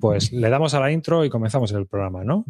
pues 0.00 0.32
le 0.32 0.48
damos 0.48 0.74
a 0.74 0.80
la 0.80 0.90
intro 0.90 1.24
y 1.24 1.30
comenzamos 1.30 1.72
el 1.72 1.86
programa, 1.86 2.24
¿no? 2.24 2.44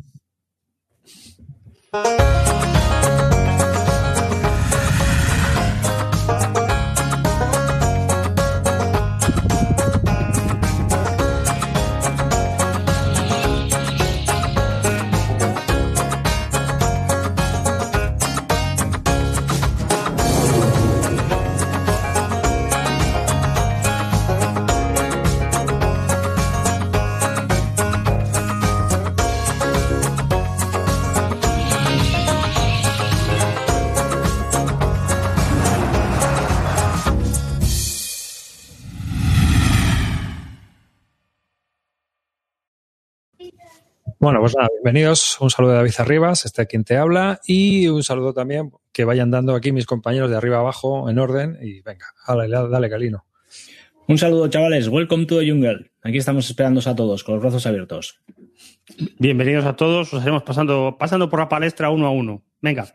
Bueno, 44.31 44.43
pues 44.43 44.55
nada, 44.57 44.69
bienvenidos. 44.73 45.41
Un 45.41 45.51
saludo 45.51 45.73
de 45.73 45.79
David 45.79 45.95
Arribas, 45.99 46.45
este 46.45 46.65
quien 46.69 46.85
te 46.85 46.97
habla, 46.97 47.41
y 47.45 47.89
un 47.89 48.05
saludo 48.05 48.33
también 48.33 48.71
que 48.93 49.05
vayan 49.05 49.33
dando 49.33 49.57
aquí 49.57 49.73
mis 49.73 49.87
compañeros 49.87 50.31
de 50.31 50.37
arriba 50.37 50.59
abajo 50.59 51.11
en 51.11 51.19
orden. 51.19 51.59
Y 51.61 51.81
venga, 51.81 52.07
dale, 52.29 52.49
dale, 52.49 52.89
Calino. 52.89 53.27
Un 54.07 54.19
saludo, 54.19 54.47
chavales. 54.47 54.87
Welcome 54.87 55.27
to 55.27 55.41
the 55.41 55.51
jungle. 55.51 55.91
Aquí 56.05 56.19
estamos 56.19 56.49
esperándoos 56.49 56.87
a 56.87 56.95
todos 56.95 57.25
con 57.25 57.35
los 57.35 57.43
brazos 57.43 57.67
abiertos. 57.67 58.21
Bienvenidos 59.19 59.65
a 59.65 59.75
todos. 59.75 60.15
Os 60.15 60.23
haremos 60.23 60.45
pasando, 60.45 60.95
pasando 60.97 61.29
por 61.29 61.41
la 61.41 61.49
palestra 61.49 61.91
uno 61.91 62.07
a 62.07 62.13
uno. 62.13 62.45
Venga. 62.61 62.87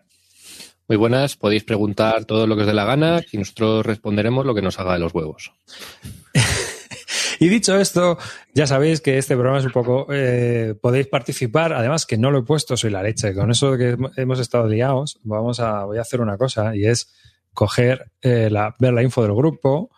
Muy 0.88 0.96
buenas. 0.96 1.36
Podéis 1.36 1.66
preguntar 1.66 2.24
todo 2.24 2.48
lo 2.48 2.56
que 2.56 2.62
os 2.62 2.68
dé 2.68 2.74
la 2.74 2.86
gana 2.86 3.22
y 3.30 3.38
nosotros 3.38 3.86
responderemos 3.86 4.46
lo 4.46 4.56
que 4.56 4.62
nos 4.62 4.80
haga 4.80 4.94
de 4.94 5.00
los 5.00 5.14
huevos. 5.14 5.52
Y 7.40 7.50
dicho 7.50 7.78
esto, 7.78 8.18
ya 8.54 8.68
sabéis 8.68 9.02
que 9.02 9.18
este 9.18 9.36
programa 9.36 9.60
es 9.60 9.66
un 9.66 9.72
poco. 9.72 10.08
Eh, 10.12 10.76
podéis 10.82 11.08
participar. 11.08 11.74
Además, 11.74 12.06
que 12.06 12.18
no 12.18 12.32
lo 12.32 12.40
he 12.40 12.44
puesto, 12.44 12.78
soy 12.78 12.92
la 12.92 13.04
leche. 13.04 13.34
Con 13.34 13.52
eso 13.52 13.78
que 13.78 13.98
hemos 14.18 14.40
estado 14.40 14.68
liados, 14.68 15.20
vamos 15.24 15.60
a, 15.60 15.84
voy 15.86 15.98
a 15.98 16.02
hacer 16.02 16.22
una 16.22 16.38
cosa 16.38 16.76
y 16.76 16.86
es 16.86 17.14
coger 17.54 18.12
eh, 18.22 18.50
la, 18.50 18.76
ver 18.80 18.94
la 18.94 19.04
info 19.04 19.24
del 19.24 19.34
grupo, 19.34 19.90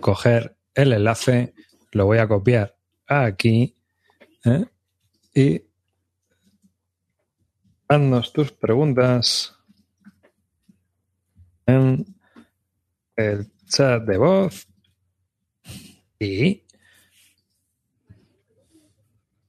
coger 0.00 0.56
el 0.74 0.92
enlace, 0.92 1.54
lo 1.92 2.06
voy 2.06 2.18
a 2.18 2.26
copiar 2.26 2.74
aquí 3.06 3.76
¿eh? 4.44 4.64
y 5.34 5.62
haznos 7.88 8.32
tus 8.32 8.52
preguntas 8.52 9.54
en 11.66 12.04
el 13.16 13.52
chat 13.66 14.02
de 14.04 14.16
voz 14.16 14.66
y 16.18 16.62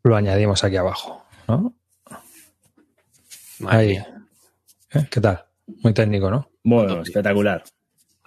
lo 0.04 0.16
añadimos 0.16 0.64
aquí 0.64 0.76
abajo, 0.76 1.26
¿no? 1.48 1.74
Ahí. 3.66 3.96
¿Eh? 4.94 5.08
¿Qué 5.10 5.22
tal? 5.22 5.46
Muy 5.82 5.94
técnico, 5.94 6.30
¿no? 6.30 6.50
Bueno, 6.64 7.02
espectacular. 7.02 7.64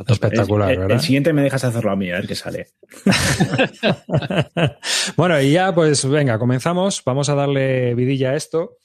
Espectacular, 0.06 0.72
el, 0.72 0.78
¿verdad? 0.78 0.96
El 0.96 1.02
siguiente 1.02 1.32
me 1.32 1.42
dejas 1.42 1.64
hacerlo 1.64 1.90
a 1.90 1.96
mí, 1.96 2.10
a 2.10 2.16
ver 2.16 2.26
qué 2.26 2.34
sale. 2.34 2.68
bueno, 5.16 5.40
y 5.40 5.52
ya, 5.52 5.74
pues 5.74 6.06
venga, 6.06 6.38
comenzamos. 6.38 7.02
Vamos 7.04 7.28
a 7.30 7.34
darle 7.34 7.94
vidilla 7.94 8.30
a 8.30 8.36
esto. 8.36 8.76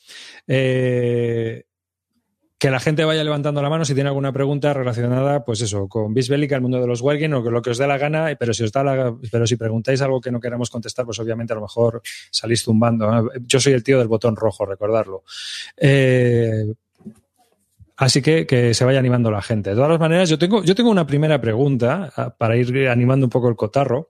Eh, 0.47 1.66
que 2.62 2.70
la 2.70 2.80
gente 2.80 3.04
vaya 3.06 3.23
levantando 3.23 3.59
la 3.59 3.72
mano 3.72 3.86
si 3.86 3.95
tiene 3.95 4.09
alguna 4.09 4.31
pregunta 4.31 4.72
relacionada, 4.72 5.44
pues 5.44 5.62
eso, 5.62 5.88
con 5.88 6.13
Bisbélica, 6.13 6.56
el 6.56 6.62
mundo 6.62 6.80
de 6.80 6.85
los 6.85 7.02
Wargames, 7.02 7.40
o 7.40 7.50
lo 7.50 7.59
que 7.59 7.72
os 7.72 7.80
dé 7.80 7.88
la 7.88 7.97
gana, 7.97 8.35
pero 8.40 8.53
si 8.53 8.63
os 8.63 8.72
da 8.72 8.84
la, 8.84 9.16
pero 9.31 9.47
si 9.47 9.56
preguntáis 9.56 10.00
algo 10.03 10.22
que 10.22 10.30
no 10.30 10.40
queramos 10.40 10.69
contestar, 10.69 11.03
pues 11.06 11.18
obviamente 11.18 11.53
a 11.53 11.56
lo 11.56 11.63
mejor 11.63 12.03
salís 12.30 12.62
zumbando. 12.62 13.31
Yo 13.47 13.59
soy 13.59 13.74
el 13.74 13.84
tío 13.84 13.97
del 13.97 14.08
botón 14.08 14.35
rojo, 14.35 14.63
recordarlo. 14.68 15.24
Eh, 15.75 16.72
así 17.97 18.22
que 18.22 18.46
que 18.46 18.75
se 18.75 18.85
vaya 18.85 19.00
animando 19.00 19.31
la 19.31 19.41
gente. 19.41 19.72
De 19.72 19.75
todas 19.75 19.90
las 19.90 20.00
maneras, 20.00 20.30
yo 20.30 20.38
tengo, 20.38 20.64
yo 20.64 20.75
tengo 20.75 20.91
una 20.91 21.08
primera 21.08 21.41
pregunta 21.41 22.14
ah, 22.16 22.35
para 22.38 22.58
ir 22.58 22.88
animando 22.90 23.25
un 23.25 23.31
poco 23.31 23.50
el 23.50 23.56
cotarro, 23.56 24.09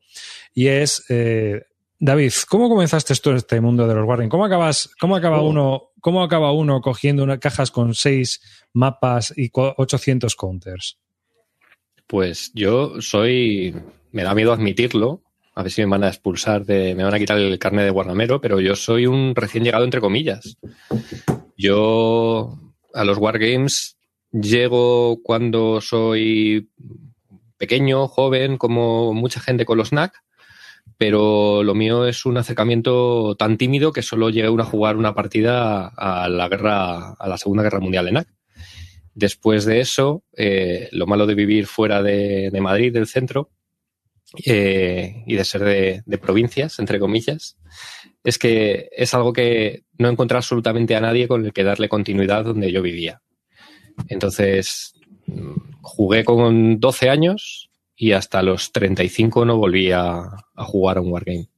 y 0.54 0.68
es. 0.68 1.06
Eh, 1.08 1.62
David, 2.04 2.34
¿cómo 2.50 2.68
comenzaste 2.68 3.14
en 3.30 3.36
este 3.36 3.62
mundo 3.62 3.88
de 3.88 3.94
los 3.94 4.08
Wargames? 4.08 4.32
¿Cómo 4.32 4.44
acabas, 4.44 4.90
cómo 5.00 5.16
acaba 5.16 5.40
oh. 5.40 5.48
uno, 5.48 5.92
cómo 6.00 6.24
acaba 6.24 6.52
uno 6.52 6.82
cogiendo 6.82 7.24
unas 7.24 7.38
cajas 7.38 7.70
con 7.70 7.94
seis 7.94 8.42
mapas 8.74 9.32
y 9.38 9.52
800 9.54 10.36
counters? 10.36 10.98
Pues 12.08 12.52
yo 12.56 13.00
soy, 13.02 13.76
me 14.12 14.24
da 14.24 14.34
miedo 14.34 14.52
admitirlo, 14.52 15.22
a 15.54 15.62
ver 15.62 15.72
si 15.72 15.82
me 15.82 15.92
van 15.92 16.04
a 16.04 16.08
expulsar 16.08 16.66
de, 16.66 16.96
me 16.96 17.04
van 17.04 17.14
a 17.14 17.20
quitar 17.20 17.38
el 17.38 17.60
carnet 17.60 17.86
de 17.86 17.92
guardamero, 17.92 18.42
pero 18.42 18.60
yo 18.60 18.76
soy 18.76 19.06
un 19.06 19.36
recién 19.36 19.64
llegado 19.64 19.84
entre 19.84 20.02
comillas. 20.02 20.58
Yo 21.56 22.58
a 22.96 23.04
los 23.04 23.20
Wargames 23.20 23.96
llego 24.32 25.22
cuando 25.22 25.82
soy 25.82 26.68
pequeño, 27.60 28.08
joven, 28.08 28.58
como 28.58 29.14
mucha 29.14 29.40
gente 29.40 29.66
con 29.66 29.78
los 29.78 29.94
NAC 29.94 30.16
pero 30.98 31.64
lo 31.64 31.74
mío 31.74 32.06
es 32.06 32.26
un 32.26 32.38
acercamiento 32.38 33.36
tan 33.36 33.58
tímido 33.58 33.92
que 33.92 34.02
solo 34.02 34.30
llegué 34.30 34.48
a 34.48 34.66
jugar 34.66 34.98
una 34.98 35.16
partida 35.16 35.88
a 35.88 36.30
la 36.30 36.48
guerra, 36.48 37.14
a 37.14 37.28
la 37.28 37.38
Segunda 37.38 37.64
Guerra 37.64 37.80
Mundial 37.80 38.06
de 38.06 38.12
NAC. 38.12 38.28
Después 39.14 39.66
de 39.66 39.80
eso, 39.80 40.24
eh, 40.38 40.90
lo 40.92 41.08
malo 41.08 41.26
de 41.26 41.36
vivir 41.36 41.66
fuera 41.66 42.02
de, 42.02 42.50
de 42.52 42.62
Madrid, 42.62 42.94
del 42.94 43.08
centro, 43.08 43.50
eh, 44.46 45.24
y 45.26 45.36
de 45.36 45.44
ser 45.44 45.64
de, 45.64 46.04
de, 46.06 46.18
provincias, 46.18 46.80
entre 46.80 47.00
comillas, 47.00 47.58
es 48.24 48.38
que 48.38 48.88
es 48.96 49.14
algo 49.14 49.34
que 49.34 49.84
no 49.98 50.08
encontré 50.08 50.38
absolutamente 50.38 50.96
a 50.96 51.02
nadie 51.02 51.28
con 51.28 51.46
el 51.46 51.52
que 51.52 51.64
darle 51.64 51.90
continuidad 51.90 52.46
donde 52.46 52.72
yo 52.72 52.82
vivía. 52.82 53.22
Entonces, 54.08 54.94
jugué 55.82 56.24
con 56.24 56.80
12 56.80 57.10
años, 57.10 57.71
y 58.02 58.14
hasta 58.14 58.42
los 58.42 58.72
35 58.72 59.46
no 59.46 59.58
volví 59.58 59.92
a, 59.92 60.24
jugar 60.56 60.98
a 60.98 61.02
un 61.02 61.12
Wargame. 61.12 61.50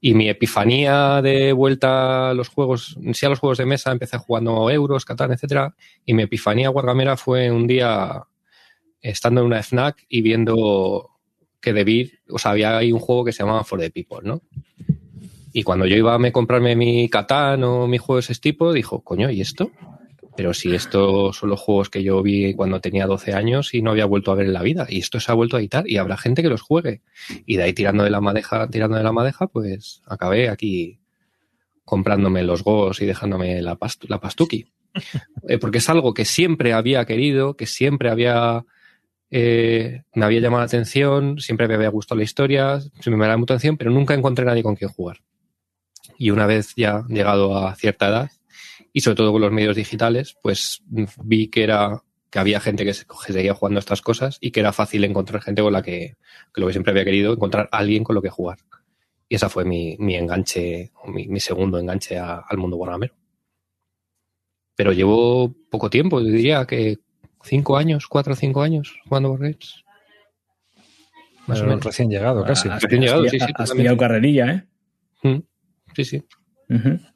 Y 0.00 0.14
mi 0.14 0.30
epifanía 0.30 1.20
de 1.20 1.52
vuelta 1.52 2.30
a 2.30 2.34
los 2.34 2.48
juegos, 2.48 2.96
sí 3.12 3.26
a 3.26 3.28
los 3.28 3.40
juegos 3.40 3.58
de 3.58 3.66
mesa, 3.66 3.92
empecé 3.92 4.16
jugando 4.16 4.70
euros, 4.70 5.04
Catán, 5.04 5.32
etcétera, 5.32 5.74
y 6.06 6.14
mi 6.14 6.22
epifanía 6.22 6.70
wargamera 6.70 7.18
fue 7.18 7.50
un 7.50 7.66
día 7.66 8.22
estando 9.02 9.42
en 9.42 9.48
una 9.48 9.62
FNAC 9.62 10.06
y 10.08 10.22
viendo 10.22 11.10
que 11.60 11.74
debí, 11.74 12.10
o 12.30 12.38
sea, 12.38 12.52
había 12.52 12.78
ahí 12.78 12.90
un 12.90 13.00
juego 13.00 13.26
que 13.26 13.32
se 13.32 13.42
llamaba 13.42 13.62
For 13.62 13.78
the 13.78 13.90
People, 13.90 14.20
¿no? 14.22 14.40
Y 15.52 15.62
cuando 15.62 15.84
yo 15.84 15.94
iba 15.96 16.14
a 16.14 16.32
comprarme 16.32 16.74
mi 16.74 17.06
Catán 17.10 17.62
o 17.64 17.86
mi 17.86 17.98
juego 17.98 18.16
de 18.16 18.20
ese 18.20 18.34
tipo, 18.36 18.72
dijo, 18.72 19.04
coño, 19.04 19.30
¿y 19.30 19.42
esto? 19.42 19.70
Pero 20.36 20.52
si 20.52 20.74
estos 20.74 21.36
son 21.36 21.50
los 21.50 21.60
juegos 21.60 21.88
que 21.88 22.02
yo 22.02 22.22
vi 22.22 22.54
cuando 22.54 22.80
tenía 22.80 23.06
12 23.06 23.32
años 23.34 23.72
y 23.74 23.82
no 23.82 23.92
había 23.92 24.04
vuelto 24.04 24.32
a 24.32 24.34
ver 24.34 24.46
en 24.46 24.52
la 24.52 24.62
vida, 24.62 24.86
y 24.88 24.98
esto 24.98 25.18
se 25.20 25.32
ha 25.32 25.34
vuelto 25.34 25.56
a 25.56 25.60
editar, 25.60 25.88
y 25.88 25.96
habrá 25.96 26.16
gente 26.16 26.42
que 26.42 26.48
los 26.48 26.62
juegue. 26.62 27.02
Y 27.46 27.56
de 27.56 27.62
ahí 27.62 27.72
tirando 27.72 28.04
de 28.04 28.10
la 28.10 28.20
madeja, 28.20 28.68
tirando 28.68 28.96
de 28.96 29.02
la 29.02 29.12
madeja, 29.12 29.46
pues 29.46 30.02
acabé 30.06 30.48
aquí 30.48 31.00
comprándome 31.84 32.42
los 32.42 32.62
gos 32.62 33.00
y 33.00 33.06
dejándome 33.06 33.62
la, 33.62 33.76
past 33.76 34.04
la 34.08 34.20
pastuki. 34.20 34.66
Eh, 35.48 35.58
porque 35.58 35.78
es 35.78 35.88
algo 35.88 36.12
que 36.12 36.24
siempre 36.24 36.72
había 36.72 37.04
querido, 37.04 37.54
que 37.54 37.66
siempre 37.66 38.10
había 38.10 38.64
eh, 39.30 40.02
me 40.14 40.24
había 40.24 40.40
llamado 40.40 40.60
la 40.60 40.66
atención, 40.66 41.38
siempre 41.40 41.66
me 41.68 41.74
había 41.74 41.88
gustado 41.88 42.18
la 42.18 42.24
historia, 42.24 42.80
siempre 42.80 43.16
me 43.16 43.26
daba 43.26 43.36
mucha 43.36 43.54
atención, 43.54 43.76
pero 43.76 43.90
nunca 43.90 44.14
encontré 44.14 44.44
nadie 44.44 44.62
con 44.62 44.76
quien 44.76 44.90
jugar. 44.90 45.18
Y 46.18 46.30
una 46.30 46.46
vez 46.46 46.72
ya 46.76 47.04
llegado 47.08 47.56
a 47.56 47.74
cierta 47.74 48.08
edad, 48.08 48.30
y 48.96 49.02
sobre 49.02 49.16
todo 49.16 49.30
con 49.30 49.42
los 49.42 49.52
medios 49.52 49.76
digitales, 49.76 50.38
pues 50.40 50.82
vi 50.88 51.48
que 51.48 51.64
era 51.64 52.02
que 52.30 52.38
había 52.38 52.60
gente 52.60 52.82
que, 52.82 52.94
se, 52.94 53.04
que 53.04 53.30
seguía 53.30 53.52
jugando 53.52 53.78
estas 53.78 54.00
cosas 54.00 54.38
y 54.40 54.52
que 54.52 54.60
era 54.60 54.72
fácil 54.72 55.04
encontrar 55.04 55.42
gente 55.42 55.60
con 55.60 55.74
la 55.74 55.82
que, 55.82 56.16
que 56.54 56.60
lo 56.62 56.66
que 56.66 56.72
siempre 56.72 56.92
había 56.92 57.04
querido, 57.04 57.34
encontrar 57.34 57.68
alguien 57.72 58.04
con 58.04 58.14
lo 58.14 58.22
que 58.22 58.30
jugar. 58.30 58.56
Y 59.28 59.34
esa 59.34 59.50
fue 59.50 59.66
mi, 59.66 59.98
mi 59.98 60.14
enganche, 60.16 60.92
mi, 61.08 61.28
mi, 61.28 61.40
segundo 61.40 61.78
enganche 61.78 62.16
a, 62.16 62.36
al 62.38 62.56
mundo 62.56 62.78
wargamero. 62.78 63.14
Pero 64.74 64.92
llevo 64.92 65.54
poco 65.68 65.90
tiempo, 65.90 66.22
diría 66.22 66.64
que 66.64 66.96
cinco 67.42 67.76
años, 67.76 68.06
cuatro 68.06 68.32
o 68.32 68.36
cinco 68.36 68.62
años 68.62 68.96
jugando 69.06 69.32
Wargames. 69.32 69.84
Más 71.48 71.60
o 71.60 71.66
menos. 71.66 71.84
Recién 71.84 72.08
llegado, 72.08 72.42
casi. 72.46 72.70
Recién 72.70 73.02
llegado, 73.02 73.24
has, 73.24 73.30
sí, 73.30 73.40
sí. 73.40 73.52
Has 73.56 73.72
pillado 73.72 73.98
carrerilla, 73.98 74.52
¿eh? 74.52 74.64
Mm, 75.22 75.42
sí, 75.94 76.04
sí. 76.06 76.24
Uh 76.70 76.74
-huh. 76.76 77.15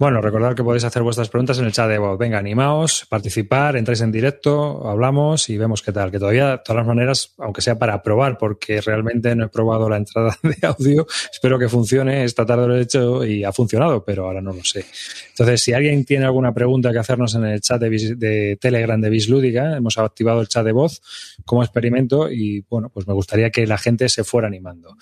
Bueno, 0.00 0.22
recordad 0.22 0.54
que 0.54 0.64
podéis 0.64 0.84
hacer 0.84 1.02
vuestras 1.02 1.28
preguntas 1.28 1.58
en 1.58 1.66
el 1.66 1.72
chat 1.72 1.86
de 1.86 1.98
voz. 1.98 2.18
Venga, 2.18 2.38
animaos, 2.38 3.04
participar, 3.10 3.76
entráis 3.76 4.00
en 4.00 4.10
directo, 4.10 4.88
hablamos 4.88 5.50
y 5.50 5.58
vemos 5.58 5.82
qué 5.82 5.92
tal. 5.92 6.10
Que 6.10 6.18
todavía, 6.18 6.52
de 6.52 6.58
todas 6.64 6.78
las 6.78 6.86
maneras, 6.86 7.34
aunque 7.36 7.60
sea 7.60 7.78
para 7.78 8.02
probar, 8.02 8.38
porque 8.38 8.80
realmente 8.80 9.36
no 9.36 9.44
he 9.44 9.48
probado 9.50 9.90
la 9.90 9.98
entrada 9.98 10.34
de 10.42 10.56
audio, 10.66 11.06
espero 11.30 11.58
que 11.58 11.68
funcione. 11.68 12.24
Esta 12.24 12.46
tarde 12.46 12.66
lo 12.66 12.78
he 12.78 12.80
hecho 12.80 13.26
y 13.26 13.44
ha 13.44 13.52
funcionado, 13.52 14.02
pero 14.02 14.24
ahora 14.24 14.40
no 14.40 14.54
lo 14.54 14.64
sé. 14.64 14.86
Entonces, 15.32 15.60
si 15.60 15.74
alguien 15.74 16.02
tiene 16.06 16.24
alguna 16.24 16.54
pregunta 16.54 16.92
que 16.92 16.98
hacernos 16.98 17.34
en 17.34 17.44
el 17.44 17.60
chat 17.60 17.82
de, 17.82 18.56
Telegram 18.58 18.98
de 18.98 19.10
Bislúdica, 19.10 19.76
hemos 19.76 19.98
activado 19.98 20.40
el 20.40 20.48
chat 20.48 20.64
de 20.64 20.72
voz 20.72 21.02
como 21.44 21.62
experimento 21.62 22.30
y, 22.30 22.64
bueno, 22.70 22.88
pues 22.88 23.06
me 23.06 23.12
gustaría 23.12 23.50
que 23.50 23.66
la 23.66 23.76
gente 23.76 24.08
se 24.08 24.24
fuera 24.24 24.48
animando. 24.48 24.96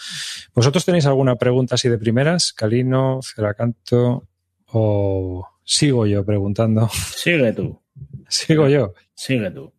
¿Vosotros 0.57 0.85
tenéis 0.85 1.07
alguna 1.07 1.37
pregunta 1.37 1.77
así 1.77 1.89
de 1.89 1.99
primeras? 1.99 2.53
Calino, 2.53 3.21
Ceracanto 3.23 4.25
o 4.73 5.47
sigo 5.65 6.07
yo 6.07 6.25
preguntando. 6.25 6.89
Sigue 6.89 7.53
tú. 7.53 7.81
Sigo 8.29 8.69
yo. 8.69 8.95
Sigue 9.15 9.51
tú. 9.51 9.73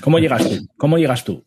¿Cómo 0.00 0.18
llegas 0.18 0.48
tú? 0.48 0.66
¿Cómo 0.76 0.98
llegas 0.98 1.24
tú? 1.24 1.44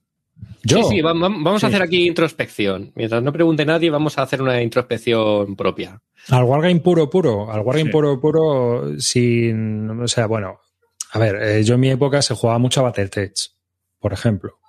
¿Yo? 0.64 0.84
Sí, 0.84 0.96
sí, 0.96 1.02
vamos 1.02 1.64
a 1.64 1.68
hacer 1.68 1.82
aquí 1.82 2.08
introspección. 2.08 2.92
Mientras 2.96 3.24
no 3.24 3.32
pregunte 3.32 3.66
nadie, 3.66 3.90
vamos 3.90 4.18
a 4.18 4.24
hacer 4.24 4.42
una 4.42 4.62
introspección 4.62 5.56
propia. 5.56 6.02
Al 6.30 6.44
Wargame 6.44 6.80
puro, 6.80 7.10
puro. 7.10 7.52
Al 7.52 7.62
Wargame 7.62 7.90
puro, 7.90 8.20
puro, 8.20 9.00
sin. 9.00 9.90
O 9.90 10.08
sea, 10.08 10.28
bueno. 10.28 10.60
A 11.14 11.20
ver, 11.20 11.36
eh, 11.42 11.64
yo 11.64 11.76
en 11.76 11.80
mi 11.80 11.90
época 11.90 12.22
se 12.22 12.36
jugaba 12.36 12.60
mucho 12.60 12.82
a 12.82 12.84
Battletech, 12.84 13.34
por 14.00 14.12
ejemplo. 14.12 14.60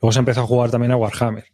Luego 0.00 0.12
se 0.12 0.18
empezó 0.18 0.42
a 0.42 0.46
jugar 0.46 0.70
también 0.70 0.92
a 0.92 0.96
Warhammer. 0.96 1.46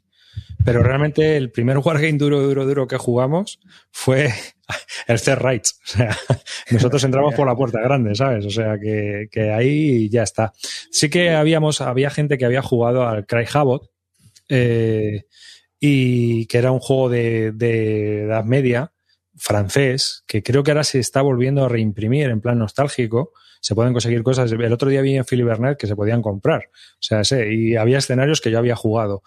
Pero 0.64 0.82
realmente 0.82 1.37
el 1.37 1.50
primer 1.50 1.79
wargame 1.79 2.12
duro, 2.12 2.40
duro, 2.40 2.64
duro 2.67 2.87
que 2.87 2.96
jugamos 2.96 3.58
fue 3.90 4.32
el 5.08 5.20
Third 5.20 5.40
Rights. 5.40 5.81
O 5.84 5.88
sea, 5.88 6.17
nosotros 6.70 7.02
entramos 7.05 7.34
por 7.34 7.46
la 7.46 7.56
puerta 7.56 7.81
grande, 7.81 8.14
¿sabes? 8.14 8.46
O 8.46 8.50
sea, 8.50 8.79
que, 8.79 9.29
que 9.31 9.50
ahí 9.50 10.08
ya 10.08 10.23
está. 10.23 10.52
Sí 10.90 11.11
que 11.11 11.31
habíamos, 11.31 11.81
había 11.81 12.11
gente 12.11 12.38
que 12.38 12.44
había 12.44 12.62
jugado 12.62 13.06
al 13.06 13.26
Cry 13.26 13.46
Havoc, 13.52 13.90
eh, 14.49 15.25
y 15.81 16.46
que 16.46 16.58
era 16.58 16.70
un 16.70 16.78
juego 16.78 17.08
de, 17.08 18.23
Edad 18.25 18.44
Media, 18.44 18.93
francés, 19.35 20.23
que 20.26 20.43
creo 20.43 20.62
que 20.62 20.70
ahora 20.70 20.85
se 20.85 21.00
está 21.00 21.23
volviendo 21.23 21.64
a 21.64 21.69
reimprimir 21.69 22.31
en 22.31 22.40
plan 22.40 22.58
nostálgico 22.58 23.32
se 23.61 23.76
pueden 23.76 23.93
conseguir 23.93 24.25
cosas. 24.25 24.50
El 24.50 24.73
otro 24.73 24.88
día 24.90 25.02
vi 25.02 25.17
en 25.17 25.25
Philly 25.25 25.44
Bernard 25.44 25.76
que 25.76 25.87
se 25.87 25.94
podían 25.94 26.20
comprar. 26.20 26.64
O 26.94 26.99
sea, 26.99 27.23
sí, 27.23 27.37
y 27.37 27.76
había 27.76 27.99
escenarios 27.99 28.40
que 28.40 28.50
yo 28.50 28.58
había 28.58 28.75
jugado. 28.75 29.23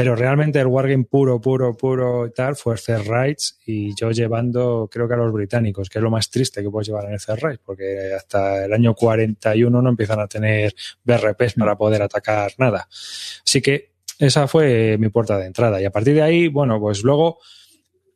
Pero 0.00 0.16
realmente 0.16 0.58
el 0.58 0.66
Wargame 0.66 1.04
puro, 1.04 1.42
puro, 1.42 1.76
puro 1.76 2.26
y 2.26 2.30
tal 2.30 2.56
fue 2.56 2.78
Fair 2.78 3.06
Rights 3.06 3.58
y 3.66 3.94
yo 3.94 4.10
llevando, 4.12 4.88
creo 4.90 5.06
que 5.06 5.12
a 5.12 5.18
los 5.18 5.30
británicos, 5.30 5.90
que 5.90 5.98
es 5.98 6.02
lo 6.02 6.10
más 6.10 6.30
triste 6.30 6.62
que 6.62 6.70
puedes 6.70 6.88
llevar 6.88 7.04
en 7.04 7.12
el 7.12 7.20
Fair 7.20 7.38
Rights, 7.38 7.60
porque 7.62 8.14
hasta 8.16 8.64
el 8.64 8.72
año 8.72 8.94
41 8.94 9.82
no 9.82 9.90
empiezan 9.90 10.20
a 10.20 10.26
tener 10.26 10.74
BRPs 11.04 11.52
para 11.52 11.76
poder 11.76 12.00
atacar 12.00 12.50
nada. 12.56 12.88
Así 12.88 13.60
que 13.60 13.90
esa 14.18 14.48
fue 14.48 14.96
mi 14.98 15.10
puerta 15.10 15.36
de 15.36 15.44
entrada. 15.44 15.78
Y 15.82 15.84
a 15.84 15.90
partir 15.90 16.14
de 16.14 16.22
ahí, 16.22 16.48
bueno, 16.48 16.80
pues 16.80 17.02
luego 17.02 17.36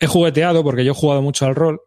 he 0.00 0.06
jugueteado 0.06 0.64
porque 0.64 0.86
yo 0.86 0.92
he 0.92 0.94
jugado 0.94 1.20
mucho 1.20 1.44
al 1.44 1.54
rol 1.54 1.82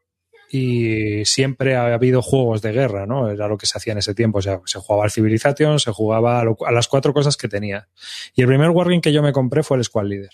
y 0.49 1.25
siempre 1.25 1.75
ha 1.75 1.93
habido 1.93 2.21
juegos 2.21 2.61
de 2.61 2.71
guerra, 2.71 3.05
¿no? 3.05 3.29
Era 3.29 3.47
lo 3.47 3.57
que 3.57 3.65
se 3.65 3.77
hacía 3.77 3.93
en 3.93 3.99
ese 3.99 4.13
tiempo. 4.13 4.39
O 4.39 4.41
sea, 4.41 4.61
se 4.65 4.79
jugaba 4.79 5.03
al 5.03 5.11
Civilization, 5.11 5.79
se 5.79 5.91
jugaba 5.91 6.41
a, 6.41 6.71
las 6.71 6.87
cuatro 6.87 7.13
cosas 7.13 7.35
que 7.35 7.47
tenía. 7.47 7.87
Y 8.33 8.41
el 8.41 8.47
primer 8.47 8.69
Wargame 8.69 9.01
que 9.01 9.11
yo 9.11 9.21
me 9.21 9.33
compré 9.33 9.63
fue 9.63 9.77
el 9.77 9.83
Squad 9.83 10.05
Leader. 10.05 10.31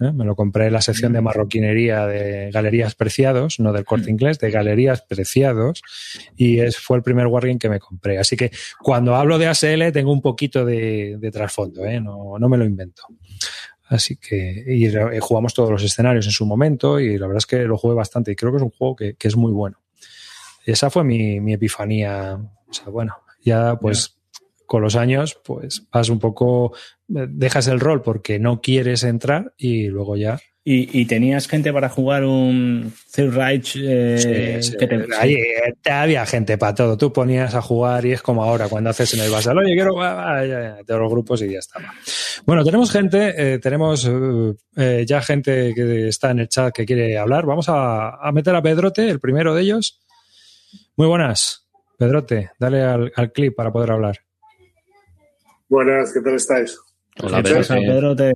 ¿eh? 0.00 0.12
Me 0.12 0.24
lo 0.24 0.34
compré 0.34 0.68
en 0.68 0.72
la 0.72 0.80
sección 0.80 1.12
de 1.12 1.20
marroquinería 1.20 2.06
de 2.06 2.50
Galerías 2.50 2.94
Preciados, 2.94 3.60
no 3.60 3.72
del 3.72 3.84
corte 3.84 4.10
inglés, 4.10 4.38
de 4.38 4.50
Galerías 4.50 5.02
Preciados. 5.02 5.82
Y 6.36 6.60
es, 6.60 6.78
fue 6.78 6.96
el 6.96 7.02
primer 7.02 7.26
Wargame 7.26 7.58
que 7.58 7.68
me 7.68 7.80
compré. 7.80 8.18
Así 8.18 8.36
que 8.36 8.50
cuando 8.80 9.14
hablo 9.14 9.38
de 9.38 9.48
ASL 9.48 9.92
tengo 9.92 10.12
un 10.12 10.22
poquito 10.22 10.64
de, 10.64 11.16
de 11.18 11.30
trasfondo, 11.30 11.84
¿eh? 11.84 12.00
no, 12.00 12.38
no 12.38 12.48
me 12.48 12.56
lo 12.56 12.64
invento. 12.64 13.02
Así 13.88 14.16
que 14.16 14.64
y 14.66 14.86
eh, 14.86 15.20
jugamos 15.20 15.54
todos 15.54 15.70
los 15.70 15.82
escenarios 15.82 16.26
en 16.26 16.32
su 16.32 16.44
momento 16.44 17.00
y 17.00 17.16
la 17.18 17.26
verdad 17.26 17.38
es 17.38 17.46
que 17.46 17.64
lo 17.64 17.78
jugué 17.78 17.94
bastante 17.94 18.32
y 18.32 18.36
creo 18.36 18.52
que 18.52 18.58
es 18.58 18.62
un 18.62 18.70
juego 18.70 18.96
que, 18.96 19.14
que 19.14 19.28
es 19.28 19.36
muy 19.36 19.52
bueno. 19.52 19.78
Esa 20.64 20.90
fue 20.90 21.04
mi, 21.04 21.40
mi, 21.40 21.54
epifanía. 21.54 22.38
O 22.68 22.72
sea, 22.72 22.88
bueno, 22.88 23.16
ya 23.42 23.76
pues 23.80 24.18
con 24.66 24.82
los 24.82 24.96
años 24.96 25.40
pues 25.42 25.86
vas 25.90 26.10
un 26.10 26.18
poco, 26.18 26.74
eh, 27.14 27.26
dejas 27.28 27.68
el 27.68 27.80
rol 27.80 28.02
porque 28.02 28.38
no 28.38 28.60
quieres 28.60 29.02
entrar 29.04 29.54
y 29.56 29.86
luego 29.86 30.16
ya 30.16 30.38
¿Y, 30.70 31.06
tenías 31.06 31.48
gente 31.48 31.72
para 31.72 31.88
jugar 31.88 32.24
un 32.24 32.92
Third 33.14 33.34
Reich? 33.34 33.76
Eh, 33.80 34.58
sí, 34.60 34.76
te... 34.76 35.06
Ahí, 35.18 35.32
eh, 35.32 35.90
había 35.90 36.26
gente 36.26 36.58
para 36.58 36.74
todo. 36.74 36.98
Tú 36.98 37.10
ponías 37.10 37.54
a 37.54 37.62
jugar 37.62 38.04
y 38.04 38.12
es 38.12 38.20
como 38.20 38.44
ahora 38.44 38.68
cuando 38.68 38.90
haces 38.90 39.14
en 39.14 39.20
el 39.20 39.30
basal. 39.30 39.56
Oye, 39.56 39.72
quiero 39.72 39.94
de 39.96 40.84
los 40.98 41.10
grupos 41.10 41.40
y 41.40 41.52
ya 41.52 41.60
estaba. 41.60 41.94
Bueno, 42.44 42.64
tenemos 42.64 42.90
gente, 42.90 43.54
eh, 43.54 43.58
tenemos 43.60 44.10
eh, 44.76 45.04
ya 45.06 45.22
gente 45.22 45.72
que 45.74 46.08
está 46.08 46.32
en 46.32 46.40
el 46.40 46.48
chat 46.48 46.74
que 46.74 46.84
quiere 46.84 47.16
hablar. 47.16 47.46
Vamos 47.46 47.70
a, 47.70 48.16
a, 48.16 48.30
meter 48.32 48.54
a 48.54 48.60
Pedrote, 48.60 49.08
el 49.08 49.20
primero 49.20 49.54
de 49.54 49.62
ellos. 49.62 50.02
Muy 50.96 51.06
buenas, 51.06 51.66
Pedrote. 51.96 52.50
Dale 52.58 52.82
al, 52.82 53.12
al 53.16 53.32
clip 53.32 53.56
para 53.56 53.72
poder 53.72 53.92
hablar. 53.92 54.18
Buenas, 55.66 56.12
¿qué 56.12 56.20
tal 56.20 56.34
estáis? 56.34 56.78
Hola, 57.22 57.42
Pedrote. 57.42 58.34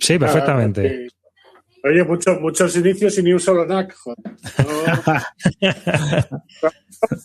Sí, 0.00 0.14
ah, 0.14 0.18
perfectamente. 0.18 1.08
Oye, 1.86 2.02
muchos, 2.02 2.40
muchos 2.40 2.76
inicios 2.76 3.16
y 3.18 3.22
ni 3.22 3.32
un 3.32 3.40
solo 3.40 3.64
NAC. 3.64 3.94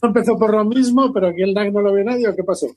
No, 0.01 0.07
empezó 0.09 0.38
por 0.38 0.53
lo 0.53 0.65
mismo, 0.65 1.12
pero 1.13 1.29
aquí 1.29 1.41
el 1.41 1.53
NAC 1.53 1.71
no 1.71 1.81
lo 1.81 1.94
ve 1.94 2.03
nadie, 2.03 2.27
¿o 2.27 2.35
qué 2.35 2.44
pasó? 2.44 2.68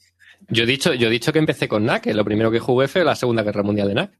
Yo 0.49 0.64
he 0.64 0.67
dicho, 0.67 0.94
yo 0.94 1.08
he 1.08 1.11
dicho 1.11 1.32
que 1.32 1.38
empecé 1.38 1.69
con 1.69 1.85
NAC, 1.85 2.06
lo 2.06 2.25
primero 2.25 2.50
que 2.50 2.58
jugué 2.58 2.88
fue 2.88 3.05
la 3.05 3.14
Segunda 3.14 3.43
Guerra 3.43 3.62
Mundial 3.62 3.88
de 3.88 3.94
NAC. 3.94 4.19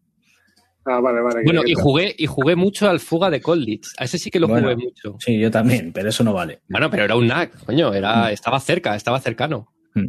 Ah, 0.87 1.01
vale, 1.01 1.23
vale. 1.23 1.43
Bueno, 1.45 1.63
y 1.65 1.75
jugué, 1.75 2.15
y 2.19 2.27
jugué 2.27 2.57
mucho 2.57 2.89
al 2.89 3.01
Fuga 3.01 3.31
de 3.31 3.41
Colditz. 3.41 3.95
A 3.99 4.05
ese 4.05 4.19
sí 4.19 4.31
que 4.31 4.41
lo 4.41 4.49
jugué 4.49 4.77
mucho. 4.77 5.17
Sí, 5.19 5.39
yo 5.39 5.51
también, 5.51 5.93
pero 5.93 6.11
eso 6.11 6.23
no 6.25 6.35
vale. 6.35 6.61
Bueno, 6.69 6.91
pero 6.91 7.05
era 7.05 7.17
un 7.17 7.27
NAC, 7.27 7.65
coño, 7.65 7.95
era, 7.95 8.25
mm. 8.25 8.33
estaba 8.33 8.61
cerca, 8.61 8.95
estaba 8.95 9.21
cercano. 9.21 9.73
Mm. 9.95 10.09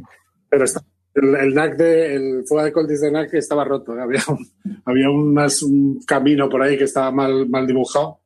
Pero 0.50 0.66
está, 0.66 0.82
el, 1.16 1.54
NAC 1.54 1.78
de, 1.78 2.16
el 2.16 2.46
fuego 2.46 2.66
de 2.66 2.72
Coltis 2.72 3.02
de 3.02 3.12
NAC 3.12 3.34
estaba 3.36 3.64
roto. 3.64 3.94
Había, 3.94 4.22
un, 4.28 4.48
había 4.86 5.10
un, 5.10 5.34
más, 5.34 5.64
un 5.64 6.00
camino 6.06 6.50
por 6.50 6.62
ahí 6.62 6.78
que 6.78 6.84
estaba 6.84 7.12
mal, 7.12 7.48
mal 7.50 7.66
dibujado 7.66 8.20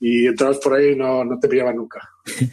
y 0.00 0.26
entrabas 0.26 0.58
por 0.58 0.74
ahí 0.74 0.92
y 0.92 0.96
no, 0.96 1.24
no 1.24 1.38
te 1.38 1.48
pillaban 1.48 1.76
nunca. 1.76 2.00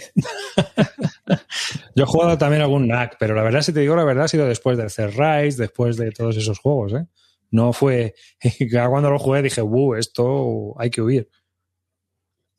Yo 1.95 2.03
he 2.03 2.07
jugado 2.07 2.37
también 2.37 2.61
algún 2.63 2.87
NAC, 2.87 3.17
pero 3.19 3.35
la 3.35 3.43
verdad, 3.43 3.61
si 3.61 3.71
te 3.71 3.79
digo 3.81 3.95
la 3.95 4.03
verdad, 4.03 4.25
ha 4.25 4.27
sido 4.27 4.47
después 4.47 4.77
del 4.77 4.89
Rise, 4.89 5.61
después 5.61 5.97
de 5.97 6.11
todos 6.11 6.35
esos 6.35 6.59
juegos. 6.59 6.93
¿eh? 6.93 7.05
No 7.51 7.71
fue. 7.71 8.15
Cuando 8.89 9.11
lo 9.11 9.19
jugué 9.19 9.41
dije, 9.43 9.61
¡uh! 9.61 9.95
Esto 9.95 10.73
hay 10.79 10.89
que 10.89 11.01
huir. 11.01 11.29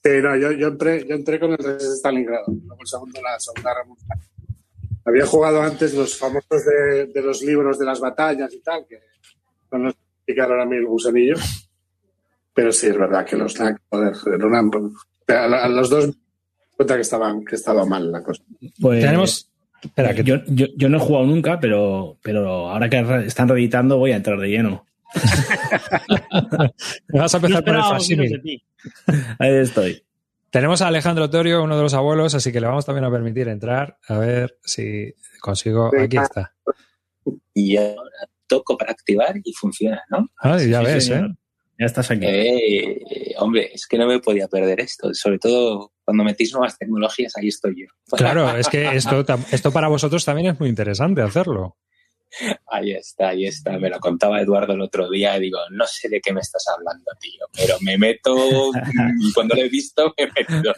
Sí, 0.02 0.12
no, 0.22 0.37
yo, 0.37 0.52
yo, 0.52 0.69
entré, 0.69 1.05
yo 1.06 1.17
entré 1.17 1.40
con 1.40 1.50
el 1.50 1.56
de 1.56 1.79
Stalingrado, 1.96 2.44
luego 2.46 2.81
el 2.81 2.86
segundo, 2.86 3.20
la 3.20 3.41
Segunda 3.41 3.74
Mundial. 3.84 4.20
Había 5.06 5.25
jugado 5.25 5.63
antes 5.63 5.94
los 5.94 6.19
famosos 6.19 6.65
de, 6.65 7.06
de, 7.06 7.22
los 7.22 7.41
libros 7.43 7.79
de 7.79 7.86
las 7.86 8.01
batallas 8.01 8.53
y 8.53 8.60
tal, 8.60 8.84
que 8.89 8.98
no 9.72 9.79
nos 9.79 9.94
explicaron 9.94 10.60
a 10.60 10.67
mí 10.67 10.77
el 10.77 10.86
gusanillo. 10.86 11.36
Pero 12.53 12.72
sí, 12.72 12.89
es 12.89 12.98
verdad 12.98 13.25
que 13.25 13.36
los 13.36 13.56
joder, 13.56 14.15
a, 15.29 15.65
a 15.65 15.69
los 15.69 15.91
dos 15.91 16.10
cuenta 16.77 16.94
que 16.96 17.03
estaban 17.03 17.44
que 17.44 17.56
estaba 17.56 17.84
mal 17.84 18.10
la 18.10 18.22
cosa. 18.22 18.43
Pues 18.81 19.01
tenemos 19.01 19.51
espera, 19.82 20.15
que 20.15 20.25
yo, 20.25 20.36
yo, 20.46 20.67
yo, 20.77 20.89
no 20.89 20.96
he 20.98 21.01
jugado 21.01 21.27
nunca, 21.27 21.60
pero, 21.60 22.19
pero 22.22 22.70
ahora 22.70 22.89
que 22.89 22.98
están 23.27 23.48
reeditando 23.48 23.98
voy 23.98 24.13
a 24.13 24.17
entrar 24.17 24.39
de 24.39 24.48
lleno. 24.48 24.84
vas 27.13 27.34
a 27.34 27.39
empezar 27.39 27.65
por 27.65 27.77
el 27.77 27.82
facsimile. 27.82 28.63
Ahí 29.39 29.55
estoy. 29.55 30.03
Tenemos 30.56 30.81
a 30.81 30.86
Alejandro 30.86 31.29
Torio, 31.29 31.63
uno 31.63 31.77
de 31.77 31.82
los 31.82 31.93
abuelos, 31.93 32.34
así 32.34 32.51
que 32.51 32.63
le 32.63 32.67
vamos 32.67 32.86
también 32.86 33.05
a 33.05 33.10
permitir 33.10 33.46
entrar. 33.46 33.98
A 34.08 34.17
ver 34.17 34.58
si 34.65 35.13
consigo. 35.39 35.91
Aquí 36.03 36.17
está. 36.17 36.55
Y 37.53 37.77
ahora 37.77 38.27
toco 38.46 38.79
para 38.79 38.93
activar 38.93 39.34
y 39.44 39.53
funciona, 39.53 40.03
¿no? 40.08 40.27
Ah, 40.39 40.56
ya 40.56 40.79
sí, 40.79 40.86
ves, 40.86 41.05
sí, 41.05 41.13
¿eh? 41.13 41.29
Ya 41.79 41.84
estás 41.84 42.10
aquí. 42.10 42.25
Eh, 42.25 43.34
hombre, 43.36 43.70
es 43.75 43.86
que 43.86 43.98
no 43.98 44.06
me 44.06 44.19
podía 44.19 44.48
perder 44.48 44.81
esto. 44.81 45.13
Sobre 45.13 45.39
todo 45.39 45.93
cuando 46.03 46.25
metís 46.25 46.55
nuevas 46.55 46.79
tecnologías, 46.79 47.36
ahí 47.36 47.48
estoy 47.48 47.82
yo. 47.82 48.17
Claro, 48.17 48.56
es 48.56 48.67
que 48.69 48.96
esto, 48.96 49.27
esto 49.53 49.70
para 49.70 49.89
vosotros 49.89 50.25
también 50.25 50.55
es 50.55 50.58
muy 50.58 50.70
interesante 50.70 51.20
hacerlo. 51.20 51.77
Ahí 52.67 52.93
está, 52.93 53.29
ahí 53.29 53.47
está. 53.47 53.79
Me 53.79 53.89
lo 53.89 53.99
contaba 53.99 54.41
Eduardo 54.41 54.75
el 54.75 54.81
otro 54.81 55.09
día 55.09 55.37
y 55.37 55.43
digo, 55.43 55.59
no 55.71 55.87
sé 55.87 56.09
de 56.09 56.21
qué 56.21 56.33
me 56.33 56.41
estás 56.41 56.65
hablando, 56.69 57.11
tío, 57.21 57.47
pero 57.53 57.77
me 57.81 57.97
meto 57.97 58.37
y 59.21 59.33
cuando 59.33 59.55
lo 59.55 59.63
he 59.63 59.69
visto 59.69 60.15
me 60.19 60.31
meto. 60.35 60.73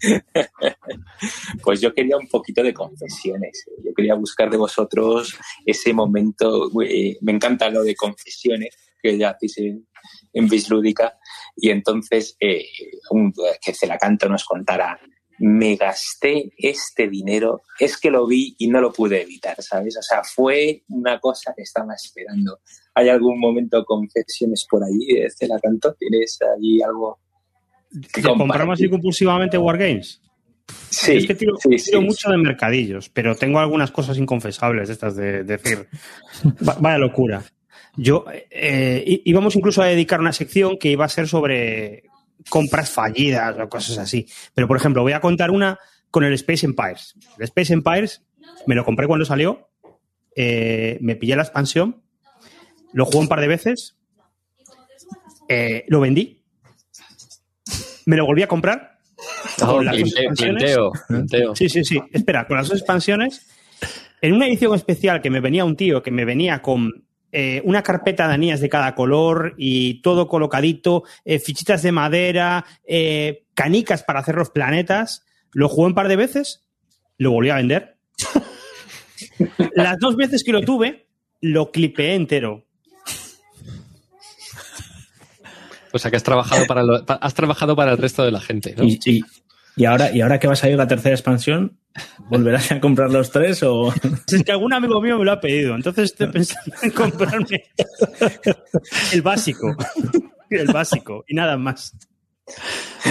pues 1.62 1.80
yo 1.80 1.94
quería 1.94 2.16
un 2.16 2.28
poquito 2.28 2.62
de 2.62 2.74
confesiones. 2.74 3.64
Yo 3.84 3.92
quería 3.94 4.14
buscar 4.14 4.50
de 4.50 4.56
vosotros 4.56 5.36
ese 5.64 5.92
momento. 5.92 6.70
Me 7.20 7.32
encanta 7.32 7.70
lo 7.70 7.82
de 7.82 7.94
confesiones 7.94 8.76
que 9.02 9.18
ya 9.18 9.30
hacéis 9.30 9.58
en, 9.58 9.88
en 10.32 10.48
Bislúdica. 10.48 11.18
Y 11.56 11.70
entonces 11.70 12.36
eh, 12.40 12.66
un, 13.10 13.32
que 13.60 13.74
Celacanto 13.74 14.28
nos 14.28 14.44
contara 14.44 14.98
me 15.42 15.74
gasté 15.74 16.52
este 16.56 17.08
dinero, 17.08 17.62
es 17.78 17.98
que 17.98 18.12
lo 18.12 18.28
vi 18.28 18.54
y 18.58 18.68
no 18.68 18.80
lo 18.80 18.92
pude 18.92 19.22
evitar, 19.22 19.60
¿sabes? 19.60 19.96
O 19.96 20.02
sea, 20.02 20.22
fue 20.22 20.84
una 20.88 21.18
cosa 21.18 21.52
que 21.56 21.62
estaba 21.62 21.94
esperando. 21.94 22.60
¿Hay 22.94 23.08
algún 23.08 23.40
momento 23.40 23.84
confesiones 23.84 24.64
por 24.70 24.84
ahí, 24.84 25.28
Cela 25.36 25.58
Canto? 25.60 25.94
¿Tienes 25.94 26.38
ahí 26.56 26.80
algo 26.80 27.18
que 28.12 28.22
compramos 28.22 28.78
así 28.78 28.88
compulsivamente 28.88 29.58
Wargames? 29.58 30.20
Sí, 30.90 31.16
es 31.16 31.26
que 31.26 31.34
tiro, 31.34 31.54
mucho 32.00 32.30
de 32.30 32.36
mercadillos, 32.36 33.08
pero 33.08 33.34
tengo 33.34 33.58
algunas 33.58 33.90
cosas 33.90 34.18
inconfesables 34.18 34.90
estas 34.90 35.16
de, 35.16 35.42
decir, 35.42 35.88
vaya 36.60 36.98
locura. 36.98 37.42
Yo 37.96 38.24
eh, 38.30 39.22
íbamos 39.24 39.56
incluso 39.56 39.82
a 39.82 39.86
dedicar 39.86 40.20
una 40.20 40.32
sección 40.32 40.78
que 40.78 40.90
iba 40.90 41.04
a 41.04 41.08
ser 41.08 41.26
sobre 41.26 42.04
compras 42.48 42.90
fallidas 42.90 43.58
o 43.58 43.68
cosas 43.68 43.98
así. 43.98 44.26
Pero, 44.54 44.68
por 44.68 44.76
ejemplo, 44.76 45.02
voy 45.02 45.12
a 45.12 45.20
contar 45.20 45.50
una 45.50 45.78
con 46.10 46.24
el 46.24 46.32
Space 46.34 46.66
Empires. 46.66 47.14
El 47.38 47.44
Space 47.44 47.72
Empires 47.72 48.22
me 48.66 48.74
lo 48.74 48.84
compré 48.84 49.06
cuando 49.06 49.24
salió, 49.24 49.68
eh, 50.36 50.98
me 51.00 51.16
pillé 51.16 51.36
la 51.36 51.42
expansión, 51.42 52.02
lo 52.92 53.06
jugué 53.06 53.18
un 53.18 53.28
par 53.28 53.40
de 53.40 53.48
veces, 53.48 53.96
eh, 55.48 55.84
lo 55.88 56.00
vendí, 56.00 56.42
me 58.06 58.16
lo 58.16 58.26
volví 58.26 58.42
a 58.42 58.48
comprar. 58.48 58.98
con 59.58 59.84
las 59.84 59.96
Sí, 61.54 61.68
sí, 61.68 61.84
sí. 61.84 62.00
Espera, 62.12 62.46
con 62.46 62.56
las 62.56 62.68
dos 62.68 62.78
expansiones, 62.78 63.46
en 64.20 64.34
una 64.34 64.46
edición 64.46 64.74
especial 64.74 65.20
que 65.20 65.30
me 65.30 65.40
venía 65.40 65.64
un 65.64 65.76
tío 65.76 66.02
que 66.02 66.10
me 66.10 66.24
venía 66.24 66.62
con 66.62 67.04
eh, 67.32 67.62
una 67.64 67.82
carpeta 67.82 68.28
de 68.28 68.34
anillas 68.34 68.60
de 68.60 68.68
cada 68.68 68.94
color 68.94 69.54
y 69.56 70.02
todo 70.02 70.28
colocadito, 70.28 71.04
eh, 71.24 71.38
fichitas 71.38 71.82
de 71.82 71.90
madera, 71.90 72.66
eh, 72.84 73.44
canicas 73.54 74.02
para 74.02 74.20
hacer 74.20 74.34
los 74.34 74.50
planetas. 74.50 75.24
Lo 75.52 75.68
jugué 75.68 75.88
un 75.88 75.94
par 75.94 76.08
de 76.08 76.16
veces, 76.16 76.62
lo 77.16 77.30
volví 77.30 77.48
a 77.48 77.56
vender. 77.56 77.96
Las 79.74 79.98
dos 79.98 80.16
veces 80.16 80.44
que 80.44 80.52
lo 80.52 80.60
tuve, 80.60 81.06
lo 81.40 81.70
clipeé 81.70 82.14
entero. 82.14 82.66
O 85.92 85.98
sea 85.98 86.10
que 86.10 86.16
has 86.16 86.22
trabajado 86.22 86.66
para, 86.66 86.82
has 87.20 87.34
trabajado 87.34 87.76
para 87.76 87.92
el 87.92 87.98
resto 87.98 88.24
de 88.24 88.30
la 88.30 88.40
gente, 88.40 88.74
¿no? 88.76 88.84
Y 89.76 89.84
ahora, 89.84 90.14
y 90.14 90.20
ahora 90.20 90.38
que 90.38 90.46
va 90.46 90.52
a 90.52 90.56
salir 90.56 90.76
la 90.76 90.86
tercera 90.86 91.14
expansión, 91.14 91.78
¿volverás 92.28 92.72
a 92.72 92.80
comprar 92.80 93.10
los 93.10 93.30
tres 93.30 93.62
o...? 93.62 93.92
Es 94.26 94.44
que 94.44 94.52
algún 94.52 94.72
amigo 94.72 95.00
mío 95.00 95.18
me 95.18 95.24
lo 95.24 95.32
ha 95.32 95.40
pedido, 95.40 95.74
entonces 95.74 96.12
estoy 96.12 96.28
pensando 96.28 96.76
en 96.82 96.90
comprarme 96.90 97.64
el 99.12 99.22
básico. 99.22 99.76
El 100.50 100.66
básico, 100.66 101.24
y 101.26 101.34
nada 101.34 101.56
más. 101.56 101.96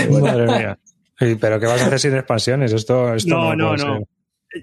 Madre 0.10 0.46
mía. 0.46 0.80
¿Pero 1.40 1.60
qué 1.60 1.66
vas 1.68 1.82
a 1.82 1.86
hacer 1.86 2.00
sin 2.00 2.16
expansiones? 2.16 2.74
Esto, 2.74 3.16
no, 3.28 3.56
no, 3.56 3.76
no. 3.76 4.00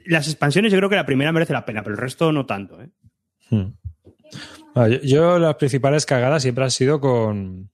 Las 0.07 0.27
expansiones 0.27 0.73
yo 0.73 0.79
creo 0.79 0.91
que 0.91 0.97
la 0.97 1.07
primera 1.07 1.33
merece 1.33 1.53
la 1.53 1.65
pena, 1.65 1.83
pero 1.83 1.95
el 1.95 2.01
resto 2.01 2.33
no 2.33 2.47
tanto. 2.47 2.81
¿eh? 2.83 2.91
Hmm. 3.51 3.73
Yo, 5.03 5.39
las 5.39 5.55
principales 5.57 6.05
cagadas 6.05 6.43
siempre 6.43 6.65
han 6.65 6.71
sido 6.71 7.01
con, 7.01 7.71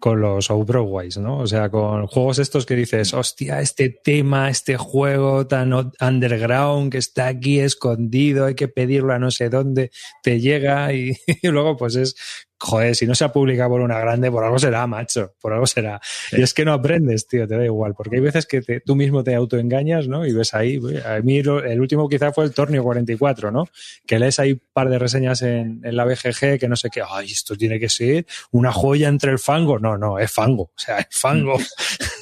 con 0.00 0.20
los 0.20 0.50
Overwise, 0.50 1.20
¿no? 1.20 1.38
O 1.38 1.46
sea, 1.46 1.70
con 1.70 2.06
juegos 2.06 2.38
estos 2.38 2.66
que 2.66 2.74
dices, 2.74 3.14
hostia, 3.14 3.60
este 3.60 3.90
tema, 3.90 4.50
este 4.50 4.76
juego 4.76 5.46
tan 5.46 5.72
underground 6.00 6.90
que 6.90 6.98
está 6.98 7.28
aquí 7.28 7.60
escondido, 7.60 8.46
hay 8.46 8.54
que 8.54 8.68
pedirlo 8.68 9.12
a 9.12 9.18
no 9.18 9.30
sé 9.30 9.50
dónde, 9.50 9.90
te 10.22 10.40
llega 10.40 10.92
y, 10.92 11.16
y 11.42 11.48
luego 11.48 11.76
pues 11.76 11.94
es 11.94 12.16
joder, 12.60 12.94
si 12.94 13.06
no 13.06 13.14
se 13.14 13.24
ha 13.24 13.32
publicado 13.32 13.70
por 13.70 13.80
una 13.80 13.98
grande, 13.98 14.30
por 14.30 14.44
algo 14.44 14.58
será, 14.58 14.86
macho, 14.86 15.34
por 15.40 15.52
algo 15.52 15.66
será. 15.66 16.00
Y 16.32 16.42
es 16.42 16.52
que 16.52 16.64
no 16.64 16.72
aprendes, 16.72 17.26
tío, 17.26 17.48
te 17.48 17.56
da 17.56 17.64
igual, 17.64 17.94
porque 17.96 18.16
hay 18.16 18.22
veces 18.22 18.46
que 18.46 18.80
tú 18.84 18.94
mismo 18.94 19.24
te 19.24 19.34
autoengañas, 19.34 20.08
¿no? 20.08 20.26
Y 20.26 20.32
ves 20.32 20.54
ahí, 20.54 20.78
a 21.04 21.20
mí 21.20 21.38
el 21.38 21.80
último 21.80 22.08
quizá 22.08 22.32
fue 22.32 22.44
el 22.44 22.52
Tornio 22.52 22.82
44, 22.82 23.50
¿no? 23.50 23.68
Que 24.06 24.18
lees 24.18 24.38
ahí 24.38 24.52
un 24.52 24.62
par 24.72 24.90
de 24.90 24.98
reseñas 24.98 25.42
en, 25.42 25.80
en 25.82 25.96
la 25.96 26.04
BGG 26.04 26.58
que 26.58 26.68
no 26.68 26.76
sé 26.76 26.90
qué, 26.90 27.02
ay, 27.08 27.32
esto 27.32 27.56
tiene 27.56 27.80
que 27.80 27.88
ser 27.88 28.26
una 28.50 28.72
joya 28.72 29.08
entre 29.08 29.32
el 29.32 29.38
fango. 29.38 29.78
No, 29.78 29.96
no, 29.96 30.18
es 30.18 30.30
fango, 30.30 30.64
o 30.64 30.72
sea, 30.76 30.98
es 30.98 31.08
fango. 31.10 31.58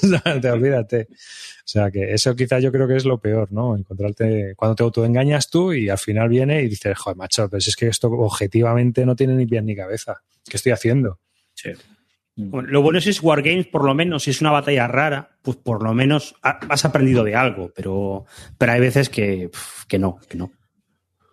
te 0.41 0.51
olvídate. 0.51 1.07
O 1.69 1.71
sea 1.71 1.91
que 1.91 2.15
eso 2.15 2.35
quizá 2.35 2.57
yo 2.57 2.71
creo 2.71 2.87
que 2.87 2.95
es 2.95 3.05
lo 3.05 3.19
peor, 3.19 3.51
¿no? 3.51 3.77
Encontrarte 3.77 4.55
cuando 4.55 4.73
te 4.73 4.81
autoengañas 4.81 5.51
tú 5.51 5.71
y 5.71 5.87
al 5.87 5.99
final 5.99 6.27
viene 6.27 6.63
y 6.63 6.67
dices, 6.67 6.97
joder, 6.97 7.15
macho, 7.15 7.47
pero 7.47 7.61
si 7.61 7.69
es 7.69 7.75
que 7.75 7.85
esto 7.85 8.07
objetivamente 8.07 9.05
no 9.05 9.15
tiene 9.15 9.35
ni 9.35 9.45
pie 9.45 9.61
ni 9.61 9.75
cabeza. 9.75 10.23
¿Qué 10.49 10.57
estoy 10.57 10.71
haciendo? 10.71 11.19
Sí. 11.53 11.69
lo 12.35 12.81
bueno 12.81 12.97
es 12.97 13.03
que 13.03 13.11
es 13.11 13.21
Wargames, 13.21 13.67
por 13.67 13.85
lo 13.85 13.93
menos, 13.93 14.23
si 14.23 14.31
es 14.31 14.41
una 14.41 14.49
batalla 14.49 14.87
rara, 14.87 15.37
pues 15.43 15.57
por 15.57 15.83
lo 15.83 15.93
menos 15.93 16.33
has 16.41 16.85
aprendido 16.85 17.23
de 17.23 17.35
algo, 17.35 17.71
pero, 17.75 18.25
pero 18.57 18.71
hay 18.71 18.79
veces 18.79 19.07
que, 19.07 19.51
que 19.87 19.99
no, 19.99 20.17
que 20.27 20.37
no. 20.37 20.51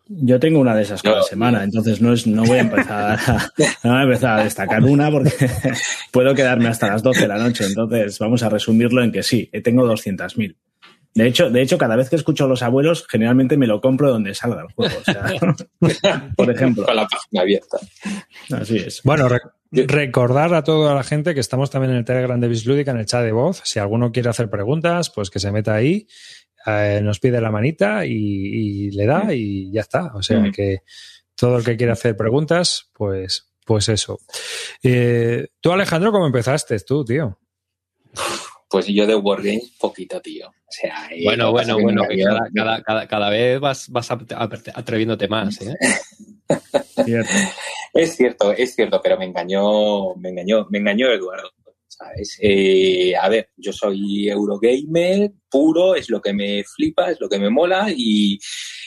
Yo 0.09 0.39
tengo 0.39 0.61
una 0.61 0.75
de 0.75 0.83
esas 0.83 1.03
cada 1.03 1.23
semana, 1.23 1.65
entonces 1.65 2.01
no, 2.01 2.13
es, 2.13 2.29
no 2.29 2.45
voy 2.45 2.59
a 2.59 2.61
empezar 2.61 3.19
a, 3.19 3.53
no 3.83 3.91
voy 3.91 4.01
a 4.01 4.03
empezar 4.03 4.41
a 4.41 4.45
destacar 4.45 4.83
una 4.85 5.11
porque 5.11 5.33
puedo 6.13 6.33
quedarme 6.35 6.69
hasta 6.69 6.89
las 6.89 7.03
12 7.03 7.23
de 7.23 7.29
la 7.29 7.39
noche. 7.39 7.65
Entonces 7.67 8.19
vamos 8.21 8.43
a 8.43 8.49
resumirlo 8.49 9.03
en 9.03 9.11
que 9.11 9.23
sí, 9.23 9.51
tengo 9.65 9.85
200.000. 9.85 10.55
De 11.17 11.27
hecho, 11.27 11.49
de 11.49 11.63
hecho, 11.63 11.79
cada 11.79 11.97
vez 11.97 12.11
que 12.11 12.17
escucho 12.17 12.45
a 12.45 12.47
los 12.47 12.63
abuelos, 12.63 13.07
generalmente 13.09 13.57
me 13.57 13.67
lo 13.67 13.81
compro 13.81 14.11
donde 14.11 14.35
salga 14.35 14.61
el 14.61 14.73
juego. 14.75 14.95
O 15.01 15.05
sea, 15.05 15.25
por 16.37 16.51
ejemplo. 16.51 16.85
Con 16.85 16.95
la 16.95 17.09
página 17.09 17.41
abierta. 17.41 17.79
Así 18.53 18.77
es. 18.77 19.01
Bueno, 19.03 19.27
recordar 19.73 20.53
a 20.53 20.63
toda 20.63 20.95
la 20.95 21.03
gente 21.03 21.33
que 21.33 21.41
estamos 21.41 21.71
también 21.71 21.93
en 21.93 21.97
el 21.97 22.05
Telegram 22.05 22.39
de 22.39 22.49
Bislúdica, 22.49 22.91
en 22.91 22.99
el 22.99 23.07
chat 23.07 23.25
de 23.25 23.33
voz. 23.33 23.63
Si 23.65 23.79
alguno 23.79 24.13
quiere 24.13 24.29
hacer 24.29 24.51
preguntas, 24.51 25.09
pues 25.09 25.31
que 25.31 25.39
se 25.39 25.51
meta 25.51 25.75
ahí 25.75 26.07
eh, 26.67 27.01
nos 27.03 27.21
pide 27.21 27.41
la 27.41 27.51
manita 27.51 28.05
y, 28.05 28.91
le 28.91 29.07
da 29.07 29.33
y 29.33 29.71
ya 29.71 29.83
está. 29.83 30.13
O 30.15 30.23
sea 30.23 30.51
que 30.55 30.83
todo 31.35 31.59
el 31.59 31.65
que 31.65 31.77
quiera 31.77 31.93
hacer 31.93 32.17
preguntas, 32.17 32.91
pues, 32.93 33.49
pues 33.65 33.89
eso. 33.89 34.21
Eh, 34.83 35.49
tú, 35.61 35.73
Alejandro, 35.73 36.13
¿cómo 36.13 36.27
empezaste 36.27 36.79
tú, 36.81 37.05
tío? 37.05 37.39
Pues 38.69 38.87
yo 38.87 39.07
de 39.07 39.15
Wargames 39.15 39.73
poquito, 39.79 40.21
tío. 40.21 40.49
O 40.49 40.73
sea, 40.73 41.09
bueno, 41.23 41.53
bueno, 41.53 41.79
bueno, 41.79 42.03
cada, 42.55 42.83
cada, 42.83 43.07
cada, 43.07 43.31
vez 43.31 43.61
vas, 43.61 43.89
vas 43.89 44.11
atreviéndote 44.11 45.29
más, 45.29 45.61
¿eh? 45.63 45.77
es 47.95 48.17
cierto, 48.17 48.53
es 48.53 48.75
cierto, 48.75 49.01
pero 49.01 49.17
me 49.17 49.27
engañó, 49.27 50.17
me 50.17 50.31
engañó, 50.31 50.67
me 50.71 50.79
engañó 50.79 51.09
Eduardo. 51.13 51.53
Eh, 52.41 53.15
a 53.17 53.29
ver, 53.29 53.51
yo 53.57 53.73
soy 53.73 54.29
Eurogamer 54.29 55.33
puro, 55.51 55.95
es 55.95 56.11
lo 56.11 56.21
que 56.21 56.33
me 56.33 56.65
flipa, 56.65 57.11
es 57.11 57.21
lo 57.21 57.29
que 57.29 57.39
me 57.39 57.51
mola 57.51 57.87
y, 57.95 58.39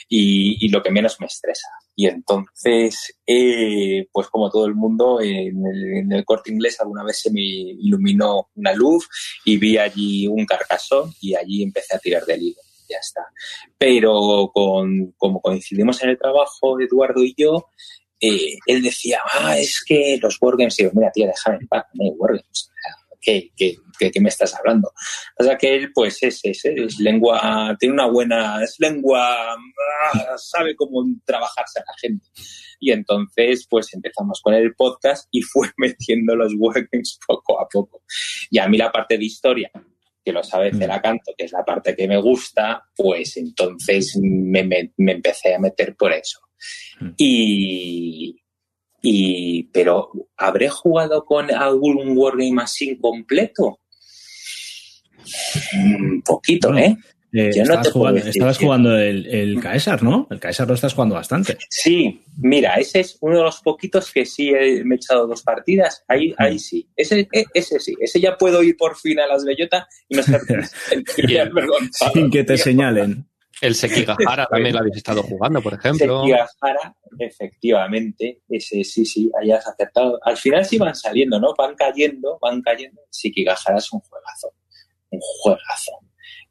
y, 0.08 0.68
lo 0.68 0.82
que 0.82 0.90
menos 0.90 1.16
me 1.20 1.26
estresa. 1.26 1.68
Y 1.96 2.06
entonces, 2.06 3.14
eh, 3.26 4.06
pues 4.12 4.28
como 4.28 4.50
todo 4.50 4.66
el 4.66 4.74
mundo, 4.74 5.20
en 5.20 6.12
el, 6.12 6.24
corte 6.24 6.52
inglés 6.52 6.80
alguna 6.80 7.04
vez 7.04 7.20
se 7.20 7.30
me 7.30 7.40
iluminó 7.40 8.50
una 8.54 8.72
luz 8.72 9.08
y 9.44 9.56
vi 9.56 9.78
allí 9.78 10.26
un 10.26 10.46
carcasón 10.46 11.12
y 11.20 11.34
allí 11.34 11.62
empecé 11.62 11.96
a 11.96 11.98
tirar 11.98 12.24
del 12.24 12.42
hilo. 12.42 12.60
Ya 12.88 12.98
está. 12.98 13.22
Pero 13.78 14.50
con, 14.52 15.12
como 15.16 15.40
coincidimos 15.40 16.02
en 16.02 16.10
el 16.10 16.18
trabajo, 16.18 16.80
Eduardo 16.80 17.22
y 17.22 17.34
yo, 17.36 17.68
eh, 18.20 18.58
él 18.66 18.82
decía, 18.82 19.20
ah, 19.32 19.56
es 19.58 19.82
que 19.84 20.18
los 20.20 20.36
wargames, 20.40 20.76
yo, 20.76 20.90
mira, 20.92 21.10
tía, 21.10 21.26
déjame 21.26 21.58
en 21.62 21.68
paz, 21.68 21.84
no 21.94 22.04
hay 22.04 22.10
wargames. 22.16 22.70
¿Qué, 23.20 23.50
qué, 23.56 24.20
me 24.20 24.28
estás 24.28 24.54
hablando? 24.54 24.92
O 25.38 25.44
sea 25.44 25.56
que 25.58 25.74
él, 25.74 25.92
pues 25.92 26.22
es, 26.22 26.40
es, 26.42 26.64
es 26.64 26.98
lengua, 26.98 27.76
tiene 27.78 27.94
una 27.94 28.06
buena, 28.06 28.62
es 28.62 28.76
lengua, 28.78 29.54
ah, 29.54 30.34
sabe 30.36 30.74
cómo 30.74 31.04
trabajarse 31.24 31.80
a 31.80 31.84
la 31.86 31.94
gente. 32.00 32.26
Y 32.78 32.92
entonces, 32.92 33.66
pues 33.68 33.92
empezamos 33.92 34.40
con 34.42 34.54
el 34.54 34.74
podcast 34.74 35.28
y 35.30 35.42
fue 35.42 35.68
metiendo 35.76 36.34
los 36.34 36.54
wargames 36.56 37.18
poco 37.26 37.60
a 37.60 37.68
poco. 37.68 38.02
Y 38.50 38.58
a 38.58 38.68
mí 38.68 38.78
la 38.78 38.90
parte 38.90 39.18
de 39.18 39.24
historia, 39.24 39.70
que 40.24 40.32
lo 40.32 40.42
sabe 40.42 40.72
mm. 40.72 40.78
canto 41.02 41.32
que 41.36 41.44
es 41.44 41.52
la 41.52 41.64
parte 41.64 41.94
que 41.94 42.08
me 42.08 42.20
gusta, 42.20 42.82
pues 42.96 43.36
entonces 43.36 44.18
me, 44.22 44.64
me 44.96 45.12
empecé 45.12 45.54
a 45.54 45.58
meter 45.58 45.94
por 45.96 46.12
eso. 46.12 46.40
Mm. 47.00 47.10
Y, 47.16 48.36
y, 49.02 49.64
pero, 49.72 50.10
¿habré 50.36 50.68
jugado 50.68 51.24
con 51.24 51.50
algún 51.52 52.16
Wargame 52.16 52.62
así 52.62 52.98
completo? 52.98 53.80
Un 55.74 56.22
poquito, 56.22 56.76
¿eh? 56.76 56.96
eh 57.32 57.50
Yo 57.54 57.64
no 57.64 57.80
te 57.80 57.90
jugando, 57.90 58.20
estabas 58.20 58.58
jugando 58.58 58.98
el, 58.98 59.26
el 59.26 59.60
Caesar, 59.60 60.02
¿no? 60.02 60.26
El 60.30 60.40
Caesar 60.40 60.68
lo 60.68 60.74
estás 60.74 60.94
jugando 60.94 61.14
bastante. 61.14 61.56
Sí, 61.68 62.22
mira, 62.38 62.74
ese 62.74 63.00
es 63.00 63.16
uno 63.20 63.38
de 63.38 63.44
los 63.44 63.60
poquitos 63.60 64.10
que 64.10 64.26
sí 64.26 64.50
he, 64.50 64.84
me 64.84 64.96
he 64.96 64.96
echado 64.96 65.26
dos 65.26 65.42
partidas. 65.42 66.04
Ahí, 66.08 66.34
ahí 66.36 66.56
mm. 66.56 66.58
sí. 66.58 66.88
Ese, 66.96 67.28
e, 67.32 67.44
ese 67.54 67.78
sí. 67.78 67.94
Ese 68.00 68.20
ya 68.20 68.36
puedo 68.36 68.62
ir 68.62 68.76
por 68.76 68.96
fin 68.96 69.20
a 69.20 69.26
las 69.26 69.44
bellotas 69.44 69.86
y 70.08 70.16
no 70.16 70.20
estar 70.20 70.40
sin 72.12 72.30
que 72.30 72.44
te 72.44 72.58
señalen. 72.58 73.29
El 73.60 73.74
Sekigahara 73.74 74.46
también 74.50 74.74
lo 74.74 74.80
habéis 74.80 74.96
estado 74.96 75.22
jugando, 75.22 75.60
por 75.62 75.74
ejemplo. 75.74 76.22
Sekigahara, 76.22 76.96
efectivamente, 77.18 78.42
ese 78.48 78.84
sí, 78.84 79.04
sí, 79.04 79.30
hayas 79.40 79.66
acertado. 79.66 80.18
Al 80.22 80.36
final 80.36 80.64
sí 80.64 80.78
van 80.78 80.94
saliendo, 80.94 81.38
¿no? 81.38 81.54
Van 81.56 81.74
cayendo, 81.74 82.38
van 82.40 82.62
cayendo. 82.62 83.02
Sekigahara 83.10 83.78
es 83.78 83.92
un 83.92 84.00
juegazo, 84.00 84.54
un 85.10 85.20
juegazo. 85.20 85.92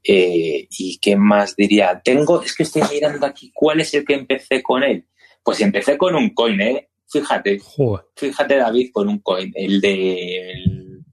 Eh, 0.03 0.67
¿Y 0.69 0.97
qué 0.99 1.15
más 1.15 1.55
diría? 1.55 2.01
Tengo, 2.03 2.41
es 2.41 2.55
que 2.55 2.63
estoy 2.63 2.83
mirando 2.91 3.25
aquí 3.25 3.51
cuál 3.53 3.81
es 3.81 3.93
el 3.93 4.05
que 4.05 4.13
empecé 4.13 4.63
con 4.63 4.83
él. 4.83 5.05
Pues 5.43 5.61
empecé 5.61 5.97
con 5.97 6.15
un 6.15 6.33
coin, 6.33 6.61
¿eh? 6.61 6.89
Fíjate, 7.11 7.57
Joder. 7.59 8.05
fíjate 8.15 8.55
David, 8.57 8.91
con 8.93 9.09
un 9.09 9.19
coin, 9.19 9.51
el 9.55 9.81
de 9.81 10.51
el, 10.51 11.03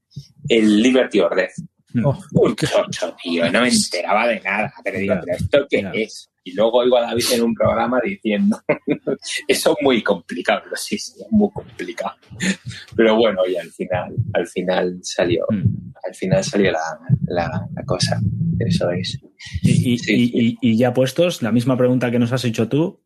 el 0.48 0.82
Liberty 0.82 1.20
or 1.20 1.34
Death. 1.34 1.54
Oh, 2.04 2.18
Un 2.32 2.56
chocho, 2.56 3.16
tío, 3.22 3.50
no 3.50 3.62
me 3.62 3.68
enteraba 3.68 4.26
de 4.28 4.40
nada. 4.40 4.72
Pero 4.84 4.98
digo, 4.98 5.14
Ya, 5.14 5.20
¿pero 5.20 5.36
esto 5.36 5.66
qué 5.70 5.90
es? 5.94 6.30
Y 6.44 6.52
luego 6.54 6.78
oigo 6.78 6.96
a 6.96 7.02
David 7.02 7.24
en 7.32 7.42
un 7.42 7.54
programa 7.54 8.00
diciendo, 8.04 8.60
eso 9.48 9.76
es 9.76 9.84
muy 9.84 10.02
complicado, 10.02 10.60
pero 10.64 10.76
sí, 10.76 10.96
sí, 10.98 11.14
es 11.20 11.26
muy 11.30 11.50
complicado. 11.52 12.14
Pero 12.94 13.16
bueno, 13.16 13.40
y 13.48 13.56
al 13.56 13.68
final, 13.70 14.14
al 14.34 14.46
final 14.46 14.98
salió, 15.02 15.44
Mm. 15.50 15.92
al 16.06 16.14
final 16.14 16.44
salió 16.44 16.70
la, 16.72 16.98
la, 17.26 17.66
la 17.74 17.82
cosa. 17.84 18.20
Eso 18.60 18.90
es. 18.90 19.18
Y, 19.62 19.70
y- 19.94 19.98
Sí, 19.98 20.14
y- 20.14 20.28
sí. 20.28 20.56
y- 20.60 20.70
y 20.72 20.78
ya 20.78 20.94
puestos, 20.94 21.42
la 21.42 21.50
misma 21.52 21.76
pregunta 21.76 22.10
que 22.12 22.18
nos 22.20 22.30
has 22.32 22.44
hecho 22.44 22.68
tú 22.68 23.00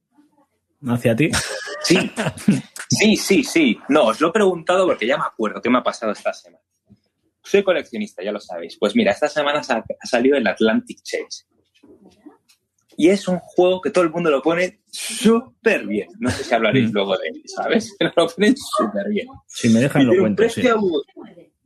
hacia 0.87 1.17
ti. 1.17 1.31
Sí, 1.83 1.97
sí, 2.91 3.17
sí, 3.17 3.43
sí. 3.45 3.79
No, 3.89 4.05
os 4.09 4.21
lo 4.21 4.29
he 4.29 4.33
preguntado 4.33 4.87
porque 4.87 5.07
ya 5.07 5.17
me 5.17 5.25
acuerdo 5.25 5.61
qué 5.63 5.71
me 5.71 5.79
ha 5.79 5.83
pasado 5.83 6.13
esta 6.13 6.33
semana. 6.35 6.63
Soy 7.51 7.63
coleccionista, 7.65 8.23
ya 8.23 8.31
lo 8.33 8.41
sabéis. 8.41 8.77
Pues 8.79 8.95
mira, 8.95 9.11
esta 9.13 9.29
semana 9.29 9.61
ha 9.61 10.07
salido 10.07 10.37
el 10.37 10.47
Atlantic 10.47 11.01
Chase. 11.03 11.45
Y 12.97 13.09
es 13.09 13.27
un 13.29 13.39
juego 13.39 13.81
que 13.81 13.91
todo 13.91 14.05
el 14.05 14.11
mundo 14.11 14.31
lo 14.31 14.43
pone 14.43 14.83
súper 14.91 15.87
bien. 15.87 16.09
No 16.19 16.31
sé 16.31 16.45
si 16.45 16.55
hablaréis 16.55 16.91
Mm. 16.91 16.95
luego 16.95 17.17
de 17.17 17.29
él, 17.29 17.43
¿sabes? 17.47 17.95
Pero 17.99 18.13
lo 18.17 18.29
ponen 18.29 18.55
súper 18.57 19.09
bien. 19.09 19.27
Si 19.47 19.69
me 19.71 19.81
dejan, 19.81 20.03
Y 20.03 20.05
lo 20.05 20.17
cuento. 20.21 20.49
sí. 20.49 20.63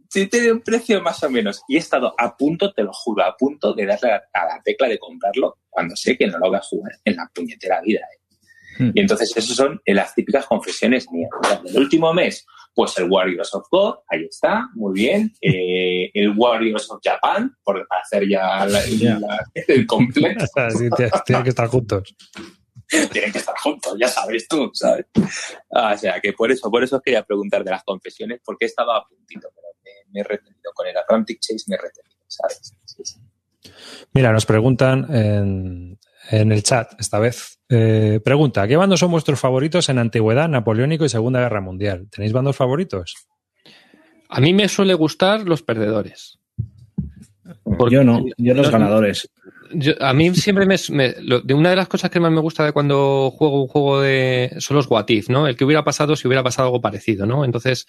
sí, 0.09 0.27
tiene 0.29 0.53
un 0.53 0.61
precio 0.61 1.03
más 1.03 1.23
o 1.25 1.31
menos. 1.31 1.63
Y 1.69 1.77
he 1.77 1.81
estado 1.81 2.15
a 2.17 2.37
punto, 2.37 2.73
te 2.73 2.83
lo 2.85 2.93
juro, 2.93 3.25
a 3.25 3.37
punto 3.37 3.75
de 3.75 3.85
darle 3.85 4.13
a, 4.13 4.23
la 4.47 4.63
tecla 4.65 4.87
de 4.89 4.99
comprarlo 4.99 5.59
cuando 5.69 5.97
sé 5.97 6.17
que 6.17 6.27
no 6.29 6.39
lo 6.39 6.49
voy 6.49 6.57
a 6.57 6.63
jugar 6.63 6.93
en 7.05 7.17
la 7.17 7.29
puñetera 7.35 7.81
vida. 7.83 8.01
¿eh? 8.01 8.21
Hmm. 8.79 8.91
Y 8.95 9.01
entonces, 9.01 9.33
esos 9.37 9.57
son 9.57 9.81
las 9.87 10.15
típicas 10.15 10.47
confesiones 10.47 11.11
mías. 11.11 11.31
El 11.67 11.79
último 11.79 12.15
mes, 12.15 12.47
pues 12.75 12.99
el 12.99 13.11
Warriors 13.11 13.55
of 13.55 13.67
God, 13.71 13.95
ahí 14.09 14.25
está, 14.25 14.69
muy 14.75 14.93
bien. 14.95 15.33
Eh, 15.41 16.11
el 16.15 16.35
Warriors 16.37 16.91
of 16.91 17.01
Japan, 17.03 17.55
por 17.63 17.87
para 17.87 18.01
hacer 18.03 18.29
ya 18.29 18.67
la- 18.67 18.85
Ya. 18.87 19.19
la- 19.19 19.45
el 19.55 19.87
completo. 19.87 20.45
Sí, 20.77 20.89
tienen 21.25 21.43
que 21.45 21.51
estar 21.51 21.69
juntos. 21.69 22.15
Tienen 23.13 23.33
que 23.33 23.39
estar 23.39 23.57
juntos, 23.59 23.97
ya 23.99 24.09
sabes 24.09 24.47
tú, 24.47 24.71
¿sabes? 24.75 25.07
Ah, 25.73 25.93
o 25.95 25.99
sea, 25.99 26.21
que 26.21 26.33
por 26.35 26.53
eso, 26.53 26.71
por 26.71 26.85
eso 26.85 26.97
os 26.97 27.03
quería 27.03 27.23
preguntar 27.25 27.65
de 27.65 27.71
las 27.71 27.83
confesiones, 27.83 28.41
porque 28.45 28.67
he 28.67 28.69
estado 28.69 28.93
a 28.93 29.07
puntito, 29.09 29.49
pero 29.55 29.69
me, 29.83 29.91
me 30.13 30.21
he 30.21 30.25
retenido 30.25 30.71
con 30.75 30.87
el 30.87 30.97
Atlantic 30.97 31.41
Chase, 31.41 31.65
me 31.69 31.77
he 31.77 31.79
retenido, 31.79 32.21
¿sabes? 32.29 32.75
Sí, 32.85 33.03
sí. 33.05 33.21
Mira, 34.13 34.33
nos 34.33 34.45
preguntan 34.45 35.07
en, 35.15 35.99
en 36.31 36.53
el 36.53 36.63
chat 36.63 36.93
esta 37.01 37.19
vez. 37.19 37.59
Eh, 37.77 38.21
pregunta, 38.25 38.69
¿qué 38.69 38.77
bandos 38.77 39.01
son 39.01 39.11
vuestros 39.11 39.41
favoritos 39.41 39.89
en 39.89 39.99
antigüedad, 39.99 40.49
napoleónico 40.49 41.05
y 41.05 41.09
Segunda 41.09 41.41
Guerra 41.41 41.61
Mundial? 41.61 42.07
¿Tenéis 42.09 42.33
bandos 42.33 42.55
favoritos? 42.55 43.15
A 44.29 44.41
mí 44.41 44.53
me 44.53 44.69
suele 44.69 44.95
gustar 44.95 45.43
los 45.49 45.63
perdedores. 45.63 46.39
Porque- 47.65 47.97
Yo 47.97 48.05
no, 48.05 48.25
yo 48.37 48.55
los 48.55 48.71
ganadores. 48.71 49.29
Yo- 49.73 49.95
a 50.01 50.13
mí 50.13 50.33
siempre 50.37 50.67
me, 50.67 50.77
me- 50.91 51.15
lo- 51.21 51.41
de 51.41 51.53
una 51.55 51.71
de 51.71 51.77
las 51.77 51.89
cosas 51.89 52.11
que 52.11 52.21
más 52.21 52.31
me 52.31 52.41
gusta 52.41 52.65
de 52.65 52.73
cuando 52.73 53.33
juego 53.33 53.63
un 53.63 53.67
juego 53.69 54.01
de 54.01 54.53
son 54.59 54.77
los 54.77 54.89
what 54.89 55.07
if, 55.09 55.29
¿no? 55.29 55.49
El 55.49 55.57
que 55.57 55.65
hubiera 55.65 55.83
pasado 55.83 56.15
si 56.15 56.29
hubiera 56.29 56.45
pasado 56.45 56.69
algo 56.69 56.81
parecido, 56.81 57.27
¿no? 57.27 57.45
Entonces, 57.45 57.87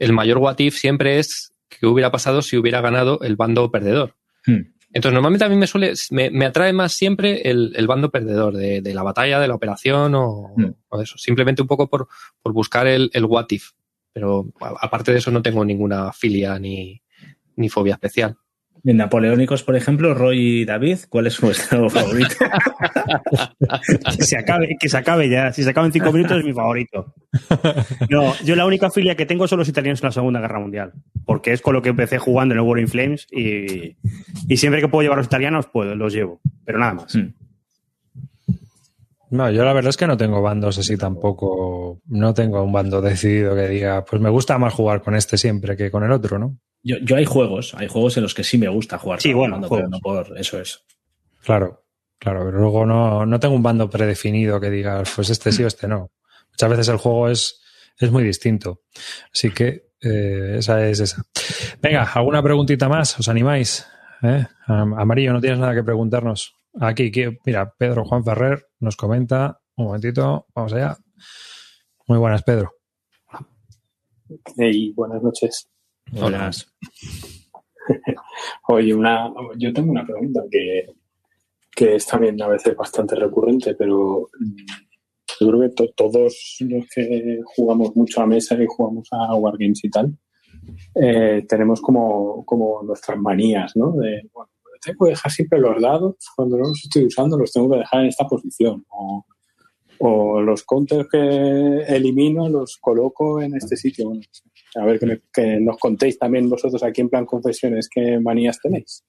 el 0.00 0.12
mayor 0.12 0.38
what 0.38 0.58
if 0.58 0.76
siempre 0.76 1.20
es 1.20 1.52
que 1.68 1.86
hubiera 1.86 2.10
pasado 2.10 2.42
si 2.42 2.56
hubiera 2.56 2.80
ganado 2.80 3.20
el 3.22 3.36
bando 3.36 3.70
perdedor. 3.70 4.16
Hmm. 4.46 4.62
Entonces, 4.98 5.14
normalmente 5.14 5.44
a 5.44 5.48
mí 5.48 5.54
me 5.54 5.68
suele, 5.68 5.92
me, 6.10 6.28
me 6.28 6.44
atrae 6.46 6.72
más 6.72 6.90
siempre 6.90 7.48
el, 7.48 7.72
el 7.76 7.86
bando 7.86 8.10
perdedor 8.10 8.56
de, 8.56 8.80
de 8.82 8.94
la 8.94 9.04
batalla, 9.04 9.38
de 9.38 9.46
la 9.46 9.54
operación 9.54 10.12
o, 10.16 10.52
Hmm. 10.56 10.72
o 10.88 11.00
eso. 11.00 11.16
Simplemente 11.18 11.62
un 11.62 11.68
poco 11.68 11.88
por, 11.88 12.08
por 12.42 12.52
buscar 12.52 12.88
el, 12.88 13.08
el 13.12 13.24
what 13.24 13.46
if. 13.50 13.70
Pero 14.12 14.46
aparte 14.58 15.12
de 15.12 15.18
eso 15.18 15.30
no 15.30 15.40
tengo 15.40 15.64
ninguna 15.64 16.12
filia 16.12 16.58
ni, 16.58 17.00
ni 17.54 17.68
fobia 17.68 17.94
especial. 17.94 18.36
En 18.84 18.96
napoleónicos, 18.96 19.62
por 19.62 19.76
ejemplo, 19.76 20.14
Roy 20.14 20.60
y 20.60 20.64
David, 20.64 20.98
¿cuál 21.08 21.26
es 21.26 21.40
vuestro 21.40 21.90
favorito? 21.90 22.34
Que 24.16 24.24
se 24.24 24.36
acabe, 24.36 24.76
que 24.78 24.88
se 24.88 24.96
acabe 24.96 25.28
ya. 25.28 25.52
Si 25.52 25.62
se 25.62 25.70
acaba 25.70 25.86
en 25.86 25.92
cinco 25.92 26.12
minutos 26.12 26.38
es 26.38 26.44
mi 26.44 26.52
favorito. 26.52 27.14
No, 28.10 28.34
yo 28.44 28.54
la 28.54 28.66
única 28.66 28.90
filia 28.90 29.14
que 29.14 29.26
tengo 29.26 29.48
son 29.48 29.58
los 29.58 29.68
italianos 29.68 30.02
en 30.02 30.08
la 30.08 30.12
Segunda 30.12 30.40
Guerra 30.40 30.60
Mundial. 30.60 30.92
Porque 31.24 31.52
es 31.52 31.62
con 31.62 31.74
lo 31.74 31.82
que 31.82 31.88
empecé 31.90 32.18
jugando 32.18 32.54
en 32.54 32.60
el 32.60 32.66
War 32.66 32.78
in 32.78 32.88
Flames 32.88 33.26
y, 33.30 33.96
y 34.48 34.56
siempre 34.56 34.80
que 34.80 34.88
puedo 34.88 35.02
llevar 35.02 35.18
a 35.18 35.20
los 35.20 35.26
italianos, 35.26 35.66
pues 35.72 35.96
los 35.96 36.12
llevo. 36.12 36.40
Pero 36.64 36.78
nada 36.78 36.94
más. 36.94 37.14
Hmm. 37.14 37.34
No, 39.30 39.50
yo 39.50 39.64
la 39.64 39.74
verdad 39.74 39.90
es 39.90 39.96
que 39.96 40.06
no 40.06 40.16
tengo 40.16 40.40
bandos 40.40 40.78
así 40.78 40.96
tampoco. 40.96 42.00
No 42.06 42.32
tengo 42.32 42.62
un 42.62 42.72
bando 42.72 43.00
decidido 43.00 43.54
que 43.54 43.68
diga, 43.68 44.04
pues 44.04 44.22
me 44.22 44.30
gusta 44.30 44.58
más 44.58 44.72
jugar 44.72 45.02
con 45.02 45.14
este 45.14 45.36
siempre 45.36 45.76
que 45.76 45.90
con 45.90 46.02
el 46.02 46.12
otro, 46.12 46.38
¿no? 46.38 46.56
Yo, 46.82 46.96
yo 46.98 47.16
hay 47.16 47.24
juegos, 47.24 47.74
hay 47.74 47.88
juegos 47.88 48.16
en 48.16 48.22
los 48.22 48.34
que 48.34 48.44
sí 48.44 48.56
me 48.58 48.68
gusta 48.68 48.98
jugar. 48.98 49.20
Sí, 49.20 49.32
bueno, 49.32 49.60
pero 49.68 49.88
no 49.88 49.98
por 50.00 50.38
eso 50.38 50.60
es. 50.60 50.84
Claro, 51.42 51.84
claro, 52.18 52.44
pero 52.44 52.58
luego 52.58 52.86
no, 52.86 53.26
no 53.26 53.40
tengo 53.40 53.54
un 53.54 53.62
bando 53.62 53.90
predefinido 53.90 54.60
que 54.60 54.70
diga, 54.70 55.02
pues 55.14 55.30
este 55.30 55.52
sí 55.52 55.64
o 55.64 55.66
este 55.66 55.88
no. 55.88 56.10
Muchas 56.50 56.70
veces 56.70 56.88
el 56.88 56.96
juego 56.98 57.28
es, 57.28 57.60
es 57.98 58.10
muy 58.10 58.22
distinto. 58.24 58.82
Así 59.32 59.50
que 59.50 59.88
eh, 60.00 60.56
esa 60.58 60.86
es 60.86 61.00
esa. 61.00 61.22
Venga, 61.82 62.04
¿alguna 62.04 62.42
preguntita 62.42 62.88
más? 62.88 63.18
¿Os 63.18 63.28
animáis? 63.28 63.86
¿Eh? 64.22 64.46
Am- 64.66 64.94
Amarillo, 64.94 65.32
no 65.32 65.40
tienes 65.40 65.58
nada 65.58 65.74
que 65.74 65.82
preguntarnos. 65.84 66.54
Aquí, 66.80 67.08
aquí, 67.08 67.24
mira, 67.44 67.72
Pedro 67.76 68.04
Juan 68.04 68.24
Ferrer 68.24 68.66
nos 68.80 68.96
comenta. 68.96 69.60
Un 69.76 69.86
momentito, 69.86 70.46
vamos 70.54 70.72
allá. 70.72 70.96
Muy 72.06 72.18
buenas, 72.18 72.42
Pedro. 72.42 72.72
Hey, 74.56 74.92
buenas 74.94 75.22
noches. 75.22 75.68
Buenas. 76.12 76.72
Oye, 78.68 78.94
una, 78.94 79.32
yo 79.56 79.72
tengo 79.72 79.90
una 79.92 80.04
pregunta 80.06 80.42
que, 80.50 80.86
que 81.74 81.96
es 81.96 82.06
también 82.06 82.40
a 82.42 82.48
veces 82.48 82.76
bastante 82.76 83.14
recurrente, 83.14 83.74
pero 83.74 84.28
mm, 84.38 84.56
yo 85.40 85.48
creo 85.48 85.60
que 85.62 85.68
to- 85.70 85.92
todos 85.96 86.56
los 86.60 86.86
que 86.94 87.40
jugamos 87.56 87.94
mucho 87.96 88.20
a 88.22 88.26
mesa 88.26 88.60
y 88.62 88.66
jugamos 88.66 89.08
a 89.12 89.34
Wargames 89.34 89.84
y 89.84 89.90
tal, 89.90 90.16
eh, 90.94 91.44
tenemos 91.48 91.80
como, 91.80 92.44
como 92.44 92.82
nuestras 92.82 93.18
manías, 93.18 93.72
¿no? 93.74 93.92
De, 93.92 94.28
bueno, 94.32 94.50
tengo 94.84 95.04
que 95.06 95.10
dejar 95.10 95.30
siempre 95.32 95.58
los 95.58 95.80
dados, 95.80 96.16
cuando 96.36 96.56
no 96.58 96.68
los 96.68 96.84
estoy 96.84 97.06
usando, 97.06 97.38
los 97.38 97.52
tengo 97.52 97.70
que 97.70 97.78
dejar 97.78 98.02
en 98.02 98.08
esta 98.08 98.26
posición. 98.26 98.84
O, 98.90 99.24
o 100.00 100.40
los 100.40 100.64
counters 100.64 101.08
que 101.10 101.78
elimino 101.88 102.48
los 102.48 102.76
coloco 102.78 103.40
en 103.40 103.56
este 103.56 103.76
sitio. 103.76 104.12
A 104.76 104.84
ver 104.84 104.98
que, 105.32 105.60
nos 105.60 105.78
contéis 105.78 106.18
también 106.18 106.48
vosotros 106.48 106.82
aquí 106.82 107.00
en 107.00 107.08
plan 107.08 107.26
confesiones 107.26 107.88
qué 107.92 108.18
manías 108.20 108.60
tenéis. 108.60 109.04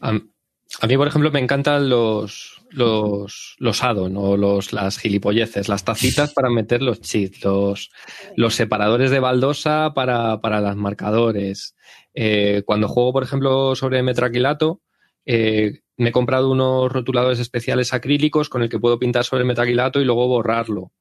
A, 0.00 0.12
mí, 0.12 0.96
por 0.96 1.08
ejemplo, 1.08 1.30
me 1.30 1.40
encantan 1.40 1.88
los, 1.88 2.62
los, 2.70 3.56
los 3.58 3.82
o 3.82 4.36
los, 4.36 4.72
las 4.72 4.98
gilipolleces, 4.98 5.68
las 5.68 5.84
tacitas 5.84 6.32
para 6.32 6.50
meter 6.50 6.82
los 6.82 7.00
cheats, 7.00 7.44
los, 7.44 7.90
los 8.36 8.54
separadores 8.54 9.10
de 9.10 9.20
baldosa 9.20 9.92
para, 9.94 10.40
para 10.40 10.60
los 10.60 10.76
marcadores. 10.76 11.74
Eh, 12.14 12.62
cuando 12.64 12.88
juego, 12.88 13.12
por 13.12 13.22
ejemplo, 13.22 13.74
sobre 13.74 14.02
metraquilato, 14.02 14.80
eh, 15.26 15.80
me 16.00 16.08
he 16.08 16.12
comprado 16.12 16.50
unos 16.50 16.90
rotuladores 16.92 17.38
especiales 17.38 17.92
acrílicos 17.94 18.48
con 18.48 18.62
el 18.62 18.68
que 18.68 18.78
puedo 18.78 18.98
pintar 18.98 19.24
sobre 19.24 19.42
el 19.42 19.46
metaquilato 19.48 20.00
y 20.00 20.04
luego 20.04 20.26
borrarlo. 20.28 20.92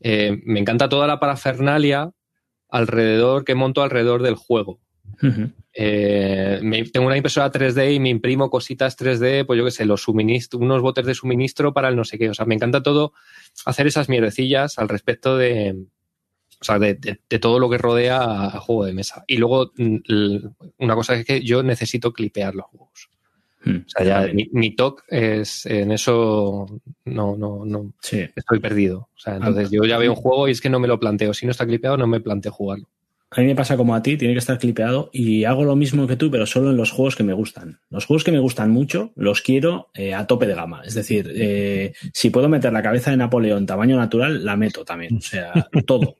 Eh, 0.00 0.38
me 0.44 0.60
encanta 0.60 0.88
toda 0.88 1.06
la 1.06 1.18
parafernalia 1.18 2.10
alrededor 2.68 3.44
que 3.44 3.54
monto 3.54 3.82
alrededor 3.82 4.22
del 4.22 4.34
juego. 4.36 4.80
Eh, 5.72 6.60
me- 6.62 6.84
tengo 6.84 7.06
una 7.06 7.16
impresora 7.16 7.50
3D 7.50 7.94
y 7.94 8.00
me 8.00 8.08
imprimo 8.08 8.48
cositas 8.50 8.96
3D, 8.96 9.44
pues 9.44 9.58
yo 9.58 9.64
qué 9.64 9.70
sé, 9.70 9.84
los 9.84 10.02
suministro, 10.02 10.58
unos 10.58 10.82
botes 10.82 11.04
de 11.06 11.14
suministro 11.14 11.72
para 11.72 11.88
el 11.88 11.96
no 11.96 12.04
sé 12.04 12.18
qué. 12.18 12.28
O 12.30 12.34
sea, 12.34 12.46
me 12.46 12.54
encanta 12.54 12.82
todo 12.82 13.12
hacer 13.66 13.86
esas 13.86 14.08
mierdecillas 14.08 14.78
al 14.78 14.88
respecto 14.88 15.36
de, 15.36 15.84
o 16.60 16.64
sea, 16.64 16.78
de, 16.78 16.94
de- 16.94 17.20
de 17.28 17.38
todo 17.38 17.58
lo 17.58 17.68
que 17.70 17.78
rodea 17.78 18.20
a, 18.22 18.60
juego 18.60 18.84
de 18.84 18.92
mesa. 18.92 19.24
Y 19.26 19.36
luego, 19.38 19.72
mm, 19.76 19.96
una 20.78 20.94
cosa 20.94 21.14
es 21.16 21.24
que 21.24 21.42
yo 21.42 21.62
necesito 21.62 22.12
clipear 22.12 22.54
los 22.54 22.66
juegos. 22.66 23.08
Hmm. 23.64 23.76
O 23.86 23.88
sea, 23.88 24.04
ya 24.26 24.32
mi, 24.32 24.48
mi 24.52 24.74
TOC 24.76 25.04
es 25.08 25.66
en 25.66 25.92
eso 25.92 26.66
no, 27.04 27.36
no, 27.36 27.64
no 27.64 27.92
Sí. 28.00 28.26
estoy 28.36 28.60
perdido. 28.60 29.08
O 29.16 29.18
sea, 29.18 29.36
entonces 29.36 29.70
yo 29.70 29.84
ya 29.84 29.98
veo 29.98 30.10
un 30.12 30.16
juego 30.16 30.48
y 30.48 30.52
es 30.52 30.60
que 30.60 30.68
no 30.70 30.78
me 30.80 30.88
lo 30.88 31.00
planteo. 31.00 31.32
Si 31.34 31.46
no 31.46 31.52
está 31.52 31.66
clipeado, 31.66 31.96
no 31.96 32.06
me 32.06 32.20
planteo 32.20 32.52
jugarlo. 32.52 32.88
A 33.30 33.40
mí 33.40 33.48
me 33.48 33.56
pasa 33.56 33.76
como 33.76 33.96
a 33.96 34.02
ti, 34.02 34.16
tiene 34.16 34.32
que 34.34 34.38
estar 34.38 34.58
clipeado 34.58 35.10
y 35.12 35.42
hago 35.42 35.64
lo 35.64 35.74
mismo 35.74 36.06
que 36.06 36.14
tú, 36.14 36.30
pero 36.30 36.46
solo 36.46 36.70
en 36.70 36.76
los 36.76 36.92
juegos 36.92 37.16
que 37.16 37.24
me 37.24 37.32
gustan. 37.32 37.80
Los 37.90 38.06
juegos 38.06 38.22
que 38.22 38.30
me 38.30 38.38
gustan 38.38 38.70
mucho 38.70 39.10
los 39.16 39.40
quiero 39.40 39.88
eh, 39.94 40.14
a 40.14 40.24
tope 40.28 40.46
de 40.46 40.54
gama. 40.54 40.82
Es 40.84 40.94
decir, 40.94 41.32
eh, 41.34 41.94
si 42.12 42.30
puedo 42.30 42.48
meter 42.48 42.72
la 42.72 42.82
cabeza 42.82 43.10
de 43.10 43.16
Napoleón 43.16 43.66
tamaño 43.66 43.96
natural, 43.96 44.44
la 44.44 44.56
meto 44.56 44.84
también. 44.84 45.16
O 45.16 45.20
sea, 45.20 45.52
todo. 45.84 46.16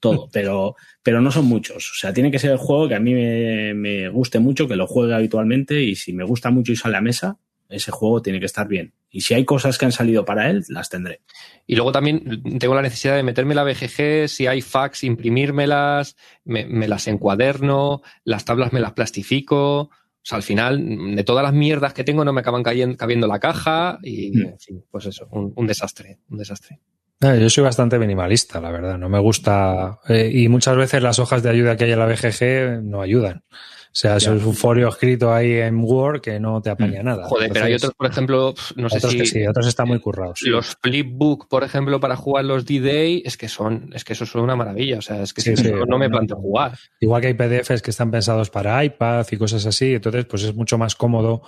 Todo, 0.00 0.28
pero, 0.32 0.76
pero 1.02 1.20
no 1.20 1.30
son 1.30 1.46
muchos. 1.46 1.90
O 1.92 1.94
sea, 1.98 2.12
tiene 2.12 2.30
que 2.30 2.38
ser 2.38 2.52
el 2.52 2.58
juego 2.58 2.88
que 2.88 2.94
a 2.94 3.00
mí 3.00 3.14
me, 3.14 3.74
me 3.74 4.08
guste 4.08 4.38
mucho, 4.38 4.68
que 4.68 4.76
lo 4.76 4.86
juegue 4.86 5.14
habitualmente 5.14 5.82
y 5.82 5.94
si 5.96 6.12
me 6.12 6.24
gusta 6.24 6.50
mucho 6.50 6.72
y 6.72 6.76
sale 6.76 6.96
a 6.96 7.00
mesa, 7.00 7.38
ese 7.68 7.90
juego 7.90 8.22
tiene 8.22 8.40
que 8.40 8.46
estar 8.46 8.66
bien. 8.66 8.94
Y 9.10 9.22
si 9.22 9.34
hay 9.34 9.44
cosas 9.44 9.76
que 9.78 9.84
han 9.84 9.92
salido 9.92 10.24
para 10.24 10.50
él, 10.50 10.64
las 10.68 10.88
tendré. 10.88 11.20
Y 11.66 11.76
luego 11.76 11.92
también 11.92 12.42
tengo 12.58 12.74
la 12.74 12.82
necesidad 12.82 13.16
de 13.16 13.22
meterme 13.22 13.54
la 13.54 13.64
BGG, 13.64 14.28
si 14.28 14.46
hay 14.46 14.62
fax, 14.62 15.04
imprimírmelas, 15.04 16.16
me, 16.44 16.64
me 16.66 16.88
las 16.88 17.08
encuaderno, 17.08 18.02
las 18.24 18.44
tablas 18.44 18.72
me 18.72 18.80
las 18.80 18.92
plastifico. 18.92 19.80
O 19.80 19.90
sea, 20.28 20.36
al 20.36 20.42
final, 20.42 21.14
de 21.16 21.24
todas 21.24 21.42
las 21.42 21.54
mierdas 21.54 21.94
que 21.94 22.04
tengo, 22.04 22.24
no 22.24 22.32
me 22.32 22.40
acaban 22.40 22.62
cayendo, 22.62 22.96
cabiendo 22.96 23.26
la 23.26 23.38
caja 23.38 23.98
y, 24.02 24.30
Mm. 24.30 24.42
en 24.46 24.58
fin, 24.58 24.84
pues 24.90 25.06
eso, 25.06 25.26
un, 25.30 25.52
un 25.56 25.66
desastre, 25.66 26.18
un 26.28 26.38
desastre. 26.38 26.80
Yo 27.20 27.50
soy 27.50 27.64
bastante 27.64 27.98
minimalista, 27.98 28.60
la 28.60 28.70
verdad. 28.70 28.96
No 28.96 29.08
me 29.08 29.18
gusta. 29.18 29.98
eh, 30.08 30.30
y 30.32 30.48
muchas 30.48 30.76
veces 30.76 31.02
las 31.02 31.18
hojas 31.18 31.42
de 31.42 31.50
ayuda 31.50 31.76
que 31.76 31.84
hay 31.84 31.92
en 31.92 31.98
la 31.98 32.06
BGG 32.06 32.82
no 32.84 33.00
ayudan. 33.00 33.42
O 33.50 34.00
sea, 34.00 34.16
eso 34.18 34.34
es 34.34 34.44
un 34.44 34.54
folio 34.54 34.86
escrito 34.88 35.34
ahí 35.34 35.54
en 35.54 35.82
Word 35.82 36.20
que 36.20 36.38
no 36.38 36.60
te 36.62 36.70
apaña 36.70 37.02
nada. 37.02 37.24
Joder, 37.26 37.50
pero 37.52 37.64
hay 37.64 37.74
otros, 37.74 37.92
por 37.96 38.06
ejemplo, 38.08 38.54
no 38.76 38.88
sé 38.88 39.00
si 39.00 39.16
que 39.16 39.26
sí, 39.26 39.44
otros 39.44 39.66
están 39.66 39.88
muy 39.88 39.98
currados. 39.98 40.40
los 40.42 40.76
flipbook, 40.80 41.48
por 41.48 41.64
ejemplo, 41.64 41.98
para 41.98 42.14
jugar 42.14 42.44
los 42.44 42.64
D-Day, 42.64 43.22
es 43.24 43.36
que 43.36 43.48
son, 43.48 43.90
es 43.94 44.04
que 44.04 44.12
eso 44.12 44.24
son 44.24 44.42
una 44.42 44.54
maravilla. 44.54 44.98
O 44.98 45.02
sea, 45.02 45.22
es 45.22 45.32
que 45.34 45.40
Sí, 45.40 45.56
si 45.56 45.64
sí, 45.64 45.72
no, 45.72 45.84
no 45.84 45.98
me 45.98 46.08
planteo 46.08 46.36
jugar. 46.36 46.78
Igual 47.00 47.22
que 47.22 47.26
hay 47.28 47.34
PDFs 47.34 47.82
que 47.82 47.90
están 47.90 48.12
pensados 48.12 48.50
para 48.50 48.84
iPad 48.84 49.26
y 49.32 49.36
cosas 49.36 49.66
así, 49.66 49.94
entonces 49.94 50.26
pues 50.26 50.44
es 50.44 50.54
mucho 50.54 50.78
más 50.78 50.94
cómodo 50.94 51.42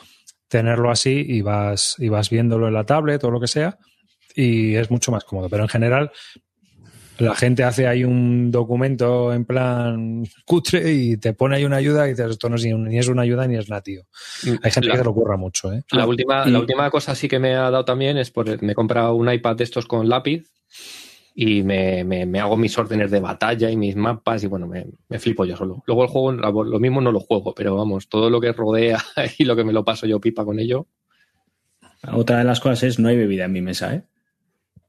tenerlo 0.48 0.90
así 0.90 1.24
y 1.28 1.42
vas, 1.42 1.94
y 1.98 2.08
vas 2.08 2.30
viéndolo 2.30 2.66
en 2.66 2.74
la 2.74 2.84
tablet 2.84 3.22
o 3.22 3.30
lo 3.30 3.38
que 3.38 3.46
sea 3.46 3.78
y 4.34 4.74
es 4.76 4.90
mucho 4.90 5.12
más 5.12 5.24
cómodo. 5.24 5.48
Pero 5.48 5.62
en 5.64 5.68
general 5.68 6.10
la 7.18 7.34
gente 7.34 7.64
hace 7.64 7.86
ahí 7.86 8.02
un 8.02 8.50
documento 8.50 9.32
en 9.34 9.44
plan 9.44 10.24
cutre 10.46 10.90
y 10.92 11.16
te 11.18 11.34
pone 11.34 11.56
ahí 11.56 11.64
una 11.66 11.76
ayuda 11.76 12.06
y 12.06 12.10
dices 12.12 12.30
esto 12.30 12.48
no 12.48 12.56
es 12.56 12.64
ni, 12.64 12.98
es 12.98 13.08
una 13.08 13.22
ayuda 13.22 13.46
ni 13.46 13.56
es 13.58 13.68
nativo. 13.68 14.04
Hay 14.62 14.70
gente 14.70 14.88
La- 14.88 14.94
que 14.94 14.98
se 14.98 15.04
lo 15.04 15.10
ocurra 15.10 15.36
mucho, 15.36 15.70
¿eh? 15.72 15.82
La 15.92 16.06
última, 16.06 16.44
y- 16.46 16.50
la 16.50 16.60
última 16.60 16.90
cosa 16.90 17.14
sí 17.14 17.28
que 17.28 17.38
me 17.38 17.54
ha 17.54 17.70
dado 17.70 17.84
también 17.84 18.16
es 18.16 18.30
por 18.30 18.62
me 18.62 18.72
he 18.72 18.74
comprado 18.74 19.14
un 19.16 19.30
iPad 19.30 19.56
de 19.56 19.64
estos 19.64 19.84
con 19.86 20.08
lápiz 20.08 20.50
y 21.34 21.62
me, 21.62 22.04
me- 22.04 22.24
me 22.24 22.40
hago 22.40 22.56
mis 22.56 22.76
órdenes 22.78 23.10
de 23.10 23.20
batalla 23.20 23.70
y 23.70 23.76
mis 23.76 23.96
mapas 23.96 24.42
y 24.42 24.46
bueno, 24.46 24.66
me, 24.66 24.86
me 25.10 25.18
flipo 25.18 25.44
yo 25.44 25.56
solo. 25.58 25.82
Luego 25.86 26.04
el 26.04 26.08
juego, 26.08 26.32
lo 26.32 26.64
lo 26.64 26.80
mismo 26.80 27.02
no 27.02 27.12
lo 27.12 27.20
juego, 27.20 27.54
pero 27.54 27.76
vamos, 27.76 28.08
todo 28.08 28.30
lo 28.30 28.40
que 28.40 28.52
rodea 28.52 28.98
y 29.38 29.44
lo 29.44 29.56
que 29.56 29.64
me 29.64 29.74
lo 29.74 29.84
paso 29.84 30.06
yo 30.06 30.20
pipa 30.20 30.44
con 30.46 30.58
ello. 30.58 30.86
Otra 32.12 32.38
de 32.38 32.44
las 32.44 32.60
cosas 32.60 32.82
es 32.84 32.98
no 32.98 33.08
hay 33.08 33.16
bebida 33.18 33.44
en 33.44 33.52
mi 33.52 33.60
mesa, 33.60 33.94
¿eh? 33.94 34.04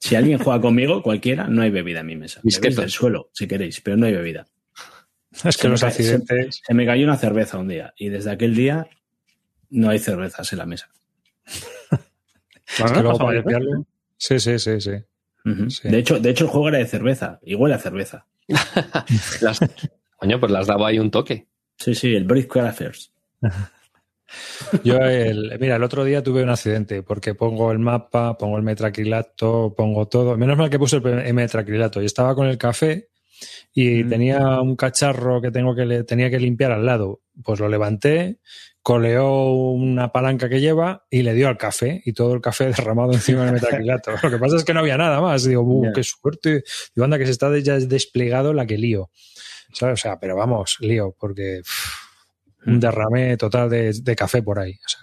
Si 0.03 0.15
alguien 0.15 0.39
juega 0.39 0.59
conmigo, 0.59 1.03
cualquiera, 1.03 1.45
no 1.47 1.61
hay 1.61 1.69
bebida 1.69 1.99
en 1.99 2.07
mi 2.07 2.15
mesa. 2.15 2.39
Bebéis 2.39 2.55
Disquetos. 2.55 2.77
del 2.77 2.89
suelo, 2.89 3.29
si 3.33 3.47
queréis, 3.47 3.81
pero 3.81 3.97
no 3.97 4.07
hay 4.07 4.13
bebida. 4.13 4.47
Es 5.31 5.43
que 5.57 5.61
Se 5.63 5.69
los 5.69 5.83
accidentes... 5.83 6.61
Se 6.65 6.73
me 6.73 6.87
cayó 6.87 7.03
una 7.05 7.17
cerveza 7.17 7.59
un 7.59 7.67
día 7.67 7.93
y 7.95 8.09
desde 8.09 8.31
aquel 8.31 8.55
día 8.55 8.87
no 9.69 9.89
hay 9.91 9.99
cervezas 9.99 10.51
en 10.51 10.57
la 10.57 10.65
mesa. 10.65 10.89
es 11.45 12.91
que 12.91 13.01
luego 13.01 13.17
para 13.19 13.39
limpiarlo- 13.39 13.85
Sí, 14.17 14.39
sí, 14.39 14.57
sí, 14.57 14.81
sí. 14.81 14.91
De, 15.83 15.97
hecho, 15.99 16.19
de 16.19 16.29
hecho, 16.31 16.45
el 16.45 16.49
juego 16.49 16.69
era 16.69 16.79
de 16.79 16.87
cerveza 16.87 17.39
y 17.43 17.53
huele 17.55 17.75
a 17.75 17.79
cerveza. 17.79 18.25
Las, 19.41 19.59
coño, 20.17 20.39
pues 20.39 20.51
las 20.51 20.65
daba 20.67 20.87
ahí 20.89 20.97
un 20.99 21.11
toque. 21.11 21.47
Sí, 21.77 21.93
sí, 21.95 22.15
el 22.15 22.23
Brick 22.25 22.55
Affairs. 22.57 23.13
Yo, 24.83 24.97
el, 24.97 25.57
mira, 25.59 25.75
el 25.75 25.83
otro 25.83 26.03
día 26.03 26.23
tuve 26.23 26.43
un 26.43 26.49
accidente 26.49 27.03
porque 27.03 27.35
pongo 27.35 27.71
el 27.71 27.79
mapa, 27.79 28.37
pongo 28.37 28.57
el 28.57 28.63
metraquilato, 28.63 29.73
pongo 29.75 30.07
todo. 30.07 30.37
Menos 30.37 30.57
mal 30.57 30.69
que 30.69 30.79
puse 30.79 30.97
el, 30.97 31.33
metraquilato 31.33 32.01
y 32.01 32.05
estaba 32.05 32.35
con 32.35 32.47
el 32.47 32.57
café 32.57 33.09
y 33.73 34.03
Mm. 34.03 34.09
tenía 34.09 34.61
un 34.61 34.75
cacharro 34.75 35.41
que 35.41 35.51
tengo 35.51 35.75
que 35.75 35.85
le, 35.85 36.03
tenía 36.03 36.29
que 36.29 36.39
limpiar 36.39 36.71
al 36.71 36.85
lado. 36.85 37.21
Pues 37.43 37.59
lo 37.59 37.67
levanté, 37.69 38.39
coleó 38.83 39.51
una 39.71 40.11
palanca 40.11 40.49
que 40.49 40.59
lleva 40.59 41.05
y 41.09 41.21
le 41.23 41.33
dio 41.33 41.47
al 41.47 41.57
café 41.57 42.01
y 42.05 42.13
todo 42.13 42.33
el 42.33 42.41
café 42.41 42.65
derramado 42.95 43.13
encima 43.13 43.43
del 43.45 43.53
metraquilato. 43.53 44.11
Lo 44.21 44.29
que 44.29 44.37
pasa 44.37 44.55
es 44.57 44.63
que 44.63 44.73
no 44.73 44.79
había 44.81 44.97
nada 44.97 45.21
más. 45.21 45.43
Digo, 45.43 45.61
"Uh, 45.61 45.91
qué 45.93 46.03
suerte. 46.03 46.63
Digo, 46.95 47.05
anda, 47.05 47.17
que 47.17 47.25
se 47.25 47.31
está 47.31 47.55
ya 47.59 47.77
desplegado 47.79 48.53
la 48.53 48.65
que 48.65 48.77
lío. 48.77 49.09
¿Sabes? 49.73 49.93
O 49.93 50.01
sea, 50.01 50.19
pero 50.19 50.35
vamos, 50.35 50.77
lío, 50.81 51.15
porque 51.17 51.61
uff, 51.61 52.00
un 52.65 52.79
derrame 52.79 53.37
total 53.37 53.69
de, 53.69 53.91
de 54.01 54.15
café 54.15 54.43
por 54.43 54.59
ahí. 54.59 54.73
O 54.73 54.89
sea, 54.89 54.99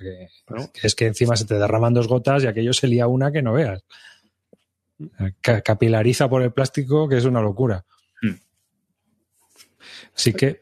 que, 0.73 0.87
es 0.87 0.95
que 0.95 1.07
encima 1.07 1.37
se 1.37 1.45
te 1.47 1.55
derraman 1.59 1.95
dos 1.95 2.07
gotas 2.09 2.45
y 2.45 2.47
aquello 2.47 2.73
se 2.73 2.87
lía 2.89 3.07
una 3.09 3.33
que 3.33 3.43
no 3.43 3.53
veas. 3.55 3.83
Ca- 5.41 5.61
capilariza 5.63 6.29
por 6.29 6.43
el 6.43 6.53
plástico, 6.53 7.09
que 7.09 7.17
es 7.19 7.25
una 7.25 7.41
locura. 7.41 7.85
Hmm. 8.23 8.35
Así 10.15 10.33
que. 10.33 10.61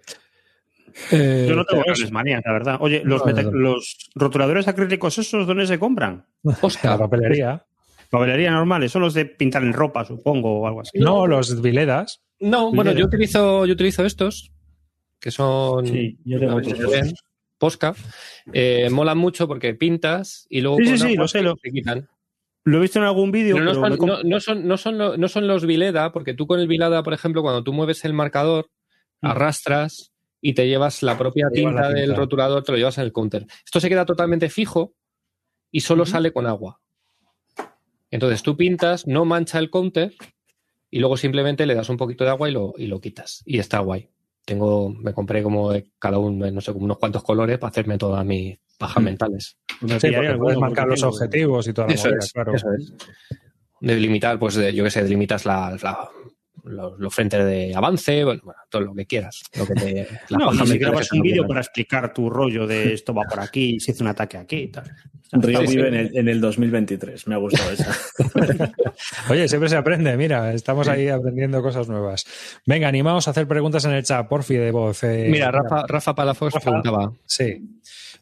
eh, 1.11 1.47
Yo 1.49 1.57
no 1.57 1.65
tengo 1.65 1.83
grandes 1.85 2.11
manías, 2.11 2.43
la 2.45 2.53
verdad. 2.53 2.77
Oye, 2.81 3.03
los, 3.05 3.21
No, 3.21 3.27
meta- 3.27 3.43
no. 3.43 3.51
los 3.51 3.97
rotuladores 4.15 4.69
acrílicos 4.69 5.19
esos, 5.19 5.47
¿dónde 5.47 5.67
se 5.67 5.79
compran? 5.79 6.27
la 6.43 6.57
Oscar, 6.61 6.99
papelería. 6.99 7.65
Papelería 8.11 8.53
normales, 8.53 8.93
son 8.93 9.03
los 9.03 9.15
de 9.15 9.25
pintar 9.27 9.63
en 9.65 9.73
ropa, 9.73 10.05
supongo, 10.05 10.61
o 10.61 10.67
algo 10.67 10.81
así. 10.83 10.99
No, 10.99 11.27
los 11.27 11.61
viledas. 11.61 12.23
no, 12.39 12.71
bueno, 12.73 12.93
yo 12.93 13.07
utilizo, 13.07 13.67
yo 13.67 13.73
utilizo 13.73 14.05
estos, 14.05 14.53
que 15.27 15.33
son 15.33 15.85
Sí, 15.89 16.17
yo 16.25 16.39
tengo 16.39 16.55
otros. 16.55 16.79
Posca. 17.59 17.97
Eh, 18.53 18.89
molan 18.91 19.19
mucho 19.19 19.49
porque 19.49 19.75
pintas 19.75 20.47
y 20.49 20.61
luego 20.61 20.77
Sí, 20.77 20.85
sí, 20.85 20.91
con 20.91 20.99
sí, 20.99 21.05
agua 21.07 21.17
lo 21.17 21.27
sé, 21.29 21.39
se- 21.39 21.43
lo- 21.45 21.57
se 21.61 21.71
quitan. 21.73 22.09
Lo 22.63 22.79
he 22.79 22.81
visto 22.83 23.01
en 23.01 23.07
algún 23.07 23.33
vídeo, 23.33 23.57
no 23.59 23.73
pero 23.73 23.75
son, 23.97 24.07
no, 24.07 24.23
no 24.23 24.41
son, 24.41 24.69
no, 24.69 24.77
son, 24.77 24.99
lo- 24.99 25.17
no 25.17 25.27
son 25.27 25.49
los 25.49 25.67
Vileda, 25.67 26.13
porque 26.13 26.33
tú 26.33 26.47
con 26.47 26.61
el 26.61 26.69
Vileda, 26.69 27.03
por 27.03 27.13
ejemplo, 27.13 27.43
cuando 27.43 27.65
tú 27.65 27.73
mueves 27.73 28.05
el 28.05 28.13
marcador, 28.13 28.71
arrastras 29.21 30.13
y 30.41 30.53
te 30.53 30.69
llevas 30.69 31.03
la 31.03 31.19
propia 31.19 31.49
Te 31.49 31.57
tinta 31.57 31.89
del 31.89 32.15
rotulador, 32.15 32.63
te 32.63 32.71
lo 32.71 32.79
llevas 32.79 32.99
en 32.99 33.05
el 33.05 33.13
counter. 33.13 33.47
Esto 33.65 33.81
se 33.81 33.89
queda 33.89 34.05
totalmente 34.07 34.49
fijo 34.49 34.95
y 35.73 35.81
solo 35.81 36.07
sale 36.07 36.33
con 36.33 36.47
agua. 36.47 36.79
Entonces 38.13 38.45
tú 38.45 38.57
pintas, 38.57 39.09
no 39.09 39.25
mancha 39.25 39.59
el 39.59 39.71
counter 39.71 40.13
y 40.89 41.01
luego 41.01 41.17
simplemente 41.17 41.67
le 41.67 41.75
das 41.75 41.89
un 41.89 41.97
poquito 41.97 42.23
de 42.23 42.31
agua 42.31 42.49
y 42.49 42.53
lo, 42.53 42.75
y 42.79 42.87
lo 42.87 43.01
quitas. 43.01 43.43
Y 43.45 43.59
está 43.59 43.81
guay. 43.81 44.09
Tengo, 44.47 44.91
me 44.91 45.13
compré 45.13 45.43
como 45.43 45.73
cada 45.99 46.19
uno, 46.19 46.49
no 46.51 46.61
sé, 46.61 46.73
como 46.73 46.85
unos 46.85 46.99
cuantos 46.99 47.25
colores 47.25 47.59
para 47.59 47.71
hacerme 47.71 47.99
todas 47.99 48.25
mis 48.25 48.57
pajas 48.79 49.03
Mm. 49.03 49.05
mentales. 49.05 49.59
me 49.81 49.99
Sí, 50.01 50.07
porque 50.07 50.17
alguno, 50.29 50.39
puedes 50.45 50.59
marcar 50.61 50.87
los 50.87 51.03
objetivos 51.03 51.67
y 51.67 51.73
toda 51.73 51.89
la 51.89 51.95
Eso 51.95 52.09
movida, 52.09 52.19
es, 52.25 52.33
claro. 52.33 52.55
eso 52.55 52.67
es. 52.79 52.95
Delimitar, 53.81 54.39
pues 54.39 54.55
de- 54.55 54.73
yo 54.73 54.85
qué 54.85 54.91
sé, 54.91 55.03
delimitas 55.03 55.45
la, 55.45 55.77
la- 55.83 56.09
los, 56.67 56.99
los 56.99 57.15
frentes 57.15 57.45
de 57.45 57.75
avance, 57.75 58.25
bueno, 58.25 58.41
bueno, 58.45 58.61
todo 58.69 58.83
lo 58.83 58.95
que 58.95 59.07
quieras. 59.07 59.43
Lo 59.57 59.67
que 59.67 59.75
te, 59.75 60.09
No, 60.31 60.53
y 60.53 60.67
si 60.67 60.79
grabas 60.79 61.11
un 61.13 61.23
vídeo 61.23 61.47
para 61.47 61.61
explicar 61.61 62.13
tu 62.13 62.29
rollo 62.29 62.67
de 62.67 62.93
esto 62.93 63.15
va 63.15 63.23
por 63.25 63.41
aquí, 63.41 63.79
se 63.81 63.93
hizo 63.93 64.05
un 64.05 64.09
ataque 64.09 64.37
aquí 64.37 64.57
y 64.57 64.69
tal. 64.69 64.85
Río 65.33 65.61
Sí, 65.63 65.67
sí. 65.67 65.77
vive 65.77 65.89
en 65.89 65.95
el, 65.95 66.17
en 66.17 66.29
el 66.29 66.41
2023. 66.41 67.27
Me 67.27 67.35
ha 67.35 67.39
gustado 67.39 67.71
esa. 67.73 67.93
Oye, 69.31 69.49
siempre 69.49 69.69
se 69.69 69.77
aprende, 69.77 70.17
mira, 70.17 70.53
estamos 70.55 70.87
ahí 70.89 71.09
aprendiendo 71.09 71.61
cosas 71.63 71.89
nuevas. 71.89 72.25
Venga, 72.65 72.89
animaos 72.89 73.27
a 73.27 73.33
hacer 73.33 73.47
preguntas 73.49 73.85
en 73.85 73.93
el 73.93 74.05
chat, 74.05 74.29
porfi, 74.29 74.55
de 74.55 74.71
voz. 74.71 75.03
eh, 75.05 75.27
Mira, 75.31 75.51
Rafa, 75.51 75.85
Rafa 75.87 76.15
Palafox 76.15 76.55
Rafa. 76.55 76.65
preguntaba. 76.65 77.13
Sí. 77.25 77.61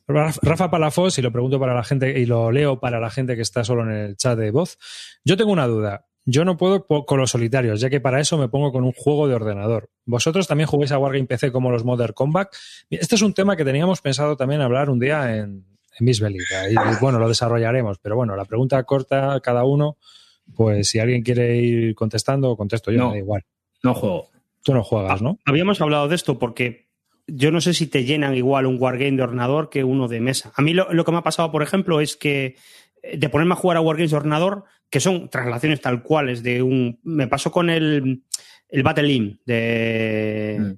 Raf- 0.08 0.38
Rafa 0.42 0.70
Palafos, 0.70 1.18
y 1.18 1.22
lo 1.22 1.32
pregunto 1.32 1.58
para 1.60 1.74
la 1.74 1.84
gente, 1.84 2.18
y 2.18 2.26
lo 2.26 2.50
leo 2.52 2.78
para 2.80 3.00
la 3.00 3.10
gente 3.10 3.36
que 3.36 3.42
está 3.42 3.64
solo 3.64 3.82
en 3.84 3.90
el 3.92 4.16
chat 4.16 4.38
de 4.38 4.50
voz. 4.50 4.78
Yo 5.24 5.36
tengo 5.36 5.52
una 5.52 5.66
duda. 5.66 6.06
Yo 6.26 6.44
no 6.44 6.56
puedo 6.56 6.86
con 6.86 7.20
los 7.20 7.30
solitarios, 7.30 7.80
ya 7.80 7.90
que 7.90 8.00
para 8.00 8.18
eso 8.20 8.38
me 8.38 8.48
pongo 8.48 8.72
con 8.72 8.84
un 8.84 8.92
juego 8.92 9.28
de 9.28 9.34
ordenador. 9.34 9.90
¿Vosotros 10.06 10.46
también 10.48 10.66
jugáis 10.68 10.90
a 10.92 10.98
Wargame 10.98 11.26
PC 11.26 11.52
como 11.52 11.70
los 11.70 11.84
Modern 11.84 12.14
Combat? 12.14 12.48
Este 12.88 13.14
es 13.16 13.22
un 13.22 13.34
tema 13.34 13.56
que 13.56 13.64
teníamos 13.64 14.00
pensado 14.00 14.36
también 14.36 14.62
hablar 14.62 14.88
un 14.88 14.98
día 14.98 15.36
en, 15.36 15.42
en 15.98 16.04
Miss 16.04 16.20
Bélica. 16.20 16.70
Y, 16.70 16.74
bueno, 17.00 17.18
lo 17.18 17.28
desarrollaremos. 17.28 17.98
Pero 17.98 18.16
bueno, 18.16 18.36
la 18.36 18.46
pregunta 18.46 18.82
corta 18.84 19.38
cada 19.42 19.64
uno, 19.64 19.98
pues 20.56 20.88
si 20.88 20.98
alguien 20.98 21.22
quiere 21.22 21.56
ir 21.56 21.94
contestando, 21.94 22.56
contesto 22.56 22.90
yo, 22.90 22.98
No. 23.00 23.06
me 23.08 23.12
da 23.16 23.18
igual. 23.18 23.44
No 23.82 23.92
juego. 23.94 24.30
Tú 24.62 24.72
no 24.72 24.82
juegas, 24.82 25.20
¿no? 25.20 25.38
Habíamos 25.44 25.82
hablado 25.82 26.08
de 26.08 26.14
esto 26.14 26.38
porque 26.38 26.88
yo 27.26 27.50
no 27.50 27.60
sé 27.60 27.74
si 27.74 27.86
te 27.86 28.04
llenan 28.04 28.34
igual 28.34 28.64
un 28.64 28.80
wargame 28.80 29.16
de 29.18 29.22
ordenador 29.22 29.68
que 29.68 29.84
uno 29.84 30.08
de 30.08 30.20
mesa. 30.20 30.52
A 30.56 30.62
mí 30.62 30.72
lo, 30.72 30.90
lo 30.90 31.04
que 31.04 31.12
me 31.12 31.18
ha 31.18 31.22
pasado, 31.22 31.52
por 31.52 31.62
ejemplo, 31.62 32.00
es 32.00 32.16
que 32.16 32.56
eh, 33.02 33.18
de 33.18 33.28
ponerme 33.28 33.52
a 33.52 33.56
jugar 33.56 33.76
a 33.76 33.82
wargames 33.82 34.10
de 34.10 34.16
ordenador, 34.16 34.64
que 34.90 35.00
son 35.00 35.28
traslaciones 35.28 35.80
tal 35.80 36.02
cuales 36.02 36.42
de 36.42 36.62
un... 36.62 37.00
Me 37.02 37.26
pasó 37.26 37.50
con 37.50 37.70
el, 37.70 38.22
el 38.68 38.82
Battle 38.82 39.12
Inn 39.12 39.40
de... 39.44 40.76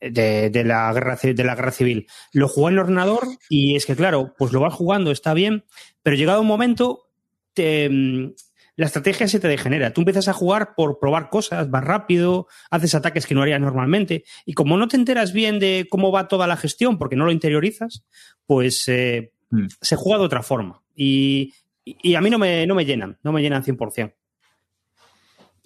De, 0.00 0.50
de 0.50 0.64
la 0.64 0.92
guerra, 0.92 1.16
de 1.16 1.44
la 1.44 1.54
guerra 1.54 1.70
civil. 1.70 2.06
Lo 2.32 2.46
jugué 2.46 2.68
en 2.68 2.74
el 2.74 2.80
ordenador 2.80 3.26
y 3.48 3.74
es 3.74 3.86
que, 3.86 3.96
claro, 3.96 4.34
pues 4.36 4.52
lo 4.52 4.60
vas 4.60 4.74
jugando, 4.74 5.10
está 5.10 5.32
bien, 5.32 5.64
pero 6.02 6.14
llegado 6.14 6.42
un 6.42 6.46
momento, 6.46 7.08
te, 7.54 7.88
mm, 7.88 8.34
la 8.76 8.84
estrategia 8.84 9.28
se 9.28 9.40
te 9.40 9.48
degenera. 9.48 9.94
Tú 9.94 10.02
empiezas 10.02 10.28
a 10.28 10.34
jugar 10.34 10.74
por 10.76 10.98
probar 10.98 11.30
cosas, 11.30 11.70
vas 11.70 11.84
rápido, 11.84 12.48
haces 12.70 12.94
ataques 12.94 13.24
que 13.24 13.34
no 13.34 13.40
harías 13.40 13.62
normalmente. 13.62 14.24
Y 14.44 14.52
como 14.52 14.76
no 14.76 14.88
te 14.88 14.98
enteras 14.98 15.32
bien 15.32 15.58
de 15.58 15.86
cómo 15.88 16.12
va 16.12 16.28
toda 16.28 16.46
la 16.46 16.58
gestión, 16.58 16.98
porque 16.98 17.16
no 17.16 17.24
lo 17.24 17.32
interiorizas, 17.32 18.04
pues 18.44 18.86
eh, 18.88 19.32
Mm. 19.54 19.66
se 19.80 19.96
juega 19.96 20.18
de 20.18 20.24
otra 20.24 20.42
forma. 20.42 20.82
Y, 20.94 21.52
y 21.84 22.14
a 22.14 22.20
mí 22.20 22.30
no 22.30 22.38
me, 22.38 22.66
no 22.66 22.74
me 22.74 22.84
llenan, 22.84 23.18
no 23.22 23.32
me 23.32 23.42
llenan 23.42 23.62
100%. 23.62 24.12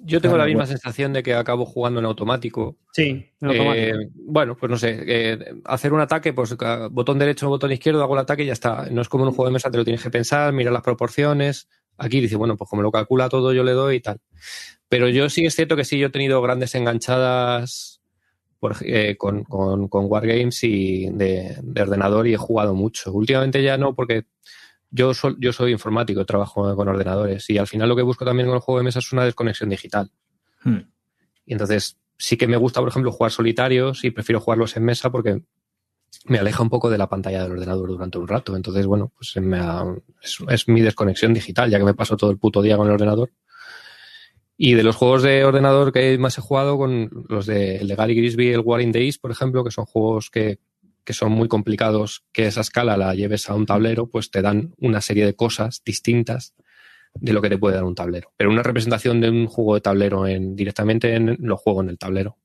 Yo 0.01 0.21
tengo 0.21 0.37
la 0.37 0.45
misma 0.47 0.61
bueno. 0.63 0.71
sensación 0.71 1.13
de 1.13 1.25
que 1.25 1.35
acabo 1.35 1.67
jugando 1.67 1.99
en 1.99 2.07
automático. 2.07 2.77
Sí, 2.93 3.03
en 3.41 3.51
Eh, 3.51 3.59
automático. 3.91 3.99
bueno, 4.15 4.57
pues 4.57 4.71
no 4.71 4.79
sé, 4.79 5.03
eh, 5.05 5.39
hacer 5.65 5.93
un 5.93 6.01
ataque, 6.01 6.33
pues 6.33 6.57
botón 6.91 7.19
derecho, 7.19 7.49
botón 7.49 7.73
izquierdo, 7.73 8.03
hago 8.05 8.15
el 8.15 8.21
ataque 8.21 8.45
y 8.45 8.47
ya 8.47 8.53
está. 8.53 8.87
No 8.93 9.03
es 9.03 9.09
como 9.09 9.25
en 9.25 9.29
un 9.31 9.35
juego 9.35 9.49
de 9.49 9.55
mesa, 9.55 9.71
te 9.73 9.77
lo 9.77 9.85
tienes 9.85 10.03
que 10.03 10.11
pensar, 10.11 10.53
mirar 10.53 10.73
las 10.73 10.83
proporciones. 10.83 11.69
Aquí 11.97 12.21
dice, 12.21 12.37
bueno, 12.37 12.57
pues 12.57 12.71
como 12.71 12.83
lo 12.83 12.93
calcula 12.93 13.29
todo, 13.29 13.53
yo 13.53 13.65
le 13.65 13.73
doy 13.73 13.97
y 13.97 14.01
tal. 14.01 14.21
Pero 14.89 15.09
yo 15.09 15.29
sí 15.29 15.45
es 15.45 15.57
cierto 15.57 15.75
que 15.75 15.85
sí, 15.85 15.99
yo 15.99 16.07
he 16.07 16.11
tenido 16.11 16.41
grandes 16.43 16.77
enganchadas 16.77 18.01
por, 18.61 18.77
eh, 18.83 19.17
con, 19.19 19.43
con, 19.43 19.89
con 19.89 20.05
Wargames 20.07 20.63
y 20.63 21.11
de, 21.11 21.57
de 21.61 21.83
ordenador 21.83 22.29
y 22.29 22.35
he 22.35 22.39
jugado 22.39 22.73
mucho. 22.77 23.13
Últimamente 23.13 23.65
ya 23.65 23.77
no, 23.77 23.97
porque 23.97 24.27
yo, 24.91 25.15
sol- 25.15 25.37
yo 25.39 25.53
soy 25.53 25.73
informático, 25.73 26.25
trabajo 26.25 26.75
con 26.77 26.89
ordenadores 26.89 27.49
y 27.51 27.59
al 27.59 27.67
final 27.67 27.89
lo 27.89 27.97
que 27.97 28.03
busco 28.03 28.25
también 28.25 28.47
con 28.49 28.57
el 28.57 28.61
juego 28.63 28.79
de 28.79 28.85
mesa 28.85 28.99
es 29.01 29.13
una 29.13 29.25
desconexión 29.25 29.69
digital. 29.71 30.11
Hmm. 30.65 30.79
Y 31.47 31.53
entonces 31.53 31.99
sí 32.17 32.37
que 32.37 32.47
me 32.47 32.57
gusta, 32.57 32.81
por 32.81 32.89
ejemplo, 32.89 33.13
jugar 33.13 33.31
solitarios 33.33 34.05
y 34.05 34.11
prefiero 34.11 34.41
jugarlos 34.41 34.77
en 34.77 34.85
mesa 34.85 35.11
porque 35.11 35.43
me 36.25 36.39
aleja 36.39 36.63
un 36.63 36.71
poco 36.71 36.91
de 36.91 36.99
la 36.99 37.09
pantalla 37.09 37.43
del 37.43 37.53
ordenador 37.53 37.89
durante 37.89 38.19
un 38.19 38.27
rato. 38.29 38.57
Entonces, 38.57 38.87
bueno, 38.87 39.13
pues 39.17 39.37
me 39.43 39.59
ha- 39.59 39.85
es, 40.23 40.39
es 40.49 40.69
mi 40.69 40.81
desconexión 40.81 41.33
digital, 41.35 41.71
ya 41.71 41.79
que 41.79 41.85
me 41.85 41.95
paso 41.95 42.17
todo 42.17 42.31
el 42.31 42.39
puto 42.39 42.63
día 42.63 42.77
con 42.77 42.87
el 42.87 42.95
ordenador. 42.95 43.31
Y 44.57 44.75
de 44.75 44.83
los 44.83 44.97
juegos 44.97 45.23
de 45.23 45.45
ordenador 45.45 45.93
que 45.93 46.19
más 46.19 46.37
he 46.37 46.41
jugado, 46.41 46.77
con 46.77 47.11
los 47.29 47.47
de, 47.47 47.77
el 47.77 47.87
de 47.89 47.95
Gary 47.95 48.17
Grisby, 48.17 48.49
el 48.49 48.61
War 48.61 48.81
in 48.81 48.91
Days, 48.91 49.19
por 49.19 49.31
ejemplo, 49.31 49.63
que 49.63 49.71
son 49.71 49.85
juegos 49.85 50.31
que, 50.31 50.59
que 51.09 51.15
son 51.15 51.33
muy 51.33 51.49
complicados, 51.49 52.27
que 52.35 52.47
esa 52.47 52.61
escala 52.61 52.99
la 52.99 53.15
lleves 53.15 53.49
a 53.49 53.55
un 53.55 53.65
tablero, 53.65 54.11
pues 54.11 54.31
te 54.31 54.43
dan 54.43 54.75
una 54.77 55.01
serie 55.01 55.25
de 55.25 55.35
cosas 55.35 55.81
distintas 55.83 56.55
de 57.15 57.33
lo 57.33 57.41
que 57.41 57.49
te 57.49 57.57
puede 57.57 57.77
dar 57.77 57.85
un 57.85 57.95
tablero. 57.95 58.35
Pero 58.37 58.51
una 58.51 58.63
representación 58.63 59.19
de 59.23 59.31
un 59.31 59.47
juego 59.47 59.75
de 59.75 59.81
tablero 59.81 60.27
en, 60.27 60.55
directamente 60.55 61.15
en, 61.15 61.39
lo 61.41 61.57
juego 61.57 61.81
en 61.81 61.89
el 61.89 61.97
tablero. 61.97 62.37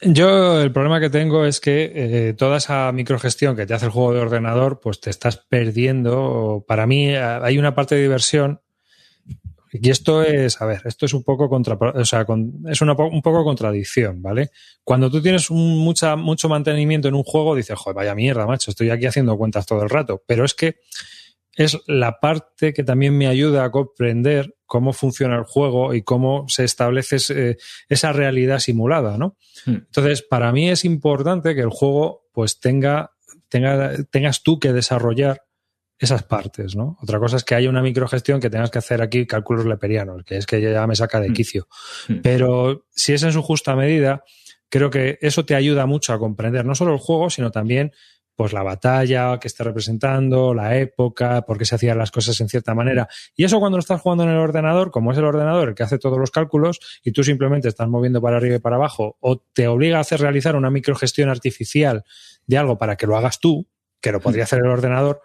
Yo 0.00 0.60
el 0.60 0.72
problema 0.72 0.98
que 0.98 1.08
tengo 1.08 1.44
es 1.44 1.60
que 1.60 1.92
eh, 1.94 2.34
toda 2.34 2.56
esa 2.56 2.90
microgestión 2.90 3.54
que 3.54 3.64
te 3.64 3.74
hace 3.74 3.86
el 3.86 3.92
juego 3.92 4.14
de 4.14 4.18
ordenador, 4.18 4.80
pues 4.80 5.00
te 5.00 5.10
estás 5.10 5.36
perdiendo. 5.36 6.64
Para 6.66 6.88
mí 6.88 7.10
eh, 7.10 7.18
hay 7.20 7.58
una 7.58 7.76
parte 7.76 7.94
de 7.94 8.02
diversión 8.02 8.60
y 9.82 9.90
esto 9.90 10.22
es, 10.22 10.60
a 10.62 10.66
ver, 10.66 10.82
esto 10.84 11.04
es 11.06 11.14
un 11.14 11.22
poco 11.24 11.48
contra, 11.48 11.74
o 11.74 12.04
sea, 12.04 12.24
con- 12.24 12.62
es 12.68 12.80
una, 12.80 12.92
un 12.94 13.22
poco 13.22 13.42
contradicción, 13.44 14.22
¿vale? 14.22 14.50
Cuando 14.84 15.10
tú 15.10 15.20
tienes 15.20 15.50
un, 15.50 15.78
mucha, 15.78 16.14
mucho 16.16 16.48
mantenimiento 16.48 17.08
en 17.08 17.14
un 17.14 17.24
juego, 17.24 17.54
dices, 17.56 17.76
joder, 17.78 17.96
vaya 17.96 18.14
mierda, 18.14 18.46
macho, 18.46 18.70
estoy 18.70 18.90
aquí 18.90 19.06
haciendo 19.06 19.36
cuentas 19.36 19.66
todo 19.66 19.82
el 19.82 19.90
rato. 19.90 20.22
Pero 20.26 20.44
es 20.44 20.54
que 20.54 20.76
es 21.56 21.78
la 21.86 22.18
parte 22.20 22.72
que 22.72 22.82
también 22.82 23.16
me 23.16 23.26
ayuda 23.28 23.64
a 23.64 23.70
comprender 23.70 24.54
cómo 24.66 24.92
funciona 24.92 25.36
el 25.36 25.44
juego 25.44 25.94
y 25.94 26.02
cómo 26.02 26.46
se 26.48 26.64
establece 26.64 27.16
ese- 27.16 27.58
esa 27.88 28.12
realidad 28.12 28.58
simulada, 28.58 29.18
¿no? 29.18 29.36
Hmm. 29.66 29.74
Entonces, 29.86 30.22
para 30.22 30.50
mí 30.52 30.68
es 30.70 30.84
importante 30.84 31.54
que 31.54 31.60
el 31.60 31.70
juego 31.70 32.26
pues 32.32 32.58
tenga, 32.58 33.12
tenga, 33.48 33.92
tengas 34.10 34.42
tú 34.42 34.58
que 34.58 34.72
desarrollar 34.72 35.42
esas 35.98 36.22
partes, 36.24 36.74
¿no? 36.76 36.96
Otra 37.02 37.18
cosa 37.18 37.36
es 37.36 37.44
que 37.44 37.54
haya 37.54 37.68
una 37.70 37.82
microgestión 37.82 38.40
que 38.40 38.50
tengas 38.50 38.70
que 38.70 38.78
hacer 38.78 39.00
aquí 39.00 39.26
cálculos 39.26 39.64
leperianos, 39.64 40.24
que 40.24 40.36
es 40.36 40.46
que 40.46 40.60
ya 40.60 40.86
me 40.86 40.96
saca 40.96 41.20
de 41.20 41.30
Hmm. 41.30 41.34
quicio. 41.34 41.68
Hmm. 42.08 42.16
Pero 42.22 42.86
si 42.90 43.12
es 43.12 43.22
en 43.22 43.32
su 43.32 43.42
justa 43.42 43.76
medida, 43.76 44.24
creo 44.68 44.90
que 44.90 45.18
eso 45.20 45.44
te 45.44 45.54
ayuda 45.54 45.86
mucho 45.86 46.12
a 46.12 46.18
comprender 46.18 46.64
no 46.64 46.74
solo 46.74 46.92
el 46.92 46.98
juego, 46.98 47.30
sino 47.30 47.50
también 47.50 47.92
pues 48.36 48.52
la 48.52 48.64
batalla 48.64 49.38
que 49.38 49.46
esté 49.46 49.62
representando, 49.62 50.54
la 50.54 50.76
época, 50.76 51.42
por 51.42 51.56
qué 51.56 51.64
se 51.64 51.76
hacían 51.76 51.98
las 51.98 52.10
cosas 52.10 52.40
en 52.40 52.48
cierta 52.48 52.74
manera. 52.74 53.08
Y 53.36 53.44
eso 53.44 53.60
cuando 53.60 53.78
lo 53.78 53.80
estás 53.80 54.00
jugando 54.00 54.24
en 54.24 54.30
el 54.30 54.38
ordenador, 54.38 54.90
como 54.90 55.12
es 55.12 55.18
el 55.18 55.24
ordenador 55.24 55.68
el 55.68 55.74
que 55.76 55.84
hace 55.84 55.98
todos 55.98 56.18
los 56.18 56.32
cálculos 56.32 56.80
y 57.04 57.12
tú 57.12 57.22
simplemente 57.22 57.68
estás 57.68 57.88
moviendo 57.88 58.20
para 58.20 58.38
arriba 58.38 58.56
y 58.56 58.58
para 58.58 58.74
abajo 58.74 59.16
o 59.20 59.38
te 59.38 59.68
obliga 59.68 59.98
a 59.98 60.00
hacer 60.00 60.20
realizar 60.20 60.56
una 60.56 60.70
microgestión 60.70 61.28
artificial 61.28 62.04
de 62.46 62.58
algo 62.58 62.76
para 62.76 62.96
que 62.96 63.06
lo 63.06 63.16
hagas 63.16 63.38
tú, 63.38 63.68
que 64.00 64.10
lo 64.10 64.20
podría 64.20 64.42
hacer 64.42 64.58
el 64.58 64.66
ordenador, 64.66 65.22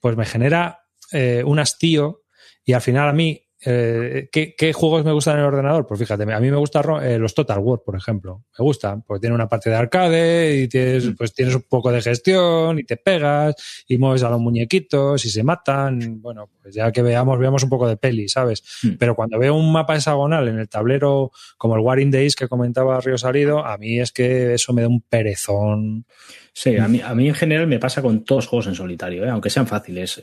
pues 0.00 0.16
me 0.16 0.24
genera 0.24 0.80
eh, 1.12 1.42
un 1.44 1.58
hastío 1.58 2.22
y 2.64 2.72
al 2.72 2.80
final 2.80 3.08
a 3.08 3.12
mí, 3.12 3.46
eh, 3.62 4.30
¿qué, 4.32 4.54
qué 4.56 4.72
juegos 4.72 5.04
me 5.04 5.12
gustan 5.12 5.34
en 5.34 5.40
el 5.40 5.46
ordenador? 5.46 5.86
Pues 5.86 6.00
fíjate, 6.00 6.22
a 6.22 6.40
mí 6.40 6.50
me 6.50 6.56
gustan 6.56 7.02
eh, 7.02 7.18
los 7.18 7.34
Total 7.34 7.58
War, 7.58 7.80
por 7.84 7.94
ejemplo. 7.94 8.44
Me 8.58 8.64
gustan, 8.64 9.02
porque 9.02 9.20
tiene 9.20 9.34
una 9.34 9.48
parte 9.48 9.68
de 9.68 9.76
arcade 9.76 10.62
y 10.62 10.68
tienes, 10.68 11.10
pues 11.16 11.34
tienes 11.34 11.54
un 11.54 11.64
poco 11.68 11.92
de 11.92 12.00
gestión 12.00 12.78
y 12.78 12.84
te 12.84 12.96
pegas 12.96 13.54
y 13.86 13.98
mueves 13.98 14.22
a 14.22 14.30
los 14.30 14.40
muñequitos 14.40 15.24
y 15.26 15.30
se 15.30 15.42
matan. 15.42 16.22
Bueno, 16.22 16.48
pues 16.62 16.74
ya 16.74 16.90
que 16.90 17.02
veamos, 17.02 17.38
veamos 17.38 17.62
un 17.62 17.68
poco 17.68 17.86
de 17.86 17.98
peli, 17.98 18.28
¿sabes? 18.28 18.64
Mm. 18.82 18.92
Pero 18.98 19.14
cuando 19.14 19.38
veo 19.38 19.54
un 19.54 19.70
mapa 19.70 19.94
hexagonal 19.94 20.48
en 20.48 20.58
el 20.58 20.68
tablero 20.68 21.30
como 21.58 21.74
el 21.76 21.82
War 21.82 22.00
in 22.00 22.10
Days 22.10 22.36
que 22.36 22.48
comentaba 22.48 23.00
Río 23.00 23.18
Salido, 23.18 23.66
a 23.66 23.76
mí 23.76 24.00
es 24.00 24.10
que 24.10 24.54
eso 24.54 24.72
me 24.72 24.82
da 24.82 24.88
un 24.88 25.02
perezón. 25.02 26.06
Sí, 26.52 26.76
a 26.78 26.88
mí, 26.88 27.00
a 27.00 27.14
mí 27.14 27.28
en 27.28 27.34
general 27.34 27.66
me 27.66 27.78
pasa 27.78 28.02
con 28.02 28.24
todos 28.24 28.44
los 28.44 28.48
juegos 28.48 28.66
en 28.66 28.74
solitario, 28.74 29.24
¿eh? 29.24 29.30
aunque 29.30 29.50
sean 29.50 29.66
fáciles. 29.66 30.20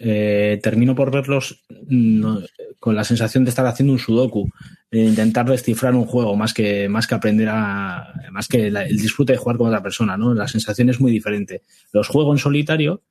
Termino 0.61 0.93
por 0.93 1.09
verlos 1.09 1.63
no, 1.87 2.41
con 2.79 2.95
la 2.95 3.03
sensación 3.05 3.26
de 3.43 3.49
estar 3.49 3.65
haciendo 3.65 3.93
un 3.93 3.99
sudoku, 3.99 4.49
de 4.91 5.03
intentar 5.03 5.49
descifrar 5.49 5.93
un 5.95 6.05
juego 6.05 6.35
más 6.35 6.53
que, 6.53 6.87
más 6.89 7.07
que 7.07 7.15
aprender 7.15 7.49
a. 7.49 8.13
más 8.31 8.47
que 8.47 8.69
la- 8.71 8.83
el 8.85 8.97
disfrute 8.97 9.33
de 9.33 9.37
jugar 9.37 9.57
con 9.57 9.67
otra 9.67 9.81
persona, 9.83 10.17
¿no? 10.17 10.33
La 10.33 10.47
sensación 10.47 10.89
es 10.89 10.99
muy 10.99 11.11
diferente. 11.11 11.61
Los 11.91 12.07
juego 12.07 12.31
en 12.31 12.37
solitario, 12.37 13.01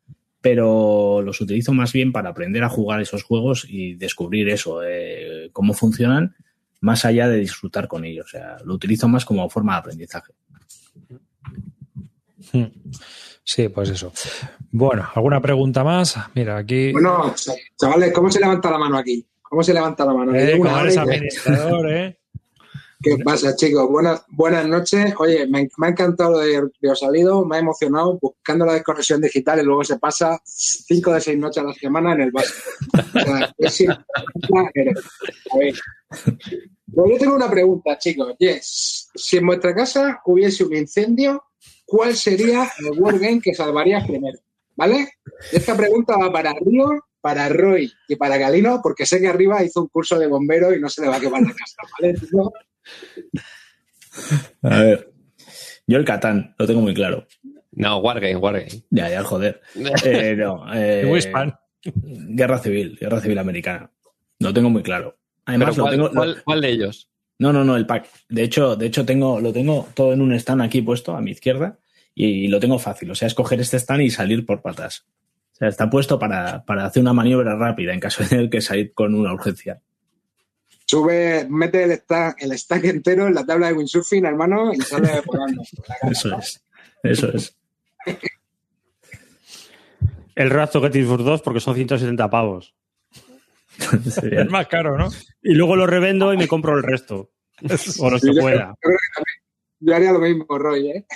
pero 0.41 1.23
los 1.23 1.41
utilizo 1.41 1.73
más 1.73 1.93
bien 1.93 2.13
para 2.13 2.31
aprender 2.31 2.63
a 2.65 2.69
jugar 2.69 3.01
esos 3.01 3.23
juegos 3.25 3.67
y 3.69 3.95
descubrir 3.95 4.49
eso, 4.49 4.81
eh, 4.85 5.51
cómo 5.53 5.75
funcionan, 5.75 6.37
más 6.81 7.05
allá 7.05 7.29
de 7.29 7.39
disfrutar 7.39 7.89
con 7.89 8.05
ellos. 8.05 8.27
O 8.27 8.29
sea, 8.29 8.57
lo 8.65 8.75
utilizo 8.75 9.09
más 9.09 9.25
como 9.25 9.49
forma 9.51 9.73
de 9.75 9.79
aprendizaje. 9.81 10.33
Hmm. 12.53 12.65
Sí, 13.43 13.69
pues 13.69 13.91
eso. 13.91 14.13
Bueno, 14.71 15.09
¿alguna 15.15 15.41
pregunta 15.41 15.83
más? 15.85 16.17
Mira, 16.35 16.57
aquí. 16.59 16.93
Bueno, 16.93 17.35
chavales, 17.79 18.13
¿cómo 18.13 18.31
se 18.31 18.41
levanta 18.41 18.71
la 18.71 18.79
mano 18.79 18.99
aquí? 18.99 19.25
¿Cómo 19.57 19.65
se 19.65 19.73
levanta 19.73 20.05
la 20.05 20.13
mano? 20.13 20.35
Eh, 20.35 20.55
una 20.61 20.83
hora 20.83 21.01
administrador, 21.01 21.91
¿eh? 21.91 22.19
¿Qué 23.03 23.17
pasa, 23.25 23.57
chicos? 23.57 23.89
Buenas, 23.89 24.23
buenas 24.29 24.69
noches. 24.69 25.15
Oye, 25.19 25.47
me, 25.47 25.67
me 25.79 25.87
ha 25.87 25.91
encantado 25.93 26.33
lo 26.33 26.39
de 26.41 26.69
Río 26.79 26.95
Salido, 26.95 27.43
me 27.47 27.57
ha 27.57 27.61
emocionado 27.61 28.19
buscando 28.21 28.67
la 28.67 28.75
desconexión 28.75 29.19
digital 29.23 29.59
y 29.59 29.63
luego 29.65 29.83
se 29.83 29.99
pasa 29.99 30.39
cinco 30.45 31.15
de 31.15 31.23
seis 31.23 31.39
noches 31.39 31.63
a 31.63 31.69
la 31.69 31.73
semana 31.73 32.13
en 32.13 32.21
el 32.21 32.33
base. 32.33 32.53
O 33.15 33.19
sea, 33.19 33.55
es 33.59 33.73
sin- 33.73 33.93
A 33.93 33.97
ver. 34.75 34.95
Pues 35.51 35.81
yo 36.95 37.19
tengo 37.19 37.35
una 37.37 37.51
pregunta, 37.51 37.97
chicos. 37.97 38.35
Yes. 38.39 39.09
Si 39.15 39.39
en 39.39 39.47
vuestra 39.47 39.75
casa 39.75 40.21
hubiese 40.27 40.65
un 40.65 40.77
incendio, 40.77 41.45
¿cuál 41.87 42.15
sería 42.15 42.71
el 42.79 43.01
wargame 43.01 43.41
que 43.41 43.55
salvarías 43.55 44.07
primero? 44.07 44.39
¿Vale? 44.75 45.09
Esta 45.51 45.75
pregunta 45.75 46.15
va 46.19 46.31
para 46.31 46.53
Río, 46.61 46.91
para 47.27 47.49
Roy 47.49 47.93
y 48.07 48.15
para 48.15 48.37
Galino, 48.39 48.79
porque 48.81 49.05
sé 49.05 49.21
que 49.21 49.27
arriba 49.27 49.65
hizo 49.65 49.81
un 49.83 49.89
curso 49.89 50.17
de 50.17 50.29
bombero 50.29 50.73
y 50.73 50.81
no 50.81 50.89
se 50.89 51.03
le 51.03 51.09
va 51.09 51.17
a 51.17 51.21
quemar 51.21 51.43
la 51.43 51.53
casa, 51.53 51.77
¿vale? 52.01 52.15
¿No? 52.31 52.53
A 54.63 54.81
ver. 54.81 55.13
Yo 55.89 55.99
el 55.99 56.05
Catán, 56.05 56.55
lo 56.57 56.67
tengo 56.69 56.81
muy 56.81 56.95
claro. 56.95 57.27
No, 57.73 57.99
Wargame, 57.99 58.37
Wargame. 58.37 58.69
Ya, 58.91 59.09
ya, 59.11 59.25
joder. 59.25 59.61
Eh, 60.05 60.37
no, 60.37 60.73
eh, 60.73 61.05
Wispan. 61.05 61.53
guerra 61.83 62.59
civil, 62.61 62.97
guerra 63.01 63.21
civil 63.21 63.39
americana. 63.39 63.91
Lo 64.39 64.55
tengo 64.55 64.71
muy 64.71 64.85
claro. 64.85 65.19
Además, 65.47 65.77
lo 65.77 65.83
¿cuál, 65.83 65.95
tengo. 65.97 66.07
lo- 66.09 66.15
cuál- 66.15 66.43
cuál 66.45 66.61
de 66.61 66.69
ellos? 66.71 67.11
no, 67.41 67.53
no, 67.53 67.65
no, 67.65 67.77
el 67.77 67.87
pack. 67.87 68.09
De 68.29 68.45
hecho, 68.45 68.77
de 68.77 68.87
hecho 68.87 69.05
tengo, 69.05 69.41
lo 69.41 69.53
tengo 69.53 69.89
todo 69.95 70.13
en 70.13 70.21
un 70.21 70.33
stand 70.35 70.63
aquí 70.63 70.81
puesto 70.81 71.17
a 71.17 71.21
mi 71.21 71.33
izquierda 71.33 71.77
y, 72.15 72.47
lo 72.47 72.61
tengo 72.61 72.79
fácil. 72.79 73.11
O 73.11 73.17
sea, 73.17 73.27
es 73.27 73.35
coger 73.35 73.59
este 73.61 73.79
stand 73.79 74.03
y 74.03 74.11
salir 74.11 74.47
por 74.47 74.63
patas. 74.63 75.05
O 75.57 75.59
sea, 75.59 75.69
está 75.69 75.89
puesto 75.89 76.19
para, 76.19 76.63
para 76.67 76.85
hacer 76.85 77.01
una 77.01 77.15
maniobra 77.15 77.57
rápida 77.57 77.95
en 77.95 78.01
caso 78.01 78.23
de 78.23 78.29
tener 78.29 78.51
que 78.51 78.61
salir 78.61 78.93
con 78.93 79.15
una 79.15 79.33
urgencia. 79.33 79.81
Sube, 80.87 81.47
mete 81.49 81.83
el 81.85 81.93
stack, 81.93 82.43
el 82.43 82.53
stack 82.59 82.85
entero 82.85 83.27
en 83.27 83.35
la 83.35 83.47
tabla 83.47 83.69
de 83.69 83.73
windsurfing, 83.73 84.27
hermano, 84.27 84.73
y 84.75 84.81
sale 84.83 85.09
volando. 85.25 85.63
Eso 86.11 86.37
es. 86.37 86.63
Eso 87.03 87.33
es. 87.33 87.57
El 90.35 90.51
Razzo 90.51 90.83
Get 90.83 90.95
It 90.97 91.07
for 91.07 91.25
2 91.25 91.41
porque 91.41 91.61
son 91.61 91.75
170 91.75 92.29
pavos. 92.29 92.75
Es 94.23 94.51
más 94.51 94.67
caro, 94.69 94.99
¿no? 94.99 95.09
Y 95.43 95.55
luego 95.55 95.77
lo 95.77 95.87
revendo 95.87 96.33
y 96.35 96.37
me 96.37 96.47
compro 96.47 96.77
el 96.77 96.83
resto. 96.83 97.31
O 98.01 98.11
los 98.11 98.21
que 98.21 98.35
yo, 98.35 98.43
pueda. 98.43 98.69
yo 98.69 98.75
creo 98.81 98.99
que 98.99 99.15
también- 99.15 99.43
yo 99.81 99.95
haría 99.97 100.13
lo 100.13 100.19
mismo, 100.19 100.59
Roy, 100.59 100.91
¿eh? 100.91 101.07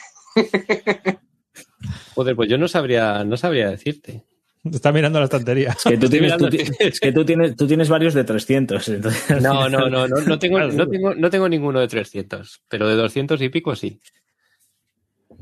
Joder, 2.15 2.35
pues 2.37 2.49
yo 2.49 2.57
no 2.59 2.67
sabría, 2.69 3.23
no 3.25 3.37
sabría 3.37 3.71
decirte. 3.71 4.25
Está 4.73 4.93
mirando 4.93 5.19
la 5.19 5.25
estantería. 5.25 5.71
Es 5.71 5.85
que 5.85 5.97
tú 5.99 6.09
tienes, 6.09 6.37
tú, 6.37 6.45
mirando- 6.45 6.51
ti- 6.51 6.73
es 6.81 7.01
que 7.01 7.13
tú 7.13 7.25
tienes, 7.25 7.57
tú 7.57 7.67
tienes 7.67 7.89
varios 7.89 8.15
de 8.15 8.25
300. 8.25 8.89
Entonces, 8.89 9.43
No, 9.43 9.69
no, 9.69 9.89
no, 9.89 10.07
no, 10.07 10.21
no 10.21 10.39
tengo, 10.39 10.59
no 10.61 10.89
tengo, 10.89 11.15
no 11.15 11.31
tengo 11.31 11.49
ninguno 11.49 11.81
de 11.81 11.89
300, 11.89 12.63
pero 12.69 12.87
de 12.89 12.95
200 12.97 13.41
y 13.43 13.49
pico 13.49 13.75
sí. 13.77 14.01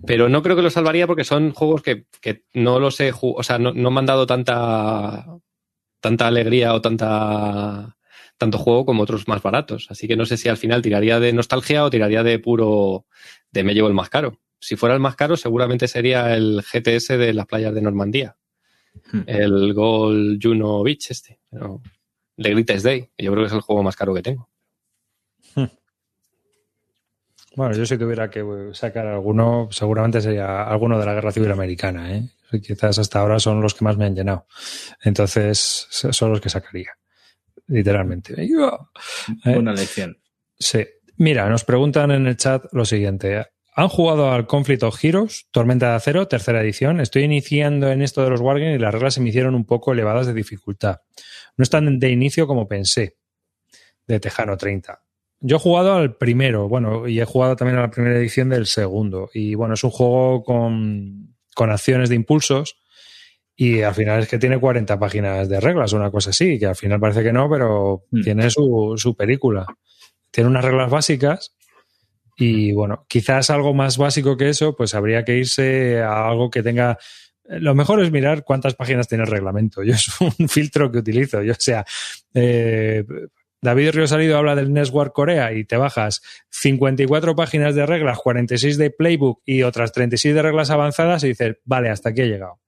Pero 0.07 0.29
no 0.29 0.43
creo 0.43 0.55
que 0.55 0.63
lo 0.63 0.71
salvaría 0.71 1.07
porque 1.07 1.25
son 1.25 1.53
juegos 1.53 1.83
que, 1.83 2.05
que 2.21 2.45
no 2.55 2.79
los 2.79 3.01
he 3.01 3.11
jugado, 3.11 3.41
o 3.41 3.43
sea, 3.43 3.59
no, 3.59 3.73
no 3.73 3.91
me 3.91 3.99
han 4.01 4.07
dado 4.07 4.27
tanta, 4.27 5.27
tanta 6.01 6.27
alegría 6.29 6.73
o 6.75 6.81
tanta, 6.81 7.97
tanto 8.37 8.59
juego 8.59 8.85
como 8.87 9.03
otros 9.03 9.27
más 9.27 9.43
baratos. 9.43 9.87
Así 9.91 10.07
que 10.07 10.17
no 10.17 10.25
sé 10.27 10.37
si 10.37 10.49
al 10.49 10.57
final 10.57 10.83
tiraría 10.83 11.19
de 11.19 11.33
nostalgia 11.33 11.85
o 11.85 11.91
tiraría 11.91 12.23
de 12.23 12.39
puro 12.39 13.07
de 13.51 13.65
me 13.65 13.75
llevo 13.75 13.89
el 13.89 13.95
más 13.95 14.09
caro. 14.11 14.39
Si 14.61 14.77
fuera 14.77 14.95
el 14.95 15.01
más 15.01 15.17
caro, 15.17 15.37
seguramente 15.37 15.89
sería 15.89 16.35
el 16.37 16.63
GTS 16.63 17.17
de 17.19 17.33
las 17.33 17.47
playas 17.47 17.75
de 17.75 17.83
Normandía. 17.83 18.37
Hmm. 19.13 19.23
El 19.27 19.75
Gol 19.75 20.39
Juno 20.43 20.83
Beach 20.83 21.11
este. 21.11 21.39
Pero 21.51 21.83
de 22.37 22.51
Greatest 22.51 22.85
Day. 22.85 23.11
Yo 23.19 23.33
creo 23.33 23.45
que 23.45 23.49
es 23.49 23.53
el 23.53 23.61
juego 23.61 23.83
más 23.83 23.97
caro 23.97 24.15
que 24.15 24.23
tengo. 24.23 24.49
Bueno, 27.57 27.75
yo 27.75 27.85
si 27.85 27.99
tuviera 27.99 28.31
que 28.31 28.71
sacar 28.73 29.09
alguno, 29.09 29.67
seguramente 29.73 30.21
sería 30.21 30.63
alguno 30.63 30.97
de 30.97 31.05
la 31.05 31.15
Guerra 31.15 31.33
Civil 31.33 31.51
Americana. 31.51 32.15
¿eh? 32.15 32.29
Quizás 32.63 33.01
hasta 33.01 33.19
ahora 33.19 33.41
son 33.41 33.61
los 33.61 33.75
que 33.75 33.85
más 33.85 33.97
me 33.97 34.05
han 34.05 34.15
llenado. 34.15 34.47
Entonces, 35.03 35.89
son 35.91 36.31
los 36.31 36.41
que 36.41 36.51
sacaría. 36.51 36.93
Literalmente. 37.67 38.41
¿Eh? 38.41 38.49
Buena 39.45 39.73
lección. 39.73 40.17
Sí. 40.57 40.87
Mira, 41.17 41.49
nos 41.51 41.65
preguntan 41.65 42.13
en 42.13 42.29
el 42.29 42.37
chat 42.37 42.65
lo 42.71 42.85
siguiente. 42.85 43.47
¿Han 43.79 43.89
jugado 43.89 44.33
al 44.33 44.49
Conflict 44.49 44.83
of 44.83 45.05
Heroes, 45.05 45.47
Tormenta 45.53 45.91
de 45.91 45.95
Acero, 45.95 46.27
tercera 46.27 46.61
edición? 46.61 46.99
Estoy 46.99 47.23
iniciando 47.23 47.93
en 47.93 48.03
esto 48.03 48.25
de 48.25 48.31
los 48.31 48.41
Wargames 48.41 48.75
y 48.75 48.83
las 48.83 48.93
reglas 48.93 49.15
se 49.15 49.21
me 49.21 49.29
hicieron 49.29 49.55
un 49.55 49.65
poco 49.67 49.93
elevadas 49.93 50.27
de 50.27 50.35
dificultad. 50.35 50.97
No 51.57 51.63
están 51.63 52.01
de 52.01 52.11
inicio 52.11 52.49
como 52.49 52.67
pensé, 52.67 53.19
de 54.09 54.19
Tejano 54.19 54.57
30. 54.57 55.01
Yo 55.39 55.59
he 55.59 55.61
jugado 55.61 55.95
al 55.95 56.17
primero, 56.17 56.69
bueno, 56.69 57.07
y 57.07 57.21
he 57.21 57.25
jugado 57.25 57.55
también 57.55 57.79
a 57.79 57.83
la 57.83 57.91
primera 57.93 58.17
edición 58.17 58.49
del 58.49 58.67
segundo. 58.67 59.31
Y 59.33 59.55
bueno, 59.55 59.75
es 59.75 59.85
un 59.85 59.91
juego 59.91 60.43
con, 60.43 61.37
con 61.55 61.71
acciones 61.71 62.09
de 62.09 62.17
impulsos 62.17 62.81
y 63.55 63.83
al 63.83 63.95
final 63.95 64.25
es 64.25 64.29
que 64.29 64.39
tiene 64.39 64.59
40 64.59 64.99
páginas 64.99 65.49
de 65.49 65.61
reglas, 65.61 65.93
una 65.93 66.11
cosa 66.11 66.31
así, 66.31 66.59
que 66.59 66.67
al 66.67 66.75
final 66.75 66.99
parece 66.99 67.23
que 67.23 67.33
no, 67.33 67.49
pero 67.49 68.07
Mm. 68.11 68.23
tiene 68.23 68.51
su, 68.51 68.95
su 68.97 69.15
película. 69.15 69.67
Tiene 70.33 70.51
unas 70.51 70.65
reglas 70.65 70.91
básicas 70.91 71.55
y 72.39 72.73
bueno, 72.73 73.05
quizás 73.09 73.51
algo 73.51 73.75
más 73.75 73.99
básico 73.99 74.37
que 74.37 74.49
eso, 74.49 74.77
pues 74.77 74.95
habría 74.95 75.25
que 75.25 75.37
irse 75.37 76.01
a 76.01 76.29
algo 76.29 76.51
que 76.51 76.63
tenga... 76.63 76.97
Lo 77.45 77.75
mejor 77.75 78.01
es 78.01 78.13
mirar 78.13 78.45
cuántas 78.45 78.75
páginas 78.75 79.09
tiene 79.09 79.25
el 79.25 79.31
reglamento. 79.31 79.83
Yo 79.85 79.95
es 79.95 80.09
un 80.21 80.49
filtro 80.49 80.93
que 80.93 80.99
utilizo. 80.99 81.43
Yo, 81.43 81.53
o 81.53 81.57
sea, 81.59 81.85
eh, 82.35 83.05
David 83.61 83.91
Río 83.91 84.07
Salido 84.07 84.39
habla 84.39 84.55
del 84.55 84.73
Network 84.73 85.13
Corea 85.13 85.53
y 85.53 85.65
te 85.65 85.77
bajas 85.77 86.23
54 86.51 87.35
páginas 87.35 87.75
de 87.75 87.87
reglas, 87.87 88.19
46 88.19 88.79
de 88.79 88.91
playbook 88.91 89.43
y 89.45 89.65
otras 89.65 89.91
36 89.93 90.33
de 90.33 90.43
reglas 90.43 90.71
avanzadas 90.71 91.25
y 91.25 91.29
dices, 91.29 91.57
vale, 91.65 91.89
hasta 91.89 92.11
aquí 92.11 92.21
he 92.21 92.29
llegado. 92.29 92.61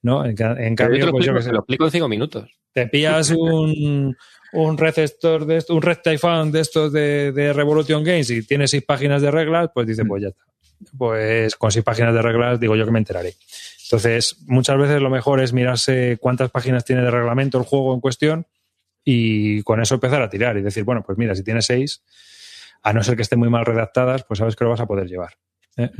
¿No? 0.00 0.24
En, 0.24 0.34
en 0.40 0.76
cambio, 0.76 1.10
pues 1.10 1.26
yo 1.26 1.34
te 1.34 1.52
lo 1.52 1.58
explico 1.58 1.84
en 1.84 1.90
cinco 1.90 2.08
minutos. 2.08 2.48
te 2.72 2.86
pillas 2.86 3.30
un, 3.32 4.16
un 4.52 4.78
receptor 4.78 5.46
de 5.46 5.58
esto, 5.58 5.74
un 5.74 5.82
red 5.82 5.98
typhoon 6.02 6.50
de 6.50 6.60
estos 6.60 6.92
de, 6.92 7.32
de 7.32 7.52
Revolution 7.52 8.02
Games 8.02 8.30
y 8.30 8.42
tienes 8.42 8.70
seis 8.70 8.84
páginas 8.84 9.22
de 9.22 9.30
reglas, 9.30 9.70
pues 9.72 9.86
dices, 9.86 10.04
pues 10.06 10.22
ya 10.22 10.28
está. 10.28 10.42
Pues 10.96 11.56
con 11.56 11.70
seis 11.70 11.84
páginas 11.84 12.14
de 12.14 12.22
reglas 12.22 12.58
digo 12.58 12.74
yo 12.74 12.84
que 12.84 12.90
me 12.90 12.98
enteraré. 12.98 13.34
Entonces, 13.84 14.36
muchas 14.46 14.78
veces 14.78 15.00
lo 15.00 15.10
mejor 15.10 15.40
es 15.40 15.52
mirarse 15.52 16.16
cuántas 16.20 16.50
páginas 16.50 16.84
tiene 16.84 17.02
de 17.02 17.10
reglamento 17.10 17.58
el 17.58 17.64
juego 17.64 17.92
en 17.92 18.00
cuestión 18.00 18.46
y 19.04 19.62
con 19.62 19.80
eso 19.80 19.94
empezar 19.94 20.22
a 20.22 20.30
tirar 20.30 20.56
y 20.56 20.62
decir, 20.62 20.84
bueno, 20.84 21.02
pues 21.04 21.18
mira, 21.18 21.34
si 21.34 21.42
tiene 21.42 21.60
seis, 21.60 22.02
a 22.82 22.92
no 22.92 23.02
ser 23.02 23.16
que 23.16 23.22
estén 23.22 23.38
muy 23.38 23.50
mal 23.50 23.66
redactadas, 23.66 24.24
pues 24.24 24.38
sabes 24.38 24.56
que 24.56 24.64
lo 24.64 24.70
vas 24.70 24.80
a 24.80 24.86
poder 24.86 25.08
llevar. 25.08 25.34
¿eh? 25.76 25.90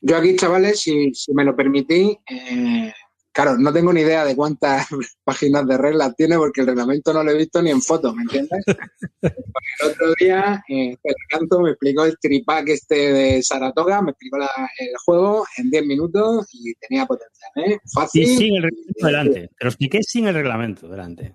Yo 0.00 0.16
aquí, 0.16 0.36
chavales, 0.36 0.80
si, 0.80 1.12
si 1.14 1.34
me 1.34 1.44
lo 1.44 1.54
permitís, 1.54 2.16
eh, 2.28 2.92
claro, 3.36 3.58
no 3.58 3.70
tengo 3.72 3.92
ni 3.92 4.00
idea 4.00 4.24
de 4.24 4.34
cuántas 4.34 4.86
páginas 5.24 5.66
de 5.66 5.76
reglas 5.76 6.16
tiene 6.16 6.36
porque 6.38 6.62
el 6.62 6.68
reglamento 6.68 7.12
no 7.12 7.22
lo 7.22 7.30
he 7.30 7.36
visto 7.36 7.60
ni 7.62 7.70
en 7.70 7.82
foto, 7.82 8.14
¿me 8.14 8.22
entiendes? 8.22 8.64
Porque 8.64 8.78
el 9.82 9.88
otro 9.90 10.14
día, 10.18 10.64
eh, 10.68 10.96
Canto 11.28 11.60
me 11.60 11.70
explicó 11.70 12.04
el 12.06 12.16
tripack 12.18 12.68
este 12.70 13.12
de 13.12 13.42
Saratoga, 13.42 14.00
me 14.00 14.10
explicó 14.12 14.38
la- 14.38 14.50
el 14.78 14.88
juego 15.04 15.44
en 15.58 15.70
10 15.70 15.84
minutos 15.86 16.48
y 16.52 16.74
tenía 16.74 17.04
potencial, 17.06 17.50
¿eh? 17.56 17.78
Fácil. 17.92 18.22
Y 18.22 18.26
sin 18.26 18.54
el 18.56 18.62
reglamento 18.62 19.06
delante. 19.06 19.48
Te 19.58 19.64
lo 19.64 19.68
expliqué 19.68 20.02
sin 20.02 20.26
el 20.28 20.34
reglamento 20.34 20.88
delante. 20.88 21.34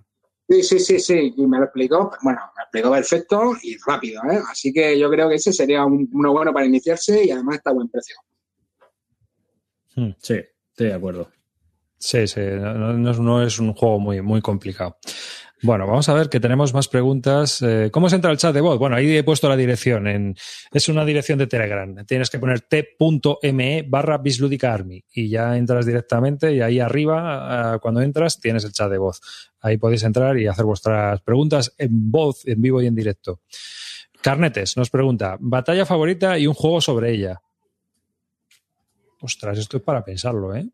Sí, 0.50 0.64
sí, 0.64 0.80
sí, 0.80 1.00
sí, 1.00 1.34
y 1.38 1.48
me 1.48 1.60
lo 1.60 1.64
explicó, 1.66 2.12
bueno, 2.24 2.40
me 2.56 2.60
lo 2.60 2.64
explicó 2.64 2.92
perfecto 2.92 3.54
y 3.62 3.78
rápido, 3.88 4.22
¿eh? 4.30 4.40
Así 4.52 4.74
que 4.74 5.00
yo 5.00 5.10
creo 5.10 5.30
que 5.30 5.36
ese 5.36 5.54
sería 5.54 5.86
un- 5.86 6.10
uno 6.12 6.34
bueno 6.34 6.52
para 6.52 6.66
iniciarse 6.66 7.24
y 7.24 7.32
además 7.32 7.56
está 7.58 7.70
a 7.70 7.74
buen 7.74 7.88
precio. 7.88 8.16
Sí, 10.20 10.34
estoy 10.72 10.88
de 10.88 10.94
acuerdo. 10.94 11.30
Sí, 12.02 12.26
sí, 12.28 12.42
no, 12.42 13.44
es- 13.44 13.60
un 13.60 13.74
juego 13.74 14.00
muy, 14.00 14.22
muy 14.22 14.42
complicado. 14.42 14.98
Bueno, 15.64 15.86
vamos 15.86 16.10
a 16.10 16.16
ver 16.16 16.28
que 16.30 16.40
tenemos 16.40 16.74
más 16.74 16.88
preguntas. 16.88 17.62
Eh, 17.62 17.90
¿Cómo 17.94 18.10
se 18.10 18.16
entra 18.16 18.32
al 18.32 18.38
chat 18.38 18.52
de 18.56 18.62
voz? 18.62 18.80
Bueno, 18.80 18.96
ahí 18.96 19.16
he 19.16 19.24
puesto 19.24 19.48
la 19.48 19.56
dirección. 19.56 20.36
Es 20.74 20.90
una 20.90 21.06
dirección 21.06 21.38
de 21.38 21.46
Telegram. 21.46 22.04
Tienes 22.08 22.32
que 22.32 22.40
poner 22.40 22.62
t.me 22.62 23.84
barra 23.88 24.18
Bislúdica 24.18 24.74
Army 24.74 25.04
y 25.14 25.30
ya 25.30 25.56
entras 25.56 25.86
directamente 25.86 26.52
y 26.56 26.62
ahí 26.62 26.80
arriba, 26.80 27.78
cuando 27.80 28.02
entras, 28.02 28.40
tienes 28.40 28.64
el 28.66 28.72
chat 28.72 28.90
de 28.90 28.98
voz. 28.98 29.22
Ahí 29.62 29.78
podéis 29.78 30.02
entrar 30.02 30.36
y 30.40 30.48
hacer 30.48 30.66
vuestras 30.66 31.22
preguntas 31.22 31.72
en 31.78 32.10
voz, 32.10 32.42
en 32.48 32.60
vivo 32.60 32.82
y 32.82 32.88
en 32.88 32.96
directo. 32.96 33.42
Carnetes 34.24 34.76
nos 34.78 34.90
pregunta, 34.90 35.38
batalla 35.40 35.86
favorita 35.86 36.40
y 36.40 36.48
un 36.48 36.56
juego 36.56 36.82
sobre 36.82 37.12
ella. 37.12 37.40
Ostras, 39.22 39.60
esto 39.60 39.78
es 39.78 39.84
para 39.84 40.04
pensarlo, 40.04 40.56
¿eh? 40.56 40.68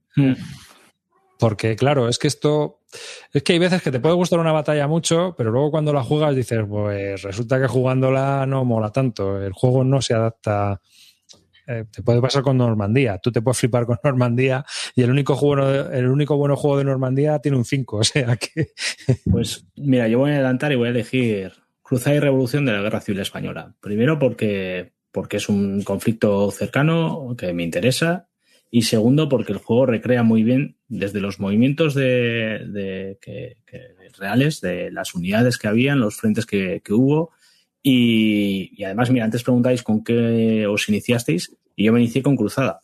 Porque, 1.37 1.75
claro, 1.75 2.09
es 2.09 2.17
que 2.17 2.27
esto. 2.27 2.81
Es 3.33 3.43
que 3.43 3.53
hay 3.53 3.59
veces 3.59 3.81
que 3.81 3.91
te 3.91 3.99
puede 3.99 4.15
gustar 4.15 4.39
una 4.39 4.51
batalla 4.51 4.87
mucho, 4.87 5.35
pero 5.37 5.51
luego 5.51 5.71
cuando 5.71 5.93
la 5.93 6.03
juegas 6.03 6.35
dices, 6.35 6.61
pues 6.67 7.21
resulta 7.21 7.59
que 7.59 7.67
jugándola 7.67 8.45
no 8.47 8.65
mola 8.65 8.91
tanto. 8.91 9.41
El 9.41 9.53
juego 9.53 9.83
no 9.83 10.01
se 10.01 10.13
adapta. 10.13 10.81
Eh, 11.67 11.83
te 11.91 12.01
puede 12.01 12.21
pasar 12.21 12.43
con 12.43 12.57
Normandía. 12.57 13.19
Tú 13.21 13.31
te 13.31 13.41
puedes 13.41 13.59
flipar 13.59 13.85
con 13.85 13.97
Normandía 14.03 14.65
y 14.95 15.03
el 15.03 15.11
único, 15.11 15.35
juego, 15.35 15.67
el 15.67 16.07
único 16.07 16.37
bueno 16.37 16.55
juego 16.55 16.77
de 16.77 16.85
Normandía 16.85 17.39
tiene 17.39 17.57
un 17.57 17.65
5. 17.65 17.97
O 17.97 18.03
sea 18.03 18.37
que. 18.37 18.71
Pues 19.29 19.65
mira, 19.75 20.07
yo 20.07 20.19
voy 20.19 20.31
a 20.31 20.35
adelantar 20.35 20.71
y 20.71 20.75
voy 20.75 20.87
a 20.87 20.91
elegir 20.91 21.51
Cruzada 21.81 22.15
y 22.15 22.19
Revolución 22.19 22.65
de 22.65 22.71
la 22.71 22.81
Guerra 22.81 23.01
Civil 23.01 23.21
Española. 23.21 23.75
Primero 23.79 24.17
porque, 24.17 24.93
porque 25.11 25.37
es 25.37 25.49
un 25.49 25.83
conflicto 25.83 26.49
cercano 26.51 27.35
que 27.37 27.53
me 27.53 27.63
interesa 27.63 28.27
y 28.69 28.83
segundo 28.83 29.29
porque 29.29 29.53
el 29.53 29.59
juego 29.59 29.85
recrea 29.85 30.23
muy 30.23 30.43
bien 30.43 30.77
desde 30.87 31.21
los 31.21 31.39
movimientos 31.39 31.93
de, 31.93 33.17
reales 34.17 34.61
de 34.61 34.91
las 34.91 35.15
unidades 35.15 35.57
que 35.57 35.67
habían, 35.67 35.99
los 35.99 36.15
frentes 36.15 36.45
que, 36.45 36.81
hubo 36.89 37.31
y, 37.81 38.71
y, 38.75 38.83
además, 38.83 39.09
mira, 39.11 39.25
antes 39.25 39.43
preguntáis 39.43 39.83
con 39.83 40.03
qué 40.03 40.67
os 40.67 40.89
iniciasteis 40.89 41.55
y 41.75 41.85
yo 41.85 41.93
me 41.93 42.01
inicié 42.01 42.21
con 42.21 42.35
Cruzada. 42.35 42.79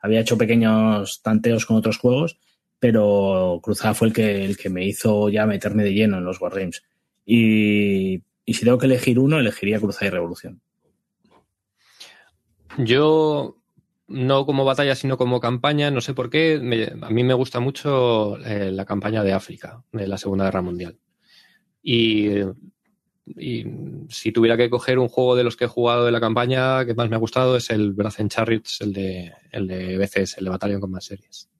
Había 0.00 0.20
hecho 0.20 0.38
pequeños 0.38 1.20
tanteos 1.22 1.66
con 1.66 1.76
otros 1.76 1.98
juegos, 1.98 2.38
pero 2.78 3.60
Cruzada 3.62 3.94
fue 3.94 4.08
el 4.08 4.14
que, 4.14 4.44
el 4.44 4.56
que 4.56 4.70
me 4.70 4.86
hizo 4.86 5.28
ya 5.28 5.46
meterme 5.46 5.84
de 5.84 5.92
lleno 5.92 6.18
en 6.18 6.24
los 6.24 6.40
Wargames. 6.40 6.82
Y, 7.24 8.22
y 8.44 8.54
si 8.54 8.64
tengo 8.64 8.78
que 8.78 8.86
elegir 8.86 9.18
uno, 9.18 9.38
elegiría 9.38 9.80
Cruzada 9.80 10.06
y 10.06 10.10
Revolución. 10.10 10.60
Yo 12.78 13.56
no 14.08 14.46
como 14.46 14.64
batalla, 14.64 14.94
sino 14.94 15.16
como 15.16 15.40
campaña, 15.40 15.90
no 15.90 16.00
sé 16.00 16.14
por 16.14 16.30
qué, 16.30 16.60
me, 16.62 16.84
a 16.84 17.10
mí 17.10 17.24
me 17.24 17.34
gusta 17.34 17.60
mucho 17.60 18.38
eh, 18.44 18.70
la 18.72 18.84
campaña 18.84 19.22
de 19.22 19.32
África, 19.32 19.82
de 19.92 20.06
la 20.06 20.18
Segunda 20.18 20.44
Guerra 20.44 20.62
Mundial. 20.62 20.98
Y, 21.82 22.28
y, 23.26 23.64
si 24.08 24.32
tuviera 24.32 24.56
que 24.56 24.70
coger 24.70 24.98
un 24.98 25.08
juego 25.08 25.36
de 25.36 25.44
los 25.44 25.56
que 25.56 25.64
he 25.64 25.68
jugado 25.68 26.04
de 26.04 26.12
la 26.12 26.20
campaña 26.20 26.84
que 26.84 26.94
más 26.94 27.08
me 27.08 27.16
ha 27.16 27.20
gustado 27.20 27.56
es 27.56 27.70
el 27.70 27.92
Brazen 27.92 28.28
Chariots, 28.28 28.80
el 28.80 28.92
de, 28.92 29.32
el 29.50 29.66
de 29.66 29.98
BCS, 29.98 30.38
el 30.38 30.44
de 30.44 30.50
Battalion 30.50 30.80
Combat 30.80 31.02
Series. 31.02 31.50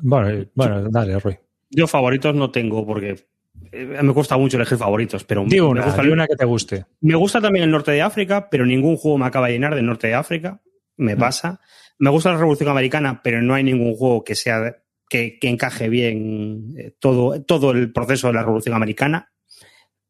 Bueno, 0.00 0.46
bueno, 0.54 0.88
dale, 0.90 1.18
Rui. 1.18 1.36
Yo 1.70 1.86
favoritos 1.86 2.34
no 2.34 2.50
tengo 2.50 2.86
porque 2.86 3.26
me 3.72 4.12
cuesta 4.14 4.36
mucho 4.36 4.56
elegir 4.56 4.78
favoritos, 4.78 5.24
pero 5.24 5.44
di 5.46 5.60
una, 5.60 5.80
me 5.80 5.86
gusta 5.86 6.02
una 6.02 6.26
que 6.26 6.36
te 6.36 6.44
guste. 6.44 6.86
Me 7.00 7.14
gusta 7.16 7.40
también 7.40 7.64
el 7.64 7.70
norte 7.70 7.90
de 7.92 8.02
África, 8.02 8.48
pero 8.50 8.64
ningún 8.66 8.96
juego 8.96 9.18
me 9.18 9.26
acaba 9.26 9.46
de 9.48 9.54
llenar 9.54 9.74
del 9.74 9.86
norte 9.86 10.06
de 10.08 10.14
África. 10.14 10.60
Me 10.96 11.14
Mm. 11.14 11.18
pasa. 11.18 11.60
Me 11.98 12.10
gusta 12.10 12.30
la 12.32 12.38
Revolución 12.38 12.68
Americana, 12.70 13.20
pero 13.22 13.42
no 13.42 13.54
hay 13.54 13.64
ningún 13.64 13.94
juego 13.94 14.24
que 14.24 14.34
sea 14.34 14.76
que, 15.08 15.38
que 15.38 15.48
encaje 15.48 15.88
bien 15.88 16.74
eh, 16.76 16.92
todo, 16.98 17.42
todo 17.42 17.70
el 17.72 17.92
proceso 17.92 18.28
de 18.28 18.34
la 18.34 18.42
Revolución 18.42 18.74
Americana. 18.74 19.32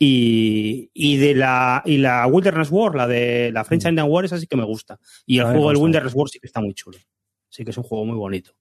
Y, 0.00 0.90
y 0.94 1.16
de 1.16 1.34
la 1.34 1.82
y 1.84 1.96
la 1.98 2.24
Wilderness 2.28 2.70
War, 2.70 2.94
la 2.94 3.08
de 3.08 3.50
la 3.52 3.64
French 3.64 3.86
Indian 3.86 4.06
War, 4.08 4.24
esa 4.24 4.38
sí 4.38 4.46
que 4.46 4.56
me 4.56 4.64
gusta. 4.64 4.98
Y 5.26 5.38
el 5.38 5.46
juego 5.46 5.68
del 5.68 5.76
gusta. 5.76 5.84
Wilderness 5.84 6.14
War 6.14 6.28
sí 6.28 6.38
que 6.38 6.46
está 6.46 6.60
muy 6.60 6.72
chulo. 6.74 6.98
Sí 7.48 7.64
que 7.64 7.70
es 7.70 7.76
un 7.78 7.82
juego 7.82 8.04
muy 8.04 8.16
bonito. 8.16 8.52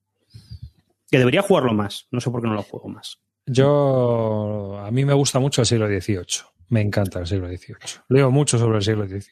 Que 1.11 1.19
debería 1.19 1.43
jugarlo 1.43 1.73
más. 1.73 2.07
No 2.11 2.19
sé 2.21 2.31
por 2.31 2.41
qué 2.41 2.47
no 2.47 2.55
lo 2.55 2.63
juego 2.63 2.89
más. 2.89 3.19
Yo, 3.47 4.77
a 4.79 4.91
mí 4.91 5.05
me 5.05 5.13
gusta 5.13 5.39
mucho 5.39 5.61
el 5.61 5.67
siglo 5.67 5.87
XVIII. 5.87 6.45
Me 6.69 6.81
encanta 6.81 7.19
el 7.19 7.27
siglo 7.27 7.47
XVIII. 7.47 7.75
Leo 8.09 8.29
mucho 8.29 8.57
sobre 8.57 8.77
el 8.77 8.83
siglo 8.83 9.05
XVIII. 9.07 9.23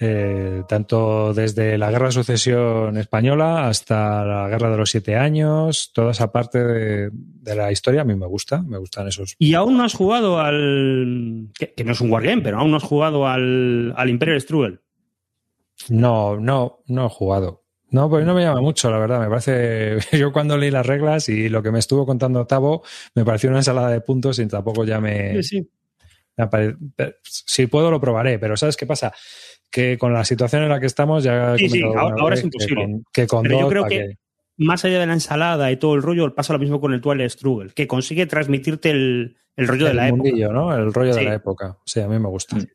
eh, 0.00 0.62
tanto 0.68 1.32
desde 1.34 1.76
la 1.78 1.90
Guerra 1.90 2.06
de 2.06 2.12
Sucesión 2.12 2.96
Española 2.98 3.68
hasta 3.68 4.24
la 4.24 4.48
Guerra 4.48 4.70
de 4.70 4.76
los 4.76 4.90
Siete 4.90 5.16
Años, 5.16 5.90
toda 5.92 6.10
esa 6.12 6.30
parte 6.32 6.62
de, 6.64 7.10
de 7.12 7.54
la 7.56 7.70
historia 7.72 8.02
a 8.02 8.04
mí 8.04 8.14
me 8.14 8.26
gusta, 8.26 8.62
me 8.62 8.78
gustan 8.78 9.08
esos. 9.08 9.34
Y 9.38 9.54
aún 9.54 9.76
no 9.76 9.84
has 9.84 9.94
jugado 9.94 10.38
al. 10.40 11.48
que, 11.58 11.72
que 11.74 11.84
no 11.84 11.92
es 11.92 12.00
un 12.00 12.10
wargame, 12.10 12.42
pero 12.42 12.58
aún 12.58 12.70
no 12.70 12.76
has 12.78 12.82
jugado 12.84 13.26
al, 13.26 13.92
al 13.96 14.08
Imperial 14.10 14.40
Struggle. 14.40 14.80
No, 15.88 16.36
no, 16.38 16.80
no 16.86 17.06
he 17.06 17.10
jugado. 17.10 17.64
No, 17.90 18.10
pues 18.10 18.24
no 18.26 18.34
me 18.34 18.42
llama 18.42 18.60
mucho, 18.60 18.90
la 18.90 18.98
verdad. 18.98 19.20
Me 19.20 19.28
parece. 19.28 19.98
Yo 20.12 20.32
cuando 20.32 20.56
leí 20.58 20.70
las 20.70 20.86
reglas 20.86 21.28
y 21.28 21.48
lo 21.48 21.62
que 21.62 21.70
me 21.70 21.78
estuvo 21.78 22.04
contando 22.04 22.46
Tavo, 22.46 22.82
me 23.14 23.24
pareció 23.24 23.48
una 23.48 23.60
ensalada 23.60 23.90
de 23.90 24.00
puntos 24.00 24.38
y 24.38 24.46
tampoco 24.46 24.84
ya 24.84 25.00
me. 25.00 25.42
Sí, 25.42 25.60
sí. 25.60 25.70
me 26.36 26.44
apare- 26.44 26.76
pero 26.94 27.14
Si 27.22 27.66
puedo, 27.66 27.90
lo 27.90 28.00
probaré, 28.00 28.38
pero 28.38 28.56
¿sabes 28.56 28.76
qué 28.76 28.86
pasa? 28.86 29.12
Que 29.70 29.98
con 29.98 30.12
la 30.12 30.24
situación 30.24 30.62
en 30.62 30.68
la 30.68 30.80
que 30.80 30.86
estamos, 30.86 31.24
ya. 31.24 31.54
he 31.54 31.58
Sí, 31.58 31.68
sí, 31.70 31.82
ahora- 31.82 32.34
es 32.34 32.42
imposible. 32.44 32.84
Que 32.84 32.86
con, 32.92 33.04
que 33.12 33.26
con 33.26 33.42
Pero 33.42 33.54
yo 33.54 33.60
dos, 33.62 33.70
creo 33.70 33.82
¿pa' 33.82 33.88
que-? 33.88 34.18
Más 34.58 34.84
allá 34.84 34.98
de 34.98 35.06
la 35.06 35.12
ensalada 35.14 35.70
y 35.70 35.76
todo 35.76 35.94
el 35.94 36.02
rollo, 36.02 36.34
pasa 36.34 36.52
lo 36.52 36.58
mismo 36.58 36.80
con 36.80 36.92
el 36.92 37.00
Twilight 37.00 37.30
Struggle, 37.30 37.72
que 37.72 37.86
consigue 37.86 38.26
transmitirte 38.26 38.90
el, 38.90 39.38
el 39.58 39.66
rollo 39.66 39.86
de 39.86 39.94
la 39.94 40.08
época. 40.08 40.28
El 40.28 40.94
rollo 40.94 41.14
de 41.14 41.24
la 41.24 41.34
época. 41.34 41.78
Sí, 41.84 41.98
a 42.00 42.06
mí 42.06 42.16
me 42.18 42.28
gusta. 42.28 42.54
Mm. 42.56 42.66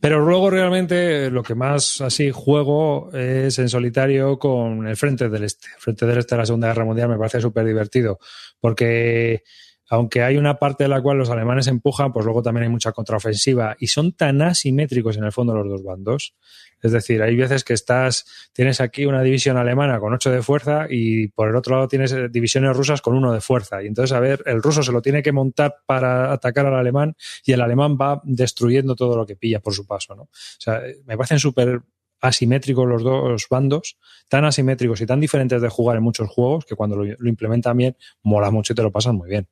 Pero 0.00 0.24
luego 0.24 0.50
realmente 0.50 1.30
lo 1.30 1.44
que 1.44 1.54
más 1.54 2.00
así 2.00 2.32
juego 2.32 3.12
es 3.12 3.58
en 3.60 3.68
solitario 3.68 4.36
con 4.36 4.88
el 4.88 4.96
Frente 4.96 5.28
del 5.28 5.44
Este. 5.44 5.68
El 5.76 5.80
Frente 5.80 6.04
del 6.04 6.18
Este 6.18 6.34
de 6.34 6.40
la 6.40 6.46
Segunda 6.46 6.66
Guerra 6.66 6.84
Mundial 6.84 7.08
me 7.08 7.16
parece 7.16 7.40
súper 7.40 7.64
divertido 7.64 8.18
porque 8.60 9.44
aunque 9.88 10.22
hay 10.22 10.36
una 10.36 10.58
parte 10.58 10.84
de 10.84 10.88
la 10.88 11.00
cual 11.00 11.18
los 11.18 11.30
alemanes 11.30 11.68
empujan, 11.68 12.12
pues 12.12 12.24
luego 12.24 12.42
también 12.42 12.64
hay 12.64 12.70
mucha 12.70 12.90
contraofensiva 12.90 13.76
y 13.78 13.86
son 13.86 14.12
tan 14.12 14.42
asimétricos 14.42 15.16
en 15.16 15.24
el 15.24 15.32
fondo 15.32 15.54
los 15.54 15.68
dos 15.68 15.84
bandos. 15.84 16.34
Es 16.86 16.92
decir, 16.92 17.22
hay 17.22 17.36
veces 17.36 17.64
que 17.64 17.74
estás, 17.74 18.50
tienes 18.52 18.80
aquí 18.80 19.06
una 19.06 19.22
división 19.22 19.56
alemana 19.56 19.98
con 19.98 20.14
8 20.14 20.30
de 20.30 20.42
fuerza 20.42 20.86
y 20.88 21.28
por 21.28 21.48
el 21.48 21.56
otro 21.56 21.74
lado 21.76 21.88
tienes 21.88 22.12
eh, 22.12 22.28
divisiones 22.28 22.76
rusas 22.76 23.02
con 23.02 23.14
1 23.14 23.32
de 23.32 23.40
fuerza. 23.40 23.82
Y 23.82 23.86
entonces, 23.86 24.16
a 24.16 24.20
ver, 24.20 24.42
el 24.46 24.62
ruso 24.62 24.82
se 24.82 24.92
lo 24.92 25.02
tiene 25.02 25.22
que 25.22 25.32
montar 25.32 25.76
para 25.86 26.32
atacar 26.32 26.66
al 26.66 26.74
alemán 26.74 27.16
y 27.44 27.52
el 27.52 27.60
alemán 27.60 27.96
va 28.00 28.20
destruyendo 28.24 28.94
todo 28.94 29.16
lo 29.16 29.26
que 29.26 29.36
pilla 29.36 29.60
por 29.60 29.74
su 29.74 29.86
paso, 29.86 30.14
¿no? 30.14 30.22
O 30.22 30.30
sea, 30.58 30.86
eh, 30.86 30.98
me 31.04 31.16
parecen 31.16 31.38
súper 31.38 31.82
asimétricos 32.20 32.88
los 32.88 33.02
dos 33.02 33.46
bandos, 33.50 33.98
tan 34.28 34.44
asimétricos 34.44 35.00
y 35.00 35.06
tan 35.06 35.20
diferentes 35.20 35.60
de 35.60 35.68
jugar 35.68 35.98
en 35.98 36.02
muchos 36.02 36.28
juegos 36.28 36.64
que 36.64 36.74
cuando 36.74 36.96
lo, 36.96 37.04
lo 37.04 37.28
implementan 37.28 37.76
bien, 37.76 37.96
mola 38.22 38.50
mucho 38.50 38.72
y 38.72 38.76
te 38.76 38.82
lo 38.82 38.90
pasan 38.90 39.16
muy 39.16 39.28
bien. 39.28 39.48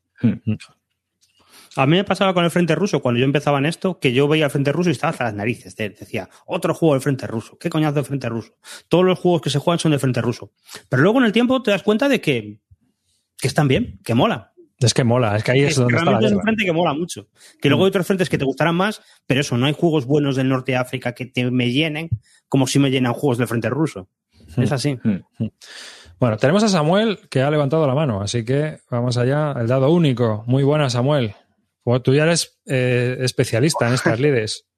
A 1.76 1.86
mí 1.86 1.96
me 1.96 2.04
pasaba 2.04 2.32
con 2.34 2.44
el 2.44 2.50
Frente 2.50 2.74
Ruso, 2.74 3.00
cuando 3.00 3.18
yo 3.18 3.24
empezaba 3.24 3.58
en 3.58 3.66
esto, 3.66 3.98
que 3.98 4.12
yo 4.12 4.28
veía 4.28 4.44
el 4.44 4.50
Frente 4.50 4.70
Ruso 4.72 4.90
y 4.90 4.92
estaba 4.92 5.10
hasta 5.10 5.24
las 5.24 5.34
narices. 5.34 5.74
de- 5.76 5.90
Decía, 5.90 6.28
otro 6.46 6.74
juego 6.74 6.94
del 6.94 7.02
Frente 7.02 7.26
Ruso. 7.26 7.58
¿Qué 7.58 7.68
coñazo 7.70 7.94
del 7.96 8.04
Frente 8.04 8.28
Ruso? 8.28 8.52
Todos 8.88 9.04
los 9.04 9.18
juegos 9.18 9.42
que 9.42 9.50
se 9.50 9.58
juegan 9.58 9.78
son 9.78 9.90
del 9.90 10.00
Frente 10.00 10.20
Ruso. 10.20 10.52
Pero 10.88 11.02
luego 11.02 11.18
en 11.18 11.24
el 11.24 11.32
tiempo 11.32 11.62
te 11.62 11.70
das 11.72 11.82
cuenta 11.82 12.08
de 12.08 12.20
que, 12.20 12.60
que 13.38 13.48
están 13.48 13.66
bien, 13.68 13.98
que 14.04 14.14
mola. 14.14 14.52
Es 14.78 14.92
que 14.92 15.04
mola, 15.04 15.36
es 15.36 15.44
que 15.44 15.52
ahí 15.52 15.60
es 15.62 15.76
donde 15.76 15.94
está 15.94 16.04
la 16.04 16.10
realmente 16.18 16.26
es 16.26 16.36
un 16.36 16.42
frente 16.42 16.64
que 16.64 16.72
mola 16.72 16.92
mucho. 16.94 17.28
Que 17.62 17.68
luego 17.68 17.84
hay 17.84 17.88
otros 17.88 18.06
frentes 18.06 18.28
que 18.28 18.36
te 18.38 18.44
gustarán 18.44 18.74
más, 18.74 19.00
pero 19.26 19.40
eso, 19.40 19.56
no 19.56 19.66
hay 19.66 19.72
juegos 19.72 20.04
buenos 20.04 20.36
del 20.36 20.48
norte 20.48 20.72
de 20.72 20.78
África 20.78 21.12
que 21.14 21.26
te 21.26 21.50
me 21.50 21.70
llenen 21.70 22.10
como 22.48 22.66
si 22.66 22.78
me 22.80 22.90
llenan 22.90 23.14
juegos 23.14 23.38
del 23.38 23.46
Frente 23.48 23.70
Ruso. 23.70 24.08
Es 24.56 24.72
así. 24.72 24.98
Bueno, 26.20 26.36
tenemos 26.36 26.62
a 26.64 26.68
Samuel 26.68 27.18
que 27.30 27.42
ha 27.42 27.50
levantado 27.50 27.86
la 27.86 27.94
mano, 27.94 28.20
así 28.20 28.44
que 28.44 28.78
vamos 28.90 29.16
allá. 29.16 29.52
El 29.58 29.66
dado 29.68 29.90
único. 29.90 30.44
Muy 30.46 30.62
buena, 30.62 30.90
Samuel. 30.90 31.34
Como 31.84 32.00
tú 32.00 32.14
ya 32.14 32.24
eres 32.24 32.58
eh, 32.66 33.18
especialista 33.20 33.86
en 33.86 33.94
estas 33.94 34.18
lides. 34.18 34.66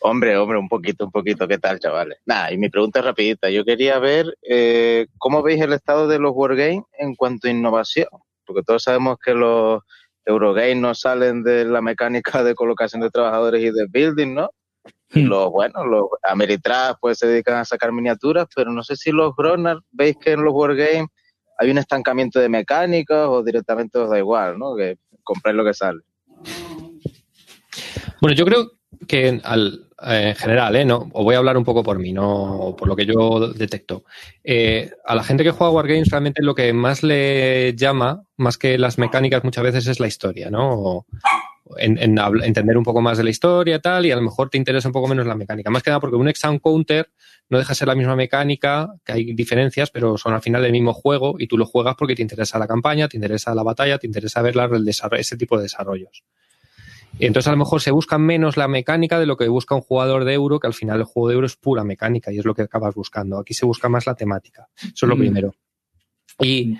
Hombre, 0.00 0.36
hombre, 0.36 0.58
un 0.58 0.68
poquito, 0.68 1.06
un 1.06 1.10
poquito. 1.10 1.48
¿Qué 1.48 1.58
tal, 1.58 1.80
chavales? 1.80 2.18
Nada, 2.26 2.52
y 2.52 2.58
mi 2.58 2.68
pregunta 2.68 3.00
es 3.00 3.04
rapidita. 3.06 3.50
Yo 3.50 3.64
quería 3.64 3.98
ver 3.98 4.36
eh, 4.48 5.06
cómo 5.18 5.42
veis 5.42 5.60
el 5.60 5.72
estado 5.72 6.06
de 6.06 6.18
los 6.18 6.32
Wargames 6.34 6.82
en 6.98 7.14
cuanto 7.16 7.48
a 7.48 7.50
innovación. 7.50 8.06
Porque 8.44 8.62
todos 8.62 8.84
sabemos 8.84 9.16
que 9.18 9.34
los 9.34 9.82
Eurogames 10.24 10.76
no 10.76 10.94
salen 10.94 11.42
de 11.42 11.64
la 11.64 11.80
mecánica 11.80 12.44
de 12.44 12.54
colocación 12.54 13.00
de 13.00 13.10
trabajadores 13.10 13.62
y 13.62 13.70
de 13.70 13.86
building, 13.88 14.34
¿no? 14.34 14.50
Y 15.10 15.22
Hmm. 15.22 15.28
los, 15.28 15.50
bueno, 15.50 15.84
los 15.84 16.04
Ameritrash 16.22 16.96
pues 17.00 17.18
se 17.18 17.26
dedican 17.26 17.56
a 17.56 17.64
sacar 17.64 17.90
miniaturas, 17.90 18.46
pero 18.54 18.70
no 18.70 18.82
sé 18.82 18.96
si 18.96 19.10
los 19.10 19.34
Gronar 19.34 19.78
veis 19.90 20.16
que 20.20 20.32
en 20.32 20.44
los 20.44 20.52
Wargames 20.52 21.08
hay 21.58 21.70
un 21.70 21.78
estancamiento 21.78 22.38
de 22.38 22.48
mecánicas 22.48 23.26
o 23.28 23.42
directamente 23.42 23.98
os 23.98 24.10
da 24.10 24.18
igual, 24.18 24.58
¿no? 24.58 24.76
Que 24.76 24.98
compráis 25.24 25.56
lo 25.56 25.64
que 25.64 25.74
sale. 25.74 26.00
Bueno, 28.20 28.36
yo 28.36 28.44
creo 28.44 28.72
que 29.06 29.40
al, 29.44 29.86
eh, 30.02 30.28
en 30.28 30.34
general, 30.36 30.76
¿eh? 30.76 30.84
No, 30.84 31.08
os 31.12 31.24
voy 31.24 31.34
a 31.34 31.38
hablar 31.38 31.56
un 31.56 31.64
poco 31.64 31.82
por 31.82 31.98
mí, 31.98 32.12
no 32.12 32.74
por 32.76 32.86
lo 32.86 32.96
que 32.96 33.06
yo 33.06 33.52
detecto. 33.52 34.04
Eh, 34.44 34.90
a 35.06 35.14
la 35.14 35.24
gente 35.24 35.42
que 35.42 35.50
juega 35.50 35.72
Wargames 35.72 36.10
realmente 36.10 36.42
lo 36.42 36.54
que 36.54 36.72
más 36.72 37.02
le 37.02 37.74
llama, 37.74 38.22
más 38.36 38.58
que 38.58 38.78
las 38.78 38.98
mecánicas 38.98 39.42
muchas 39.42 39.64
veces, 39.64 39.86
es 39.86 40.00
la 40.00 40.06
historia, 40.06 40.50
¿no? 40.50 41.06
En, 41.78 41.98
entender 42.42 42.76
un 42.78 42.84
poco 42.84 43.00
más 43.00 43.18
de 43.18 43.24
la 43.24 43.30
historia 43.30 43.80
tal, 43.80 44.06
y 44.06 44.10
a 44.12 44.16
lo 44.16 44.22
mejor 44.22 44.50
te 44.50 44.58
interesa 44.58 44.88
un 44.88 44.92
poco 44.92 45.08
menos 45.08 45.26
la 45.26 45.34
mecánica. 45.34 45.70
Más 45.70 45.82
que 45.82 45.90
nada 45.90 46.00
porque 46.00 46.16
un 46.16 46.28
exam 46.28 46.58
counter 46.58 47.10
no 47.48 47.58
deja 47.58 47.70
de 47.70 47.74
ser 47.76 47.88
la 47.88 47.94
misma 47.94 48.16
mecánica, 48.16 48.88
que 49.04 49.12
hay 49.12 49.34
diferencias, 49.34 49.90
pero 49.90 50.16
son 50.18 50.34
al 50.34 50.42
final 50.42 50.64
el 50.64 50.72
mismo 50.72 50.92
juego 50.92 51.36
y 51.38 51.46
tú 51.46 51.56
lo 51.58 51.66
juegas 51.66 51.94
porque 51.96 52.14
te 52.14 52.22
interesa 52.22 52.58
la 52.58 52.66
campaña, 52.66 53.08
te 53.08 53.16
interesa 53.16 53.54
la 53.54 53.62
batalla, 53.62 53.98
te 53.98 54.06
interesa 54.06 54.42
ver 54.42 54.56
la- 54.56 54.64
el 54.64 54.84
desarrollo, 54.84 55.20
ese 55.20 55.36
tipo 55.36 55.56
de 55.56 55.64
desarrollos. 55.64 56.24
Y 57.18 57.24
entonces 57.26 57.48
a 57.48 57.52
lo 57.52 57.56
mejor 57.56 57.80
se 57.80 57.90
busca 57.92 58.18
menos 58.18 58.56
la 58.56 58.68
mecánica 58.68 59.18
de 59.18 59.26
lo 59.26 59.36
que 59.36 59.48
busca 59.48 59.74
un 59.74 59.80
jugador 59.80 60.24
de 60.24 60.34
euro, 60.34 60.60
que 60.60 60.66
al 60.66 60.74
final 60.74 60.98
el 60.98 61.04
juego 61.04 61.28
de 61.28 61.34
euro 61.34 61.46
es 61.46 61.56
pura 61.56 61.82
mecánica 61.82 62.30
y 62.32 62.38
es 62.38 62.44
lo 62.44 62.54
que 62.54 62.62
acabas 62.62 62.94
buscando. 62.94 63.38
Aquí 63.38 63.54
se 63.54 63.64
busca 63.64 63.88
más 63.88 64.06
la 64.06 64.14
temática. 64.14 64.68
Eso 64.82 65.06
es 65.06 65.08
lo 65.08 65.16
Mm. 65.16 65.18
primero. 65.20 65.54
Y 66.40 66.76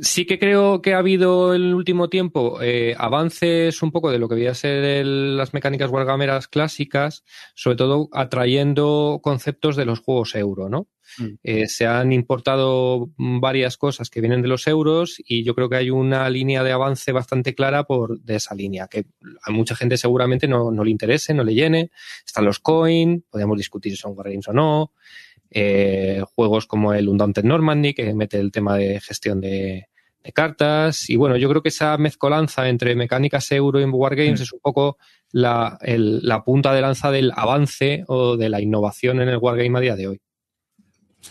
sí 0.00 0.26
que 0.26 0.38
creo 0.38 0.82
que 0.82 0.94
ha 0.94 0.98
habido 0.98 1.54
en 1.54 1.62
el 1.62 1.74
último 1.74 2.08
tiempo 2.08 2.60
eh, 2.62 2.94
avances 2.98 3.82
un 3.82 3.92
poco 3.92 4.10
de 4.10 4.18
lo 4.18 4.28
que 4.28 4.34
debía 4.34 4.54
ser 4.54 4.84
el- 4.84 5.36
las 5.36 5.54
mecánicas 5.54 5.90
wargameras 5.90 6.48
clásicas, 6.48 7.24
sobre 7.54 7.76
todo 7.76 8.08
atrayendo 8.12 9.20
conceptos 9.22 9.76
de 9.76 9.84
los 9.86 10.00
juegos 10.00 10.34
euro, 10.34 10.68
¿no? 10.68 10.88
Mm. 11.18 11.24
Eh, 11.44 11.66
se 11.68 11.86
han 11.86 12.12
importado 12.12 13.10
varias 13.16 13.76
cosas 13.76 14.10
que 14.10 14.20
vienen 14.20 14.42
de 14.42 14.48
los 14.48 14.66
euros 14.66 15.16
y 15.24 15.44
yo 15.44 15.54
creo 15.54 15.68
que 15.68 15.76
hay 15.76 15.90
una 15.90 16.28
línea 16.28 16.62
de 16.62 16.72
avance 16.72 17.12
bastante 17.12 17.54
clara 17.54 17.84
por 17.84 18.20
de 18.20 18.36
esa 18.36 18.54
línea, 18.54 18.88
que 18.88 19.06
a 19.42 19.50
mucha 19.50 19.76
gente 19.76 19.96
seguramente 19.96 20.48
no, 20.48 20.70
no 20.70 20.84
le 20.84 20.90
interese, 20.90 21.32
no 21.32 21.44
le 21.44 21.54
llene. 21.54 21.90
Están 22.24 22.44
los 22.44 22.58
coin, 22.58 23.24
podemos 23.30 23.56
discutir 23.56 23.92
si 23.92 23.98
son 23.98 24.12
wargames 24.16 24.48
o 24.48 24.52
no. 24.52 24.92
Eh, 25.50 26.22
juegos 26.34 26.66
como 26.66 26.92
el 26.92 27.08
Undaunted 27.08 27.44
Normandy, 27.44 27.94
que 27.94 28.12
mete 28.14 28.38
el 28.38 28.50
tema 28.52 28.76
de 28.76 29.00
gestión 29.00 29.40
de, 29.40 29.86
de 30.22 30.32
cartas. 30.32 31.08
Y 31.08 31.16
bueno, 31.16 31.36
yo 31.36 31.48
creo 31.48 31.62
que 31.62 31.68
esa 31.70 31.96
mezcolanza 31.98 32.68
entre 32.68 32.94
mecánicas 32.96 33.50
euro 33.52 33.80
y 33.80 33.84
wargames 33.84 34.40
Mm. 34.40 34.42
es 34.42 34.52
un 34.52 34.60
poco 34.60 34.98
la, 35.32 35.78
el- 35.82 36.20
la 36.26 36.42
punta 36.44 36.74
de 36.74 36.80
lanza 36.80 37.10
del 37.10 37.32
avance 37.34 38.04
o 38.08 38.36
de 38.36 38.48
la 38.48 38.60
innovación 38.60 39.20
en 39.20 39.28
el 39.28 39.38
wargame 39.38 39.78
a 39.78 39.80
día 39.82 39.96
de 39.96 40.08
hoy. 40.08 40.20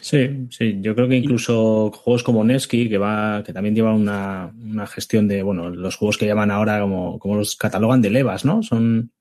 Sí, 0.01 0.47
sí, 0.49 0.77
yo 0.81 0.93
creo 0.93 1.07
que 1.07 1.15
incluso 1.15 1.89
juegos 1.91 2.21
como 2.23 2.43
Nesky, 2.43 2.89
que 2.89 2.97
va, 2.97 3.41
que 3.45 3.53
también 3.53 3.75
lleva 3.75 3.93
una, 3.93 4.53
una 4.61 4.85
gestión 4.87 5.27
de, 5.27 5.41
bueno, 5.41 5.69
los 5.69 5.95
juegos 5.95 6.17
que 6.17 6.25
llaman 6.25 6.51
ahora 6.51 6.81
como, 6.81 7.17
como 7.17 7.35
los 7.37 7.55
catalogan 7.55 8.01
de 8.01 8.09
levas, 8.09 8.43
¿no? 8.43 8.61
Son, 8.61 9.11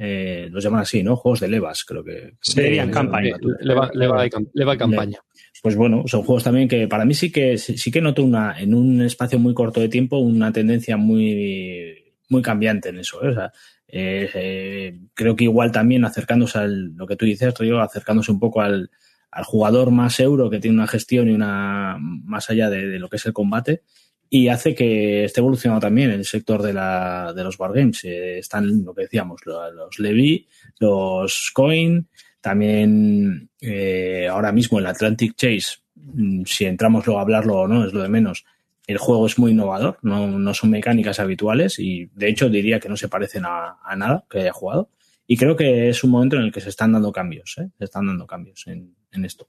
eh, 0.00 0.48
los 0.52 0.62
llaman 0.62 0.82
así, 0.82 1.02
¿no? 1.02 1.16
Juegos 1.16 1.40
de 1.40 1.48
levas, 1.48 1.84
creo 1.84 2.04
que. 2.04 2.34
Sí, 2.40 2.78
Campaign. 2.92 3.34
Leva, 3.60 3.90
leva 3.92 4.22
de 4.22 4.30
leva 4.54 4.72
de 4.72 4.78
campaña. 4.78 5.18
Pues 5.60 5.74
bueno, 5.74 6.04
son 6.06 6.22
juegos 6.22 6.44
también 6.44 6.68
que 6.68 6.86
para 6.86 7.04
mí 7.04 7.14
sí 7.14 7.32
que 7.32 7.58
sí 7.58 7.76
sí 7.76 7.90
que 7.90 8.00
noto 8.00 8.22
una, 8.22 8.60
en 8.60 8.74
un 8.74 9.02
espacio 9.02 9.40
muy 9.40 9.54
corto 9.54 9.80
de 9.80 9.88
tiempo, 9.88 10.18
una 10.18 10.52
tendencia 10.52 10.96
muy, 10.96 12.14
muy 12.28 12.42
cambiante 12.42 12.90
en 12.90 12.98
eso. 13.00 13.24
¿eh? 13.24 13.30
O 13.30 13.34
sea, 13.34 13.52
eh, 13.88 14.30
eh, 14.34 15.00
creo 15.14 15.34
que 15.34 15.44
igual 15.44 15.72
también 15.72 16.04
acercándose 16.04 16.58
al, 16.58 16.94
lo 16.94 17.04
que 17.04 17.16
tú 17.16 17.24
dices, 17.24 17.52
Río, 17.58 17.80
acercándose 17.80 18.30
un 18.30 18.38
poco 18.38 18.60
al, 18.60 18.92
al 19.32 19.44
jugador 19.44 19.90
más 19.90 20.20
euro 20.20 20.48
que 20.48 20.60
tiene 20.60 20.76
una 20.76 20.86
gestión 20.86 21.28
y 21.28 21.32
una 21.32 21.96
más 21.98 22.50
allá 22.50 22.70
de, 22.70 22.86
de 22.86 23.00
lo 23.00 23.08
que 23.08 23.16
es 23.16 23.26
el 23.26 23.32
combate 23.32 23.82
y 24.30 24.48
hace 24.48 24.74
que 24.74 25.24
esté 25.24 25.40
evolucionando 25.40 25.80
también 25.80 26.10
el 26.10 26.24
sector 26.24 26.62
de, 26.62 26.72
la, 26.72 27.32
de 27.34 27.44
los 27.44 27.58
wargames. 27.58 28.04
Eh, 28.04 28.38
están 28.38 28.84
lo 28.84 28.94
que 28.94 29.02
decíamos, 29.02 29.40
lo- 29.46 29.70
los 29.72 29.98
Levi, 29.98 30.46
los 30.80 31.50
Coin, 31.54 32.08
también 32.40 33.50
eh, 33.60 34.28
ahora 34.30 34.52
mismo 34.52 34.78
el 34.78 34.86
Atlantic 34.86 35.34
Chase, 35.36 35.78
mm, 35.94 36.42
si 36.44 36.64
entramos 36.66 37.06
luego 37.06 37.18
a 37.18 37.22
hablarlo 37.22 37.56
o 37.60 37.68
no, 37.68 37.84
es 37.86 37.92
lo 37.92 38.02
de 38.02 38.08
menos. 38.08 38.44
El 38.86 38.98
juego 38.98 39.26
es 39.26 39.38
muy 39.38 39.50
innovador, 39.52 39.98
no, 40.02 40.26
no 40.38 40.54
son 40.54 40.70
mecánicas 40.70 41.20
habituales 41.20 41.78
y 41.78 42.06
de 42.14 42.28
hecho 42.28 42.48
diría 42.48 42.80
que 42.80 42.88
no 42.88 42.96
se 42.96 43.08
parecen 43.08 43.44
a, 43.44 43.78
a 43.84 43.96
nada 43.96 44.24
que 44.30 44.40
haya 44.40 44.52
jugado. 44.52 44.90
Y 45.26 45.36
creo 45.36 45.56
que 45.56 45.90
es 45.90 46.02
un 46.04 46.10
momento 46.10 46.36
en 46.36 46.42
el 46.42 46.52
que 46.52 46.62
se 46.62 46.70
están 46.70 46.92
dando 46.92 47.12
cambios, 47.12 47.56
¿eh? 47.58 47.68
se 47.78 47.84
están 47.84 48.06
dando 48.06 48.26
cambios 48.26 48.66
en, 48.66 48.94
en 49.12 49.24
esto. 49.26 49.48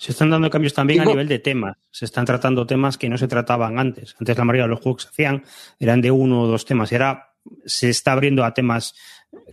Se 0.00 0.12
están 0.12 0.30
dando 0.30 0.48
cambios 0.48 0.72
también 0.72 1.02
a 1.02 1.04
nivel 1.04 1.28
de 1.28 1.40
temas. 1.40 1.76
Se 1.90 2.06
están 2.06 2.24
tratando 2.24 2.66
temas 2.66 2.96
que 2.96 3.10
no 3.10 3.18
se 3.18 3.28
trataban 3.28 3.78
antes. 3.78 4.16
Antes 4.18 4.38
la 4.38 4.46
mayoría 4.46 4.62
de 4.62 4.70
los 4.70 4.80
juegos 4.80 5.04
que 5.04 5.08
se 5.08 5.10
hacían 5.10 5.44
eran 5.78 6.00
de 6.00 6.10
uno 6.10 6.40
o 6.40 6.46
dos 6.46 6.64
temas. 6.64 6.90
Y 6.90 6.94
ahora 6.94 7.34
se 7.66 7.90
está 7.90 8.12
abriendo 8.12 8.42
a 8.42 8.54
temas 8.54 8.94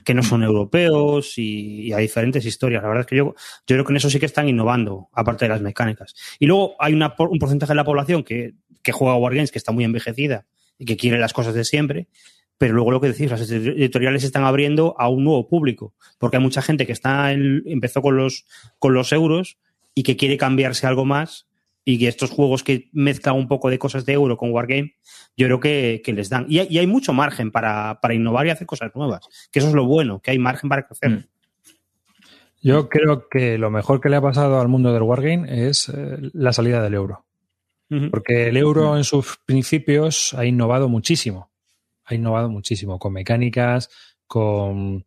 que 0.05 0.13
no 0.13 0.23
son 0.23 0.43
europeos 0.43 1.37
y, 1.37 1.87
y, 1.87 1.91
a 1.91 1.97
diferentes 1.97 2.45
historias. 2.45 2.81
La 2.81 2.87
verdad 2.87 3.01
es 3.01 3.07
que 3.07 3.17
yo, 3.17 3.25
yo 3.25 3.75
creo 3.75 3.83
que 3.83 3.91
en 3.91 3.97
eso 3.97 4.09
sí 4.09 4.21
que 4.21 4.25
están 4.25 4.47
innovando, 4.47 5.09
aparte 5.11 5.43
de 5.43 5.49
las 5.49 5.59
mecánicas. 5.59 6.15
Y 6.39 6.45
luego 6.45 6.77
hay 6.79 6.93
una, 6.93 7.13
un 7.17 7.39
porcentaje 7.39 7.71
de 7.71 7.75
la 7.75 7.83
población 7.83 8.23
que, 8.23 8.53
que 8.81 8.93
juega 8.93 9.15
a 9.15 9.17
Wargames 9.17 9.51
que 9.51 9.57
está 9.57 9.73
muy 9.73 9.83
envejecida 9.83 10.45
y 10.79 10.85
que 10.85 10.95
quiere 10.95 11.19
las 11.19 11.33
cosas 11.33 11.55
de 11.55 11.65
siempre. 11.65 12.07
Pero 12.57 12.73
luego 12.73 12.91
lo 12.91 13.01
que 13.01 13.09
decís, 13.09 13.29
las 13.29 13.51
editoriales 13.51 14.21
se 14.21 14.27
están 14.27 14.45
abriendo 14.45 14.95
a 14.97 15.09
un 15.09 15.25
nuevo 15.25 15.49
público, 15.49 15.93
porque 16.17 16.37
hay 16.37 16.43
mucha 16.43 16.61
gente 16.61 16.85
que 16.85 16.93
está 16.93 17.33
en, 17.33 17.63
empezó 17.65 18.01
con 18.01 18.15
los, 18.15 18.45
con 18.79 18.93
los 18.93 19.11
euros 19.11 19.57
y 19.97 20.03
que 20.03 20.15
quiere 20.15 20.37
cambiarse 20.37 20.85
algo 20.85 21.05
más 21.05 21.47
y 21.83 21.97
que 21.97 22.07
estos 22.07 22.29
juegos 22.29 22.63
que 22.63 22.87
mezclan 22.93 23.35
un 23.35 23.47
poco 23.47 23.71
de 23.71 23.79
cosas 23.79 24.05
de 24.05 24.13
euro 24.13 24.37
con 24.37 24.51
Wargame, 24.51 24.93
yo 25.35 25.47
creo 25.47 25.59
que, 25.59 26.03
que 26.05 26.13
les 26.13 26.29
dan. 26.29 26.45
Y 26.47 26.59
hay, 26.59 26.67
y 26.69 26.77
hay, 26.77 26.85
mucho 26.85 27.13
margen 27.13 27.49
para, 27.51 27.99
para, 27.99 28.13
innovar 28.13 28.45
y 28.45 28.51
hacer 28.51 28.67
cosas 28.67 28.91
nuevas, 28.93 29.27
que 29.51 29.57
eso 29.57 29.69
es 29.69 29.73
lo 29.73 29.85
bueno, 29.85 30.19
que 30.19 30.29
hay 30.29 30.37
margen 30.37 30.69
para 30.69 30.85
crecer. 30.85 31.09
Mm. 31.09 31.23
Yo 32.61 32.89
creo 32.89 33.27
que 33.27 33.57
lo 33.57 33.71
mejor 33.71 33.99
que 33.99 34.09
le 34.09 34.17
ha 34.17 34.21
pasado 34.21 34.61
al 34.61 34.67
mundo 34.67 34.93
del 34.93 35.01
Wargame 35.01 35.67
es 35.67 35.89
eh, 35.89 36.29
la 36.33 36.53
salida 36.53 36.83
del 36.83 36.93
euro. 36.93 37.25
Uh 37.89 37.95
-huh. 37.95 38.11
Porque 38.11 38.49
el 38.49 38.57
euro 38.57 38.91
uh 38.91 38.93
-huh. 38.93 38.97
en 38.97 39.03
sus 39.03 39.39
principios 39.47 40.35
ha 40.35 40.45
innovado 40.45 40.89
muchísimo. 40.89 41.49
Ha 42.05 42.13
innovado 42.13 42.49
muchísimo 42.49 42.99
con 42.99 43.13
mecánicas, 43.13 43.89
con, 44.27 45.05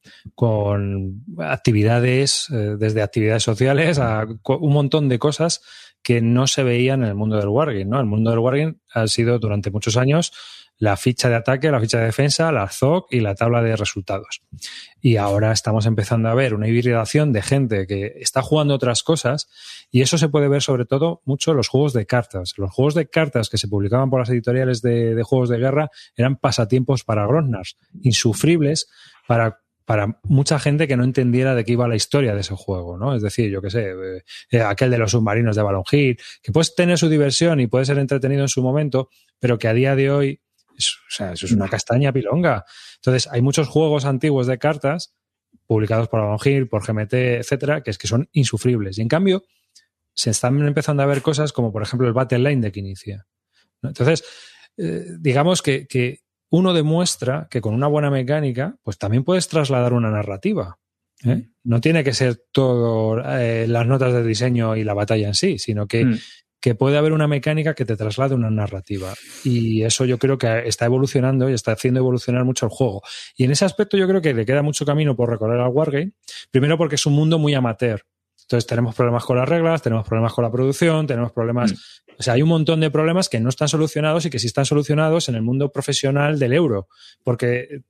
actividades, 1.38 2.48
eh, 2.50 2.76
desde 2.78 3.02
actividades 3.02 3.42
sociales 3.42 3.98
a 3.98 4.26
un 4.44 4.72
montón 4.72 5.08
de 5.08 5.18
cosas 5.18 5.62
que 6.02 6.20
no 6.20 6.46
se 6.46 6.62
veían 6.62 7.02
en 7.02 7.08
el 7.10 7.14
mundo 7.14 7.36
del 7.36 7.48
Wargame. 7.48 7.84
¿no? 7.84 8.00
El 8.00 8.06
mundo 8.06 8.30
del 8.30 8.40
Wargame 8.40 8.76
ha 8.92 9.06
sido 9.06 9.38
durante 9.38 9.70
muchos 9.70 9.96
años 9.96 10.32
la 10.80 10.96
ficha 10.96 11.28
de 11.28 11.36
ataque, 11.36 11.70
la 11.70 11.78
ficha 11.78 11.98
de 11.98 12.06
defensa, 12.06 12.50
la 12.50 12.66
ZOC 12.66 13.12
y 13.12 13.20
la 13.20 13.34
tabla 13.34 13.62
de 13.62 13.76
resultados. 13.76 14.40
Y 15.00 15.18
ahora 15.18 15.52
estamos 15.52 15.84
empezando 15.84 16.30
a 16.30 16.34
ver 16.34 16.54
una 16.54 16.68
hibridación 16.68 17.32
de 17.32 17.42
gente 17.42 17.86
que 17.86 18.14
está 18.16 18.40
jugando 18.40 18.74
otras 18.74 19.02
cosas 19.02 19.48
y 19.90 20.00
eso 20.00 20.16
se 20.16 20.30
puede 20.30 20.48
ver 20.48 20.62
sobre 20.62 20.86
todo 20.86 21.20
mucho 21.26 21.50
en 21.50 21.58
los 21.58 21.68
juegos 21.68 21.92
de 21.92 22.06
cartas. 22.06 22.54
Los 22.56 22.72
juegos 22.72 22.94
de 22.94 23.08
cartas 23.08 23.50
que 23.50 23.58
se 23.58 23.68
publicaban 23.68 24.08
por 24.08 24.20
las 24.20 24.30
editoriales 24.30 24.80
de, 24.80 25.22
juegos 25.22 25.50
de 25.50 25.58
guerra 25.58 25.90
eran 26.16 26.36
pasatiempos 26.36 27.04
para 27.04 27.26
Grognars, 27.26 27.76
insufribles 28.02 28.88
para 29.28 29.60
para 29.84 30.20
mucha 30.22 30.60
gente 30.60 30.86
que 30.86 30.96
no 30.96 31.02
entendiera 31.02 31.56
de 31.56 31.64
qué 31.64 31.72
iba 31.72 31.88
la 31.88 31.96
historia 31.96 32.32
de 32.32 32.42
ese 32.42 32.54
juego, 32.54 32.96
¿no? 32.96 33.12
Es 33.12 33.22
decir, 33.22 33.50
yo 33.50 33.60
qué 33.60 33.70
sé, 33.70 33.92
eh, 34.52 34.62
aquel 34.62 34.88
de 34.92 34.98
los 34.98 35.10
submarinos 35.10 35.56
de 35.56 35.62
Balon 35.62 35.82
Hill, 35.90 36.16
que 36.44 36.52
puedes 36.52 36.76
tener 36.76 36.96
su 36.96 37.08
diversión 37.08 37.58
y 37.58 37.66
puede 37.66 37.86
ser 37.86 37.98
entretenido 37.98 38.42
en 38.42 38.48
su 38.48 38.62
momento, 38.62 39.08
pero 39.40 39.58
que 39.58 39.66
a 39.66 39.74
día 39.74 39.96
de 39.96 40.12
hoy, 40.12 40.40
es, 40.80 40.96
o 40.96 41.10
sea, 41.10 41.32
eso 41.32 41.46
es 41.46 41.52
una 41.52 41.68
castaña 41.68 42.12
pilonga. 42.12 42.64
Entonces, 42.96 43.28
hay 43.30 43.42
muchos 43.42 43.68
juegos 43.68 44.04
antiguos 44.04 44.46
de 44.46 44.58
cartas 44.58 45.14
publicados 45.66 46.08
por 46.08 46.20
Balon 46.20 46.38
Hill, 46.44 46.68
por 46.68 46.84
GMT, 46.84 47.12
etcétera, 47.12 47.82
que 47.82 47.90
es 47.90 47.98
que 47.98 48.08
son 48.08 48.28
insufribles. 48.32 48.98
Y 48.98 49.02
en 49.02 49.08
cambio, 49.08 49.44
se 50.14 50.30
están 50.30 50.60
empezando 50.66 51.02
a 51.02 51.06
ver 51.06 51.22
cosas 51.22 51.52
como, 51.52 51.72
por 51.72 51.82
ejemplo, 51.82 52.08
el 52.08 52.12
Battle 52.12 52.38
Line 52.40 52.60
de 52.60 52.72
Quinicia. 52.72 53.26
¿no? 53.82 53.90
Entonces, 53.90 54.24
eh, 54.76 55.06
digamos 55.18 55.62
que, 55.62 55.86
que 55.86 56.20
uno 56.50 56.74
demuestra 56.74 57.46
que 57.50 57.60
con 57.60 57.74
una 57.74 57.86
buena 57.86 58.10
mecánica, 58.10 58.76
pues 58.82 58.98
también 58.98 59.24
puedes 59.24 59.48
trasladar 59.48 59.92
una 59.92 60.10
narrativa. 60.10 60.78
¿eh? 61.24 61.48
No 61.62 61.80
tiene 61.80 62.02
que 62.02 62.12
ser 62.12 62.42
todo 62.50 63.22
eh, 63.24 63.66
las 63.68 63.86
notas 63.86 64.12
de 64.12 64.24
diseño 64.24 64.76
y 64.76 64.84
la 64.84 64.94
batalla 64.94 65.28
en 65.28 65.34
sí, 65.34 65.58
sino 65.58 65.86
que, 65.86 66.04
mm. 66.04 66.18
Que, 66.60 66.74
puede 66.74 66.98
haber 66.98 67.12
una 67.12 67.26
mecánica 67.26 67.74
que 67.74 67.84
te 67.84 67.96
traslade 67.96 68.34
una 68.34 68.50
narrativa. 68.50 69.14
Y 69.44 69.82
eso 69.82 70.04
yo 70.04 70.18
creo 70.18 70.38
que 70.38 70.62
está 70.66 70.86
evolucionando 70.86 71.48
y 71.50 71.54
está 71.54 71.72
haciendo 71.72 72.00
evolucionar 72.00 72.44
mucho 72.44 72.66
el 72.66 72.70
juego. 72.70 73.02
Y 73.36 73.44
en 73.44 73.50
ese 73.50 73.64
aspecto 73.64 73.96
yo 73.96 74.06
creo 74.06 74.20
que 74.20 74.34
le 74.34 74.46
queda 74.46 74.62
mucho 74.62 74.84
camino 74.84 75.16
por 75.16 75.30
recorrer 75.30 75.60
al 75.60 75.70
Wargame. 75.70 76.12
Primero 76.50 76.78
porque 76.78 76.96
es 76.96 77.06
un 77.06 77.14
mundo 77.14 77.38
muy 77.38 77.54
amateur. 77.54 78.02
Entonces 78.42 78.66
tenemos 78.66 78.96
problemas 78.96 79.24
con 79.24 79.36
las 79.36 79.48
reglas, 79.48 79.80
tenemos 79.80 80.08
problemas 80.08 80.32
con 80.32 80.42
la 80.44 80.50
producción, 80.50 81.06
tenemos 81.06 81.30
problemas... 81.30 81.72
Mm. 81.72 81.76
O 82.18 82.22
sea, 82.22 82.34
hay 82.34 82.42
un 82.42 82.48
montón 82.48 82.80
de 82.80 82.90
problemas 82.90 83.28
que 83.28 83.38
no 83.38 83.48
están 83.48 83.68
solucionados 83.68 84.26
y 84.26 84.30
que 84.30 84.38
sí 84.38 84.48
están 84.48 84.66
solucionados 84.66 85.28
en 85.28 85.36
el 85.36 85.42
mundo 85.42 85.70
profesional 85.70 86.38
del 86.38 86.52
euro, 86.52 86.88
porque 87.22 87.82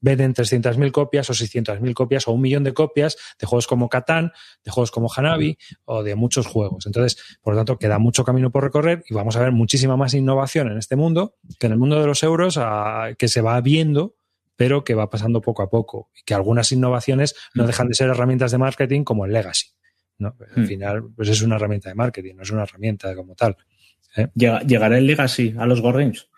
venden 0.00 0.34
300.000 0.34 0.90
copias 0.92 1.28
o 1.30 1.32
600.000 1.32 1.94
copias 1.94 2.28
o 2.28 2.32
un 2.32 2.40
millón 2.40 2.64
de 2.64 2.74
copias 2.74 3.16
de 3.38 3.46
juegos 3.46 3.66
como 3.66 3.88
Catán, 3.88 4.32
de 4.64 4.70
juegos 4.70 4.90
como 4.90 5.08
Hanabi 5.14 5.58
o 5.84 6.02
de 6.02 6.14
muchos 6.14 6.46
juegos. 6.46 6.86
Entonces, 6.86 7.38
por 7.42 7.54
lo 7.54 7.60
tanto, 7.60 7.78
queda 7.78 7.98
mucho 7.98 8.24
camino 8.24 8.50
por 8.50 8.62
recorrer 8.62 9.04
y 9.08 9.14
vamos 9.14 9.36
a 9.36 9.40
ver 9.40 9.52
muchísima 9.52 9.96
más 9.96 10.14
innovación 10.14 10.70
en 10.70 10.78
este 10.78 10.96
mundo 10.96 11.36
que 11.58 11.66
en 11.66 11.72
el 11.72 11.78
mundo 11.78 12.00
de 12.00 12.06
los 12.06 12.22
euros 12.22 12.56
a, 12.58 13.14
que 13.18 13.28
se 13.28 13.40
va 13.40 13.60
viendo 13.60 14.14
pero 14.56 14.82
que 14.82 14.94
va 14.94 15.08
pasando 15.08 15.40
poco 15.40 15.62
a 15.62 15.70
poco 15.70 16.10
y 16.20 16.24
que 16.24 16.34
algunas 16.34 16.72
innovaciones 16.72 17.36
no 17.54 17.64
dejan 17.64 17.86
de 17.86 17.94
ser 17.94 18.10
herramientas 18.10 18.50
de 18.50 18.58
marketing 18.58 19.04
como 19.04 19.24
el 19.24 19.32
Legacy. 19.32 19.68
¿no? 20.18 20.36
Al 20.56 20.66
final, 20.66 21.10
pues 21.14 21.28
es 21.28 21.42
una 21.42 21.54
herramienta 21.54 21.88
de 21.88 21.94
marketing, 21.94 22.34
no 22.34 22.42
es 22.42 22.50
una 22.50 22.64
herramienta 22.64 23.14
como 23.14 23.36
tal. 23.36 23.56
¿eh? 24.16 24.26
¿Llegará 24.34 24.98
el 24.98 25.06
Legacy 25.06 25.54
a 25.56 25.64
los 25.64 25.78
Wargames? 25.78 26.28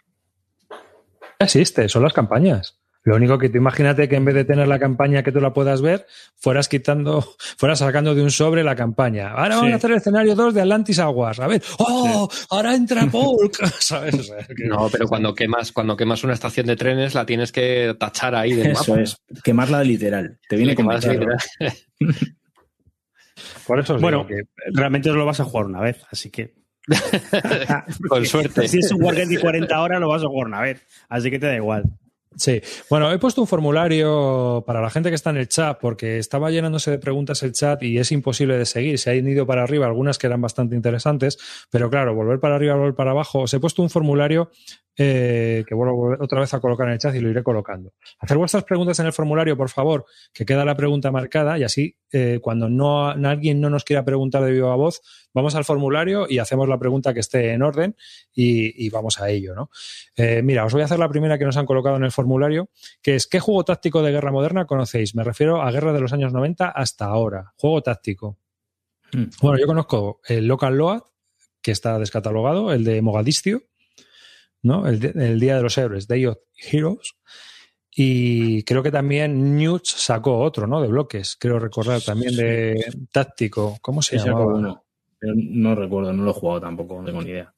Existe, 1.38 1.88
son 1.88 2.02
las 2.02 2.12
campañas. 2.12 2.79
Lo 3.10 3.16
único 3.16 3.38
que 3.38 3.48
tú 3.48 3.58
imagínate 3.58 4.08
que 4.08 4.14
en 4.14 4.24
vez 4.24 4.36
de 4.36 4.44
tener 4.44 4.68
la 4.68 4.78
campaña 4.78 5.24
que 5.24 5.32
tú 5.32 5.40
la 5.40 5.52
puedas 5.52 5.82
ver, 5.82 6.06
fueras 6.36 6.68
quitando, 6.68 7.26
fueras 7.58 7.80
sacando 7.80 8.14
de 8.14 8.22
un 8.22 8.30
sobre 8.30 8.62
la 8.62 8.76
campaña. 8.76 9.32
Ahora 9.32 9.54
sí. 9.54 9.56
vamos 9.56 9.72
a 9.72 9.76
hacer 9.78 9.90
el 9.90 9.96
escenario 9.96 10.36
2 10.36 10.54
de 10.54 10.60
Atlantis 10.60 11.00
Aguas. 11.00 11.40
A 11.40 11.48
ver, 11.48 11.60
¡oh! 11.78 12.28
Sí. 12.30 12.46
Ahora 12.50 12.72
entra 12.72 13.06
Polk. 13.06 13.66
¿Sabes? 13.80 14.14
O 14.14 14.22
sea, 14.22 14.46
que... 14.46 14.64
No, 14.64 14.88
pero 14.92 15.08
cuando 15.08 15.34
quemas, 15.34 15.72
cuando 15.72 15.96
quemas 15.96 16.22
una 16.22 16.34
estación 16.34 16.66
de 16.66 16.76
trenes 16.76 17.16
la 17.16 17.26
tienes 17.26 17.50
que 17.50 17.96
tachar 17.98 18.36
ahí 18.36 18.52
del 18.52 18.68
Eso 18.68 18.92
mapa. 18.92 19.02
es, 19.02 19.16
quemarla 19.42 19.82
literal. 19.82 20.38
Te 20.48 20.54
viene 20.54 20.76
como 20.76 20.92
literal. 20.92 21.36
Por 23.66 23.80
eso 23.80 23.98
bueno, 23.98 24.24
que 24.24 24.42
realmente 24.72 25.10
lo 25.10 25.26
vas 25.26 25.40
a 25.40 25.44
jugar 25.44 25.66
una 25.66 25.80
vez, 25.80 26.00
así 26.12 26.30
que. 26.30 26.54
Con 28.08 28.24
suerte. 28.24 28.68
Si 28.68 28.78
es 28.78 28.92
un 28.92 29.02
Wargame 29.02 29.34
de 29.34 29.40
40 29.40 29.80
horas, 29.80 29.98
lo 29.98 30.08
vas 30.08 30.22
a 30.22 30.26
jugar 30.26 30.46
una 30.46 30.60
vez. 30.60 30.86
Así 31.08 31.28
que 31.28 31.40
te 31.40 31.46
da 31.46 31.56
igual. 31.56 31.82
Sí, 32.36 32.60
bueno, 32.88 33.10
he 33.12 33.18
puesto 33.18 33.40
un 33.40 33.48
formulario 33.48 34.62
para 34.64 34.80
la 34.80 34.88
gente 34.88 35.08
que 35.08 35.16
está 35.16 35.30
en 35.30 35.36
el 35.36 35.48
chat 35.48 35.78
porque 35.80 36.18
estaba 36.18 36.50
llenándose 36.50 36.90
de 36.90 36.98
preguntas 36.98 37.42
el 37.42 37.52
chat 37.52 37.82
y 37.82 37.98
es 37.98 38.12
imposible 38.12 38.56
de 38.56 38.66
seguir. 38.66 38.98
Se 38.98 39.10
han 39.10 39.26
ido 39.26 39.46
para 39.46 39.64
arriba 39.64 39.86
algunas 39.86 40.16
que 40.16 40.28
eran 40.28 40.40
bastante 40.40 40.76
interesantes, 40.76 41.38
pero 41.70 41.90
claro, 41.90 42.14
volver 42.14 42.38
para 42.38 42.54
arriba, 42.54 42.76
volver 42.76 42.94
para 42.94 43.10
abajo. 43.10 43.40
Os 43.40 43.52
he 43.52 43.58
puesto 43.58 43.82
un 43.82 43.90
formulario 43.90 44.50
eh, 44.96 45.64
que 45.66 45.74
vuelvo 45.74 46.16
otra 46.20 46.40
vez 46.40 46.52
a 46.52 46.60
colocar 46.60 46.86
en 46.86 46.94
el 46.94 46.98
chat 46.98 47.14
y 47.14 47.20
lo 47.20 47.30
iré 47.30 47.42
colocando. 47.42 47.94
Hacer 48.18 48.36
vuestras 48.36 48.64
preguntas 48.64 48.98
en 48.98 49.06
el 49.06 49.12
formulario, 49.12 49.56
por 49.56 49.70
favor, 49.70 50.04
que 50.32 50.44
queda 50.44 50.64
la 50.64 50.76
pregunta 50.76 51.10
marcada 51.10 51.58
y 51.58 51.62
así 51.62 51.96
eh, 52.12 52.38
cuando 52.42 52.68
no 52.68 53.08
alguien 53.08 53.60
no 53.60 53.70
nos 53.70 53.84
quiera 53.84 54.04
preguntar 54.04 54.44
de 54.44 54.52
viva 54.52 54.74
voz, 54.74 55.00
vamos 55.32 55.54
al 55.54 55.64
formulario 55.64 56.26
y 56.28 56.38
hacemos 56.38 56.68
la 56.68 56.78
pregunta 56.78 57.14
que 57.14 57.20
esté 57.20 57.52
en 57.52 57.62
orden 57.62 57.96
y, 58.34 58.84
y 58.84 58.90
vamos 58.90 59.20
a 59.20 59.30
ello. 59.30 59.54
¿no? 59.54 59.70
Eh, 60.16 60.42
mira, 60.42 60.64
os 60.64 60.72
voy 60.72 60.82
a 60.82 60.86
hacer 60.86 60.98
la 60.98 61.08
primera 61.08 61.38
que 61.38 61.44
nos 61.44 61.56
han 61.56 61.66
colocado 61.66 61.96
en 61.96 62.04
el 62.04 62.12
formulario, 62.12 62.70
que 63.00 63.14
es 63.14 63.26
¿qué 63.26 63.40
juego 63.40 63.64
táctico 63.64 64.02
de 64.02 64.12
guerra 64.12 64.32
moderna 64.32 64.66
conocéis? 64.66 65.14
Me 65.14 65.24
refiero 65.24 65.62
a 65.62 65.70
guerra 65.70 65.92
de 65.92 66.00
los 66.00 66.12
años 66.12 66.32
90 66.32 66.68
hasta 66.68 67.06
ahora. 67.06 67.52
Juego 67.56 67.82
táctico. 67.82 68.38
Mm. 69.12 69.24
Bueno, 69.40 69.58
yo 69.58 69.66
conozco 69.66 70.20
el 70.26 70.46
Local 70.46 70.76
Load, 70.76 71.02
que 71.62 71.72
está 71.72 71.98
descatalogado, 71.98 72.72
el 72.72 72.84
de 72.84 73.02
Mogadiscio, 73.02 73.62
¿no? 74.62 74.86
El, 74.86 75.04
el, 75.18 75.40
Día 75.40 75.56
de 75.56 75.62
los 75.62 75.76
Héroes, 75.78 76.06
Day 76.06 76.26
of 76.26 76.38
Heroes. 76.56 77.14
Y 77.90 78.62
creo 78.62 78.82
que 78.82 78.92
también 78.92 79.56
Newt 79.56 79.84
sacó 79.84 80.38
otro, 80.38 80.66
¿no? 80.66 80.80
De 80.80 80.88
bloques, 80.88 81.36
creo 81.38 81.58
recordar 81.58 82.00
también 82.00 82.36
de 82.36 82.84
táctico. 83.10 83.78
¿Cómo 83.82 84.00
se 84.00 84.18
sí, 84.18 84.26
llama? 84.26 84.44
Uno. 84.46 84.84
No 85.20 85.74
recuerdo, 85.74 86.12
no 86.12 86.24
lo 86.24 86.30
he 86.30 86.34
jugado 86.34 86.60
tampoco, 86.60 86.98
no 86.98 87.04
tengo 87.04 87.20
ni 87.22 87.30
idea. 87.30 87.52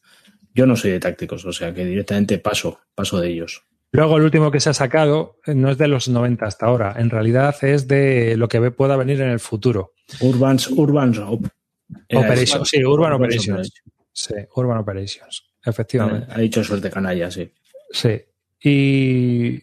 Yo 0.55 0.67
no 0.67 0.75
soy 0.75 0.93
de 0.93 1.01
tácticos, 1.01 1.45
o 1.45 1.53
sea 1.53 1.73
que 1.73 1.85
directamente 1.85 2.39
paso, 2.39 2.81
paso 2.95 3.21
de 3.21 3.29
ellos. 3.29 3.63
Luego 3.93 4.17
el 4.17 4.25
último 4.25 4.51
que 4.51 4.59
se 4.59 4.71
ha 4.71 4.75
sacado 4.75 5.39
no 5.47 5.71
es 5.71 5.79
de 5.79 5.87
los 5.87 6.09
90 6.09 6.47
hasta 6.47 6.67
ahora, 6.67 6.95
en 6.97 7.11
realidad 7.11 7.55
es 7.63 7.87
de 7.87 8.37
lo 8.37 8.49
que 8.49 8.71
pueda 8.71 8.97
venir 8.97 9.21
en 9.21 9.29
el 9.29 9.39
futuro. 9.39 9.93
Urbans, 10.21 10.69
Urbans 10.71 11.19
Operations, 11.19 12.69
sí, 12.69 12.85
Urban. 12.85 13.13
Operations. 13.13 13.73
Sí, 14.13 14.35
Urban 14.57 14.79
Operations, 14.79 15.52
efectivamente. 15.65 16.27
Ha 16.31 16.39
dicho 16.39 16.65
suerte 16.65 16.91
canalla, 16.91 17.31
sí. 17.31 17.53
Sí. 17.91 18.21
Y, 18.63 19.63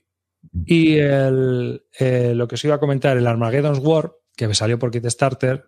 y 0.66 0.97
el, 0.97 1.84
eh, 2.00 2.34
lo 2.36 2.47
que 2.47 2.56
os 2.56 2.66
iba 2.66 2.76
a 2.76 2.80
comentar, 2.80 3.18
el 3.18 3.28
Armageddon's 3.28 3.80
War, 3.80 4.14
que 4.36 4.54
salió 4.54 4.80
por 4.80 4.91
Kickstarter, 4.91 5.66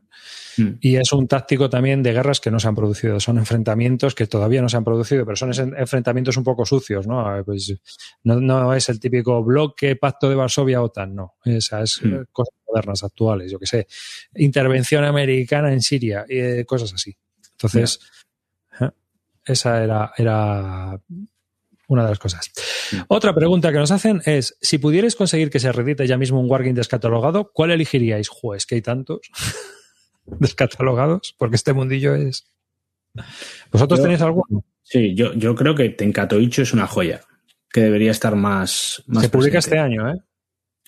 mm. 0.58 0.70
y 0.80 0.96
es 0.96 1.12
un 1.12 1.28
táctico 1.28 1.70
también 1.70 2.02
de 2.04 2.14
guerras 2.14 2.40
que 2.40 2.52
no 2.52 2.60
se 2.60 2.70
han 2.70 2.76
producido. 2.76 3.20
Son 3.20 3.38
enfrentamientos 3.38 4.16
que 4.16 4.28
todavía 4.28 4.62
no 4.62 4.70
se 4.70 4.78
han 4.78 4.86
producido, 4.86 5.26
pero 5.26 5.36
son 5.36 5.52
enfrentamientos 5.78 6.38
un 6.38 6.44
poco 6.44 6.66
sucios, 6.66 7.06
¿no? 7.06 7.44
Pues 7.46 7.76
no, 8.24 8.40
no 8.40 8.74
es 8.74 8.88
el 8.88 9.00
típico 9.00 9.44
bloque, 9.44 9.98
pacto 9.98 10.30
de 10.30 10.36
Varsovia, 10.36 10.82
OTAN, 10.82 11.16
no. 11.16 11.36
Esa 11.44 11.82
es 11.82 12.02
mm. 12.02 12.28
cosas 12.32 12.56
modernas, 12.66 13.04
actuales, 13.04 13.52
yo 13.52 13.60
que 13.60 13.68
sé. 13.68 13.88
Intervención 14.36 15.04
americana 15.04 15.74
en 15.74 15.82
Siria, 15.82 16.26
eh, 16.30 16.64
cosas 16.66 16.94
así. 16.94 17.16
Entonces. 17.52 18.00
Esa 19.46 19.84
era, 19.84 20.12
era 20.18 21.00
una 21.88 22.04
de 22.04 22.10
las 22.10 22.20
cosas. 22.20 22.52
Otra 23.08 23.34
pregunta 23.34 23.72
que 23.72 23.78
nos 23.78 23.92
hacen 23.92 24.22
es, 24.26 24.58
si 24.62 24.78
pudierais 24.78 25.16
conseguir 25.16 25.50
que 25.50 25.60
se 25.60 25.72
reedite 25.72 26.08
ya 26.08 26.18
mismo 26.18 26.39
un 26.39 26.50
Wargame 26.50 26.74
descatalogado, 26.74 27.52
¿cuál 27.54 27.72
elegiríais? 27.72 28.30
Juez, 28.30 28.66
que 28.66 28.76
hay 28.76 28.82
tantos 28.82 29.20
descatalogados, 30.26 31.36
porque 31.38 31.56
este 31.56 31.74
mundillo 31.74 32.16
es... 32.16 32.46
¿Vosotros 33.72 34.00
Yo- 34.00 34.04
tenéis 34.04 34.22
alguno? 34.22 34.66
Sí, 34.84 35.14
yo, 35.16 35.34
yo 35.34 35.56
creo 35.56 35.76
que 35.76 35.89
Tenkatoicho 35.89 36.62
es 36.64 36.74
una 36.74 36.88
joya, 36.88 37.22
que 37.70 37.82
debería 37.82 38.12
estar 38.12 38.36
más... 38.36 39.04
más 39.08 39.24
Se 39.24 39.30
publica 39.30 39.60
este 39.60 39.78
año, 39.80 40.10
¿eh? 40.10 40.18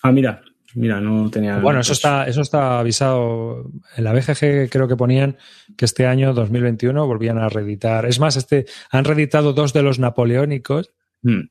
Ah, 0.02 0.12
mira, 0.12 0.42
mira, 0.74 1.00
no 1.00 1.30
tenía... 1.30 1.58
Bueno, 1.58 1.80
eso 1.80 1.92
está, 1.92 2.26
eso 2.26 2.42
está 2.42 2.78
avisado. 2.78 3.70
En 3.96 4.04
la 4.04 4.12
BGG 4.12 4.68
creo 4.70 4.88
que 4.88 4.96
ponían 4.96 5.36
que 5.76 5.84
este 5.84 6.06
año, 6.06 6.34
2021, 6.34 7.06
volvían 7.06 7.38
a 7.38 7.48
reeditar. 7.48 8.06
Es 8.06 8.18
más, 8.20 8.36
este, 8.36 8.66
han 8.90 9.04
reeditado 9.04 9.52
dos 9.52 9.72
de 9.72 9.82
los 9.82 9.98
napoleónicos. 9.98 10.92
mm. 11.22 11.42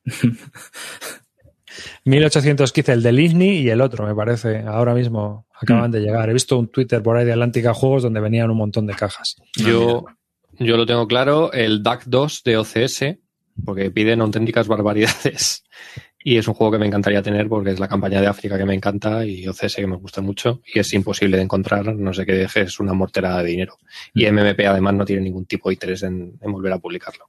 1815, 2.06 2.92
el 2.92 3.04
de 3.04 3.12
Disney 3.12 3.58
y 3.60 3.70
el 3.70 3.82
otro, 3.82 4.06
me 4.06 4.16
parece. 4.16 4.60
Ahora 4.60 4.94
mismo 4.94 5.48
acaban 5.60 5.92
de 5.92 6.02
llegar. 6.02 6.30
He 6.30 6.34
visto 6.34 6.58
un 6.58 6.68
Twitter 6.68 7.02
por 7.02 7.18
ahí 7.18 7.26
de 7.26 7.32
Atlántica 7.32 7.74
Juegos 7.74 8.04
donde 8.04 8.20
venían 8.20 8.52
un 8.52 8.58
montón 8.58 8.86
de 8.86 8.94
cajas. 8.94 9.38
Yo, 9.56 10.06
yo 10.60 10.78
lo 10.78 10.86
tengo 10.86 11.08
claro, 11.08 11.52
el 11.52 11.84
DAC 11.84 12.04
2 12.06 12.44
de 12.44 12.58
OCS, 12.58 13.04
porque 13.66 13.92
piden 13.92 14.22
auténticas 14.22 14.68
barbaridades. 14.68 15.64
Y 16.24 16.38
es 16.38 16.48
un 16.48 16.54
juego 16.54 16.72
que 16.74 16.78
me 16.80 16.88
encantaría 16.88 17.22
tener 17.22 17.48
porque 17.50 17.72
es 17.72 17.80
la 17.80 17.88
campaña 17.88 18.22
de 18.22 18.28
África 18.28 18.58
que 18.58 18.66
me 18.66 18.74
encanta 18.74 19.26
y 19.26 19.48
OCS 19.48 19.76
que 19.76 19.88
me 19.88 19.98
gusta 19.98 20.22
mucho 20.22 20.62
y 20.74 20.80
es 20.80 20.94
imposible 20.94 21.38
de 21.38 21.44
encontrar, 21.44 21.96
no 21.96 22.14
sé 22.14 22.26
qué 22.26 22.34
deje, 22.34 22.62
es 22.62 22.80
una 22.80 22.94
mortera 22.94 23.38
de 23.38 23.44
dinero. 23.50 23.78
Y 24.14 24.26
MMP 24.26 24.62
además 24.68 24.94
no 24.94 25.06
tiene 25.06 25.22
ningún 25.24 25.46
tipo 25.46 25.70
de 25.70 25.74
interés 25.74 26.04
en, 26.04 26.38
en 26.42 26.52
volver 26.52 26.72
a 26.74 26.80
publicarlo. 26.80 27.26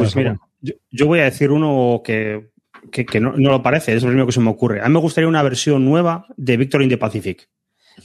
Pues 0.00 0.16
mira, 0.16 0.40
yo, 0.60 0.74
yo 0.90 1.06
voy 1.06 1.20
a 1.20 1.24
decir 1.24 1.50
uno 1.50 2.00
que, 2.04 2.50
que- 2.90 3.04
que 3.06 3.20
no, 3.20 3.34
no 3.36 3.50
lo 3.50 3.62
parece, 3.62 3.94
es 3.94 4.02
lo 4.02 4.08
primero 4.08 4.26
que 4.26 4.32
se 4.32 4.40
me 4.40 4.50
ocurre. 4.50 4.80
A 4.80 4.88
mí 4.88 4.94
me 4.94 5.00
gustaría 5.00 5.28
una 5.28 5.42
versión 5.42 5.84
nueva 5.84 6.26
de 6.36 6.56
Victor 6.56 6.82
in 6.82 6.88
the 6.88 6.98
Pacific, 6.98 7.48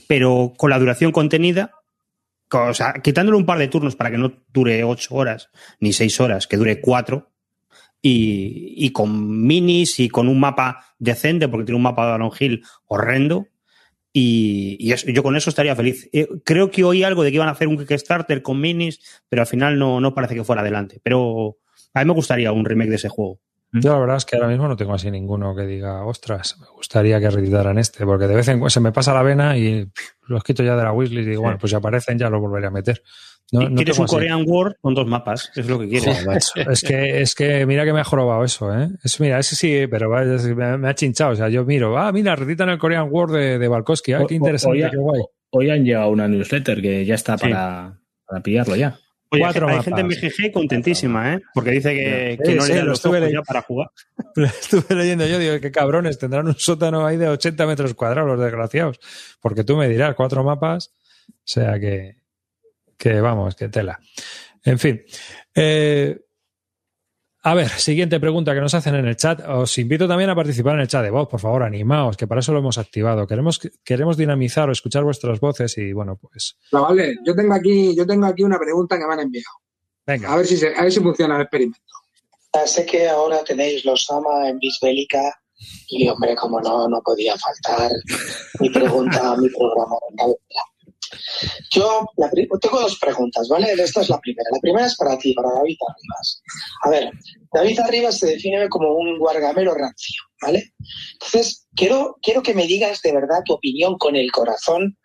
pero 0.06 0.52
con 0.56 0.70
la 0.70 0.78
duración 0.78 1.12
contenida, 1.12 1.72
co- 2.48 2.68
o 2.68 2.74
sea, 2.74 2.94
quitándole 3.02 3.38
un 3.38 3.46
par 3.46 3.58
de 3.58 3.68
turnos 3.68 3.96
para 3.96 4.10
que 4.10 4.18
no 4.18 4.44
dure 4.52 4.84
ocho 4.84 5.14
horas 5.14 5.50
ni 5.80 5.92
seis 5.92 6.20
horas, 6.20 6.46
que 6.46 6.56
dure 6.56 6.80
cuatro, 6.80 7.31
y, 8.02 8.74
y 8.76 8.90
con 8.90 9.46
minis 9.46 10.00
y 10.00 10.08
con 10.08 10.28
un 10.28 10.40
mapa 10.40 10.84
decente, 10.98 11.48
porque 11.48 11.64
tiene 11.66 11.76
un 11.76 11.82
mapa 11.84 12.04
de 12.04 12.10
Balon 12.12 12.30
Hill 12.38 12.62
horrendo. 12.86 13.46
Y, 14.12 14.76
y 14.78 14.92
eso- 14.92 15.08
yo 15.10 15.22
con 15.22 15.36
eso 15.36 15.48
estaría 15.48 15.74
feliz. 15.74 16.08
Eh, 16.12 16.28
creo 16.44 16.70
que 16.70 16.84
oí 16.84 17.02
algo 17.02 17.22
de 17.22 17.30
que 17.30 17.36
iban 17.36 17.48
a 17.48 17.52
hacer 17.52 17.68
un 17.68 17.78
Kickstarter 17.78 18.42
con 18.42 18.60
minis, 18.60 19.22
pero 19.28 19.40
al 19.42 19.46
final 19.46 19.78
no, 19.78 20.00
no 20.00 20.14
parece 20.14 20.34
que 20.34 20.44
fuera 20.44 20.60
adelante. 20.62 21.00
Pero 21.02 21.56
a 21.94 22.00
mí 22.00 22.06
me 22.06 22.12
gustaría 22.12 22.52
un 22.52 22.64
remake 22.64 22.90
de 22.90 22.96
ese 22.96 23.08
juego. 23.08 23.40
Yo 23.74 23.90
la 23.94 24.00
verdad 24.00 24.16
es 24.18 24.26
que 24.26 24.36
ahora 24.36 24.48
mismo 24.48 24.68
no 24.68 24.76
tengo 24.76 24.92
así 24.92 25.10
ninguno 25.10 25.56
que 25.56 25.62
diga, 25.64 26.04
ostras, 26.04 26.58
me 26.60 26.66
gustaría 26.76 27.18
que 27.20 27.30
reeditaran 27.30 27.78
este, 27.78 28.04
porque 28.04 28.26
de 28.26 28.34
vez 28.34 28.46
en 28.48 28.58
cuando 28.58 28.68
se 28.68 28.80
me 28.80 28.92
pasa 28.92 29.14
la 29.14 29.22
vena 29.22 29.56
y 29.56 29.86
pff, 29.86 30.10
los 30.28 30.44
quito 30.44 30.62
ya 30.62 30.76
de 30.76 30.82
la 30.82 30.92
wishlist 30.92 31.26
y 31.26 31.30
digo, 31.30 31.40
bueno, 31.42 31.56
pues 31.58 31.70
si 31.70 31.76
aparecen 31.76 32.18
ya 32.18 32.28
los 32.28 32.38
volveré 32.38 32.66
a 32.66 32.70
meter. 32.70 33.02
No, 33.52 33.62
Y 33.62 33.68
no 33.68 33.76
Quieres 33.76 33.98
un 33.98 34.06
así. 34.06 34.14
Korean 34.14 34.44
War 34.46 34.76
con 34.80 34.94
dos 34.94 35.06
mapas, 35.06 35.50
es 35.54 35.66
lo 35.68 35.78
que 35.78 35.88
quieres. 35.88 36.24
Joder, 36.24 36.38
es 36.72 36.80
que 36.82 37.20
es 37.20 37.34
que 37.34 37.66
mira 37.66 37.84
que 37.84 37.92
me 37.92 38.00
ha 38.00 38.04
jorobado 38.04 38.42
eso, 38.44 38.74
¿eh? 38.76 38.88
Eso, 39.04 39.22
mira, 39.22 39.38
ese 39.38 39.54
sí, 39.56 39.86
pero 39.90 40.08
me, 40.10 40.78
me 40.78 40.88
ha 40.88 40.94
chinchado. 40.94 41.32
O 41.32 41.36
sea, 41.36 41.48
yo 41.50 41.64
miro, 41.64 41.98
ah, 41.98 42.10
mira, 42.12 42.34
reditan 42.34 42.70
el 42.70 42.78
Korean 42.78 43.08
War 43.10 43.28
de, 43.28 43.58
de 43.58 43.68
Balkowski, 43.68 44.14
ah, 44.14 44.24
qué 44.26 44.34
interesante, 44.34 44.84
hoy, 44.84 44.90
qué 44.90 44.96
guay. 44.96 45.20
hoy 45.50 45.70
han 45.70 45.84
llegado 45.84 46.08
una 46.10 46.26
newsletter 46.28 46.80
que 46.80 47.04
ya 47.04 47.14
está 47.14 47.36
Sí. 47.36 47.48
para, 47.48 47.98
para 48.26 48.42
pillarlo 48.42 48.74
ya. 48.74 48.98
Oye, 49.34 49.40
Cuatro 49.42 49.66
hay 49.66 49.76
mapas. 49.76 49.84
gente 49.86 50.00
en 50.02 50.08
BGG 50.08 50.52
contentísima, 50.52 51.34
¿eh? 51.34 51.40
Porque 51.54 51.70
dice 51.70 51.94
que, 51.94 52.38
Sí, 52.42 52.50
que 52.50 52.54
no 52.56 52.62
sí, 52.62 52.72
le 52.74 52.82
los 52.84 52.98
estuve 52.98 53.12
ojos 53.18 53.20
leyendo. 53.20 53.42
ya 53.42 53.44
para 53.46 53.62
jugar. 53.62 53.88
Lo 54.36 54.44
estuve 54.46 54.94
leyendo 54.94 55.26
yo, 55.26 55.38
digo, 55.38 55.58
qué 55.60 55.70
cabrones, 55.70 56.18
tendrán 56.18 56.46
un 56.48 56.54
sótano 56.58 57.06
ahí 57.06 57.16
de 57.18 57.28
80 57.28 57.66
metros 57.66 57.94
cuadrados, 57.94 58.30
los 58.30 58.40
desgraciados. 58.40 58.98
Porque 59.40 59.64
tú 59.64 59.76
me 59.76 59.88
dirás, 59.88 60.14
cuatro 60.16 60.42
mapas, 60.44 60.92
o 61.28 61.32
sea 61.44 61.78
que, 61.80 62.16
que 63.02 63.20
vamos, 63.20 63.56
que 63.56 63.68
tela. 63.68 63.98
En 64.64 64.78
fin. 64.78 65.02
Eh, 65.56 66.16
a 67.44 67.54
ver, 67.54 67.68
siguiente 67.68 68.20
pregunta 68.20 68.54
que 68.54 68.60
nos 68.60 68.72
hacen 68.74 68.94
en 68.94 69.06
el 69.06 69.16
chat. 69.16 69.40
Os 69.48 69.76
invito 69.78 70.06
también 70.06 70.30
a 70.30 70.36
participar 70.36 70.74
en 70.74 70.82
el 70.82 70.86
chat 70.86 71.02
de 71.02 71.10
voz, 71.10 71.26
por 71.28 71.40
favor, 71.40 71.64
animaos, 71.64 72.16
que 72.16 72.28
para 72.28 72.38
eso 72.40 72.52
lo 72.52 72.60
hemos 72.60 72.78
activado. 72.78 73.26
Queremos, 73.26 73.58
queremos 73.82 74.16
dinamizar 74.16 74.68
o 74.68 74.72
escuchar 74.72 75.02
vuestras 75.02 75.40
voces 75.40 75.76
y 75.78 75.92
bueno, 75.92 76.16
pues 76.22 76.56
No, 76.70 76.82
vale, 76.82 77.16
yo 77.26 77.34
tengo 77.34 77.54
aquí, 77.54 77.96
yo 77.96 78.06
tengo 78.06 78.26
aquí 78.26 78.44
una 78.44 78.60
pregunta 78.60 78.96
que 78.96 79.04
me 79.06 79.14
han 79.14 79.20
enviado. 79.20 79.56
venga. 80.06 80.32
A 80.32 80.36
ver 80.36 80.46
si 80.46 80.56
se- 80.56 80.72
a 80.76 80.82
ver 80.82 80.92
si 80.92 81.00
funciona 81.00 81.34
el 81.34 81.42
experimento. 81.42 81.80
Ah, 82.52 82.66
Sé 82.66 82.86
que 82.86 83.08
ahora 83.08 83.42
tenéis 83.42 83.84
los 83.84 84.08
AMA 84.10 84.48
en 84.50 84.58
Bisbélica 84.60 85.22
y, 85.88 86.06
hombre, 86.08 86.36
como 86.36 86.60
no, 86.60 86.86
no 86.86 87.00
podía 87.02 87.34
faltar 87.36 87.90
mi 88.60 88.70
pregunta 88.70 89.32
a 89.32 89.36
mi 89.36 89.48
programa 89.48 89.96
de. 90.26 90.36
Yo 91.70 92.06
tengo 92.60 92.80
dos 92.80 92.98
preguntas, 92.98 93.48
¿vale? 93.48 93.72
Esta 93.72 94.00
es 94.00 94.08
la 94.08 94.20
primera. 94.20 94.48
La 94.52 94.60
primera 94.60 94.86
es 94.86 94.96
para 94.96 95.18
ti, 95.18 95.34
para 95.34 95.48
David 95.50 95.76
Arribas. 95.88 96.42
A 96.82 96.90
ver, 96.90 97.10
David 97.52 97.80
Arribas 97.80 98.18
se 98.18 98.26
define 98.26 98.68
como 98.68 98.94
un 98.94 99.18
guargamero 99.18 99.74
rancio, 99.74 100.22
¿vale? 100.40 100.72
Entonces, 101.14 101.66
quiero, 101.74 102.16
quiero 102.22 102.42
que 102.42 102.54
me 102.54 102.66
digas 102.66 103.00
de 103.02 103.12
verdad 103.12 103.42
tu 103.44 103.54
opinión 103.54 103.98
con 103.98 104.16
el 104.16 104.30
corazón 104.30 104.98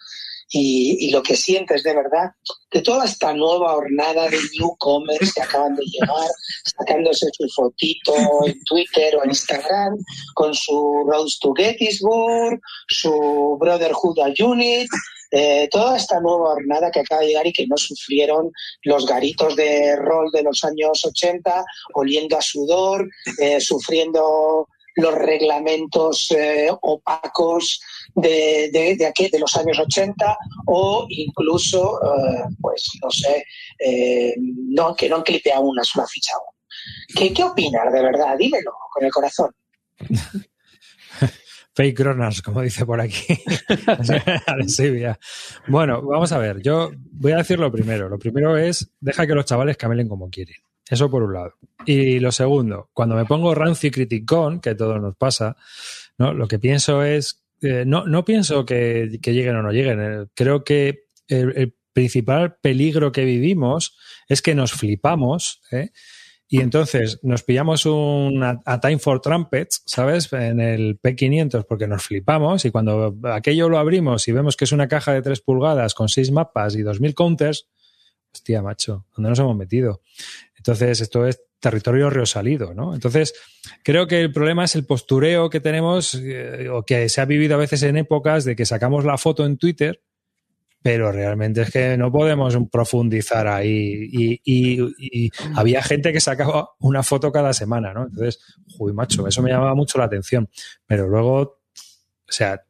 y, 0.49 1.07
y 1.07 1.11
lo 1.11 1.21
que 1.21 1.35
sientes 1.35 1.83
de 1.83 1.93
verdad 1.93 2.31
de 2.71 2.81
toda 2.81 3.05
esta 3.05 3.33
nueva 3.33 3.75
hornada 3.75 4.29
de 4.29 4.37
newcomers 4.59 5.33
que 5.33 5.41
acaban 5.41 5.75
de 5.75 5.83
llegar, 5.83 6.29
sacándose 6.77 7.27
su 7.33 7.47
fotito 7.49 8.13
en 8.45 8.61
Twitter 8.63 9.15
o 9.15 9.23
en 9.23 9.29
Instagram 9.29 9.97
con 10.33 10.53
su 10.53 11.05
Rose 11.09 11.37
to 11.41 11.53
Gettysburg, 11.53 12.59
su 12.87 13.57
Brotherhood 13.59 14.19
a 14.19 14.33
Unit, 14.43 14.89
eh, 15.31 15.67
toda 15.69 15.97
esta 15.97 16.19
nueva 16.19 16.53
hornada 16.53 16.89
que 16.91 17.01
acaba 17.01 17.21
de 17.21 17.27
llegar 17.27 17.47
y 17.47 17.53
que 17.53 17.67
no 17.67 17.77
sufrieron 17.77 18.51
los 18.83 19.05
garitos 19.05 19.55
de 19.55 19.95
rol 19.95 20.31
de 20.31 20.43
los 20.43 20.63
años 20.63 21.03
80, 21.05 21.63
oliendo 21.93 22.37
a 22.37 22.41
sudor, 22.41 23.07
eh, 23.39 23.59
sufriendo 23.59 24.67
los 24.95 25.13
reglamentos 25.13 26.31
eh, 26.31 26.69
opacos 26.81 27.79
de, 28.15 28.69
de, 28.71 28.95
de, 28.95 29.39
los 29.39 29.55
años 29.55 29.77
80 29.77 30.37
o 30.65 31.05
incluso, 31.09 31.99
eh, 32.01 32.43
pues 32.59 32.89
no 33.03 33.11
sé, 33.11 33.45
no, 34.37 34.95
que 34.95 35.07
no 35.07 35.17
han 35.17 35.23
clipeado 35.23 35.61
una 35.61 35.83
sola 35.83 36.07
ficha 36.07 36.33
aún. 36.33 36.55
¿Qué, 37.15 37.31
¿Qué 37.31 37.43
opinas 37.43 37.93
de 37.93 38.01
verdad? 38.01 38.37
Dímelo 38.37 38.71
con 38.91 39.05
el 39.05 39.11
corazón. 39.11 39.51
Fake 41.77 41.99
runners, 41.99 42.41
como 42.41 42.63
dice 42.63 42.87
por 42.87 42.99
aquí. 42.99 43.23
Bueno, 45.67 46.01
vamos 46.01 46.31
a 46.31 46.39
ver. 46.39 46.59
Yo 46.63 46.89
voy 47.11 47.33
a 47.33 47.37
decir 47.37 47.59
lo 47.59 47.71
primero. 47.71 48.09
Lo 48.09 48.17
primero 48.17 48.57
es, 48.57 48.91
deja 48.99 49.27
que 49.27 49.35
los 49.35 49.45
chavales 49.45 49.77
camelen 49.77 50.09
como 50.09 50.27
quieren. 50.31 50.55
Eso 50.89 51.07
por 51.11 51.21
un 51.21 51.35
lado. 51.35 51.53
Y 51.85 52.19
lo 52.19 52.31
segundo, 52.31 52.89
cuando 52.93 53.15
me 53.15 53.25
pongo 53.25 53.53
rancio 53.53 53.89
y 53.89 53.91
criticón, 53.91 54.59
que 54.59 54.71
a 54.71 54.77
todos 54.77 54.99
nos 54.99 55.15
pasa, 55.17 55.55
¿no? 56.17 56.33
lo 56.33 56.47
que 56.47 56.57
pienso 56.57 57.03
es, 57.03 57.43
eh, 57.61 57.83
no, 57.85 58.07
no 58.07 58.25
pienso 58.25 58.65
que, 58.65 59.19
que, 59.21 59.33
lleguen 59.33 59.57
o 59.57 59.61
no 59.61 59.71
lleguen. 59.71 59.99
Eh, 60.01 60.25
creo 60.33 60.63
que 60.63 61.03
el, 61.27 61.53
el, 61.55 61.75
principal 61.93 62.57
peligro 62.61 63.11
que 63.11 63.25
vivimos 63.25 63.97
es 64.27 64.43
que 64.43 64.53
nos 64.53 64.71
flipamos, 64.71 65.63
¿eh? 65.71 65.89
Y 66.49 66.61
entonces 66.61 67.19
nos 67.23 67.43
pillamos 67.43 67.85
un 67.85 68.41
a, 68.41 68.79
Time 68.79 68.99
for 68.99 69.19
Trumpets, 69.19 69.83
¿sabes? 69.85 70.31
En 70.31 70.61
el 70.61 70.99
P500 70.99 71.65
porque 71.67 71.87
nos 71.87 72.03
flipamos 72.03 72.63
y 72.63 72.71
cuando 72.71 73.17
aquello 73.23 73.67
lo 73.67 73.77
abrimos 73.77 74.27
y 74.27 74.31
vemos 74.31 74.55
que 74.55 74.63
es 74.63 74.71
una 74.71 74.87
caja 74.87 75.13
de 75.13 75.21
3 75.21 75.41
pulgadas 75.41 75.93
con 75.93 76.07
6 76.07 76.31
mapas 76.31 76.75
y 76.75 76.83
2000 76.83 77.13
counters, 77.15 77.67
hostia, 78.33 78.61
macho, 78.61 79.05
¿dónde 79.15 79.29
nos 79.29 79.39
hemos 79.39 79.57
metido? 79.57 80.01
Entonces 80.55 81.01
esto 81.01 81.27
es 81.27 81.41
territorio 81.59 82.09
reosalido, 82.09 82.73
¿no? 82.73 82.93
Entonces 82.93 83.33
creo 83.83 84.07
que 84.07 84.21
el 84.21 84.31
problema 84.31 84.63
es 84.63 84.75
el 84.75 84.85
postureo 84.85 85.49
que 85.49 85.59
tenemos 85.59 86.15
eh, 86.15 86.69
o 86.71 86.83
que 86.83 87.09
se 87.09 87.19
ha 87.19 87.25
vivido 87.25 87.55
a 87.55 87.59
veces 87.59 87.83
en 87.83 87.97
épocas 87.97 88.45
de 88.45 88.55
que 88.55 88.65
sacamos 88.65 89.03
la 89.03 89.17
foto 89.17 89.45
en 89.45 89.57
Twitter 89.57 90.01
pero 90.87 91.11
realmente 91.11 91.63
es 91.63 91.69
que 91.69 91.97
no 91.97 92.09
podemos 92.09 92.57
profundizar 92.71 93.45
ahí. 93.45 94.07
Y, 94.09 94.41
y, 94.45 94.81
y, 94.97 95.29
había 95.53 95.83
gente 95.83 96.13
que 96.13 96.21
sacaba 96.21 96.69
una 96.79 97.03
foto 97.03 97.29
cada 97.29 97.51
semana, 97.51 97.93
¿no? 97.93 98.03
Entonces, 98.03 98.39
uy, 98.79 98.93
macho, 98.93 99.27
eso 99.27 99.41
me 99.41 99.49
llamaba 99.49 99.75
mucho 99.75 99.97
la 99.97 100.05
atención. 100.05 100.47
Pero 100.85 101.09
luego, 101.09 101.41
o 101.41 102.31
sea, 102.31 102.63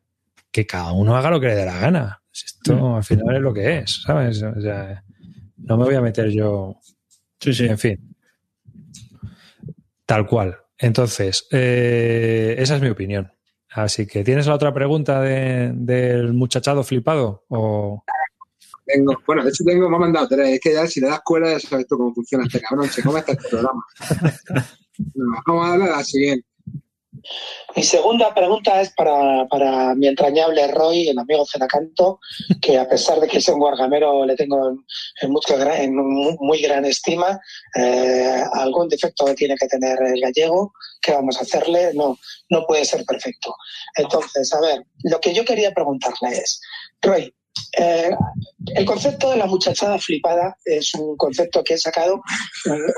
que 0.49 0.65
cada 0.65 0.93
uno 0.93 1.15
haga 1.15 1.29
lo 1.29 1.39
que 1.39 1.45
le 1.45 1.57
dé 1.57 1.65
la 1.67 1.77
gana. 1.77 2.23
Esto 2.33 2.95
al 2.95 3.03
final 3.03 3.35
es 3.35 3.41
lo 3.43 3.53
que 3.53 3.77
es, 3.77 4.01
¿sabes? 4.01 4.41
O 4.41 4.61
sea, 4.61 5.03
no 5.57 5.77
me 5.77 5.83
voy 5.83 5.93
a 5.93 6.01
meter 6.01 6.31
yo. 6.31 6.79
Sí, 7.39 7.53
sí. 7.53 7.67
En 7.67 7.77
fin. 7.77 8.15
Tal 10.07 10.25
cual. 10.25 10.57
Entonces, 10.79 11.47
eh, 11.51 12.55
esa 12.57 12.77
es 12.77 12.81
mi 12.81 12.89
opinión. 12.89 13.31
Así 13.77 14.07
que, 14.07 14.23
¿tienes 14.23 14.47
la 14.47 14.55
otra 14.55 14.73
pregunta 14.73 15.21
de, 15.21 15.71
del 15.71 16.33
muchachado 16.33 16.83
flipado? 16.83 17.43
O... 17.49 18.03
Tengo, 18.83 19.13
bueno, 19.27 19.43
de 19.43 19.49
hecho 19.49 19.63
tengo, 19.63 19.87
me 19.87 19.97
ha 19.97 19.99
mandado 19.99 20.27
tres. 20.27 20.49
Es 20.55 20.59
que 20.59 20.73
ya 20.73 20.87
si 20.87 20.99
le 20.99 21.09
das 21.09 21.21
cuerda 21.23 21.51
ya 21.51 21.59
sabes 21.59 21.85
tú 21.87 21.95
cómo 21.95 22.11
funciona 22.11 22.45
este 22.45 22.59
cabrón. 22.59 22.89
Se 22.89 23.03
come 23.03 23.19
hasta 23.19 23.33
este 23.33 23.49
programa. 23.49 23.85
Vamos 25.45 25.67
a 25.67 25.69
darle 25.69 25.85
a 25.85 25.97
la 25.97 26.03
siguiente. 26.03 26.47
Mi 27.75 27.83
segunda 27.83 28.33
pregunta 28.33 28.81
es 28.81 28.91
para, 28.93 29.45
para 29.47 29.93
mi 29.93 30.07
entrañable 30.07 30.67
Roy, 30.67 31.09
el 31.09 31.19
amigo 31.19 31.45
Cenacanto, 31.45 32.19
que 32.61 32.77
a 32.77 32.87
pesar 32.87 33.19
de 33.19 33.27
que 33.27 33.37
es 33.37 33.47
un 33.49 33.59
guargamero 33.59 34.25
le 34.25 34.35
tengo 34.35 34.69
en, 35.21 35.31
mucho 35.31 35.55
en 35.59 35.95
mu- 35.95 36.35
muy 36.39 36.59
gran 36.61 36.85
estima, 36.85 37.39
eh, 37.75 38.41
algún 38.53 38.87
defecto 38.89 39.25
tiene 39.35 39.55
que 39.55 39.67
tener 39.67 39.97
el 40.01 40.19
gallego, 40.21 40.73
¿qué 41.01 41.11
vamos 41.11 41.37
a 41.37 41.41
hacerle? 41.41 41.91
No, 41.93 42.17
no 42.49 42.65
puede 42.65 42.83
ser 42.85 43.05
perfecto. 43.05 43.53
Entonces, 43.95 44.51
a 44.53 44.61
ver, 44.61 44.83
lo 45.03 45.19
que 45.19 45.33
yo 45.33 45.45
quería 45.45 45.71
preguntarle 45.71 46.29
es, 46.29 46.59
Roy, 47.01 47.31
eh, 47.77 48.11
el 48.75 48.85
concepto 48.85 49.31
de 49.31 49.37
la 49.37 49.45
muchachada 49.45 49.97
flipada 49.97 50.55
es 50.65 50.93
un 50.95 51.15
concepto 51.15 51.63
que 51.63 51.75
he 51.75 51.77
sacado 51.77 52.21
eh, 52.65 52.93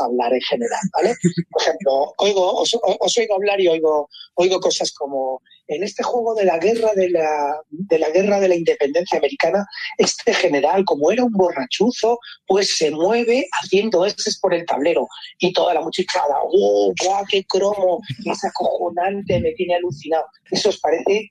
hablar 0.00 0.32
en 0.32 0.40
general, 0.40 0.80
¿vale? 0.92 1.14
Por 1.50 1.62
ejemplo, 1.62 2.12
oigo, 2.18 2.60
os, 2.60 2.76
os 2.82 3.18
oigo 3.18 3.34
hablar 3.34 3.60
y 3.60 3.68
oigo, 3.68 4.08
oigo 4.34 4.60
cosas 4.60 4.92
como 4.92 5.42
en 5.68 5.82
este 5.82 6.02
juego 6.02 6.34
de 6.34 6.44
la 6.44 6.58
guerra 6.58 6.92
de 6.94 7.10
la, 7.10 7.56
de 7.70 7.98
la 7.98 8.10
guerra 8.10 8.40
de 8.40 8.48
la 8.48 8.54
independencia 8.54 9.18
americana, 9.18 9.64
este 9.98 10.34
general, 10.34 10.84
como 10.84 11.10
era 11.10 11.24
un 11.24 11.32
borrachuzo, 11.32 12.18
pues 12.46 12.76
se 12.76 12.90
mueve 12.90 13.46
haciendo 13.62 14.04
eses 14.04 14.38
por 14.40 14.54
el 14.54 14.66
tablero 14.66 15.06
y 15.38 15.52
toda 15.52 15.74
la 15.74 15.80
muchachada, 15.80 16.36
¡oh, 16.44 16.92
guau, 17.02 17.24
qué 17.28 17.44
cromo! 17.44 18.00
Es 18.24 18.44
acojonante, 18.44 19.40
me 19.40 19.52
tiene 19.52 19.76
alucinado. 19.76 20.24
Eso 20.50 20.68
os 20.68 20.78
parece 20.80 21.30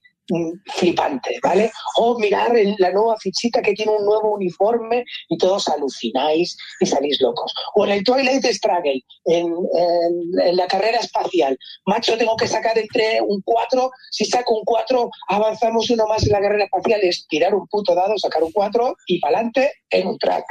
flipante, 0.76 1.40
¿vale? 1.44 1.72
O 1.98 2.18
mirar 2.20 2.52
la 2.78 2.92
nueva 2.92 3.18
fichita 3.18 3.62
que 3.62 3.74
tiene 3.74 3.92
un 3.92 4.06
nuevo 4.06 4.34
uniforme 4.36 5.04
y 5.30 5.38
todos 5.38 5.68
alucináis 5.68 6.58
y 6.80 6.86
salís 6.86 7.20
locos. 7.22 7.54
O 7.76 7.86
en 7.86 7.92
el 7.92 8.04
Twilight 8.04 8.46
Struggle, 8.46 9.02
en, 9.26 9.48
en- 9.48 10.42
en 10.42 10.56
la 10.56 10.68
carrera 10.68 11.00
espacial, 11.00 11.58
macho, 11.86 12.18
tengo 12.18 12.36
que 12.36 12.48
sacar 12.48 12.78
entre 12.78 13.22
un 13.22 13.42
4, 13.44 13.92
si 14.10 14.26
saco 14.26 14.56
un 14.56 14.64
4, 14.66 15.10
avanzamos 15.30 15.90
uno 15.90 16.06
más 16.08 16.24
en 16.26 16.32
la 16.34 16.42
carrera 16.42 16.66
espacial, 16.66 17.00
es 17.04 17.28
tirar 17.28 17.54
un 17.56 17.68
puto 17.68 17.94
dado, 17.96 18.18
sacar 18.18 18.44
un 18.44 18.52
4 18.52 18.96
y 19.08 19.20
para 19.20 19.38
adelante 19.38 19.72
en 19.90 20.08
un 20.08 20.18
track. 20.18 20.46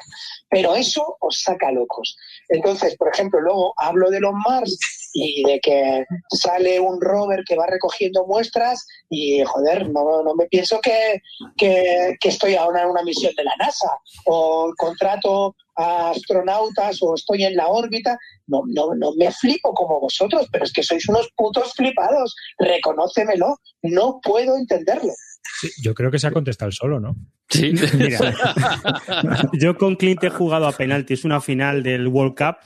Pero 0.48 0.74
eso 0.74 1.16
os 1.20 1.40
saca 1.42 1.70
locos. 1.72 2.16
Entonces, 2.50 2.96
por 2.96 3.08
ejemplo, 3.08 3.40
luego 3.40 3.72
hablo 3.76 4.10
de 4.10 4.20
los 4.20 4.32
Mars 4.32 4.76
y 5.12 5.42
de 5.44 5.60
que 5.60 6.04
sale 6.30 6.78
un 6.80 7.00
rover 7.00 7.42
que 7.46 7.56
va 7.56 7.66
recogiendo 7.66 8.26
muestras 8.26 8.86
y, 9.08 9.42
joder, 9.44 9.88
no, 9.90 10.22
no 10.22 10.34
me 10.34 10.46
pienso 10.46 10.80
que, 10.80 11.20
que, 11.56 12.16
estoy 12.22 12.54
ahora 12.54 12.82
en 12.82 12.90
una 12.90 13.02
misión 13.02 13.32
de 13.36 13.44
la 13.44 13.54
NASA 13.56 13.90
o 14.26 14.72
contrato 14.76 15.54
a 15.76 16.10
astronautas 16.10 16.98
o 17.02 17.14
estoy 17.14 17.44
en 17.44 17.56
la 17.56 17.68
órbita. 17.68 18.18
No, 18.46 18.62
no, 18.66 18.94
no 18.94 19.12
me 19.16 19.30
flipo 19.30 19.72
como 19.72 20.00
vosotros, 20.00 20.46
pero 20.52 20.64
es 20.64 20.72
que 20.72 20.82
sois 20.82 21.08
unos 21.08 21.28
putos 21.36 21.72
flipados. 21.74 22.34
Reconócemelo. 22.58 23.56
No 23.82 24.20
puedo 24.22 24.56
entenderlo. 24.56 25.12
Sí, 25.60 25.70
yo 25.82 25.94
creo 25.94 26.10
que 26.10 26.18
se 26.18 26.26
ha 26.26 26.30
contestado 26.32 26.68
el 26.68 26.74
solo, 26.74 27.00
¿no? 27.00 27.16
Sí. 27.48 27.72
Mira, 27.98 28.18
yo 29.54 29.76
con 29.76 29.96
Clint 29.96 30.22
he 30.24 30.30
jugado 30.30 30.66
a 30.66 30.72
penalti. 30.72 31.14
Es 31.14 31.24
una 31.24 31.40
final 31.40 31.82
del 31.82 32.08
World 32.08 32.34
Cup 32.36 32.56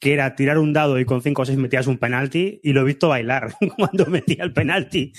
que 0.00 0.12
era 0.12 0.34
tirar 0.34 0.58
un 0.58 0.72
dado 0.74 0.98
y 0.98 1.06
con 1.06 1.22
5 1.22 1.40
o 1.40 1.44
6 1.46 1.56
metías 1.56 1.86
un 1.86 1.96
penalti 1.96 2.60
y 2.62 2.72
lo 2.74 2.82
he 2.82 2.84
visto 2.84 3.08
bailar 3.08 3.54
cuando 3.78 4.04
metía 4.06 4.44
el 4.44 4.52
penalti. 4.52 5.12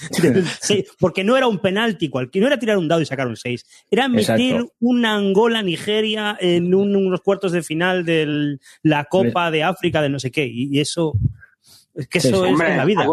seis. 0.62 0.92
Porque 1.00 1.24
no 1.24 1.36
era 1.38 1.48
un 1.48 1.58
penalti 1.60 2.08
cualquier, 2.10 2.44
no 2.44 2.48
era 2.48 2.60
tirar 2.60 2.78
un 2.78 2.88
dado 2.88 3.02
y 3.02 3.06
sacar 3.06 3.28
un 3.28 3.36
6. 3.38 3.66
Era 3.90 4.08
meter 4.08 4.40
Exacto. 4.42 4.74
una 4.82 5.16
Angola-Nigeria 5.16 6.38
en 6.40 6.76
un- 6.76 6.96
unos 6.96 7.22
cuartos 7.22 7.52
de 7.52 7.64
final 7.64 8.06
de 8.06 8.58
la 8.84 9.06
Copa 9.06 9.50
de 9.50 9.64
África 9.64 10.02
de 10.04 10.10
no 10.10 10.20
sé 10.20 10.30
qué. 10.30 10.46
Y, 10.46 10.80
eso, 10.80 11.14
es 11.96 12.08
que 12.08 12.20
Sí, 12.20 12.28
eso 12.28 12.42
sí. 12.42 12.46
es 12.46 12.52
Hombre, 12.52 12.78
la 12.78 12.86
vida. 12.86 13.08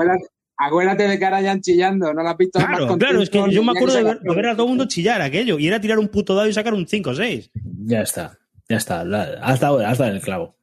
Acuérdate 0.56 1.08
de 1.08 1.18
que 1.18 1.24
ahora 1.24 1.40
ya 1.40 1.60
chillando, 1.60 2.12
no 2.14 2.22
la 2.22 2.30
has 2.30 2.36
visto 2.36 2.58
Claro, 2.58 2.96
claro, 2.98 3.22
es 3.22 3.30
que 3.30 3.42
yo 3.50 3.62
me 3.62 3.72
acuerdo 3.72 3.96
de 3.96 4.02
ver, 4.04 4.12
sacar- 4.18 4.28
de 4.28 4.34
ver 4.36 4.46
a 4.46 4.52
todo 4.54 4.64
el 4.64 4.68
mundo 4.70 4.86
chillar 4.86 5.20
aquello 5.22 5.58
y 5.58 5.66
era 5.66 5.80
tirar 5.80 5.98
un 5.98 6.08
puto 6.08 6.34
dado 6.34 6.48
y 6.48 6.52
sacar 6.52 6.74
un 6.74 6.86
5 6.86 7.10
o 7.10 7.14
6. 7.14 7.50
Ya 7.84 8.02
está, 8.02 8.38
ya 8.68 8.76
está. 8.76 9.00
Has 9.42 9.60
dado, 9.60 9.78
has 9.78 9.98
dado 9.98 10.10
en 10.10 10.16
el 10.16 10.22
clavo. 10.22 10.56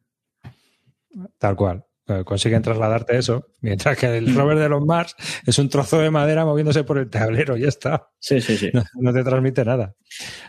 Tal 1.38 1.56
cual. 1.56 1.86
Eh, 2.08 2.24
Consiguen 2.26 2.62
trasladarte 2.64 3.18
eso. 3.18 3.48
Mientras 3.62 3.96
que 3.98 4.18
el 4.18 4.34
rover 4.34 4.58
de 4.58 4.68
los 4.70 4.84
Mars 4.84 5.16
es 5.46 5.60
un 5.60 5.70
trozo 5.70 6.00
de 6.00 6.10
madera 6.10 6.44
moviéndose 6.44 6.84
por 6.84 6.98
el 6.98 7.10
tablero, 7.10 7.56
ya 7.56 7.68
está. 7.68 8.10
Sí, 8.20 8.42
sí, 8.42 8.58
sí. 8.58 8.72
No, 8.74 8.84
no 8.96 9.14
te 9.14 9.24
transmite 9.24 9.64
nada. 9.64 9.94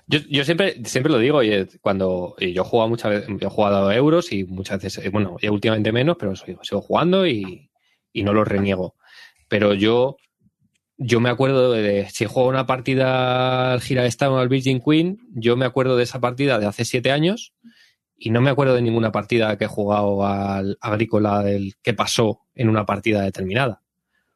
Yo, 0.06 0.20
yo 0.30 0.42
siempre, 0.44 0.82
siempre 0.84 1.12
lo 1.12 1.18
digo, 1.18 1.42
y 1.42 1.66
cuando 1.82 2.34
y 2.38 2.52
yo 2.54 2.62
he 2.62 2.64
jugado 2.64 2.88
muchas 2.88 3.10
veces, 3.10 3.28
yo 3.38 3.48
he 3.48 3.50
jugado 3.50 3.88
a 3.88 3.94
euros 3.94 4.32
y 4.32 4.44
muchas 4.44 4.82
veces, 4.82 5.04
eh, 5.04 5.10
bueno, 5.10 5.36
ya 5.42 5.50
últimamente 5.52 5.92
menos, 5.92 6.16
pero 6.18 6.34
sigo, 6.34 6.64
sigo 6.64 6.80
jugando 6.80 7.26
y, 7.26 7.70
y 8.12 8.22
no 8.22 8.32
lo 8.32 8.42
reniego. 8.44 8.94
Pero 9.50 9.74
yo, 9.74 10.16
yo 10.96 11.20
me 11.20 11.28
acuerdo 11.28 11.72
de, 11.72 12.08
si 12.08 12.24
juego 12.24 12.48
una 12.48 12.66
partida 12.66 13.72
al 13.72 13.80
Gira 13.82 14.06
Estado 14.06 14.34
o 14.34 14.38
al 14.38 14.48
Virgin 14.48 14.80
Queen, 14.80 15.18
yo 15.34 15.56
me 15.56 15.66
acuerdo 15.66 15.96
de 15.96 16.04
esa 16.04 16.20
partida 16.20 16.58
de 16.60 16.66
hace 16.66 16.84
siete 16.84 17.10
años 17.10 17.52
y 18.16 18.30
no 18.30 18.40
me 18.40 18.50
acuerdo 18.50 18.74
de 18.74 18.82
ninguna 18.82 19.10
partida 19.12 19.58
que 19.58 19.64
he 19.64 19.68
jugado 19.68 20.24
al 20.24 20.78
Agrícola 20.80 21.42
del 21.42 21.74
que 21.82 21.94
pasó 21.94 22.42
en 22.54 22.68
una 22.68 22.86
partida 22.86 23.22
determinada. 23.22 23.82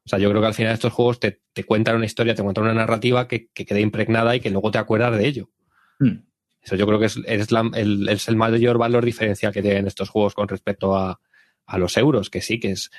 O 0.04 0.08
sea, 0.08 0.18
yo 0.18 0.28
creo 0.30 0.40
que 0.40 0.48
al 0.48 0.54
final 0.54 0.74
estos 0.74 0.92
juegos 0.92 1.20
te, 1.20 1.40
te 1.52 1.64
cuentan 1.64 1.96
una 1.96 2.06
historia, 2.06 2.34
te 2.34 2.42
cuentan 2.42 2.64
una 2.64 2.74
narrativa 2.74 3.28
que, 3.28 3.48
que 3.54 3.64
quede 3.64 3.80
impregnada 3.80 4.34
y 4.34 4.40
que 4.40 4.50
luego 4.50 4.70
te 4.70 4.78
acuerdas 4.78 5.16
de 5.16 5.26
ello. 5.28 5.50
Hmm. 6.00 6.24
Eso 6.60 6.76
yo 6.76 6.86
creo 6.86 6.98
que 6.98 7.06
es, 7.06 7.20
es, 7.26 7.52
la- 7.52 7.70
el, 7.74 8.08
es 8.08 8.26
el 8.26 8.36
mayor 8.36 8.78
valor 8.78 9.04
diferencial 9.04 9.52
que 9.52 9.62
tienen 9.62 9.86
estos 9.86 10.08
juegos 10.10 10.34
con 10.34 10.48
respecto 10.48 10.96
a, 10.96 11.20
a 11.66 11.78
los 11.78 11.96
euros, 11.96 12.30
que 12.30 12.40
sí, 12.40 12.60
que 12.60 12.72
es, 12.72 12.90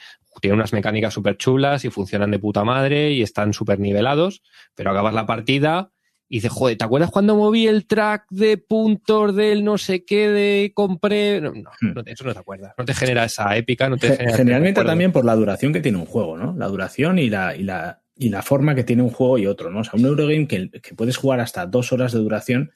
tienen 0.42 0.58
unas 0.60 0.74
mecánicas 0.74 1.14
súper 1.14 1.38
chulas 1.38 1.86
y 1.86 1.90
funcionan 1.90 2.32
de 2.32 2.40
puta 2.40 2.64
madre 2.64 3.12
y 3.12 3.22
están 3.22 3.54
súper 3.54 3.80
nivelados, 3.80 4.42
pero 4.76 4.92
acabas 4.92 5.14
la 5.14 5.26
partida 5.26 5.92
y 6.28 6.38
dices, 6.38 6.52
joder, 6.52 6.76
¿te 6.78 6.84
acuerdas 6.84 7.12
cuando 7.12 7.36
moví 7.36 7.68
el 7.68 7.86
track 7.86 8.26
de 8.32 8.58
puntos 8.58 9.36
del 9.36 9.64
no 9.64 9.78
sé 9.78 10.04
qué 10.04 10.30
de 10.30 10.72
compré? 10.74 11.40
No, 11.40 11.52
no, 11.54 11.70
Hmm. 11.80 11.94
eso 12.08 12.24
no 12.24 12.34
te 12.34 12.40
acuerdas. 12.40 12.74
No 12.78 12.84
te 12.86 12.94
genera 12.96 13.24
esa 13.26 13.56
épica, 13.56 13.88
no 13.90 13.98
te 13.98 14.08
Ge- 14.10 14.18
genera 14.18 14.38
Generalmente 14.38 14.84
también 14.84 15.12
por 15.12 15.24
la 15.24 15.36
duración 15.36 15.72
que 15.72 15.82
tiene 15.82 16.00
un 16.00 16.06
juego, 16.08 16.36
¿no? 16.38 16.56
La 16.58 16.68
duración 16.68 17.20
y 17.20 17.30
la, 17.30 17.56
y 17.56 17.62
la, 17.64 18.02
y 18.18 18.30
la 18.30 18.42
forma 18.42 18.74
que 18.74 18.84
tiene 18.84 19.04
un 19.04 19.12
juego 19.12 19.38
y 19.38 19.46
otro, 19.46 19.70
¿no? 19.70 19.82
O 19.82 19.84
sea, 19.84 19.94
un 20.00 20.06
Eurogame 20.06 20.48
que, 20.48 20.72
que 20.72 20.96
puedes 20.96 21.16
jugar 21.18 21.40
hasta 21.42 21.68
dos 21.68 21.92
horas 21.94 22.12
de 22.12 22.20
duración 22.20 22.72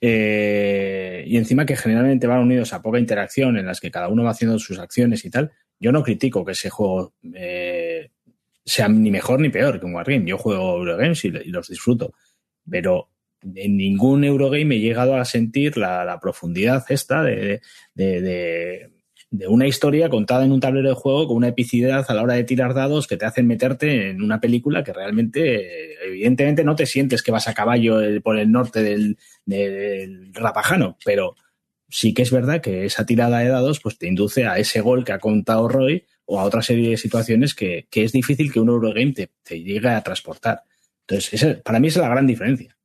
eh, 0.00 1.24
y 1.26 1.36
encima 1.36 1.66
que 1.66 1.76
generalmente 1.76 2.26
van 2.26 2.40
unidos 2.40 2.72
a 2.72 2.82
poca 2.82 2.98
interacción 2.98 3.56
en 3.58 3.66
las 3.66 3.80
que 3.80 3.90
cada 3.90 4.08
uno 4.08 4.24
va 4.24 4.30
haciendo 4.30 4.58
sus 4.58 4.78
acciones 4.78 5.24
y 5.24 5.30
tal. 5.30 5.52
Yo 5.80 5.92
no 5.92 6.02
critico 6.02 6.44
que 6.44 6.52
ese 6.52 6.70
juego 6.70 7.14
eh, 7.34 8.10
sea 8.64 8.88
ni 8.88 9.10
mejor 9.10 9.40
ni 9.40 9.48
peor 9.48 9.78
que 9.78 9.86
un 9.86 9.94
Wargame. 9.94 10.26
Yo 10.26 10.38
juego 10.38 10.78
Eurogames 10.78 11.24
y, 11.24 11.28
y 11.28 11.50
los 11.50 11.68
disfruto, 11.68 12.12
pero 12.68 13.08
en 13.42 13.76
ningún 13.76 14.24
Eurogame 14.24 14.76
he 14.76 14.80
llegado 14.80 15.16
a 15.16 15.24
sentir 15.24 15.76
la, 15.76 16.04
la 16.04 16.18
profundidad 16.18 16.84
esta 16.88 17.22
de, 17.22 17.60
de, 17.94 18.20
de, 18.20 18.90
de 19.30 19.46
una 19.46 19.66
historia 19.66 20.08
contada 20.08 20.44
en 20.44 20.52
un 20.52 20.60
tablero 20.60 20.88
de 20.88 20.94
juego 20.94 21.26
con 21.28 21.36
una 21.36 21.48
epicidad 21.48 22.04
a 22.08 22.14
la 22.14 22.22
hora 22.22 22.34
de 22.34 22.44
tirar 22.44 22.72
dados 22.72 23.06
que 23.06 23.18
te 23.18 23.26
hacen 23.26 23.46
meterte 23.46 24.08
en 24.10 24.22
una 24.22 24.40
película 24.40 24.82
que 24.82 24.92
realmente, 24.94 26.06
evidentemente, 26.06 26.64
no 26.64 26.76
te 26.76 26.86
sientes 26.86 27.22
que 27.22 27.30
vas 27.30 27.46
a 27.46 27.52
caballo 27.54 28.00
eh, 28.00 28.20
por 28.22 28.38
el 28.38 28.50
norte 28.50 28.82
del, 28.82 29.18
del 29.44 30.32
Rapajano, 30.32 30.96
pero 31.04 31.36
sí 31.90 32.14
que 32.14 32.22
es 32.22 32.30
verdad 32.30 32.60
que 32.62 32.86
esa 32.86 33.04
tirada 33.06 33.40
de 33.40 33.48
dados 33.48 33.80
pues 33.80 33.98
te 33.98 34.06
induce 34.08 34.46
a 34.46 34.58
ese 34.58 34.80
gol 34.80 35.04
que 35.04 35.12
ha 35.12 35.18
contado 35.18 35.68
Roy 35.68 36.06
o 36.24 36.40
a 36.40 36.44
otra 36.44 36.62
serie 36.62 36.90
de 36.90 36.96
situaciones 36.96 37.54
que, 37.54 37.86
que 37.90 38.04
es 38.04 38.12
difícil 38.12 38.50
que 38.52 38.60
un 38.60 38.68
Eurogame 38.68 39.12
te, 39.12 39.30
te 39.42 39.62
llegue 39.62 39.88
a 39.90 40.02
transportar. 40.02 40.62
Entonces, 41.06 41.34
esa- 41.34 41.60
para 41.62 41.80
mí 41.80 41.88
esa 41.88 42.00
es 42.00 42.04
la 42.04 42.10
gran 42.10 42.26
diferencia. 42.26 42.77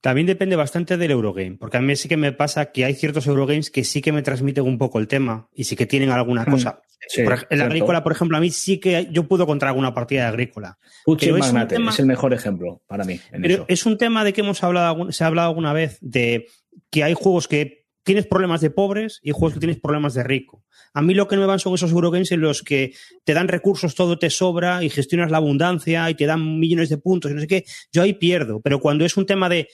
También 0.00 0.26
depende 0.26 0.56
bastante 0.56 0.96
del 0.96 1.10
Eurogame, 1.10 1.56
porque 1.58 1.76
a 1.76 1.80
mí 1.80 1.94
sí 1.94 2.08
que 2.08 2.16
me 2.16 2.32
pasa 2.32 2.72
que 2.72 2.84
hay 2.86 2.94
ciertos 2.94 3.26
Eurogames 3.26 3.70
que 3.70 3.84
sí 3.84 4.00
que 4.00 4.12
me 4.12 4.22
transmiten 4.22 4.64
un 4.64 4.78
poco 4.78 4.98
el 4.98 5.08
tema 5.08 5.48
y 5.54 5.64
sí 5.64 5.76
que 5.76 5.84
tienen 5.86 6.10
alguna 6.10 6.44
Mm, 6.44 6.50
cosa. 6.50 6.80
sí, 7.06 7.22
Por 7.22 7.34
ej- 7.34 7.46
el 7.50 7.58
cierto. 7.58 7.64
agrícola, 7.66 8.02
por 8.02 8.12
ejemplo, 8.12 8.36
a 8.36 8.40
mí 8.40 8.50
sí 8.50 8.78
que 8.78 9.08
yo 9.10 9.28
puedo 9.28 9.46
contar 9.46 9.68
alguna 9.68 9.92
partida 9.92 10.22
de 10.22 10.28
agrícola. 10.28 10.78
Pero 11.04 11.36
es 11.36 11.40
Magnate 11.42 11.74
tema- 11.74 11.90
es 11.90 11.98
el 11.98 12.06
mejor 12.06 12.32
ejemplo 12.32 12.80
para 12.86 13.04
mí. 13.04 13.20
En 13.32 13.42
Pero 13.42 13.54
eso. 13.54 13.64
es 13.68 13.84
un 13.86 13.98
tema 13.98 14.24
de 14.24 14.32
que 14.32 14.40
hemos 14.40 14.62
hablado, 14.64 15.12
se 15.12 15.22
ha 15.22 15.26
hablado 15.26 15.48
alguna 15.48 15.72
vez 15.74 15.98
de 16.00 16.46
que 16.90 17.04
hay 17.04 17.12
juegos 17.14 17.46
que 17.46 17.84
tienes 18.02 18.26
problemas 18.26 18.62
de 18.62 18.70
pobres 18.70 19.20
y 19.22 19.32
juegos 19.32 19.52
que 19.54 19.60
tienes 19.60 19.78
problemas 19.78 20.14
de 20.14 20.22
rico. 20.22 20.64
A 20.94 21.02
mí 21.02 21.12
lo 21.14 21.28
que 21.28 21.36
no 21.36 21.42
me 21.42 21.46
van 21.46 21.58
son 21.60 21.74
esos 21.74 21.92
Eurogames 21.92 22.32
en 22.32 22.40
los 22.40 22.62
que 22.62 22.94
te 23.24 23.34
dan 23.34 23.46
recursos, 23.48 23.94
todo 23.94 24.18
te 24.18 24.30
sobra 24.30 24.82
y 24.82 24.88
gestionas 24.88 25.30
la 25.30 25.36
abundancia 25.36 26.08
y 26.10 26.14
te 26.14 26.26
dan 26.26 26.58
millones 26.58 26.88
de 26.88 26.96
puntos 26.98 27.30
y 27.30 27.34
no 27.34 27.40
sé 27.40 27.46
qué. 27.46 27.64
Yo 27.92 28.02
ahí 28.02 28.14
pierdo. 28.14 28.60
Pero 28.60 28.80
cuando 28.80 29.04
es 29.04 29.16
un 29.16 29.26
tema 29.26 29.48
de, 29.48 29.68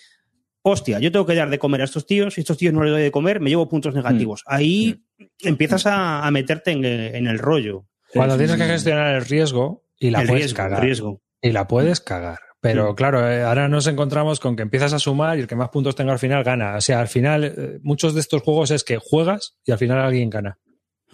hostia, 0.68 0.98
yo 0.98 1.12
tengo 1.12 1.24
que 1.26 1.34
dar 1.34 1.48
de 1.48 1.58
comer 1.58 1.80
a 1.82 1.84
estos 1.84 2.06
tíos 2.06 2.36
y 2.38 2.40
estos 2.40 2.58
tíos 2.58 2.74
no 2.74 2.82
les 2.82 2.92
doy 2.92 3.02
de 3.02 3.10
comer, 3.12 3.40
me 3.40 3.50
llevo 3.50 3.68
puntos 3.68 3.94
negativos. 3.94 4.42
Ahí 4.46 5.02
empiezas 5.40 5.86
a, 5.86 6.26
a 6.26 6.30
meterte 6.30 6.72
en, 6.72 6.84
en 6.84 7.26
el 7.28 7.38
rollo. 7.38 7.86
Cuando 8.12 8.34
Sí, 8.34 8.38
tienes 8.40 8.56
sí, 8.56 8.62
que 8.62 8.68
gestionar 8.72 9.14
el 9.14 9.24
riesgo 9.24 9.84
y 9.98 10.10
la 10.10 10.22
el 10.22 10.26
puedes 10.28 10.42
riesgo, 10.44 10.56
cagar. 10.56 10.82
riesgo. 10.82 11.22
Y 11.40 11.52
la 11.52 11.66
puedes 11.68 12.00
cagar. 12.00 12.38
Pero 12.60 12.88
Sí. 12.88 12.94
claro, 12.96 13.30
eh, 13.30 13.42
ahora 13.44 13.68
nos 13.68 13.86
encontramos 13.86 14.40
con 14.40 14.56
que 14.56 14.62
empiezas 14.62 14.92
a 14.92 14.98
sumar 14.98 15.38
y 15.38 15.42
el 15.42 15.46
que 15.46 15.54
más 15.54 15.68
puntos 15.68 15.94
tenga 15.94 16.12
al 16.12 16.18
final 16.18 16.42
gana. 16.42 16.76
O 16.76 16.80
sea, 16.80 17.00
al 17.00 17.08
final, 17.08 17.44
eh, 17.44 17.78
muchos 17.82 18.14
de 18.14 18.20
estos 18.20 18.42
juegos 18.42 18.70
es 18.72 18.82
que 18.82 18.96
juegas 18.96 19.56
y 19.64 19.70
al 19.72 19.78
final 19.78 19.98
alguien 19.98 20.30
gana. 20.30 20.58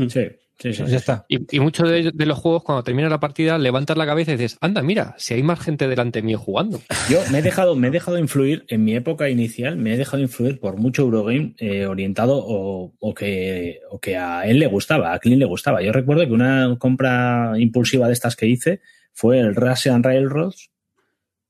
Sí, 0.09 0.29
sí, 0.59 0.73
sí. 0.73 0.83
Pues 0.83 0.91
ya 0.91 0.99
está. 0.99 1.25
Y, 1.29 1.57
y 1.57 1.61
muchos 1.61 1.89
de, 1.89 2.13
los 2.27 2.39
juegos, 2.39 2.63
cuando 2.63 2.83
termina 2.83 3.09
la 3.09 3.21
partida, 3.21 3.59
levantas 3.59 3.97
la 3.97 4.07
cabeza 4.07 4.33
y 4.33 4.37
dices, 4.37 4.59
anda, 4.61 4.83
mira, 4.83 5.15
si 5.19 5.35
hay 5.35 5.43
más 5.43 5.61
gente 5.61 5.89
delante 5.89 6.23
mío 6.23 6.39
jugando. 6.39 6.81
Yo 7.09 7.19
me 7.31 7.39
he 7.39 7.43
dejado, 7.43 7.77
me 7.77 7.89
he 7.89 7.91
dejado 7.91 8.19
influir 8.19 8.65
en 8.69 8.85
mi 8.85 8.95
época 8.95 9.29
inicial, 9.29 9.77
me 9.77 9.95
he 9.95 9.97
dejado 9.97 10.23
influir 10.23 10.61
por 10.61 10.77
mucho 10.77 11.03
Eurogame 11.03 11.55
eh, 11.59 11.87
orientado 11.87 12.39
o, 12.39 12.93
o 12.99 13.15
que, 13.15 13.81
o 13.91 13.99
que 13.99 14.17
a 14.17 14.47
él 14.47 14.59
le 14.59 14.67
gustaba, 14.67 15.13
a 15.13 15.19
Clint 15.19 15.39
le 15.39 15.47
gustaba. 15.47 15.83
Yo 15.83 15.93
recuerdo 15.93 16.27
que 16.27 16.33
una 16.33 16.77
compra 16.79 17.53
impulsiva 17.57 18.07
de 18.07 18.13
estas 18.13 18.37
que 18.37 18.47
hice 18.47 18.81
fue 19.13 19.39
el 19.39 19.55
Russian 19.55 20.03
Railroads 20.03 20.71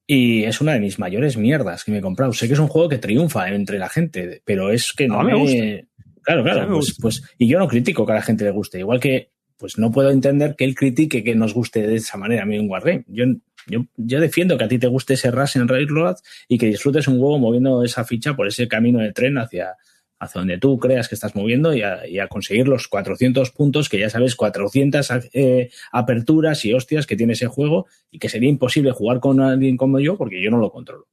y 0.07 0.44
es 0.44 0.61
una 0.61 0.72
de 0.72 0.80
mis 0.80 0.98
mayores 0.98 1.36
mierdas 1.36 1.84
que 1.84 1.92
me 1.92 1.98
he 1.98 2.03
comprado. 2.03 2.32
Sé 2.32 2.46
que 2.46 2.55
es 2.55 2.59
un 2.59 2.68
juego 2.68 2.88
que 2.88 2.98
triunfa 2.98 3.48
entre 3.48 3.78
la 3.78 3.88
gente, 3.88 4.42
pero 4.44 4.70
es 4.70 4.92
que 4.92 5.09
no 5.09 5.22
me 5.22 5.34
gusta. 5.34 5.88
Claro, 6.22 6.44
claro, 6.44 6.68
pues, 6.74 6.96
pues, 7.00 7.22
y 7.38 7.48
yo 7.48 7.58
no 7.58 7.68
critico 7.68 8.06
que 8.06 8.12
a 8.12 8.16
la 8.16 8.22
gente 8.22 8.44
le 8.44 8.50
guste, 8.50 8.78
igual 8.78 9.00
que 9.00 9.32
pues 9.62 9.78
no 9.78 9.92
puedo 9.92 10.10
entender 10.10 10.56
que 10.56 10.64
él 10.64 10.74
critique 10.74 11.22
que 11.22 11.36
nos 11.36 11.54
guste 11.54 11.86
de 11.86 11.94
esa 11.94 12.18
manera 12.18 12.42
a 12.42 12.46
mí 12.46 12.58
un 12.58 12.68
Wargame. 12.68 13.04
Yo, 13.06 13.26
yo, 13.68 13.86
yo 13.96 14.20
defiendo 14.20 14.58
que 14.58 14.64
a 14.64 14.68
ti 14.68 14.76
te 14.76 14.88
guste 14.88 15.14
ese 15.14 15.30
Russian 15.30 15.68
Railroad 15.68 16.16
y 16.48 16.58
que 16.58 16.66
disfrutes 16.66 17.06
un 17.06 17.20
juego 17.20 17.38
moviendo 17.38 17.84
esa 17.84 18.04
ficha 18.04 18.34
por 18.34 18.48
ese 18.48 18.66
camino 18.66 18.98
de 18.98 19.12
tren 19.12 19.38
hacia, 19.38 19.76
hacia 20.18 20.40
donde 20.40 20.58
tú 20.58 20.80
creas 20.80 21.08
que 21.08 21.14
estás 21.14 21.36
moviendo 21.36 21.72
y 21.74 21.82
a, 21.82 22.04
y 22.08 22.18
a 22.18 22.26
conseguir 22.26 22.66
los 22.66 22.88
400 22.88 23.52
puntos 23.52 23.88
que 23.88 24.00
ya 24.00 24.10
sabes, 24.10 24.34
400 24.34 25.08
eh, 25.32 25.70
aperturas 25.92 26.64
y 26.64 26.74
hostias 26.74 27.06
que 27.06 27.14
tiene 27.14 27.34
ese 27.34 27.46
juego 27.46 27.86
y 28.10 28.18
que 28.18 28.28
sería 28.28 28.48
imposible 28.48 28.90
jugar 28.90 29.20
con 29.20 29.40
alguien 29.40 29.76
como 29.76 30.00
yo 30.00 30.16
porque 30.16 30.42
yo 30.42 30.50
no 30.50 30.58
lo 30.58 30.72
controlo. 30.72 31.06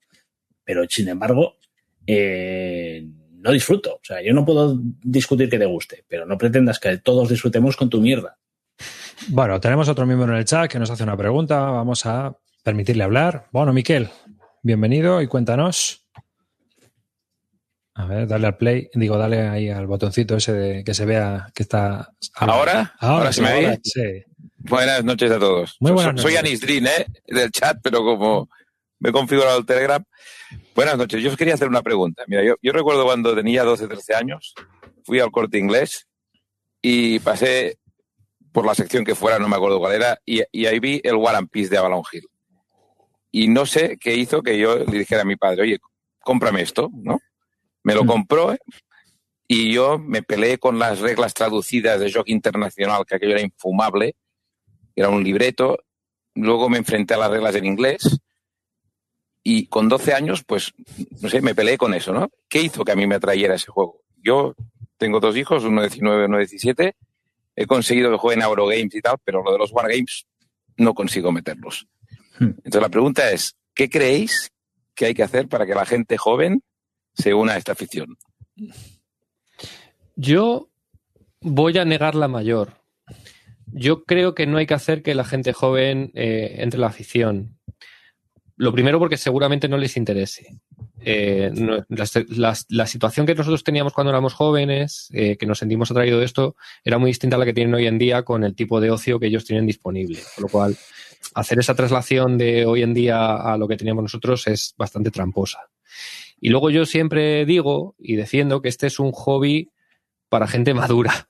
Pero 0.64 0.86
sin 0.90 1.08
embargo, 1.08 1.58
eh, 2.08 3.06
no 3.40 3.52
disfruto. 3.52 3.96
O 3.96 4.02
sea, 4.04 4.22
yo 4.22 4.34
no 4.34 4.46
puedo 4.46 4.78
discutir 5.04 5.50
que 5.50 5.60
te 5.60 5.66
guste, 5.66 6.06
pero 6.08 6.26
no 6.26 6.38
pretendas 6.38 6.80
que 6.80 6.98
todos 6.98 7.30
disfrutemos 7.30 7.76
con 7.76 7.90
tu 7.90 8.02
mierda. 8.02 8.38
Bueno, 9.30 9.60
tenemos 9.60 9.90
otro 9.90 10.06
miembro 10.06 10.32
en 10.32 10.40
el 10.40 10.46
chat 10.46 10.70
que 10.70 10.80
nos 10.80 10.90
hace 10.90 11.04
una 11.04 11.18
pregunta. 11.18 11.60
Vamos 11.60 12.06
a 12.06 12.36
permitirle 12.64 13.04
hablar. 13.04 13.48
Bueno, 13.52 13.74
Miquel, 13.74 14.10
bienvenido 14.62 15.22
y 15.22 15.28
cuéntanos. 15.28 16.06
A 17.96 18.06
ver, 18.06 18.28
dale 18.28 18.48
al 18.48 18.58
play. 18.58 18.90
Digo, 18.94 19.18
dale 19.18 19.42
ahí 19.42 19.70
al 19.70 19.88
botoncito 19.88 20.38
ese 20.38 20.54
de 20.54 20.84
que 20.84 20.94
se 20.94 21.06
vea 21.06 21.52
que 21.54 21.64
está. 21.64 22.14
¿Ahora? 22.36 22.96
¿Ahora 23.00 23.34
se 23.34 23.42
me 23.42 23.50
ahora 23.50 23.70
ve? 23.70 23.80
Sí. 23.84 24.24
Buenas 24.58 25.04
noches 25.04 25.32
a 25.32 25.40
todos. 25.40 25.76
Muy 25.80 25.92
buenas 25.92 26.22
soy, 26.22 26.32
soy 26.32 26.34
noches. 26.36 26.50
Anis 26.50 26.62
Drin, 26.62 26.88
¿eh? 26.88 27.06
Del 27.28 27.52
chat, 27.52 27.78
pero 27.84 28.00
como 28.00 28.50
me 29.00 29.10
he 29.10 29.12
configurado 29.12 29.60
el 29.60 29.66
Telegram. 29.66 30.04
Buenas 30.76 30.98
noches. 30.98 31.22
Yo 31.22 31.30
os 31.30 31.38
quería 31.38 31.54
hacer 31.54 31.68
una 31.68 31.82
pregunta. 31.82 32.24
Mira, 32.28 32.44
yo, 32.44 32.56
yo 32.62 32.72
recuerdo 32.72 33.04
cuando 33.04 33.36
tenía 33.36 33.64
12, 33.64 33.88
13 33.88 34.16
años, 34.16 34.54
fui 35.04 35.20
al 35.20 35.32
corte 35.32 35.58
inglés 35.58 36.08
y 36.82 37.20
pasé 37.20 37.78
por 38.52 38.66
la 38.66 38.74
sección 38.74 39.06
que 39.06 39.16
fuera, 39.16 39.40
no 39.40 39.48
me 39.48 39.56
acuerdo 39.56 39.80
cuál 39.80 39.94
era, 39.94 40.20
y, 40.26 40.42
y 40.52 40.66
ahí 40.66 40.80
vi 40.80 41.02
el 41.04 41.16
War 41.16 41.36
and 41.36 41.50
Peace 41.50 41.70
de 41.70 41.78
Avalon 41.78 42.04
Hill. 42.12 42.28
Y 43.32 43.48
no 43.48 43.66
sé 43.66 43.98
qué 44.00 44.16
hizo 44.16 44.42
que 44.42 44.58
yo 44.58 44.80
le 44.80 45.00
dijera 45.00 45.22
a 45.22 45.26
mi 45.26 45.36
padre, 45.36 45.62
oye, 45.62 45.80
cómprame 46.20 46.62
esto, 46.62 46.90
¿no? 46.94 47.20
Me 47.84 47.94
lo 47.94 48.06
compró, 48.06 48.54
¿eh? 48.54 48.60
y 49.48 49.74
yo 49.74 49.98
me 49.98 50.22
peleé 50.22 50.58
con 50.60 50.78
las 50.78 51.00
reglas 51.00 51.34
traducidas 51.34 52.00
de 52.00 52.12
Jockey 52.12 52.34
Internacional, 52.34 53.04
que 53.06 53.16
aquello 53.16 53.34
era 53.34 53.42
infumable, 53.42 54.16
era 54.96 55.10
un 55.10 55.24
libreto. 55.24 55.80
Luego 56.36 56.70
me 56.70 56.78
enfrenté 56.78 57.16
a 57.16 57.18
las 57.18 57.32
reglas 57.32 57.56
en 57.56 57.66
inglés 57.66 58.20
y 59.52 59.66
con 59.66 59.90
12 59.90 60.14
años, 60.14 60.44
pues, 60.44 60.76
no 61.22 61.28
sé, 61.28 61.42
me 61.42 61.56
peleé 61.56 61.76
con 61.76 61.96
eso, 61.96 62.14
¿no? 62.14 62.30
¿Qué 62.48 62.62
hizo 62.62 62.86
que 62.86 62.92
a 62.92 62.96
mí 62.96 63.08
me 63.08 63.16
atrayera 63.16 63.56
ese 63.56 63.72
juego? 63.72 64.04
Yo 64.24 64.54
tengo 65.00 65.20
dos 65.20 65.36
hijos, 65.36 65.64
uno 65.64 65.82
19 65.82 66.22
y 66.22 66.26
uno 66.26 66.38
17. 66.38 66.96
He 67.56 67.66
conseguido 67.66 68.12
que 68.12 68.18
jueguen 68.18 68.44
a 68.44 68.46
Eurogames 68.46 68.94
y 68.94 69.02
tal, 69.02 69.16
pero 69.24 69.42
lo 69.42 69.52
de 69.52 69.58
los 69.58 69.72
Wargames 69.72 70.28
no 70.78 70.94
consigo 70.94 71.32
meterlos. 71.32 71.88
Entonces 72.40 72.80
la 72.80 72.90
pregunta 72.90 73.32
es, 73.32 73.56
¿qué 73.74 73.90
creéis 73.90 74.52
que 74.94 75.08
hay 75.08 75.16
que 75.16 75.24
hacer 75.24 75.48
para 75.48 75.66
que 75.66 75.74
la 75.74 75.88
gente 75.88 76.16
joven 76.16 76.62
se 77.16 77.34
una 77.34 77.54
a 77.54 77.58
esta 77.58 77.72
afición? 77.72 78.18
Yo 80.16 80.70
voy 81.42 81.76
a 81.80 81.86
negar 81.86 82.14
la 82.14 82.28
mayor. 82.28 82.76
Yo 83.66 84.04
creo 84.04 84.36
que 84.36 84.46
no 84.46 84.60
hay 84.60 84.68
que 84.68 84.76
hacer 84.76 85.02
que 85.02 85.16
la 85.16 85.26
gente 85.26 85.54
joven 85.54 86.12
eh, 86.14 86.58
entre 86.60 86.78
en 86.78 86.82
la 86.82 86.88
afición. 86.88 87.59
Lo 88.60 88.74
primero 88.74 89.00
porque 89.00 89.16
seguramente 89.16 89.70
no 89.70 89.78
les 89.78 89.96
interese. 89.96 90.60
Eh, 91.00 91.50
la 91.88 92.88
situación 92.88 93.26
que 93.26 93.34
nosotros 93.34 93.64
teníamos 93.64 93.94
cuando 93.94 94.12
éramos 94.12 94.34
jóvenes, 94.34 95.08
eh, 95.14 95.38
que 95.38 95.46
nos 95.46 95.60
sentimos 95.60 95.90
atraídos 95.90 96.20
de 96.20 96.26
esto, 96.26 96.58
era 96.84 96.98
muy 96.98 97.10
distinta 97.10 97.38
a 97.38 97.40
la 97.40 97.46
que 97.46 97.54
tienen 97.54 97.74
hoy 97.74 97.88
en 97.88 97.98
día 97.98 98.24
con 98.24 98.44
el 98.44 98.56
tipo 98.56 98.82
de 98.82 98.92
ocio 98.92 99.18
que 99.18 99.28
ellos 99.28 99.46
tienen 99.46 99.66
disponible. 99.66 100.20
Con 100.36 100.42
lo 100.42 100.50
cual, 100.50 100.78
hacer 101.36 101.58
esa 101.58 101.74
traslación 101.74 102.38
de 102.38 102.66
hoy 102.66 102.84
en 102.84 102.94
día 102.94 103.34
a 103.34 103.58
lo 103.58 103.66
que 103.66 103.78
teníamos 103.78 104.04
nosotros 104.04 104.46
es 104.48 104.76
bastante 104.78 105.10
tramposa. 105.10 105.70
Y 106.42 106.50
luego 106.50 106.70
yo 106.70 106.86
siempre 106.86 107.46
digo 107.46 107.96
y 107.98 108.18
defiendo 108.18 108.62
que 108.62 108.68
este 108.68 108.88
es 108.88 109.00
un 109.00 109.14
hobby 109.14 109.72
para 110.28 110.48
gente 110.48 110.74
madura, 110.74 111.30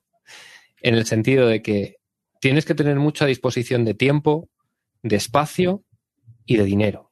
en 0.82 0.96
el 0.96 1.06
sentido 1.06 1.46
de 1.46 1.62
que 1.62 1.98
tienes 2.42 2.66
que 2.66 2.74
tener 2.74 2.96
mucha 2.96 3.28
disposición 3.28 3.86
de 3.86 3.94
tiempo, 3.94 4.50
de 5.04 5.16
espacio 5.16 5.84
y 6.48 6.58
de 6.58 6.64
dinero. 6.64 7.09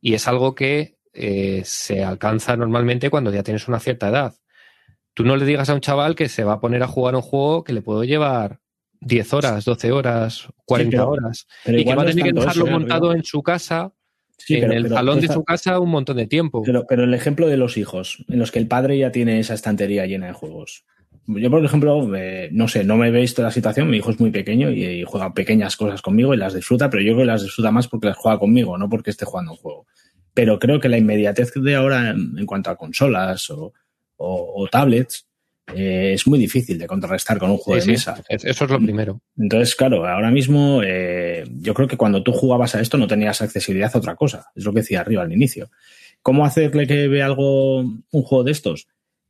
Y 0.00 0.14
es 0.14 0.26
algo 0.28 0.54
que 0.54 0.96
eh, 1.12 1.62
se 1.64 2.04
alcanza 2.04 2.56
normalmente 2.56 3.10
cuando 3.10 3.32
ya 3.32 3.42
tienes 3.42 3.68
una 3.68 3.80
cierta 3.80 4.08
edad. 4.08 4.34
Tú 5.14 5.24
no 5.24 5.36
le 5.36 5.44
digas 5.44 5.68
a 5.68 5.74
un 5.74 5.80
chaval 5.80 6.14
que 6.14 6.28
se 6.28 6.44
va 6.44 6.54
a 6.54 6.60
poner 6.60 6.82
a 6.82 6.86
jugar 6.86 7.14
un 7.16 7.22
juego 7.22 7.64
que 7.64 7.72
le 7.72 7.82
puedo 7.82 8.04
llevar 8.04 8.60
10 9.00 9.32
horas, 9.34 9.64
12 9.64 9.92
horas, 9.92 10.46
40 10.64 10.90
pero- 10.96 11.08
horas. 11.10 11.46
pero 11.64 11.78
y 11.78 11.84
que 11.84 11.94
va 11.94 12.02
a 12.02 12.06
tener 12.06 12.24
que 12.24 12.32
dejarlo 12.32 12.64
eso, 12.64 12.66
¿eh, 12.66 12.70
montado 12.78 13.12
en 13.12 13.24
su 13.24 13.42
casa, 13.42 13.92
Sí, 14.38 14.54
en 14.54 14.60
pero- 14.68 14.72
el 14.74 14.88
salón 14.88 15.20
de 15.20 15.28
su 15.28 15.44
casa, 15.44 15.78
un 15.80 15.90
montón 15.90 16.16
de 16.16 16.26
tiempo. 16.26 16.62
Pero, 16.62 16.86
pero 16.88 17.04
el 17.04 17.12
ejemplo 17.12 17.46
de 17.48 17.56
los 17.56 17.76
hijos, 17.76 18.24
en 18.28 18.38
los 18.38 18.50
que 18.52 18.58
el 18.60 18.68
padre 18.68 18.96
ya 18.98 19.10
tiene 19.12 19.38
esa 19.40 19.54
estantería 19.54 20.06
llena 20.06 20.28
de 20.28 20.32
juegos. 20.32 20.84
Yo, 21.36 21.50
por 21.50 21.64
ejemplo, 21.64 22.16
eh, 22.16 22.48
no 22.52 22.66
sé, 22.68 22.84
no 22.84 22.96
me 22.96 23.08
he 23.08 23.10
visto 23.10 23.42
la 23.42 23.50
situación, 23.50 23.88
mi 23.90 23.98
hijo 23.98 24.10
es 24.10 24.18
muy 24.20 24.30
pequeño 24.30 24.70
y, 24.70 24.84
y 24.84 25.04
juega 25.04 25.32
pequeñas 25.34 25.76
cosas 25.76 26.02
conmigo 26.02 26.32
y 26.34 26.36
las 26.36 26.54
disfruta, 26.54 26.88
pero 26.90 27.02
yo 27.02 27.12
creo 27.12 27.18
que 27.24 27.32
las 27.32 27.42
disfruta 27.42 27.70
más 27.70 27.88
porque 27.88 28.08
las 28.08 28.16
juega 28.16 28.38
conmigo, 28.38 28.76
no 28.78 28.88
porque 28.88 29.10
esté 29.10 29.24
jugando 29.24 29.52
un 29.52 29.58
juego. 29.58 29.86
Pero 30.34 30.58
creo 30.58 30.80
que 30.80 30.88
la 30.88 30.98
inmediatez 30.98 31.52
de 31.54 31.74
ahora 31.74 32.10
en, 32.10 32.38
en 32.38 32.46
cuanto 32.46 32.70
a 32.70 32.76
consolas 32.76 33.50
o, 33.50 33.72
o- 34.16 34.62
o 34.62 34.68
tablets 34.68 35.26
eh, 35.74 36.12
es 36.14 36.26
muy 36.26 36.38
difícil 36.38 36.78
de 36.78 36.86
contrarrestar 36.86 37.38
con 37.38 37.50
un 37.50 37.56
juego 37.58 37.80
Sí, 37.80 37.86
de 37.88 37.92
mesa. 37.92 38.22
es- 38.28 38.44
eso 38.44 38.64
es 38.64 38.70
lo 38.70 38.78
primero. 38.78 39.20
Entonces, 39.38 39.74
claro, 39.76 40.06
ahora 40.06 40.30
mismo 40.30 40.80
eh, 40.84 41.44
yo 41.60 41.74
creo 41.74 41.86
que 41.86 41.96
cuando 41.96 42.22
tú 42.22 42.32
jugabas 42.32 42.74
a 42.74 42.80
esto 42.80 42.96
no 42.98 43.06
tenías 43.06 43.40
accesibilidad 43.40 43.90
a 43.94 43.98
otra 43.98 44.16
cosa. 44.16 44.46
Es 44.56 44.64
lo 44.64 44.72
que 44.72 44.80
decía 44.80 45.00
arriba 45.00 45.22
al 45.22 45.32
inicio. 45.32 45.70
¿Cómo 46.22 46.44
hacerle 46.44 46.86
que 46.86 47.06
vea 47.08 47.26
algo, 47.26 47.80
un 47.80 48.02
juego 48.22 48.42
de 48.44 48.50
estos 48.52 48.88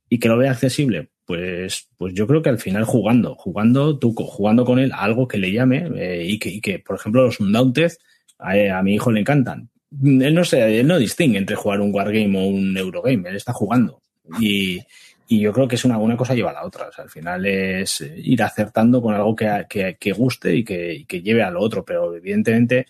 y 0.09 0.19
que 0.19 0.29
lo 0.29 0.39
vea 0.39 0.51
accesible? 0.53 1.11
Pues, 1.31 1.89
pues 1.97 2.13
yo 2.13 2.27
creo 2.27 2.43
que 2.43 2.49
al 2.49 2.59
final 2.59 2.83
jugando, 2.83 3.37
jugando, 3.37 3.97
tú 3.97 4.13
jugando 4.15 4.65
con 4.65 4.81
él 4.81 4.91
a 4.91 5.05
algo 5.05 5.29
que 5.29 5.39
le 5.39 5.53
llame 5.53 5.89
eh, 5.95 6.25
y, 6.27 6.41
que, 6.41 6.49
y 6.49 6.61
que, 6.61 6.81
por 6.81 6.97
ejemplo, 6.97 7.23
los 7.23 7.39
Undaunted 7.39 7.93
a, 8.37 8.77
a 8.77 8.83
mi 8.83 8.95
hijo 8.95 9.13
le 9.13 9.21
encantan. 9.21 9.71
Él 9.93 10.35
no 10.35 10.45
sé, 10.45 10.81
él 10.81 10.89
no 10.89 10.99
distingue 10.99 11.39
entre 11.39 11.55
jugar 11.55 11.83
un 11.83 11.95
Wargame 11.95 12.37
o 12.37 12.49
un 12.49 12.77
Eurogame, 12.77 13.29
él 13.29 13.37
está 13.37 13.53
jugando. 13.53 14.03
Y, 14.41 14.81
y 15.29 15.39
yo 15.39 15.53
creo 15.53 15.69
que 15.69 15.77
es 15.77 15.85
una, 15.85 15.99
una 15.99 16.17
cosa 16.17 16.35
lleva 16.35 16.51
a 16.51 16.55
la 16.55 16.67
otra. 16.67 16.89
O 16.89 16.93
sea, 16.93 17.05
al 17.05 17.11
final 17.11 17.47
es 17.47 18.01
eh, 18.01 18.13
ir 18.17 18.43
acertando 18.43 19.01
con 19.01 19.15
algo 19.15 19.37
que, 19.37 19.67
que, 19.71 19.97
que 20.01 20.11
guste 20.11 20.57
y 20.57 20.65
que, 20.65 20.95
y 20.95 21.05
que 21.05 21.23
lleve 21.23 21.45
a 21.45 21.53
lo 21.53 21.61
otro, 21.61 21.85
pero 21.85 22.13
evidentemente 22.13 22.87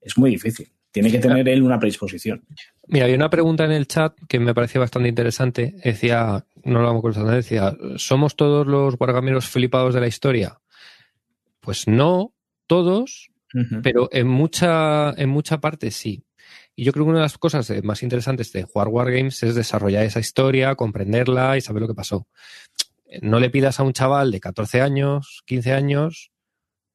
es 0.00 0.18
muy 0.18 0.30
difícil. 0.30 0.66
Tiene 0.90 1.12
que 1.12 1.20
tener 1.20 1.48
él 1.48 1.62
una 1.62 1.78
predisposición. 1.78 2.42
Mira, 2.86 3.04
había 3.06 3.16
una 3.16 3.30
pregunta 3.30 3.64
en 3.64 3.72
el 3.72 3.86
chat 3.86 4.14
que 4.28 4.38
me 4.38 4.54
parecía 4.54 4.80
bastante 4.80 5.08
interesante. 5.08 5.74
Decía, 5.82 6.44
no 6.64 6.80
lo 6.80 6.86
vamos 6.86 7.00
a 7.00 7.02
contestar, 7.02 7.34
decía, 7.34 7.76
¿somos 7.96 8.36
todos 8.36 8.66
los 8.66 8.96
guargameros 8.96 9.48
flipados 9.48 9.94
de 9.94 10.00
la 10.00 10.06
historia? 10.06 10.60
Pues 11.60 11.88
no, 11.88 12.34
todos, 12.66 13.30
pero 13.82 14.08
en 14.12 14.28
mucha, 14.28 15.10
en 15.12 15.30
mucha 15.30 15.60
parte 15.60 15.90
sí. 15.90 16.24
Y 16.76 16.84
yo 16.84 16.92
creo 16.92 17.04
que 17.04 17.10
una 17.10 17.20
de 17.20 17.24
las 17.24 17.38
cosas 17.38 17.70
eh, 17.70 17.82
más 17.82 18.02
interesantes 18.02 18.52
de 18.52 18.64
jugar 18.64 18.88
Wargames 18.88 19.42
es 19.42 19.54
desarrollar 19.54 20.04
esa 20.04 20.20
historia, 20.20 20.74
comprenderla 20.74 21.56
y 21.56 21.60
saber 21.60 21.82
lo 21.82 21.88
que 21.88 21.94
pasó. 21.94 22.26
No 23.22 23.38
le 23.38 23.50
pidas 23.50 23.78
a 23.78 23.84
un 23.84 23.92
chaval 23.92 24.32
de 24.32 24.40
14 24.40 24.80
años, 24.80 25.42
15 25.46 25.72
años, 25.72 26.32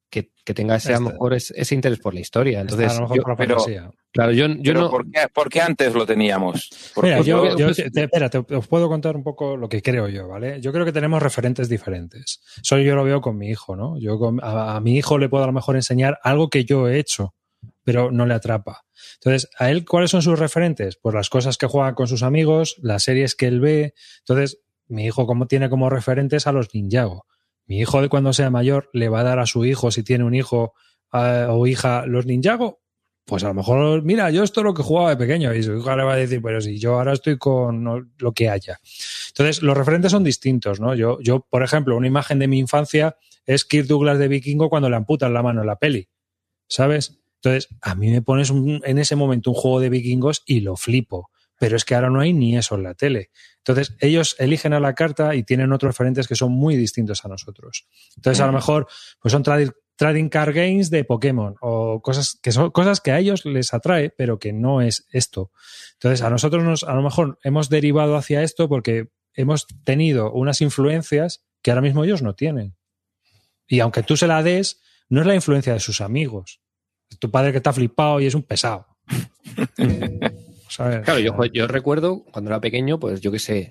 que, 0.10 0.32
que 0.43 0.53
tenga 0.53 0.76
ese, 0.76 0.89
a 0.93 0.99
lo 0.99 1.05
Este- 1.05 1.14
mejor 1.14 1.34
es- 1.34 1.51
ese 1.51 1.76
interés 1.76 1.99
por 1.99 2.14
la 2.14 2.20
historia. 2.22 2.62
Está 2.62 2.74
Entonces, 2.74 2.91
a 2.91 2.95
lo 2.95 3.01
mejor 3.01 3.18
yo- 3.18 3.22
por 3.24 3.32
la 3.32 3.38
pero- 3.38 3.55
fantasía. 3.60 3.91
claro, 4.12 4.32
yo, 4.32 4.47
yo 4.47 4.55
Pero 4.64 4.80
no. 4.82 4.89
¿por, 4.89 5.12
qué, 5.12 5.20
por 5.34 5.49
qué 5.49 5.62
antes 5.62 5.93
lo 5.93 6.05
teníamos? 6.05 6.70
Mira, 7.01 7.22
yo, 7.22 7.55
yo- 7.55 7.72
yo- 7.72 7.74
te- 7.91 8.03
espera, 8.03 8.30
te- 8.30 8.39
os 8.55 8.68
puedo 8.68 8.88
contar 8.89 9.16
un 9.16 9.24
poco 9.24 9.55
lo 9.57 9.70
que 9.70 9.82
creo 9.82 10.07
yo, 10.07 10.28
¿vale? 10.28 10.60
Yo 10.62 10.72
creo 10.74 10.86
que 10.86 10.91
tenemos 10.91 11.22
referentes 11.22 11.70
diferentes. 11.70 12.41
Eso 12.62 12.78
yo 12.80 12.95
lo 12.95 13.03
veo 13.03 13.22
con 13.22 13.38
mi 13.38 13.49
hijo, 13.49 13.76
¿no? 13.76 13.99
Yo 13.99 14.18
con- 14.18 14.39
a, 14.43 14.76
a 14.76 14.80
mi 14.82 14.97
hijo 14.97 15.18
le 15.18 15.30
puedo 15.30 15.43
a 15.43 15.47
lo 15.47 15.53
mejor 15.53 15.76
enseñar 15.76 16.18
algo 16.24 16.49
que 16.49 16.66
yo 16.66 16.88
he 16.88 16.97
hecho, 16.99 17.36
pero 17.84 18.12
no 18.12 18.26
le 18.26 18.34
atrapa. 18.34 18.84
Entonces, 19.16 19.49
¿a 19.60 19.70
él 19.70 19.86
cuáles 19.86 20.12
son 20.12 20.22
sus 20.22 20.39
referentes? 20.39 20.97
Pues 21.01 21.14
las 21.16 21.30
cosas 21.30 21.57
que 21.57 21.68
juega 21.68 21.93
con 21.95 22.07
sus 22.07 22.24
amigos, 22.24 22.78
las 22.82 23.03
series 23.03 23.36
que 23.36 23.47
él 23.47 23.60
ve. 23.60 23.93
Entonces, 24.20 24.60
mi 24.88 25.05
hijo 25.05 25.28
como 25.28 25.45
tiene 25.47 25.70
como 25.70 25.89
referentes 25.89 26.47
a 26.47 26.51
los 26.51 26.74
Ninjago. 26.74 27.26
Mi 27.70 27.80
hijo 27.80 28.01
de 28.01 28.09
cuando 28.09 28.34
sea 28.34 28.49
mayor 28.49 28.89
le 28.91 29.07
va 29.07 29.22
a 29.22 29.24
dar 29.24 29.39
a 29.39 29.45
su 29.45 29.63
hijo, 29.63 29.91
si 29.91 30.03
tiene 30.03 30.26
un 30.26 30.36
hijo 30.36 30.74
eh, 31.13 31.45
o 31.49 31.65
hija, 31.67 32.05
los 32.05 32.26
Ninjago. 32.26 32.82
Pues 33.26 33.43
a 33.43 33.49
lo 33.49 33.53
mejor, 33.53 34.01
mira, 34.03 34.32
yo 34.32 34.43
esto 34.43 34.61
es 34.61 34.63
lo 34.65 34.74
que 34.74 34.82
jugaba 34.82 35.11
de 35.11 35.17
pequeño 35.17 35.53
y 35.53 35.61
su 35.61 35.78
hijo 35.78 35.95
le 35.95 36.03
va 36.03 36.13
a 36.13 36.17
decir, 36.17 36.41
pero 36.41 36.59
si 36.61 36.80
yo 36.80 36.95
ahora 36.95 37.13
estoy 37.13 37.38
con 37.38 38.11
lo 38.17 38.32
que 38.34 38.49
haya. 38.49 38.80
Entonces, 39.28 39.61
los 39.61 39.78
referentes 39.78 40.11
son 40.11 40.24
distintos, 40.24 40.80
¿no? 40.80 40.95
Yo, 40.95 41.20
yo, 41.22 41.45
por 41.47 41.61
ejemplo, 41.61 41.95
una 41.95 42.07
imagen 42.07 42.39
de 42.39 42.47
mi 42.47 42.57
infancia 42.57 43.15
es 43.45 43.65
Kirk 43.65 43.86
Douglas 43.86 44.17
de 44.17 44.28
Vikingo 44.30 44.67
cuando 44.70 44.89
le 44.89 44.95
amputan 44.95 45.32
la 45.36 45.43
mano 45.43 45.61
en 45.61 45.67
la 45.67 45.76
peli, 45.76 46.07
¿sabes? 46.67 47.20
Entonces, 47.36 47.70
a 47.82 47.93
mí 47.93 48.09
me 48.09 48.24
pones 48.24 48.49
un- 48.49 48.82
en 48.84 48.97
ese 48.97 49.15
momento 49.15 49.51
un 49.51 49.55
juego 49.55 49.80
de 49.80 49.89
vikingos 49.89 50.41
y 50.47 50.61
lo 50.61 50.76
flipo, 50.76 51.30
pero 51.60 51.76
es 51.76 51.86
que 51.86 51.93
ahora 51.93 52.10
no 52.10 52.20
hay 52.22 52.34
ni 52.34 52.57
eso 52.57 52.74
en 52.76 52.84
la 52.84 52.95
tele. 52.95 53.30
Entonces, 53.57 53.95
ellos 53.99 54.36
eligen 54.39 54.74
a 54.74 54.80
la 54.80 54.95
carta 54.95 55.36
y 55.36 55.43
tienen 55.43 55.72
otros 55.72 55.89
referentes 55.93 56.28
que 56.28 56.36
son 56.36 56.51
muy 56.51 56.76
distintos 56.76 57.24
a 57.24 57.28
nosotros. 57.28 57.86
Entonces, 58.16 58.41
a 58.41 58.47
lo 58.47 58.53
mejor, 58.53 58.88
pues 59.22 59.32
son 59.32 59.43
tradi- 59.43 59.74
trading 59.95 60.30
card 60.30 60.55
games 60.55 60.89
de 60.89 61.03
Pokémon 61.03 61.55
o 61.62 62.01
cosas 62.01 62.39
que 62.41 62.51
son 62.53 62.72
cosas 62.72 63.01
que 63.01 63.12
a 63.12 63.20
ellos 63.20 63.45
les 63.45 63.74
atrae, 63.74 64.10
pero 64.10 64.39
que 64.39 64.53
no 64.53 64.82
es 64.82 65.05
esto. 65.12 65.51
Entonces, 65.95 66.22
a 66.24 66.30
nosotros 66.30 66.64
nos, 66.64 66.84
a 66.84 66.93
lo 66.95 67.01
mejor 67.03 67.38
hemos 67.43 67.70
derivado 67.70 68.16
hacia 68.16 68.41
esto 68.41 68.68
porque 68.70 69.10
hemos 69.34 69.68
tenido 69.84 70.32
unas 70.32 70.62
influencias 70.62 71.43
que 71.62 71.72
ahora 71.72 71.82
mismo 71.82 72.03
ellos 72.05 72.22
no 72.22 72.34
tienen. 72.34 72.78
Y 73.68 73.82
aunque 73.82 74.01
tú 74.01 74.16
se 74.18 74.26
la 74.26 74.41
des, 74.41 74.82
no 75.10 75.20
es 75.22 75.28
la 75.28 75.36
influencia 75.36 75.74
de 75.74 75.80
sus 75.82 75.99
amigos. 76.01 76.62
Es 77.10 77.20
tu 77.20 77.30
padre 77.30 77.51
que 77.51 77.57
está 77.57 77.74
flipado 77.74 78.20
y 78.22 78.26
es 78.26 78.34
un 78.36 78.43
pesado. 78.43 78.88
¿Sabes? 80.80 81.01
Claro, 81.05 81.19
yo, 81.19 81.36
yo 81.53 81.67
recuerdo 81.67 82.23
cuando 82.32 82.49
era 82.49 82.59
pequeño, 82.61 82.99
pues 82.99 83.21
yo 83.21 83.32
qué 83.32 83.39
sé, 83.39 83.69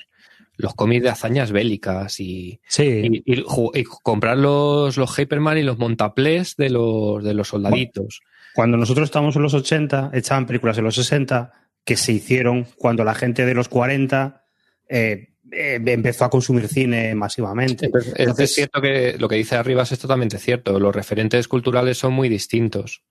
los 0.57 0.75
cómics 0.75 1.03
de 1.05 1.09
hazañas 1.11 1.51
bélicas 1.53 2.21
y, 2.21 2.61
Sí. 2.69 3.23
y, 3.25 3.33
y 3.33 3.43
ju- 3.43 3.71
y 3.75 3.85
comprar 3.85 4.37
los, 4.37 4.97
los 4.97 5.19
Hyperman 5.19 5.57
y 5.59 5.63
los 5.63 5.79
montaplés 5.79 6.55
de 6.57 6.69
los, 6.71 7.25
de 7.25 7.33
los 7.35 7.49
soldaditos. 7.49 8.21
Cuando 8.55 8.77
nosotros 8.77 9.07
estábamos 9.09 9.37
en 9.37 9.43
los 9.43 9.55
80, 9.55 10.11
echaban 10.15 10.47
películas 10.47 10.77
en 10.79 10.85
los 10.85 10.97
60 10.97 11.53
que 11.85 11.97
se 11.97 12.13
hicieron 12.13 12.67
cuando 12.77 13.05
la 13.05 13.15
gente 13.15 13.47
de 13.47 13.55
los 13.55 13.69
40 13.69 14.45
eh, 14.89 15.29
eh, 15.53 15.81
empezó 15.87 16.25
a 16.27 16.31
consumir 16.31 16.69
cine 16.69 17.15
masivamente. 17.15 17.87
Entonces, 17.87 18.13
es- 18.15 18.19
Entonces- 18.21 18.51
es 18.51 18.55
cierto 18.57 18.81
que 18.83 19.17
lo 19.19 19.29
que 19.29 19.37
dice 19.37 19.57
Arribas 19.57 19.93
es 19.93 19.99
totalmente 19.99 20.39
cierto. 20.39 20.79
Los 20.81 20.95
referentes 20.95 21.47
culturales 21.49 21.97
son 21.99 22.13
muy 22.13 22.29
distintos. 22.29 23.03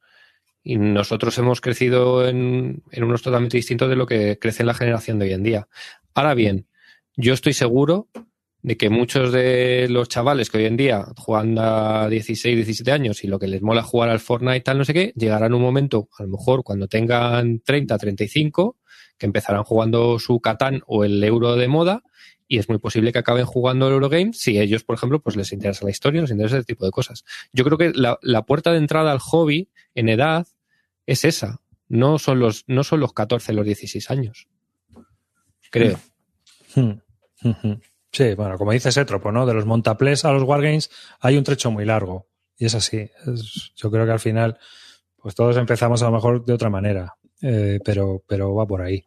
Y 0.64 0.78
nosotros 0.78 1.38
hemos 1.38 1.62
crecido 1.62 2.28
en, 2.28 2.84
en 2.92 3.04
unos 3.04 3.22
totalmente 3.22 3.58
distintos 3.58 3.90
de 3.90 3.96
lo 3.96 4.06
que 4.06 4.38
crece 4.40 4.64
en 4.64 4.68
la 4.68 4.74
generación 4.74 5.20
de 5.20 5.26
hoy 5.26 5.34
en 5.34 5.44
día. 5.44 5.68
Ahora 6.14 6.34
bien, 6.34 6.68
yo 7.16 7.34
estoy 7.34 7.54
seguro 7.54 8.10
de 8.62 8.76
que 8.76 8.90
muchos 8.90 9.32
de 9.32 9.88
los 9.90 10.10
chavales 10.10 10.50
que 10.50 10.58
hoy 10.58 10.66
en 10.66 10.78
día 10.78 11.06
juegan 11.16 11.58
a 11.58 12.10
16, 12.10 12.56
17 12.56 12.92
años 12.92 13.24
y 13.24 13.28
lo 13.28 13.40
que 13.40 13.48
les 13.48 13.62
mola 13.62 13.82
jugar 13.82 14.10
al 14.10 14.20
Fortnite 14.20 14.62
tal 14.62 14.78
no 14.78 14.86
sé 14.86 14.94
qué, 14.94 15.14
llegarán 15.16 15.54
un 15.54 15.62
momento, 15.62 16.10
a 16.18 16.24
lo 16.24 16.30
mejor 16.30 16.64
cuando 16.64 16.88
tengan 16.88 17.62
30, 17.62 17.98
35, 17.98 18.78
que 19.18 19.26
empezarán 19.26 19.64
jugando 19.64 20.20
su 20.20 20.40
Catán 20.42 20.82
o 20.86 21.06
el 21.06 21.24
euro 21.24 21.56
de 21.56 21.68
moda 21.68 22.04
y 22.48 22.60
es 22.60 22.70
muy 22.70 22.78
posible 22.78 23.12
que 23.12 23.20
acaben 23.20 23.46
jugando 23.46 23.88
el 23.88 23.94
Eurogame 23.94 24.34
si 24.34 24.60
ellos, 24.60 24.84
por 24.84 24.96
ejemplo, 24.96 25.22
pues 25.22 25.36
les 25.36 25.52
interesa 25.52 25.86
la 25.86 25.92
historia, 25.92 26.22
les 26.22 26.32
interesa 26.32 26.58
ese 26.58 26.66
tipo 26.66 26.86
de 26.86 26.92
cosas. 26.92 27.26
Yo 27.52 27.64
creo 27.64 27.78
que 27.78 27.92
la, 27.94 28.18
la 28.22 28.44
puerta 28.46 28.72
de 28.72 28.78
entrada 28.78 29.12
al 29.12 29.20
hobby 29.20 29.70
en 29.96 30.10
edad 30.10 30.48
es 31.06 31.26
esa. 31.26 31.62
No 31.90 32.20
son 32.20 32.40
los, 32.40 32.64
no 32.68 32.84
son 32.84 33.00
los 33.00 33.14
14, 33.14 33.54
los 33.54 33.66
16 33.66 34.12
años. 34.12 34.48
Creo. 35.72 36.00
Hmm. 36.76 37.00
Ujú. 37.44 37.80
Sí, 38.12 38.34
bueno, 38.36 38.58
como 38.58 38.72
dice 38.72 38.92
Sétropo, 38.92 39.32
¿no? 39.32 39.46
De 39.46 39.54
los 39.54 39.66
montaplés 39.66 40.26
a 40.26 40.32
los 40.32 40.44
wargames 40.44 40.90
hay 41.20 41.38
un 41.38 41.44
trecho 41.44 41.72
muy 41.72 41.86
largo. 41.86 42.28
Y 42.58 42.66
es 42.66 42.76
así. 42.76 43.10
Yo 43.76 43.92
creo 43.92 44.06
que 44.06 44.12
al 44.12 44.20
final, 44.20 44.58
pues 45.18 45.36
todos 45.36 45.58
empezamos 45.58 46.02
a 46.02 46.06
lo 46.06 46.12
mejor 46.14 46.44
de 46.44 46.54
otra 46.54 46.70
manera. 46.70 47.16
Eh, 47.42 47.80
pero, 47.86 48.24
pero 48.28 48.56
va 48.56 48.66
por 48.66 48.82
ahí. 48.82 49.06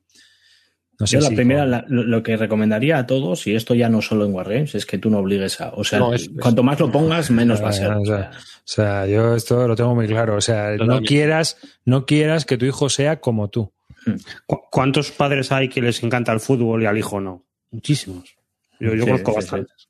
No 1.00 1.06
sé 1.06 1.16
Yo 1.16 1.22
la 1.22 1.28
si 1.30 1.34
primera, 1.34 1.62
con- 1.62 1.70
la- 1.70 1.84
lo 1.88 2.22
que 2.22 2.36
recomendaría 2.36 2.98
a 2.98 3.06
todos, 3.06 3.46
y 3.46 3.54
esto 3.54 3.74
ya 3.74 3.88
no 3.88 4.02
solo 4.02 4.26
en 4.26 4.34
Wargames, 4.34 4.74
es 4.74 4.84
que 4.86 4.98
tú 4.98 5.08
no 5.10 5.18
obligues 5.18 5.60
a. 5.60 5.70
O 5.74 5.82
sea, 5.82 5.98
No, 5.98 6.12
es- 6.14 6.22
es- 6.22 6.30
cuanto 6.40 6.62
más 6.62 6.78
lo 6.78 6.92
pongas, 6.92 7.30
menos 7.30 7.62
va 7.62 7.70
a 7.70 7.72
ser. 7.72 7.90
O 7.92 8.04
sea, 8.04 8.30
o 8.34 8.38
sea, 8.64 9.06
yo 9.06 9.34
esto 9.34 9.66
lo 9.66 9.74
tengo 9.74 9.94
muy 9.94 10.06
claro. 10.06 10.36
O 10.36 10.40
sea, 10.40 10.76
no 10.76 11.00
quieras, 11.00 11.56
no 11.86 12.04
quieras 12.06 12.44
que 12.44 12.58
tu 12.58 12.66
hijo 12.66 12.88
sea 12.90 13.18
como 13.20 13.48
tú. 13.48 13.72
¿Cu- 14.46 14.60
¿Cuántos 14.70 15.10
padres 15.10 15.50
hay 15.52 15.68
que 15.68 15.80
les 15.80 16.02
encanta 16.02 16.32
el 16.32 16.40
fútbol 16.40 16.82
y 16.82 16.86
al 16.86 16.96
hijo 16.98 17.20
no? 17.20 17.44
Muchísimos. 17.70 18.36
Yo, 18.78 18.94
yo 18.94 19.04
Sí, 19.04 19.10
conozco 19.10 19.30
sí, 19.32 19.36
bastantes. 19.36 19.88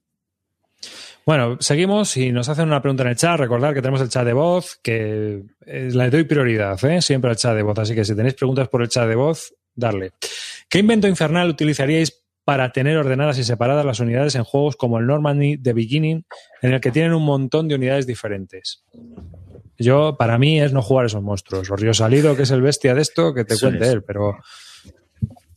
Bueno, 1.26 1.58
seguimos 1.60 2.16
y 2.16 2.32
nos 2.32 2.48
hacen 2.48 2.66
una 2.66 2.80
pregunta 2.80 3.02
en 3.04 3.10
el 3.10 3.16
chat. 3.16 3.38
Recordad 3.38 3.74
que 3.74 3.82
tenemos 3.82 4.00
el 4.00 4.08
chat 4.08 4.24
de 4.24 4.32
voz, 4.32 4.78
que 4.82 5.42
eh, 5.66 5.90
le 5.92 6.10
doy 6.10 6.24
prioridad 6.24 6.82
¿eh? 6.84 7.02
siempre 7.02 7.30
al 7.30 7.36
chat 7.36 7.54
de 7.54 7.62
voz. 7.62 7.78
Así 7.78 7.94
que 7.94 8.04
si 8.04 8.16
tenéis 8.16 8.34
preguntas 8.34 8.68
por 8.68 8.82
el 8.82 8.88
chat 8.88 9.06
de 9.06 9.14
voz, 9.14 9.54
darle. 9.74 10.12
¿Qué 10.70 10.78
invento 10.78 11.08
infernal 11.08 11.50
utilizaríais 11.50 12.22
para 12.44 12.70
tener 12.72 12.96
ordenadas 12.96 13.38
y 13.38 13.44
separadas 13.44 13.84
las 13.84 13.98
unidades 13.98 14.36
en 14.36 14.44
juegos 14.44 14.76
como 14.76 14.98
el 14.98 15.06
Normandy 15.06 15.58
The 15.58 15.72
Beginning, 15.72 16.24
en 16.62 16.72
el 16.72 16.80
que 16.80 16.92
tienen 16.92 17.12
un 17.12 17.24
montón 17.24 17.66
de 17.66 17.74
unidades 17.74 18.06
diferentes? 18.06 18.84
Yo, 19.76 20.16
para 20.16 20.38
mí, 20.38 20.60
es 20.60 20.72
no 20.72 20.80
jugar 20.80 21.06
esos 21.06 21.22
monstruos. 21.22 21.70
O 21.70 21.76
Río 21.76 21.92
Salido, 21.92 22.36
que 22.36 22.44
es 22.44 22.50
el 22.52 22.62
bestia 22.62 22.94
de 22.94 23.02
esto, 23.02 23.34
que 23.34 23.44
te 23.44 23.54
Eso 23.54 23.66
cuente 23.66 23.84
es. 23.84 23.92
él, 23.92 24.04
pero. 24.04 24.38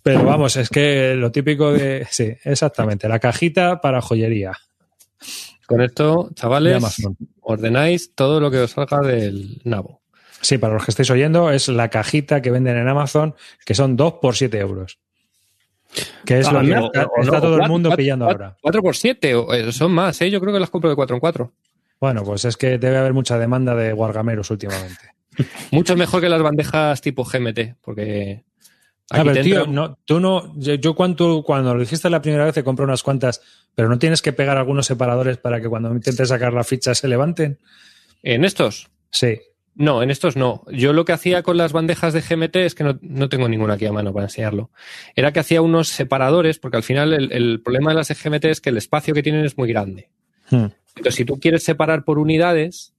Pero 0.02 0.26
vamos, 0.26 0.58
es 0.58 0.70
que 0.70 1.14
lo 1.16 1.32
típico 1.32 1.72
de. 1.72 2.08
Sí, 2.10 2.34
exactamente. 2.44 3.08
La 3.08 3.20
cajita 3.20 3.82
para 3.82 4.02
joyería. 4.02 4.54
Con 5.68 5.82
esto, 5.82 6.32
chavales, 6.34 6.84
ordenáis 7.42 8.16
todo 8.16 8.40
lo 8.40 8.50
que 8.50 8.60
os 8.60 8.72
salga 8.72 9.00
del 9.02 9.62
nabo. 9.64 10.03
Sí, 10.44 10.58
para 10.60 10.74
los 10.76 10.84
que 10.86 10.92
estáis 10.92 11.10
oyendo, 11.10 11.50
es 11.52 11.70
la 11.70 11.90
cajita 11.90 12.42
que 12.42 12.52
venden 12.52 12.78
en 12.78 12.88
Amazon, 12.88 13.34
que 13.66 13.74
son 13.74 13.96
dos 13.96 14.16
por 14.22 14.36
7 14.36 14.60
euros. 14.60 15.00
Que 16.26 16.40
es 16.40 16.48
Ah, 16.48 16.54
lo 16.54 16.60
que 16.62 16.68
no, 16.68 16.86
está, 16.88 17.06
o 17.06 17.22
está 17.22 17.36
no, 17.38 17.42
todo 17.42 17.56
el 17.58 17.68
mundo 17.70 17.90
cuatro- 17.90 17.98
pillando 18.04 18.26
cuatro- 18.26 18.46
ahora. 18.46 18.58
4 18.62 18.82
por 18.82 18.96
7, 18.96 19.34
son 19.72 19.92
más, 19.94 20.22
¿eh? 20.22 20.30
Yo 20.30 20.40
creo 20.42 20.54
que 20.54 20.60
las 20.60 20.70
compro 20.70 20.90
de 20.90 20.96
4 20.96 21.16
en 21.16 21.20
4. 21.20 21.54
Bueno, 22.00 22.24
pues 22.24 22.44
es 22.46 22.58
que 22.58 22.78
debe 22.78 22.98
haber 22.98 23.14
mucha 23.14 23.38
demanda 23.40 23.74
de 23.76 23.94
guargameros 23.94 24.50
últimamente. 24.52 25.12
Mucho 25.72 25.96
mejor 25.96 26.22
que 26.22 26.30
las 26.30 26.42
bandejas 26.44 27.02
tipo 27.02 27.24
GMT, 27.24 27.76
porque. 27.82 28.44
Ah, 29.10 29.18
aquí 29.18 29.24
pero 29.30 29.34
te 29.34 29.44
tío, 29.44 29.66
no, 29.68 29.98
tú 30.06 30.20
no, 30.20 30.54
yo, 30.58 30.76
yo 30.76 30.94
cuando, 30.96 31.42
cuando 31.44 31.74
lo 31.74 31.80
dijiste 31.80 32.10
la 32.10 32.22
primera 32.22 32.46
vez 32.46 32.54
te 32.54 32.64
compré 32.64 32.84
unas 32.86 33.02
cuantas, 33.04 33.42
pero 33.74 33.88
no 33.90 33.98
tienes 33.98 34.22
que 34.22 34.32
pegar 34.34 34.58
algunos 34.58 34.86
separadores 34.86 35.38
para 35.38 35.60
que 35.62 35.68
cuando 35.70 35.92
intentes 35.92 36.30
sacar 36.30 36.54
la 36.54 36.64
ficha 36.64 36.94
se 36.96 37.08
levanten. 37.08 37.60
¿En 38.22 38.46
estos? 38.46 38.90
Sí. 39.12 39.40
No, 39.76 40.04
en 40.04 40.12
estos 40.12 40.36
no. 40.36 40.64
Yo 40.72 40.94
lo 40.94 41.04
que 41.04 41.14
hacía 41.14 41.42
con 41.42 41.58
las 41.58 41.74
bandejas 41.74 42.14
de 42.14 42.22
GMT 42.22 42.56
es 42.58 42.76
que 42.76 42.84
no, 42.84 43.00
no 43.02 43.30
tengo 43.30 43.50
ninguna 43.50 43.74
aquí 43.74 43.86
a 43.86 43.92
mano 43.92 44.14
para 44.14 44.26
enseñarlo. 44.26 44.70
Era 45.16 45.32
que 45.32 45.40
hacía 45.40 45.62
unos 45.62 45.90
separadores, 45.90 46.60
porque 46.60 46.78
al 46.78 46.84
final 46.84 47.14
el, 47.14 47.32
el 47.32 47.62
problema 47.62 47.92
de 47.92 47.96
las 47.96 48.10
GMT 48.10 48.46
es 48.46 48.62
que 48.62 48.70
el 48.70 48.78
espacio 48.78 49.14
que 49.14 49.24
tienen 49.24 49.46
es 49.46 49.58
muy 49.58 49.68
grande. 49.68 50.10
Hmm. 50.50 50.68
Entonces, 50.96 51.16
si 51.16 51.26
tú 51.26 51.40
quieres 51.40 51.64
separar 51.64 52.04
por 52.04 52.20
unidades, 52.20 52.94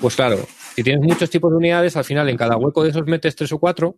pues 0.00 0.16
claro, 0.16 0.38
si 0.74 0.82
tienes 0.82 1.04
muchos 1.04 1.30
tipos 1.30 1.50
de 1.50 1.58
unidades, 1.58 1.96
al 1.96 2.04
final 2.04 2.28
en 2.28 2.36
cada 2.36 2.56
hueco 2.56 2.82
de 2.82 2.90
esos 2.90 3.06
metes 3.06 3.36
tres 3.36 3.52
o 3.52 3.58
cuatro. 3.58 3.96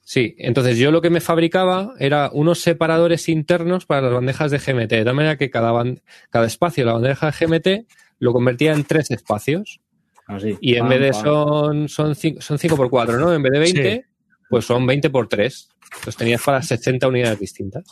Sí, 0.00 0.34
entonces 0.38 0.78
yo 0.78 0.90
lo 0.90 1.02
que 1.02 1.10
me 1.10 1.20
fabricaba 1.20 1.92
era 1.98 2.30
unos 2.32 2.60
separadores 2.60 3.28
internos 3.28 3.84
para 3.84 4.02
las 4.02 4.12
bandejas 4.14 4.50
de 4.50 4.58
GMT, 4.58 4.90
de 4.90 5.04
tal 5.04 5.14
manera 5.14 5.36
que 5.36 5.50
cada, 5.50 5.84
cada 6.30 6.46
espacio 6.46 6.82
de 6.82 6.86
la 6.86 6.94
bandeja 6.94 7.30
de 7.30 7.46
GMT 7.46 7.88
lo 8.18 8.32
convertía 8.32 8.72
en 8.72 8.84
tres 8.84 9.10
espacios. 9.10 9.80
Así. 10.28 10.56
Y 10.60 10.74
en 10.74 10.80
Pam, 10.80 10.88
vez 10.90 11.00
de 11.00 11.12
son, 11.14 11.88
son, 11.88 12.14
cinco, 12.14 12.40
son 12.40 12.58
5 12.58 12.76
por 12.76 12.88
4, 12.90 13.18
¿no? 13.18 13.32
En 13.34 13.42
vez 13.42 13.52
de 13.52 13.58
20, 13.58 13.94
Sí. 13.94 14.00
pues 14.48 14.64
son 14.64 14.86
20 14.86 15.10
por 15.10 15.26
3. 15.28 15.68
Los 16.04 16.16
tenías 16.16 16.42
para 16.42 16.60
60 16.62 17.08
unidades 17.08 17.40
distintas. 17.40 17.84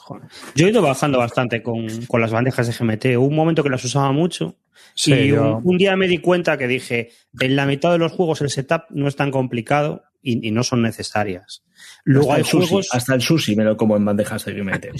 Yo 0.54 0.66
he 0.66 0.70
ido 0.70 0.82
bajando 0.82 1.18
bastante 1.18 1.62
con, 1.62 1.86
con 2.06 2.20
las 2.20 2.30
bandejas 2.30 2.66
de 2.66 2.74
GMT. 2.74 3.16
Hubo 3.18 3.26
un 3.26 3.34
momento 3.34 3.62
que 3.62 3.70
las 3.70 3.82
usaba 3.84 4.12
mucho 4.12 4.54
Sí, 4.94 5.12
y 5.14 5.28
yo- 5.28 5.56
un, 5.58 5.62
un 5.72 5.78
día 5.78 5.96
me 5.96 6.06
di 6.08 6.18
cuenta 6.18 6.56
que 6.58 6.66
dije, 6.68 7.10
en 7.40 7.56
la 7.56 7.64
mitad 7.66 7.90
de 7.92 7.98
los 7.98 8.12
juegos 8.12 8.40
el 8.42 8.50
setup 8.50 8.82
no 8.90 9.08
es 9.08 9.16
tan 9.16 9.30
complicado 9.30 10.04
y, 10.26 10.48
y 10.48 10.50
no 10.50 10.64
son 10.64 10.82
necesarias. 10.82 11.62
Luego 12.04 12.32
hasta, 12.32 12.34
hay 12.34 12.40
el 12.40 12.46
sushi, 12.46 12.68
juegos, 12.68 12.88
hasta 12.92 13.14
el 13.14 13.20
sushi 13.20 13.56
me 13.56 13.64
lo 13.64 13.76
como 13.76 13.96
en 13.96 14.04
bandejas 14.04 14.44
de 14.46 14.92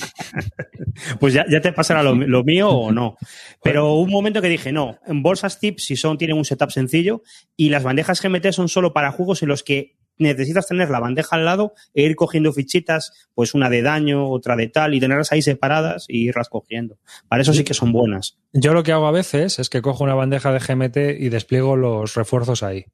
pues 1.18 1.34
ya, 1.34 1.44
ya 1.50 1.60
te 1.60 1.72
pasará 1.72 2.02
lo, 2.02 2.14
lo 2.14 2.44
mío 2.44 2.68
o 2.70 2.92
no. 2.92 3.16
Pero 3.62 3.94
un 3.94 4.10
momento 4.10 4.40
que 4.40 4.48
dije, 4.48 4.72
no, 4.72 4.98
en 5.06 5.22
bolsas 5.22 5.58
tips 5.58 5.84
si 5.84 5.96
son, 5.96 6.18
tienen 6.18 6.36
un 6.36 6.44
setup 6.44 6.70
sencillo 6.70 7.22
y 7.56 7.70
las 7.70 7.82
bandejas 7.82 8.22
GMT 8.22 8.52
son 8.52 8.68
solo 8.68 8.92
para 8.92 9.12
juegos 9.12 9.42
en 9.42 9.48
los 9.48 9.62
que 9.62 9.96
necesitas 10.18 10.66
tener 10.66 10.90
la 10.90 11.00
bandeja 11.00 11.36
al 11.36 11.44
lado 11.44 11.74
e 11.94 12.02
ir 12.02 12.16
cogiendo 12.16 12.52
fichitas, 12.52 13.12
pues 13.34 13.54
una 13.54 13.68
de 13.68 13.82
daño, 13.82 14.28
otra 14.28 14.56
de 14.56 14.68
tal, 14.68 14.94
y 14.94 15.00
tenerlas 15.00 15.32
ahí 15.32 15.42
separadas 15.42 16.06
y 16.08 16.28
irlas 16.28 16.48
cogiendo. 16.48 16.98
Para 17.28 17.42
eso 17.42 17.52
sí 17.52 17.64
que 17.64 17.74
son 17.74 17.92
buenas. 17.92 18.38
Yo 18.52 18.72
lo 18.72 18.82
que 18.82 18.92
hago 18.92 19.06
a 19.06 19.12
veces 19.12 19.58
es 19.58 19.68
que 19.68 19.82
cojo 19.82 20.04
una 20.04 20.14
bandeja 20.14 20.52
de 20.52 20.58
GMT 20.58 20.96
y 21.20 21.28
despliego 21.28 21.76
los 21.76 22.14
refuerzos 22.14 22.62
ahí. 22.62 22.86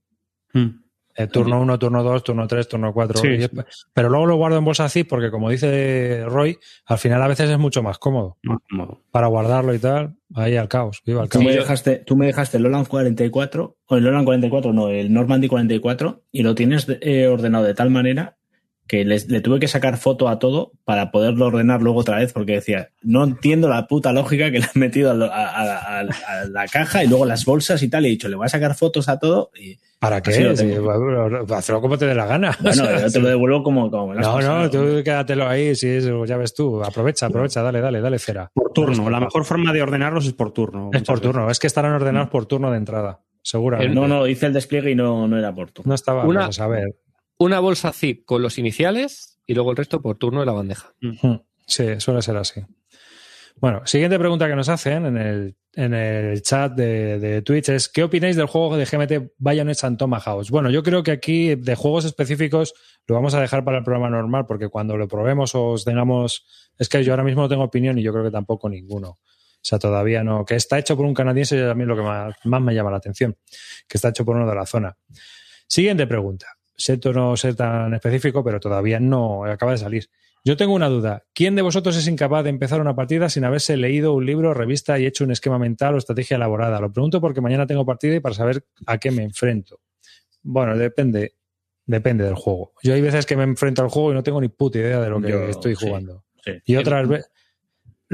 Hmm. 0.53 0.83
Eh, 1.15 1.27
turno 1.27 1.61
1, 1.61 1.79
turno 1.79 2.03
2, 2.03 2.25
turno 2.25 2.47
3, 2.47 2.69
turno 2.69 2.93
4. 2.93 3.19
Sí, 3.19 3.29
es- 3.29 3.51
Pero 3.93 4.09
luego 4.09 4.27
lo 4.27 4.37
guardo 4.37 4.57
en 4.59 4.65
bolsa 4.65 4.89
zip 4.89 5.09
porque, 5.09 5.31
como 5.31 5.51
dice 5.51 6.25
Roy, 6.27 6.59
al 6.87 6.99
final 6.99 7.21
a 7.23 7.29
veces 7.29 7.51
es 7.51 7.59
mucho 7.59 7.83
más 7.83 7.99
cómodo 7.99 8.39
Más 8.43 8.59
cómodo. 8.71 9.03
para 9.11 9.27
guardarlo 9.27 9.75
y 9.75 9.79
tal. 9.79 10.15
Ahí 10.35 10.57
al 10.57 10.69
caos, 10.69 11.03
viva 11.05 11.23
el 11.25 11.29
Tú 11.29 11.41
caos. 11.41 11.45
me, 11.45 11.53
dejaste, 11.53 11.97
tú 12.07 12.17
me 12.17 12.27
dejaste 12.27 12.57
el 12.57 12.65
Oland 12.67 12.89
44, 12.89 13.77
o 13.87 13.97
el 13.97 14.07
Oland 14.07 14.25
44, 14.25 14.73
no, 14.73 14.89
el 14.89 15.13
Normandy 15.13 15.49
44, 15.49 16.23
y 16.33 16.43
lo 16.43 16.55
tienes 16.55 16.87
eh, 17.03 17.27
ordenado 17.27 17.65
de 17.65 17.75
tal 17.75 17.91
manera 17.91 18.39
que 18.87 19.05
les- 19.05 19.29
le 19.29 19.41
tuve 19.41 19.59
que 19.61 19.69
sacar 19.69 19.97
foto 19.97 20.29
a 20.29 20.39
todo 20.39 20.73
para 20.85 21.11
poderlo 21.11 21.47
ordenar 21.47 21.81
luego 21.83 22.01
otra 22.01 22.19
vez, 22.19 22.33
porque 22.33 22.53
decía, 22.53 22.91
no 23.03 23.25
entiendo 23.25 23.69
la 23.69 23.87
puta 23.87 24.13
lógica 24.13 24.51
que 24.51 24.59
le 24.59 24.65
han 24.67 24.71
metido 24.81 25.11
a, 25.11 25.15
lo- 25.15 25.33
a- 25.33 25.47
a- 25.49 26.01
a- 26.01 26.01
a 26.01 26.45
la 26.51 26.67
caja 26.69 27.03
y 27.03 27.09
luego 27.09 27.25
las 27.25 27.45
bolsas 27.45 27.83
y 27.83 27.89
tal, 27.89 28.05
y 28.05 28.09
he 28.09 28.11
dicho, 28.11 28.29
le 28.29 28.37
voy 28.37 28.47
a 28.47 28.49
sacar 28.49 28.75
fotos 28.75 29.09
a 29.09 29.19
todo, 29.19 29.51
y 29.59 29.79
¿Para 29.99 30.21
qué? 30.21 30.33
Sí, 30.33 30.43
hazlo 31.55 31.81
como 31.81 31.97
te 31.97 32.07
dé 32.07 32.15
la 32.17 32.27
gana. 32.27 32.57
bueno, 32.61 32.83
O 32.83 32.87
sea, 32.87 33.01
yo 33.07 33.13
te 33.13 33.21
lo 33.21 33.29
devuelvo 33.29 33.63
como, 33.63 33.91
como 33.91 34.09
me 34.09 34.15
lo 34.17 34.21
has 34.21 34.45
No, 34.45 34.63
no, 34.63 34.71
tú 34.71 35.03
quédatelo 35.05 35.49
ahí, 35.49 35.75
sí, 35.77 35.89
eso 35.89 36.25
ya 36.25 36.37
ves 36.37 36.55
tú. 36.55 36.83
Aprovecha, 36.83 37.27
aprovecha, 37.27 37.63
dale, 37.63 37.81
dale, 37.81 38.01
dale 38.01 38.19
cera. 38.19 38.51
Por 38.53 38.73
turno. 38.73 39.09
La 39.11 39.21
mejor 39.21 39.45
forma 39.45 39.73
de 39.73 39.81
ordenarlos 39.83 40.27
es 40.27 40.33
por 40.33 40.53
turno. 40.53 40.91
Es 40.93 41.03
por 41.03 41.17
veces. 41.21 41.31
turno, 41.33 41.51
es 41.51 41.59
que 41.59 41.67
estarán 41.69 41.93
ordenados 41.93 42.31
por 42.31 42.47
turno 42.47 42.71
de 42.73 42.79
entrada, 42.79 43.21
seguramente. 43.43 43.95
No, 43.95 44.09
no, 44.09 44.27
hice 44.27 44.47
el 44.47 44.53
despliegue 44.53 44.91
y 44.91 44.95
no, 44.97 45.29
no 45.29 45.39
era 45.39 45.55
por 45.55 45.71
tú. 45.71 45.83
No 45.85 45.95
estaba, 45.95 46.25
Una- 46.27 46.47
pues, 46.47 46.59
a 46.61 46.67
ver. 46.67 46.89
Una 47.43 47.59
bolsa 47.59 47.93
zip 47.93 48.25
con 48.25 48.41
los 48.41 48.57
iniciales 48.57 49.41
y 49.49 49.55
luego 49.55 49.73
el 49.73 49.77
resto 49.77 50.01
por 50.01 50.17
turno 50.17 50.39
de 50.39 50.47
la 50.47 50.53
bandeja. 50.53 50.95
Sí, 51.67 51.99
suele 51.99 52.23
ser 52.23 52.37
así. 52.37 52.61
Bueno, 53.57 53.85
siguiente 53.85 54.17
pregunta 54.17 54.47
que 54.47 54.55
nos 54.55 54.69
hacen 54.69 55.07
en 55.07 55.17
el, 55.17 55.57
en 55.73 55.93
el 55.93 56.41
chat 56.43 56.73
de, 56.73 57.19
de 57.19 57.43
Twitch 57.43 57.71
es 57.71 57.89
¿qué 57.89 58.05
opináis 58.05 58.37
del 58.37 58.47
juego 58.47 58.77
de 58.77 58.85
GMT 58.85 59.33
Bayonets 59.39 59.83
and 59.83 59.99
Tomahawks? 59.99 60.53
Bueno, 60.53 60.71
yo 60.71 60.85
creo 60.85 61.03
que 61.03 61.11
aquí 61.11 61.57
de 61.57 61.75
juegos 61.75 62.05
específicos 62.05 62.75
lo 63.09 63.17
vamos 63.17 63.35
a 63.35 63.41
dejar 63.41 63.65
para 63.65 63.79
el 63.79 63.83
programa 63.83 64.09
normal 64.09 64.47
porque 64.47 64.69
cuando 64.69 64.97
lo 64.97 65.09
probemos 65.09 65.53
os 65.57 65.85
tengamos... 65.85 66.47
Es 66.79 66.89
que 66.89 67.03
yo 67.03 67.13
ahora 67.13 67.25
mismo 67.25 67.43
no 67.43 67.49
tengo 67.49 67.65
opinión 67.65 67.99
y 67.99 68.05
yo 68.05 68.13
creo 68.13 68.23
que 68.23 68.31
tampoco 68.31 68.69
ninguno. 68.69 69.09
O 69.09 69.19
sea, 69.61 69.81
todavía 69.81 70.23
no. 70.23 70.45
Que 70.45 70.55
está 70.55 70.79
hecho 70.79 70.97
por 70.97 71.07
un 71.07 71.15
canadiense 71.15 71.69
es 71.69 71.75
mí 71.75 71.85
lo 71.85 71.97
que 71.97 72.03
más, 72.03 72.37
más 72.45 72.63
me 72.63 72.73
llama 72.73 72.93
la 72.93 72.99
atención. 72.99 73.37
Que 73.89 73.99
está 73.99 74.11
hecho 74.11 74.25
por 74.25 74.37
uno 74.37 74.49
de 74.49 74.55
la 74.55 74.65
zona. 74.65 74.97
Siguiente 75.67 76.07
pregunta. 76.07 76.47
Siento 76.77 77.13
no 77.13 77.37
ser 77.37 77.55
tan 77.55 77.95
específico, 77.95 78.43
pero 78.43 78.61
todavía 78.61 78.99
no 79.01 79.45
acaba 79.45 79.73
de 79.73 79.79
salir. 79.79 80.09
Yo 80.45 80.57
tengo 80.57 80.75
una 80.75 80.89
duda. 80.89 81.25
¿Quién 81.35 81.55
de 81.55 81.63
vosotros 81.63 81.97
es 81.97 82.09
incapaz 82.09 82.43
de 82.43 82.51
empezar 82.51 82.81
una 82.81 82.97
partida 82.97 83.29
sin 83.29 83.45
haberse 83.45 83.77
leído 83.77 84.13
un 84.13 84.27
libro, 84.27 84.55
revista 84.55 84.99
y 84.99 85.07
hecho 85.07 85.23
un 85.23 85.31
esquema 85.31 85.59
mental 85.59 85.95
o 85.95 85.99
estrategia 85.99 86.37
elaborada? 86.37 86.81
Lo 86.81 86.93
pregunto 86.93 87.21
porque 87.21 87.41
mañana 87.41 87.67
tengo 87.67 87.87
partida 87.87 88.17
y 88.17 88.21
para 88.21 88.35
saber 88.35 88.65
a 88.87 88.99
qué 88.99 89.13
me 89.13 89.23
enfrento. 89.23 89.81
Bueno, 90.43 90.77
depende. 90.77 91.35
Depende 91.85 92.25
del 92.25 92.35
juego. 92.35 92.73
Yo 92.83 92.95
hay 92.95 93.01
veces 93.01 93.27
que 93.27 93.37
me 93.37 93.43
enfrento 93.43 93.83
al 93.83 93.89
juego 93.89 94.13
y 94.13 94.15
no 94.15 94.23
tengo 94.23 94.41
ni 94.41 94.49
puta 94.49 94.79
idea 94.79 95.01
de 95.01 95.11
lo 95.11 95.21
que 95.21 95.31
Yo, 95.31 95.43
estoy 95.45 95.77
sí, 95.77 95.87
jugando. 95.87 96.25
sí. 96.45 96.53
Y 96.65 96.77
otras 96.77 97.09
veces 97.09 97.32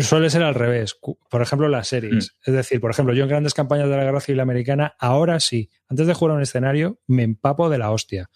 suele 0.02 0.30
ser 0.30 0.42
al 0.42 0.54
revés. 0.54 0.96
Por 1.30 1.42
ejemplo, 1.42 1.68
las 1.68 1.88
series. 1.88 2.36
Es 2.44 2.54
decir, 2.54 2.80
por 2.80 2.90
ejemplo, 2.90 3.14
yo 3.14 3.24
en 3.24 3.28
grandes 3.28 3.54
campañas 3.54 3.88
de 3.88 3.96
la 3.96 4.04
guerra 4.04 4.20
civil 4.20 4.40
americana, 4.40 4.94
ahora 4.98 5.40
sí, 5.40 5.70
antes 5.88 6.06
de 6.06 6.14
jugar 6.14 6.32
a 6.32 6.36
un 6.36 6.42
escenario, 6.42 7.00
me 7.06 7.22
empapo 7.22 7.68
de 7.68 7.78
la 7.78 7.90
hostia. 7.90 8.30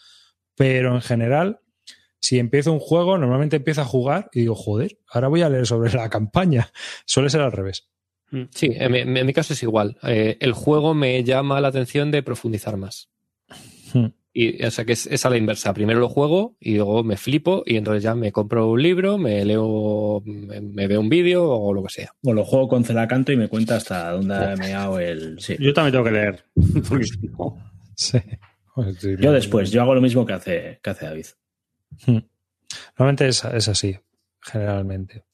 Pero 0.57 0.95
en 0.95 1.01
general, 1.01 1.61
si 2.21 2.39
empiezo 2.39 2.73
un 2.73 2.79
juego, 2.79 3.19
normalmente 3.19 3.57
empiezo 3.57 3.83
a 3.83 3.85
jugar 3.85 4.29
y 4.33 4.41
digo, 4.41 4.55
joder, 4.55 4.99
ahora 5.09 5.29
voy 5.29 5.43
a 5.43 5.49
leer 5.49 5.67
sobre 5.67 5.93
la 5.93 6.09
campaña. 6.09 6.71
Suele 7.05 7.31
ser 7.31 7.41
al 7.41 7.53
revés. 7.53 7.89
Sí, 8.51 8.71
en 8.73 8.93
mi, 8.93 9.01
en 9.01 9.27
mi 9.27 9.33
caso 9.35 9.53
es 9.53 9.63
igual. 9.63 9.99
Eh, 10.05 10.39
el 10.41 10.55
juego 10.55 10.95
me 10.95 11.23
llama 11.23 11.61
la 11.61 11.69
atención 11.69 12.11
de 12.11 12.23
profundizar 12.23 12.79
más. 12.79 13.11
Hmm. 13.93 14.07
Y, 14.35 14.65
o 14.65 14.71
sea 14.71 14.85
que 14.87 14.93
es, 14.95 15.07
es 15.07 15.27
a 15.27 15.31
la 15.31 15.37
inversa. 15.37 15.75
Primero 15.75 16.01
lo 16.01 16.09
juego 16.09 16.57
y 16.59 16.77
luego 16.77 17.05
me 17.05 17.17
flipo 17.19 17.63
y 17.67 17.77
entonces 17.77 18.03
ya 18.03 18.15
me 18.15 18.33
compro 18.33 18.71
un 18.71 18.83
libro, 18.83 19.19
me 19.19 19.45
leo, 19.45 20.23
me, 20.25 20.61
me 20.61 20.87
veo 20.87 21.01
un 21.01 21.11
vídeo 21.11 21.49
o 21.51 21.75
lo 21.75 21.83
que 21.83 21.91
sea. 21.91 22.13
O 22.25 22.33
lo 22.33 22.43
juego 22.45 22.69
con 22.69 22.83
Celacanto 22.85 23.31
y 23.33 23.37
me 23.37 23.49
cuenta 23.49 23.77
hasta 23.77 24.11
dónde 24.13 24.35
ha 24.35 24.57
meado 24.57 24.99
el... 24.99 25.39
Sí. 25.39 25.57
Yo 25.61 25.75
también 25.75 25.93
tengo 25.93 26.05
que 26.05 26.11
leer. 26.13 26.45
Porque 26.89 27.07
no- 27.39 27.59
Sí. 27.95 28.19
Yo 29.21 29.33
después, 29.33 29.71
yo 29.71 29.83
hago 29.83 29.95
lo 29.95 30.01
mismo 30.01 30.25
que 30.25 30.33
hace, 30.33 30.81
que 30.83 30.91
hace 30.91 31.05
David. 31.05 31.27
Hmm. 32.07 32.19
Normalmente 32.99 33.29
es, 33.29 33.45
es 33.45 33.69
así, 33.69 33.99
generalmente. 34.41 35.25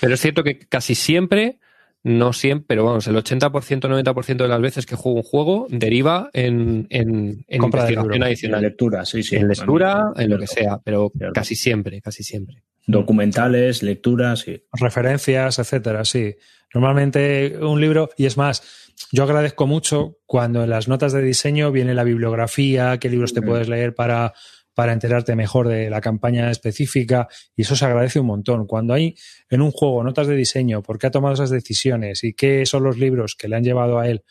Pero 0.00 0.14
es 0.14 0.20
cierto 0.20 0.44
que 0.44 0.60
casi 0.60 0.94
siempre, 0.94 1.58
no 2.04 2.34
siempre, 2.34 2.66
pero 2.68 2.84
vamos, 2.84 3.06
el 3.06 3.16
80%, 3.16 3.50
90% 3.50 4.36
de 4.36 4.48
las 4.48 4.60
veces 4.60 4.84
que 4.84 4.94
juego 4.94 5.16
un 5.16 5.22
juego 5.22 5.66
deriva 5.70 6.28
en, 6.34 6.86
en, 6.90 7.44
en 7.48 7.58
Compra 7.58 7.84
de 7.84 7.94
investigación 7.94 8.02
libro. 8.02 8.14
En 8.14 8.22
adicional. 8.22 8.62
lectura, 8.62 9.04
sí, 9.06 9.22
sí. 9.22 9.36
en 9.36 9.48
lectura, 9.48 10.12
en 10.16 10.30
lo 10.30 10.38
que 10.38 10.46
sea, 10.46 10.78
pero 10.84 11.10
Cierto. 11.16 11.32
casi 11.32 11.56
siempre, 11.56 12.02
casi 12.02 12.22
siempre. 12.22 12.62
Documentales, 12.86 13.82
lecturas, 13.82 14.40
sí. 14.40 14.62
referencias, 14.74 15.58
etcétera, 15.58 16.04
sí. 16.04 16.36
Normalmente 16.74 17.56
un 17.62 17.80
libro, 17.80 18.10
y 18.18 18.26
es 18.26 18.36
más, 18.36 18.62
yo 19.10 19.22
agradezco 19.22 19.66
mucho 19.66 20.18
cuando 20.26 20.62
en 20.62 20.70
las 20.70 20.88
notas 20.88 21.14
de 21.14 21.22
diseño 21.22 21.72
viene 21.72 21.94
la 21.94 22.04
bibliografía, 22.04 22.98
qué 22.98 23.08
libros 23.08 23.32
te 23.32 23.40
puedes 23.40 23.68
leer 23.68 23.94
para, 23.94 24.34
para 24.74 24.92
enterarte 24.92 25.36
mejor 25.36 25.68
de 25.68 25.88
la 25.90 26.00
campaña 26.00 26.50
específica, 26.50 27.28
y 27.56 27.62
eso 27.62 27.76
se 27.76 27.84
agradece 27.84 28.20
un 28.20 28.26
montón. 28.26 28.66
Cuando 28.66 28.94
hay 28.94 29.14
en 29.48 29.62
un 29.62 29.70
juego 29.70 30.02
notas 30.02 30.26
de 30.26 30.36
diseño, 30.36 30.82
por 30.82 30.98
qué 30.98 31.06
ha 31.06 31.10
tomado 31.10 31.34
esas 31.34 31.50
decisiones 31.50 32.24
y 32.24 32.34
qué 32.34 32.66
son 32.66 32.82
los 32.82 32.98
libros 32.98 33.34
que 33.36 33.48
le 33.48 33.56
han 33.56 33.64
llevado 33.64 33.98
a 33.98 34.08
él 34.08 34.22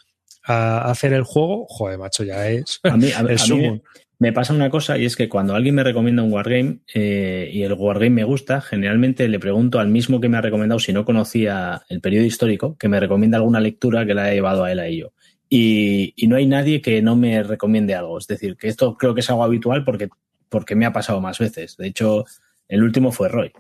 a 0.45 0.91
hacer 0.91 1.13
el 1.13 1.23
juego, 1.23 1.65
joder, 1.69 1.97
macho, 1.97 2.23
ya 2.23 2.49
es 2.49 2.79
A 2.83 2.97
mí, 2.97 3.11
a, 3.11 3.19
el 3.21 3.27
a 3.27 3.31
mí 3.31 3.37
sumum. 3.37 3.79
me 4.19 4.33
pasa 4.33 4.53
una 4.53 4.69
cosa 4.69 4.97
y 4.97 5.05
es 5.05 5.15
que 5.15 5.29
cuando 5.29 5.55
alguien 5.55 5.75
me 5.75 5.83
recomienda 5.83 6.21
un 6.21 6.33
wargame 6.33 6.79
eh, 6.93 7.49
y 7.51 7.63
el 7.63 7.73
wargame 7.73 8.09
me 8.09 8.23
gusta, 8.23 8.61
generalmente 8.61 9.27
le 9.27 9.39
pregunto 9.39 9.79
al 9.79 9.87
mismo 9.87 10.19
que 10.19 10.29
me 10.29 10.37
ha 10.37 10.41
recomendado 10.41 10.79
si 10.79 10.93
no 10.93 11.05
conocía 11.05 11.81
el 11.89 12.01
periodo 12.01 12.25
histórico, 12.25 12.77
que 12.77 12.89
me 12.89 12.99
recomienda 12.99 13.37
alguna 13.37 13.59
lectura 13.59 14.05
que 14.05 14.13
le 14.13 14.21
haya 14.21 14.33
llevado 14.33 14.63
a 14.63 14.71
él 14.71 14.79
a 14.79 14.87
ello. 14.87 15.13
Y, 15.49 16.13
y 16.15 16.27
no 16.27 16.35
hay 16.35 16.47
nadie 16.47 16.81
que 16.81 17.01
no 17.01 17.15
me 17.15 17.43
recomiende 17.43 17.93
algo. 17.93 18.17
Es 18.17 18.27
decir, 18.27 18.57
que 18.57 18.67
esto 18.67 18.97
creo 18.97 19.13
que 19.13 19.19
es 19.19 19.29
algo 19.29 19.43
habitual 19.43 19.83
porque, 19.85 20.09
porque 20.53 20.75
me 20.75 20.85
ha 20.85 20.93
pasado 20.93 21.19
más 21.19 21.39
veces. 21.39 21.75
De 21.77 21.87
hecho, 21.87 22.25
el 22.67 22.83
último 22.83 23.11
fue 23.11 23.27
Roy 23.27 23.51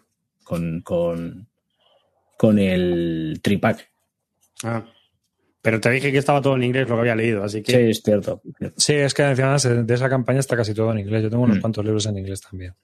con, 0.43 0.81
con, 0.81 1.47
con 2.37 2.59
el 2.59 3.39
tripack. 3.41 3.89
Ah. 4.63 4.85
Pero 5.63 5.79
te 5.79 5.89
dije 5.89 6.11
que 6.11 6.19
estaba 6.19 6.39
todo 6.41 6.55
en 6.55 6.63
inglés 6.63 6.87
lo 6.87 6.95
que 6.95 7.01
había 7.01 7.15
leído, 7.15 7.43
así 7.43 7.63
que 7.63 7.71
Sí, 7.71 7.77
es 7.89 8.01
cierto. 8.03 8.41
Sí, 8.77 8.93
es 8.93 9.13
que 9.15 9.23
además 9.23 9.63
de 9.63 9.93
esa 9.93 10.07
campaña 10.09 10.39
está 10.39 10.55
casi 10.55 10.73
todo 10.75 10.91
en 10.91 10.99
inglés. 10.99 11.23
Yo 11.23 11.29
tengo 11.31 11.43
unos 11.43 11.57
Mm. 11.57 11.61
cuantos 11.61 11.83
libros 11.83 12.05
en 12.05 12.17
inglés 12.19 12.41
también. 12.41 12.75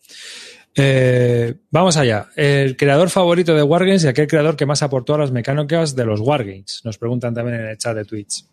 Eh, 0.76 1.55
vamos 1.70 1.97
allá. 1.97 2.30
El 2.36 2.78
creador 2.78 3.10
favorito 3.10 3.53
de 3.53 3.62
Wargames 3.64 4.05
y 4.05 4.07
aquel 4.07 4.28
creador 4.28 4.55
que 4.55 4.66
más 4.66 4.82
aportó 4.82 5.14
a 5.16 5.18
las 5.20 5.32
mecánicas 5.32 5.95
de 5.95 6.05
los 6.05 6.20
Wargames. 6.22 6.82
Nos 6.84 6.97
preguntan 6.97 7.34
también 7.36 7.60
en 7.60 7.68
el 7.68 7.78
chat 7.78 7.95
de 7.95 8.05
Twitch. 8.05 8.45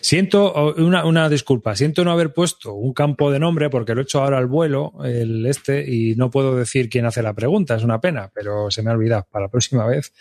Siento 0.00 0.74
una, 0.76 1.04
una 1.04 1.28
disculpa, 1.28 1.76
siento 1.76 2.04
no 2.04 2.12
haber 2.12 2.32
puesto 2.32 2.72
un 2.72 2.92
campo 2.94 3.30
de 3.30 3.38
nombre 3.38 3.68
porque 3.68 3.94
lo 3.94 4.00
he 4.00 4.04
hecho 4.04 4.22
ahora 4.22 4.38
al 4.38 4.46
vuelo, 4.46 4.94
el 5.04 5.44
este, 5.46 5.84
y 5.90 6.14
no 6.16 6.30
puedo 6.30 6.56
decir 6.56 6.88
quién 6.88 7.06
hace 7.06 7.22
la 7.22 7.34
pregunta, 7.34 7.74
es 7.74 7.82
una 7.82 8.00
pena, 8.00 8.30
pero 8.34 8.70
se 8.70 8.82
me 8.82 8.90
ha 8.90 8.94
olvidado. 8.94 9.26
Para 9.30 9.46
la 9.46 9.50
próxima 9.50 9.86
vez, 9.86 10.12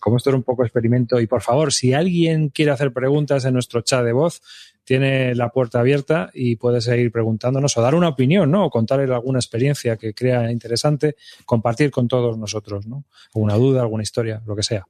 como 0.00 0.16
esto 0.16 0.30
era 0.30 0.36
un 0.36 0.42
poco 0.42 0.64
experimento, 0.64 1.20
y 1.20 1.26
por 1.26 1.42
favor, 1.42 1.72
si 1.72 1.94
alguien 1.94 2.48
quiere 2.48 2.72
hacer 2.72 2.92
preguntas 2.92 3.44
en 3.44 3.54
nuestro 3.54 3.82
chat 3.82 4.04
de 4.04 4.12
voz, 4.12 4.42
tiene 4.84 5.34
la 5.34 5.50
puerta 5.50 5.80
abierta 5.80 6.30
y 6.34 6.56
puede 6.56 6.80
seguir 6.80 7.12
preguntándonos 7.12 7.76
o 7.76 7.82
dar 7.82 7.94
una 7.94 8.08
opinión, 8.08 8.50
¿no? 8.50 8.66
O 8.66 8.70
contar 8.70 9.00
alguna 9.00 9.38
experiencia 9.38 9.96
que 9.96 10.14
crea 10.14 10.50
interesante, 10.50 11.16
compartir 11.44 11.90
con 11.90 12.08
todos 12.08 12.36
nosotros, 12.36 12.86
¿no? 12.86 13.04
Alguna 13.34 13.54
duda, 13.54 13.82
alguna 13.82 14.02
historia, 14.02 14.42
lo 14.46 14.56
que 14.56 14.62
sea. 14.62 14.86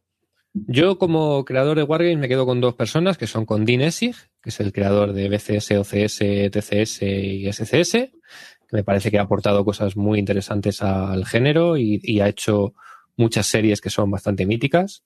Yo, 0.55 0.99
como 0.99 1.45
creador 1.47 1.79
de 1.79 1.83
Wargames, 1.83 2.19
me 2.19 2.29
quedo 2.29 2.45
con 2.45 2.61
dos 2.61 2.75
personas, 2.75 3.17
que 3.17 3.27
son 3.27 3.47
con 3.47 3.65
Dean 3.65 3.81
Essig, 3.81 4.15
que 4.43 4.51
es 4.51 4.61
el 4.61 4.73
creador 4.73 5.15
de 5.15 5.29
BCS, 5.31 5.73
OCS, 5.79 6.19
TCS 6.51 7.03
y 7.03 7.51
SCS, 7.51 7.93
que 7.93 8.13
me 8.77 8.85
parece 8.85 9.11
que 9.11 9.19
ha 9.19 9.23
aportado 9.23 9.65
cosas 9.65 9.97
muy 9.97 10.19
interesantes 10.19 10.83
al 10.83 11.25
género 11.25 11.79
y, 11.79 12.21
ha 12.21 12.29
hecho 12.29 12.75
muchas 13.17 13.47
series 13.47 13.81
que 13.81 13.89
son 13.89 14.11
bastante 14.11 14.45
míticas. 14.45 15.05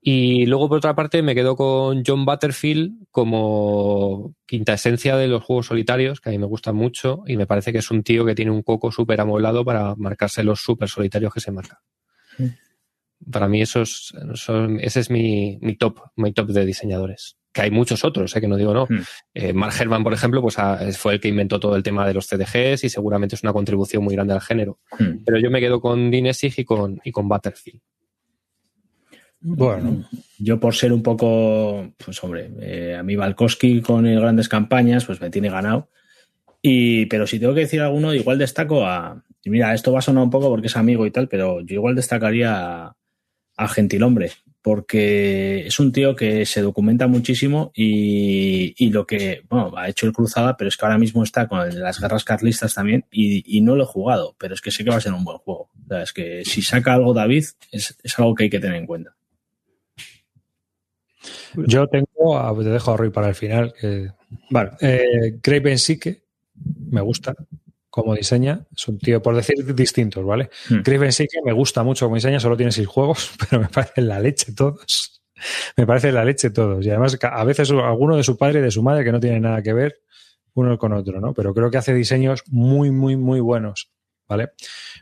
Y 0.00 0.44
luego, 0.46 0.68
por 0.68 0.78
otra 0.78 0.94
parte, 0.96 1.22
me 1.22 1.36
quedo 1.36 1.54
con 1.54 2.02
John 2.04 2.26
Butterfield 2.26 3.06
como 3.10 4.34
quinta 4.44 4.74
esencia 4.74 5.16
de 5.16 5.28
los 5.28 5.44
juegos 5.44 5.66
solitarios, 5.66 6.20
que 6.20 6.30
a 6.30 6.32
mí 6.32 6.38
me 6.38 6.46
gustan 6.46 6.74
mucho, 6.74 7.22
y 7.26 7.36
me 7.36 7.46
parece 7.46 7.72
que 7.72 7.78
es 7.78 7.90
un 7.92 8.02
tío 8.02 8.24
que 8.26 8.34
tiene 8.34 8.50
un 8.50 8.62
coco 8.62 8.90
súper 8.90 9.20
amoblado 9.20 9.64
para 9.64 9.94
marcarse 9.94 10.42
los 10.42 10.60
súper 10.60 10.88
solitarios 10.88 11.32
que 11.32 11.40
se 11.40 11.52
marca. 11.52 11.80
Para 13.30 13.48
mí 13.48 13.62
eso 13.62 13.82
es, 13.82 14.12
eso- 14.32 14.66
ese 14.80 15.00
es 15.00 15.10
mi, 15.10 15.58
mi 15.60 15.76
top, 15.76 16.00
mi 16.16 16.32
top 16.32 16.48
de 16.50 16.64
diseñadores. 16.66 17.36
Que 17.52 17.62
hay 17.62 17.70
muchos 17.70 18.04
otros, 18.04 18.34
¿eh? 18.34 18.40
que 18.40 18.48
no 18.48 18.56
digo 18.56 18.74
no. 18.74 18.86
Hmm. 18.86 19.02
Eh, 19.32 19.52
Mark 19.52 19.74
Herman, 19.78 20.02
por 20.02 20.12
ejemplo, 20.12 20.42
pues 20.42 20.58
ah, 20.58 20.80
fue 20.96 21.14
el 21.14 21.20
que 21.20 21.28
inventó 21.28 21.60
todo 21.60 21.76
el 21.76 21.84
tema 21.84 22.04
de 22.06 22.12
los 22.14 22.26
CDGs 22.26 22.82
y 22.84 22.88
seguramente 22.88 23.36
es 23.36 23.42
una 23.44 23.52
contribución 23.52 24.02
muy 24.02 24.14
grande 24.14 24.34
al 24.34 24.40
género. 24.40 24.80
Hmm. 24.98 25.22
Pero 25.24 25.38
yo 25.38 25.50
me 25.50 25.60
quedo 25.60 25.80
con 25.80 26.10
Dean 26.10 26.26
Essig 26.26 26.52
y 26.58 26.64
con, 26.64 27.00
y 27.04 27.12
con 27.12 27.28
Butterfield. 27.28 27.80
Bueno, 29.46 30.04
Yo 30.38 30.58
por 30.58 30.74
ser 30.74 30.92
un 30.92 31.02
poco, 31.02 31.92
pues 32.02 32.22
hombre, 32.24 32.50
eh, 32.60 32.96
a 32.98 33.02
mí 33.02 33.14
Valkoski 33.14 33.82
con 33.82 34.06
el 34.06 34.18
grandes 34.18 34.48
campañas, 34.48 35.04
pues 35.04 35.20
me 35.20 35.28
tiene 35.30 35.50
ganado. 35.50 35.90
Y, 36.62 37.04
pero 37.06 37.26
si 37.26 37.38
tengo 37.38 37.52
que 37.52 37.60
decir 37.60 37.82
alguno, 37.82 38.14
igual 38.14 38.38
destaco 38.38 38.86
a. 38.86 39.22
y 39.42 39.50
Mira, 39.50 39.74
esto 39.74 39.92
va 39.92 39.98
a 39.98 40.02
sonar 40.02 40.24
un 40.24 40.30
poco 40.30 40.48
porque 40.48 40.68
es 40.68 40.76
amigo 40.78 41.04
y 41.04 41.10
tal, 41.10 41.28
pero 41.28 41.60
yo 41.60 41.74
igual 41.74 41.94
destacaría 41.94 42.86
a, 42.86 42.96
a 43.56 43.68
Gentilhombre, 43.68 44.32
porque 44.62 45.66
es 45.66 45.78
un 45.78 45.92
tío 45.92 46.16
que 46.16 46.46
se 46.46 46.62
documenta 46.62 47.06
muchísimo 47.06 47.70
y, 47.74 48.74
y 48.78 48.90
lo 48.90 49.06
que, 49.06 49.42
bueno, 49.48 49.72
ha 49.76 49.88
hecho 49.88 50.06
el 50.06 50.12
Cruzada, 50.12 50.56
pero 50.56 50.68
es 50.68 50.76
que 50.76 50.86
ahora 50.86 50.98
mismo 50.98 51.22
está 51.22 51.46
con 51.48 51.60
el 51.60 51.74
de 51.74 51.80
las 51.80 52.00
guerras 52.00 52.24
carlistas 52.24 52.74
también 52.74 53.04
y, 53.10 53.44
y 53.58 53.60
no 53.60 53.76
lo 53.76 53.84
he 53.84 53.86
jugado, 53.86 54.34
pero 54.38 54.54
es 54.54 54.60
que 54.60 54.70
sé 54.70 54.82
que 54.84 54.90
va 54.90 54.96
a 54.96 55.00
ser 55.00 55.12
un 55.12 55.24
buen 55.24 55.38
juego. 55.38 55.68
O 55.84 55.88
sea, 55.88 56.02
es 56.02 56.12
que 56.12 56.44
si 56.44 56.62
saca 56.62 56.94
algo 56.94 57.12
David, 57.14 57.44
es, 57.70 57.96
es 58.02 58.18
algo 58.18 58.34
que 58.34 58.44
hay 58.44 58.50
que 58.50 58.60
tener 58.60 58.76
en 58.76 58.86
cuenta. 58.86 59.14
Yo 61.66 61.86
tengo, 61.88 62.38
a- 62.38 62.56
te 62.58 62.68
dejo 62.68 62.92
a 62.92 62.96
Roy 62.96 63.10
para 63.10 63.28
el 63.28 63.34
final. 63.34 63.72
Que, 63.80 64.10
vale, 64.50 64.70
eh, 64.80 65.38
Craig 65.40 65.60
Bensique, 65.60 66.22
me 66.90 67.00
gusta 67.00 67.34
cómo 67.94 68.16
diseña. 68.16 68.66
Es 68.76 68.88
un 68.88 68.98
tío, 68.98 69.22
por 69.22 69.36
decir 69.36 69.72
distintos, 69.72 70.24
¿vale? 70.24 70.50
Hmm. 70.68 70.80
Craig 70.80 70.98
Bensique 70.98 71.38
me 71.44 71.52
gusta 71.52 71.84
mucho 71.84 72.06
cómo 72.06 72.16
diseña, 72.16 72.40
solo 72.40 72.56
tiene 72.56 72.72
seis 72.72 72.88
juegos, 72.88 73.30
pero 73.48 73.62
me 73.62 73.68
parece 73.68 74.00
la 74.00 74.18
leche 74.18 74.52
todos. 74.52 75.22
Me 75.76 75.86
parece 75.86 76.10
la 76.10 76.24
leche 76.24 76.50
todos. 76.50 76.84
Y 76.84 76.90
además, 76.90 77.16
a 77.22 77.44
veces 77.44 77.70
alguno 77.70 78.16
de 78.16 78.24
su 78.24 78.36
padre 78.36 78.58
y 78.58 78.62
de 78.62 78.72
su 78.72 78.82
madre 78.82 79.04
que 79.04 79.12
no 79.12 79.20
tienen 79.20 79.42
nada 79.42 79.62
que 79.62 79.72
ver 79.72 80.00
uno 80.54 80.76
con 80.76 80.92
otro, 80.92 81.20
¿no? 81.20 81.34
Pero 81.34 81.54
creo 81.54 81.70
que 81.70 81.76
hace 81.76 81.94
diseños 81.94 82.42
muy, 82.48 82.90
muy, 82.90 83.14
muy 83.16 83.38
buenos, 83.38 83.92
¿vale? 84.28 84.50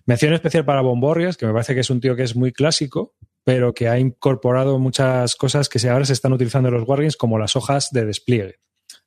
Mención 0.05 0.35
especial 0.35 0.66
para 0.66 0.82
Bomborrias, 0.82 1.39
que 1.39 1.47
me 1.47 1.55
parece 1.55 1.73
que 1.73 1.81
es 1.81 1.89
un 1.89 1.98
tío 1.98 2.14
que 2.14 2.24
es 2.24 2.36
muy 2.36 2.52
clásico, 2.52 3.14
pero 3.43 3.73
que 3.73 3.89
ha 3.89 3.98
incorporado 3.98 4.78
muchas 4.78 5.35
cosas 5.36 5.70
que 5.70 5.89
ahora 5.89 6.05
se 6.05 6.12
están 6.12 6.35
utilizando 6.35 6.69
en 6.69 6.74
los 6.74 6.86
Wargames, 6.86 7.16
como 7.16 7.39
las 7.39 7.56
hojas 7.56 7.89
de 7.90 8.05
despliegue, 8.05 8.56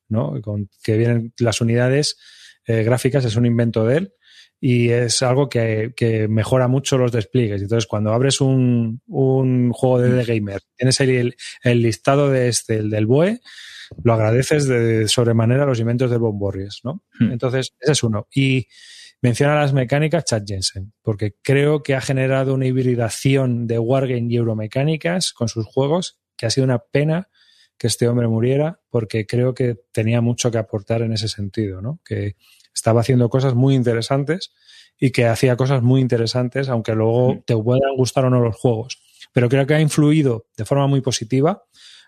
¿no? 0.08 0.42
Con, 0.42 0.70
que 0.82 0.98
vienen 0.98 1.34
las 1.38 1.62
unidades 1.62 2.18
eh, 2.68 2.84
gráficas, 2.84 3.26
es 3.26 3.36
un 3.36 3.46
invento 3.46 3.86
de 3.86 3.98
él 3.98 4.14
y 4.60 4.90
es 4.90 5.22
algo 5.22 5.50
que, 5.50 5.94
que 5.96 6.28
mejora 6.28 6.68
mucho 6.68 6.98
los 6.98 7.12
despliegues. 7.12 7.62
Entonces, 7.62 7.88
cuando 7.88 8.14
abres 8.14 8.42
un, 8.42 9.02
un 9.08 9.72
juego 9.72 10.00
de 10.00 10.24
The 10.24 10.34
Gamer, 10.34 10.62
tienes 10.76 11.00
el, 11.02 11.36
el 11.64 11.82
listado 11.82 12.30
de 12.30 12.48
este, 12.48 12.78
el 12.78 12.90
del 12.90 13.06
BOE, 13.06 13.42
lo 14.04 14.14
agradeces 14.14 14.68
de 14.68 15.08
sobremanera 15.08 15.66
los 15.66 15.80
inventos 15.80 16.10
del 16.10 16.20
Bomborries, 16.20 16.82
¿no? 16.84 17.04
Hmm. 17.20 17.32
Entonces, 17.32 17.76
ese 17.80 17.92
es 17.92 18.04
uno. 18.04 18.28
Y 18.34 18.68
menciona 19.22 19.56
las 19.56 19.74
mecánicas 19.74 20.26
Chad 20.26 20.44
Jensen, 20.46 20.94
porque 21.02 21.36
creo 21.42 21.84
que 21.84 21.96
ha 21.96 22.02
generado 22.02 22.54
una 22.54 22.68
hibridación 22.68 23.68
de 23.68 23.80
Wargame 23.80 24.28
y 24.30 24.38
Euromecánicas 24.38 25.34
con 25.34 25.48
sus 25.48 25.66
juegos, 25.66 26.20
que 26.38 26.46
ha 26.46 26.50
sido 26.50 26.66
una 26.66 26.80
pena 26.80 27.30
que 27.78 27.88
este 27.88 28.08
hombre 28.08 28.28
muriera, 28.28 28.80
porque 28.90 29.26
creo 29.26 29.54
que 29.54 29.78
tenía 29.92 30.22
mucho 30.22 30.52
que 30.52 30.58
aportar 30.58 31.02
en 31.02 31.14
ese 31.14 31.28
sentido, 31.28 31.82
¿no? 31.82 32.00
Que 32.06 32.36
estaba 32.74 33.02
haciendo 33.02 33.30
cosas 33.30 33.54
muy 33.54 33.76
interesantes 33.76 34.54
y 35.00 35.12
que 35.12 35.26
hacía 35.26 35.56
cosas 35.56 35.82
muy 35.82 36.02
interesantes, 36.02 36.70
aunque 36.70 36.94
luego 36.94 37.44
te 37.46 37.56
puedan 37.56 37.96
gustar 37.98 38.26
o 38.26 38.30
no 38.30 38.40
los 38.40 38.56
juegos. 38.56 39.02
Pero 39.34 39.50
creo 39.50 39.66
que 39.68 39.74
ha 39.74 39.82
influido 39.82 40.46
de 40.56 40.66
forma 40.66 40.88
muy 40.88 41.02
positiva, 41.02 41.64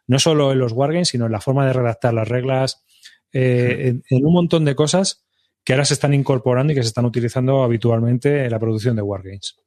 no 0.07 0.19
solo 0.19 0.53
en 0.53 0.60
los 0.60 0.72
Wargames, 0.72 1.10
sino 1.10 1.26
en 1.26 1.31
la 1.34 1.41
forma 1.41 1.65
de 1.65 1.73
redactar 1.73 2.14
las 2.14 2.27
reglas, 2.27 2.85
eh, 3.34 3.88
en, 3.88 4.03
en 4.10 4.26
un 4.26 4.34
montón 4.34 4.64
de 4.64 4.76
cosas 4.76 5.26
que 5.65 5.73
ahora 5.73 5.84
se 5.84 5.95
están 5.95 6.14
incorporando 6.14 6.72
y 6.72 6.76
que 6.77 6.81
se 6.84 6.88
están 6.88 7.03
utilizando 7.03 7.61
habitualmente 7.61 8.45
en 8.45 8.52
la 8.52 8.60
producción 8.60 8.95
de 8.95 9.02
Wargames. 9.02 9.57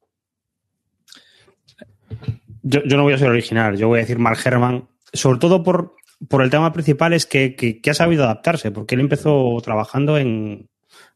Yo, 2.63 2.83
yo 2.85 2.97
no 2.97 3.03
voy 3.03 3.13
a 3.13 3.19
ser 3.19 3.29
original, 3.29 3.77
yo 3.77 3.89
voy 3.89 3.99
a 3.99 4.03
decir 4.03 4.19
Mark 4.19 4.39
Herman, 4.43 4.89
sobre 5.13 5.39
todo 5.39 5.63
por, 5.63 5.95
por 6.29 6.43
el 6.43 6.51
tema 6.51 6.73
principal 6.73 7.13
es 7.13 7.27
que, 7.27 7.55
que- 7.57 7.81
ha 7.91 7.95
sabido 7.95 8.25
adaptarse, 8.25 8.71
porque 8.71 8.95
él 8.95 9.01
empezó 9.01 9.57
trabajando 9.63 10.19
en, 10.19 10.69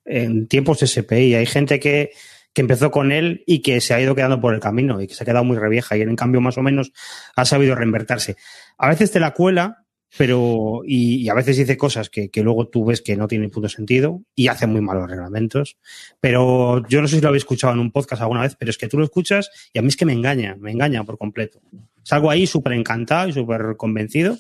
en 0.05 0.49
tiempos 0.49 0.79
SPI. 0.81 1.35
Hay 1.35 1.47
gente 1.47 1.79
que, 1.81 2.11
que 2.53 2.61
empezó 2.63 2.91
con 2.91 3.13
él 3.13 3.43
y 3.47 3.63
que 3.63 3.81
se 3.81 3.95
ha 3.95 4.01
ido 4.01 4.15
quedando 4.15 4.41
por 4.41 4.55
el 4.55 4.61
camino 4.61 5.01
y 5.01 5.07
que 5.07 5.15
se 5.15 5.23
ha 5.23 5.27
quedado 5.27 5.45
muy 5.45 5.57
revieja 5.57 5.97
y 5.97 6.01
él 6.03 6.09
en 6.09 6.17
cambio 6.17 6.41
más 6.41 6.57
o 6.59 6.63
menos 6.63 6.93
ha 7.37 7.45
sabido 7.45 7.75
reinvertirse. 7.75 8.37
A 8.79 8.89
veces 8.89 9.11
te 9.11 9.21
la 9.21 9.33
cuela, 9.33 9.85
pero 10.17 10.83
y, 10.87 11.17
y 11.25 11.29
a 11.29 11.35
veces 11.35 11.57
dice 11.57 11.77
cosas 11.77 12.09
que, 12.09 12.29
que 12.31 12.43
luego 12.45 12.69
tú 12.69 12.85
ves 12.85 13.03
que 13.03 13.17
no 13.17 13.27
tienen 13.27 13.51
puto 13.51 13.69
sentido 13.69 14.23
y 14.37 14.47
hace 14.47 14.67
muy 14.69 14.81
malos 14.81 15.11
reglamentos. 15.11 15.77
Pero 16.21 16.87
yo 16.89 17.01
no 17.03 17.09
sé 17.09 17.17
si 17.17 17.23
lo 17.23 17.29
habéis 17.29 17.43
escuchado 17.43 17.73
en 17.73 17.81
un 17.81 17.91
podcast 17.91 18.23
alguna 18.23 18.43
vez, 18.43 18.55
pero 18.57 18.71
es 18.71 18.79
que 18.79 18.87
tú 18.89 18.97
lo 18.99 19.05
escuchas 19.05 19.51
y 19.73 19.79
a 19.81 19.83
mí 19.83 19.89
es 19.89 19.97
que 19.97 20.07
me 20.07 20.13
engaña, 20.13 20.57
me 20.59 20.71
engaña 20.71 21.03
por 21.03 21.19
completo. 21.19 21.61
Salgo 22.05 22.31
ahí 22.31 22.47
súper 22.47 22.75
encantado 22.75 23.29
y 23.29 23.33
súper 23.33 23.77
convencido. 23.77 24.39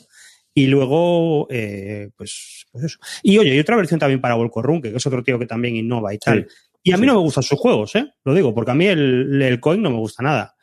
Y 0.54 0.68
luego, 0.68 1.48
eh, 1.50 2.10
pues, 2.16 2.66
pues 2.70 2.84
eso. 2.84 2.98
Y 3.22 3.38
oye, 3.38 3.50
hay 3.50 3.58
otra 3.58 3.76
versión 3.76 3.98
también 3.98 4.20
para 4.20 4.36
Volcorrun, 4.36 4.80
que 4.80 4.88
es 4.94 5.06
otro 5.06 5.24
tío 5.24 5.38
que 5.38 5.46
también 5.46 5.74
innova 5.74 6.14
y 6.14 6.18
tal. 6.18 6.46
Y 6.82 6.92
a 6.92 6.96
mí 6.96 7.06
no 7.06 7.14
me 7.14 7.20
gustan 7.20 7.42
sus 7.42 7.58
juegos, 7.58 7.96
¿eh? 7.96 8.06
Lo 8.24 8.34
digo, 8.34 8.54
porque 8.54 8.70
a 8.70 8.74
mí 8.74 8.86
el, 8.86 9.40
el 9.42 9.58
coin 9.58 9.82
no 9.82 9.90
me 9.90 9.96
gusta 9.96 10.22
nada. 10.22 10.54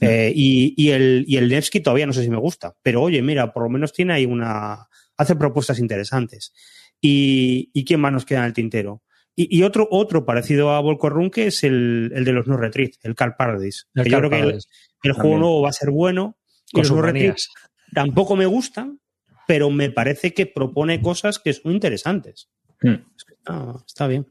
Eh, 0.00 0.32
y, 0.34 0.74
y 0.76 0.90
el, 0.90 1.24
y 1.26 1.36
el 1.36 1.48
Nevsky 1.48 1.80
todavía 1.80 2.06
no 2.06 2.12
sé 2.12 2.22
si 2.22 2.30
me 2.30 2.38
gusta. 2.38 2.74
Pero 2.82 3.02
oye, 3.02 3.20
mira, 3.22 3.52
por 3.52 3.64
lo 3.64 3.68
menos 3.68 3.92
tiene 3.92 4.12
ahí 4.12 4.26
una. 4.26 4.88
hace 5.16 5.36
propuestas 5.36 5.78
interesantes. 5.78 6.52
¿Y, 7.00 7.70
y 7.72 7.84
quién 7.84 8.00
más 8.00 8.12
nos 8.12 8.24
queda 8.24 8.40
en 8.40 8.44
el 8.46 8.52
tintero? 8.52 9.02
Y, 9.34 9.58
y 9.58 9.62
otro, 9.62 9.88
otro 9.90 10.24
parecido 10.24 10.70
a 10.70 10.80
Volcorrun 10.80 11.30
que 11.30 11.46
es 11.46 11.64
el, 11.64 12.12
el 12.14 12.24
de 12.24 12.32
los 12.32 12.46
No 12.46 12.56
Retreat, 12.56 12.92
el 13.02 13.14
Car 13.14 13.36
Paradise. 13.36 13.84
El 13.94 14.04
que 14.04 14.10
Car 14.10 14.22
yo 14.22 14.28
creo 14.28 14.50
que 14.50 14.58
el, 15.02 15.12
juego 15.12 15.38
nuevo 15.38 15.62
va 15.62 15.70
a 15.70 15.74
ser 15.74 15.90
bueno. 15.90 16.36
Con 16.72 16.84
sus 16.84 16.96
manías. 16.98 17.48
tampoco 17.92 18.36
me 18.36 18.46
gustan, 18.46 19.00
pero 19.46 19.70
me 19.70 19.90
parece 19.90 20.32
que 20.32 20.46
propone 20.46 21.00
cosas 21.02 21.38
que 21.38 21.52
son 21.52 21.72
interesantes. 21.72 22.48
Hmm. 22.80 22.94
Es 23.16 23.24
que 23.24 23.34
está, 23.34 23.74
está 23.86 24.06
bien. 24.06 24.24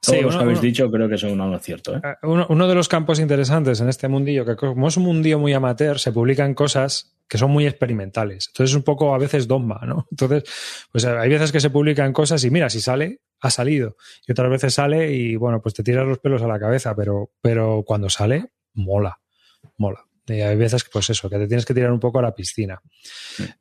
Todos 0.00 0.18
Sí, 0.18 0.22
los 0.22 0.34
uno- 0.34 0.38
que 0.38 0.44
habéis 0.44 0.58
uno- 0.58 0.66
dicho 0.66 0.90
creo 0.90 1.08
que 1.08 1.18
son. 1.18 1.40
¿eh? 1.40 1.60
Eh, 2.04 2.14
Uno, 2.24 2.46
uno 2.50 2.68
de 2.68 2.74
los 2.74 2.88
campos 2.88 3.18
interesantes 3.18 3.80
en 3.80 3.88
este 3.88 4.08
mundillo, 4.08 4.44
que 4.44 4.54
como 4.56 4.88
es 4.88 4.96
un 4.96 5.04
mundillo 5.04 5.38
muy 5.38 5.52
amateur, 5.52 5.98
se 5.98 6.12
publican 6.12 6.54
cosas 6.54 7.16
que 7.28 7.38
son 7.38 7.50
muy 7.50 7.66
experimentales. 7.66 8.48
Entonces 8.48 8.70
es 8.72 8.76
un 8.76 8.82
poco 8.84 9.14
a 9.14 9.18
veces 9.18 9.48
dogma, 9.48 9.80
¿no? 9.86 10.06
Entonces, 10.12 10.44
pues 10.92 11.04
hay 11.06 11.28
veces 11.28 11.50
que 11.50 11.60
se 11.60 11.70
publican 11.70 12.12
cosas 12.12 12.44
y 12.44 12.50
mira, 12.50 12.68
si 12.70 12.80
sale, 12.80 13.20
ha 13.40 13.50
salido. 13.50 13.96
Y 14.28 14.32
otras 14.32 14.50
veces 14.50 14.74
sale 14.74 15.12
y 15.12 15.34
bueno, 15.36 15.60
pues 15.62 15.74
te 15.74 15.82
tiras 15.82 16.06
los 16.06 16.18
pelos 16.18 16.42
a 16.42 16.46
la 16.46 16.58
cabeza, 16.60 16.94
pero, 16.94 17.30
pero 17.40 17.82
cuando 17.86 18.08
sale, 18.10 18.50
mola, 18.74 19.18
mola. 19.76 20.05
Y 20.28 20.40
hay 20.40 20.56
veces 20.56 20.82
que, 20.82 20.90
pues 20.92 21.08
eso, 21.10 21.30
que 21.30 21.38
te 21.38 21.46
tienes 21.46 21.64
que 21.64 21.74
tirar 21.74 21.92
un 21.92 22.00
poco 22.00 22.18
a 22.18 22.22
la 22.22 22.34
piscina. 22.34 22.80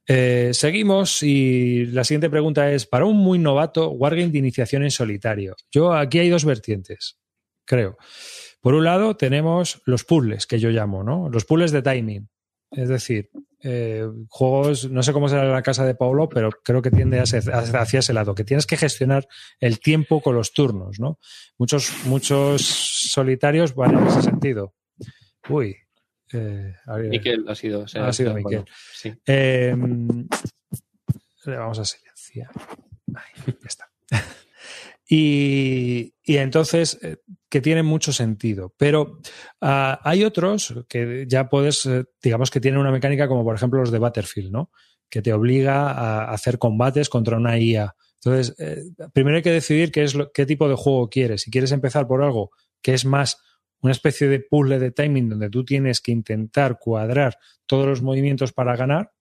Eh, 0.07 0.49
seguimos 0.53 1.21
y 1.21 1.85
la 1.87 2.03
siguiente 2.03 2.29
pregunta 2.29 2.71
es, 2.71 2.85
para 2.85 3.05
un 3.05 3.17
muy 3.17 3.37
novato, 3.37 3.89
Wargame 3.91 4.29
de 4.29 4.39
iniciación 4.39 4.83
en 4.83 4.91
solitario. 4.91 5.55
Yo 5.71 5.93
aquí 5.93 6.19
hay 6.19 6.29
dos 6.29 6.43
vertientes, 6.45 7.17
creo. 7.65 7.97
Por 8.61 8.73
un 8.73 8.83
lado 8.83 9.15
tenemos 9.15 9.81
los 9.85 10.03
puzzles, 10.03 10.47
que 10.47 10.59
yo 10.59 10.69
llamo, 10.69 11.03
¿no? 11.03 11.29
Los 11.29 11.45
puzzles 11.45 11.71
de 11.71 11.83
timing. 11.83 12.29
Es 12.71 12.89
decir, 12.89 13.29
eh, 13.61 14.07
juegos, 14.27 14.89
no 14.89 15.03
sé 15.03 15.13
cómo 15.13 15.29
será 15.29 15.45
la 15.45 15.61
casa 15.61 15.85
de 15.85 15.95
Paulo, 15.95 16.27
pero 16.27 16.49
creo 16.63 16.81
que 16.81 16.91
tiende 16.91 17.19
hacia, 17.19 17.39
hacia 17.39 17.99
ese 17.99 18.13
lado, 18.13 18.33
que 18.33 18.43
tienes 18.43 18.65
que 18.65 18.75
gestionar 18.75 19.27
el 19.59 19.79
tiempo 19.79 20.19
con 20.21 20.35
los 20.35 20.51
turnos, 20.51 20.99
¿no? 20.99 21.19
Muchos, 21.57 21.93
muchos 22.05 22.63
solitarios 22.63 23.75
van 23.75 23.97
en 23.97 24.07
ese 24.07 24.23
sentido. 24.23 24.73
Uy. 25.47 25.77
Eh, 26.33 26.73
ver. 26.87 27.09
Miquel 27.09 27.45
ha 27.47 27.55
sido. 27.55 27.83
Ha 27.83 28.13
sido 28.13 28.31
bueno, 28.33 28.49
Miquel. 28.49 28.65
sí. 28.93 29.13
Eh, 29.25 29.75
le 31.45 31.57
vamos 31.57 31.79
a 31.79 31.85
silenciar. 31.85 32.49
Ahí, 33.15 33.53
ya 33.61 33.67
está. 33.67 33.89
Y, 35.07 36.15
y 36.23 36.37
entonces, 36.37 36.97
eh, 37.03 37.17
que 37.47 37.61
tienen 37.61 37.85
mucho 37.85 38.11
sentido. 38.11 38.73
Pero 38.75 39.19
ah, 39.61 39.99
hay 40.03 40.23
otros 40.23 40.73
que 40.89 41.25
ya 41.27 41.47
puedes, 41.47 41.85
eh, 41.85 42.05
digamos 42.23 42.49
que 42.49 42.59
tienen 42.59 42.79
una 42.79 42.89
mecánica 42.91 43.27
como 43.27 43.43
por 43.43 43.55
ejemplo 43.55 43.79
los 43.81 43.91
de 43.91 43.99
Battlefield, 43.99 44.51
¿no? 44.51 44.71
Que 45.07 45.21
te 45.21 45.31
obliga 45.31 45.91
a 45.91 46.31
hacer 46.31 46.57
combates 46.57 47.09
contra 47.09 47.37
una 47.37 47.59
IA. 47.59 47.95
Entonces, 48.23 48.55
eh, 48.57 48.81
primero 49.13 49.37
hay 49.37 49.43
que 49.43 49.51
decidir 49.51 49.91
qué, 49.91 50.03
es 50.03 50.15
lo- 50.15 50.31
qué 50.31 50.47
tipo 50.47 50.67
de 50.67 50.73
juego 50.75 51.07
quieres. 51.07 51.43
Si 51.43 51.51
quieres 51.51 51.71
empezar 51.71 52.07
por 52.07 52.23
algo 52.23 52.49
que 52.81 52.95
es 52.95 53.05
más 53.05 53.37
una 53.85 53.91
especie 53.91 54.27
de 54.27 54.39
puzzle 54.39 54.79
de 54.79 54.91
timing 54.91 55.29
donde 55.29 55.49
tú 55.49 55.63
tienes 55.63 56.01
que 56.01 56.11
intentar 56.11 56.79
cuadrar 56.79 57.37
todos 57.67 57.85
los 57.85 58.01
movimientos 58.01 58.51
para 58.51 58.75
ganar, 58.75 59.11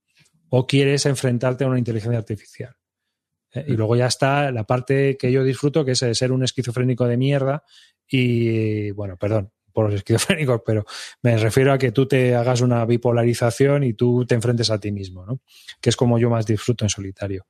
o 0.48 0.66
quieres 0.66 1.04
enfrentarte 1.04 1.64
a 1.64 1.68
una 1.68 1.78
inteligencia 1.78 2.18
artificial. 2.18 2.74
Eh, 3.52 3.64
Y 3.68 3.72
luego 3.72 3.94
ya 3.94 4.06
está 4.06 4.50
la 4.50 4.64
parte 4.64 5.16
que 5.18 5.30
yo 5.30 5.44
disfruto, 5.44 5.84
que 5.84 5.92
es 5.92 6.02
eh, 6.02 6.14
ser 6.14 6.32
un 6.32 6.44
esquizofrénico 6.44 7.06
de 7.06 7.16
mierda. 7.16 7.62
Y 8.08 8.90
bueno, 8.92 9.16
perdón 9.16 9.52
por 9.72 9.86
los 9.86 9.94
esquizofrénicos, 10.00 10.62
pero 10.64 10.86
me 11.22 11.36
refiero 11.36 11.72
a 11.72 11.78
que 11.78 11.92
tú 11.92 12.06
te 12.06 12.34
hagas 12.34 12.62
una 12.62 12.86
bipolarización 12.86 13.84
y 13.84 13.92
tú 13.92 14.24
te 14.24 14.34
enfrentes 14.34 14.70
a 14.70 14.78
ti 14.78 14.92
mismo, 14.92 15.26
¿no? 15.26 15.40
Que 15.80 15.90
es 15.90 15.96
como 15.96 16.18
yo 16.18 16.30
más 16.30 16.46
disfruto 16.46 16.86
en 16.86 16.88
solitario. 16.88 17.46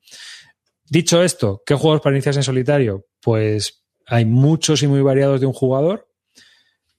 Dicho 0.88 1.22
esto, 1.22 1.62
¿qué 1.64 1.74
juegos 1.74 2.00
para 2.00 2.16
iniciarse 2.16 2.40
en 2.40 2.44
solitario? 2.44 3.06
Pues 3.20 3.84
hay 4.06 4.24
muchos 4.24 4.82
y 4.82 4.86
muy 4.86 5.00
variados 5.00 5.40
de 5.40 5.46
un 5.46 5.52
jugador. 5.52 6.08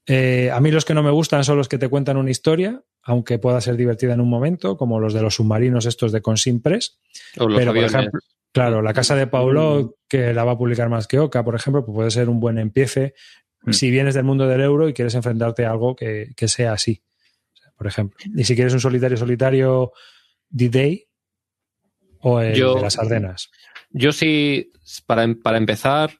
Eh, 0.07 0.51
a 0.51 0.59
mí 0.59 0.69
los 0.71 0.85
que 0.85 0.93
no 0.93 1.01
me 1.03 1.11
gustan 1.11 1.43
son 1.43 1.57
los 1.57 1.67
que 1.67 1.77
te 1.77 1.87
cuentan 1.89 2.17
una 2.17 2.29
historia, 2.31 2.83
aunque 3.03 3.39
pueda 3.39 3.59
ser 3.61 3.75
divertida 3.75 4.13
en 4.13 4.21
un 4.21 4.29
momento, 4.29 4.77
como 4.77 4.99
los 4.99 5.13
de 5.13 5.21
los 5.21 5.35
submarinos 5.35 5.85
estos 5.85 6.11
de 6.11 6.21
Consim 6.21 6.61
Press. 6.61 6.99
O 7.39 7.47
los 7.47 7.57
Pero, 7.57 7.73
por 7.73 7.83
ejemplo, 7.83 8.19
Claro, 8.51 8.81
la 8.81 8.93
casa 8.93 9.15
de 9.17 9.27
Paulo, 9.27 9.97
que 10.07 10.33
la 10.33 10.45
va 10.45 10.53
a 10.53 10.57
publicar 10.57 10.87
más 10.87 11.07
que 11.07 11.19
Oca, 11.19 11.43
por 11.43 11.55
ejemplo, 11.55 11.83
pues 11.85 11.93
puede 11.93 12.11
ser 12.11 12.29
un 12.29 12.39
buen 12.39 12.57
empiece 12.57 13.13
Mm. 13.63 13.73
si 13.73 13.89
vienes 13.91 14.13
del 14.13 14.23
mundo 14.23 14.47
del 14.47 14.61
euro 14.61 14.87
y 14.87 14.93
quieres 14.93 15.15
enfrentarte 15.15 15.65
a 15.65 15.71
algo 15.71 15.95
que, 15.95 16.29
que 16.37 16.47
sea 16.47 16.71
así, 16.73 17.01
por 17.75 17.87
ejemplo. 17.87 18.17
Y 18.35 18.43
si 18.45 18.53
quieres 18.55 18.73
un 18.73 18.79
solitario 18.79 19.17
solitario 19.17 19.91
D-Day 20.49 21.07
o 22.19 22.39
el 22.39 22.53
Yo- 22.55 22.75
de 22.75 22.81
las 22.81 22.97
Ardenas. 22.99 23.49
Yo 23.89 24.11
sí, 24.13 24.71
para, 25.05 25.27
para 25.43 25.57
empezar, 25.57 26.11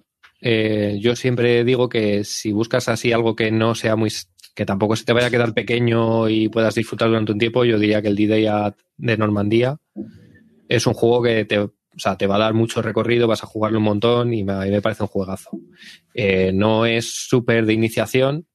eh, 0.41 0.97
yo 1.01 1.15
siempre 1.15 1.63
digo 1.63 1.89
que 1.89 2.23
si 2.23 2.51
buscas 2.51 2.89
así 2.89 3.11
algo 3.11 3.35
que 3.35 3.51
no 3.51 3.75
sea 3.75 3.95
muy 3.95 4.11
que 4.55 4.65
tampoco 4.65 4.95
se 4.95 5.03
te 5.03 5.11
vaya 5.11 5.27
a 5.27 5.31
quedar 5.31 5.53
pequeño 5.53 6.29
y 6.29 6.47
puedas 6.47 6.75
disfrutar 6.75 7.09
durante 7.09 7.33
un 7.33 7.39
tiempo, 7.39 7.65
yo 7.65 7.77
diría 7.77 8.01
que 8.01 8.07
el 8.07 8.15
D-Day 8.15 8.47
de 8.97 9.17
Normandía 9.17 9.77
es 10.69 10.87
un 10.87 10.93
juego 10.93 11.21
que 11.23 11.43
te, 11.43 11.59
o 11.59 11.73
sea, 11.97 12.17
te 12.17 12.25
va 12.25 12.35
a 12.35 12.39
dar 12.39 12.53
mucho 12.53 12.81
recorrido, 12.81 13.27
vas 13.27 13.43
a 13.43 13.47
jugarlo 13.47 13.79
un 13.79 13.83
montón 13.83 14.33
y 14.33 14.45
me, 14.45 14.53
a 14.53 14.59
mí 14.61 14.71
me 14.71 14.81
parece 14.81 15.03
un 15.03 15.09
juegazo. 15.09 15.51
Eh, 16.13 16.51
no 16.53 16.85
es 16.85 17.13
súper 17.27 17.65
de 17.65 17.73
iniciación, 17.73 18.47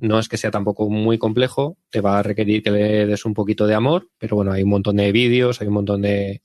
no 0.00 0.18
es 0.18 0.28
que 0.28 0.38
sea 0.38 0.50
tampoco 0.50 0.88
muy 0.88 1.18
complejo, 1.18 1.76
te 1.90 2.00
va 2.00 2.18
a 2.18 2.22
requerir 2.22 2.62
que 2.62 2.70
le 2.70 3.06
des 3.06 3.24
un 3.26 3.34
poquito 3.34 3.66
de 3.66 3.74
amor, 3.74 4.08
pero 4.18 4.36
bueno, 4.36 4.52
hay 4.52 4.62
un 4.62 4.70
montón 4.70 4.96
de 4.96 5.12
vídeos, 5.12 5.60
hay 5.60 5.68
un 5.68 5.74
montón 5.74 6.02
de, 6.02 6.42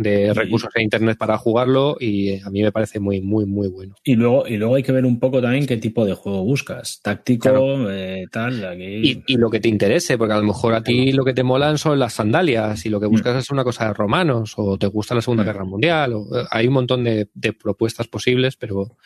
de 0.00 0.32
recursos 0.32 0.70
en 0.76 0.82
internet 0.82 1.18
para 1.18 1.36
jugarlo 1.38 1.96
y 1.98 2.28
eh, 2.30 2.42
a 2.44 2.50
mí 2.50 2.62
me 2.62 2.70
parece 2.70 3.00
muy, 3.00 3.20
muy, 3.20 3.46
muy 3.46 3.66
bueno. 3.68 3.96
Y 4.04 4.14
luego, 4.14 4.46
y 4.46 4.56
luego 4.56 4.76
hay 4.76 4.82
que 4.84 4.92
ver 4.92 5.04
un 5.04 5.18
poco 5.18 5.42
también 5.42 5.66
qué 5.66 5.76
tipo 5.76 6.06
de 6.06 6.14
juego 6.14 6.44
buscas. 6.44 7.00
Táctico, 7.02 7.42
Claro. 7.48 7.90
eh, 7.90 8.26
tal, 8.30 8.64
aquí. 8.64 8.84
Y, 8.84 9.22
y 9.26 9.36
lo 9.36 9.50
que 9.50 9.58
te 9.58 9.68
interese, 9.68 10.16
porque 10.16 10.34
a 10.34 10.38
lo 10.38 10.44
mejor 10.44 10.74
a 10.74 10.82
ti 10.84 11.10
lo 11.12 11.24
que 11.24 11.34
te 11.34 11.42
molan 11.42 11.78
son 11.78 11.98
las 11.98 12.12
sandalias 12.14 12.86
y 12.86 12.90
lo 12.90 13.00
que 13.00 13.06
buscas 13.06 13.36
es 13.36 13.50
una 13.50 13.64
cosa 13.64 13.86
de 13.88 13.94
romanos 13.94 14.54
o 14.56 14.78
te 14.78 14.86
gusta 14.86 15.14
la 15.16 15.20
Segunda 15.20 15.42
Mm. 15.42 15.46
Guerra 15.46 15.64
Mundial. 15.64 16.12
O, 16.12 16.38
eh, 16.38 16.44
hay 16.50 16.68
un 16.68 16.74
montón 16.74 17.02
de, 17.02 17.28
de 17.34 17.52
propuestas 17.52 18.06
posibles, 18.06 18.54
pero 18.56 18.96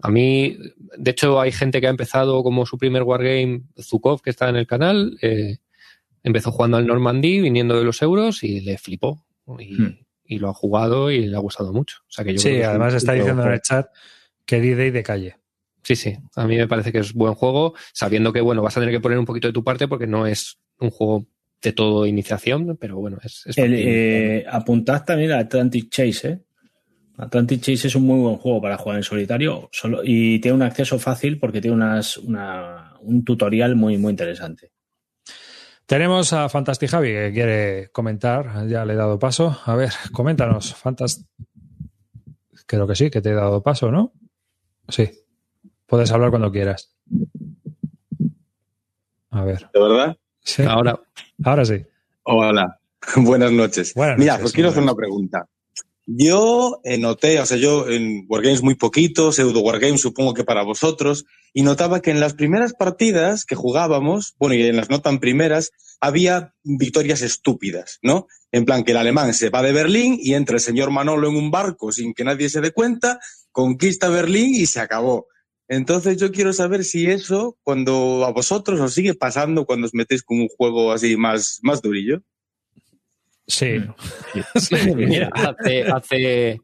a 0.00 0.10
mí, 0.10 0.56
de 0.96 1.10
hecho, 1.10 1.40
hay 1.40 1.52
gente 1.52 1.80
que 1.80 1.86
ha 1.86 1.90
empezado 1.90 2.42
como 2.42 2.64
su 2.66 2.78
primer 2.78 3.02
wargame, 3.02 3.62
Zukov, 3.80 4.22
que 4.22 4.30
está 4.30 4.48
en 4.48 4.56
el 4.56 4.66
canal, 4.66 5.16
eh, 5.22 5.58
empezó 6.24 6.50
jugando 6.52 6.76
al 6.78 6.86
Normandy, 6.86 7.40
viniendo 7.40 7.76
de 7.78 7.84
los 7.84 8.00
euros 8.00 8.42
y 8.44 8.60
le 8.62 8.78
flipó. 8.78 9.24
Y, 9.58 9.74
Mm. 9.74 9.98
Y 10.32 10.38
lo 10.38 10.48
ha 10.48 10.54
jugado 10.54 11.10
y 11.10 11.26
le 11.26 11.36
ha 11.36 11.40
gustado 11.40 11.72
mucho. 11.72 11.98
O 12.08 12.10
sea 12.12 12.24
que 12.24 12.34
yo 12.34 12.40
creo 12.40 12.52
Sí, 12.52 12.56
que 12.56 12.62
es 12.62 12.68
además 12.68 12.94
está 12.94 13.12
diciendo 13.12 13.42
en 13.44 13.52
el 13.52 13.60
chat 13.60 13.86
que 14.46 14.60
D-Day 14.60 14.90
de 14.90 15.02
calle. 15.02 15.36
Sí, 15.82 15.96
sí. 15.96 16.16
A 16.36 16.46
mí 16.46 16.56
me 16.56 16.68
parece 16.68 16.92
que 16.92 16.98
es 16.98 17.12
buen 17.12 17.34
juego, 17.34 17.74
sabiendo 17.92 18.32
que, 18.32 18.40
bueno, 18.40 18.62
vas 18.62 18.76
a 18.76 18.80
tener 18.80 18.94
que 18.94 19.00
poner 19.00 19.18
un 19.18 19.24
poquito 19.24 19.48
de 19.48 19.52
tu 19.52 19.64
parte 19.64 19.88
porque 19.88 20.06
no 20.06 20.26
es 20.26 20.58
un 20.78 20.90
juego 20.90 21.26
de 21.60 21.72
todo 21.72 22.06
iniciación, 22.06 22.76
pero 22.80 22.96
bueno, 22.96 23.18
es, 23.22 23.42
es 23.46 23.58
El, 23.58 23.74
eh, 23.76 24.44
apuntad 24.48 25.04
también 25.04 25.32
a 25.32 25.38
Atlantic 25.38 25.90
Chase, 25.90 26.28
¿eh? 26.28 26.38
Atlantic 27.18 27.60
Chase 27.60 27.88
es 27.88 27.94
un 27.94 28.04
muy 28.06 28.18
buen 28.20 28.36
juego 28.36 28.60
para 28.60 28.78
jugar 28.78 28.96
en 28.98 29.02
solitario 29.04 29.68
solo, 29.70 30.00
y 30.02 30.38
tiene 30.40 30.56
un 30.56 30.62
acceso 30.62 30.98
fácil 30.98 31.38
porque 31.38 31.60
tiene 31.60 31.76
unas, 31.76 32.16
una- 32.16 32.94
un 33.02 33.24
tutorial 33.24 33.76
muy, 33.76 33.98
muy 33.98 34.10
interesante. 34.10 34.70
Tenemos 35.86 36.32
a 36.32 36.48
Fantastic 36.48 36.90
Javi 36.90 37.08
que 37.08 37.32
quiere 37.32 37.90
comentar, 37.90 38.66
ya 38.68 38.84
le 38.84 38.94
he 38.94 38.96
dado 38.96 39.18
paso. 39.18 39.58
A 39.64 39.74
ver, 39.74 39.92
coméntanos, 40.12 40.74
Fantas. 40.74 41.26
Creo 42.66 42.86
que 42.86 42.94
sí, 42.94 43.10
que 43.10 43.20
te 43.20 43.30
he 43.30 43.34
dado 43.34 43.62
paso, 43.62 43.90
¿no? 43.90 44.12
Sí. 44.88 45.10
Puedes 45.86 46.10
hablar 46.10 46.30
cuando 46.30 46.50
quieras. 46.50 46.94
A 49.30 49.44
ver. 49.44 49.68
¿De 49.72 49.80
verdad? 49.80 50.16
Sí. 50.40 50.62
Ahora, 50.62 50.98
Ahora 51.44 51.64
sí. 51.64 51.84
Hola, 52.24 52.80
buenas 53.16 53.52
noches. 53.52 53.94
Buenas 53.94 54.18
Mira, 54.18 54.32
noches, 54.32 54.42
pues 54.42 54.52
quiero 54.52 54.70
hacer 54.70 54.82
una 54.82 54.94
pregunta. 54.94 55.48
Yo 56.06 56.80
eh, 56.84 56.98
noté, 56.98 57.40
o 57.40 57.46
sea, 57.46 57.56
yo 57.56 57.88
en 57.88 58.26
Wargames 58.28 58.62
muy 58.62 58.74
poquito, 58.74 59.32
pseudo 59.32 59.60
Wargames 59.60 60.00
supongo 60.00 60.34
que 60.34 60.44
para 60.44 60.62
vosotros, 60.62 61.24
y 61.52 61.62
notaba 61.62 62.00
que 62.00 62.10
en 62.10 62.20
las 62.20 62.34
primeras 62.34 62.72
partidas 62.72 63.44
que 63.44 63.54
jugábamos, 63.54 64.34
bueno, 64.38 64.54
y 64.54 64.62
en 64.62 64.76
las 64.76 64.90
no 64.90 65.00
tan 65.00 65.20
primeras, 65.20 65.70
había 66.00 66.54
victorias 66.62 67.22
estúpidas, 67.22 67.98
¿no? 68.02 68.26
En 68.50 68.64
plan 68.64 68.84
que 68.84 68.92
el 68.92 68.98
alemán 68.98 69.34
se 69.34 69.50
va 69.50 69.62
de 69.62 69.72
Berlín 69.72 70.18
y 70.20 70.34
entra 70.34 70.56
el 70.56 70.60
señor 70.60 70.90
Manolo 70.90 71.28
en 71.28 71.36
un 71.36 71.50
barco 71.50 71.92
sin 71.92 72.14
que 72.14 72.24
nadie 72.24 72.48
se 72.48 72.60
dé 72.60 72.72
cuenta, 72.72 73.20
conquista 73.50 74.08
Berlín 74.08 74.54
y 74.54 74.66
se 74.66 74.80
acabó. 74.80 75.26
Entonces 75.68 76.16
yo 76.16 76.32
quiero 76.32 76.52
saber 76.52 76.84
si 76.84 77.06
eso, 77.06 77.56
cuando 77.62 78.24
a 78.26 78.32
vosotros 78.32 78.80
os 78.80 78.94
sigue 78.94 79.14
pasando 79.14 79.64
cuando 79.64 79.86
os 79.86 79.94
metéis 79.94 80.22
con 80.22 80.40
un 80.40 80.48
juego 80.48 80.92
así 80.92 81.16
más, 81.16 81.60
más 81.62 81.80
durillo. 81.80 82.22
Sí. 83.46 83.80
mira, 84.96 85.30
hace, 85.32 85.84
hace, 85.84 86.60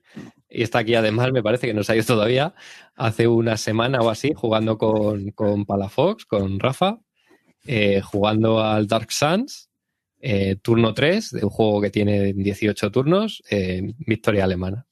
y 0.49 0.63
está 0.63 0.81
aquí 0.81 0.95
además, 0.95 1.33
me 1.33 1.43
parece 1.43 1.67
que 1.67 1.75
no 1.75 1.85
se 1.85 1.93
ha 1.93 1.97
ido 1.97 2.05
todavía, 2.07 2.55
hace 2.95 3.29
una 3.29 3.57
semana 3.57 4.01
o 4.01 4.11
así, 4.11 4.33
jugando 4.35 4.79
con, 4.79 5.31
con 5.33 5.67
Palafox, 5.67 6.25
con 6.25 6.59
Rafa, 6.59 6.99
eh, 7.67 8.01
jugando 8.01 8.61
al 8.63 8.87
Dark 8.87 9.13
Suns, 9.13 9.69
eh, 10.21 10.57
turno 10.57 10.95
3, 10.95 11.31
de 11.31 11.45
un 11.45 11.51
juego 11.51 11.81
que 11.81 11.91
tiene 11.91 12.33
18 12.33 12.91
turnos, 12.91 13.43
eh, 13.51 13.93
victoria 13.99 14.45
alemana. 14.45 14.87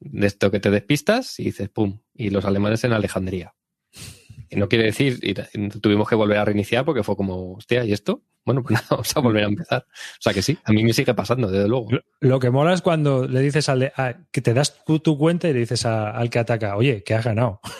De 0.00 0.26
esto 0.26 0.50
que 0.50 0.60
te 0.60 0.70
despistas 0.70 1.38
y 1.40 1.44
dices, 1.44 1.68
¡pum! 1.70 2.00
Y 2.12 2.30
los 2.30 2.44
alemanes 2.44 2.84
en 2.84 2.92
Alejandría. 2.92 3.54
No 4.56 4.68
quiere 4.68 4.84
decir, 4.84 5.18
y 5.22 5.34
tuvimos 5.80 6.08
que 6.08 6.14
volver 6.14 6.38
a 6.38 6.44
reiniciar 6.44 6.84
porque 6.84 7.02
fue 7.02 7.16
como, 7.16 7.54
hostia, 7.54 7.84
¿y 7.84 7.92
esto? 7.92 8.22
Bueno, 8.44 8.62
pues 8.62 8.74
nada, 8.74 8.86
vamos 8.90 9.16
a 9.16 9.20
volver 9.20 9.44
a 9.44 9.46
empezar. 9.48 9.86
O 9.88 10.20
sea 10.22 10.32
que 10.34 10.42
sí, 10.42 10.58
a 10.64 10.72
mí 10.72 10.84
me 10.84 10.92
sigue 10.92 11.14
pasando, 11.14 11.50
desde 11.50 11.68
luego. 11.68 11.88
Lo 12.20 12.38
que 12.38 12.50
mola 12.50 12.74
es 12.74 12.82
cuando 12.82 13.26
le 13.26 13.40
dices 13.40 13.68
al 13.68 13.80
de- 13.80 13.92
a- 13.96 14.16
que 14.30 14.40
te 14.42 14.52
das 14.54 14.84
tu, 14.84 14.98
tu 14.98 15.16
cuenta 15.16 15.48
y 15.48 15.52
le 15.54 15.60
dices 15.60 15.86
a- 15.86 16.10
al 16.10 16.28
que 16.30 16.38
ataca, 16.38 16.76
oye, 16.76 17.02
que 17.02 17.14
has 17.14 17.24
ganado. 17.24 17.60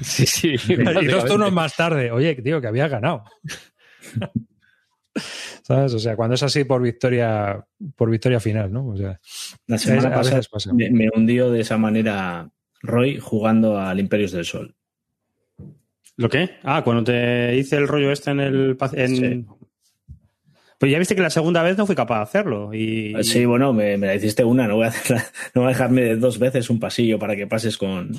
Sí, 0.00 0.24
sí. 0.26 0.54
y 0.68 1.06
dos 1.06 1.26
turnos 1.26 1.52
más 1.52 1.76
tarde, 1.76 2.10
oye, 2.10 2.34
tío, 2.36 2.58
que 2.60 2.66
había 2.68 2.88
ganado. 2.88 3.24
¿Sabes? 5.62 5.94
O 5.94 5.98
sea, 5.98 6.16
cuando 6.16 6.34
es 6.34 6.42
así 6.42 6.64
por 6.64 6.82
victoria, 6.82 7.64
por 7.94 8.10
victoria 8.10 8.40
final, 8.40 8.72
¿no? 8.72 8.88
O 8.88 8.96
sea, 8.96 9.20
La 9.66 9.78
semana 9.78 10.00
es- 10.00 10.06
a 10.06 10.10
pasada 10.14 10.36
veces 10.36 10.48
pasa. 10.48 10.72
me, 10.72 10.90
me 10.90 11.08
hundió 11.14 11.50
de 11.50 11.60
esa 11.60 11.76
manera 11.78 12.50
Roy 12.82 13.18
jugando 13.20 13.78
al 13.78 14.00
Imperios 14.00 14.32
del 14.32 14.44
Sol. 14.44 14.74
¿Lo 16.16 16.28
qué? 16.28 16.56
Ah, 16.62 16.82
cuando 16.84 17.04
te 17.04 17.56
hice 17.56 17.76
el 17.76 17.88
rollo 17.88 18.12
este 18.12 18.30
en 18.30 18.40
el... 18.40 18.76
En... 18.92 19.16
Sí. 19.16 19.44
Pues 20.78 20.92
ya 20.92 20.98
viste 20.98 21.14
que 21.14 21.22
la 21.22 21.30
segunda 21.30 21.62
vez 21.62 21.78
no 21.78 21.86
fui 21.86 21.94
capaz 21.94 22.16
de 22.18 22.22
hacerlo. 22.22 22.74
Y... 22.74 23.14
Sí, 23.22 23.44
bueno, 23.44 23.72
me, 23.72 23.96
me 23.96 24.06
la 24.08 24.14
hiciste 24.14 24.44
una, 24.44 24.66
no 24.68 24.76
voy, 24.76 24.84
a 24.86 24.88
hacerla- 24.88 25.24
no 25.54 25.62
voy 25.62 25.66
a 25.70 25.72
dejarme 25.72 26.16
dos 26.16 26.38
veces 26.38 26.68
un 26.70 26.78
pasillo 26.80 27.18
para 27.18 27.36
que 27.36 27.46
pases 27.46 27.78
con, 27.78 28.12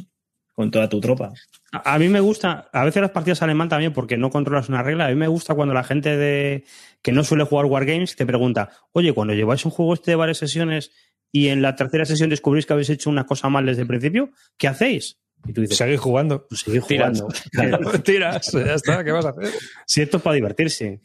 con 0.53 0.71
toda 0.71 0.89
tu 0.89 0.99
tropa. 0.99 1.33
A 1.71 1.95
a 1.95 1.99
mí 1.99 2.07
me 2.07 2.21
gusta, 2.21 2.69
a 2.71 2.85
veces 2.85 3.01
las 3.01 3.11
partidas 3.11 3.41
alemán 3.41 3.69
también 3.69 3.93
porque 3.93 4.17
no 4.17 4.29
controlas 4.29 4.69
una 4.69 4.81
regla. 4.81 5.05
A 5.05 5.09
mí 5.09 5.15
me 5.15 5.27
gusta 5.27 5.53
cuando 5.53 5.73
la 5.73 5.83
gente 5.83 6.15
de 6.17 6.63
que 7.01 7.11
no 7.11 7.23
suele 7.23 7.43
jugar 7.43 7.65
Wargames 7.65 8.15
te 8.15 8.25
pregunta, 8.25 8.69
oye, 8.93 9.13
cuando 9.13 9.33
lleváis 9.33 9.63
un 9.65 9.71
juego 9.71 9.93
este 9.93 10.11
de 10.11 10.15
varias 10.15 10.37
sesiones 10.37 10.91
y 11.31 11.49
en 11.49 11.61
la 11.61 11.75
tercera 11.75 12.05
sesión 12.05 12.29
descubrís 12.29 12.65
que 12.65 12.73
habéis 12.73 12.89
hecho 12.89 13.09
una 13.09 13.25
cosa 13.25 13.49
mal 13.49 13.65
desde 13.65 13.81
el 13.81 13.87
principio, 13.87 14.31
¿qué 14.57 14.67
hacéis? 14.69 15.19
Y 15.47 15.53
tú 15.53 15.61
dices, 15.61 15.77
seguir 15.77 15.97
jugando. 15.97 16.47
pues 16.47 16.61
seguid 16.61 16.81
Tiras. 16.83 17.21
jugando. 17.21 17.91
Tiras, 18.03 18.51
ya 18.51 18.73
está, 18.73 19.03
¿qué 19.03 19.11
vas 19.11 19.25
a 19.25 19.29
hacer? 19.29 19.49
Si 19.85 20.01
esto 20.01 20.17
es 20.17 20.23
para 20.23 20.35
divertirse. 20.35 21.01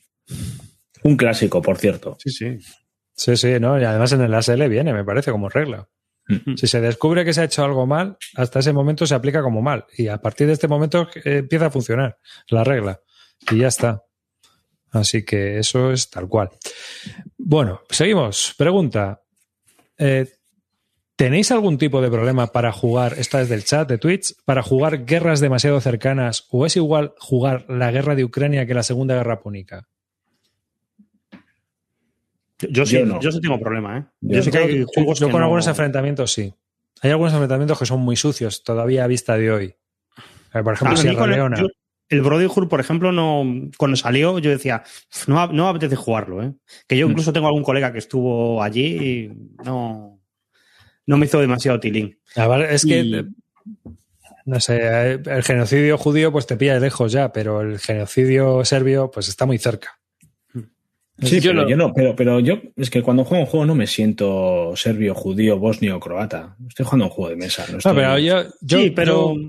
Un 1.03 1.17
clásico, 1.17 1.63
por 1.63 1.79
cierto. 1.79 2.17
Sí, 2.23 2.31
sí. 2.31 2.59
Sí, 3.15 3.37
sí, 3.37 3.61
¿no? 3.61 3.79
Y 3.81 3.85
además 3.85 4.13
en 4.13 4.23
el 4.23 4.33
ASL 4.35 4.69
viene, 4.69 4.93
me 4.93 5.05
parece, 5.05 5.31
como 5.31 5.49
regla. 5.49 5.89
Mm. 6.29 6.55
Si 6.57 6.67
se 6.67 6.81
descubre 6.81 7.25
que 7.25 7.35
se 7.35 7.43
ha 7.43 7.45
hecho 7.45 7.65
algo 7.65 7.87
mal, 7.87 8.17
hasta 8.37 8.61
ese 8.61 8.73
momento 8.73 9.07
se 9.07 9.15
aplica 9.15 9.43
como 9.43 9.61
mal. 9.63 9.85
Y 9.97 10.09
a 10.09 10.19
partir 10.19 10.47
de 10.47 10.55
este 10.55 10.69
momento 10.69 11.09
eh, 11.17 11.39
empieza 11.39 11.67
a 11.67 11.71
funcionar 11.71 12.19
la 12.49 12.65
regla. 12.65 13.01
Y 13.51 13.59
ya 13.59 13.69
está. 13.69 14.05
Así 14.93 15.25
que 15.25 15.59
eso 15.59 15.93
es 15.93 16.11
tal 16.11 16.29
cual. 16.29 16.51
Bueno, 17.37 17.83
seguimos. 17.91 18.55
Pregunta. 18.57 19.23
Eh, 19.99 20.27
¿Tenéis 21.21 21.53
algún 21.53 21.77
tipo 21.77 22.01
de 22.01 22.11
problema 22.11 22.47
para 22.47 22.73
jugar, 22.73 23.17
esta 23.19 23.43
es 23.43 23.51
del 23.51 23.63
chat 23.63 23.87
de 23.87 23.99
Twitch, 23.99 24.33
para 24.47 24.63
jugar 24.63 25.05
guerras 25.05 25.41
demasiado 25.41 25.79
cercanas 25.83 26.47
o 26.51 26.65
es 26.65 26.77
igual 26.77 27.13
jugar 27.19 27.67
la 27.69 27.91
guerra 27.91 28.15
de 28.15 28.25
Ucrania 28.25 28.65
que 28.65 28.73
la 28.73 28.83
Segunda 28.83 29.17
Guerra 29.17 29.41
Púnica? 29.41 29.87
Yo 32.71 32.87
sí, 32.87 32.97
Yo 33.01 33.05
no. 33.05 33.21
yo 33.21 33.31
sí 33.33 33.39
tengo 33.43 33.61
problema, 33.61 33.99
¿eh? 33.99 34.05
Yo 34.23 34.37
Yo, 34.39 34.43
sé 34.45 34.51
que 34.51 34.57
hay 34.59 34.79
Yo- 34.81 34.87
juegos 34.87 35.21
yo 35.21 35.27
que 35.27 35.33
con 35.33 35.41
no- 35.41 35.45
algunos 35.45 35.67
enfrentamientos 35.67 36.33
sí. 36.33 36.55
Hay 37.03 37.11
algunos 37.11 37.35
enfrentamientos 37.35 37.79
que 37.79 37.85
son 37.85 38.01
muy 38.01 38.17
sucios 38.17 38.65
todavía 38.65 39.05
a 39.05 39.07
vista 39.07 39.37
de 39.37 39.51
hoy. 39.53 39.65
Eh, 40.55 40.63
Por 40.63 40.73
ejemplo, 40.73 40.89
A 40.89 40.93
mí 40.93 40.97
Sierra 41.03 41.25
el- 41.27 41.31
Leona. 41.33 41.59
yo- 41.61 41.67
el 42.09 42.23
Brotherhood, 42.23 42.67
por 42.69 42.81
ejemplo, 42.81 43.13
no 43.13 43.45
cuando 43.77 43.99
salió 43.99 44.39
yo 44.39 44.49
decía, 44.49 44.83
no, 45.27 45.47
no 45.49 45.65
me 45.65 45.69
apetece 45.71 45.97
jugarlo, 45.97 46.43
¿eh? 46.43 46.55
Que 46.89 46.97
yo 46.97 47.07
incluso 47.07 47.31
tengo 47.31 47.47
algún 47.47 47.63
colega 47.63 47.93
que 47.93 47.99
estuvo 47.99 48.63
allí 48.63 48.87
y 48.87 49.33
no, 49.67 50.10
no 51.07 51.17
me 51.17 51.27
hizo 51.27 51.41
demasiado 51.41 51.81
tilín. 51.81 52.19
Es 52.69 52.85
que, 52.85 53.01
Y- 53.01 53.25
no 54.47 54.59
sé, 54.61 55.13
el 55.13 55.43
genocidio 55.43 55.99
judío 55.99 56.33
pues 56.33 56.47
te 56.47 56.57
pilla 56.57 56.75
de 56.75 56.81
lejos 56.81 57.13
ya, 57.13 57.33
pero 57.33 57.61
el 57.61 57.79
genocidio 57.79 58.65
serbio 58.65 59.11
pues 59.11 59.29
está 59.29 59.47
muy 59.47 59.59
cerca. 59.59 59.99
Sí, 61.23 61.39
Yo 61.41 61.51
pero 61.51 61.63
no- 61.63 61.69
yo 61.69 61.77
no, 61.77 61.93
pero, 61.93 62.17
pero 62.17 62.41
yo 62.41 62.55
es 62.77 62.89
que 62.89 63.03
cuando 63.03 63.25
juego 63.27 63.45
un 63.45 63.51
juego 63.51 63.67
no 63.67 63.75
me 63.75 63.87
siento 63.87 64.73
serbio, 64.75 65.15
judío, 65.15 65.59
bosnio 65.59 65.97
o 65.97 66.01
croata. 66.01 66.57
Estoy 66.67 66.87
jugando 66.87 67.05
un 67.07 67.11
juego 67.11 67.29
de 67.31 67.37
mesa. 67.37 67.67
No, 67.85 67.95
pero 67.95 68.19
yo, 68.19 68.43
yo- 68.63 68.79
sí, 68.81 68.91
pero 68.91 69.35
yo 69.35 69.41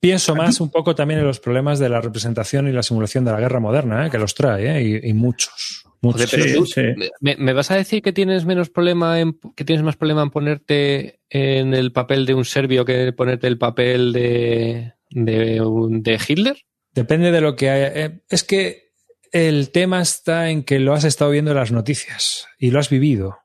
pienso 0.00 0.34
más 0.34 0.60
un 0.60 0.70
poco 0.70 0.94
también 0.96 1.20
en 1.20 1.26
los 1.26 1.38
problemas 1.38 1.78
de 1.78 1.88
la 1.88 2.00
representación 2.00 2.66
y 2.66 2.72
la 2.72 2.82
simulación 2.82 3.24
de 3.24 3.30
la 3.30 3.38
guerra 3.40 3.60
moderna, 3.60 4.06
¿eh? 4.06 4.10
que 4.10 4.18
los 4.18 4.34
trae, 4.34 4.76
¿eh? 4.78 4.82
y, 5.04 5.10
y 5.10 5.12
muchos. 5.14 5.84
Muchos. 6.04 6.30
Joder, 6.30 6.30
pero 6.30 6.44
Sí, 6.44 6.54
tú- 6.54 6.66
sí. 6.66 6.82
¿me, 7.20 7.36
me 7.36 7.52
vas 7.52 7.70
a 7.70 7.76
decir 7.76 8.02
que 8.02 8.12
tienes 8.12 8.44
menos 8.44 8.70
problema 8.70 9.18
en 9.20 9.38
que 9.56 9.64
tienes 9.64 9.84
más 9.84 9.96
problema 9.96 10.22
en 10.22 10.30
ponerte 10.30 11.20
en 11.30 11.74
el 11.74 11.90
papel 11.92 12.26
de 12.26 12.34
un 12.34 12.44
serbio 12.44 12.84
que 12.84 13.12
ponerte 13.12 13.46
el 13.48 13.58
papel 13.58 14.12
de 14.12 14.92
de, 15.10 16.18
Hitler? 16.28 16.56
Depende 16.92 17.32
de 17.32 17.40
lo 17.40 17.56
que 17.56 17.70
haya. 17.70 18.04
eh, 18.06 18.20
es 18.28 18.44
que 18.44 18.92
el 19.32 19.70
tema 19.70 20.00
está 20.00 20.50
en 20.50 20.62
que 20.62 20.78
lo 20.78 20.92
has 20.94 21.04
estado 21.04 21.30
viendo 21.32 21.50
en 21.50 21.56
las 21.56 21.72
noticias 21.72 22.46
y 22.58 22.70
lo 22.70 22.78
has 22.78 22.88
vivido. 22.90 23.38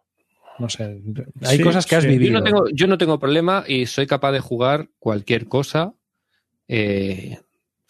No 0.59 0.67
sé, 0.69 0.99
hay 1.41 1.57
Sí, 1.57 1.63
cosas 1.63 1.87
que 1.87 1.95
has 1.95 2.05
vivido. 2.05 2.33
Yo 2.33 2.37
no 2.39 2.43
tengo 2.43 2.65
yo 2.73 2.85
no 2.87 2.97
tengo 2.97 3.17
problema 3.17 3.63
y 3.67 3.85
soy 3.85 4.05
capaz 4.07 4.33
de 4.33 4.39
jugar 4.41 4.89
cualquier 4.99 5.47
cosa. 5.47 5.93
eh, 6.67 7.39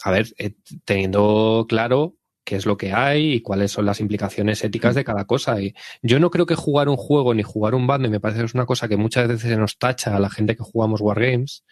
a 0.03 0.11
ver, 0.11 0.27
eh, 0.37 0.51
teniendo 0.85 1.65
claro 1.67 2.15
qué 2.49 2.55
es 2.55 2.65
lo 2.65 2.77
que 2.77 2.93
hay 2.93 3.33
y 3.33 3.41
cuáles 3.41 3.71
son 3.71 3.85
las 3.85 3.99
implicaciones 3.99 4.63
éticas 4.63 4.95
de 4.95 5.03
cada 5.03 5.25
cosa. 5.25 5.61
Y 5.61 5.75
yo 6.01 6.19
no 6.19 6.31
creo 6.31 6.47
que 6.47 6.55
jugar 6.55 6.89
un 6.89 6.97
juego 6.97 7.35
ni 7.35 7.43
jugar 7.43 7.75
un 7.75 7.85
bando, 7.85 8.09
me 8.09 8.19
parece 8.19 8.39
que 8.39 8.47
es 8.47 8.55
una 8.55 8.65
cosa 8.65 8.87
que 8.87 8.97
muchas 8.97 9.27
veces 9.27 9.51
se 9.51 9.55
nos 9.55 9.77
tacha 9.77 10.15
a 10.15 10.19
la 10.19 10.31
gente 10.31 10.55
que 10.55 10.63
jugamos 10.63 10.99
Wargames, 10.99 11.63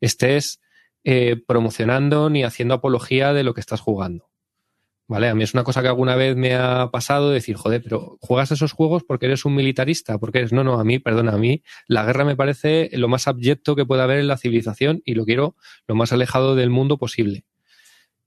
estés 0.00 0.60
eh, 1.02 1.42
promocionando 1.44 2.30
ni 2.30 2.44
haciendo 2.44 2.74
apología 2.74 3.32
de 3.32 3.42
lo 3.42 3.52
que 3.52 3.60
estás 3.60 3.80
jugando. 3.80 4.30
¿Vale? 5.08 5.28
A 5.28 5.34
mí 5.34 5.42
es 5.42 5.54
una 5.54 5.64
cosa 5.64 5.82
que 5.82 5.88
alguna 5.88 6.14
vez 6.14 6.36
me 6.36 6.54
ha 6.54 6.90
pasado 6.92 7.32
decir, 7.32 7.56
joder, 7.56 7.82
pero 7.82 8.16
juegas 8.20 8.52
esos 8.52 8.70
juegos 8.70 9.02
porque 9.02 9.26
eres 9.26 9.44
un 9.44 9.56
militarista, 9.56 10.18
porque 10.18 10.38
eres, 10.38 10.52
no, 10.52 10.62
no, 10.62 10.78
a 10.78 10.84
mí, 10.84 11.00
perdona, 11.00 11.32
a 11.32 11.38
mí 11.38 11.64
la 11.88 12.04
guerra 12.04 12.24
me 12.24 12.36
parece 12.36 12.90
lo 12.92 13.08
más 13.08 13.26
abyecto 13.26 13.74
que 13.74 13.84
puede 13.84 14.02
haber 14.02 14.20
en 14.20 14.28
la 14.28 14.38
civilización 14.38 15.02
y 15.04 15.14
lo 15.14 15.24
quiero 15.24 15.56
lo 15.88 15.96
más 15.96 16.12
alejado 16.12 16.54
del 16.54 16.70
mundo 16.70 16.96
posible. 16.96 17.44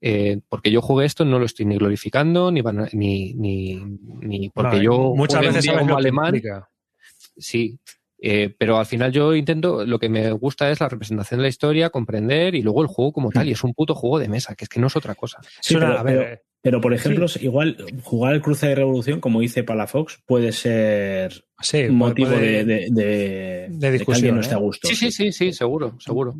Eh, 0.08 0.40
porque 0.50 0.70
yo 0.70 0.82
jugué 0.84 1.06
esto, 1.08 1.26
no 1.26 1.40
lo 1.40 1.46
estoy 1.46 1.66
ni 1.66 1.78
glorificando, 1.78 2.52
ni, 2.52 2.62
van- 2.62 2.90
ni, 2.94 3.34
ni, 3.34 3.76
ni 4.22 4.50
porque 4.52 4.78
No, 4.78 4.84
yo 4.84 5.16
muchas 5.16 5.42
veces 5.42 5.66
como 5.72 5.98
alemán, 5.98 6.40
sí. 7.38 7.80
Eh, 8.20 8.54
pero 8.58 8.78
al 8.78 8.86
final 8.86 9.12
yo 9.12 9.34
intento, 9.36 9.84
lo 9.86 9.98
que 10.00 10.08
me 10.10 10.32
gusta 10.32 10.70
es 10.70 10.80
la 10.80 10.90
representación 10.90 11.40
de 11.40 11.44
la 11.44 11.50
historia, 11.50 11.90
comprender 11.90 12.54
y 12.54 12.62
luego 12.62 12.82
el 12.84 12.88
juego 12.88 13.12
como 13.14 13.32
tal. 13.32 13.48
Y 13.48 13.52
es 13.54 13.64
un 13.64 13.74
puto 13.74 13.96
juego 13.96 14.20
de 14.20 14.30
mesa, 14.30 14.54
que 14.56 14.66
es 14.66 14.70
que 14.70 14.80
no 14.80 14.88
es 14.88 14.96
otra 14.96 15.16
cosa. 15.16 15.40
Sí, 15.60 15.74
pero, 15.74 15.88
a 15.98 16.04
ver, 16.04 16.18
pero- 16.18 16.42
pero, 16.62 16.82
por 16.82 16.94
ejemplo, 16.94 17.26
igual 17.42 17.78
jugar 18.04 18.34
el 18.36 18.42
cruce 18.42 18.68
de 18.68 18.76
revolución, 18.76 19.20
como 19.20 19.40
dice 19.42 19.64
Palafox, 19.64 20.20
puede 20.26 20.52
ser 20.52 21.46
Sí, 21.62 21.84
un 21.86 21.96
motivo 21.96 22.30
puede- 22.32 22.64
de, 22.64 22.66
de, 22.66 22.90
de- 22.92 23.68
de 23.70 23.80
que 23.80 23.92
discusión, 23.92 24.16
alguien 24.16 24.36
no 24.36 24.42
¿eh? 24.42 24.44
esté 24.44 24.56
a 24.56 24.60
gusto. 24.60 24.88
Sí, 24.88 24.96
sí, 24.96 25.12
sí, 25.12 25.32
sí, 25.32 25.52
seguro, 25.52 25.96
seguro. 26.00 26.36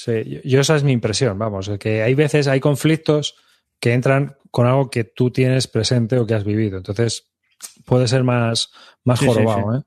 Sí, 0.00 0.40
yo- 0.44 0.60
esa 0.60 0.76
es 0.76 0.84
mi 0.84 0.92
impresión, 0.92 1.36
vamos, 1.40 1.68
que 1.80 2.02
hay 2.04 2.14
veces, 2.14 2.46
hay 2.46 2.60
conflictos 2.60 3.34
que 3.80 3.94
entran 3.94 4.36
con 4.52 4.66
algo 4.68 4.90
que 4.90 5.02
tú 5.02 5.32
tienes 5.32 5.66
presente 5.66 6.18
o 6.18 6.24
que 6.26 6.34
has 6.34 6.44
vivido. 6.44 6.76
Entonces, 6.78 7.26
puede 7.84 8.06
ser 8.06 8.22
más, 8.22 8.70
más 9.02 9.18
Sí, 9.18 9.26
jorobado, 9.26 9.72
sí. 9.72 9.78
¿eh? 9.78 9.82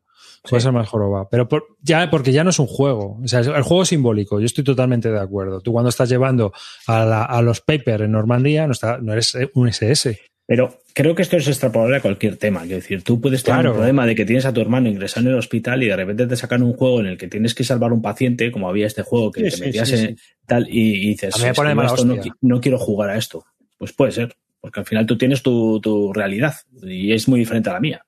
Puede 0.50 0.62
ser 0.62 0.74
más 0.74 0.90
jorobado. 0.90 1.30
Pero 1.32 1.48
por- 1.48 1.66
ya, 1.82 2.10
porque 2.10 2.34
ya 2.34 2.44
no 2.44 2.50
es 2.50 2.60
un 2.60 2.68
juego. 2.68 3.20
O 3.24 3.28
sea, 3.28 3.40
el 3.40 3.62
juego 3.62 3.84
es 3.84 3.90
simbólico. 3.90 4.40
Yo 4.42 4.48
estoy 4.48 4.66
totalmente 4.66 5.10
de 5.12 5.20
acuerdo. 5.20 5.62
Tú 5.62 5.72
cuando 5.72 5.88
estás 5.90 6.10
llevando 6.10 6.52
a, 6.88 7.06
la- 7.06 7.24
a 7.24 7.42
los 7.42 7.62
Paper 7.62 8.02
en 8.02 8.12
Normandía, 8.12 8.66
no, 8.66 8.74
está, 8.74 8.98
no 8.98 9.14
eres 9.14 9.38
un 9.54 9.70
SS. 9.70 10.20
Pero 10.54 10.82
creo 10.94 11.16
que 11.16 11.22
esto 11.22 11.38
es 11.38 11.48
extrapolable 11.48 11.96
a 11.96 12.02
cualquier 12.02 12.36
tema. 12.36 12.60
Quiero 12.64 12.76
decir, 12.76 13.04
tú 13.06 13.22
puedes 13.22 13.42
tener 13.42 13.60
Claro. 13.62 13.70
un 13.70 13.76
problema 13.78 14.06
de 14.06 14.16
que 14.16 14.26
tienes 14.26 14.46
a 14.46 14.52
tu 14.52 14.60
hermano 14.60 14.90
ingresado 14.90 15.26
en 15.28 15.32
el 15.32 15.40
hospital 15.40 15.82
y 15.82 15.88
de 15.88 15.96
repente 15.96 16.28
te 16.28 16.36
sacan 16.36 16.62
un 16.62 16.74
juego 16.74 17.00
en 17.00 17.06
el 17.06 17.18
que 17.18 17.30
tienes 17.30 17.56
que 17.56 17.64
salvar 17.64 17.92
a 17.92 17.94
un 17.94 18.02
paciente, 18.02 18.52
como 18.52 18.68
había 18.68 18.86
este 18.86 19.02
juego 19.02 19.32
que 19.32 19.50
Sí, 19.50 19.60
te 19.62 19.66
metías 19.68 19.88
sí, 19.88 19.96
en 19.96 20.18
sí. 20.18 20.24
tal 20.46 20.68
y, 20.68 20.96
y 21.06 21.08
dices, 21.12 21.36
A 21.36 21.38
mí 21.38 21.44
me 21.46 21.50
"Es 21.52 21.56
pone 21.56 21.70
que 21.70 21.72
yo 21.72 21.76
mala 21.78 21.88
esto 21.88 22.04
no, 22.06 22.14
hostia". 22.16 22.34
qui- 22.34 22.38
no 22.42 22.60
quiero 22.60 22.78
jugar 22.80 23.10
a 23.12 23.18
esto. 23.18 23.46
Pues 23.78 23.94
puede 23.94 24.12
ser, 24.12 24.36
porque 24.60 24.82
al 24.82 24.86
final 24.86 25.06
tú 25.06 25.18
tienes 25.18 25.42
tu, 25.42 25.80
tu 25.80 26.12
realidad 26.12 26.54
y 26.84 27.14
es 27.14 27.30
muy 27.30 27.40
diferente 27.40 27.70
a 27.70 27.74
la 27.74 27.80
mía. 27.80 28.06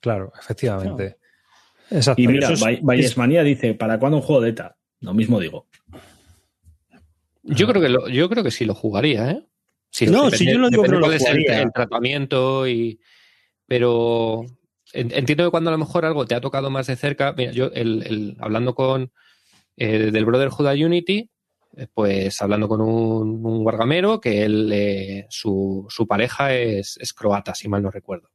Claro, 0.00 0.32
efectivamente. 0.40 1.18
Exacto. 1.90 2.22
Y 2.22 2.28
mira, 2.28 2.50
es- 2.50 2.60
Valle- 2.62 2.80
Vallesmanía 2.82 3.42
dice, 3.42 3.74
¿para 3.74 3.98
cuándo 3.98 4.16
un 4.16 4.22
juego 4.22 4.40
de 4.40 4.48
ETA? 4.50 4.78
Lo 5.00 5.12
mismo 5.12 5.38
digo. 5.38 5.66
Yo 7.42 7.66
creo 7.66 7.82
que 7.82 7.88
lo, 7.90 8.08
yo 8.08 8.30
creo 8.30 8.42
que 8.42 8.50
sí 8.50 8.64
lo 8.64 8.74
jugaría, 8.74 9.30
¿eh? 9.32 9.46
Sí, 9.90 10.06
No, 10.06 10.24
depende- 10.24 10.38
si 10.38 10.46
yo 10.52 10.58
no 10.58 10.70
digo 10.70 10.82
que 10.82 10.88
no 10.88 11.00
lo 11.00 11.12
es 11.12 11.22
el, 11.22 11.36
el 11.62 11.72
tratamiento 11.72 12.66
y 12.68 13.00
pero 13.66 14.44
en- 14.92 15.12
entiendo 15.12 15.44
que 15.44 15.50
cuando 15.50 15.70
a 15.70 15.72
lo 15.72 15.78
mejor 15.78 16.04
algo 16.04 16.26
te 16.26 16.34
ha 16.34 16.40
tocado 16.40 16.70
más 16.70 16.86
de 16.86 16.96
cerca, 16.96 17.32
mira, 17.36 17.52
yo 17.52 17.66
el, 17.74 18.02
el- 18.06 18.36
hablando 18.40 18.74
con 18.74 19.12
eh, 19.76 20.10
del 20.10 20.24
Brotherhood 20.24 20.66
a 20.66 20.72
Unity, 20.72 21.28
eh, 21.76 21.86
pues 21.92 22.40
hablando 22.42 22.68
con 22.68 22.80
un, 22.80 23.44
un 23.46 23.62
guargamero 23.62 24.20
que 24.20 24.44
él 24.44 24.70
eh, 24.72 25.26
su, 25.30 25.86
su 25.88 26.06
pareja 26.06 26.54
es, 26.54 26.96
es 27.00 27.12
croata, 27.12 27.54
si 27.54 27.68
mal 27.68 27.82
no 27.82 27.90
recuerdo. 27.90 28.30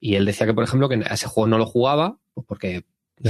Y 0.00 0.16
él 0.16 0.24
decía 0.26 0.46
que, 0.46 0.54
por 0.54 0.64
ejemplo, 0.64 0.88
que 0.88 0.96
a 0.96 1.14
ese 1.14 1.26
juego 1.28 1.46
no 1.48 1.58
lo 1.58 1.66
jugaba, 1.66 2.18
pues 2.34 2.46
porque 2.46 2.84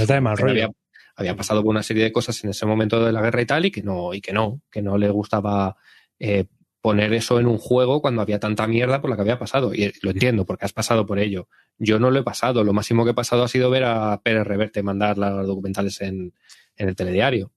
trae 0.07 0.21
mal 0.21 0.37
rollo. 0.37 0.51
había, 0.53 0.69
había 1.15 1.35
pasado 1.35 1.61
por 1.61 1.69
una 1.71 1.83
serie 1.83 2.03
de 2.03 2.11
cosas 2.11 2.41
en 2.43 2.49
ese 2.49 2.65
momento 2.65 3.03
de 3.03 3.11
la 3.11 3.21
guerra 3.21 3.41
y 3.41 3.45
tal, 3.45 3.65
y 3.65 3.71
que 3.71 3.81
no, 3.83 4.13
y 4.13 4.21
que 4.21 4.33
no, 4.33 4.61
que 4.71 4.81
no 4.81 4.97
le 4.97 5.09
gustaba 5.09 5.75
eh, 6.19 6.45
poner 6.85 7.13
eso 7.13 7.39
en 7.39 7.47
un 7.47 7.57
juego 7.57 7.99
cuando 7.99 8.21
había 8.21 8.39
tanta 8.39 8.67
mierda 8.67 9.01
por 9.01 9.09
la 9.09 9.15
que 9.15 9.23
había 9.23 9.39
pasado. 9.39 9.73
Y 9.73 9.91
lo 10.03 10.11
entiendo, 10.11 10.45
porque 10.45 10.65
has 10.65 10.71
pasado 10.71 11.07
por 11.07 11.17
ello. 11.17 11.47
Yo 11.79 11.97
no 11.97 12.11
lo 12.11 12.19
he 12.19 12.23
pasado. 12.23 12.63
Lo 12.63 12.73
máximo 12.73 13.03
que 13.05 13.09
he 13.09 13.15
pasado 13.15 13.41
ha 13.41 13.47
sido 13.47 13.71
ver 13.71 13.85
a 13.85 14.21
Pérez 14.21 14.45
Reverte 14.45 14.83
mandar 14.83 15.17
los 15.17 15.47
documentales 15.47 15.99
en, 16.01 16.31
en 16.77 16.87
el 16.87 16.95
telediario. 16.95 17.51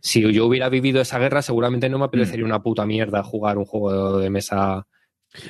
Si 0.00 0.22
yo 0.32 0.46
hubiera 0.46 0.70
vivido 0.70 1.02
esa 1.02 1.18
guerra, 1.18 1.42
seguramente 1.42 1.90
no 1.90 1.98
me 1.98 2.06
apetecería 2.06 2.42
una 2.42 2.62
puta 2.62 2.86
mierda 2.86 3.22
jugar 3.22 3.58
un 3.58 3.66
juego 3.66 4.18
de 4.18 4.30
mesa. 4.30 4.86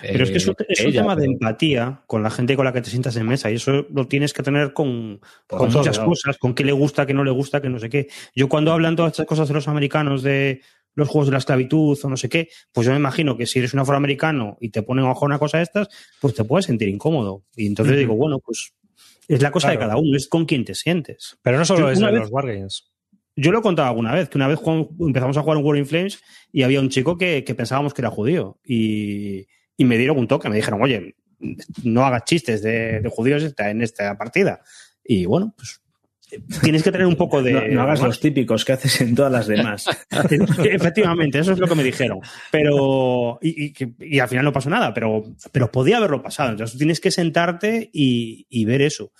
Pero 0.02 0.24
es 0.24 0.30
que 0.32 0.38
es 0.38 0.48
un, 0.48 0.56
eh, 0.58 0.66
es 0.70 0.80
un 0.80 0.88
ella, 0.88 1.02
tema 1.02 1.14
de 1.14 1.26
empatía 1.26 2.02
con 2.08 2.20
la 2.24 2.30
gente 2.30 2.56
con 2.56 2.64
la 2.64 2.72
que 2.72 2.82
te 2.82 2.90
sientas 2.90 3.14
en 3.14 3.28
mesa 3.28 3.48
y 3.48 3.56
eso 3.56 3.86
lo 3.90 4.08
tienes 4.08 4.32
que 4.32 4.42
tener 4.42 4.72
con, 4.72 5.20
muchas 5.52 6.00
cosas, 6.00 6.36
con 6.38 6.52
qué 6.52 6.64
le 6.64 6.72
gusta, 6.72 7.06
qué 7.06 7.14
no 7.14 7.22
le 7.22 7.30
gusta, 7.30 7.62
qué 7.62 7.68
no 7.68 7.78
sé 7.78 7.88
qué. 7.88 8.08
Yo 8.34 8.48
cuando 8.48 8.72
hablan 8.72 8.96
todas 8.96 9.12
estas 9.12 9.26
cosas 9.26 9.46
de 9.46 9.54
los 9.54 9.68
americanos 9.68 10.24
de 10.24 10.62
los 10.94 11.08
juegos 11.08 11.26
de 11.28 11.32
la 11.32 11.38
esclavitud 11.38 11.98
o 12.02 12.08
no 12.08 12.16
sé 12.16 12.28
qué, 12.28 12.48
pues 12.72 12.86
yo 12.86 12.92
me 12.92 12.98
imagino 12.98 13.36
que 13.36 13.46
si 13.46 13.58
eres 13.58 13.74
un 13.74 13.80
afroamericano 13.80 14.56
y 14.60 14.70
te 14.70 14.82
ponen 14.82 15.04
ojo 15.04 15.24
una 15.26 15.38
cosa 15.38 15.58
de 15.58 15.64
estas, 15.64 15.88
pues 16.20 16.34
te 16.34 16.44
puedes 16.44 16.66
sentir 16.66 16.88
incómodo. 16.88 17.44
Y 17.56 17.66
entonces 17.66 17.96
digo, 17.98 18.14
bueno, 18.14 18.38
pues 18.38 18.72
es 19.28 19.42
la 19.42 19.50
cosa 19.50 19.70
de 19.70 19.78
cada 19.78 19.96
uno, 19.96 20.16
es 20.16 20.28
con 20.28 20.44
quién 20.44 20.64
te 20.64 20.74
sientes. 20.74 21.36
Pero 21.42 21.58
no 21.58 21.64
solo 21.64 21.80
Yo 21.80 21.90
es 21.90 21.98
de 22.00 22.06
vez- 22.06 22.20
los 22.20 22.30
Wargames. 22.30 22.90
Yo 23.36 23.50
lo 23.50 23.58
he 23.58 23.62
contado 23.62 23.88
alguna 23.88 24.14
vez, 24.14 24.28
que 24.28 24.38
una 24.38 24.46
vez 24.46 24.58
jugamos- 24.60 24.88
empezamos 25.00 25.36
a 25.36 25.42
jugar 25.42 25.56
un 25.58 25.64
War 25.64 25.76
in 25.76 25.86
Flames 25.86 26.20
y 26.52 26.62
había 26.62 26.78
un 26.80 26.88
chico 26.88 27.18
que, 27.18 27.42
que 27.42 27.54
pensábamos 27.56 27.92
que 27.92 28.00
era 28.02 28.10
judío. 28.10 28.60
Y, 28.64 29.46
y 29.76 29.84
me 29.84 29.98
dieron 29.98 30.18
un 30.18 30.28
toque, 30.28 30.48
me 30.48 30.54
dijeron, 30.56 30.80
oye, 30.80 31.16
no 31.82 32.04
hagas 32.06 32.24
chistes 32.26 32.62
de, 32.62 33.00
de 33.00 33.08
judíos 33.08 33.52
en 33.58 33.82
esta 33.82 34.16
partida. 34.16 34.62
Y 35.02 35.26
bueno, 35.26 35.52
pues 35.56 35.80
tienes 36.62 36.82
que 36.82 36.92
tener 36.92 37.06
un 37.06 37.16
poco 37.16 37.42
de... 37.42 37.52
No, 37.52 37.68
no 37.68 37.82
hagas 37.82 38.00
los 38.00 38.20
típicos 38.20 38.64
que 38.64 38.72
haces 38.72 39.00
en 39.00 39.14
todas 39.14 39.30
las 39.32 39.46
demás. 39.46 39.86
Efectivamente, 40.64 41.38
eso 41.38 41.52
es 41.52 41.58
lo 41.58 41.66
que 41.66 41.74
me 41.74 41.84
dijeron. 41.84 42.20
Pero, 42.50 43.38
y, 43.42 43.64
y 43.66 43.72
que- 43.72 43.94
y 44.00 44.18
al 44.18 44.28
final 44.28 44.44
no 44.44 44.52
pasó 44.52 44.70
nada, 44.70 44.92
pero, 44.94 45.24
pero 45.52 45.70
podía 45.70 45.98
haberlo 45.98 46.22
pasado. 46.22 46.50
Entonces 46.50 46.78
tienes 46.78 47.00
que 47.00 47.10
sentarte 47.10 47.90
y, 47.92 48.46
y 48.48 48.64
ver 48.64 48.82
eso. 48.82 49.12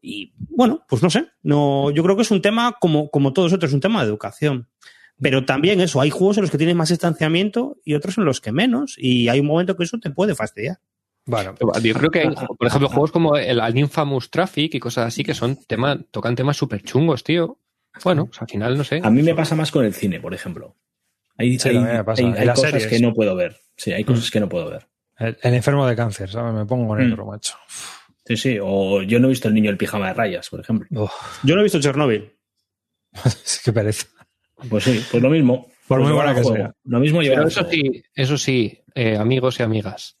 Y 0.00 0.32
bueno, 0.38 0.84
pues 0.88 1.02
no 1.02 1.10
sé. 1.10 1.26
No, 1.42 1.90
yo 1.90 2.02
creo 2.02 2.16
que 2.16 2.22
es 2.22 2.30
un 2.30 2.42
tema, 2.42 2.76
como, 2.80 3.10
como 3.10 3.32
todos 3.32 3.52
otros, 3.52 3.70
es 3.70 3.74
un 3.74 3.80
tema 3.80 4.02
de 4.02 4.08
educación. 4.08 4.68
Pero 5.20 5.44
también 5.46 5.80
eso, 5.80 6.00
hay 6.00 6.10
juegos 6.10 6.36
en 6.36 6.42
los 6.42 6.50
que 6.50 6.58
tienes 6.58 6.76
más 6.76 6.90
distanciamiento 6.90 7.78
y 7.84 7.94
otros 7.94 8.18
en 8.18 8.24
los 8.26 8.40
que 8.40 8.52
menos. 8.52 8.96
Y 8.98 9.28
hay 9.28 9.40
un 9.40 9.46
momento 9.46 9.76
que 9.76 9.84
eso 9.84 9.98
te 9.98 10.10
puede 10.10 10.34
fastidiar. 10.34 10.78
Bueno, 11.26 11.54
Yo 11.82 11.94
creo 11.94 12.10
que, 12.10 12.20
hay, 12.20 12.28
por 12.58 12.66
ejemplo, 12.66 12.88
juegos 12.88 13.10
como 13.12 13.36
el, 13.36 13.58
el 13.60 13.78
Infamous 13.78 14.30
Traffic 14.30 14.74
y 14.74 14.78
cosas 14.80 15.08
así 15.08 15.24
que 15.24 15.34
son 15.34 15.56
tema, 15.66 15.98
tocan 16.10 16.36
temas 16.36 16.56
súper 16.56 16.82
chungos, 16.82 17.24
tío. 17.24 17.58
Bueno, 18.04 18.26
pues 18.26 18.40
al 18.42 18.48
final 18.48 18.76
no 18.78 18.84
sé. 18.84 19.00
A 19.02 19.10
mí 19.10 19.22
me 19.22 19.34
pasa 19.34 19.54
más 19.56 19.70
con 19.72 19.84
el 19.84 19.92
cine, 19.94 20.20
por 20.20 20.34
ejemplo. 20.34 20.76
Hay, 21.36 21.58
Sí, 21.58 21.68
hay- 21.68 21.74
también 21.74 21.96
me 21.98 22.04
pasa. 22.04 22.22
hay- 22.22 22.28
En 22.28 22.38
hay 22.38 22.46
las 22.46 22.56
cosas 22.56 22.70
series. 22.72 22.88
que 22.88 23.00
no 23.00 23.12
puedo 23.12 23.34
ver. 23.34 23.56
Sí, 23.76 23.92
hay 23.92 24.04
cosas 24.04 24.30
que 24.30 24.40
no 24.40 24.48
puedo 24.48 24.70
ver. 24.70 24.86
el, 25.18 25.36
el 25.42 25.54
enfermo 25.54 25.86
de 25.86 25.96
cáncer, 25.96 26.30
¿sabes? 26.30 26.54
Me 26.54 26.64
pongo 26.66 26.94
negro, 26.96 27.26
macho. 27.26 27.54
Sí, 28.24 28.36
sí. 28.36 28.58
O 28.62 29.02
yo 29.02 29.18
no 29.18 29.26
he 29.26 29.30
visto 29.30 29.48
el 29.48 29.54
niño 29.54 29.70
del 29.70 29.78
pijama 29.78 30.08
de 30.08 30.14
rayas, 30.14 30.48
por 30.50 30.60
ejemplo. 30.60 30.86
Uf, 31.02 31.12
Yo 31.42 31.54
no 31.54 31.60
he 31.60 31.64
visto 31.64 31.80
Chernobyl. 31.80 32.32
es 33.24 33.60
que 33.64 33.72
pereza. 33.72 34.06
Pues 34.68 34.84
sí, 34.84 35.04
pues 35.10 35.22
lo 35.22 35.30
mismo. 35.30 35.66
Por 35.88 35.98
Pues 36.00 36.08
muy 36.08 36.16
buena 36.16 36.34
que 36.34 36.42
juego. 36.42 36.56
sea. 36.56 36.72
Lo 36.84 36.98
mismo 37.00 37.20
Pero 37.20 37.46
eso 37.46 37.68
sí, 37.70 38.02
eso 38.14 38.36
sí, 38.38 38.80
eh, 38.94 39.16
amigos 39.16 39.60
y 39.60 39.62
amigas, 39.62 40.16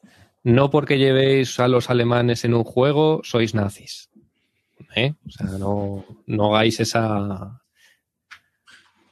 no 0.46 0.70
porque 0.70 0.96
llevéis 0.96 1.58
a 1.58 1.66
los 1.66 1.90
alemanes 1.90 2.44
en 2.44 2.54
un 2.54 2.62
juego 2.62 3.20
sois 3.24 3.52
nazis. 3.52 4.10
¿Eh? 4.94 5.12
O 5.26 5.30
sea, 5.30 5.46
no, 5.58 6.04
no 6.26 6.54
hagáis 6.54 6.78
esa. 6.78 7.60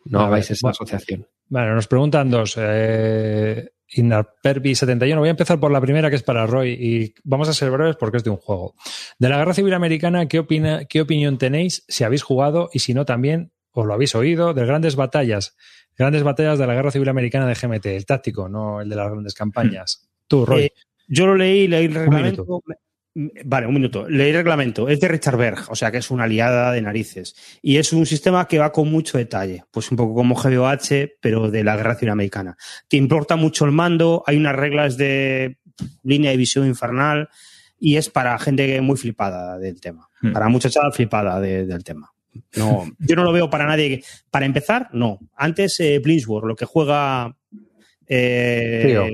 No 0.05 0.20
hagáis 0.20 0.52
esa 0.52 0.69
bueno. 0.69 0.70
asociación. 0.70 1.27
Bueno, 1.48 1.74
nos 1.74 1.89
preguntan 1.89 2.31
dos. 2.31 2.55
eh, 2.56 3.69
Inarpervi71. 3.97 5.19
Voy 5.19 5.27
a 5.27 5.32
empezar 5.32 5.59
por 5.59 5.73
la 5.73 5.81
primera, 5.81 6.09
que 6.09 6.15
es 6.16 6.23
para 6.23 6.47
Roy, 6.47 6.70
y 6.70 7.15
vamos 7.24 7.48
a 7.48 7.52
ser 7.52 7.69
breves 7.73 7.97
porque 7.97 8.19
es 8.19 8.24
de 8.24 8.31
un 8.31 8.36
juego. 8.36 8.77
De 9.19 9.28
la 9.28 9.36
Guerra 9.36 9.55
Civil 9.55 9.74
Americana, 9.74 10.28
¿qué, 10.28 10.39
opina, 10.39 10.85
qué 10.85 11.01
opinión 11.01 11.36
tenéis 11.36 11.85
si 11.89 12.05
habéis 12.05 12.23
jugado 12.23 12.70
y 12.73 12.78
si 12.78 12.94
no 12.94 13.05
también 13.05 13.51
os 13.73 13.85
lo 13.85 13.93
habéis 13.93 14.15
oído? 14.15 14.55
De 14.55 14.65
grandes 14.65 14.94
batallas, 14.94 15.56
grandes 15.97 16.23
batallas 16.23 16.61
de 16.61 16.66
la 16.69 16.74
Guerra 16.74 16.93
Civil 16.93 17.09
Americana 17.09 17.48
de 17.48 17.55
GMT, 17.55 17.86
el 17.86 18.06
táctico, 18.06 18.48
no 18.48 18.81
el 18.81 18.89
de 18.89 18.94
las 18.94 19.11
grandes 19.11 19.35
campañas. 19.35 20.09
Tú, 20.28 20.47
Roy. 20.47 20.66
Eh, 20.66 20.73
yo 21.09 21.26
lo 21.26 21.36
leí, 21.36 21.68
leí 21.68 21.86
el 21.86 21.94
reglamento. 21.94 22.44
Vale, 23.44 23.66
un 23.68 23.74
minuto. 23.74 24.09
Leí 24.09 24.31
el 24.31 24.36
reglamento. 24.36 24.89
Es 24.89 24.98
de 24.98 25.06
Richard 25.06 25.36
Berg, 25.36 25.59
o 25.68 25.76
sea 25.76 25.93
que 25.93 25.98
es 25.98 26.10
una 26.10 26.24
aliada 26.24 26.72
de 26.72 26.82
narices. 26.82 27.36
Y 27.62 27.76
es 27.76 27.93
un 27.93 28.06
sistema 28.06 28.48
que 28.48 28.59
va 28.59 28.72
con 28.72 28.90
mucho 28.90 29.18
detalle. 29.18 29.62
Pues 29.70 29.89
un 29.93 29.97
poco 29.97 30.14
como 30.14 30.35
GBOH, 30.35 31.12
pero 31.20 31.48
de 31.51 31.62
la 31.62 31.76
guerra 31.76 31.94
civil 31.94 32.10
americana. 32.10 32.56
Te 32.89 32.97
importa 32.97 33.36
mucho 33.36 33.66
el 33.66 33.70
mando, 33.70 34.24
hay 34.26 34.36
unas 34.36 34.56
reglas 34.56 34.97
de 34.97 35.59
línea 36.02 36.32
de 36.32 36.36
visión 36.36 36.66
infernal 36.66 37.28
y 37.78 37.97
es 37.97 38.10
para 38.10 38.36
gente 38.40 38.81
muy 38.81 38.97
flipada 38.97 39.59
del 39.59 39.81
tema. 39.81 40.09
Hmm. 40.20 40.32
Para 40.32 40.48
muchachada 40.48 40.90
flipada 40.90 41.40
de- 41.40 41.66
del 41.66 41.85
tema. 41.85 42.10
No, 42.56 42.85
yo 42.98 43.14
no 43.14 43.22
lo 43.22 43.32
veo 43.32 43.48
para 43.48 43.64
nadie. 43.64 43.90
que- 44.01 44.05
Para 44.28 44.44
empezar, 44.47 44.89
no. 44.93 45.20
Antes, 45.36 45.78
eh, 45.78 46.01
Blitzword, 46.01 46.47
lo 46.48 46.56
que 46.56 46.64
juega. 46.64 47.36
Eh, 48.09 48.82
Tío, 48.86 49.06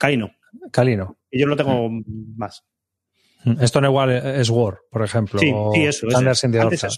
de- 0.00 0.06
R- 0.14 0.16
Calino. 0.20 0.30
Calino. 0.72 1.16
Y 1.30 1.40
yo 1.40 1.46
lo 1.46 1.56
tengo 1.56 1.88
más. 2.36 2.64
Esto 3.60 3.80
no 3.80 3.88
igual 3.88 4.10
es 4.10 4.50
War, 4.50 4.78
por 4.90 5.02
ejemplo. 5.04 5.38
Sí, 5.38 5.52
sí, 5.74 5.84
eso, 5.84 6.06
Antes 6.14 6.44
Orchard. 6.44 6.92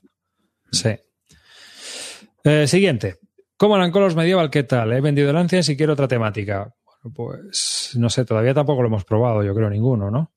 Sí. 0.72 0.90
Eh, 2.44 2.66
siguiente. 2.66 3.18
Command 3.56 3.92
Colors 3.92 4.16
Medieval, 4.16 4.50
¿qué 4.50 4.62
tal? 4.62 4.92
He 4.92 5.00
vendido 5.02 5.32
Lancias 5.32 5.68
y 5.68 5.76
quiero 5.76 5.92
otra 5.92 6.08
temática. 6.08 6.74
Bueno, 6.84 7.14
pues 7.14 7.92
no 7.98 8.08
sé, 8.08 8.24
todavía 8.24 8.54
tampoco 8.54 8.80
lo 8.82 8.88
hemos 8.88 9.04
probado, 9.04 9.42
yo 9.42 9.54
creo, 9.54 9.68
ninguno, 9.68 10.10
¿no? 10.10 10.32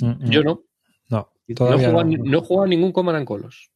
Mm, 0.00 0.26
mm. 0.26 0.30
Yo 0.30 0.42
no. 0.44 0.60
No, 1.10 1.18
No 1.18 1.28
he 1.48 1.54
todavía 1.54 1.88
jugado, 1.90 2.04
no. 2.04 2.16
ni- 2.22 2.30
no 2.30 2.38
he 2.38 2.40
jugado 2.42 2.66
ningún 2.68 2.92
Command 2.92 3.18
and 3.18 3.26
Colors. 3.26 3.70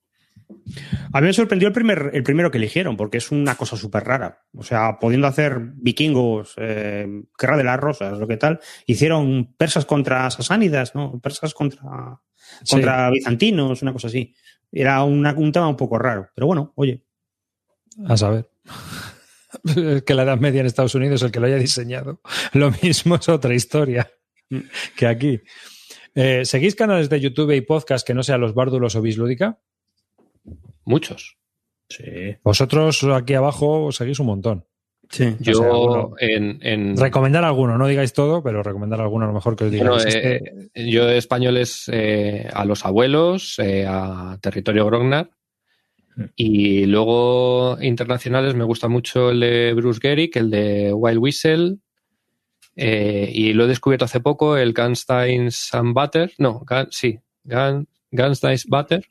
A 1.13 1.21
mí 1.21 1.27
me 1.27 1.33
sorprendió 1.33 1.69
el, 1.69 1.75
primer, 1.75 2.11
el 2.15 2.23
primero 2.23 2.51
que 2.51 2.59
eligieron, 2.59 2.97
porque 2.97 3.19
es 3.19 3.31
una 3.31 3.57
cosa 3.57 3.77
súper 3.77 4.05
rara. 4.05 4.43
O 4.55 4.63
sea, 4.63 4.99
pudiendo 5.01 5.27
hacer 5.27 5.59
vikingos, 5.75 6.55
eh, 6.57 7.07
guerra 7.39 7.57
de 7.57 7.65
las 7.65 7.81
rosas, 7.81 8.19
lo 8.19 8.27
que 8.29 8.37
tal, 8.37 8.61
hicieron 8.87 9.55
persas 9.57 9.85
contra 9.87 10.31
sasánidas, 10.31 10.95
¿no? 10.95 11.19
Persas 11.21 11.55
contra, 11.55 12.21
Sí. 12.63 12.75
contra 12.77 13.11
bizantinos, 13.11 13.83
una 13.83 13.93
cosa 13.93 14.09
así. 14.09 14.35
Era 14.73 15.03
una- 15.05 15.35
un 15.35 15.51
tema 15.53 15.69
un 15.69 15.77
poco 15.77 15.99
raro. 15.99 16.29
Pero 16.35 16.47
bueno, 16.47 16.73
oye. 16.77 17.05
A 18.07 18.17
saber. 18.17 18.49
Es 19.77 20.03
que 20.05 20.15
la 20.15 20.23
Edad 20.23 20.39
Media 20.39 20.61
en 20.61 20.67
Estados 20.67 20.95
Unidos, 20.95 21.23
el 21.23 21.33
que 21.33 21.41
lo 21.41 21.47
haya 21.47 21.57
diseñado, 21.57 22.21
lo 22.53 22.71
mismo 22.83 23.17
es 23.17 23.29
otra 23.29 23.53
historia 23.55 24.09
que 24.97 25.07
aquí. 25.07 25.41
Eh, 26.15 26.45
¿Seguís 26.45 26.75
canales 26.75 27.09
de 27.09 27.21
YouTube 27.21 27.53
y 27.53 27.61
podcast 27.61 28.07
que 28.07 28.15
no 28.15 28.23
sean 28.23 28.41
los 28.41 28.55
Bárdulos 28.55 28.95
o 28.97 29.03
Bislúdica? 29.03 29.59
Muchos. 30.91 31.37
Sí. 31.89 32.37
Vosotros 32.45 33.03
aquí 33.05 33.35
abajo 33.35 33.91
seguís 33.93 34.19
un 34.21 34.27
montón. 34.27 34.65
Sí. 35.09 35.35
Yo 35.41 35.53
O 35.53 35.55
sea, 35.57 35.67
alguno. 35.67 36.15
en, 36.21 36.59
en- 36.63 36.97
Recomendar 36.97 37.45
alguno, 37.45 37.77
no 37.77 37.87
digáis 37.89 38.13
todo, 38.13 38.43
pero 38.45 38.63
recomendar 38.63 39.01
alguno 39.01 39.25
a 39.25 39.29
lo 39.29 39.35
mejor 39.35 39.57
que 39.57 39.65
os 39.65 39.71
digáis. 39.73 39.89
bueno, 39.89 40.05
Este- 40.05 40.71
eh, 40.75 40.91
yo 40.91 41.09
españoles 41.11 41.85
eh, 41.93 42.49
a 42.53 42.65
los 42.65 42.85
abuelos, 42.85 43.59
eh, 43.59 43.87
a 43.89 44.39
Territorio 44.41 44.87
Grognar. 44.87 45.31
Y 46.37 46.85
luego 46.87 47.79
internacionales 47.81 48.55
me 48.55 48.65
gusta 48.65 48.89
mucho 48.89 49.31
el 49.31 49.41
de 49.41 49.73
Bruce 49.75 50.01
Gerrick, 50.03 50.37
el 50.37 50.51
de 50.51 50.93
Wild 50.93 51.19
Whistle. 51.19 51.77
eh, 52.77 53.31
y 53.35 53.53
lo 53.53 53.65
he 53.65 53.69
descubierto 53.69 54.05
hace 54.05 54.21
poco, 54.21 54.57
el 54.57 54.73
Gunsteins 54.73 55.75
and 55.75 55.93
Butter. 55.93 56.33
No, 56.39 56.61
Gun- 56.65 56.89
sí, 56.91 57.19
Gun, 57.45 57.87
Gunsteins 58.13 58.67
Butter 58.67 59.05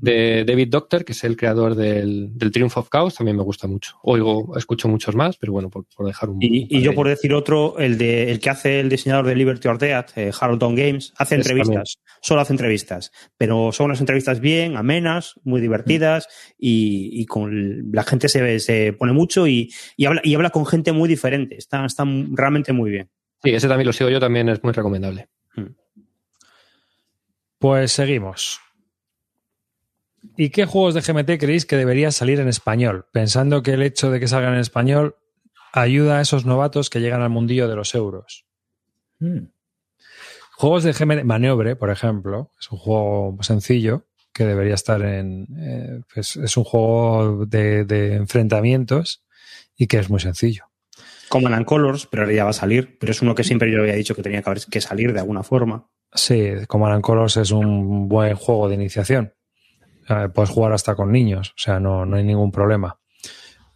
de 0.00 0.44
David 0.44 0.68
Doctor, 0.68 1.04
que 1.04 1.12
es 1.12 1.24
el 1.24 1.36
creador 1.36 1.74
del, 1.74 2.36
del 2.36 2.50
Triumph 2.50 2.76
of 2.76 2.88
Chaos, 2.90 3.14
también 3.14 3.36
me 3.36 3.42
gusta 3.42 3.66
mucho. 3.66 3.96
Oigo, 4.02 4.56
escucho 4.56 4.88
muchos 4.88 5.14
más, 5.14 5.36
pero 5.36 5.52
bueno, 5.52 5.70
por, 5.70 5.84
por 5.94 6.06
dejar 6.06 6.30
un. 6.30 6.38
Y, 6.40 6.62
un 6.62 6.66
y 6.70 6.82
yo 6.82 6.90
de 6.90 6.96
por 6.96 7.08
decir 7.08 7.32
otro, 7.34 7.78
el 7.78 7.98
de 7.98 8.30
el 8.30 8.40
que 8.40 8.50
hace 8.50 8.80
el 8.80 8.88
diseñador 8.88 9.26
de 9.26 9.34
Liberty 9.34 9.68
or 9.68 9.78
Death, 9.78 10.10
eh, 10.16 10.30
Games, 10.60 11.12
hace 11.16 11.34
entrevistas, 11.34 11.98
solo 12.20 12.40
hace 12.40 12.52
entrevistas, 12.52 13.12
pero 13.36 13.72
son 13.72 13.86
unas 13.86 14.00
entrevistas 14.00 14.40
bien, 14.40 14.76
amenas, 14.76 15.34
muy 15.44 15.60
divertidas 15.60 16.28
y, 16.58 17.10
y 17.20 17.26
con 17.26 17.90
la 17.92 18.04
gente 18.04 18.28
se, 18.28 18.60
se 18.60 18.92
pone 18.92 19.12
mucho 19.12 19.46
y, 19.46 19.72
y 19.96 20.06
habla 20.06 20.20
y 20.24 20.34
habla 20.34 20.50
con 20.50 20.66
gente 20.66 20.92
muy 20.92 21.08
diferente. 21.08 21.56
Está, 21.56 21.84
está 21.84 22.04
realmente 22.32 22.72
muy 22.72 22.90
bien. 22.90 23.10
Sí, 23.42 23.50
ese 23.50 23.68
también 23.68 23.86
lo 23.86 23.92
sigo 23.92 24.10
yo, 24.10 24.20
también 24.20 24.48
es 24.48 24.62
muy 24.62 24.72
recomendable. 24.72 25.28
Pues 27.58 27.92
seguimos. 27.92 28.60
¿Y 30.36 30.50
qué 30.50 30.64
juegos 30.64 30.94
de 30.94 31.00
GMT 31.00 31.38
creéis 31.38 31.66
que 31.66 31.76
deberían 31.76 32.12
salir 32.12 32.40
en 32.40 32.48
español? 32.48 33.06
Pensando 33.12 33.62
que 33.62 33.72
el 33.72 33.82
hecho 33.82 34.10
de 34.10 34.20
que 34.20 34.28
salgan 34.28 34.54
en 34.54 34.60
español 34.60 35.16
ayuda 35.72 36.18
a 36.18 36.20
esos 36.20 36.44
novatos 36.44 36.90
que 36.90 37.00
llegan 37.00 37.22
al 37.22 37.30
mundillo 37.30 37.68
de 37.68 37.76
los 37.76 37.94
euros. 37.94 38.46
Mm. 39.20 39.46
Juegos 40.56 40.82
de 40.82 40.92
GMT, 40.92 41.24
Maniobre, 41.24 41.76
por 41.76 41.90
ejemplo, 41.90 42.52
es 42.58 42.70
un 42.70 42.78
juego 42.78 43.38
sencillo 43.42 44.06
que 44.32 44.44
debería 44.44 44.74
estar 44.74 45.02
en. 45.02 45.46
eh, 45.56 46.00
es 46.16 46.56
un 46.56 46.64
juego 46.64 47.46
de, 47.46 47.84
de 47.84 48.14
enfrentamientos 48.14 49.24
y 49.76 49.86
que 49.86 49.98
es 49.98 50.10
muy 50.10 50.20
sencillo. 50.20 50.64
Command 51.28 51.54
and 51.54 51.66
Colors, 51.66 52.06
pero 52.06 52.22
ahora 52.22 52.34
ya 52.34 52.44
va 52.44 52.50
a 52.50 52.54
salir, 52.54 52.98
pero 52.98 53.12
es 53.12 53.22
uno 53.22 53.34
que 53.34 53.44
siempre 53.44 53.70
yo 53.70 53.80
había 53.80 53.94
dicho 53.94 54.14
que 54.14 54.22
tenía 54.22 54.42
que, 54.42 54.50
haber, 54.50 54.62
que 54.70 54.80
salir 54.80 55.12
de 55.12 55.20
alguna 55.20 55.42
forma. 55.42 55.88
Sí, 56.12 56.52
Command 56.66 57.02
Colors 57.02 57.36
es 57.36 57.50
un 57.50 58.08
buen 58.08 58.34
juego 58.34 58.68
de 58.68 58.74
iniciación. 58.76 59.34
Eh, 60.08 60.28
puedes 60.32 60.50
jugar 60.50 60.72
hasta 60.72 60.94
con 60.94 61.12
niños, 61.12 61.50
o 61.50 61.58
sea, 61.58 61.80
no, 61.80 62.06
no 62.06 62.16
hay 62.16 62.24
ningún 62.24 62.50
problema. 62.50 62.98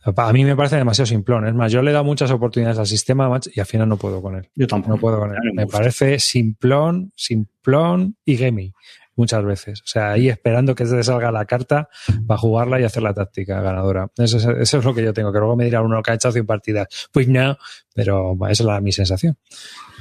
A 0.05 0.33
mí 0.33 0.45
me 0.45 0.57
parece 0.57 0.77
demasiado 0.77 1.07
simplón. 1.07 1.47
Es 1.47 1.55
más, 1.55 1.71
yo 1.71 1.81
le 1.81 1.91
he 1.91 1.93
dado 1.93 2.05
muchas 2.05 2.31
oportunidades 2.33 2.77
al 2.77 2.89
sistema 2.89 3.31
y 3.55 3.61
al 3.61 3.67
final 3.67 3.89
no 3.89 3.97
puedo 3.97 4.21
con 4.21 4.35
él. 4.35 4.51
Yo 4.57 4.67
tampoco. 4.67 4.95
No 4.95 5.01
puedo 5.01 5.19
con 5.21 5.31
él. 5.31 5.39
Me 5.55 5.69
parece 5.69 6.19
simplón, 6.19 7.13
simplón 7.15 8.17
y 8.25 8.37
gamey 8.37 8.73
muchas 9.15 9.45
veces. 9.45 9.81
O 9.83 9.87
sea, 9.87 10.13
ahí 10.13 10.29
esperando 10.29 10.75
que 10.75 10.85
te 10.85 11.03
salga 11.05 11.31
la 11.31 11.45
carta 11.45 11.89
para 12.27 12.39
jugarla 12.39 12.81
y 12.81 12.85
hacer 12.85 13.03
la 13.03 13.15
táctica 13.15 13.61
ganadora. 13.61 14.11
Eso 14.17 14.39
es, 14.39 14.45
eso 14.45 14.79
es 14.79 14.85
lo 14.85 14.95
que 14.95 15.05
yo 15.05 15.13
tengo, 15.13 15.33
que 15.33 15.39
luego 15.39 15.57
me 15.57 15.65
dirá 15.65 15.83
uno 15.83 16.03
que 16.03 16.11
ha 16.11 16.15
echado 16.15 16.33
100 16.33 16.47
partidas. 16.47 16.89
Pues 17.13 17.29
no, 17.29 17.57
pero 17.95 18.35
esa 18.49 18.63
es 18.63 18.67
la, 18.67 18.81
mi 18.81 18.91
sensación. 18.91 19.37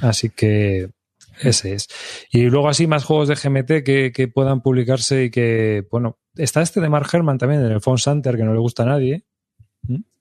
Así 0.00 0.30
que 0.30 0.90
ese 1.40 1.74
es. 1.74 1.88
Y 2.30 2.44
luego 2.44 2.68
así 2.68 2.86
más 2.86 3.04
juegos 3.04 3.28
de 3.28 3.34
GMT 3.34 3.84
que, 3.84 4.12
que 4.12 4.28
puedan 4.28 4.62
publicarse 4.62 5.24
y 5.24 5.30
que, 5.30 5.86
bueno, 5.90 6.18
está 6.36 6.62
este 6.62 6.80
de 6.80 6.88
Mark 6.88 7.08
Herman 7.12 7.38
también, 7.38 7.64
en 7.64 7.72
el 7.72 7.80
Phone 7.80 7.98
Center, 7.98 8.36
que 8.36 8.44
no 8.44 8.52
le 8.52 8.60
gusta 8.60 8.82
a 8.82 8.86
nadie, 8.86 9.24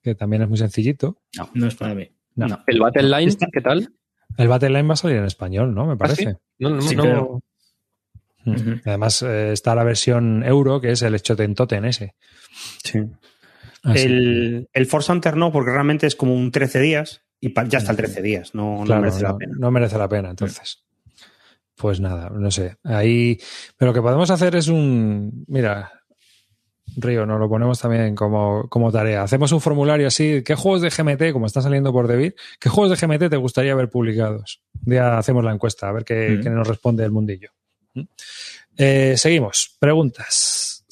que 0.01 0.15
también 0.15 0.41
es 0.43 0.49
muy 0.49 0.57
sencillito. 0.57 1.21
No, 1.38 1.49
no 1.53 1.67
es 1.67 1.75
para 1.75 1.93
mí. 1.95 2.09
No. 2.35 2.63
¿El 2.67 2.79
Battle 2.79 3.03
Line 3.19 3.35
qué 3.51 3.61
tal? 3.61 3.93
El 4.38 4.47
Battle 4.47 4.69
Line 4.69 4.88
va 4.88 4.93
a 4.93 4.97
salir 4.97 5.17
en 5.17 5.25
español, 5.25 5.75
¿no? 5.75 5.85
Me 5.85 5.97
parece. 5.97 6.27
¿Ah, 6.29 6.31
sí? 6.31 6.38
No, 6.59 6.69
no, 6.71 6.81
Sí, 6.81 6.95
no- 6.95 7.03
creo. 7.03 7.41
Mm. 8.43 8.81
Además, 8.85 9.21
eh, 9.21 9.51
está 9.51 9.75
la 9.75 9.83
versión 9.83 10.43
euro, 10.43 10.81
que 10.81 10.91
es 10.91 11.01
el 11.03 11.21
Chotentoten 11.21 11.85
ese. 11.85 12.15
Sí. 12.83 12.99
Así 13.83 14.03
El, 14.07 14.69
el 14.73 14.85
Force 14.88 15.11
Hunter 15.11 15.38
no, 15.38 15.51
porque 15.51 15.71
realmente 15.71 16.07
es 16.07 16.15
como 16.15 16.35
un 16.35 16.51
13 16.51 16.79
días 16.79 17.21
y 17.39 17.53
ya 17.67 17.79
está 17.79 17.91
el 17.91 17.97
13 17.97 18.21
días, 18.21 18.53
no, 18.55 18.83
no 18.85 18.99
merece 18.99 19.23
la 19.23 19.38
pena. 19.38 19.53
No 19.59 19.71
merece 19.71 19.97
la 19.97 20.07
pena, 20.07 20.29
entonces. 20.31 20.83
Pues 21.75 21.99
nada, 21.99 22.29
no 22.29 22.51
sé. 22.51 22.77
Ahí. 22.83 23.39
Pero 23.77 23.89
lo 23.91 23.93
que 23.95 24.01
podemos 24.01 24.29
hacer 24.29 24.55
es 24.55 24.67
un. 24.67 25.45
Mira, 25.47 25.91
Río, 26.97 27.26
nos 27.26 27.39
lo 27.39 27.47
ponemos 27.47 27.80
también 27.80 28.15
como, 28.15 28.68
como 28.69 28.91
tarea. 28.91 29.23
Hacemos 29.23 29.51
un 29.51 29.61
formulario 29.61 30.07
así. 30.07 30.43
¿Qué 30.43 30.55
juegos 30.55 30.81
de 30.81 30.89
GMT, 30.89 31.31
como 31.31 31.45
está 31.45 31.61
saliendo 31.61 31.93
por 31.93 32.07
Debir, 32.07 32.35
qué 32.59 32.69
juegos 32.69 32.99
de 32.99 33.07
GMT 33.07 33.30
te 33.30 33.38
gustaría 33.38 33.73
ver 33.76 33.89
publicados? 33.89 34.61
Un 34.85 34.91
día 34.91 35.18
hacemos 35.18 35.43
la 35.43 35.53
encuesta, 35.53 35.88
a 35.88 35.91
ver 35.93 36.03
qué, 36.03 36.38
Mm. 36.38 36.43
qué 36.43 36.49
nos 36.49 36.68
responde 36.68 37.03
el 37.05 37.11
mundillo. 37.11 37.49
¿Mm? 37.93 38.01
Eh, 38.77 39.13
seguimos. 39.18 39.76
Preguntas. 39.80 40.85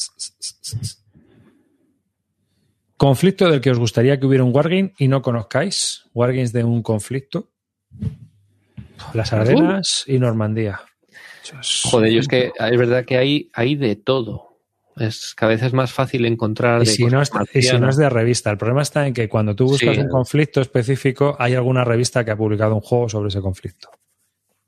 Conflicto 2.98 3.50
del 3.50 3.62
que 3.62 3.72
os 3.72 3.80
gustaría 3.80 4.20
que 4.20 4.26
hubiera 4.26 4.44
un 4.44 4.54
Wargame 4.54 4.94
y 4.98 5.08
no 5.08 5.22
conozcáis. 5.22 6.04
Wargames 6.14 6.52
de 6.52 6.64
un 6.64 6.84
conflicto. 6.84 7.50
Las 9.14 9.32
Ardenas 9.32 10.04
y 10.08 10.20
Normandía. 10.20 10.82
Joder, 11.90 12.12
yo 12.12 12.20
es 12.20 12.28
que 12.28 12.52
es 12.60 12.78
verdad 12.78 13.06
que 13.06 13.18
hay, 13.18 13.50
hay 13.54 13.76
de 13.76 13.96
todo. 13.96 14.49
Es 14.98 15.34
cada 15.36 15.52
vez 15.54 15.64
es 15.64 15.72
más 15.74 15.94
fácil 15.94 16.26
encontrar. 16.26 16.82
Y 16.82 16.86
de 16.86 16.92
si, 16.92 17.06
no 17.06 17.22
y 17.54 17.62
si 17.62 17.78
no 17.80 17.90
es 17.90 17.96
de 17.98 18.10
revista, 18.10 18.52
el 18.52 18.58
problema 18.58 18.82
está 18.82 19.08
en 19.08 19.14
que 19.14 19.30
cuando 19.30 19.56
tú 19.56 19.66
buscas 19.66 19.96
Sí. 19.96 20.02
un 20.02 20.10
conflicto 20.10 20.60
específico, 20.62 21.36
hay 21.40 21.54
alguna 21.56 21.84
revista 21.86 22.26
que 22.26 22.32
ha 22.32 22.36
publicado 22.38 22.76
un 22.76 22.82
juego 22.82 23.08
sobre 23.08 23.30
ese 23.30 23.40
conflicto. 23.42 23.90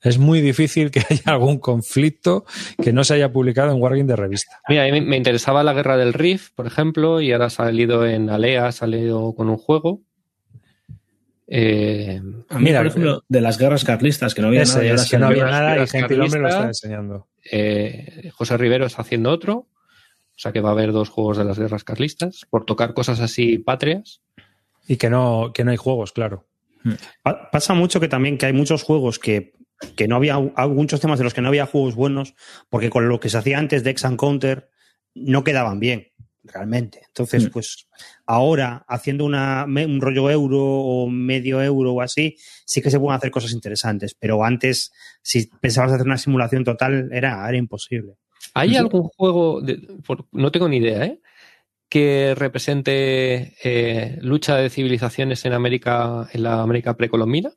Es 0.03 0.17
muy 0.17 0.41
difícil 0.41 0.89
que 0.89 0.99
haya 1.09 1.23
algún 1.25 1.59
conflicto 1.59 2.45
que 2.81 2.91
no 2.93 3.03
se 3.03 3.15
haya 3.15 3.31
publicado 3.31 3.71
en 3.71 3.81
Wargame 3.81 4.05
de 4.05 4.15
revista. 4.15 4.59
Mira, 4.69 4.85
a 4.85 4.91
mí 4.91 5.01
me- 5.01 5.17
interesaba 5.17 5.63
la 5.63 5.73
guerra 5.73 5.97
del 5.97 6.13
Rift, 6.13 6.53
por 6.55 6.65
ejemplo, 6.65 7.19
y 7.21 7.31
ahora 7.33 7.45
ha 7.47 7.49
salido 7.49 8.07
en 8.07 8.29
Alea, 8.29 8.67
ha 8.67 8.71
salido 8.71 9.33
con 9.35 9.49
un 9.49 9.57
juego. 9.57 10.01
Eh, 11.47 12.21
A 12.49 12.59
mí, 12.59 12.71
por 12.71 12.87
ejemplo, 12.87 13.23
de 13.27 13.41
las 13.41 13.57
guerras 13.57 13.83
carlistas, 13.83 14.33
que 14.33 14.41
no 14.41 14.47
había 14.47 14.61
Ese 14.61 14.75
nada. 14.75 14.85
y 14.85 14.89
ahora 14.89 15.01
es, 15.01 15.09
que 15.09 15.17
no 15.17 15.27
había 15.27 15.45
nada 15.45 15.75
y 15.75 15.79
las 15.79 15.91
Gente 15.91 16.19
Hombre 16.19 16.39
lo 16.39 16.47
está 16.47 16.63
enseñando. 16.67 17.27
eh, 17.51 18.29
José 18.33 18.55
Rivero 18.57 18.85
está 18.85 19.01
haciendo 19.01 19.31
otro. 19.31 19.67
O 20.41 20.43
sea 20.43 20.51
que 20.51 20.59
va 20.59 20.69
a 20.69 20.71
haber 20.71 20.91
dos 20.91 21.09
juegos 21.09 21.37
de 21.37 21.43
las 21.43 21.59
guerras 21.59 21.83
carlistas 21.83 22.47
por 22.49 22.65
tocar 22.65 22.95
cosas 22.95 23.19
así 23.19 23.59
patrias. 23.59 24.23
Y 24.87 24.97
que 24.97 25.07
no, 25.07 25.51
que 25.53 25.63
no 25.63 25.69
hay 25.69 25.77
juegos, 25.77 26.13
claro. 26.13 26.47
Pa- 27.21 27.51
Pasa 27.51 27.75
mucho 27.75 27.99
que 27.99 28.07
también 28.07 28.39
que 28.39 28.47
hay 28.47 28.53
muchos 28.53 28.81
juegos 28.81 29.19
que, 29.19 29.53
que 29.95 30.07
no 30.07 30.15
había, 30.15 30.37
hay 30.55 30.69
muchos 30.69 30.99
temas 30.99 31.19
de 31.19 31.25
los 31.25 31.35
que 31.35 31.41
no 31.41 31.49
había 31.49 31.67
juegos 31.67 31.93
buenos, 31.93 32.33
porque 32.71 32.89
con 32.89 33.07
lo 33.07 33.19
que 33.19 33.29
se 33.29 33.37
hacía 33.37 33.59
antes 33.59 33.83
de 33.83 33.91
Ex 33.91 34.03
and 34.03 34.17
Counter 34.17 34.71
no 35.13 35.43
quedaban 35.43 35.79
bien, 35.79 36.07
realmente. 36.43 37.03
Entonces, 37.05 37.45
Mm. 37.45 37.51
pues 37.51 37.87
ahora, 38.25 38.83
haciendo 38.87 39.25
una, 39.25 39.65
un 39.67 40.01
rollo 40.01 40.31
euro 40.31 40.59
o 40.59 41.07
medio 41.07 41.61
euro 41.61 41.93
o 41.93 42.01
así, 42.01 42.35
sí 42.65 42.81
que 42.81 42.89
se 42.89 42.99
pueden 42.99 43.15
hacer 43.15 43.29
cosas 43.29 43.51
interesantes, 43.51 44.15
pero 44.19 44.43
antes, 44.43 44.91
si 45.21 45.45
pensabas 45.61 45.91
hacer 45.91 46.07
una 46.07 46.17
simulación 46.17 46.63
total, 46.63 47.09
era, 47.11 47.47
era 47.47 47.57
imposible. 47.57 48.13
¿Hay 48.53 48.75
algún 48.75 49.03
juego, 49.03 49.61
de- 49.61 49.77
por- 50.05 50.25
no 50.31 50.51
tengo 50.51 50.67
ni 50.67 50.77
idea, 50.77 51.05
¿eh? 51.05 51.19
que 51.89 52.35
represente 52.35 53.55
eh, 53.63 54.17
lucha 54.21 54.55
de 54.57 54.69
civilizaciones 54.69 55.43
en 55.45 55.53
América, 55.53 56.27
en 56.33 56.43
la 56.43 56.61
América 56.61 56.95
precolombina? 56.95 57.51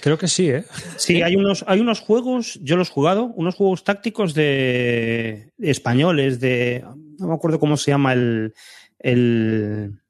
Creo 0.00 0.18
que 0.18 0.26
sí, 0.26 0.50
¿eh? 0.50 0.64
Sí, 0.96 1.22
hay 1.22 1.36
unos, 1.36 1.64
hay 1.68 1.80
unos 1.80 2.00
juegos, 2.00 2.58
yo 2.62 2.76
los 2.76 2.88
he 2.88 2.92
jugado, 2.92 3.24
unos 3.36 3.54
juegos 3.54 3.84
tácticos 3.84 4.34
de 4.34 5.52
españoles, 5.58 6.40
de. 6.40 6.82
No 7.18 7.28
me 7.28 7.34
acuerdo 7.34 7.60
cómo 7.60 7.76
se 7.76 7.90
llama 7.92 8.12
el, 8.14 8.54
el, 8.98 10.00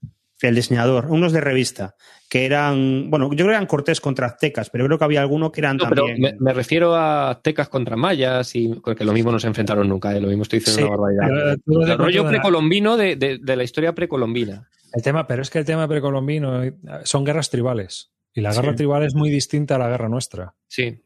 el 0.40 0.54
diseñador, 0.54 1.06
unos 1.10 1.32
de 1.32 1.40
revista, 1.40 1.96
que 2.28 2.44
eran. 2.44 3.08
Bueno, 3.10 3.26
yo 3.30 3.36
creo 3.36 3.46
que 3.48 3.52
eran 3.54 3.66
Cortés 3.66 4.00
contra 4.00 4.26
Aztecas, 4.26 4.70
pero 4.70 4.84
creo 4.86 4.98
que 4.98 5.04
había 5.04 5.20
alguno 5.20 5.52
que 5.52 5.60
eran 5.60 5.76
No, 5.76 5.88
pero 5.88 6.06
también. 6.06 6.36
me, 6.40 6.44
me 6.46 6.52
refiero 6.52 6.94
a 6.94 7.30
aztecas 7.30 7.68
contra 7.68 7.96
mayas 7.96 8.54
y 8.56 8.70
que 8.96 9.04
lo 9.04 9.12
mismo 9.12 9.30
no 9.32 9.38
se 9.38 9.46
enfrentaron 9.46 9.88
nunca, 9.88 10.14
¿eh? 10.16 10.20
lo 10.20 10.28
mismo 10.28 10.42
estoy 10.42 10.58
diciendo 10.58 10.82
Sí, 10.82 10.88
una 10.88 10.96
barbaridad. 10.96 11.56
pero 11.64 11.80
te 11.86 11.92
el 11.92 11.98
rollo 11.98 12.26
precolombino 12.28 12.96
de, 12.96 13.16
de- 13.16 13.38
de 13.42 13.56
la 13.56 13.62
historia 13.64 13.94
precolombina. 13.94 14.68
El 14.92 15.02
tema, 15.02 15.26
pero 15.26 15.42
es 15.42 15.50
que 15.50 15.58
el 15.58 15.64
tema 15.64 15.86
precolombino 15.86 16.62
eh, 16.64 16.74
son 17.04 17.24
guerras 17.24 17.50
tribales. 17.50 18.12
Y 18.34 18.40
la 18.40 18.52
guerra 18.52 18.70
Sí. 18.72 18.76
tribal 18.76 19.02
es 19.04 19.14
muy 19.14 19.30
distinta 19.30 19.76
a 19.76 19.78
la 19.78 19.88
guerra 19.88 20.08
nuestra. 20.08 20.54
Sí. 20.66 21.02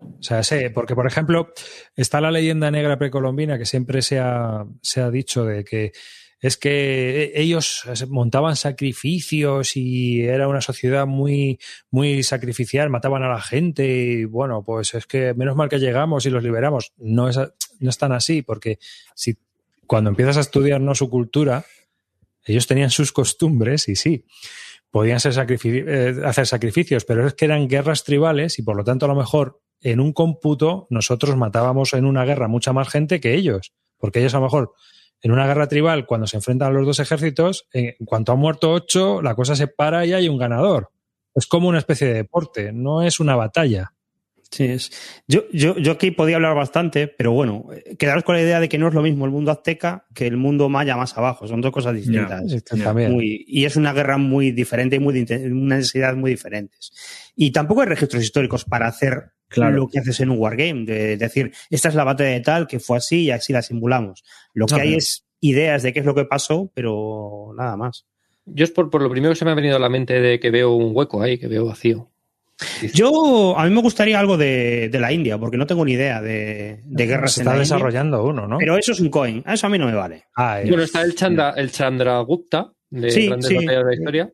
O 0.00 0.22
sea, 0.22 0.42
sé, 0.42 0.70
porque 0.70 0.94
por 0.94 1.06
ejemplo, 1.06 1.52
está 1.96 2.20
la 2.20 2.30
leyenda 2.30 2.70
negra 2.70 2.98
precolombina 2.98 3.58
que 3.58 3.64
siempre 3.66 4.00
se 4.02 4.18
ha, 4.20 4.64
se 4.80 5.00
ha 5.00 5.10
dicho 5.10 5.44
de 5.44 5.64
que 5.64 5.92
es 6.40 6.56
que 6.56 7.32
ellos 7.34 7.82
montaban 8.08 8.56
sacrificios 8.56 9.76
y 9.76 10.22
era 10.22 10.46
una 10.46 10.60
sociedad 10.60 11.06
muy, 11.06 11.58
muy 11.90 12.22
sacrificial, 12.22 12.90
mataban 12.90 13.22
a 13.24 13.28
la 13.28 13.40
gente 13.40 13.86
y 13.86 14.24
bueno, 14.24 14.62
pues 14.62 14.94
es 14.94 15.06
que 15.06 15.34
menos 15.34 15.56
mal 15.56 15.68
que 15.68 15.80
llegamos 15.80 16.26
y 16.26 16.30
los 16.30 16.42
liberamos. 16.42 16.92
No 16.96 17.28
es, 17.28 17.38
no 17.80 17.90
es 17.90 17.98
tan 17.98 18.12
así, 18.12 18.42
porque 18.42 18.78
si 19.14 19.36
cuando 19.86 20.10
empiezas 20.10 20.36
a 20.36 20.40
estudiar 20.40 20.80
no 20.80 20.94
su 20.94 21.10
cultura, 21.10 21.64
ellos 22.44 22.66
tenían 22.66 22.90
sus 22.90 23.10
costumbres 23.10 23.88
y 23.88 23.96
sí, 23.96 24.24
podían 24.90 25.18
eh, 25.18 26.20
hacer 26.24 26.46
sacrificios, 26.46 27.04
pero 27.04 27.26
es 27.26 27.34
que 27.34 27.44
eran 27.46 27.68
guerras 27.68 28.04
tribales 28.04 28.58
y 28.58 28.62
por 28.62 28.76
lo 28.76 28.84
tanto 28.84 29.06
a 29.06 29.08
lo 29.08 29.16
mejor 29.16 29.60
en 29.80 30.00
un 30.00 30.12
cómputo 30.12 30.86
nosotros 30.90 31.36
matábamos 31.36 31.92
en 31.94 32.04
una 32.04 32.24
guerra 32.24 32.48
mucha 32.48 32.72
más 32.72 32.88
gente 32.88 33.20
que 33.20 33.34
ellos, 33.34 33.72
porque 33.98 34.20
ellos 34.20 34.34
a 34.34 34.38
lo 34.38 34.44
mejor 34.44 34.72
en 35.22 35.32
una 35.32 35.46
guerra 35.46 35.68
tribal 35.68 36.06
cuando 36.06 36.26
se 36.26 36.36
enfrentan 36.36 36.74
los 36.74 36.86
dos 36.86 37.00
ejércitos, 37.00 37.66
en 37.72 37.94
cuanto 38.04 38.32
han 38.32 38.38
muerto 38.38 38.72
ocho, 38.72 39.22
la 39.22 39.34
cosa 39.34 39.56
se 39.56 39.66
para 39.66 40.06
y 40.06 40.12
hay 40.12 40.28
un 40.28 40.38
ganador. 40.38 40.90
Es 41.34 41.46
como 41.46 41.68
una 41.68 41.78
especie 41.78 42.06
de 42.06 42.14
deporte, 42.14 42.72
no 42.72 43.02
es 43.02 43.20
una 43.20 43.36
batalla. 43.36 43.92
Sí, 44.50 44.64
es. 44.64 44.90
Yo, 45.28 45.42
yo, 45.52 45.76
yo 45.76 45.92
aquí 45.92 46.10
podía 46.10 46.36
hablar 46.36 46.54
bastante, 46.54 47.06
pero 47.06 47.32
bueno, 47.32 47.66
eh, 47.70 47.96
quedaros 47.96 48.24
con 48.24 48.34
la 48.34 48.40
idea 48.42 48.60
de 48.60 48.68
que 48.70 48.78
no 48.78 48.88
es 48.88 48.94
lo 48.94 49.02
mismo 49.02 49.26
el 49.26 49.30
mundo 49.30 49.50
azteca 49.50 50.06
que 50.14 50.26
el 50.26 50.38
mundo 50.38 50.68
maya 50.70 50.96
más 50.96 51.16
abajo. 51.18 51.46
Son 51.46 51.60
dos 51.60 51.70
cosas 51.70 51.94
distintas. 51.94 52.42
Muy- 53.10 53.44
y 53.46 53.66
es 53.66 53.76
una 53.76 53.92
guerra 53.92 54.16
muy 54.16 54.50
diferente 54.52 54.96
y 54.96 55.00
muy, 55.00 55.26
una 55.50 55.76
necesidad 55.76 56.14
muy 56.16 56.30
diferentes. 56.30 56.92
Y 57.36 57.50
tampoco 57.52 57.82
hay 57.82 57.88
registros 57.88 58.22
históricos 58.22 58.64
para 58.64 58.86
hacer 58.86 59.32
Claro. 59.48 59.76
lo 59.76 59.88
que 59.88 59.98
haces 59.98 60.20
en 60.20 60.30
un 60.30 60.38
wargame, 60.38 60.84
de 60.84 61.16
decir, 61.16 61.52
esta 61.70 61.88
es 61.88 61.94
la 61.94 62.04
batalla 62.04 62.30
de 62.30 62.40
tal, 62.40 62.66
que 62.66 62.80
fue 62.80 62.98
así 62.98 63.24
y 63.24 63.30
así 63.30 63.52
la 63.52 63.62
simulamos. 63.62 64.22
Lo 64.52 64.66
que 64.66 64.74
hay 64.82 64.94
es 64.94 65.24
ideas 65.40 65.82
de 65.82 65.92
qué 65.94 66.00
es 66.00 66.04
lo 66.06 66.14
que 66.14 66.24
pasó, 66.26 66.70
pero 66.74 67.52
nada 67.56 67.76
más. 67.76 68.06
Yo 68.44 68.64
es 68.64 68.70
por, 68.70 68.90
por 68.90 69.00
lo 69.02 69.10
primero 69.10 69.32
que 69.32 69.38
se 69.38 69.44
me 69.44 69.50
ha 69.50 69.54
venido 69.54 69.76
a 69.76 69.78
la 69.78 69.88
mente 69.88 70.20
de 70.20 70.38
que 70.40 70.50
veo 70.50 70.72
un 70.72 70.94
hueco 70.94 71.22
ahí, 71.22 71.38
que 71.38 71.48
veo 71.48 71.64
vacío. 71.66 72.10
Yo, 72.92 73.56
a 73.58 73.64
mí 73.64 73.70
me 73.74 73.80
gustaría 73.82 74.18
algo 74.18 74.36
de, 74.36 74.88
de 74.90 74.98
la 75.00 75.12
India, 75.12 75.38
porque 75.38 75.56
no 75.56 75.66
tengo 75.66 75.84
ni 75.84 75.92
idea 75.92 76.20
de, 76.20 76.80
de 76.84 77.06
guerras 77.06 77.32
Se 77.34 77.40
en 77.42 77.46
está 77.46 77.52
India. 77.52 77.60
desarrollando 77.76 78.24
uno, 78.24 78.46
¿no? 78.48 78.58
Pero 78.58 78.76
eso 78.76 78.92
es 78.92 79.00
un 79.00 79.10
coin. 79.10 79.44
Eso 79.46 79.66
a 79.66 79.70
mí 79.70 79.78
no 79.78 79.86
me 79.86 79.94
vale. 79.94 80.24
Ah. 80.36 80.60
Bueno, 80.66 80.82
está 80.82 81.02
el, 81.02 81.14
Chanda, 81.14 81.50
el 81.56 81.70
Chandragupta 81.70 82.72
de 82.90 83.10
Sí, 83.10 83.26
Grandes 83.26 83.48
sí. 83.48 83.54
Batallas 83.54 83.78
de 83.78 83.84
la 83.84 83.94
Historia. 83.94 84.32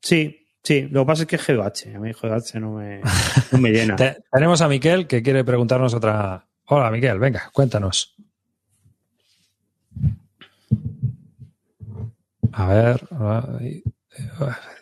Sí, 0.00 0.46
sí. 0.62 0.88
Lo 0.90 1.02
que 1.02 1.06
pasa 1.06 1.22
es 1.22 1.28
que 1.28 1.36
es 1.36 1.46
GH. 1.46 1.96
A 1.96 1.98
mí 1.98 2.12
GH 2.12 2.60
no 2.60 2.72
me, 2.74 3.00
no 3.50 3.58
me 3.58 3.70
llena. 3.70 3.96
Te- 3.96 4.18
tenemos 4.30 4.60
a 4.62 4.68
Miquel 4.68 5.06
que 5.08 5.22
quiere 5.22 5.42
preguntarnos 5.42 5.92
otra. 5.94 6.46
Hola, 6.66 6.90
Miquel, 6.92 7.18
venga, 7.18 7.50
cuéntanos. 7.52 8.14
A 12.52 12.66
ver, 12.68 13.00
ahí, 13.60 13.82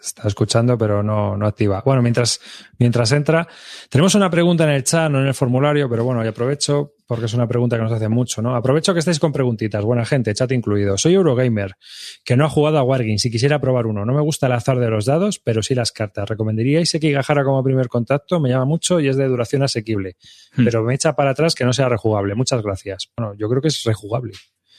está 0.01 0.29
escuchando, 0.29 0.77
pero 0.79 1.03
no, 1.03 1.37
no 1.37 1.47
activa. 1.47 1.83
Bueno, 1.85 2.03
mientras, 2.03 2.41
mientras 2.79 3.11
entra, 3.13 3.47
tenemos 3.91 4.15
una 4.15 4.31
pregunta 4.31 4.65
en 4.65 4.71
el 4.71 4.85
chat, 4.85 5.11
no 5.11 5.21
en 5.21 5.27
el 5.27 5.35
formulario, 5.35 5.89
pero 5.89 6.05
bueno, 6.05 6.25
y 6.25 6.29
aprovecho 6.29 6.93
porque 7.07 7.25
es 7.25 7.33
una 7.33 7.47
pregunta 7.49 7.77
que 7.77 7.83
nos 7.83 7.93
hace 7.93 8.09
mucho, 8.09 8.43
¿no? 8.43 8.55
Aprovecho 8.55 8.93
que 8.93 8.99
estáis 9.01 9.19
con 9.19 9.33
preguntitas, 9.33 9.83
buena 9.83 10.05
gente, 10.05 10.35
chat 10.35 10.53
incluido. 10.53 10.99
Soy 10.99 11.15
Eurogamer, 11.15 11.75
que 12.23 12.37
no 12.37 12.45
ha 12.45 12.51
jugado 12.51 12.77
a 12.79 12.83
Wargames 12.83 13.25
y 13.25 13.31
quisiera 13.31 13.59
probar 13.61 13.87
uno. 13.87 14.05
No 14.05 14.13
me 14.13 14.21
gusta 14.21 14.47
el 14.47 14.53
azar 14.53 14.79
de 14.79 14.91
los 14.91 15.07
dados, 15.07 15.39
pero 15.43 15.63
sí 15.63 15.75
las 15.75 15.91
cartas. 15.91 16.29
¿Recomendaríais 16.29 16.91
Sekigahara 16.91 17.45
como 17.45 17.65
primer 17.65 17.89
contacto? 17.89 18.41
Me 18.41 18.51
llama 18.51 18.67
mucho 18.67 19.01
y 19.01 19.09
es 19.09 19.17
de 19.17 19.27
duración 19.27 19.63
asequible, 19.63 20.17
Hmm. 20.57 20.65
pero 20.65 20.83
me 20.83 20.95
echa 20.95 21.15
para 21.15 21.31
atrás 21.31 21.55
que 21.55 21.65
no 21.65 21.73
sea 21.73 21.89
rejugable. 21.89 22.35
Muchas 22.35 22.63
gracias. 22.63 23.09
Bueno, 23.17 23.35
yo 23.39 23.49
creo 23.49 23.63
que 23.63 23.69
es 23.69 23.83
rejugable. 23.85 24.33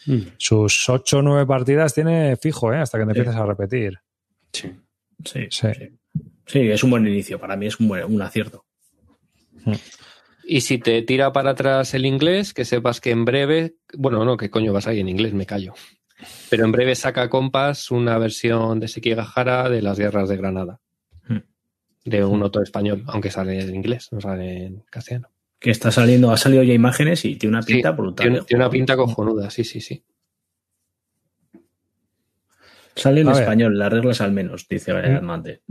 Mm. 0.06 0.20
Sus 0.38 0.88
ocho 0.90 1.18
o 1.18 1.22
nueve 1.22 1.46
partidas 1.46 1.94
tiene 1.94 2.38
fijo, 2.38 2.72
¿eh? 2.74 2.78
Hasta 2.78 2.98
que 2.98 3.06
te 3.06 3.14
Sí. 3.14 3.20
empieces 3.20 3.42
a 3.42 3.46
repetir. 3.46 4.00
Sí, 4.54 4.72
Sí. 5.26 5.48
sí. 5.50 5.68
Sí, 6.46 6.60
es 6.72 6.84
un 6.84 6.90
buen 6.92 7.08
inicio. 7.08 7.40
Para 7.40 7.56
mí 7.56 7.68
es 7.68 7.80
un, 7.80 7.88
buen, 7.90 8.06
un 8.06 8.22
acierto. 8.22 8.66
Y 10.44 10.62
si 10.62 10.80
te 10.80 11.02
tira 11.04 11.32
para 11.32 11.52
atrás 11.52 11.94
el 11.94 12.06
inglés, 12.06 12.54
que 12.54 12.66
sepas 12.66 13.00
que 13.02 13.12
en 13.12 13.26
breve, 13.26 13.76
bueno, 13.96 14.26
no, 14.26 14.36
¿qué 14.38 14.50
coño 14.50 14.74
vas 14.74 14.88
ahí 14.88 15.00
en 15.00 15.10
inglés? 15.10 15.34
Me 15.34 15.46
callo. 15.46 15.74
Pero 16.50 16.66
en 16.66 16.72
breve 16.72 16.96
saca 16.96 17.30
Compass 17.30 17.92
una 17.92 18.18
versión 18.18 18.80
de 18.80 18.88
Sekigahara 18.88 19.70
de 19.70 19.82
las 19.82 20.00
guerras 20.00 20.28
de 20.28 20.38
Granada. 20.38 20.80
Hmm. 21.28 21.40
De 22.04 22.26
un 22.26 22.42
otro 22.42 22.64
español, 22.64 23.04
aunque 23.08 23.30
sale 23.30 23.60
en 23.62 23.76
inglés, 23.76 24.10
no 24.12 24.20
sale 24.20 24.66
en 24.66 24.84
castellano. 24.90 25.30
Que 25.60 25.72
está 25.72 25.92
saliendo, 25.92 26.32
ha 26.32 26.38
salido 26.38 26.64
ya 26.64 26.74
imágenes 26.74 27.26
y 27.26 27.36
tiene 27.36 27.58
una 27.58 27.62
Sí, 27.62 27.74
pinta 27.74 27.92
brutal. 27.92 28.24
Tiene, 28.26 28.40
de 28.40 28.46
tiene 28.46 28.64
una 28.64 28.72
pinta 28.72 28.96
cojonuda, 28.98 29.50
sí, 29.52 29.64
sí, 29.64 29.82
sí. 29.82 30.04
Sale 33.00 33.22
en 33.22 33.30
A 33.30 33.34
ver. 33.34 33.42
español, 33.44 33.78
las 33.80 33.92
reglas 33.92 34.22
al 34.22 34.32
menos, 34.32 34.68
dice 34.68 34.94
Mante. 35.22 35.62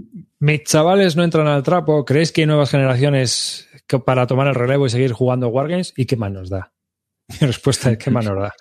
Mis 0.41 0.65
chavales 0.65 1.15
no 1.17 1.25
entran 1.25 1.47
al 1.47 1.63
trapo. 1.63 2.05
¿Creéis 2.05 2.33
que 2.33 2.41
hay 2.43 2.47
nuevas 2.47 2.71
generaciones 2.71 3.69
que- 3.87 3.99
para 3.99 4.27
tomar 4.27 4.47
el 4.49 4.55
relevo 4.55 4.87
y 4.87 4.91
seguir 4.91 5.13
jugando 5.13 5.49
Wargames? 5.49 5.93
¿Y 5.97 6.07
qué 6.07 6.17
más 6.17 6.33
nos 6.33 6.49
da? 6.51 6.73
Mi 7.41 7.47
respuesta 7.47 7.91
es 7.91 7.99
¿qué 7.99 8.11
más 8.11 8.25
nos 8.25 8.39
da? 8.41 8.55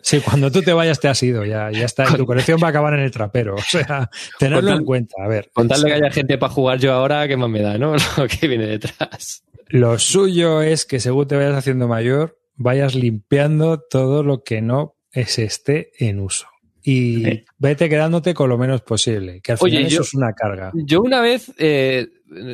Sí, 0.00 0.20
cuando 0.20 0.50
tú 0.50 0.62
te 0.62 0.72
vayas 0.72 0.98
te 0.98 1.08
has 1.08 1.22
ido, 1.22 1.44
ya, 1.44 1.70
ya 1.70 1.84
está. 1.84 2.04
Y 2.10 2.16
tu 2.16 2.24
colección 2.26 2.58
va 2.62 2.68
a 2.68 2.70
acabar 2.70 2.94
en 2.94 3.00
el 3.00 3.10
trapero. 3.10 3.54
O 3.56 3.60
sea, 3.60 4.08
tenerlo 4.38 4.60
Con 4.62 4.68
tal- 4.70 4.78
en 4.78 4.84
cuenta. 4.86 5.14
A 5.22 5.28
ver. 5.28 5.50
Con 5.52 5.68
tal 5.68 5.82
de 5.82 5.88
que 5.88 5.94
haya 5.94 6.10
gente 6.10 6.38
para 6.38 6.52
jugar 6.52 6.78
yo 6.78 6.92
ahora, 6.94 7.28
¿qué 7.28 7.36
más 7.36 7.50
me 7.50 7.60
da, 7.60 7.76
no? 7.76 7.94
Lo 8.16 8.26
que 8.28 8.48
viene 8.48 8.66
detrás. 8.66 9.42
Lo 9.68 9.98
suyo 9.98 10.62
es 10.62 10.86
que 10.86 10.98
según 10.98 11.28
te 11.28 11.36
vayas 11.36 11.54
haciendo 11.54 11.86
mayor, 11.86 12.38
vayas 12.56 12.94
limpiando 12.94 13.78
todo 13.80 14.22
lo 14.24 14.42
que 14.42 14.62
no 14.62 14.96
se 15.12 15.44
esté 15.44 15.92
en 15.98 16.18
uso. 16.20 16.46
Y 16.82 17.24
Sí. 17.24 17.44
vete 17.58 17.88
quedándote 17.88 18.32
con 18.34 18.48
lo 18.48 18.56
menos 18.58 18.80
posible, 18.82 19.40
que 19.42 19.52
al 19.52 19.58
Oye, 19.60 19.76
final 19.78 19.90
yo- 19.90 19.94
eso 19.96 20.02
es 20.02 20.14
una 20.14 20.32
carga. 20.32 20.70
Yo 20.74 21.02
una 21.02 21.20
vez, 21.20 21.52
eh, 21.58 22.08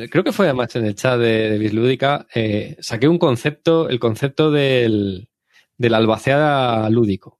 creo 0.09 0.23
que 0.23 0.31
fue 0.33 0.45
además 0.47 0.75
en 0.75 0.85
el 0.85 0.95
chat 0.95 1.17
de, 1.19 1.49
de 1.51 1.57
Bislúdica, 1.57 2.27
eh, 2.35 2.75
saqué 2.79 3.07
un 3.07 3.17
concepto, 3.19 3.87
el 3.89 3.99
concepto 3.99 4.51
del, 4.51 5.29
del 5.77 5.93
albaceada 5.93 6.89
lúdico. 6.89 7.39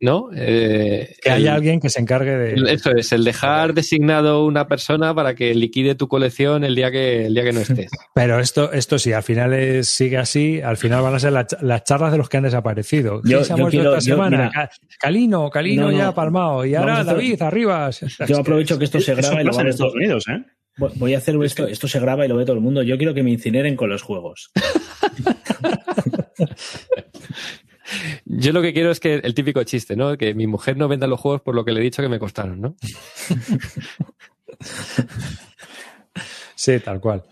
¿No? 0.00 0.28
Eh, 0.32 1.16
Que 1.20 1.28
el- 1.30 1.34
haya 1.34 1.54
alguien 1.54 1.80
que 1.80 1.90
se 1.90 2.00
encargue 2.00 2.30
de... 2.36 2.72
Eso 2.72 2.92
es, 2.92 3.10
el 3.12 3.24
dejar 3.24 3.74
designado 3.74 4.46
una 4.46 4.68
persona 4.68 5.12
para 5.12 5.34
que 5.34 5.52
liquide 5.56 5.96
tu 5.96 6.06
colección 6.06 6.62
el 6.62 6.76
día 6.76 6.92
que, 6.92 7.26
el 7.26 7.34
día 7.34 7.42
que 7.42 7.52
no 7.52 7.58
estés. 7.60 7.90
Pero 8.14 8.38
esto, 8.38 8.70
esto 8.72 8.96
sí, 9.00 9.12
al 9.12 9.24
final 9.24 9.52
es- 9.54 9.88
sigue 9.88 10.16
así, 10.18 10.60
al 10.60 10.76
final 10.76 11.02
van 11.02 11.16
a 11.16 11.18
ser 11.18 11.32
la 11.32 11.44
las 11.62 11.82
charlas 11.82 12.12
de 12.12 12.18
los 12.18 12.28
que 12.28 12.36
han 12.36 12.44
desaparecido. 12.44 13.16
Yo- 13.24 13.38
¿Quién 13.38 13.44
se 13.44 13.52
ha 13.52 13.56
yo 13.56 13.62
muerto 13.62 13.76
quiero- 13.78 13.96
esta 13.96 14.08
yo, 14.08 14.14
semana? 14.14 14.36
mira- 14.54 14.70
Calino, 15.00 15.50
Calino 15.50 15.82
No, 15.86 15.90
no. 15.90 15.98
ya 15.98 16.14
palmado. 16.14 16.64
Y 16.64 16.76
ahora 16.76 17.00
hacer- 17.00 17.14
David, 17.16 17.42
arriba. 17.42 17.90
Yo 18.28 18.38
aprovecho 18.38 18.78
que 18.78 18.84
esto 18.84 19.00
se 19.00 19.16
graba 19.16 19.40
y 19.40 19.44
lo 19.44 19.50
Estados 19.50 19.94
Unidos, 19.94 20.28
¿eh? 20.28 20.44
Voy- 20.76 20.92
Voy 20.94 21.14
a 21.14 21.18
hacer 21.18 21.34
esto, 21.42 21.66
esto 21.66 21.88
se 21.88 21.98
graba 21.98 22.24
y 22.24 22.28
lo 22.28 22.36
ve 22.36 22.44
todo 22.44 22.54
el 22.54 22.62
mundo. 22.62 22.84
Yo 22.84 22.96
quiero 22.98 23.14
que 23.14 23.24
me 23.24 23.32
incineren 23.32 23.74
con 23.74 23.88
los 23.90 24.02
juegos. 24.02 24.52
Yo 28.24 28.52
lo 28.52 28.62
que 28.62 28.72
quiero 28.72 28.90
es 28.90 29.00
que 29.00 29.14
el 29.14 29.34
típico 29.34 29.62
chiste, 29.64 29.96
¿no? 29.96 30.16
Que 30.16 30.34
mi 30.34 30.46
mujer 30.46 30.76
no 30.76 30.88
venda 30.88 31.06
los 31.06 31.20
juegos 31.20 31.40
por 31.42 31.54
lo 31.54 31.64
que 31.64 31.72
le 31.72 31.80
he 31.80 31.82
dicho 31.82 32.02
que 32.02 32.08
me 32.08 32.18
costaron, 32.18 32.60
¿no? 32.60 32.76
Sí, 36.58 36.80
tal 36.80 37.00
cual. 37.00 37.22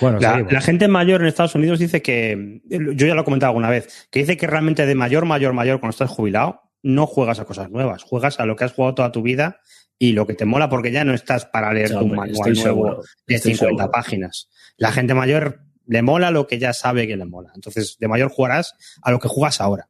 Bueno, 0.00 0.18
La, 0.18 0.40
la 0.40 0.60
gente 0.60 0.88
mayor 0.88 1.20
en 1.20 1.28
Estados 1.28 1.54
Unidos 1.54 1.78
dice 1.78 2.02
que, 2.02 2.60
yo 2.68 3.06
ya 3.06 3.14
lo 3.14 3.20
he 3.20 3.24
comentado 3.24 3.50
alguna 3.50 3.70
vez, 3.70 4.08
que 4.10 4.18
dice 4.18 4.36
que 4.36 4.48
realmente 4.48 4.84
de 4.86 4.94
mayor, 4.96 5.24
mayor, 5.24 5.52
mayor, 5.52 5.78
cuando 5.78 5.92
estás 5.92 6.10
jubilado, 6.10 6.62
no 6.82 7.06
juegas 7.06 7.38
a 7.38 7.44
cosas 7.44 7.70
nuevas, 7.70 8.02
juegas 8.02 8.40
a 8.40 8.44
lo 8.44 8.56
que 8.56 8.64
has 8.64 8.72
jugado 8.72 8.96
toda 8.96 9.12
tu 9.12 9.22
vida 9.22 9.60
y 10.00 10.14
lo 10.14 10.26
que 10.26 10.34
te 10.34 10.46
mola 10.46 10.68
porque 10.68 10.90
ya 10.90 11.04
no 11.04 11.14
estás 11.14 11.46
para 11.46 11.72
leer 11.72 11.92
un 11.92 11.98
hombre, 11.98 12.16
manual 12.16 12.52
nuevo 12.54 12.60
seguro, 12.60 13.02
de 13.24 13.34
estoy 13.36 13.54
50 13.54 13.82
seguro. 13.84 13.92
páginas. 13.92 14.48
La 14.76 14.90
gente 14.90 15.14
mayor 15.14 15.60
le 15.86 16.02
mola 16.02 16.32
lo 16.32 16.48
que 16.48 16.58
ya 16.58 16.72
sabe 16.72 17.06
que 17.06 17.16
le 17.16 17.24
mola. 17.24 17.52
Entonces, 17.54 17.98
de 18.00 18.08
mayor 18.08 18.32
jugarás 18.32 18.74
a 19.00 19.12
lo 19.12 19.20
que 19.20 19.28
juegas 19.28 19.60
ahora. 19.60 19.88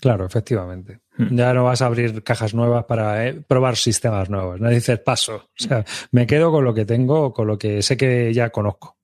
Claro, 0.00 0.24
efectivamente. 0.24 1.00
Hmm. 1.16 1.36
Ya 1.36 1.52
no 1.52 1.64
vas 1.64 1.82
a 1.82 1.86
abrir 1.86 2.22
cajas 2.22 2.54
nuevas 2.54 2.84
para 2.84 3.26
eh, 3.26 3.40
probar 3.46 3.76
sistemas 3.76 4.30
nuevos. 4.30 4.60
No 4.60 4.70
dices 4.70 4.98
paso. 4.98 5.34
O 5.36 5.62
sea, 5.62 5.84
me 6.10 6.26
quedo 6.26 6.50
con 6.50 6.64
lo 6.64 6.72
que 6.72 6.84
tengo, 6.84 7.32
con 7.32 7.46
lo 7.46 7.58
que 7.58 7.82
sé 7.82 7.96
que 7.96 8.32
ya 8.32 8.50
conozco. 8.50 8.96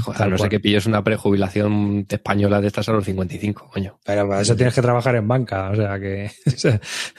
Joder, 0.00 0.22
a 0.22 0.28
no 0.28 0.38
sé 0.38 0.48
que 0.48 0.60
pilles 0.60 0.86
una 0.86 1.02
prejubilación 1.02 2.06
española 2.08 2.60
de 2.60 2.68
estas 2.68 2.88
a 2.88 2.92
los 2.92 3.04
55, 3.04 3.68
coño. 3.72 3.98
Pero 4.04 4.28
para 4.28 4.40
eso 4.40 4.56
tienes 4.56 4.74
que 4.74 4.82
trabajar 4.82 5.16
en 5.16 5.26
banca. 5.26 5.70
O 5.70 5.76
sea 5.76 5.98
que 5.98 6.30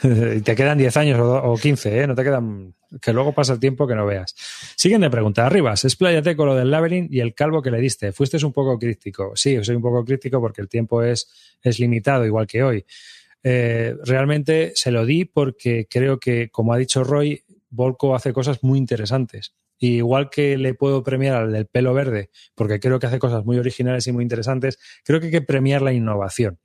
te 0.42 0.54
quedan 0.54 0.78
10 0.78 0.96
años 0.96 1.20
o, 1.20 1.52
o 1.52 1.56
15, 1.56 2.02
¿eh? 2.02 2.06
No 2.06 2.14
te 2.14 2.24
quedan. 2.24 2.74
Que 3.00 3.12
luego 3.12 3.32
pasa 3.32 3.54
el 3.54 3.60
tiempo 3.60 3.86
que 3.86 3.94
no 3.94 4.06
veas. 4.06 4.34
Siguiente 4.76 5.10
pregunta. 5.10 5.46
Arribas, 5.46 5.84
expláyate 5.84 6.36
con 6.36 6.46
lo 6.46 6.54
del 6.54 6.70
Labyrinth 6.70 7.12
y 7.12 7.20
el 7.20 7.34
calvo 7.34 7.60
que 7.60 7.70
le 7.70 7.80
diste. 7.80 8.12
Fuiste 8.12 8.44
un 8.44 8.52
poco 8.52 8.78
crítico. 8.78 9.32
Sí, 9.34 9.58
soy 9.62 9.76
un 9.76 9.82
poco 9.82 10.04
crítico 10.04 10.40
porque 10.40 10.60
el 10.60 10.68
tiempo 10.68 11.02
es, 11.02 11.28
es 11.60 11.78
limitado, 11.80 12.24
igual 12.24 12.46
que 12.46 12.62
hoy. 12.62 12.84
Eh, 13.44 13.94
realmente 14.04 14.72
se 14.74 14.90
lo 14.90 15.04
di 15.04 15.26
porque 15.26 15.86
creo 15.88 16.18
que, 16.18 16.48
como 16.50 16.72
ha 16.72 16.78
dicho 16.78 17.04
Roy, 17.04 17.44
Volko 17.68 18.14
hace 18.14 18.32
cosas 18.32 18.62
muy 18.62 18.78
interesantes. 18.78 19.54
Y 19.78 19.96
igual 19.96 20.30
que 20.30 20.56
le 20.56 20.74
puedo 20.74 21.02
premiar 21.02 21.36
al 21.36 21.52
del 21.52 21.66
pelo 21.66 21.92
verde, 21.92 22.30
porque 22.54 22.80
creo 22.80 22.98
que 22.98 23.06
hace 23.06 23.18
cosas 23.18 23.44
muy 23.44 23.58
originales 23.58 24.06
y 24.06 24.12
muy 24.12 24.22
interesantes, 24.22 24.78
creo 25.04 25.20
que 25.20 25.26
hay 25.26 25.32
que 25.32 25.42
premiar 25.42 25.82
la 25.82 25.92
innovación. 25.92 26.58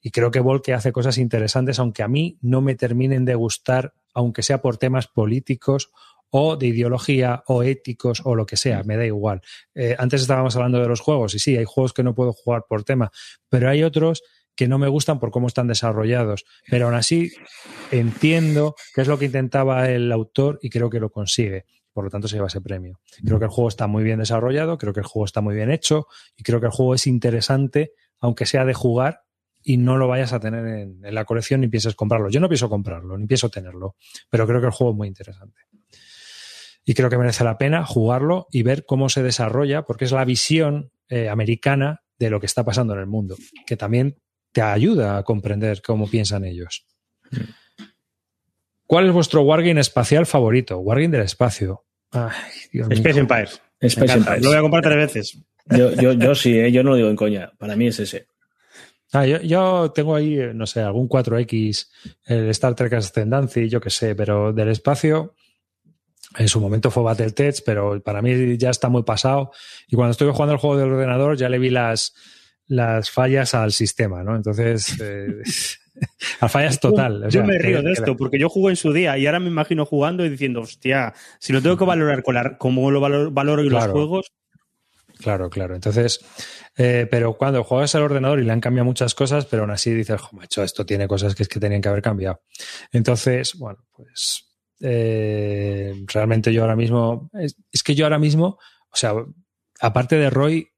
Y 0.00 0.10
creo 0.10 0.30
que 0.30 0.40
Volke 0.40 0.74
hace 0.74 0.92
cosas 0.92 1.18
interesantes, 1.18 1.78
aunque 1.78 2.02
a 2.02 2.08
mí 2.08 2.38
no 2.42 2.60
me 2.60 2.74
terminen 2.74 3.24
de 3.24 3.34
gustar, 3.34 3.94
aunque 4.12 4.42
sea 4.42 4.60
por 4.60 4.76
temas 4.76 5.06
políticos 5.06 5.90
o 6.30 6.56
de 6.56 6.66
ideología 6.66 7.42
o 7.46 7.62
éticos 7.62 8.20
o 8.24 8.34
lo 8.34 8.44
que 8.44 8.56
sea, 8.56 8.82
me 8.82 8.96
da 8.96 9.06
igual. 9.06 9.40
Eh, 9.74 9.96
antes 9.98 10.20
estábamos 10.20 10.54
hablando 10.56 10.78
de 10.80 10.88
los 10.88 11.00
juegos 11.00 11.34
y 11.34 11.38
sí, 11.38 11.56
hay 11.56 11.64
juegos 11.64 11.94
que 11.94 12.02
no 12.02 12.14
puedo 12.14 12.32
jugar 12.32 12.64
por 12.68 12.84
tema, 12.84 13.10
pero 13.48 13.70
hay 13.70 13.82
otros 13.82 14.22
que 14.58 14.66
no 14.66 14.76
me 14.76 14.88
gustan 14.88 15.20
por 15.20 15.30
cómo 15.30 15.46
están 15.46 15.68
desarrollados. 15.68 16.44
Pero 16.68 16.86
aún 16.86 16.96
así 16.96 17.30
entiendo 17.92 18.74
qué 18.92 19.02
es 19.02 19.06
lo 19.06 19.16
que 19.16 19.26
intentaba 19.26 19.88
el 19.88 20.10
autor 20.10 20.58
y 20.60 20.68
creo 20.68 20.90
que 20.90 20.98
lo 20.98 21.10
consigue. 21.10 21.64
Por 21.92 22.02
lo 22.02 22.10
tanto, 22.10 22.26
se 22.26 22.34
lleva 22.34 22.48
ese 22.48 22.60
premio. 22.60 22.98
Creo 23.24 23.38
que 23.38 23.44
el 23.44 23.52
juego 23.52 23.68
está 23.68 23.86
muy 23.86 24.02
bien 24.02 24.18
desarrollado, 24.18 24.76
creo 24.76 24.92
que 24.92 24.98
el 24.98 25.06
juego 25.06 25.26
está 25.26 25.40
muy 25.42 25.54
bien 25.54 25.70
hecho 25.70 26.08
y 26.36 26.42
creo 26.42 26.58
que 26.58 26.66
el 26.66 26.72
juego 26.72 26.96
es 26.96 27.06
interesante, 27.06 27.92
aunque 28.18 28.46
sea 28.46 28.64
de 28.64 28.74
jugar 28.74 29.20
y 29.62 29.76
no 29.76 29.96
lo 29.96 30.08
vayas 30.08 30.32
a 30.32 30.40
tener 30.40 30.66
en, 30.66 31.04
en 31.04 31.14
la 31.14 31.24
colección 31.24 31.60
ni 31.60 31.68
pienses 31.68 31.94
comprarlo. 31.94 32.28
Yo 32.28 32.40
no 32.40 32.48
pienso 32.48 32.68
comprarlo, 32.68 33.16
ni 33.16 33.28
pienso 33.28 33.50
tenerlo, 33.50 33.94
pero 34.28 34.44
creo 34.48 34.60
que 34.60 34.66
el 34.66 34.72
juego 34.72 34.92
es 34.92 34.96
muy 34.96 35.06
interesante. 35.06 35.60
Y 36.84 36.94
creo 36.94 37.10
que 37.10 37.18
merece 37.18 37.44
la 37.44 37.58
pena 37.58 37.84
jugarlo 37.84 38.48
y 38.50 38.64
ver 38.64 38.84
cómo 38.84 39.08
se 39.08 39.22
desarrolla, 39.22 39.82
porque 39.82 40.04
es 40.04 40.10
la 40.10 40.24
visión 40.24 40.90
eh, 41.08 41.28
americana 41.28 42.02
de 42.18 42.30
lo 42.30 42.40
que 42.40 42.46
está 42.46 42.64
pasando 42.64 42.94
en 42.94 42.98
el 42.98 43.06
mundo, 43.06 43.36
que 43.64 43.76
también 43.76 44.16
te 44.52 44.62
ayuda 44.62 45.18
a 45.18 45.22
comprender 45.22 45.82
cómo 45.82 46.08
piensan 46.08 46.44
ellos. 46.44 46.86
¿Cuál 48.86 49.06
es 49.06 49.12
vuestro 49.12 49.42
Wargame 49.42 49.80
espacial 49.80 50.26
favorito? 50.26 50.78
Wargame 50.78 51.16
del 51.16 51.22
espacio. 51.22 51.84
Ay, 52.10 52.32
Dios 52.72 52.88
mío. 52.88 52.96
Space 52.96 53.20
Empires. 53.20 53.62
Space. 53.80 54.12
Empires. 54.14 54.42
Lo 54.42 54.48
voy 54.48 54.58
a 54.58 54.62
comprar 54.62 54.82
tres 54.82 54.96
veces. 54.96 55.38
Yo, 55.66 55.92
yo, 55.92 56.12
yo 56.14 56.34
sí, 56.34 56.58
¿eh? 56.58 56.72
yo 56.72 56.82
no 56.82 56.90
lo 56.90 56.96
digo 56.96 57.10
en 57.10 57.16
coña. 57.16 57.52
Para 57.58 57.76
mí 57.76 57.88
es 57.88 58.00
ese. 58.00 58.28
Ah, 59.12 59.26
yo, 59.26 59.40
yo 59.40 59.92
tengo 59.94 60.14
ahí, 60.14 60.38
eh, 60.38 60.52
no 60.54 60.66
sé, 60.66 60.80
algún 60.80 61.08
4X, 61.08 61.88
el 62.26 62.48
Star 62.50 62.74
Trek 62.74 62.94
Ascendancy, 62.94 63.68
yo 63.68 63.80
qué 63.80 63.90
sé, 63.90 64.14
pero 64.14 64.52
del 64.52 64.68
espacio, 64.68 65.34
en 66.36 66.48
su 66.48 66.60
momento 66.60 66.90
fue 66.90 67.02
Battletech, 67.02 67.62
pero 67.64 68.02
para 68.02 68.20
mí 68.20 68.58
ya 68.58 68.70
está 68.70 68.88
muy 68.88 69.02
pasado. 69.02 69.50
Y 69.86 69.96
cuando 69.96 70.12
estuve 70.12 70.32
jugando 70.32 70.54
el 70.54 70.60
juego 70.60 70.76
del 70.76 70.92
ordenador 70.92 71.36
ya 71.36 71.48
le 71.48 71.58
vi 71.58 71.70
las, 71.70 72.14
las 72.68 73.10
fallas 73.10 73.54
al 73.54 73.72
sistema, 73.72 74.22
¿no? 74.22 74.36
Entonces, 74.36 74.96
eh, 75.02 75.42
las 76.40 76.52
fallas 76.52 76.78
total. 76.78 77.24
o 77.24 77.28
yo 77.28 77.44
me 77.44 77.58
río 77.58 77.82
de 77.82 77.92
esto 77.92 78.16
porque 78.16 78.38
yo 78.38 78.48
jugué 78.48 78.70
en 78.70 78.76
su 78.76 78.92
día 78.92 79.18
y 79.18 79.26
ahora 79.26 79.40
me 79.40 79.48
imagino 79.48 79.84
jugando 79.84 80.24
y 80.24 80.28
diciendo, 80.28 80.60
hostia, 80.60 81.12
si 81.40 81.52
lo 81.52 81.60
tengo 81.60 81.76
que 81.76 81.84
valorar 81.84 82.22
con 82.22 82.34
la, 82.34 82.56
como 82.58 82.90
lo 82.90 83.00
valor, 83.00 83.32
valoro 83.32 83.62
en 83.62 83.70
los 83.70 83.86
juegos, 83.88 84.32
Claro, 85.18 85.50
claro. 85.50 85.74
Entonces, 85.74 86.20
eh, 86.76 87.08
pero 87.10 87.36
cuando 87.36 87.64
juegas 87.64 87.94
al 87.94 88.02
ordenador 88.02 88.38
y 88.38 88.44
le 88.44 88.52
han 88.52 88.60
cambiado 88.60 88.84
muchas 88.84 89.14
cosas, 89.16 89.46
pero 89.46 89.62
aún 89.62 89.72
así 89.72 89.92
dices, 89.92 90.20
jo, 90.20 90.36
macho, 90.36 90.62
esto 90.62 90.86
tiene 90.86 91.08
cosas 91.08 91.34
que 91.34 91.42
es 91.42 91.48
que 91.48 91.58
tenían 91.58 91.82
que 91.82 91.88
haber 91.88 92.02
cambiado. 92.02 92.40
Entonces, 92.92 93.56
bueno, 93.58 93.84
pues 93.90 94.46
eh, 94.80 95.92
realmente 96.06 96.52
yo 96.52 96.62
ahora 96.62 96.76
mismo, 96.76 97.30
es, 97.32 97.56
es 97.72 97.82
que 97.82 97.96
yo 97.96 98.06
ahora 98.06 98.20
mismo, 98.20 98.58
o 98.90 98.96
sea, 98.96 99.14
aparte 99.80 100.16
de 100.16 100.30
Roy, 100.30 100.68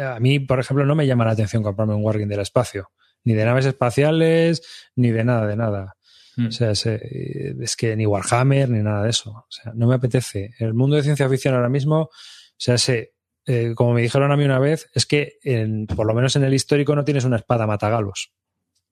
a 0.00 0.18
mí, 0.20 0.38
por 0.40 0.60
ejemplo, 0.60 0.84
no 0.86 0.94
me 0.94 1.06
llama 1.06 1.24
la 1.24 1.32
atención 1.32 1.62
comprarme 1.62 1.94
un 1.94 2.04
Wargame 2.04 2.28
del 2.30 2.40
espacio, 2.40 2.90
ni 3.24 3.34
de 3.34 3.44
naves 3.44 3.66
espaciales, 3.66 4.62
ni 4.96 5.10
de 5.10 5.24
nada, 5.24 5.46
de 5.46 5.56
nada. 5.56 5.96
Mm. 6.36 6.46
O 6.46 6.50
sea, 6.52 6.70
es, 6.70 6.86
eh, 6.86 7.54
es 7.60 7.76
que 7.76 7.94
ni 7.96 8.06
Warhammer, 8.06 8.68
ni 8.70 8.82
nada 8.82 9.02
de 9.04 9.10
eso. 9.10 9.30
O 9.30 9.46
sea, 9.50 9.72
no 9.74 9.86
me 9.86 9.94
apetece. 9.96 10.54
El 10.58 10.72
mundo 10.74 10.96
de 10.96 11.02
ciencia 11.02 11.28
ficción 11.28 11.54
ahora 11.54 11.68
mismo, 11.68 12.00
o 12.02 12.10
sea, 12.56 12.78
se, 12.78 13.12
eh, 13.44 13.72
como 13.74 13.92
me 13.92 14.02
dijeron 14.02 14.30
a 14.32 14.36
mí 14.36 14.44
una 14.44 14.58
vez, 14.58 14.88
es 14.94 15.04
que 15.04 15.34
en- 15.42 15.86
por 15.86 16.06
lo 16.06 16.14
menos 16.14 16.34
en 16.36 16.44
el 16.44 16.54
histórico 16.54 16.94
no 16.96 17.04
tienes 17.04 17.24
una 17.24 17.36
espada 17.36 17.66
matagalos. 17.66 18.32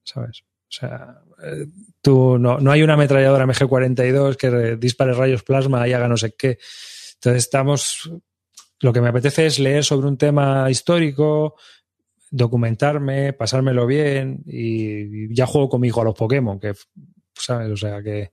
¿Sabes? 0.03 0.43
O 0.43 0.73
sea, 0.73 1.15
eh, 1.43 1.65
tú 2.01 2.37
no, 2.37 2.59
no 2.59 2.71
hay 2.71 2.81
una 2.83 2.93
ametralladora 2.93 3.45
MG42 3.45 4.35
que 4.37 4.49
re- 4.49 4.77
dispare 4.77 5.13
rayos 5.13 5.43
plasma 5.43 5.87
y 5.87 5.93
haga 5.93 6.07
no 6.07 6.17
sé 6.17 6.33
qué. 6.37 6.57
Entonces 7.15 7.43
estamos. 7.43 8.09
Lo 8.81 8.91
que 8.93 9.01
me 9.01 9.09
apetece 9.09 9.45
es 9.45 9.59
leer 9.59 9.83
sobre 9.83 10.07
un 10.07 10.17
tema 10.17 10.69
histórico, 10.69 11.55
documentarme, 12.29 13.33
pasármelo 13.33 13.85
bien 13.85 14.43
y 14.45 15.33
ya 15.35 15.45
juego 15.45 15.69
conmigo 15.69 16.01
a 16.01 16.05
los 16.05 16.15
Pokémon, 16.15 16.59
que, 16.59 16.73
¿sabes? 17.33 17.69
O 17.71 17.77
sea 17.77 18.01
que 18.01 18.19
eh, 18.21 18.31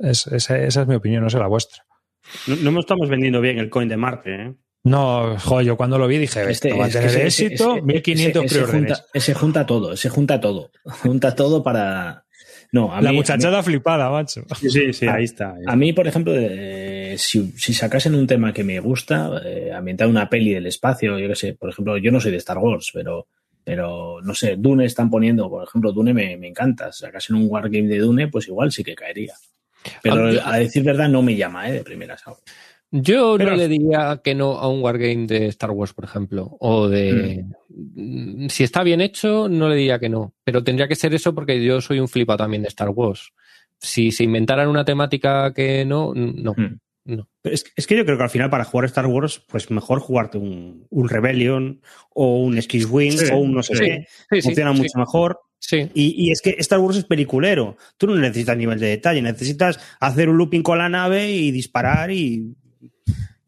es- 0.00 0.26
esa, 0.28 0.58
es 0.58 0.86
mi 0.86 0.94
opinión, 0.94 1.22
no 1.22 1.30
sé 1.30 1.38
la 1.38 1.46
vuestra. 1.46 1.84
no, 2.46 2.56
no 2.56 2.72
me 2.72 2.80
estamos 2.80 3.08
vendiendo 3.08 3.40
bien 3.40 3.58
el 3.58 3.70
coin 3.70 3.88
de 3.88 3.96
Marte. 3.96 4.34
¿eh? 4.34 4.54
No, 4.84 5.36
joder, 5.38 5.66
yo 5.66 5.76
cuando 5.76 5.98
lo 5.98 6.06
vi 6.06 6.18
dije, 6.18 6.48
Este, 6.50 6.68
esto 6.68 6.78
va 6.78 6.86
a 6.86 6.88
tener 6.88 7.26
éxito, 7.26 7.72
ese- 7.76 7.82
1500 7.82 8.44
ese- 8.44 8.54
ese 8.60 8.72
junta, 8.72 9.04
ese 9.14 9.34
junta 9.34 9.66
todo, 9.66 9.92
ese 9.92 10.08
junta 10.08 10.40
todo. 10.40 10.70
Junta 10.84 11.34
todo 11.34 11.62
para. 11.62 12.24
No, 12.70 12.94
a 12.94 13.00
La 13.00 13.10
mí- 13.10 13.16
muchachada 13.16 13.62
flipada, 13.62 14.10
macho. 14.10 14.44
Sí, 14.60 14.68
sí, 14.68 14.92
sí, 14.92 15.06
ahí 15.06 15.24
está. 15.24 15.54
A 15.66 15.74
mí, 15.76 15.92
por 15.94 16.06
ejemplo, 16.06 16.34
eh, 16.36 17.14
si, 17.16 17.52
si 17.52 17.72
sacasen 17.72 18.14
un 18.14 18.26
tema 18.26 18.52
que 18.52 18.62
me 18.64 18.78
gusta, 18.80 19.40
eh, 19.44 19.72
ambientar 19.72 20.06
una 20.08 20.28
peli 20.28 20.52
del 20.52 20.66
espacio, 20.66 21.18
yo 21.18 21.28
qué 21.28 21.34
sé, 21.34 21.54
por 21.54 21.70
ejemplo, 21.70 21.96
yo 21.96 22.10
no 22.12 22.20
soy 22.20 22.30
de 22.32 22.36
Star 22.36 22.58
Wars, 22.58 22.90
pero, 22.92 23.26
pero 23.64 24.20
no 24.22 24.34
sé, 24.34 24.56
Dune 24.58 24.84
están 24.84 25.08
poniendo, 25.08 25.48
por 25.48 25.66
ejemplo, 25.66 25.92
Dune 25.92 26.12
me, 26.12 26.36
me 26.36 26.48
encanta. 26.48 26.92
Si 26.92 27.00
sacasen 27.04 27.36
un 27.36 27.46
wargame 27.48 27.88
de 27.88 27.98
Dune, 27.98 28.28
pues 28.28 28.48
igual 28.48 28.70
sí 28.70 28.84
que 28.84 28.94
caería. 28.94 29.34
Pero 30.02 30.26
A 30.28 30.30
mí- 30.30 30.38
a 30.44 30.56
decir 30.58 30.82
verdad, 30.82 31.08
no 31.08 31.22
me 31.22 31.36
llama, 31.36 31.68
¿eh? 31.70 31.72
De 31.72 31.80
primeras. 31.84 32.22
Yo 32.90 33.34
Pero- 33.36 33.50
no 33.50 33.56
le 33.56 33.68
diría 33.68 34.20
que 34.24 34.34
no 34.34 34.52
a 34.58 34.68
un 34.68 34.82
wargame 34.82 35.26
de 35.26 35.46
Star 35.48 35.70
Wars, 35.72 35.92
por 35.92 36.04
ejemplo. 36.04 36.56
O 36.60 36.88
de. 36.88 37.44
Mm, 37.68 38.48
Si 38.48 38.64
está 38.64 38.82
bien 38.82 39.00
hecho, 39.00 39.48
no 39.48 39.68
le 39.68 39.76
diría 39.76 39.98
que 39.98 40.08
no. 40.08 40.34
Pero 40.44 40.64
tendría 40.64 40.88
que 40.88 40.96
ser 40.96 41.12
eso 41.14 41.34
porque 41.34 41.62
yo 41.62 41.80
soy 41.80 42.00
un 42.00 42.08
flipa 42.08 42.36
también 42.36 42.62
de 42.62 42.68
Star 42.68 42.88
Wars. 42.90 43.32
Si 43.78 44.10
se 44.10 44.24
inventaran 44.24 44.68
una 44.68 44.84
temática 44.84 45.52
que 45.52 45.84
no, 45.84 46.12
no. 46.14 46.52
Hmm. 46.56 46.78
no. 47.04 47.28
Es, 47.44 47.64
es 47.76 47.86
que 47.86 47.96
yo 47.96 48.04
creo 48.04 48.16
que 48.16 48.24
al 48.24 48.30
final 48.30 48.50
para 48.50 48.64
jugar 48.64 48.86
Star 48.86 49.06
Wars, 49.06 49.42
pues 49.48 49.70
mejor 49.70 50.00
jugarte 50.00 50.38
un, 50.38 50.86
un 50.90 51.08
Rebellion 51.08 51.80
o 52.14 52.38
un 52.42 52.60
Skis 52.60 52.86
Wing 52.90 53.12
Sí, 53.12 53.32
o 53.32 53.36
un 53.38 53.52
no 53.54 53.62
sé 53.62 53.74
sí, 53.76 53.84
qué. 53.84 54.06
sí, 54.30 54.42
Funciona 54.42 54.72
mucho 54.72 54.98
mejor. 54.98 55.38
Sí. 55.60 55.88
Y, 55.94 56.14
y 56.26 56.30
es 56.30 56.40
que 56.40 56.54
Star 56.58 56.78
Wars 56.78 56.96
es 56.96 57.04
peliculero. 57.04 57.76
Tú 57.98 58.06
no 58.06 58.14
necesitas 58.16 58.56
nivel 58.56 58.80
de 58.80 58.88
detalle, 58.88 59.20
necesitas 59.20 59.78
hacer 60.00 60.28
un 60.30 60.38
looping 60.38 60.62
con 60.62 60.78
la 60.78 60.88
nave 60.88 61.30
y 61.32 61.50
disparar 61.50 62.10
y, 62.10 62.54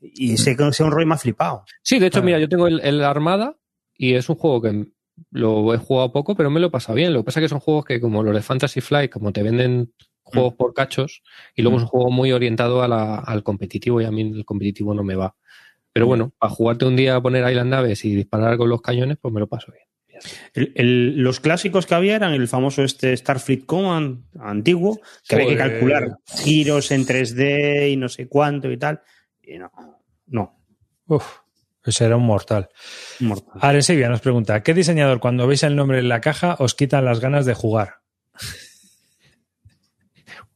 y 0.01 0.37
sé 0.39 0.57
que 0.57 0.73
sea 0.73 0.87
un 0.87 0.93
rol 0.93 1.07
más 1.07 1.23
flipado. 1.23 1.65
Sí, 1.83 1.99
de 1.99 2.07
hecho, 2.07 2.23
mira, 2.23 2.39
yo 2.39 2.49
tengo 2.49 2.67
el, 2.67 2.81
el 2.81 3.03
Armada 3.05 3.57
y 3.97 4.15
es 4.15 4.29
un 4.29 4.37
juego 4.37 4.63
que 4.63 4.87
lo 5.31 5.75
he 5.75 5.79
jugado 5.79 6.13
poco, 6.13 6.35
pero 6.35 6.51
me 6.51 6.61
lo 6.61 6.69
he 6.69 6.71
pasado 6.71 6.97
bien. 6.97 7.13
Lo 7.13 7.21
que 7.21 7.25
pasa 7.27 7.41
es 7.41 7.45
que 7.45 7.49
son 7.51 7.61
juegos 7.61 7.85
que, 7.85 8.01
como 8.01 8.23
los 8.23 8.35
de 8.35 8.43
Fantasy 8.43 8.81
Flight, 8.81 9.11
como 9.11 9.33
te 9.33 9.43
venden 9.43 9.93
juegos 10.23 10.55
por 10.55 10.73
cachos 10.75 11.23
y 11.57 11.63
luego 11.63 11.77
es 11.79 11.83
un 11.83 11.89
juego 11.89 12.11
muy 12.11 12.31
orientado 12.33 12.83
a 12.83 12.89
la- 12.89 13.17
al 13.17 13.43
competitivo 13.43 14.01
y 14.01 14.05
a 14.05 14.11
mí 14.11 14.23
el 14.23 14.45
competitivo 14.45 14.95
no 14.95 15.03
me 15.03 15.17
va. 15.17 15.35
Pero 15.93 16.07
bueno, 16.07 16.33
para 16.39 16.53
jugarte 16.53 16.85
un 16.85 16.95
día 16.97 17.17
a 17.17 17.21
poner 17.21 17.47
Island 17.51 17.71
Naves 17.71 18.05
y 18.05 18.15
disparar 18.15 18.57
con 18.57 18.69
los 18.69 18.81
cañones, 18.81 19.19
pues 19.21 19.35
me 19.35 19.41
lo 19.41 19.49
paso 19.49 19.73
bien. 19.73 19.85
El- 20.55 20.73
el- 20.77 21.17
los 21.23 21.41
clásicos 21.41 21.87
que 21.87 21.95
había 21.95 22.15
eran 22.15 22.33
el 22.35 22.47
famoso 22.47 22.83
este 22.85 23.17
Starfleet 23.17 23.65
Command 23.67 24.23
antiguo, 24.39 25.01
que 25.27 25.35
había 25.37 25.49
que 25.49 25.57
Joder. 25.57 25.71
calcular 25.73 26.17
giros 26.27 26.91
en 26.93 27.07
3D 27.07 27.91
y 27.91 27.97
no 27.97 28.09
sé 28.09 28.29
cuánto 28.29 28.71
y 28.71 28.77
tal. 28.77 29.01
Y 29.53 29.59
no, 29.59 29.71
no. 30.27 30.57
Uf, 31.07 31.27
ese 31.85 32.05
era 32.05 32.17
un 32.17 32.25
mortal. 32.25 32.69
Mortal. 33.19 33.53
Aresivia 33.61 34.09
nos 34.09 34.21
pregunta, 34.21 34.63
¿qué 34.63 34.75
diseñador 34.75 35.19
cuando 35.19 35.47
veis 35.47 35.63
el 35.65 35.75
nombre 35.75 35.99
en 35.99 36.09
la 36.09 36.21
caja 36.21 36.57
os 36.59 36.75
quitan 36.75 37.05
las 37.05 37.19
ganas 37.21 37.47
de 37.47 37.55
jugar? 37.55 37.95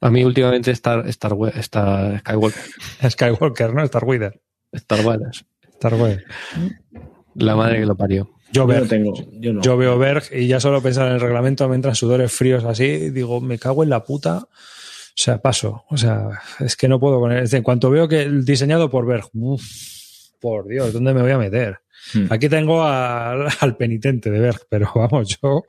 A 0.00 0.10
mí 0.10 0.22
últimamente 0.24 0.70
Star, 0.70 1.08
Star, 1.08 1.32
Star 1.56 2.20
Skywalker, 2.20 2.62
Skywalker, 3.10 3.74
¿no? 3.74 3.82
Star 3.84 4.04
Wars. 4.04 4.34
Star 4.72 5.04
Wars, 5.04 5.44
Star 5.72 5.94
Wars. 5.94 6.22
la 7.34 7.56
madre 7.56 7.80
que 7.80 7.86
lo 7.86 7.96
parió. 7.96 8.30
Yo, 8.52 8.62
Yo 8.62 8.66
Berg. 8.66 8.88
tengo, 8.88 9.14
yo 9.32 9.52
no. 9.54 9.62
Yo 9.62 9.76
veo 9.76 9.98
Berg 9.98 10.24
y 10.32 10.46
ya 10.46 10.60
solo 10.60 10.80
pensar 10.82 11.08
en 11.08 11.14
el 11.14 11.20
reglamento 11.20 11.68
me 11.68 11.74
entran 11.74 11.94
sudores 11.94 12.32
fríos 12.32 12.64
así, 12.64 13.10
digo, 13.10 13.40
me 13.40 13.58
cago 13.58 13.82
en 13.82 13.90
la 13.90 14.04
puta. 14.04 14.46
O 15.16 15.22
sea, 15.22 15.38
paso. 15.40 15.84
O 15.90 15.96
sea, 15.96 16.28
es 16.60 16.76
que 16.76 16.88
no 16.88 16.98
puedo 16.98 17.20
poner. 17.20 17.46
En 17.54 17.62
cuanto 17.62 17.88
veo 17.90 18.08
que 18.08 18.22
el 18.22 18.44
diseñado 18.44 18.90
por 18.90 19.06
Berg, 19.06 19.26
uf, 19.34 19.62
por 20.40 20.66
Dios, 20.66 20.92
¿dónde 20.92 21.14
me 21.14 21.22
voy 21.22 21.30
a 21.30 21.38
meter? 21.38 21.78
Hmm. 22.12 22.26
Aquí 22.30 22.48
tengo 22.48 22.82
al, 22.84 23.46
al 23.60 23.76
penitente 23.76 24.30
de 24.30 24.40
Berg, 24.40 24.60
pero 24.68 24.90
vamos, 24.94 25.38
yo. 25.40 25.62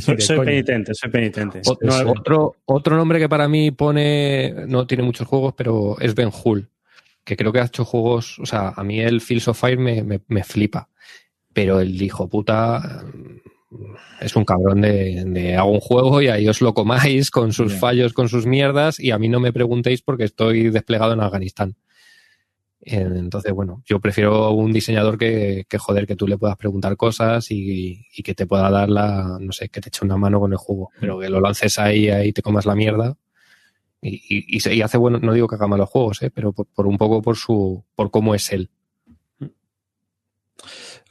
Soy, 0.00 0.16
penitente, 0.44 0.94
soy 0.94 1.10
penitente. 1.10 1.60
O- 1.66 1.76
No, 1.82 2.10
otro, 2.12 2.56
otro 2.64 2.96
nombre 2.96 3.18
que 3.18 3.28
para 3.28 3.48
mí 3.48 3.72
pone, 3.72 4.54
no 4.68 4.86
tiene 4.86 5.02
muchos 5.02 5.26
juegos, 5.26 5.54
pero 5.56 5.96
es 6.00 6.14
Ben 6.14 6.30
Hull, 6.44 6.70
que 7.24 7.36
creo 7.36 7.52
que 7.52 7.60
ha 7.60 7.64
hecho 7.66 7.84
juegos, 7.84 8.38
o 8.38 8.46
sea, 8.46 8.72
a 8.76 8.84
mí 8.84 9.00
el 9.00 9.20
Fields 9.20 9.48
of 9.48 9.60
Fire 9.60 9.78
me, 9.78 10.02
me- 10.02 10.20
me 10.28 10.44
flipa, 10.44 10.88
pero 11.52 11.80
el 11.80 12.00
hijo 12.00 12.28
puta 12.28 13.04
es 14.20 14.36
un 14.36 14.44
cabrón 14.44 14.80
de, 14.80 15.24
de 15.26 15.56
hago 15.56 15.70
un 15.70 15.80
juego 15.80 16.22
y 16.22 16.28
ahí 16.28 16.48
os 16.48 16.60
lo 16.60 16.74
comáis 16.74 17.30
con 17.30 17.52
sus 17.52 17.74
fallos, 17.74 18.12
con 18.12 18.28
sus 18.28 18.46
mierdas 18.46 19.00
y 19.00 19.10
a 19.10 19.18
mí 19.18 19.28
no 19.28 19.40
me 19.40 19.52
preguntéis 19.52 20.02
porque 20.02 20.24
estoy 20.24 20.70
desplegado 20.70 21.12
en 21.12 21.20
Afganistán. 21.20 21.76
Entonces, 22.88 23.52
bueno, 23.52 23.82
yo 23.84 23.98
prefiero 23.98 24.52
un 24.52 24.72
diseñador 24.72 25.18
que, 25.18 25.64
que 25.68 25.78
joder, 25.78 26.06
que 26.06 26.14
tú 26.14 26.28
le 26.28 26.38
puedas 26.38 26.56
preguntar 26.56 26.96
cosas 26.96 27.50
y, 27.50 28.06
y 28.16 28.22
que 28.22 28.34
te 28.34 28.46
pueda 28.46 28.70
dar 28.70 28.88
la, 28.88 29.38
no 29.40 29.50
sé, 29.50 29.68
que 29.68 29.80
te 29.80 29.88
eche 29.88 30.04
una 30.04 30.16
mano 30.16 30.38
con 30.38 30.52
el 30.52 30.58
juego, 30.58 30.90
pero 31.00 31.18
que 31.18 31.28
lo 31.28 31.40
lances 31.40 31.80
ahí, 31.80 32.08
ahí 32.10 32.32
te 32.32 32.42
comas 32.42 32.64
la 32.64 32.76
mierda. 32.76 33.16
Y 34.00 34.82
hace 34.82 34.98
bueno, 34.98 35.18
no 35.18 35.32
digo 35.32 35.48
que 35.48 35.56
haga 35.56 35.66
malos 35.66 35.88
juegos, 35.88 36.22
¿eh? 36.22 36.30
pero 36.30 36.52
por, 36.52 36.66
por 36.66 36.86
un 36.86 36.96
poco 36.96 37.22
por 37.22 37.36
su, 37.36 37.84
por 37.96 38.12
cómo 38.12 38.36
es 38.36 38.52
él. 38.52 38.70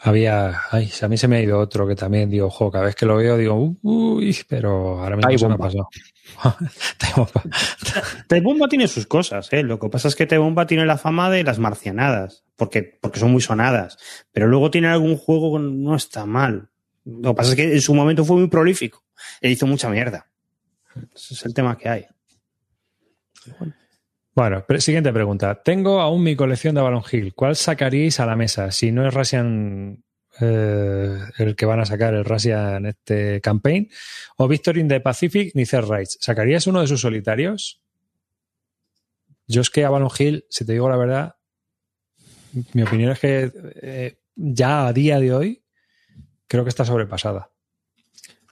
Había. 0.05 0.61
Ay, 0.69 0.91
a 1.01 1.07
mí 1.07 1.17
se 1.17 1.27
me 1.27 1.37
ha 1.37 1.41
ido 1.41 1.59
otro 1.59 1.87
que 1.87 1.95
también 1.95 2.29
digo, 2.29 2.45
ojo, 2.45 2.69
cada 2.69 2.85
vez 2.85 2.95
que 2.95 3.07
lo 3.07 3.17
veo 3.17 3.37
digo, 3.37 3.75
uy, 3.81 4.37
pero 4.47 5.01
ahora 5.01 5.15
mismo 5.15 5.37
se 5.37 5.47
me 5.47 5.55
ha 5.55 5.57
pasado. 5.57 5.89
T-Bomba 8.27 8.67
tiene 8.69 8.87
sus 8.87 9.07
cosas, 9.07 9.51
¿eh? 9.51 9.63
Lo 9.63 9.79
que 9.79 9.89
pasa 9.89 10.07
es 10.07 10.15
que 10.15 10.27
T-Bomba 10.27 10.67
tiene 10.67 10.85
la 10.85 10.99
fama 10.99 11.31
de 11.31 11.43
las 11.43 11.57
marcianadas, 11.57 12.43
porque, 12.55 12.83
porque 13.01 13.19
son 13.19 13.31
muy 13.31 13.41
sonadas. 13.41 13.97
Pero 14.31 14.47
luego 14.47 14.69
tiene 14.69 14.89
algún 14.89 15.17
juego 15.17 15.57
que 15.57 15.63
no 15.63 15.95
está 15.95 16.27
mal. 16.27 16.69
Lo 17.03 17.31
que 17.31 17.37
pasa 17.37 17.49
es 17.51 17.55
que 17.55 17.73
en 17.73 17.81
su 17.81 17.95
momento 17.95 18.23
fue 18.23 18.37
muy 18.37 18.47
prolífico. 18.47 19.03
E 19.41 19.49
hizo 19.49 19.65
mucha 19.65 19.89
mierda. 19.89 20.27
Ese 21.15 21.33
es 21.33 21.45
el 21.45 21.53
tema 21.55 21.75
que 21.79 21.89
hay. 21.89 22.05
Bueno, 23.57 23.73
pre- 24.67 24.81
siguiente 24.81 25.13
pregunta. 25.13 25.61
Tengo 25.63 26.01
aún 26.01 26.23
mi 26.23 26.35
colección 26.35 26.75
de 26.75 26.81
Avalon 26.81 27.03
Hill. 27.09 27.33
¿Cuál 27.33 27.55
sacaríais 27.55 28.19
a 28.19 28.25
la 28.25 28.35
mesa? 28.35 28.71
Si 28.71 28.91
no 28.91 29.07
es 29.07 29.13
Russian 29.13 30.03
eh, 30.41 31.17
el 31.37 31.55
que 31.55 31.65
van 31.65 31.79
a 31.79 31.85
sacar, 31.85 32.13
el 32.13 32.25
Russian 32.25 32.85
este 32.85 33.39
campaign, 33.41 33.89
o 34.37 34.47
Victory 34.47 34.81
in 34.81 34.89
the 34.89 34.99
Pacific, 34.99 35.51
ni 35.55 35.65
Third 35.65 35.89
Rights. 35.89 36.17
¿Sacarías 36.19 36.67
uno 36.67 36.81
de 36.81 36.87
sus 36.87 37.01
solitarios? 37.01 37.81
Yo 39.47 39.61
es 39.61 39.69
que 39.69 39.85
Avalon 39.85 40.09
Hill, 40.17 40.45
si 40.49 40.65
te 40.65 40.73
digo 40.73 40.89
la 40.89 40.97
verdad, 40.97 41.35
mi 42.73 42.83
opinión 42.83 43.11
es 43.11 43.19
que 43.19 43.51
eh, 43.81 44.17
ya 44.35 44.87
a 44.87 44.93
día 44.93 45.19
de 45.19 45.33
hoy 45.33 45.63
creo 46.47 46.63
que 46.63 46.69
está 46.69 46.83
sobrepasada. 46.83 47.51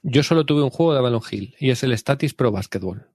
Yo 0.04 0.22
solo 0.22 0.46
tuve 0.46 0.62
un 0.62 0.70
juego 0.70 0.92
de 0.92 1.00
Avalon 1.00 1.22
Hill 1.32 1.56
y 1.60 1.70
es 1.70 1.82
el 1.84 1.98
Statis 1.98 2.34
Pro 2.34 2.52
Basketball. 2.52 3.08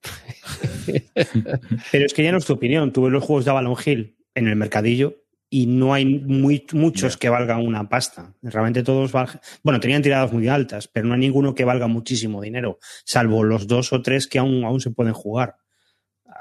Pero 1.93 2.07
es 2.07 2.15
que 2.15 2.25
ya 2.25 2.33
no 2.33 2.39
es 2.39 2.47
tu 2.47 2.55
opinión. 2.55 2.93
Tuve 2.93 3.11
los 3.11 3.23
juegos 3.23 3.45
de 3.45 3.51
Avalon 3.51 3.77
Hill 3.85 4.17
en 4.35 4.49
el 4.49 4.57
mercadillo 4.57 5.17
y 5.51 5.67
no 5.67 5.93
hay 5.93 6.05
muy, 6.05 6.67
muchos 6.73 7.17
que 7.17 7.29
valgan 7.29 7.65
una 7.65 7.89
pasta. 7.89 8.35
Realmente 8.43 8.83
todos 8.83 9.13
valgan. 9.13 9.41
Bueno, 9.63 9.81
tenían 9.81 10.03
tiradas 10.03 10.33
muy 10.33 10.49
altas, 10.49 10.89
pero 10.89 11.07
no 11.07 11.15
hay 11.15 11.21
ninguno 11.21 11.55
que 11.55 11.65
valga 11.65 11.89
muchísimo 11.89 12.41
dinero, 12.41 12.79
salvo 13.05 13.45
los 13.45 13.67
dos 13.67 13.93
o 13.93 14.03
tres 14.03 14.27
que 14.27 14.39
aún, 14.39 14.65
aún 14.65 14.81
se 14.81 14.91
pueden 14.91 15.15
jugar. 15.15 15.57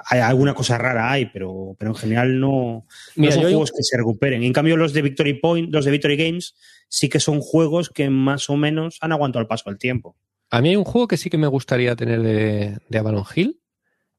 Hay 0.10 0.20
alguna 0.20 0.54
cosa 0.54 0.78
rara 0.78 1.12
hay, 1.12 1.26
pero, 1.26 1.76
pero 1.80 1.92
en 1.92 1.96
general 1.96 2.40
no, 2.40 2.86
Mira, 3.16 3.36
no 3.36 3.42
son 3.42 3.52
juegos 3.52 3.72
que 3.72 3.84
se 3.84 3.98
recuperen. 3.98 4.44
En 4.44 4.54
cambio, 4.54 4.78
los 4.78 4.94
de 4.94 5.02
Victory 5.02 5.34
Point, 5.36 5.74
los 5.74 5.86
de 5.86 5.92
Victory 5.92 6.18
Games, 6.18 6.56
sí 6.88 7.10
que 7.10 7.20
son 7.20 7.42
juegos 7.42 7.90
que 7.90 8.10
más 8.10 8.50
o 8.50 8.58
menos 8.58 8.98
han 9.02 9.12
aguantado 9.12 9.42
el 9.42 9.48
paso 9.48 9.70
del 9.70 9.80
tiempo. 9.80 10.16
A 10.50 10.62
mí 10.62 10.70
hay 10.70 10.76
un 10.76 10.84
juego 10.86 11.08
que 11.08 11.18
sí 11.18 11.30
que 11.30 11.38
me 11.38 11.48
gustaría 11.48 11.96
tener 11.96 12.22
de, 12.22 12.78
de 12.88 12.98
Avalon 12.98 13.26
Hill 13.36 13.60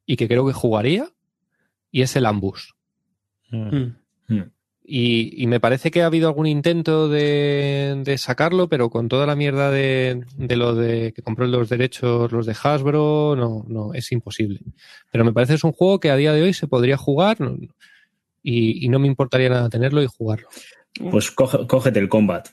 y 0.06 0.16
que 0.16 0.28
creo 0.28 0.46
que 0.46 0.52
jugaría 0.52 1.08
y 1.90 2.02
es 2.02 2.14
el 2.16 2.26
Ambush. 2.26 2.70
Mm. 3.50 3.86
Y, 4.90 5.42
y 5.42 5.46
me 5.46 5.60
parece 5.60 5.90
que 5.90 6.00
ha 6.02 6.06
habido 6.06 6.28
algún 6.28 6.46
intento 6.46 7.08
de, 7.10 8.00
de 8.04 8.16
sacarlo, 8.18 8.68
pero 8.70 8.88
con 8.88 9.08
toda 9.08 9.26
la 9.26 9.36
mierda 9.36 9.70
de, 9.70 10.24
de 10.36 10.56
lo 10.56 10.74
de 10.74 11.12
que 11.12 11.20
compró 11.22 11.46
los 11.46 11.68
derechos 11.68 12.32
los 12.32 12.46
de 12.46 12.56
Hasbro, 12.62 13.34
no, 13.36 13.64
no, 13.68 13.92
es 13.92 14.10
imposible. 14.12 14.60
Pero 15.12 15.24
me 15.26 15.32
parece 15.34 15.52
que 15.52 15.56
es 15.56 15.64
un 15.64 15.72
juego 15.72 16.00
que 16.00 16.10
a 16.10 16.16
día 16.16 16.32
de 16.32 16.42
hoy 16.42 16.54
se 16.54 16.68
podría 16.68 16.96
jugar 16.96 17.38
no- 17.40 17.58
y, 18.42 18.84
y 18.84 18.88
no 18.88 18.98
me 18.98 19.08
importaría 19.08 19.50
nada 19.50 19.68
tenerlo 19.68 20.02
y 20.02 20.06
jugarlo. 20.06 20.48
Pues 21.10 21.34
coge- 21.34 21.66
cógete 21.66 21.98
el 21.98 22.08
combat. 22.08 22.48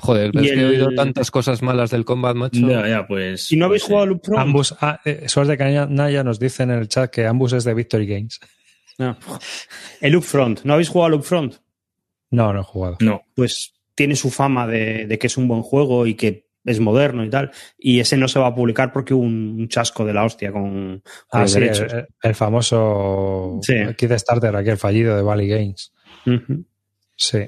Joder, 0.00 0.30
pero 0.32 0.44
Y 0.44 0.48
es 0.48 0.54
que 0.54 0.60
he 0.60 0.64
oído 0.66 0.88
tantas 0.94 1.30
cosas 1.30 1.62
malas 1.62 1.90
del 1.90 2.04
combat, 2.04 2.34
macho. 2.36 2.60
Ya, 2.68 2.86
ya, 2.88 3.06
pues. 3.06 3.42
Si 3.44 3.56
no 3.56 3.66
habéis 3.66 3.82
pues, 3.82 3.88
jugado 3.90 4.06
Loop 4.06 4.24
Front, 4.24 4.40
Ambus, 4.40 4.74
ah, 4.80 5.00
eh, 5.04 5.24
Soas 5.28 5.48
de 5.48 5.56
Canalla 5.58 6.24
nos 6.24 6.38
dice 6.38 6.62
en 6.62 6.70
el 6.70 6.88
chat 6.88 7.10
que 7.10 7.26
ambos 7.26 7.52
es 7.52 7.64
de 7.64 7.74
Victory 7.74 8.06
Games. 8.06 8.40
no. 8.98 9.16
el 10.00 10.12
Loop 10.12 10.24
Front, 10.24 10.60
¿no 10.64 10.72
habéis 10.74 10.88
jugado 10.88 11.06
a 11.06 11.10
Loop 11.10 11.22
Front? 11.24 11.54
No, 12.30 12.52
no 12.52 12.60
he 12.60 12.64
jugado. 12.64 12.96
No. 13.00 13.22
pues 13.34 13.74
tiene 13.94 14.14
su 14.14 14.30
fama 14.30 14.66
de, 14.66 15.06
de 15.06 15.18
que 15.18 15.26
es 15.26 15.36
un 15.36 15.48
buen 15.48 15.62
juego 15.62 16.06
y 16.06 16.14
que 16.14 16.46
es 16.64 16.78
moderno 16.80 17.24
y 17.24 17.30
tal. 17.30 17.50
Y 17.78 17.98
ese 18.00 18.16
no 18.16 18.28
se 18.28 18.38
va 18.38 18.48
a 18.48 18.54
publicar 18.54 18.92
porque 18.92 19.14
hubo 19.14 19.22
un, 19.24 19.56
un 19.58 19.68
chasco 19.68 20.04
de 20.04 20.12
la 20.12 20.24
hostia 20.24 20.52
con, 20.52 21.02
con 21.26 21.40
Ah, 21.40 21.42
los 21.42 21.52
sí, 21.52 21.60
derechos. 21.60 21.92
el, 21.92 22.06
el 22.22 22.34
famoso 22.34 23.58
Sí. 23.62 23.74
Kickstarter, 23.96 24.54
aquel 24.54 24.76
fallido 24.76 25.16
de 25.16 25.22
Valley 25.22 25.48
Games. 25.48 25.92
Ujú. 26.26 26.64
Sí. 27.16 27.38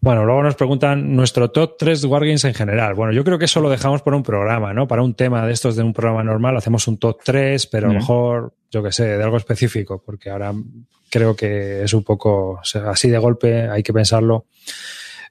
Bueno, 0.00 0.24
luego 0.24 0.42
nos 0.42 0.54
preguntan 0.54 1.14
nuestro 1.16 1.50
top 1.50 1.76
3 1.78 2.04
Wargames 2.04 2.44
en 2.44 2.54
general. 2.54 2.94
Bueno, 2.94 3.12
yo 3.12 3.24
creo 3.24 3.38
que 3.38 3.44
eso 3.46 3.60
lo 3.60 3.68
dejamos 3.68 4.02
para 4.02 4.16
un 4.16 4.22
programa, 4.22 4.72
¿no? 4.72 4.86
Para 4.86 5.02
un 5.02 5.14
tema 5.14 5.44
de 5.46 5.52
estos 5.52 5.76
de 5.76 5.82
un 5.82 5.92
programa 5.92 6.22
normal 6.22 6.56
hacemos 6.56 6.86
un 6.88 6.98
top 6.98 7.18
3, 7.24 7.66
pero 7.66 7.86
a 7.86 7.92
lo 7.92 7.94
Mm. 7.94 8.00
mejor, 8.00 8.54
yo 8.70 8.82
que 8.82 8.92
sé, 8.92 9.04
de 9.18 9.22
algo 9.22 9.36
específico, 9.36 10.02
porque 10.04 10.30
ahora 10.30 10.54
creo 11.10 11.34
que 11.34 11.82
es 11.82 11.92
un 11.92 12.04
poco 12.04 12.52
o 12.52 12.64
sea, 12.64 12.90
así 12.90 13.10
de 13.10 13.18
golpe, 13.18 13.68
hay 13.68 13.82
que 13.82 13.92
pensarlo. 13.92 14.46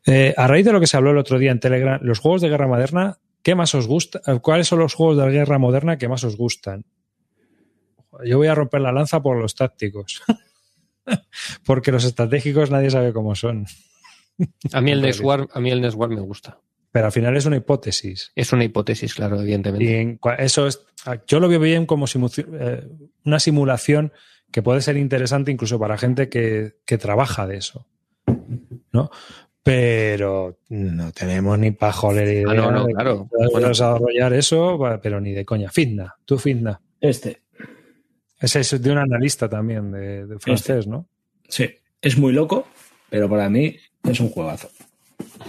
Eh, 0.05 0.33
a 0.35 0.45
raíz 0.45 0.65
de 0.65 0.73
lo 0.73 0.79
que 0.79 0.87
se 0.87 0.97
habló 0.97 1.11
el 1.11 1.17
otro 1.17 1.39
día 1.39 1.51
en 1.51 1.59
Telegram, 1.59 1.99
los 2.03 2.19
juegos 2.19 2.41
de 2.41 2.49
guerra 2.49 2.67
moderna, 2.67 3.17
¿qué 3.41 3.55
más 3.55 3.73
os 3.75 3.87
gusta? 3.87 4.21
¿Cuáles 4.41 4.67
son 4.67 4.79
los 4.79 4.93
juegos 4.93 5.17
de 5.17 5.31
guerra 5.31 5.57
moderna 5.57 5.97
que 5.97 6.07
más 6.09 6.23
os 6.25 6.35
gustan? 6.37 6.85
Yo 8.25 8.37
voy 8.37 8.47
a 8.47 8.55
romper 8.55 8.81
la 8.81 8.91
lanza 8.91 9.21
por 9.21 9.37
los 9.37 9.55
tácticos. 9.55 10.21
Porque 11.65 11.91
los 11.91 12.03
estratégicos 12.03 12.69
nadie 12.69 12.89
sabe 12.91 13.13
cómo 13.13 13.33
son. 13.35 13.65
A 14.73 14.81
mí 14.81 14.91
el 14.91 15.01
Next. 15.01 15.21
War, 15.21 15.47
a 15.53 15.59
mí 15.59 15.69
el 15.71 15.81
Next 15.81 15.97
War 15.97 16.09
me 16.09 16.21
gusta. 16.21 16.59
Pero 16.91 17.05
al 17.05 17.11
final 17.11 17.37
es 17.37 17.45
una 17.45 17.57
hipótesis. 17.57 18.31
Es 18.35 18.51
una 18.51 18.63
hipótesis, 18.63 19.13
claro, 19.13 19.35
Y 19.37 19.41
evidentemente. 19.41 20.01
en 20.01 20.19
eso 20.39 20.65
es, 20.65 20.81
yo 21.27 21.39
lo 21.39 21.47
veo 21.47 21.59
bien 21.59 21.85
como 21.85 22.07
simu- 22.07 22.45
eh, 22.59 22.87
una 23.25 23.39
simulación 23.39 24.11
que 24.51 24.63
puede 24.63 24.81
ser 24.81 24.97
interesante 24.97 25.51
incluso 25.51 25.77
para 25.77 25.97
gente 25.99 26.29
que, 26.29 26.77
que 26.85 26.97
trabaja 26.97 27.45
de 27.45 27.57
eso. 27.57 27.85
¿No? 28.91 29.11
Pero 29.61 30.57
no 30.69 31.11
tenemos 31.11 31.59
ni 31.59 31.69
para 31.71 31.91
joder 31.93 32.27
idea 32.27 32.45
Ah, 32.49 32.53
no, 32.55 32.71
no, 32.71 32.85
de 32.87 32.93
claro. 32.93 33.29
Bueno. 33.51 33.67
desarrollar 33.67 34.33
eso, 34.33 34.77
va, 34.79 34.99
pero 34.99 35.21
ni 35.21 35.33
de 35.33 35.45
coña. 35.45 35.69
Fitna, 35.69 36.15
tú 36.25 36.37
Fitna. 36.39 36.81
Este. 36.99 37.43
Ese 38.39 38.61
es 38.61 38.81
de 38.81 38.91
un 38.91 38.97
analista 38.97 39.47
también 39.47 39.91
de, 39.91 40.25
de 40.25 40.39
francés, 40.39 40.87
¿no? 40.87 41.07
Sí. 41.47 41.69
Es 42.01 42.17
muy 42.17 42.31
loco, 42.33 42.67
pero 43.09 43.29
para 43.29 43.49
mí 43.49 43.75
es 44.03 44.19
un 44.19 44.29
juegazo. 44.29 44.69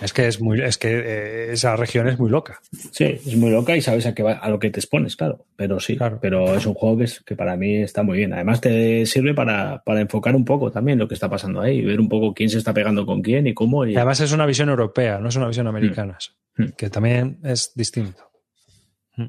Es 0.03 0.13
que 0.13 0.27
es 0.27 0.41
muy, 0.41 0.61
es 0.61 0.79
que 0.79 0.89
eh, 0.93 1.53
esa 1.53 1.77
región 1.77 2.09
es 2.09 2.19
muy 2.19 2.31
loca. 2.31 2.61
Sí, 2.91 3.05
es 3.05 3.37
muy 3.37 3.51
loca 3.51 3.77
y 3.77 3.83
sabes 3.83 4.07
a, 4.07 4.15
qué 4.15 4.23
va, 4.23 4.33
a 4.33 4.49
lo 4.51 4.59
que 4.59 4.71
te 4.71 4.81
expones, 4.81 5.15
claro. 5.15 5.47
Pero 5.57 5.79
sí, 5.79 5.97
Claro. 5.97 6.19
pero 6.21 6.57
es 6.57 6.67
un 6.67 6.75
juego 6.75 6.99
que, 6.99 7.05
es, 7.05 7.21
que 7.21 7.37
para 7.37 7.57
mí 7.57 7.77
está 7.77 8.03
muy 8.03 8.19
bien. 8.19 8.33
Además 8.33 8.61
te 8.61 9.05
sirve 9.07 9.33
para, 9.35 9.83
para 9.85 10.01
enfocar 10.01 10.35
un 10.35 10.45
poco 10.45 10.71
también 10.73 10.99
lo 10.99 11.07
que 11.07 11.15
está 11.15 11.29
pasando 11.29 11.61
ahí, 11.61 11.83
ver 11.85 12.01
un 12.01 12.09
poco 12.09 12.35
quién 12.35 12.49
se 12.51 12.59
está 12.59 12.73
pegando 12.75 13.07
con 13.07 13.23
quién 13.23 13.47
y 13.47 13.55
cómo. 13.55 13.85
Y... 13.87 13.93
Y 13.93 13.97
además 13.97 14.21
es 14.21 14.33
una 14.33 14.47
visión 14.47 14.69
europea, 14.71 15.19
no 15.19 15.29
es 15.29 15.37
una 15.37 15.49
visión 15.49 15.67
americana, 15.67 16.19
Mm. 16.57 16.65
que 16.77 16.91
también 16.91 17.39
es 17.45 17.73
distinto. 17.77 18.25
Mm. 19.17 19.25
O 19.25 19.29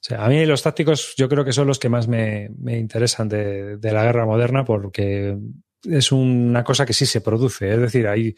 sea, 0.00 0.24
a 0.24 0.28
mí 0.28 0.44
los 0.44 0.62
tácticos 0.62 1.14
yo 1.16 1.28
creo 1.28 1.44
que 1.44 1.52
son 1.54 1.66
los 1.66 1.78
que 1.78 1.88
más 1.88 2.06
me, 2.06 2.50
me 2.58 2.78
interesan 2.78 3.28
de, 3.28 3.78
de 3.78 3.92
la 3.92 4.04
guerra 4.04 4.26
moderna 4.26 4.64
porque 4.64 5.36
es 5.84 6.12
una 6.12 6.64
cosa 6.64 6.84
que 6.84 6.92
sí 6.92 7.06
se 7.06 7.20
produce. 7.20 7.72
Es 7.72 7.80
decir, 7.80 8.06
ahí 8.08 8.34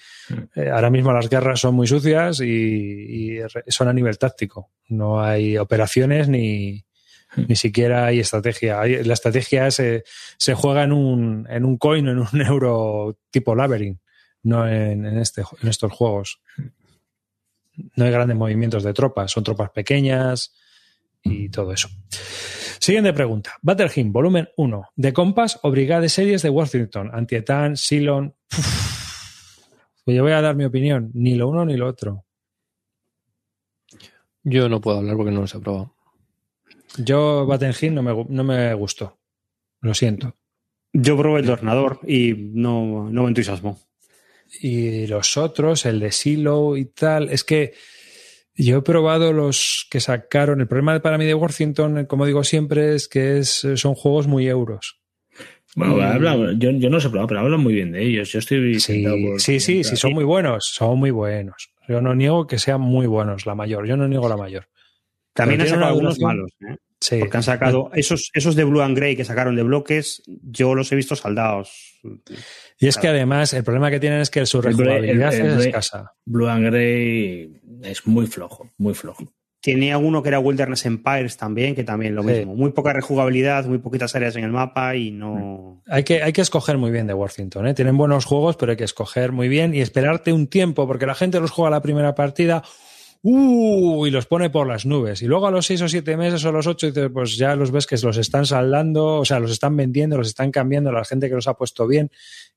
eh, 0.54 0.70
ahora 0.70 0.90
mismo 0.90 1.12
las 1.12 1.28
guerras 1.28 1.60
son 1.60 1.74
muy 1.74 1.86
sucias 1.86 2.40
y, 2.40 3.38
son 3.68 3.88
a 3.88 3.92
nivel 3.92 4.18
táctico. 4.18 4.70
No 4.88 5.22
hay 5.22 5.56
operaciones 5.56 6.28
ni, 6.28 6.84
ni 7.36 7.56
siquiera 7.56 8.06
hay 8.06 8.20
estrategia. 8.20 8.84
La 8.84 9.14
estrategia 9.14 9.70
se, 9.70 10.04
se 10.36 10.54
juega 10.54 10.84
en 10.84 10.92
un, 10.92 11.46
en 11.48 11.64
un 11.64 11.78
coin 11.78 12.08
o 12.08 12.10
en 12.12 12.18
un 12.18 12.40
euro 12.46 13.18
tipo 13.30 13.54
Labyrinth, 13.54 14.00
no 14.42 14.68
en, 14.68 15.04
en, 15.06 15.18
este, 15.18 15.42
en 15.62 15.68
estos 15.68 15.92
juegos. 15.92 16.40
No 17.96 18.04
hay 18.04 18.10
grandes 18.10 18.36
movimientos 18.36 18.82
de 18.82 18.92
tropas, 18.92 19.30
son 19.30 19.44
tropas 19.44 19.70
pequeñas 19.70 20.52
y 21.22 21.48
todo 21.48 21.72
eso. 21.72 21.88
Siguiente 22.80 23.12
pregunta. 23.12 23.52
Battlehymn, 23.62 24.12
volumen 24.12 24.48
1. 24.56 24.82
¿De 24.96 25.12
Compass 25.12 25.58
o 25.62 25.70
Brigade 25.70 26.08
Series 26.08 26.42
de 26.42 26.50
Washington? 26.50 27.10
Antietam, 27.12 27.76
Silon. 27.76 28.34
Pues 30.02 30.16
yo 30.16 30.22
voy 30.22 30.32
a 30.32 30.40
dar 30.40 30.56
mi 30.56 30.64
opinión. 30.64 31.10
Ni 31.12 31.34
lo 31.34 31.48
uno 31.48 31.64
ni 31.66 31.76
lo 31.76 31.86
otro. 31.86 32.24
Yo 34.42 34.68
no 34.68 34.80
puedo 34.80 34.96
hablar 34.96 35.14
porque 35.14 35.30
no 35.30 35.42
los 35.42 35.54
he 35.54 35.60
probado. 35.60 35.94
Yo 36.96 37.44
Battlehymn 37.46 37.94
no 37.94 38.02
me, 38.02 38.26
no 38.28 38.42
me 38.42 38.72
gustó. 38.74 39.20
Lo 39.82 39.92
siento. 39.92 40.36
Yo 40.92 41.16
probé 41.16 41.40
el 41.40 41.46
de 41.46 41.52
ordenador 41.52 42.00
y 42.06 42.32
no, 42.34 43.10
no 43.10 43.22
me 43.22 43.28
entusiasmó. 43.28 43.78
Y 44.60 45.06
los 45.06 45.36
otros, 45.36 45.86
el 45.86 46.00
de 46.00 46.10
Silo 46.10 46.76
y 46.76 46.86
tal, 46.86 47.28
es 47.30 47.44
que 47.44 47.74
yo 48.64 48.78
he 48.78 48.82
probado 48.82 49.32
los 49.32 49.86
que 49.90 50.00
sacaron. 50.00 50.60
El 50.60 50.66
problema 50.68 51.00
para 51.00 51.18
mí 51.18 51.24
de 51.24 51.34
Washington, 51.34 52.06
como 52.06 52.26
digo 52.26 52.44
siempre, 52.44 52.94
es 52.94 53.08
que 53.08 53.38
es, 53.38 53.66
son 53.76 53.94
juegos 53.94 54.26
muy 54.26 54.46
euros. 54.48 55.00
Bueno, 55.76 55.98
Y- 55.98 56.00
habla- 56.02 56.52
yo, 56.58 56.70
yo 56.72 56.90
no 56.90 57.00
sé, 57.00 57.10
pero 57.10 57.26
hablan 57.38 57.60
muy 57.60 57.74
bien 57.74 57.92
de 57.92 58.02
ellos. 58.04 58.32
Yo 58.32 58.38
estoy. 58.40 58.80
Sí, 58.80 59.04
por- 59.04 59.40
sí, 59.40 59.60
sí, 59.60 59.84
sí, 59.84 59.96
son 59.96 60.12
muy 60.14 60.24
buenos, 60.24 60.66
son 60.72 60.98
muy 60.98 61.10
buenos. 61.10 61.70
Yo 61.88 62.00
no 62.00 62.14
niego 62.14 62.46
que 62.46 62.58
sean 62.58 62.80
muy 62.80 63.06
buenos, 63.06 63.46
la 63.46 63.54
mayor. 63.54 63.86
Yo 63.86 63.96
no 63.96 64.06
niego 64.08 64.28
la 64.28 64.36
mayor. 64.36 64.68
También 65.32 65.60
han 65.60 65.66
sacado 65.68 65.86
algunos 65.92 66.18
malos. 66.26 66.50
¿eh? 66.68 66.76
Sí. 67.00 67.18
Porque 67.18 67.36
han 67.38 67.42
sacado 67.42 67.90
esos, 67.94 68.30
esos 68.34 68.54
de 68.56 68.64
Blue 68.64 68.82
and 68.82 68.96
Grey 68.96 69.16
que 69.16 69.24
sacaron 69.24 69.56
de 69.56 69.62
bloques, 69.62 70.22
yo 70.26 70.74
los 70.74 70.92
he 70.92 70.96
visto 70.96 71.16
saldados. 71.16 71.98
Y 72.78 72.86
es 72.88 72.98
que 72.98 73.08
además 73.08 73.52
el 73.54 73.64
problema 73.64 73.90
que 73.90 74.00
tienen 74.00 74.20
es 74.20 74.28
que 74.30 74.44
su 74.46 74.60
rejugabilidad 74.60 75.32
el- 75.34 75.46
el 75.46 75.58
es 75.60 75.66
escasa. 75.66 76.12
Blue 76.26 76.48
and 76.48 76.66
Grey 76.66 77.60
es 77.82 78.06
muy 78.06 78.26
flojo, 78.26 78.68
muy 78.76 78.92
flojo. 78.94 79.32
Tenía 79.62 79.98
uno 79.98 80.22
que 80.22 80.30
era 80.30 80.38
Wilderness 80.40 80.86
Empires 80.86 81.36
también, 81.36 81.74
que 81.74 81.84
también 81.84 82.14
lo 82.14 82.22
Sí. 82.22 82.28
mismo. 82.28 82.54
Muy 82.56 82.72
poca 82.72 82.94
rejugabilidad, 82.94 83.66
muy 83.66 83.76
poquitas 83.78 84.14
áreas 84.16 84.34
en 84.36 84.44
el 84.44 84.50
mapa 84.52 84.96
y 84.96 85.10
no. 85.10 85.82
Hay 85.86 86.02
que, 86.02 86.22
hay 86.22 86.32
que 86.32 86.40
escoger 86.40 86.78
muy 86.78 86.90
bien 86.90 87.06
de 87.06 87.12
Worthington. 87.14 87.66
¿eh? 87.66 87.74
Tienen 87.74 87.96
buenos 87.98 88.24
juegos, 88.24 88.56
pero 88.56 88.72
hay 88.72 88.76
que 88.78 88.84
escoger 88.84 89.32
muy 89.32 89.48
bien 89.48 89.74
y 89.74 89.80
esperarte 89.80 90.32
un 90.32 90.46
tiempo, 90.48 90.86
porque 90.86 91.04
la 91.04 91.14
gente 91.14 91.40
los 91.40 91.50
juega 91.50 91.70
la 91.70 91.82
primera 91.82 92.14
partida 92.14 92.62
¡uh! 93.22 94.06
y 94.06 94.10
los 94.10 94.26
pone 94.26 94.50
por 94.50 94.66
las 94.66 94.86
nubes. 94.86 95.22
Y 95.22 95.26
luego 95.26 95.46
a 95.46 95.50
los 95.50 95.66
seis 95.66 95.82
o 95.82 95.88
siete 95.88 96.16
meses 96.16 96.44
o 96.44 96.52
los 96.52 96.66
ocho, 96.66 96.88
pues 97.12 97.36
ya 97.36 97.54
los 97.56 97.70
ves 97.70 97.86
que 97.86 97.96
los 97.96 98.16
están 98.16 98.46
saldando, 98.46 99.16
o 99.16 99.24
sea, 99.24 99.40
los 99.40 99.50
están 99.50 99.76
vendiendo, 99.76 100.16
los 100.16 100.28
están 100.28 100.50
cambiando, 100.50 100.92
la 100.92 101.04
gente 101.04 101.28
que 101.28 101.34
los 101.34 101.48
ha 101.48 101.54
puesto 101.54 101.86
bien. 101.86 102.10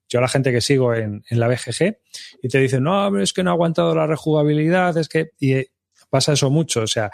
Yo 0.10 0.22
la 0.22 0.27
gente 0.27 0.52
que 0.52 0.61
sigo 0.61 0.94
en, 0.94 1.23
en 1.30 1.40
la 1.40 1.48
BGG 1.48 1.98
y 2.41 2.48
te 2.48 2.60
dicen, 2.60 2.84
no, 2.84 3.19
es 3.19 3.34
que 3.34 3.44
no 3.44 3.49
ha 3.49 3.53
aguantado 3.53 3.95
la 3.95 4.07
rejugabilidad, 4.07 4.98
es 4.98 5.10
que... 5.10 5.31
Y 5.40 5.53
eh, 5.53 5.72
pasa 6.10 6.34
eso 6.34 6.52
mucho, 6.52 6.81
o 6.81 6.88
sea, 6.88 7.10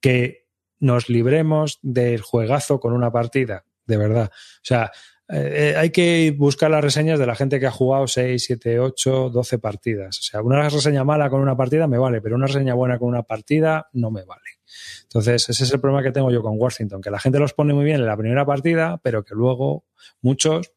que 0.00 0.46
nos 0.78 1.08
libremos 1.08 1.80
del 1.82 2.20
juegazo 2.20 2.78
con 2.78 2.92
una 2.92 3.10
partida, 3.10 3.64
de 3.84 3.96
verdad. 3.96 4.30
O 4.32 4.60
sea, 4.62 4.92
eh, 5.30 5.74
hay 5.76 5.90
que 5.90 6.34
buscar 6.36 6.70
las 6.70 6.82
reseñas 6.82 7.18
de 7.18 7.26
la 7.26 7.34
gente 7.34 7.60
que 7.60 7.66
ha 7.66 7.70
jugado 7.70 8.06
6, 8.06 8.42
7, 8.42 8.80
8, 8.80 9.30
12 9.30 9.58
partidas. 9.58 10.18
O 10.18 10.22
sea, 10.22 10.42
una 10.42 10.68
reseña 10.68 11.04
mala 11.04 11.28
con 11.28 11.40
una 11.40 11.56
partida 11.56 11.86
me 11.86 11.98
vale, 11.98 12.20
pero 12.22 12.36
una 12.36 12.46
reseña 12.46 12.74
buena 12.74 12.98
con 12.98 13.08
una 13.08 13.22
partida 13.22 13.88
no 13.92 14.10
me 14.10 14.24
vale. 14.24 14.58
Entonces, 15.02 15.48
ese 15.48 15.64
es 15.64 15.72
el 15.72 15.80
problema 15.80 16.02
que 16.02 16.12
tengo 16.12 16.30
yo 16.30 16.42
con 16.42 16.54
Washington, 16.56 17.02
que 17.02 17.10
la 17.10 17.18
gente 17.18 17.38
los 17.38 17.52
pone 17.52 17.74
muy 17.74 17.84
bien 17.84 17.96
en 17.96 18.06
la 18.06 18.16
primera 18.16 18.46
partida, 18.46 19.00
pero 19.02 19.24
que 19.24 19.34
luego 19.34 19.84
muchos 20.22 20.72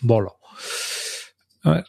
bolo. 0.00 0.36
A 1.62 1.70
ver. 1.72 1.84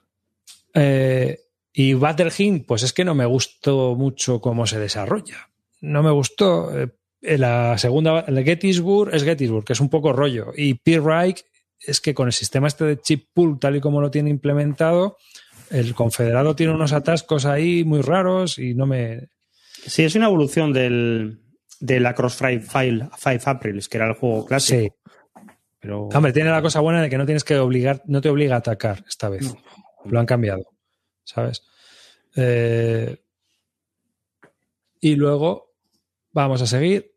Eh, 0.74 1.40
y 1.74 1.94
Battlehymn, 1.94 2.66
pues 2.66 2.84
es 2.84 2.94
que 2.94 3.06
no 3.06 3.14
me 3.14 3.26
gustó 3.26 3.96
mucho 3.96 4.42
cómo 4.42 4.66
se 4.66 4.80
desarrolla. 4.80 5.50
No 5.82 6.02
me 6.02 6.12
gustó. 6.12 6.72
Eh, 6.76 6.90
la 7.38 7.78
segunda, 7.78 8.22
el 8.22 8.44
Gettysburg 8.44 9.14
es 9.14 9.24
Gettysburg, 9.24 9.66
que 9.66 9.74
es 9.74 9.80
un 9.80 9.90
poco 9.90 10.14
rollo. 10.14 10.52
Y 10.56 10.76
P-Reich 10.76 11.46
es 11.80 12.02
que 12.02 12.14
con 12.14 12.28
el 12.28 12.34
sistema 12.34 12.68
este 12.68 12.86
de 12.86 13.00
chip 13.00 13.30
pool, 13.34 13.60
tal 13.60 13.76
y 13.76 13.82
como 13.82 14.02
lo 14.02 14.12
tiene 14.12 14.30
implementado, 14.30 15.18
el 15.70 15.94
confederado 15.94 16.56
tiene 16.56 16.74
unos 16.74 16.94
atascos 16.94 17.46
ahí 17.46 17.84
muy 17.84 18.02
raros 18.02 18.58
y 18.58 18.74
no 18.74 18.86
me. 18.86 19.30
Sí, 19.86 20.04
es 20.04 20.16
una 20.16 20.28
evolución 20.28 20.74
del, 20.74 21.40
de 21.80 22.00
la 22.00 22.14
Crossfire 22.14 22.62
File 22.62 23.10
5 23.18 23.50
Aprils, 23.50 23.90
que 23.90 23.98
era 23.98 24.08
el 24.08 24.14
juego 24.14 24.46
clásico. 24.46 24.80
Sí. 24.80 25.12
Pero... 25.80 26.08
Hombre, 26.08 26.34
tiene 26.34 26.50
la 26.50 26.62
cosa 26.62 26.80
buena 26.80 27.02
de 27.02 27.10
que 27.10 27.18
no 27.18 27.26
tienes 27.26 27.44
que 27.44 27.58
obligar, 27.58 28.02
no 28.06 28.22
te 28.22 28.30
obliga 28.30 28.56
a 28.56 28.60
atacar 28.60 29.04
esta 29.08 29.30
vez. 29.30 29.54
Lo 30.06 30.20
han 30.20 30.26
cambiado, 30.26 30.66
¿sabes? 31.24 31.64
Eh, 32.36 33.18
y 35.00 35.16
luego 35.16 35.76
vamos 36.32 36.62
a 36.62 36.68
seguir. 36.68 37.17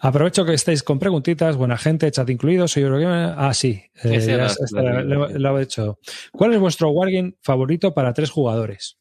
Aprovecho 0.00 0.44
que 0.44 0.54
estáis 0.54 0.82
con 0.82 0.98
preguntitas, 0.98 1.56
buena 1.56 1.76
gente, 1.76 2.10
chat 2.10 2.28
incluido, 2.30 2.68
soy 2.68 2.84
Eurogamer. 2.84 3.34
Ah, 3.36 3.52
sí, 3.52 3.82
eh, 4.04 4.20
ya 4.20 4.46
está, 4.46 5.02
lo, 5.02 5.28
lo 5.28 5.58
he 5.58 5.62
hecho. 5.62 5.98
¿Cuál 6.30 6.54
es 6.54 6.60
vuestro 6.60 6.90
wargame 6.90 7.34
favorito 7.42 7.92
para 7.92 8.12
tres 8.12 8.30
jugadores? 8.30 8.96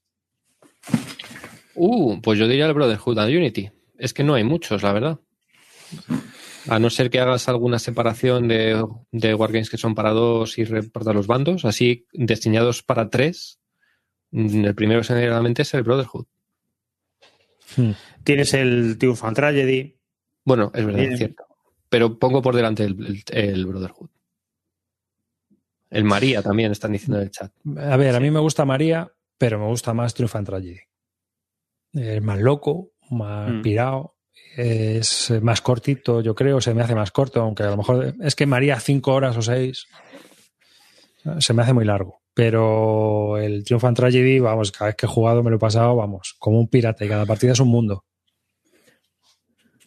Uh, 1.76 2.20
pues 2.22 2.40
yo 2.40 2.48
diría 2.48 2.66
el 2.66 2.74
Brotherhood 2.74 3.20
and 3.20 3.36
Unity. 3.36 3.70
Es 3.98 4.14
que 4.14 4.24
no 4.24 4.34
hay 4.34 4.44
muchos, 4.44 4.82
la 4.82 4.94
verdad. 4.94 5.20
A 6.68 6.80
no 6.80 6.90
ser 6.90 7.10
que 7.10 7.20
hagas 7.20 7.48
alguna 7.48 7.78
separación 7.80 8.48
de, 8.48 8.84
de 9.12 9.34
wargames 9.36 9.70
que 9.70 9.78
son 9.78 9.94
para 9.94 10.10
dos 10.12 10.58
y 10.58 10.64
repartas 10.64 11.14
los 11.14 11.28
bandos, 11.28 11.64
así 11.64 12.06
destinados 12.12 12.82
para 12.84 13.10
tres. 13.10 13.60
mm, 14.32 14.66
El 14.66 14.76
primero 14.76 15.04
generalmente 15.04 15.62
es 15.62 15.74
el 15.76 15.84
Brotherhood. 15.84 16.26
Tienes 18.24 18.54
el 18.54 18.98
Triumph 18.98 19.24
and 19.24 19.36
Tragedy. 19.36 19.97
Bueno, 20.48 20.72
es 20.74 20.86
verdad, 20.86 21.02
es 21.02 21.18
cierto. 21.18 21.44
Pero 21.90 22.18
pongo 22.18 22.42
por 22.42 22.56
delante 22.56 22.86
el, 22.86 23.24
el- 23.32 23.38
el 23.38 23.66
Brotherhood. 23.66 24.10
El 25.90 26.04
María 26.06 26.42
también 26.42 26.72
están 26.72 26.94
diciendo 26.94 27.18
en 27.18 27.24
el 27.24 27.32
chat. 27.32 27.52
A 27.78 27.98
ver, 27.98 28.16
a 28.16 28.20
mí 28.22 28.32
me 28.32 28.40
gusta 28.40 28.64
María, 28.66 29.12
pero 29.38 29.60
me 29.60 29.66
gusta 29.68 29.94
más 29.94 30.14
Triumph 30.14 30.36
and 30.38 30.48
Tragedy. 30.48 30.80
Es 31.94 32.22
más 32.22 32.40
loco, 32.40 32.92
más 33.10 33.52
Mm. 33.56 33.62
pirado, 33.62 34.16
es 34.56 35.34
más 35.42 35.62
cortito, 35.62 36.22
yo 36.22 36.34
creo, 36.34 36.62
se 36.62 36.74
me 36.74 36.82
hace 36.82 36.96
más 36.96 37.12
corto, 37.12 37.42
aunque 37.42 37.64
a 37.64 37.70
lo 37.72 37.78
mejor 37.78 38.16
es 38.22 38.36
que 38.36 38.46
María 38.46 38.80
cinco 38.80 39.14
horas 39.14 39.36
o 39.38 39.42
seis 39.42 39.86
se 41.40 41.54
me 41.54 41.62
hace 41.64 41.74
muy 41.74 41.86
largo. 41.86 42.22
Pero 42.34 43.38
el 43.38 43.64
Triumph 43.64 43.84
and 43.86 43.98
Tragedy, 43.98 44.40
vamos, 44.40 44.72
cada 44.72 44.88
vez 44.88 44.96
que 44.96 45.06
he 45.08 45.10
jugado 45.10 45.42
me 45.44 45.50
lo 45.50 45.56
he 45.56 45.60
pasado, 45.60 45.96
vamos, 45.96 46.36
como 46.40 46.60
un 46.60 46.68
pirata 46.68 47.04
y 47.04 47.10
cada 47.10 47.26
partida 47.26 47.54
es 47.54 47.60
un 47.60 47.70
mundo. 47.70 48.06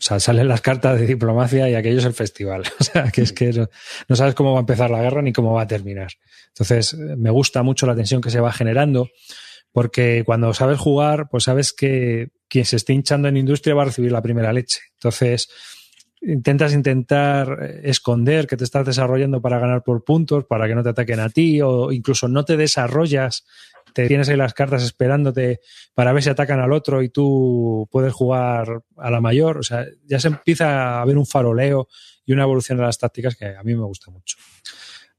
O 0.00 0.02
sea, 0.02 0.18
salen 0.18 0.48
las 0.48 0.62
cartas 0.62 0.98
de 0.98 1.06
diplomacia 1.06 1.68
y 1.68 1.74
aquello 1.74 1.98
es 1.98 2.06
el 2.06 2.14
festival. 2.14 2.62
O 2.80 2.84
sea, 2.84 3.10
que 3.10 3.20
es 3.20 3.34
que 3.34 3.52
no, 3.52 3.68
no 4.08 4.16
sabes 4.16 4.34
cómo 4.34 4.52
va 4.52 4.58
a 4.58 4.60
empezar 4.60 4.90
la 4.90 5.02
guerra 5.02 5.20
ni 5.20 5.32
cómo 5.32 5.52
va 5.52 5.62
a 5.62 5.66
terminar. 5.66 6.12
Entonces, 6.48 6.94
eh, 6.94 7.16
me 7.16 7.30
gusta 7.30 7.62
mucho 7.62 7.86
la 7.86 7.94
tensión 7.94 8.22
que 8.22 8.30
se 8.30 8.40
va 8.40 8.50
generando, 8.50 9.10
porque 9.72 10.22
cuando 10.24 10.54
sabes 10.54 10.78
jugar, 10.78 11.28
pues 11.30 11.44
sabes 11.44 11.74
que 11.74 12.30
quien 12.48 12.64
se 12.64 12.76
esté 12.76 12.94
hinchando 12.94 13.28
en 13.28 13.36
industria 13.36 13.74
va 13.74 13.82
a 13.82 13.86
recibir 13.86 14.10
la 14.10 14.22
primera 14.22 14.54
leche. 14.54 14.80
Entonces, 14.94 15.50
intentas 16.22 16.72
intentar 16.72 17.58
eh, 17.60 17.80
esconder 17.84 18.46
que 18.46 18.56
te 18.56 18.64
estás 18.64 18.86
desarrollando 18.86 19.42
para 19.42 19.58
ganar 19.58 19.82
por 19.82 20.02
puntos, 20.02 20.46
para 20.46 20.66
que 20.66 20.74
no 20.74 20.82
te 20.82 20.88
ataquen 20.88 21.20
a 21.20 21.28
ti, 21.28 21.60
o 21.60 21.92
incluso 21.92 22.26
no 22.26 22.46
te 22.46 22.56
desarrollas, 22.56 23.44
te 23.92 24.06
tienes 24.08 24.28
ahí 24.28 24.36
las 24.36 24.54
cartas 24.54 24.82
esperándote 24.82 25.60
para 25.94 26.12
ver 26.12 26.22
si 26.22 26.30
atacan 26.30 26.60
al 26.60 26.72
otro 26.72 27.02
y 27.02 27.08
tú 27.08 27.88
puedes 27.90 28.12
jugar 28.12 28.82
a 28.96 29.10
la 29.10 29.20
mayor. 29.20 29.58
O 29.58 29.62
sea, 29.62 29.86
ya 30.04 30.18
se 30.20 30.28
empieza 30.28 31.00
a 31.00 31.04
ver 31.04 31.16
un 31.18 31.26
faroleo 31.26 31.88
y 32.24 32.32
una 32.32 32.42
evolución 32.44 32.78
de 32.78 32.84
las 32.84 32.98
tácticas 32.98 33.36
que 33.36 33.46
a 33.46 33.62
mí 33.62 33.74
me 33.74 33.84
gusta 33.84 34.10
mucho. 34.10 34.36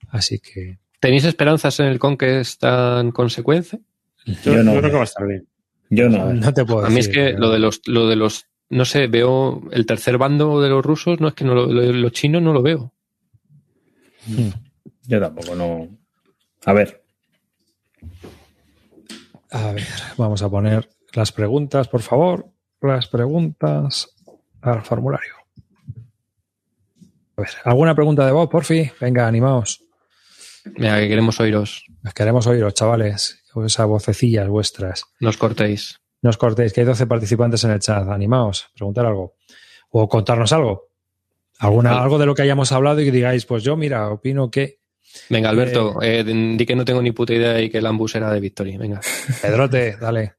Así 0.09 0.39
que 0.39 0.79
¿Tenéis 0.99 1.25
esperanzas 1.25 1.79
en 1.79 1.87
el 1.87 1.97
Conquest 1.99 2.61
tan 2.61 3.11
consecuencia? 3.11 3.79
Yo, 4.25 4.53
Yo 4.53 4.63
no. 4.63 4.73
yo 4.75 4.79
creo 4.81 4.91
que 4.91 4.95
va 4.97 5.01
a 5.01 5.05
estar 5.05 5.25
bien. 5.27 5.47
Yo 5.89 6.07
no. 6.09 6.31
No 6.33 6.53
te 6.53 6.63
puedo 6.63 6.85
A 6.85 6.89
mí 6.89 6.99
es 6.99 7.07
que 7.07 7.23
pero- 7.31 7.39
lo 7.39 7.49
de 7.51 7.59
los, 7.59 7.81
lo 7.87 8.07
de 8.07 8.15
los, 8.15 8.45
no 8.69 8.85
sé, 8.85 9.07
veo 9.07 9.63
el 9.71 9.85
tercer 9.87 10.17
bando 10.19 10.61
de 10.61 10.69
los 10.69 10.85
rusos, 10.85 11.19
no 11.19 11.27
es 11.29 11.33
que 11.33 11.43
no 11.43 11.55
lo, 11.55 11.65
lo- 11.65 11.91
los 11.91 12.11
chinos 12.11 12.41
no 12.43 12.53
lo 12.53 12.61
veo. 12.61 12.93
Yo 15.07 15.19
tampoco, 15.19 15.55
no. 15.55 15.87
A 16.65 16.73
ver, 16.73 17.01
A 19.51 19.73
ver, 19.73 19.87
vamos 20.17 20.41
a 20.41 20.49
poner 20.49 20.89
las 21.13 21.31
preguntas, 21.31 21.87
por 21.87 22.01
favor. 22.01 22.47
Las 22.81 23.07
preguntas 23.07 24.15
al 24.61 24.81
formulario. 24.81 25.35
A 27.35 27.41
ver, 27.41 27.49
¿alguna 27.65 27.93
pregunta 27.93 28.25
de 28.25 28.31
vos, 28.31 28.49
porfi? 28.49 28.91
Venga, 28.99 29.27
animaos. 29.27 29.83
Mira, 30.77 30.99
que 30.99 31.09
queremos 31.09 31.39
oíros. 31.39 31.85
Queremos 32.15 32.47
oíros, 32.47 32.73
chavales. 32.73 33.43
Esas 33.65 33.87
vocecillas 33.87 34.47
vuestras. 34.47 35.05
No 35.19 35.29
os 35.29 35.37
cortéis. 35.37 35.99
No 36.21 36.29
os 36.29 36.37
cortéis, 36.37 36.71
que 36.71 36.81
hay 36.81 36.87
12 36.87 37.05
participantes 37.07 37.63
en 37.63 37.71
el 37.71 37.79
chat. 37.79 38.07
Animaos, 38.07 38.69
preguntar 38.75 39.05
algo. 39.05 39.35
O 39.89 40.07
contarnos 40.07 40.53
algo. 40.53 40.89
Alguna. 41.59 42.01
Algo 42.01 42.17
de 42.17 42.25
lo 42.25 42.35
que 42.35 42.43
hayamos 42.43 42.71
hablado 42.71 43.01
y 43.01 43.05
que 43.05 43.11
digáis, 43.11 43.45
pues 43.45 43.63
yo, 43.63 43.75
mira, 43.75 44.09
opino 44.09 44.49
que. 44.49 44.80
Venga, 45.29 45.49
Alberto, 45.49 46.01
eh, 46.01 46.23
di 46.23 46.65
que 46.65 46.75
no 46.75 46.85
tengo 46.85 47.01
ni 47.01 47.11
puta 47.11 47.33
idea 47.33 47.61
y 47.61 47.69
que 47.69 47.77
el 47.77 47.85
ambus 47.85 48.15
era 48.15 48.31
de 48.31 48.39
Victory. 48.39 48.77
Venga. 48.77 49.01
Pedrote, 49.41 49.97
dale. 49.97 50.33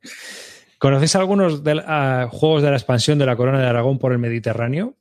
¿Conocéis 0.78 1.14
algunos 1.16 1.62
de 1.62 1.82
ah, 1.86 2.28
juegos 2.30 2.62
de 2.62 2.70
la 2.70 2.76
expansión 2.76 3.18
de 3.18 3.26
la 3.26 3.36
Corona 3.36 3.60
de 3.60 3.66
Aragón 3.66 3.98
por 3.98 4.12
el 4.12 4.18
Mediterráneo? 4.18 4.96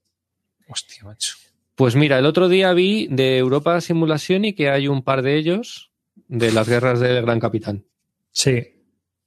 Hostia, 0.67 1.03
macho. 1.03 1.35
Pues 1.75 1.95
mira, 1.95 2.19
el 2.19 2.25
otro 2.25 2.47
día 2.49 2.73
vi 2.73 3.07
de 3.07 3.37
Europa 3.37 3.81
Simulación 3.81 4.45
y 4.45 4.53
que 4.53 4.69
hay 4.69 4.87
un 4.87 5.01
par 5.01 5.23
de 5.23 5.37
ellos 5.37 5.91
de 6.27 6.51
las 6.51 6.69
guerras 6.69 6.99
del 6.99 7.21
Gran 7.23 7.39
Capitán, 7.39 7.85
Sí, 8.31 8.75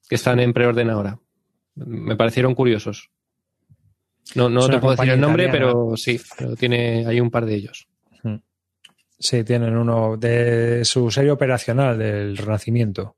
que 0.08 0.14
están 0.14 0.40
en 0.40 0.52
preorden 0.52 0.90
ahora. 0.90 1.18
Me 1.74 2.16
parecieron 2.16 2.54
curiosos. 2.54 3.10
No, 4.34 4.48
no 4.48 4.68
te 4.68 4.78
puedo 4.78 4.96
decir 4.96 5.12
el 5.12 5.20
nombre, 5.20 5.44
italiana. 5.44 5.72
pero 5.72 5.96
sí, 5.96 6.20
pero 6.38 6.56
tiene, 6.56 7.04
hay 7.06 7.20
un 7.20 7.30
par 7.30 7.44
de 7.44 7.56
ellos. 7.56 7.88
Sí, 9.18 9.44
tienen 9.44 9.76
uno 9.76 10.16
de 10.16 10.84
su 10.84 11.10
serie 11.10 11.30
operacional 11.30 11.98
del 11.98 12.36
Renacimiento. 12.36 13.16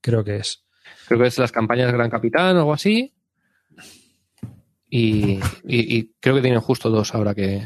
Creo 0.00 0.22
que 0.24 0.36
es. 0.36 0.64
Creo 1.08 1.20
que 1.20 1.26
es 1.28 1.38
las 1.38 1.52
campañas 1.52 1.92
Gran 1.92 2.10
Capitán 2.10 2.56
o 2.56 2.60
algo 2.60 2.72
así. 2.74 3.12
Y, 4.88 5.40
y- 5.64 5.96
y 5.96 6.14
creo 6.20 6.36
que 6.36 6.42
tienen 6.42 6.60
justo 6.60 6.90
dos 6.90 7.14
ahora 7.14 7.34
que, 7.34 7.62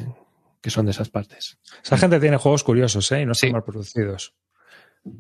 que 0.61 0.71
son 0.71 0.87
de 0.87 0.93
esas 0.93 1.11
partes. 1.11 1.59
Esa 1.85 1.99
gente 1.99 2.19
tiene 2.19 2.39
juegos 2.39 2.65
curiosos, 2.65 3.11
¿eh? 3.13 3.23
Y 3.23 3.27
no 3.27 3.33
están 3.33 3.49
Sí. 3.49 3.53
mal 3.53 3.65
producidos. 3.65 4.35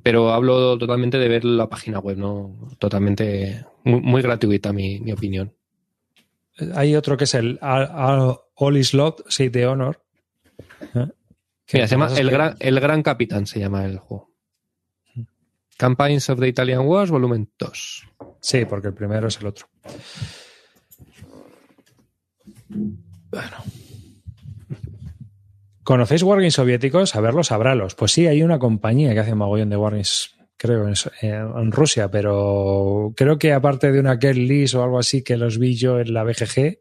Pero 0.02 0.31
hablo 0.32 0.77
totalmente 0.78 1.19
de 1.19 1.28
ver 1.28 1.44
la 1.44 1.69
página 1.69 1.98
web, 2.01 2.16
no 2.19 2.69
totalmente 2.78 3.65
muy, 3.85 4.01
muy 4.01 4.23
gratuita 4.23 4.73
mi, 4.73 5.01
mi 5.01 5.12
opinión. 5.12 5.55
Hay 6.74 6.94
otro 6.97 7.16
que 7.16 7.24
es 7.24 7.35
el 7.35 7.59
All, 7.62 8.36
All- 8.55 8.77
is 8.77 8.93
Lot, 8.93 9.24
sí, 9.31 9.48
de 9.48 9.66
Honor. 9.66 10.02
¿eh? 10.94 11.07
Mira, 11.73 11.87
se 11.87 11.95
llama 11.95 12.09
el 12.17 12.31
gran, 12.31 12.57
el 12.59 12.81
gran 12.81 13.03
Capitán, 13.03 13.47
se 13.47 13.61
llama 13.61 13.85
el 13.85 13.99
juego. 13.99 14.31
Campaigns 15.77 16.29
of 16.31 16.41
the 16.41 16.49
Italian 16.49 16.81
Wars, 16.87 17.11
volumen 17.11 17.51
2. 17.59 18.09
Sí, 18.41 18.65
porque 18.67 18.89
el 18.89 18.95
primero 18.95 19.29
es 19.29 19.39
el 19.41 19.47
otro. 19.47 19.67
Bueno. 22.69 23.57
¿Conocéis 25.83 26.23
Wargames 26.23 26.55
soviéticos? 26.55 27.17
A 27.17 27.21
verlos, 27.21 27.49
sabralos. 27.49 27.95
Pues 27.95 28.13
sí, 28.13 28.27
hay 28.27 28.43
una 28.43 28.59
compañía 28.59 29.13
que 29.13 29.21
hace 29.21 29.33
un 29.33 29.39
mogollón 29.39 29.71
de 29.71 29.77
Wargames, 29.77 30.37
creo, 30.57 30.87
en, 30.87 30.95
en- 31.23 31.73
Rusia, 31.73 32.11
pero 32.11 33.13
creo 33.17 33.39
que 33.39 33.53
aparte 33.53 33.91
de 33.91 33.99
una 33.99 34.19
Get 34.19 34.37
List 34.37 34.75
o 34.75 34.83
algo 34.85 34.99
así 34.99 35.23
que 35.23 35.37
los 35.37 35.59
vi 35.59 35.75
yo 35.77 35.99
en 35.99 36.13
la 36.15 36.23
BGG, 36.25 36.79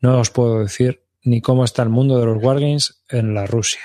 no 0.00 0.20
os 0.20 0.30
puedo 0.30 0.60
decir 0.60 1.02
ni 1.24 1.40
cómo 1.40 1.64
está 1.64 1.82
el 1.82 1.88
mundo 1.88 2.18
de 2.18 2.26
los 2.26 2.42
Wargames 2.42 3.02
en 3.08 3.34
la 3.34 3.46
Rusia. 3.46 3.82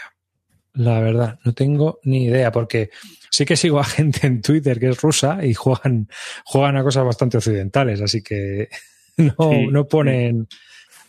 La 0.73 0.99
verdad, 0.99 1.39
no 1.43 1.53
tengo 1.53 1.99
ni 2.03 2.25
idea, 2.25 2.51
porque 2.51 2.89
sí 3.31 3.45
que 3.45 3.55
sigo 3.55 3.79
a 3.79 3.83
gente 3.85 4.27
en 4.27 4.41
Twitter 4.41 4.79
que 4.79 4.89
es 4.89 5.01
rusa 5.01 5.43
y 5.45 5.53
juegan, 5.53 6.07
juegan 6.45 6.77
a 6.77 6.83
cosas 6.83 7.05
bastante 7.05 7.37
occidentales, 7.37 8.01
así 8.01 8.21
que 8.21 8.69
no, 9.17 9.33
Sí, 9.51 9.67
no 9.71 9.87
ponen, 9.87 10.47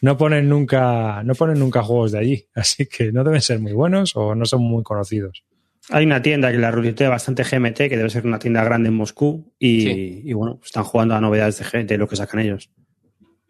no 0.00 0.16
ponen 0.16 0.48
nunca, 0.48 1.22
no 1.24 1.34
ponen 1.34 1.58
nunca 1.58 1.82
juegos 1.82 2.12
de 2.12 2.18
allí, 2.18 2.46
así 2.54 2.86
que 2.86 3.12
no 3.12 3.24
deben 3.24 3.40
ser 3.42 3.58
muy 3.60 3.72
buenos 3.72 4.16
o 4.16 4.34
no 4.34 4.44
son 4.46 4.62
muy 4.62 4.82
conocidos. 4.82 5.44
Hay 5.90 6.04
una 6.04 6.20
tienda 6.20 6.52
que 6.52 6.58
la 6.58 6.70
ruletea 6.70 7.08
bastante 7.08 7.44
GMT, 7.44 7.76
que 7.88 7.96
debe 7.96 8.10
ser 8.10 8.26
una 8.26 8.38
tienda 8.38 8.62
grande 8.62 8.88
en 8.90 8.94
Moscú, 8.94 9.52
y, 9.58 9.80
Sí. 9.82 10.22
y 10.24 10.32
bueno, 10.34 10.60
están 10.62 10.84
jugando 10.84 11.14
a 11.14 11.20
novedades 11.20 11.62
de, 11.72 11.84
de 11.84 11.96
lo 11.98 12.06
que 12.06 12.16
sacan 12.16 12.40
ellos. 12.40 12.70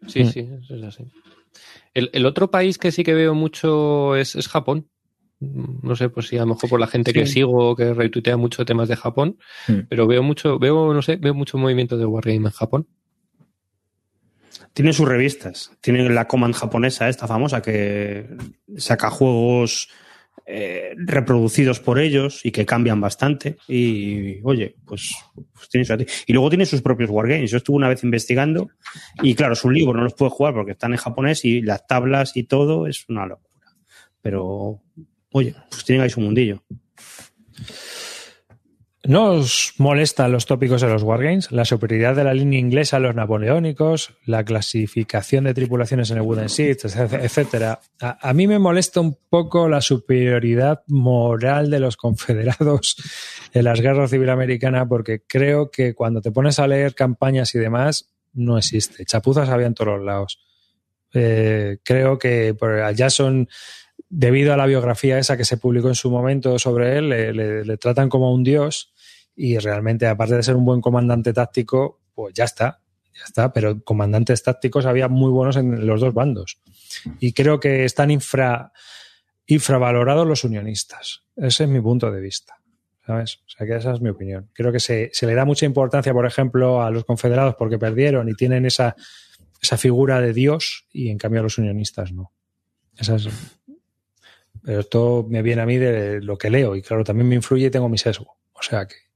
Sí, 0.07 0.23
Mm. 0.23 0.27
sí, 0.29 0.49
eso 0.63 0.75
es 0.75 0.83
así. 0.83 1.03
El, 1.93 2.09
el 2.13 2.25
otro 2.25 2.51
país 2.51 2.77
que 2.77 2.91
sí 2.91 3.03
que 3.03 3.13
veo 3.13 3.33
mucho 3.33 4.15
es, 4.15 4.35
es 4.35 4.47
Japón. 4.47 4.87
No 5.39 5.95
sé, 5.95 6.09
pues 6.09 6.27
sí, 6.27 6.37
a 6.37 6.41
lo 6.41 6.47
mejor 6.47 6.69
por 6.69 6.79
la 6.81 6.87
gente 6.87 7.13
que 7.13 7.25
sigo, 7.25 7.73
que 7.75 7.93
retuitea 7.93 8.35
mucho 8.35 8.65
temas 8.65 8.89
de 8.89 8.97
Japón, 8.97 9.37
Mm. 9.67 9.79
pero 9.89 10.05
veo 10.05 10.21
mucho, 10.21 10.59
veo, 10.59 10.93
no 10.93 11.01
sé, 11.01 11.15
veo 11.15 11.33
mucho 11.33 11.57
movimiento 11.57 11.97
de 11.97 12.05
Wargame 12.05 12.47
en 12.47 12.51
Japón. 12.51 12.87
Tienen 14.73 14.93
sus 14.93 15.07
revistas. 15.07 15.71
Tienen 15.81 16.13
la 16.13 16.27
Command 16.27 16.53
japonesa, 16.53 17.09
esta 17.09 17.27
famosa, 17.27 17.61
que 17.61 18.27
saca 18.77 19.09
juegos 19.09 19.89
eh, 20.51 20.95
reproducidos 20.97 21.79
por 21.79 21.99
ellos 21.99 22.43
y 22.43 22.49
que 22.49 22.65
cambian 22.65 22.99
bastante. 22.99 23.57
Y 23.67 24.41
oye, 24.41 24.75
pues, 24.83 25.13
pues 25.35 25.89
Y 26.25 26.33
luego 26.33 26.49
tiene 26.49 26.65
sus 26.65 26.81
propios 26.81 27.11
wargames. 27.11 27.51
Yo 27.51 27.57
estuve 27.57 27.77
una 27.77 27.87
vez 27.87 28.03
investigando 28.03 28.69
y 29.21 29.35
claro, 29.35 29.53
su 29.53 29.69
libro 29.69 29.93
no 29.93 30.05
los 30.05 30.15
puede 30.15 30.31
jugar 30.31 30.55
porque 30.55 30.71
están 30.71 30.93
en 30.93 30.97
japonés 30.97 31.45
y 31.45 31.61
las 31.61 31.85
tablas 31.85 32.35
y 32.35 32.45
todo 32.45 32.87
es 32.87 33.05
una 33.09 33.27
locura. 33.27 33.75
Pero 34.23 34.81
oye, 35.31 35.53
pues 35.69 35.85
tienen 35.85 36.03
ahí 36.03 36.09
su 36.09 36.19
mundillo. 36.19 36.63
¿No 39.09 39.31
os 39.31 39.73
molestan 39.79 40.31
los 40.31 40.45
tópicos 40.45 40.81
de 40.81 40.87
los 40.87 41.01
Wargames? 41.01 41.51
La 41.51 41.65
superioridad 41.65 42.15
de 42.15 42.23
la 42.23 42.35
línea 42.35 42.59
inglesa 42.59 42.97
a 42.97 42.99
los 42.99 43.15
napoleónicos, 43.15 44.13
la 44.23 44.45
clasificación 44.45 45.45
de 45.45 45.55
tripulaciones 45.55 46.11
en 46.11 46.17
el 46.17 46.21
Wooden 46.21 46.47
Seats, 46.47 46.95
etcétera. 46.95 47.79
A, 47.99 48.29
a 48.29 48.33
mí 48.35 48.45
me 48.45 48.59
molesta 48.59 48.99
un 48.99 49.17
poco 49.27 49.67
la 49.67 49.81
superioridad 49.81 50.83
moral 50.85 51.71
de 51.71 51.79
los 51.79 51.97
confederados 51.97 52.97
en 53.51 53.63
las 53.63 53.81
guerras 53.81 54.11
civil 54.11 54.29
americana 54.29 54.87
porque 54.87 55.23
creo 55.25 55.71
que 55.71 55.95
cuando 55.95 56.21
te 56.21 56.29
pones 56.29 56.59
a 56.59 56.67
leer 56.67 56.93
campañas 56.93 57.55
y 57.55 57.57
demás, 57.57 58.11
no 58.33 58.59
existe. 58.59 59.05
Chapuzas 59.05 59.49
había 59.49 59.65
en 59.65 59.73
todos 59.73 59.97
los 59.97 60.05
lados. 60.05 60.39
Eh, 61.15 61.79
creo 61.83 62.19
que 62.19 62.55
allá 62.85 63.09
son 63.09 63.49
debido 64.07 64.53
a 64.53 64.57
la 64.57 64.67
biografía 64.67 65.17
esa 65.17 65.35
que 65.35 65.45
se 65.45 65.57
publicó 65.57 65.87
en 65.87 65.95
su 65.95 66.11
momento 66.11 66.59
sobre 66.59 66.99
él, 66.99 67.09
le 67.65 67.77
tratan 67.77 68.07
como 68.07 68.31
un 68.31 68.43
dios 68.43 68.93
y 69.41 69.57
realmente, 69.57 70.05
aparte 70.05 70.35
de 70.35 70.43
ser 70.43 70.57
un 70.57 70.65
buen 70.65 70.81
comandante 70.81 71.31
táctico, 71.31 72.01
pues 72.13 72.33
ya 72.33 72.43
está, 72.43 72.81
ya 73.13 73.23
está, 73.23 73.53
pero 73.53 73.81
comandantes 73.85 74.43
tácticos 74.43 74.85
había 74.85 75.07
muy 75.07 75.31
buenos 75.31 75.55
en 75.55 75.87
los 75.87 76.01
dos 76.01 76.13
bandos. 76.13 76.59
Y 77.21 77.31
creo 77.31 77.57
que 77.57 77.85
están 77.85 78.11
infra, 78.11 78.73
infravalorados 79.47 80.27
los 80.27 80.43
unionistas. 80.43 81.23
Ese 81.37 81.63
es 81.63 81.69
mi 81.69 81.79
punto 81.79 82.11
de 82.11 82.19
vista. 82.19 82.55
¿Sabes? 83.07 83.37
O 83.47 83.49
sea 83.49 83.65
que 83.65 83.77
esa 83.77 83.93
es 83.93 84.01
mi 84.01 84.09
opinión. 84.09 84.49
Creo 84.51 84.73
que 84.73 84.81
se, 84.81 85.09
se 85.13 85.25
le 85.25 85.35
da 85.35 85.45
mucha 85.45 85.65
importancia, 85.65 86.11
por 86.11 86.25
ejemplo, 86.25 86.83
a 86.83 86.91
los 86.91 87.05
confederados 87.05 87.55
porque 87.55 87.79
perdieron 87.79 88.27
y 88.27 88.33
tienen 88.33 88.65
esa, 88.65 88.97
esa 89.61 89.77
figura 89.77 90.19
de 90.19 90.33
Dios 90.33 90.85
y 90.91 91.11
en 91.11 91.17
cambio 91.17 91.39
a 91.39 91.43
los 91.43 91.57
unionistas 91.57 92.11
no. 92.11 92.33
Esa 92.97 93.15
es, 93.15 93.29
pero 94.61 94.81
esto 94.81 95.25
me 95.29 95.41
viene 95.41 95.61
a 95.61 95.65
mí 95.65 95.77
de 95.77 96.19
lo 96.21 96.37
que 96.37 96.49
leo 96.49 96.75
y 96.75 96.81
claro, 96.81 97.05
también 97.05 97.29
me 97.29 97.35
influye 97.35 97.67
y 97.67 97.71
tengo 97.71 97.87
mi 97.87 97.97
sesgo. 97.97 98.37
O 98.51 98.61
sea 98.61 98.85
que 98.85 99.08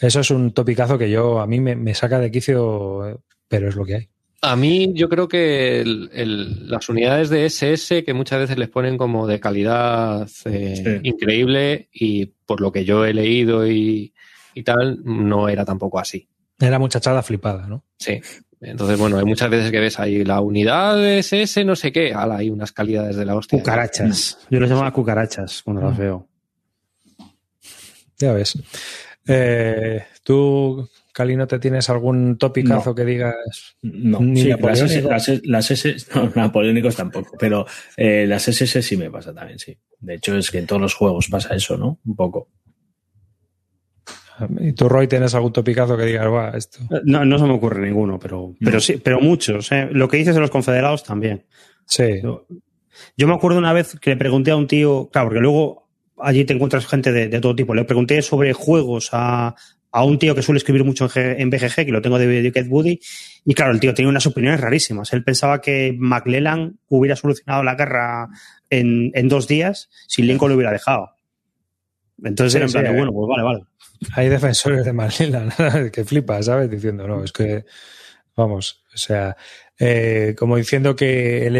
eso 0.00 0.20
es 0.20 0.30
un 0.30 0.52
topicazo 0.52 0.98
que 0.98 1.10
yo 1.10 1.40
a 1.40 1.46
mí 1.46 1.60
me, 1.60 1.76
me 1.76 1.94
saca 1.94 2.18
de 2.18 2.30
quicio, 2.30 3.22
pero 3.48 3.68
es 3.68 3.76
lo 3.76 3.84
que 3.84 3.94
hay. 3.94 4.08
A 4.42 4.56
mí 4.56 4.92
yo 4.94 5.08
creo 5.08 5.26
que 5.26 5.80
el- 5.80 6.10
el- 6.12 6.68
las 6.70 6.88
unidades 6.90 7.30
de 7.30 7.46
SS 7.46 8.04
que 8.04 8.12
muchas 8.12 8.40
veces 8.40 8.58
les 8.58 8.68
ponen 8.68 8.98
como 8.98 9.26
de 9.26 9.40
calidad 9.40 10.28
eh, 10.44 11.00
Sí. 11.02 11.08
increíble 11.08 11.88
y 11.92 12.26
por 12.26 12.60
lo 12.60 12.70
que 12.70 12.84
yo 12.84 13.06
he 13.06 13.14
leído 13.14 13.66
y, 13.66 14.12
y 14.54 14.62
tal, 14.62 15.00
no 15.02 15.48
era 15.48 15.64
tampoco 15.64 15.98
así. 15.98 16.28
Era 16.60 16.78
muchachada 16.78 17.22
flipada, 17.22 17.66
¿no? 17.66 17.84
Sí. 17.98 18.20
Entonces, 18.60 18.98
bueno, 18.98 19.18
hay 19.18 19.24
muchas 19.24 19.50
veces 19.50 19.70
que 19.70 19.80
ves 19.80 19.98
ahí 19.98 20.24
la 20.24 20.40
unidad 20.40 20.96
de 20.96 21.18
SS, 21.20 21.64
no 21.64 21.74
sé 21.76 21.90
qué, 21.92 22.12
ala, 22.14 22.36
hay 22.38 22.48
unas 22.50 22.72
calidades 22.72 23.16
de 23.16 23.24
la 23.24 23.34
hostia. 23.36 23.58
Cucarachas. 23.58 24.38
Yo 24.50 24.60
los 24.60 24.68
llamaba 24.70 24.90
cucarachas 24.92 25.62
cuando 25.62 25.82
las 25.82 25.96
veo. 25.98 26.28
Ya 28.18 28.32
ves. 28.32 28.58
Eh, 29.26 30.02
¿Tú, 30.22 30.88
Calino, 31.12 31.46
te 31.46 31.58
tienes 31.58 31.88
algún 31.88 32.36
topicazo 32.36 32.90
No. 32.90 32.94
que 32.94 33.04
digas? 33.04 33.34
No, 33.82 34.20
Ni 34.20 34.42
sí, 34.42 34.48
las, 34.48 35.04
las, 35.04 35.40
las 35.44 35.70
S, 35.70 35.96
no, 36.14 36.30
napoleónicos 36.34 36.96
tampoco, 36.96 37.36
pero 37.38 37.66
eh, 37.96 38.26
las 38.26 38.46
SS 38.48 38.82
sí 38.82 38.96
me 38.96 39.10
pasa 39.10 39.32
también, 39.32 39.58
sí. 39.58 39.76
De 40.00 40.14
hecho, 40.16 40.36
es 40.36 40.50
que 40.50 40.58
en 40.58 40.66
todos 40.66 40.82
los 40.82 40.94
juegos 40.94 41.28
pasa 41.28 41.54
eso, 41.54 41.76
¿no? 41.76 41.98
Un 42.04 42.16
poco. 42.16 42.48
¿Y 44.58 44.72
tú, 44.72 44.88
Roy, 44.88 45.06
tienes 45.06 45.34
algún 45.34 45.52
topicazo 45.52 45.96
que 45.96 46.04
digas, 46.06 46.28
Buah, 46.28 46.56
esto? 46.56 46.80
No, 47.04 47.24
no 47.24 47.38
se 47.38 47.44
me 47.44 47.52
ocurre 47.54 47.86
ninguno, 47.86 48.18
pero, 48.18 48.54
pero 48.60 48.80
sí, 48.80 49.00
pero 49.02 49.20
muchos. 49.20 49.70
¿eh? 49.70 49.88
Lo 49.92 50.08
que 50.08 50.16
dices 50.16 50.34
de 50.34 50.40
los 50.40 50.50
confederados 50.50 51.04
también. 51.04 51.44
Sí. 51.86 52.20
Yo, 52.20 52.46
yo 53.16 53.28
me 53.28 53.34
acuerdo 53.34 53.58
una 53.58 53.72
vez 53.72 53.96
que 54.00 54.10
le 54.10 54.16
pregunté 54.16 54.50
a 54.50 54.56
un 54.56 54.66
tío, 54.66 55.08
claro, 55.12 55.28
porque 55.28 55.40
luego 55.40 55.83
allí 56.24 56.44
te 56.44 56.52
encuentras 56.54 56.86
gente 56.86 57.12
de, 57.12 57.28
de 57.28 57.40
todo 57.40 57.54
tipo. 57.54 57.74
Le 57.74 57.84
pregunté 57.84 58.20
sobre 58.22 58.52
juegos 58.52 59.10
a, 59.12 59.54
a 59.92 60.04
un 60.04 60.18
tío 60.18 60.34
que 60.34 60.42
suele 60.42 60.58
escribir 60.58 60.84
mucho 60.84 61.04
en, 61.04 61.10
G- 61.10 61.34
en 61.38 61.50
BGG, 61.50 61.86
que 61.86 61.92
lo 61.92 62.02
tengo 62.02 62.18
de 62.18 62.26
Wicked 62.26 62.66
Woody, 62.68 62.98
y 63.44 63.54
claro, 63.54 63.72
el 63.72 63.80
tío 63.80 63.94
tenía 63.94 64.08
unas 64.08 64.26
opiniones 64.26 64.60
rarísimas. 64.60 65.12
Él 65.12 65.22
pensaba 65.22 65.60
que 65.60 65.94
McClellan 65.98 66.78
hubiera 66.88 67.14
solucionado 67.16 67.62
la 67.62 67.74
guerra 67.74 68.28
en, 68.70 69.10
en 69.14 69.28
dos 69.28 69.46
días 69.46 69.88
si 70.08 70.22
Lincoln 70.22 70.48
lo 70.50 70.56
hubiera 70.56 70.72
dejado. 70.72 71.10
Entonces 72.22 72.52
Sí, 72.52 72.56
era 72.58 72.66
en 72.66 72.72
plan, 72.72 72.84
sí, 72.86 72.90
de, 72.92 72.96
bueno, 72.98 73.12
pues 73.12 73.28
vale, 73.28 73.42
vale. 73.42 73.64
Hay 74.16 74.28
defensores 74.28 74.84
de 74.84 74.92
Manila 74.92 75.48
que 75.92 76.04
flipa, 76.04 76.42
¿sabes? 76.42 76.70
Diciendo, 76.70 77.06
no, 77.08 77.24
es 77.24 77.32
que, 77.32 77.64
vamos, 78.36 78.84
o 78.94 78.96
sea, 78.96 79.36
eh, 79.78 80.34
como 80.38 80.56
diciendo 80.56 80.94
que 80.96 81.46
el 81.46 81.56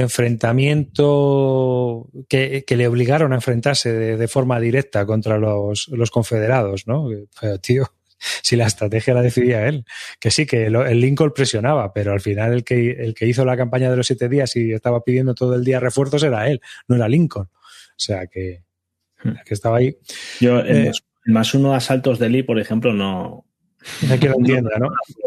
enfrentamiento 0.94 2.08
que, 2.28 2.64
que 2.66 2.76
le 2.76 2.86
obligaron 2.88 3.32
a 3.32 3.36
enfrentarse 3.36 3.92
de, 3.92 4.16
de 4.16 4.28
forma 4.28 4.60
directa 4.60 5.04
contra 5.06 5.38
los, 5.38 5.88
los 5.88 6.10
confederados, 6.10 6.86
¿no? 6.86 7.08
Pero, 7.40 7.58
tío, 7.58 7.90
si 8.42 8.56
la 8.56 8.66
estrategia 8.66 9.14
la 9.14 9.22
decidía 9.22 9.66
él, 9.66 9.84
que 10.20 10.30
sí, 10.30 10.46
que 10.46 10.70
lo- 10.70 10.86
el 10.86 11.00
Lincoln 11.00 11.32
presionaba, 11.34 11.92
pero 11.92 12.12
al 12.12 12.20
final 12.20 12.52
el 12.52 12.64
que, 12.64 12.90
el 12.92 13.14
que 13.14 13.26
hizo 13.26 13.44
la 13.44 13.56
campaña 13.56 13.90
de 13.90 13.96
los 13.96 14.06
siete 14.06 14.28
días 14.28 14.54
y 14.56 14.72
estaba 14.72 15.02
pidiendo 15.02 15.34
todo 15.34 15.54
el 15.54 15.64
día 15.64 15.80
refuerzos 15.80 16.22
era 16.22 16.48
él, 16.48 16.60
no 16.88 16.96
era 16.96 17.08
Lincoln. 17.08 17.46
O 17.46 17.98
sea 17.98 18.26
que, 18.26 18.62
que 19.44 19.54
estaba 19.54 19.78
ahí. 19.78 19.96
Yo, 20.40 20.60
el, 20.60 20.88
Eh, 20.88 20.92
más 21.26 21.54
uno 21.54 21.70
de 21.70 21.76
asaltos 21.76 22.18
de 22.18 22.28
Lee, 22.28 22.42
por 22.42 22.58
ejemplo, 22.58 22.92
no. 22.92 23.44
No 24.08 24.18
que 24.18 24.28
lo 24.28 24.36
entienda, 24.38 24.70
¿no? 24.78 24.88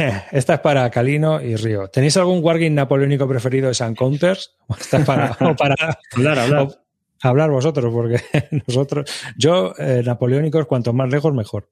Esta 0.32 0.54
es 0.54 0.60
para 0.60 0.90
Calino 0.90 1.40
y 1.42 1.56
Río. 1.56 1.88
¿Tenéis 1.88 2.16
algún 2.16 2.42
wargame 2.42 2.70
napoleónico 2.70 3.28
preferido 3.28 3.68
de 3.68 3.74
San 3.74 3.94
Counters? 3.94 4.56
Esta 4.80 4.98
es 4.98 5.04
para, 5.06 5.36
o 5.40 5.54
para 5.56 5.74
Hablar, 6.16 6.38
hablar. 6.38 6.62
o- 6.62 6.74
hablar 7.22 7.50
vosotros, 7.50 7.92
porque 7.92 8.20
nosotros, 8.66 9.10
yo, 9.36 9.74
eh, 9.78 10.02
napoleónicos, 10.04 10.66
cuanto 10.66 10.92
más 10.92 11.10
lejos, 11.10 11.34
mejor. 11.34 11.68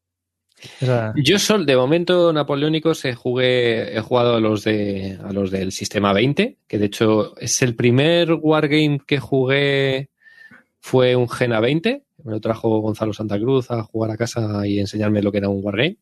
Yo 1.14 1.38
sol, 1.38 1.66
de 1.66 1.76
momento 1.76 2.32
napoleónicos 2.32 3.04
he, 3.04 3.14
jugué, 3.14 3.96
he 3.96 4.00
jugado 4.00 4.34
a 4.34 4.40
los 4.40 4.64
de 4.64 5.16
a 5.22 5.32
los 5.32 5.52
del 5.52 5.70
sistema 5.70 6.12
20, 6.12 6.58
que 6.66 6.78
de 6.78 6.86
hecho 6.86 7.36
es 7.38 7.62
el 7.62 7.76
primer 7.76 8.32
wargame 8.32 8.98
que 9.06 9.20
jugué 9.20 10.10
fue 10.80 11.14
un 11.14 11.28
Gena 11.28 11.60
20. 11.60 12.02
Me 12.24 12.32
lo 12.32 12.40
trajo 12.40 12.80
Gonzalo 12.80 13.12
Santa 13.12 13.38
Cruz 13.38 13.70
a 13.70 13.84
jugar 13.84 14.10
a 14.10 14.16
casa 14.16 14.66
y 14.66 14.80
enseñarme 14.80 15.22
lo 15.22 15.30
que 15.30 15.38
era 15.38 15.48
un 15.48 15.60
wargame. 15.64 15.98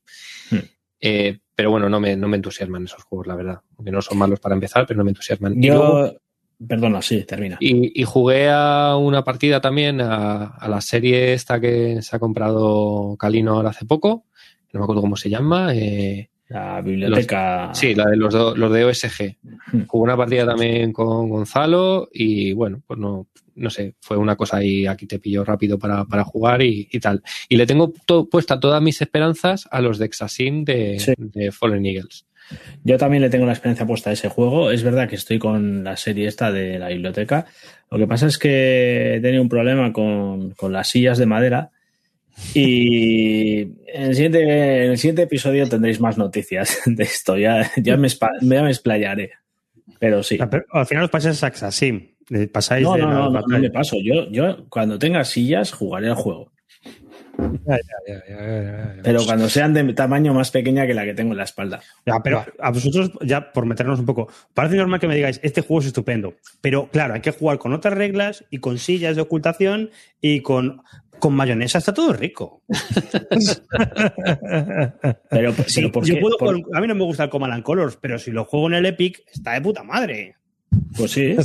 Hmm. 0.50 0.56
Eh, 1.00 1.38
pero 1.54 1.70
bueno, 1.70 1.88
no 1.88 2.00
me, 2.00 2.16
no 2.16 2.28
me 2.28 2.36
entusiasman 2.36 2.84
esos 2.84 3.02
juegos, 3.04 3.26
la 3.26 3.34
verdad. 3.36 3.60
Aunque 3.76 3.90
no 3.90 4.02
son 4.02 4.18
malos 4.18 4.40
para 4.40 4.54
empezar, 4.54 4.86
pero 4.86 4.98
no 4.98 5.04
me 5.04 5.10
entusiasman. 5.10 5.62
Y 5.62 5.68
luego- 5.68 6.06
Yo. 6.12 6.18
Perdona, 6.66 7.02
sí, 7.02 7.22
termina. 7.24 7.58
y, 7.60 8.00
y 8.00 8.04
jugué 8.04 8.48
a 8.50 8.96
una 8.96 9.22
partida 9.24 9.60
también 9.60 10.00
a, 10.00 10.44
a 10.46 10.68
la 10.68 10.80
serie 10.80 11.34
esta 11.34 11.60
que 11.60 12.00
se 12.00 12.16
ha 12.16 12.18
comprado 12.18 13.14
Calino 13.18 13.52
ahora 13.52 13.68
hace 13.70 13.84
poco. 13.84 14.24
No 14.72 14.80
me 14.80 14.84
acuerdo 14.84 15.02
cómo 15.02 15.16
se 15.16 15.28
llama. 15.28 15.74
eh, 15.74 16.30
La 16.48 16.80
biblioteca. 16.80 17.74
sí, 17.74 17.94
la 17.94 18.06
de 18.06 18.16
los, 18.16 18.32
do- 18.32 18.56
los 18.56 18.72
de 18.72 18.84
OSG. 18.86 19.36
Hmm. 19.70 19.82
Jugué 19.86 20.02
una 20.04 20.16
partida 20.16 20.46
también 20.46 20.94
con 20.94 21.28
Gonzalo 21.28 22.08
y 22.10 22.54
bueno, 22.54 22.80
pues 22.86 22.98
no, 22.98 23.26
no 23.56 23.70
sé, 23.70 23.94
fue 24.00 24.16
una 24.16 24.36
cosa 24.36 24.58
ahí, 24.58 24.86
aquí 24.86 25.06
te 25.06 25.18
pilló 25.18 25.44
rápido 25.44 25.78
para, 25.78 26.04
para 26.04 26.24
jugar 26.24 26.62
y, 26.62 26.88
y 26.90 27.00
tal. 27.00 27.22
Y 27.48 27.56
le 27.56 27.66
tengo 27.66 27.92
to- 28.06 28.28
puesta 28.28 28.60
todas 28.60 28.80
mis 28.82 29.00
esperanzas 29.02 29.66
a 29.70 29.80
los 29.80 29.98
de 29.98 30.06
Exasin 30.06 30.64
de, 30.64 30.98
Sí. 31.00 31.12
de 31.18 31.50
Fallen 31.52 31.84
Eagles. 31.86 32.26
Yo 32.84 32.96
también 32.96 33.22
le 33.22 33.28
tengo 33.30 33.44
la 33.44 33.52
experiencia 33.52 33.86
puesta 33.86 34.10
a 34.10 34.12
ese 34.12 34.28
juego. 34.28 34.70
Es 34.70 34.84
verdad 34.84 35.08
que 35.08 35.16
estoy 35.16 35.38
con 35.40 35.82
la 35.82 35.96
serie 35.96 36.28
esta 36.28 36.52
de 36.52 36.78
la 36.78 36.88
biblioteca. 36.88 37.46
Lo 37.90 37.98
que 37.98 38.06
pasa 38.06 38.28
es 38.28 38.38
que 38.38 39.16
he 39.16 39.20
tenido 39.20 39.42
un 39.42 39.48
problema 39.48 39.92
con, 39.92 40.50
con 40.52 40.72
las 40.72 40.88
sillas 40.88 41.18
de 41.18 41.26
madera. 41.26 41.70
Y 42.54 43.60
en 43.62 44.02
el 44.02 44.14
siguiente, 44.14 44.42
en 44.84 44.90
el 44.92 44.98
siguiente 44.98 45.22
episodio 45.22 45.68
tendréis 45.68 46.00
más 46.00 46.18
noticias 46.18 46.82
de 46.86 47.02
esto. 47.02 47.36
Ya, 47.36 47.70
ya, 47.76 47.96
me, 47.96 48.08
ya 48.08 48.62
me 48.62 48.70
explayaré. 48.70 49.32
Pero 49.98 50.22
sí. 50.22 50.38
Pero 50.50 50.64
al 50.72 50.86
final 50.86 51.04
os 51.04 51.10
pasáis 51.10 51.36
a 51.36 51.38
Saxasim. 51.48 52.08
Pasáis 52.52 52.82
No, 52.84 52.94
de 52.94 53.02
no, 53.02 53.10
no, 53.10 53.30
no, 53.30 53.40
no 53.46 53.58
me 53.58 53.70
paso. 53.70 53.96
Yo, 54.02 54.28
yo 54.30 54.66
cuando 54.68 54.98
tenga 54.98 55.24
sillas 55.24 55.72
jugaré 55.72 56.08
al 56.08 56.14
juego. 56.14 56.52
Ya, 57.38 57.78
ya, 58.08 58.22
ya. 58.28 58.94
Pero 59.02 59.24
cuando 59.26 59.48
sean 59.50 59.74
de 59.74 59.92
tamaño 59.92 60.32
más 60.32 60.50
pequeña 60.50 60.86
que 60.86 60.94
la 60.94 61.04
que 61.04 61.12
tengo 61.14 61.32
en 61.32 61.38
la 61.38 61.44
espalda. 61.44 61.80
Ya, 62.06 62.20
pero 62.24 62.44
a 62.58 62.70
vosotros, 62.70 63.10
ya 63.20 63.52
por 63.52 63.66
meternos 63.66 64.00
un 64.00 64.06
poco, 64.06 64.28
parece 64.54 64.76
normal 64.76 64.98
que 65.00 65.06
me 65.06 65.14
digáis, 65.14 65.38
este 65.42 65.60
juego 65.60 65.80
es 65.80 65.86
estupendo. 65.88 66.34
Pero 66.62 66.88
claro, 66.90 67.12
hay 67.14 67.20
que 67.20 67.32
jugar 67.32 67.58
con 67.58 67.74
otras 67.74 67.92
reglas 67.94 68.44
y 68.50 68.58
con 68.58 68.78
sillas 68.78 69.16
de 69.16 69.22
ocultación 69.22 69.90
y 70.20 70.40
con, 70.40 70.80
con 71.18 71.34
mayonesa. 71.34 71.76
Está 71.78 71.92
todo 71.92 72.12
rico. 72.14 72.62
Pero, 75.30 75.52
Sí, 75.66 75.80
pero 75.80 75.92
¿por 75.92 76.04
yo 76.06 76.18
puedo 76.20 76.36
Por- 76.38 76.56
a 76.74 76.80
mí 76.80 76.86
no 76.86 76.94
me 76.94 77.04
gusta 77.04 77.24
el 77.24 77.30
Command 77.30 77.52
and 77.52 77.62
Colors, 77.62 77.98
pero 78.00 78.18
si 78.18 78.30
lo 78.30 78.44
juego 78.44 78.68
en 78.68 78.74
el 78.74 78.86
Epic, 78.86 79.22
está 79.32 79.52
de 79.52 79.60
puta 79.60 79.82
madre. 79.82 80.36
Pues 80.96 81.10
sí, 81.12 81.36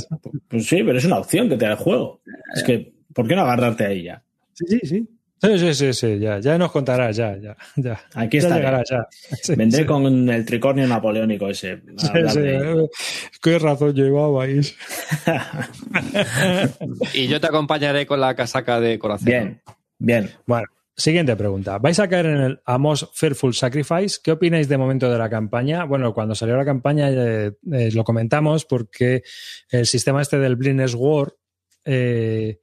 pues 0.48 0.66
sí, 0.66 0.82
pero 0.84 0.98
es 0.98 1.04
una 1.04 1.18
opción 1.18 1.48
que 1.48 1.56
te 1.56 1.64
da 1.64 1.72
el 1.72 1.76
juego. 1.78 2.20
Es 2.54 2.62
que, 2.62 2.92
¿por 3.14 3.26
qué 3.28 3.34
no 3.36 3.42
agarrarte 3.42 3.84
a 3.84 3.90
ella? 3.90 4.22
Sí, 4.54 4.64
sí, 4.68 4.80
sí. 4.84 5.08
Sí, 5.44 5.58
sí, 5.58 5.74
sí, 5.74 5.92
sí, 5.92 6.18
ya, 6.20 6.38
ya 6.38 6.56
nos 6.56 6.70
contarás, 6.70 7.16
ya, 7.16 7.36
ya, 7.36 7.56
ya. 7.74 8.00
Aquí 8.14 8.38
Ya 8.38 8.46
está. 8.46 8.56
llegará, 8.58 8.84
ya. 8.88 9.08
Sí, 9.42 9.56
Vendré 9.56 9.80
sí. 9.80 9.86
con 9.86 10.28
el 10.30 10.44
tricornio 10.44 10.86
napoleónico 10.86 11.48
ese. 11.48 11.82
Sí, 11.96 12.38
de- 12.38 12.56
eh, 12.84 12.88
Qué 13.42 13.58
razón 13.58 13.92
llevabais. 13.92 14.76
Y 17.14 17.26
yo 17.26 17.40
te 17.40 17.46
acompañaré 17.48 18.06
con 18.06 18.20
la 18.20 18.34
casaca 18.34 18.80
de 18.80 18.98
corazón. 18.98 19.26
Bien, 19.26 19.60
bien. 19.98 20.30
Bueno, 20.46 20.66
siguiente 21.02 21.36
pregunta. 21.36 21.78
¿Vais 21.78 21.98
a 21.98 22.08
caer 22.08 22.26
en 22.26 22.40
el 22.40 22.60
Amos 22.64 23.10
Fearful 23.12 23.54
Sacrifice? 23.54 24.20
¿Qué 24.22 24.30
opináis 24.32 24.68
de 24.68 24.78
momento 24.78 25.10
de 25.10 25.18
la 25.18 25.28
campaña? 25.28 25.84
Bueno, 25.84 26.14
cuando 26.14 26.34
salió 26.34 26.56
la 26.56 26.64
campaña 26.64 27.10
eh, 27.10 27.52
eh, 27.72 27.90
lo 27.92 28.04
comentamos 28.04 28.64
porque 28.64 29.22
el 29.70 29.86
sistema 29.86 30.22
este 30.22 30.38
del 30.38 30.56
Blindness 30.56 30.94
War, 30.94 31.34
eh, 31.84 32.60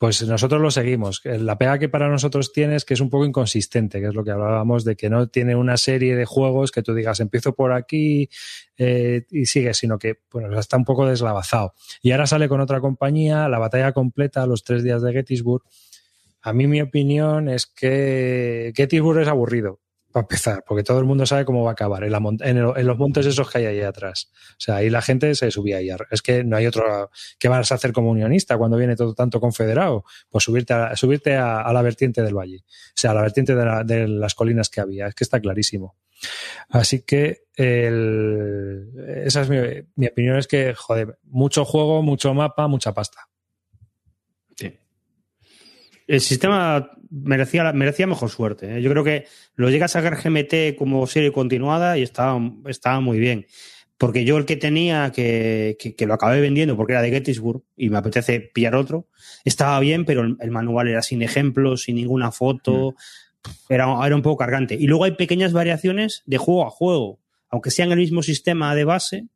pues 0.00 0.22
nosotros 0.22 0.62
lo 0.62 0.70
seguimos. 0.70 1.20
La 1.24 1.58
pega 1.58 1.78
que 1.78 1.90
para 1.90 2.08
nosotros 2.08 2.54
tiene 2.54 2.76
es 2.76 2.86
que 2.86 2.94
es 2.94 3.00
un 3.00 3.10
poco 3.10 3.26
inconsistente, 3.26 4.00
que 4.00 4.06
es 4.06 4.14
lo 4.14 4.24
que 4.24 4.30
hablábamos 4.30 4.82
de 4.82 4.96
que 4.96 5.10
no 5.10 5.28
tiene 5.28 5.54
una 5.54 5.76
serie 5.76 6.16
de 6.16 6.24
juegos 6.24 6.70
que 6.70 6.82
tú 6.82 6.94
digas 6.94 7.20
empiezo 7.20 7.54
por 7.54 7.72
aquí 7.72 8.30
eh, 8.78 9.26
y 9.30 9.44
sigue, 9.44 9.74
sino 9.74 9.98
que 9.98 10.20
bueno, 10.32 10.58
está 10.58 10.78
un 10.78 10.86
poco 10.86 11.06
deslavazado. 11.06 11.74
Y 12.00 12.12
ahora 12.12 12.26
sale 12.26 12.48
con 12.48 12.62
otra 12.62 12.80
compañía, 12.80 13.46
la 13.50 13.58
batalla 13.58 13.92
completa, 13.92 14.46
los 14.46 14.64
tres 14.64 14.82
días 14.82 15.02
de 15.02 15.12
Gettysburg. 15.12 15.64
A 16.42 16.52
mí 16.52 16.66
mi 16.66 16.80
opinión 16.80 17.48
es 17.48 17.66
que 17.66 18.72
Gettysburg 18.74 19.20
es 19.20 19.28
aburrido, 19.28 19.80
para 20.12 20.24
empezar, 20.24 20.64
porque 20.66 20.82
todo 20.82 20.98
el 20.98 21.04
mundo 21.04 21.24
sabe 21.24 21.44
cómo 21.44 21.62
va 21.62 21.70
a 21.70 21.72
acabar 21.74 22.02
en, 22.02 22.10
la 22.10 22.20
en, 22.40 22.86
los 22.86 22.98
montes 22.98 23.26
esos 23.26 23.48
que 23.48 23.58
hay 23.58 23.66
ahí 23.66 23.80
atrás. 23.82 24.32
O 24.52 24.54
sea, 24.58 24.76
ahí 24.76 24.90
la 24.90 25.02
gente 25.02 25.32
se 25.36 25.50
subía 25.52 25.76
ahí. 25.76 25.88
Es 26.10 26.20
que 26.20 26.42
no 26.42 26.56
hay 26.56 26.66
otro... 26.66 27.10
¿Qué 27.38 27.48
vas 27.48 27.70
a 27.70 27.76
hacer 27.76 27.92
como 27.92 28.10
unionista 28.10 28.58
cuando 28.58 28.76
viene 28.76 28.96
todo 28.96 29.14
tanto 29.14 29.38
confederado? 29.40 30.04
Pues 30.28 30.42
subirte 30.42 30.72
a, 30.72 30.96
subirte 30.96 31.36
a, 31.36 31.60
a 31.60 31.72
la 31.72 31.82
vertiente 31.82 32.22
del 32.22 32.34
valle. 32.34 32.64
O 32.64 32.92
sea, 32.96 33.12
a 33.12 33.14
la 33.14 33.22
vertiente 33.22 33.54
de, 33.54 33.64
la- 33.64 33.84
de 33.84 34.08
las 34.08 34.34
colinas 34.34 34.68
que 34.68 34.80
había. 34.80 35.06
Es 35.06 35.14
que 35.14 35.22
está 35.22 35.38
clarísimo. 35.40 35.96
Así 36.70 37.02
que 37.02 37.44
el- 37.54 38.88
esa 39.24 39.42
es 39.42 39.48
mi, 39.48 39.58
mi 39.94 40.08
opinión, 40.08 40.38
es 40.38 40.48
que, 40.48 40.74
joder, 40.74 41.18
mucho 41.22 41.64
juego, 41.64 42.02
mucho 42.02 42.34
mapa, 42.34 42.66
mucha 42.66 42.92
pasta. 42.92 43.28
El 46.10 46.20
sistema 46.20 46.90
merecía, 47.08 47.72
merecía 47.72 48.08
mejor 48.08 48.30
suerte. 48.30 48.78
¿eh? 48.78 48.82
Yo 48.82 48.90
creo 48.90 49.04
que 49.04 49.26
lo 49.54 49.70
llega 49.70 49.84
a 49.84 49.88
sacar 49.88 50.20
GMT 50.20 50.76
como 50.76 51.06
serie 51.06 51.30
continuada 51.30 51.96
y 51.96 52.02
estaba, 52.02 52.40
estaba 52.66 52.98
muy 52.98 53.20
bien. 53.20 53.46
Porque 53.96 54.24
yo 54.24 54.36
el 54.36 54.44
que 54.44 54.56
tenía, 54.56 55.12
que, 55.14 55.76
que, 55.78 55.94
que 55.94 56.06
lo 56.06 56.14
acabé 56.14 56.40
vendiendo 56.40 56.76
porque 56.76 56.94
era 56.94 57.02
de 57.02 57.10
Gettysburg 57.10 57.62
y 57.76 57.90
me 57.90 57.98
apetece 57.98 58.40
pillar 58.40 58.74
otro, 58.74 59.06
estaba 59.44 59.78
bien, 59.78 60.04
pero 60.04 60.22
el, 60.22 60.36
el 60.40 60.50
manual 60.50 60.88
era 60.88 61.00
sin 61.00 61.22
ejemplos, 61.22 61.82
sin 61.82 61.94
ninguna 61.94 62.32
foto, 62.32 62.96
era, 63.68 63.86
era 64.04 64.16
un 64.16 64.22
poco 64.22 64.38
cargante. 64.38 64.74
Y 64.74 64.88
luego 64.88 65.04
hay 65.04 65.12
pequeñas 65.12 65.52
variaciones 65.52 66.24
de 66.26 66.38
juego 66.38 66.66
a 66.66 66.70
juego. 66.70 67.20
Aunque 67.50 67.70
sean 67.70 67.92
el 67.92 67.98
mismo 67.98 68.24
sistema 68.24 68.74
de 68.74 68.82
base, 68.82 69.26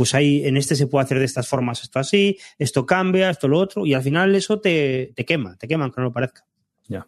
pues 0.00 0.14
ahí 0.14 0.46
en 0.46 0.56
este 0.56 0.76
se 0.76 0.86
puede 0.86 1.04
hacer 1.04 1.18
de 1.18 1.26
estas 1.26 1.46
formas 1.46 1.82
esto 1.82 1.98
así, 1.98 2.38
esto 2.58 2.86
cambia, 2.86 3.28
esto 3.28 3.48
lo 3.48 3.58
otro, 3.58 3.84
y 3.84 3.92
al 3.92 4.02
final 4.02 4.34
eso 4.34 4.58
te, 4.58 5.12
te 5.14 5.26
quema, 5.26 5.58
te 5.58 5.68
quema, 5.68 5.84
aunque 5.84 6.00
no 6.00 6.06
lo 6.06 6.12
parezca. 6.14 6.46
Ya. 6.88 7.06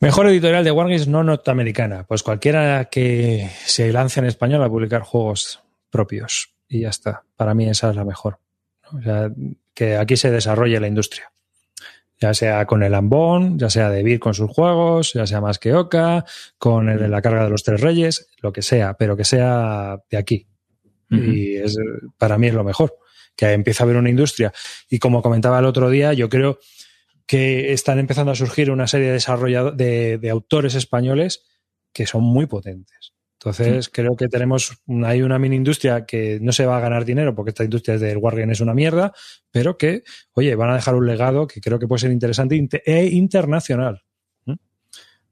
Mejor 0.00 0.28
editorial 0.28 0.64
de 0.64 0.70
Wargames 0.70 1.08
no 1.08 1.24
norteamericana. 1.24 2.04
Pues 2.06 2.22
cualquiera 2.22 2.90
que 2.90 3.50
se 3.64 3.90
lance 3.90 4.20
en 4.20 4.26
español 4.26 4.62
a 4.62 4.68
publicar 4.68 5.00
juegos 5.00 5.62
propios. 5.88 6.50
Y 6.68 6.80
ya 6.80 6.90
está. 6.90 7.24
Para 7.36 7.54
mí 7.54 7.66
esa 7.66 7.88
es 7.88 7.96
la 7.96 8.04
mejor. 8.04 8.38
O 8.92 9.00
sea, 9.00 9.30
que 9.72 9.96
aquí 9.96 10.18
se 10.18 10.30
desarrolle 10.30 10.78
la 10.78 10.88
industria. 10.88 11.32
Ya 12.20 12.34
sea 12.34 12.66
con 12.66 12.82
el 12.82 12.92
Ambón, 12.92 13.58
ya 13.58 13.70
sea 13.70 13.88
de 13.88 14.20
con 14.20 14.34
sus 14.34 14.50
juegos, 14.50 15.14
ya 15.14 15.26
sea 15.26 15.40
más 15.40 15.58
que 15.58 15.72
Oca, 15.72 16.26
con 16.58 16.90
el 16.90 16.98
de 16.98 17.08
la 17.08 17.22
carga 17.22 17.44
de 17.44 17.50
los 17.50 17.64
tres 17.64 17.80
reyes, 17.80 18.28
lo 18.42 18.52
que 18.52 18.60
sea, 18.60 18.92
pero 18.92 19.16
que 19.16 19.24
sea 19.24 20.02
de 20.10 20.18
aquí. 20.18 20.46
Y 21.10 21.56
es, 21.56 21.76
para 22.18 22.36
mí 22.38 22.48
es 22.48 22.54
lo 22.54 22.64
mejor, 22.64 22.96
que 23.36 23.52
empieza 23.52 23.82
a 23.82 23.86
haber 23.86 23.96
una 23.96 24.10
industria. 24.10 24.52
Y 24.90 24.98
como 24.98 25.22
comentaba 25.22 25.58
el 25.58 25.64
otro 25.64 25.88
día, 25.90 26.12
yo 26.12 26.28
creo 26.28 26.58
que 27.26 27.72
están 27.72 27.98
empezando 27.98 28.32
a 28.32 28.34
surgir 28.34 28.70
una 28.70 28.86
serie 28.86 29.08
de, 29.08 29.14
desarrollado- 29.18 29.72
de, 29.72 30.18
de 30.18 30.30
autores 30.30 30.74
españoles 30.74 31.44
que 31.92 32.06
son 32.06 32.22
muy 32.24 32.46
potentes. 32.46 33.14
Entonces, 33.40 33.88
creo 33.88 34.16
que 34.16 34.26
tenemos 34.26 34.82
hay 35.04 35.22
una 35.22 35.38
mini 35.38 35.54
industria 35.54 36.04
que 36.04 36.38
no 36.42 36.50
se 36.50 36.66
va 36.66 36.76
a 36.76 36.80
ganar 36.80 37.04
dinero 37.04 37.34
porque 37.36 37.50
esta 37.50 37.62
industria 37.62 37.96
del 37.96 38.16
Wargame 38.18 38.52
es 38.52 38.60
una 38.60 38.74
mierda, 38.74 39.12
pero 39.52 39.78
que, 39.78 40.02
oye, 40.32 40.56
van 40.56 40.70
a 40.70 40.74
dejar 40.74 40.96
un 40.96 41.06
legado 41.06 41.46
que 41.46 41.60
creo 41.60 41.78
que 41.78 41.86
puede 41.86 42.00
ser 42.00 42.10
interesante 42.10 42.56
inte- 42.56 42.82
e 42.84 43.06
internacional. 43.06 44.02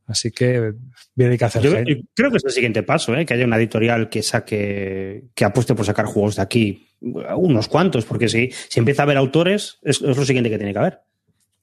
Así 0.07 0.31
que 0.31 0.73
bien 1.17 1.33
hay 1.33 1.39
que 1.39 1.45
hacer. 1.45 1.63
Yo, 1.63 1.73
gente. 1.73 1.97
yo 1.97 2.01
creo 2.15 2.31
que 2.31 2.37
es 2.37 2.45
el 2.45 2.53
siguiente 2.53 2.83
paso, 2.85 3.15
¿eh? 3.17 3.27
que 3.27 3.35
haya 3.35 3.45
una 3.45 3.57
editorial 3.57 4.09
que 4.09 4.23
saque, 4.23 5.25
que 5.35 5.45
apueste 5.45 5.75
por 5.75 5.85
sacar 5.85 6.07
juegos 6.07 6.37
de 6.37 6.43
aquí, 6.43 6.87
unos 7.01 7.67
cuantos, 7.69 8.05
porque 8.05 8.29
si, 8.29 8.51
si 8.69 8.79
empieza 8.79 9.03
a 9.03 9.05
haber 9.05 9.17
autores, 9.17 9.79
es, 9.83 10.01
es 10.01 10.17
lo 10.17 10.25
siguiente 10.25 10.51
que 10.51 10.59
tiene 10.59 10.73
que 10.73 10.79
haber. 10.79 11.01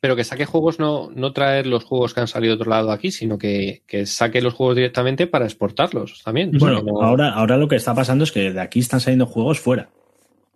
Pero 0.01 0.17
que 0.17 0.25
saque 0.25 0.45
juegos, 0.45 0.80
no, 0.80 1.09
no 1.15 1.31
traer 1.31 1.65
los 1.65 1.85
juegos 1.85 2.13
que 2.13 2.19
han 2.19 2.27
salido 2.27 2.55
de 2.57 2.61
otro 2.61 2.69
lado 2.69 2.91
aquí, 2.91 3.09
sino 3.09 3.38
que, 3.38 3.84
que 3.88 4.05
saque 4.05 4.41
los 4.41 4.53
juegos 4.53 4.75
directamente 4.75 5.27
para 5.27 5.45
exportarlos 5.45 6.21
también. 6.25 6.53
O 6.53 6.59
sea, 6.59 6.67
Bueno, 6.73 6.84
no- 6.84 7.01
ahora, 7.01 7.30
ahora 7.30 7.55
lo 7.55 7.69
que 7.69 7.77
está 7.77 7.95
pasando 7.95 8.25
es 8.25 8.34
que 8.34 8.51
de 8.51 8.59
aquí 8.59 8.80
están 8.81 8.99
saliendo 8.99 9.25
juegos 9.27 9.61
fuera. 9.61 9.89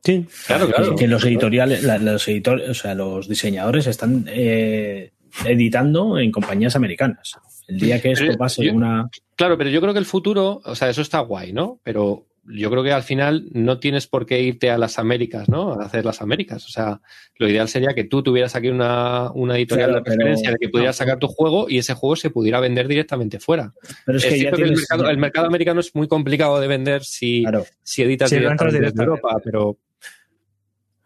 Sí, 0.03 0.25
Claro, 0.47 0.67
claro. 0.67 0.95
Que 0.97 1.07
los 1.07 1.23
editoriales, 1.23 1.83
la- 1.83 1.97
los 1.97 2.27
editores, 2.27 2.69
o 2.69 2.73
sea, 2.73 2.93
los 2.93 3.29
diseñadores 3.29 3.87
están 3.87 4.25
eh, 4.27 5.11
editando 5.45 6.19
en 6.19 6.31
compañías 6.31 6.75
americanas. 6.75 7.37
El 7.68 7.80
día 7.80 8.02
que 8.02 8.11
esto 8.11 8.26
Pero 8.26 8.38
pase 8.38 8.65
yo- 8.65 8.73
una. 8.73 9.10
Claro, 9.35 9.57
pero 9.57 9.69
yo 9.69 9.81
creo 9.81 9.94
que 9.94 9.99
el 9.99 10.06
futuro, 10.06 10.61
o 10.64 10.76
sea, 10.76 10.89
eso 10.89 11.02
está 11.02 11.19
guay, 11.19 11.52
¿no? 11.53 11.80
Pero 11.84 12.26
yo 12.49 12.69
creo 12.72 12.81
que 12.81 12.94
al 12.94 13.03
final 13.03 13.49
no 13.52 13.77
tienes 13.80 14.07
por 14.07 14.26
qué 14.26 14.41
irte 14.41 14.72
a 14.72 14.77
las 14.77 14.98
Américas, 14.99 15.49
¿no? 15.49 15.73
A 15.73 15.84
hacer 15.85 16.06
las 16.06 16.22
Américas. 16.22 16.65
O 16.65 16.69
sea, 16.69 17.02
lo 17.35 17.49
ideal 17.49 17.68
sería 17.68 17.94
que 17.94 18.06
tú 18.06 18.23
tuvieras 18.23 18.56
aquí 18.56 18.69
una, 18.69 19.31
una 19.34 19.57
editorial 19.57 19.89
Claro, 19.89 20.03
de 20.06 20.10
referencia 20.11 20.52
de 20.52 20.57
que 20.57 20.69
pudieras 20.69 20.95
no. 20.98 21.06
sacar 21.06 21.19
tu 21.19 21.27
juego 21.27 21.68
y 21.69 21.77
ese 21.80 21.94
juego 21.94 22.15
se 22.15 22.30
pudiera 22.30 22.61
vender 22.61 22.88
directamente 22.88 23.39
fuera. 23.41 23.73
Pero 24.06 24.18
es 24.18 24.23
Es 24.23 24.30
que 24.30 24.35
ya 24.38 24.41
cierto 24.44 24.57
que 24.57 24.64
el, 24.64 24.69
tienes. 24.69 24.88
mercado, 24.89 25.10
el 25.10 25.18
mercado 25.18 25.48
americano 25.48 25.80
es 25.81 25.94
muy 25.94 26.07
complicado 26.07 26.60
de 26.61 26.68
vender 26.68 27.03
si, 27.03 27.41
Claro. 27.44 27.65
si 27.84 28.02
editas 28.03 28.30
Si 28.30 28.35
directamente 28.38 28.65
desde 28.65 28.80
directamente. 28.80 29.19
Europa, 29.19 29.41
pero, 29.44 29.77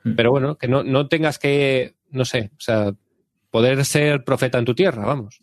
Hmm. 0.04 0.14
pero 0.16 0.32
bueno, 0.32 0.58
que 0.58 0.68
no, 0.68 0.84
no 0.84 1.08
tengas 1.08 1.38
que, 1.40 1.96
no 2.12 2.24
sé, 2.26 2.52
o 2.58 2.60
sea, 2.62 2.94
poder 3.50 3.84
ser 3.86 4.24
profeta 4.24 4.58
en 4.60 4.66
tu 4.66 4.74
tierra, 4.76 5.06
vamos. 5.06 5.42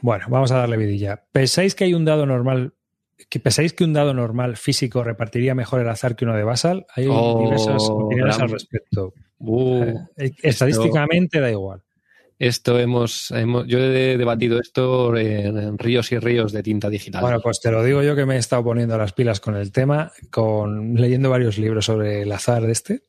Bueno, 0.00 0.26
vamos 0.28 0.50
a 0.52 0.58
darle 0.58 0.76
vidilla. 0.76 1.24
¿Pensáis 1.32 1.74
que 1.74 1.84
hay 1.84 1.94
un 1.94 2.04
dado 2.04 2.26
normal? 2.26 2.72
Que 3.28 3.38
¿Pensáis 3.40 3.72
que 3.74 3.84
un 3.84 3.92
dado 3.92 4.14
normal 4.14 4.56
físico 4.56 5.04
repartiría 5.04 5.54
mejor 5.54 5.80
el 5.80 5.88
azar 5.88 6.16
que 6.16 6.24
uno 6.24 6.36
de 6.36 6.42
Basal? 6.44 6.86
Hay 6.94 7.06
Oh, 7.10 7.40
diversas 7.44 7.82
opiniones 7.90 8.38
al 8.38 8.50
respecto. 8.50 9.12
Uh, 9.38 9.94
Eh, 10.16 10.32
Estadísticamente 10.42 11.40
da 11.40 11.50
igual. 11.50 11.82
Esto 12.38 12.78
hemos, 12.80 13.30
hemos- 13.32 13.66
yo 13.66 13.78
he 13.78 14.16
debatido 14.16 14.58
esto 14.58 15.14
en, 15.16 15.58
en 15.58 15.76
ríos 15.78 16.10
y 16.12 16.18
ríos 16.18 16.52
de 16.52 16.62
tinta 16.62 16.88
digital. 16.88 17.20
Bueno, 17.20 17.40
pues 17.42 17.60
te 17.60 17.70
lo 17.70 17.84
digo 17.84 18.02
yo 18.02 18.16
que 18.16 18.24
me 18.24 18.36
he 18.36 18.38
estado 18.38 18.64
poniendo 18.64 18.96
las 18.96 19.12
pilas 19.12 19.40
con 19.40 19.56
el 19.56 19.72
tema, 19.72 20.10
con 20.30 20.94
leyendo 20.94 21.28
varios 21.28 21.58
libros 21.58 21.84
sobre 21.84 22.22
el 22.22 22.32
azar 22.32 22.62
de 22.62 22.72
este. 22.72 23.02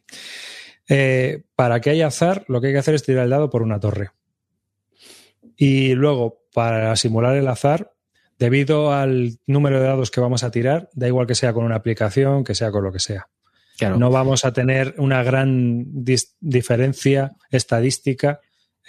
Eh, 0.90 1.44
para 1.56 1.80
que 1.80 1.92
haya 1.92 2.08
azar, 2.08 2.44
lo 2.50 2.60
que 2.60 2.68
hay 2.68 2.74
que 2.74 2.80
hacer 2.80 2.96
es 2.96 3.04
tirar 3.04 3.24
el 3.24 3.30
dado 3.30 3.50
por 3.50 3.62
una 3.62 3.80
torre. 3.80 4.10
Y 5.64 5.94
luego, 5.94 6.42
para 6.56 6.96
simular 6.96 7.36
el 7.36 7.48
azar, 7.48 7.92
debido 8.40 8.92
al 8.94 9.38
número 9.46 9.80
de 9.80 9.86
dados 9.86 10.10
que 10.10 10.20
vamos 10.20 10.44
a 10.44 10.50
tirar, 10.50 10.90
da 10.94 11.06
igual 11.06 11.28
que 11.28 11.36
sea 11.36 11.54
con 11.54 11.64
una 11.66 11.76
aplicación, 11.76 12.44
que 12.44 12.56
sea 12.56 12.72
con 12.72 12.84
lo 12.84 12.92
que 12.92 12.98
sea. 12.98 13.28
Claro. 13.78 14.00
No 14.00 14.10
vamos 14.10 14.44
a 14.44 14.54
tener 14.54 14.96
una 14.98 15.22
gran 15.22 15.86
diferencia 16.40 17.34
estadística 17.52 18.40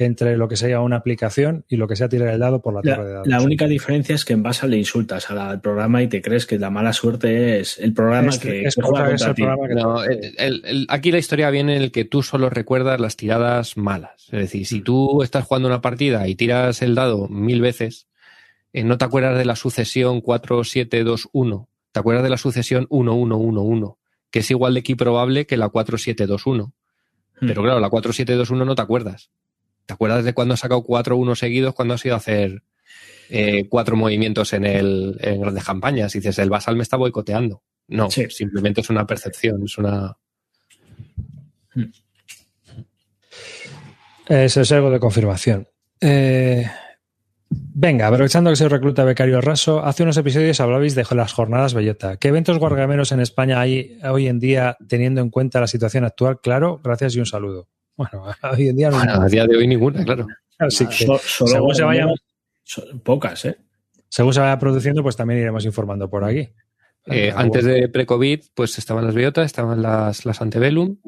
entre 0.05 0.37
lo 0.37 0.49
que 0.49 0.57
sea 0.57 0.81
una 0.81 0.97
aplicación 0.97 1.65
y 1.69 1.77
lo 1.77 1.89
que 1.89 1.97
sea 1.97 2.09
tirar 2.09 2.29
el 2.29 2.41
dado 2.41 2.61
por 2.63 2.75
la 2.75 2.83
torre 2.83 3.03
de 3.03 3.09
La, 3.09 3.15
dados. 3.15 3.27
la 3.29 3.41
única 3.43 3.67
diferencia 3.67 4.15
es 4.15 4.25
que 4.25 4.33
en 4.33 4.43
base 4.43 4.67
le 4.69 4.77
insultas 4.79 5.31
a 5.31 5.35
la- 5.35 5.51
al 5.51 5.61
programa 5.61 6.03
y 6.03 6.09
te 6.09 6.21
crees 6.23 6.47
que 6.47 6.59
la 6.59 6.71
mala 6.71 6.93
suerte 6.93 7.61
es 7.61 7.79
el 7.79 7.93
programa 7.95 8.29
Es- 8.31 8.39
que, 8.39 8.63
es 8.65 8.75
que 8.77 8.83
juega 8.83 9.07
contra 9.09 9.29
el 9.29 9.35
ti. 9.35 9.43
programa 9.43 9.69
que- 9.69 9.75
No, 9.75 10.05
el- 10.05 10.35
el- 10.39 10.63
el- 10.65 10.87
aquí 10.89 11.11
la 11.13 11.19
historia 11.19 11.51
viene 11.51 11.77
en 11.77 11.83
el 11.83 11.93
que 11.93 12.05
tú 12.05 12.23
solo 12.23 12.51
recuerdas 12.51 13.01
las 13.01 13.17
tiradas 13.17 13.77
malas. 13.77 14.25
Es 14.27 14.39
decir, 14.41 14.67
si 14.67 14.81
tú 14.81 15.23
estás 15.23 15.45
jugando 15.45 15.69
una 15.69 15.81
partida 15.81 16.27
y 16.29 16.35
tiras 16.35 16.83
el 16.83 16.95
dado 16.95 17.29
mil 17.29 17.61
veces, 17.61 18.07
eh, 18.73 18.85
no 18.85 18.97
te 18.99 19.05
acuerdas 19.05 19.37
de 19.37 19.45
la 19.45 19.57
sucesión 19.57 20.21
4, 20.21 20.65
7, 20.65 21.05
2, 21.05 21.29
1. 21.33 21.69
Te 21.93 22.01
acuerdas 22.01 22.25
de 22.25 22.31
la 22.31 22.39
sucesión 22.39 22.87
1, 22.89 23.15
1, 23.15 23.37
1, 23.37 23.63
1, 23.63 23.99
que 24.31 24.39
es 24.39 24.51
igual 24.51 24.73
de 24.75 24.81
equiprobable 24.81 25.45
que 25.47 25.59
la 25.59 25.69
4, 25.69 25.99
7, 25.99 26.27
2, 26.27 26.47
1. 26.47 26.73
Hmm. 27.39 27.47
Pero 27.49 27.63
claro, 27.63 27.81
la 27.81 27.91
4, 27.91 28.13
7, 28.15 28.35
2, 28.35 28.49
1 28.51 28.65
no 28.65 28.75
te 28.75 28.81
acuerdas. 28.81 29.31
¿Te 29.87 29.95
acuerdas 29.95 30.25
de 30.25 30.33
cuando 30.35 30.55
has 30.55 30.61
sacado 30.61 30.83
4, 30.83 31.17
1 31.17 31.35
seguidos, 31.35 31.75
cuando 31.75 31.95
has 31.95 32.05
ido 32.05 32.15
a 32.15 32.19
hacer 32.19 32.63
eh, 33.31 33.67
cuatro 33.69 33.97
movimientos 33.97 34.53
en, 34.53 34.65
el, 34.65 35.19
en 35.21 35.41
grandes 35.41 35.65
campañas? 35.65 36.15
Y 36.15 36.19
dices, 36.19 36.39
el 36.39 36.51
Basal 36.51 36.77
me 36.77 36.83
está 36.83 36.97
boicoteando. 36.97 37.63
No, 37.89 38.11
Sí. 38.11 38.27
simplemente 38.31 38.81
es 38.81 38.91
una 38.91 39.07
percepción, 39.07 39.63
es 39.65 39.77
una... 39.79 40.17
Eso 44.29 44.61
es 44.61 44.73
algo 44.73 44.91
de 44.91 45.01
confirmación. 45.01 45.69
Eh, 46.01 46.65
venga, 47.51 48.07
aprovechando 48.07 48.51
que 48.51 48.57
soy 48.57 48.69
recluta 48.69 49.05
becario 49.05 49.41
raso, 49.41 49.85
hace 49.85 50.03
unos 50.05 50.17
episodios 50.17 50.61
hablabais 50.61 50.95
de 50.95 51.05
las 51.11 51.33
jornadas 51.33 51.75
Bellota. 51.75 52.17
¿Qué 52.17 52.29
eventos 52.29 52.59
guargameros 52.59 53.13
en 53.13 53.21
España 53.21 53.61
hay 53.61 53.99
hoy 54.05 54.29
en 54.29 54.39
día 54.39 54.77
teniendo 54.89 55.21
en 55.21 55.31
cuenta 55.31 55.61
la 55.61 55.67
situación 55.67 56.05
actual? 56.05 56.41
Claro, 56.41 56.81
gracias 56.83 57.17
y 57.17 57.21
un 57.21 57.27
saludo. 57.27 57.69
Bueno, 57.97 58.25
hoy 58.53 58.69
en 58.69 58.77
día 58.77 58.91
no 58.91 58.97
Bueno, 58.99 59.13
a 59.23 59.27
día 59.29 59.47
de 59.47 59.57
hoy 59.57 59.67
ninguna, 59.67 60.05
claro. 60.05 60.27
Así 60.59 60.87
que 60.87 61.07
So- 61.07 61.19
solo 61.19 61.51
según 61.51 61.75
se 61.75 61.83
vayan, 61.85 62.11
pocas, 63.03 63.45
¿eh? 63.47 63.57
según 64.09 64.33
se 64.35 64.41
vaya 64.41 64.59
produciendo, 64.59 65.03
pues 65.03 65.17
también 65.17 65.41
iremos 65.41 65.65
informando 65.65 66.09
por 66.09 66.25
aquí. 66.25 66.49
Eh, 67.07 67.33
antes 67.35 67.65
de 67.65 67.89
pre-COVID, 67.89 68.41
pues 68.55 68.79
estaban 68.79 69.05
las 69.05 69.15
Biotas, 69.15 69.47
estaban 69.47 69.83
las, 69.83 70.25
las 70.25 70.41
Antebellum. 70.41 70.99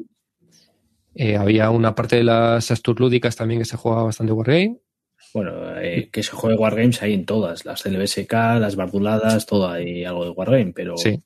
Eh, 1.13 1.37
había 1.37 1.69
una 1.69 1.95
parte 1.95 2.17
de 2.17 2.23
las 2.25 2.69
Asturlúdicas 2.71 3.35
también 3.37 3.61
que 3.61 3.65
se 3.65 3.77
jugaba 3.77 4.03
bastante 4.03 4.33
Wargame. 4.33 4.79
Bueno, 5.33 5.79
eh, 5.79 6.09
que 6.11 6.23
se 6.23 6.31
juegue 6.31 6.57
Wargames 6.57 7.01
hay 7.01 7.13
en 7.13 7.25
todas, 7.25 7.63
las 7.65 7.81
CLBSK, 7.83 8.31
las 8.59 8.75
Barduladas, 8.75 9.45
todo 9.45 9.69
hay 9.69 10.03
algo 10.03 10.25
de 10.25 10.31
Wargame, 10.31 10.73
pero, 10.73 10.97
Sí. 10.97 11.21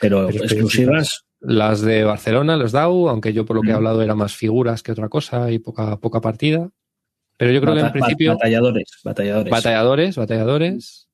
pero 0.00 0.26
Pero 0.28 0.44
exclusivas, 0.44 1.24
Las 1.40 1.80
de 1.82 2.04
Barcelona, 2.04 2.56
los 2.56 2.72
DAO, 2.72 3.08
aunque 3.08 3.32
yo 3.32 3.44
por 3.44 3.56
lo 3.56 3.62
que 3.62 3.70
he 3.70 3.74
hablado 3.74 4.02
era 4.02 4.14
más 4.14 4.34
figuras 4.34 4.82
que 4.82 4.92
otra 4.92 5.08
cosa 5.08 5.50
y 5.50 5.58
poca, 5.58 5.98
poca 5.98 6.20
partida. 6.20 6.70
Pero 7.36 7.52
yo 7.52 7.60
creo 7.60 7.74
que 7.74 7.80
en 7.80 7.92
principio 7.92 8.32
batalladores, 8.32 8.98
batalladores. 9.04 9.50
batalladores, 9.50 10.16
batalladores. 10.16 11.08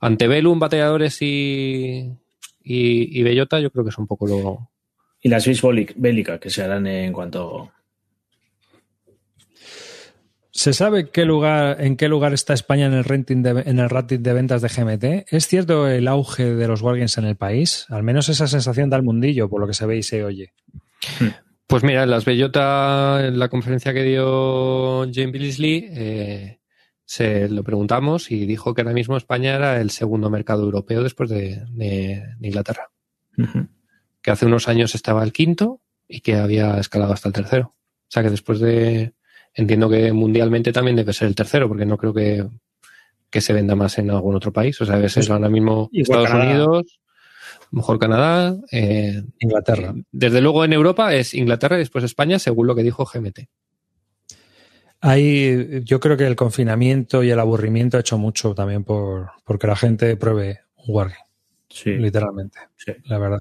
Antebellum, 0.00 0.58
batalladores 0.58 1.20
y, 1.22 2.10
y, 2.64 3.18
y 3.18 3.22
Bellota, 3.22 3.60
yo 3.60 3.70
creo 3.70 3.84
que 3.84 3.90
es 3.90 3.98
un 3.98 4.06
poco 4.06 4.26
lo, 4.26 4.70
y 5.22 5.28
las 5.28 5.46
bélicas 5.96 6.40
que 6.40 6.50
se 6.50 6.62
harán 6.62 6.86
en 6.86 7.12
cuanto 7.12 7.70
¿Se 10.60 10.74
sabe 10.74 11.08
qué 11.08 11.24
lugar, 11.24 11.80
en 11.82 11.96
qué 11.96 12.06
lugar 12.06 12.34
está 12.34 12.52
España 12.52 12.84
en 12.84 12.92
el, 12.92 13.04
rating 13.04 13.42
de, 13.42 13.62
en 13.64 13.78
el 13.78 13.88
rating 13.88 14.18
de 14.18 14.34
ventas 14.34 14.60
de 14.60 14.68
GMT? 14.68 15.32
¿Es 15.32 15.46
cierto 15.48 15.88
el 15.88 16.06
auge 16.06 16.54
de 16.54 16.68
los 16.68 16.82
Wargames 16.82 17.16
en 17.16 17.24
el 17.24 17.36
país? 17.36 17.86
Al 17.88 18.02
menos 18.02 18.28
esa 18.28 18.46
sensación 18.46 18.90
da 18.90 18.98
el 18.98 19.02
mundillo, 19.02 19.48
por 19.48 19.62
lo 19.62 19.66
que 19.66 19.72
se 19.72 19.86
ve 19.86 19.96
y 19.96 20.02
se 20.02 20.22
oye. 20.22 20.52
Pues 21.66 21.82
mira, 21.82 22.02
en 22.02 22.10
las 22.10 22.26
Bellota, 22.26 23.26
en 23.26 23.38
la 23.38 23.48
conferencia 23.48 23.94
que 23.94 24.02
dio 24.02 25.10
Jane 25.10 25.30
Billingsley, 25.32 25.86
eh, 25.92 26.60
se 27.06 27.48
lo 27.48 27.64
preguntamos 27.64 28.30
y 28.30 28.44
dijo 28.44 28.74
que 28.74 28.82
ahora 28.82 28.92
mismo 28.92 29.16
España 29.16 29.54
era 29.54 29.80
el 29.80 29.88
segundo 29.90 30.28
mercado 30.28 30.62
europeo 30.64 31.02
después 31.02 31.30
de, 31.30 31.64
de- 31.70 32.22
de 32.38 32.46
Inglaterra. 32.48 32.90
Que 34.20 34.30
hace 34.30 34.44
unos 34.44 34.68
años 34.68 34.94
estaba 34.94 35.24
el 35.24 35.32
quinto 35.32 35.80
y 36.06 36.20
que 36.20 36.34
había 36.36 36.76
escalado 36.78 37.14
hasta 37.14 37.30
el 37.30 37.34
tercero. 37.34 37.68
O 37.78 38.10
sea 38.10 38.22
que 38.22 38.28
después 38.28 38.60
de. 38.60 39.14
Entiendo 39.54 39.88
que 39.90 40.12
mundialmente 40.12 40.72
también 40.72 40.96
debe 40.96 41.12
ser 41.12 41.28
el 41.28 41.34
tercero, 41.34 41.68
porque 41.68 41.86
no 41.86 41.96
creo 41.98 42.14
que, 42.14 42.46
que 43.30 43.40
se 43.40 43.52
venda 43.52 43.74
más 43.74 43.98
en 43.98 44.10
algún 44.10 44.34
otro 44.34 44.52
país. 44.52 44.80
O 44.80 44.86
sea, 44.86 44.96
debe 44.96 45.08
ser 45.08 45.30
ahora 45.32 45.48
mismo 45.48 45.88
Igual 45.92 46.20
Estados 46.20 46.28
Canadá. 46.28 46.50
Unidos, 46.64 47.00
mejor 47.72 47.98
Canadá, 47.98 48.56
eh, 48.72 49.22
Inglaterra. 49.40 49.94
desde 50.12 50.40
luego 50.40 50.64
en 50.64 50.72
Europa 50.72 51.14
es 51.14 51.34
Inglaterra 51.34 51.76
y 51.76 51.80
después 51.80 52.04
España, 52.04 52.38
según 52.38 52.66
lo 52.66 52.74
que 52.74 52.82
dijo 52.82 53.04
GMT. 53.04 53.48
Hay, 55.02 55.82
yo 55.84 55.98
creo 55.98 56.16
que 56.16 56.26
el 56.26 56.36
confinamiento 56.36 57.22
y 57.22 57.30
el 57.30 57.40
aburrimiento 57.40 57.96
ha 57.96 58.00
hecho 58.00 58.18
mucho 58.18 58.54
también 58.54 58.84
por 58.84 59.30
porque 59.44 59.66
la 59.66 59.76
gente 59.76 60.14
pruebe 60.16 60.60
un 60.76 60.94
Wargame, 60.94 61.24
Sí, 61.70 61.90
literalmente, 61.92 62.58
sí. 62.76 62.92
la 63.04 63.18
verdad. 63.18 63.40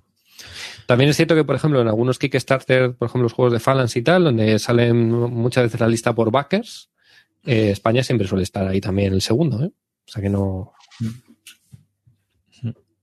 También 0.85 1.09
es 1.09 1.15
cierto 1.17 1.35
que, 1.35 1.43
por 1.43 1.55
ejemplo, 1.55 1.81
en 1.81 1.87
algunos 1.87 2.17
Kickstarter, 2.19 2.95
por 2.95 3.07
ejemplo, 3.07 3.23
los 3.23 3.33
juegos 3.33 3.53
de 3.53 3.59
Phalanx 3.59 3.95
y 3.95 4.01
tal, 4.01 4.23
donde 4.23 4.57
salen 4.59 5.09
muchas 5.11 5.63
veces 5.65 5.79
la 5.79 5.87
lista 5.87 6.13
por 6.15 6.31
backers, 6.31 6.89
eh, 7.45 7.71
España 7.71 8.03
siempre 8.03 8.27
suele 8.27 8.43
estar 8.43 8.67
ahí 8.67 8.81
también 8.81 9.13
el 9.13 9.21
segundo, 9.21 9.63
¿eh? 9.63 9.71
O 10.07 10.11
sea 10.11 10.21
que 10.21 10.29
no. 10.29 10.73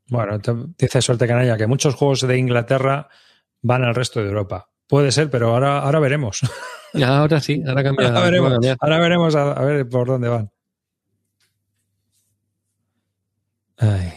Bueno, 0.08 0.38
te- 0.40 0.52
dice 0.78 1.02
Suerte 1.02 1.26
Canalla 1.26 1.56
que 1.56 1.66
muchos 1.66 1.94
juegos 1.94 2.20
de 2.26 2.36
Inglaterra 2.38 3.08
van 3.62 3.82
al 3.84 3.94
resto 3.94 4.20
de 4.20 4.26
Europa. 4.28 4.68
Puede 4.86 5.10
ser, 5.10 5.30
pero 5.30 5.48
ahora, 5.50 5.80
ahora 5.80 5.98
veremos. 6.00 6.40
Ahora 6.94 7.40
sí, 7.40 7.62
ahora 7.66 7.82
cambia. 7.82 8.08
ahora 8.08 8.20
veremos, 8.22 8.58
ahora 8.80 8.98
veremos 9.00 9.34
a, 9.34 9.52
a 9.52 9.64
ver 9.66 9.86
por 9.86 10.06
dónde 10.06 10.28
van. 10.28 10.50
Ay. 13.76 14.12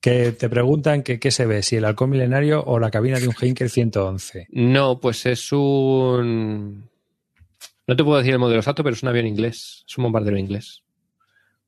Que 0.00 0.32
te 0.32 0.48
preguntan 0.48 1.02
que 1.02 1.18
qué 1.20 1.30
se 1.30 1.44
ve, 1.44 1.62
si 1.62 1.76
el 1.76 1.84
halcón 1.84 2.10
milenario 2.10 2.62
o 2.64 2.78
la 2.78 2.90
cabina 2.90 3.18
de 3.18 3.28
un 3.28 3.34
Heinkel 3.38 3.68
111. 3.68 4.46
No, 4.50 4.98
pues 4.98 5.26
es 5.26 5.52
un. 5.52 6.88
No 7.86 7.96
te 7.96 8.04
puedo 8.04 8.18
decir 8.18 8.32
el 8.32 8.38
modelo 8.38 8.60
exacto, 8.60 8.82
pero 8.82 8.94
es 8.94 9.02
un 9.02 9.10
avión 9.10 9.26
inglés. 9.26 9.84
Es 9.86 9.98
un 9.98 10.04
bombardero 10.04 10.38
inglés. 10.38 10.82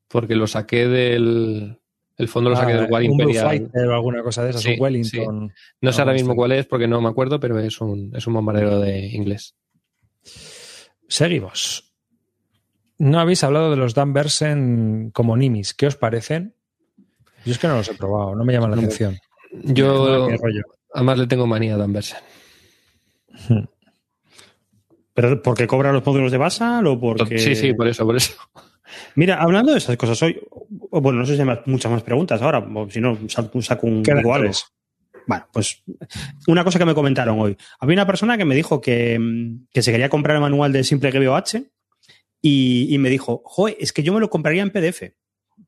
Porque 0.08 0.34
lo 0.34 0.46
saqué 0.46 0.86
del. 0.88 1.78
El 2.16 2.28
fondo 2.28 2.50
lo 2.50 2.56
saqué 2.56 2.72
Ah, 2.72 2.80
del 2.82 2.90
War 2.90 3.02
un 3.02 3.16
Blue 3.16 3.30
Imperial. 3.30 3.46
Fighter 3.48 3.88
o 3.88 3.94
alguna 3.94 4.22
cosa 4.22 4.44
de 4.44 4.50
esas, 4.50 4.62
Sí, 4.62 4.74
un 4.74 4.80
Wellington. 4.80 5.52
No 5.80 5.92
sé 5.92 6.00
ahora 6.00 6.12
mismo 6.12 6.34
cuál 6.36 6.52
es 6.52 6.66
porque 6.66 6.86
no 6.86 7.00
me 7.00 7.08
acuerdo, 7.08 7.40
pero 7.40 7.58
es 7.58 7.80
un, 7.80 8.14
es 8.14 8.26
un 8.26 8.34
bombardero 8.34 8.78
de 8.80 9.06
inglés. 9.08 9.56
Seguimos. 11.08 11.92
No 12.98 13.18
habéis 13.18 13.42
hablado 13.44 13.70
de 13.70 13.76
los 13.76 13.94
Dan 13.94 14.12
Bersen 14.12 15.10
como 15.12 15.36
Nimis. 15.36 15.74
¿Qué 15.74 15.86
os 15.86 15.96
parecen? 15.96 16.54
Yo 17.44 17.52
es 17.52 17.58
que 17.58 17.66
no 17.68 17.76
los 17.76 17.88
he 17.88 17.94
probado, 17.94 18.34
no 18.34 18.44
me 18.44 18.52
llaman 18.52 18.70
la 18.70 18.76
No. 18.76 18.82
atención. 18.82 19.16
Yo, 19.64 20.28
además, 20.94 21.18
le 21.18 21.26
tengo 21.26 21.46
manía 21.46 21.74
a 21.74 21.78
Dan 21.78 21.92
Bersen. 21.92 22.18
¿Pero 25.14 25.42
porque 25.42 25.66
cobra 25.66 25.92
los 25.92 26.04
módulos 26.04 26.32
de 26.32 26.38
Basal 26.38 26.86
o 26.86 26.98
porque...? 26.98 27.38
Sí, 27.38 27.54
sí, 27.54 27.74
por 27.74 27.86
eso, 27.86 28.06
por 28.06 28.16
eso. 28.16 28.32
Mira, 29.14 29.42
hablando 29.42 29.72
de 29.72 29.78
esas 29.78 29.96
cosas, 29.96 30.20
hoy, 30.22 30.40
bueno, 30.90 31.18
no 31.20 31.26
sé 31.26 31.34
si 31.34 31.40
hay 31.40 31.46
más- 31.46 31.60
muchas 31.66 31.92
más 31.92 32.02
preguntas 32.02 32.40
ahora, 32.40 32.58
o 32.58 32.88
si 32.90 33.00
no, 33.00 33.18
saco, 33.28 33.60
saco 33.62 33.86
un 33.86 34.02
tres. 34.02 34.22
Bueno, 35.26 35.46
pues 35.52 35.82
una 36.48 36.64
cosa 36.64 36.78
que 36.78 36.84
me 36.84 36.94
comentaron 36.94 37.38
hoy. 37.38 37.56
Había 37.78 37.94
una 37.94 38.06
persona 38.06 38.36
que 38.36 38.44
me 38.44 38.54
dijo 38.54 38.80
que, 38.80 39.18
mm, 39.18 39.66
que 39.72 39.82
se 39.82 39.92
quería 39.92 40.08
comprar 40.08 40.36
el 40.36 40.42
manual 40.42 40.72
de 40.72 40.82
Simple 40.82 41.10
GBOH 41.12 41.62
y, 42.40 42.92
y 42.92 42.98
me 42.98 43.08
dijo, 43.08 43.40
joder, 43.44 43.76
es 43.78 43.92
que 43.92 44.02
yo 44.02 44.12
me 44.12 44.20
lo 44.20 44.28
compraría 44.30 44.62
en 44.62 44.70
PDF, 44.70 45.12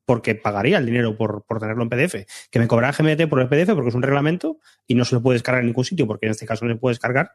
porque 0.06 0.34
pagaría 0.34 0.78
el 0.78 0.86
dinero 0.86 1.16
por, 1.16 1.44
por 1.46 1.60
tenerlo 1.60 1.82
en 1.82 1.88
PDF. 1.88 2.26
Que 2.50 2.58
me 2.58 2.66
cobrara 2.68 2.92
GMT 2.96 3.28
por 3.28 3.40
el 3.40 3.48
PDF 3.48 3.72
porque 3.74 3.88
es 3.88 3.94
un 3.94 4.02
reglamento 4.02 4.58
y 4.86 4.94
no 4.94 5.04
se 5.04 5.14
lo 5.14 5.22
puede 5.22 5.36
descargar 5.36 5.60
en 5.62 5.66
ningún 5.68 5.84
sitio, 5.84 6.06
porque 6.06 6.26
en 6.26 6.32
este 6.32 6.46
caso 6.46 6.64
no 6.66 6.72
se 6.74 6.78
puede 6.78 6.92
descargar. 6.94 7.30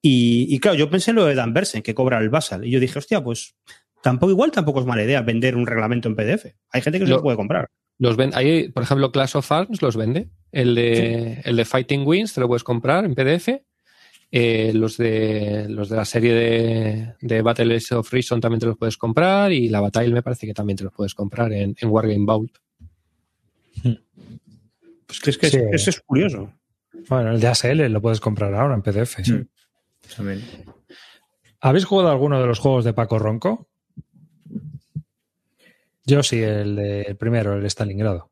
Y, 0.00 0.46
y 0.48 0.58
claro, 0.60 0.76
yo 0.76 0.90
pensé 0.90 1.10
en 1.10 1.16
lo 1.16 1.24
de 1.26 1.34
Dan 1.34 1.52
Bersen, 1.54 1.82
que 1.82 1.94
cobra 1.94 2.18
el 2.18 2.28
Basal. 2.30 2.64
Y 2.64 2.70
yo 2.70 2.80
dije, 2.80 2.98
hostia, 2.98 3.22
pues 3.22 3.56
tampoco 4.02 4.30
igual 4.30 4.50
tampoco 4.52 4.80
es 4.80 4.86
mala 4.86 5.02
idea 5.02 5.22
vender 5.22 5.56
un 5.56 5.66
reglamento 5.66 6.08
en 6.08 6.14
PDF. 6.16 6.46
Hay 6.70 6.82
gente 6.82 6.98
que 6.98 7.04
se 7.06 7.10
Lo- 7.10 7.16
lo 7.16 7.22
puede 7.22 7.36
comprar. 7.36 7.68
Los 8.00 8.16
ven, 8.16 8.30
por 8.72 8.82
ejemplo, 8.84 9.10
Clash 9.10 9.36
of 9.36 9.50
Arms 9.50 9.82
los 9.82 9.96
vende. 9.96 10.28
El 10.52 10.76
de, 10.76 11.40
el 11.44 11.56
de 11.56 11.64
Fighting 11.64 12.06
Wins 12.06 12.32
te 12.32 12.40
lo 12.40 12.46
puedes 12.46 12.62
comprar 12.62 13.04
en 13.04 13.16
PDF. 13.16 13.48
Eh, 14.30 14.72
los, 14.74 14.98
de, 14.98 15.66
los 15.70 15.88
de 15.88 15.96
la 15.96 16.04
serie 16.04 16.34
de, 16.34 17.14
de 17.20 17.42
Battles 17.42 17.92
of 17.92 18.12
Reason 18.12 18.40
también 18.40 18.60
te 18.60 18.66
los 18.66 18.76
puedes 18.76 18.96
comprar. 18.98 19.52
Y 19.52 19.68
la 19.68 19.80
Battle 19.80 20.10
me 20.10 20.22
parece 20.22 20.46
que 20.46 20.54
también 20.54 20.76
te 20.76 20.84
los 20.84 20.92
puedes 20.92 21.14
comprar 21.14 21.52
en, 21.52 21.74
en 21.80 21.88
Wargame 21.88 22.24
Vault. 22.26 22.58
Pues 25.06 25.20
que 25.20 25.30
es 25.30 25.38
que 25.38 25.48
Sí. 25.50 25.56
es- 25.56 25.80
eso 25.82 25.90
es 25.90 26.00
curioso. 26.00 26.52
Bueno, 27.08 27.30
el 27.32 27.40
de 27.40 27.46
ASL 27.46 27.88
lo 27.88 28.00
puedes 28.02 28.20
comprar 28.20 28.52
ahora 28.54 28.74
en 28.74 28.82
PDF. 28.82 29.24
sí. 29.24 29.32
Mm. 29.32 29.48
También. 30.16 30.42
¿Habéis 31.60 31.84
jugado 31.86 32.10
alguno 32.10 32.40
de 32.40 32.46
los 32.46 32.58
juegos 32.58 32.84
de 32.84 32.92
Paco 32.92 33.18
Ronco? 33.18 33.68
Yo 36.04 36.22
sí, 36.22 36.40
el, 36.42 36.76
de- 36.76 37.02
el 37.02 37.16
primero, 37.16 37.54
el 37.56 37.64
Stalingrado. 37.66 38.30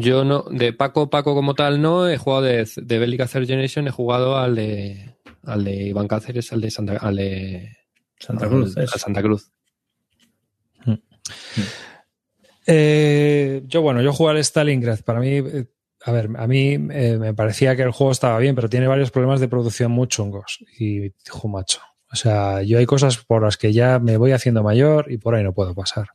Yo 0.00 0.24
no, 0.24 0.44
de 0.50 0.72
Paco, 0.72 1.10
Paco 1.10 1.34
como 1.34 1.54
tal 1.54 1.80
no, 1.82 2.08
he 2.08 2.16
jugado 2.16 2.42
de, 2.42 2.68
de 2.76 2.98
Bellica 2.98 3.26
Third 3.26 3.46
Generation, 3.46 3.88
he 3.88 3.90
jugado 3.90 4.36
al 4.38 4.54
de, 4.54 5.16
al 5.44 5.64
de 5.64 5.74
Iván 5.88 6.06
Cáceres, 6.08 6.52
al 6.52 6.60
de 6.60 6.70
Santa, 6.70 6.96
al 6.98 7.16
de 7.16 7.76
Santa 8.18 8.48
Cruz. 8.48 8.76
al- 8.76 8.88
Santa 8.88 9.22
Cruz. 9.22 9.50
Eh, 12.66 13.62
yo, 13.66 13.82
bueno, 13.82 14.02
yo 14.02 14.12
jugué 14.12 14.32
al 14.32 14.38
Stalingrad. 14.44 15.00
Para 15.00 15.20
mí, 15.20 15.28
eh, 15.36 15.66
a 16.04 16.12
ver, 16.12 16.28
a 16.36 16.46
mí 16.46 16.72
eh, 16.90 17.16
me 17.18 17.34
parecía 17.34 17.74
que 17.76 17.82
el 17.82 17.90
juego 17.92 18.12
estaba 18.12 18.38
bien, 18.38 18.54
pero 18.54 18.68
tiene 18.68 18.86
varios 18.86 19.10
problemas 19.10 19.40
de 19.40 19.48
producción 19.48 19.90
muy 19.90 20.06
chungos. 20.08 20.58
Y, 20.78 21.06
hijo 21.06 21.48
macho. 21.48 21.80
O 22.12 22.16
sea, 22.16 22.62
yo 22.62 22.78
hay 22.78 22.86
cosas 22.86 23.18
por 23.24 23.42
las 23.42 23.56
que 23.56 23.72
ya 23.72 23.98
me 23.98 24.16
voy 24.16 24.32
haciendo 24.32 24.62
mayor 24.62 25.10
y 25.10 25.18
por 25.18 25.34
ahí 25.34 25.44
no 25.44 25.52
puedo 25.52 25.74
pasar. 25.74 26.08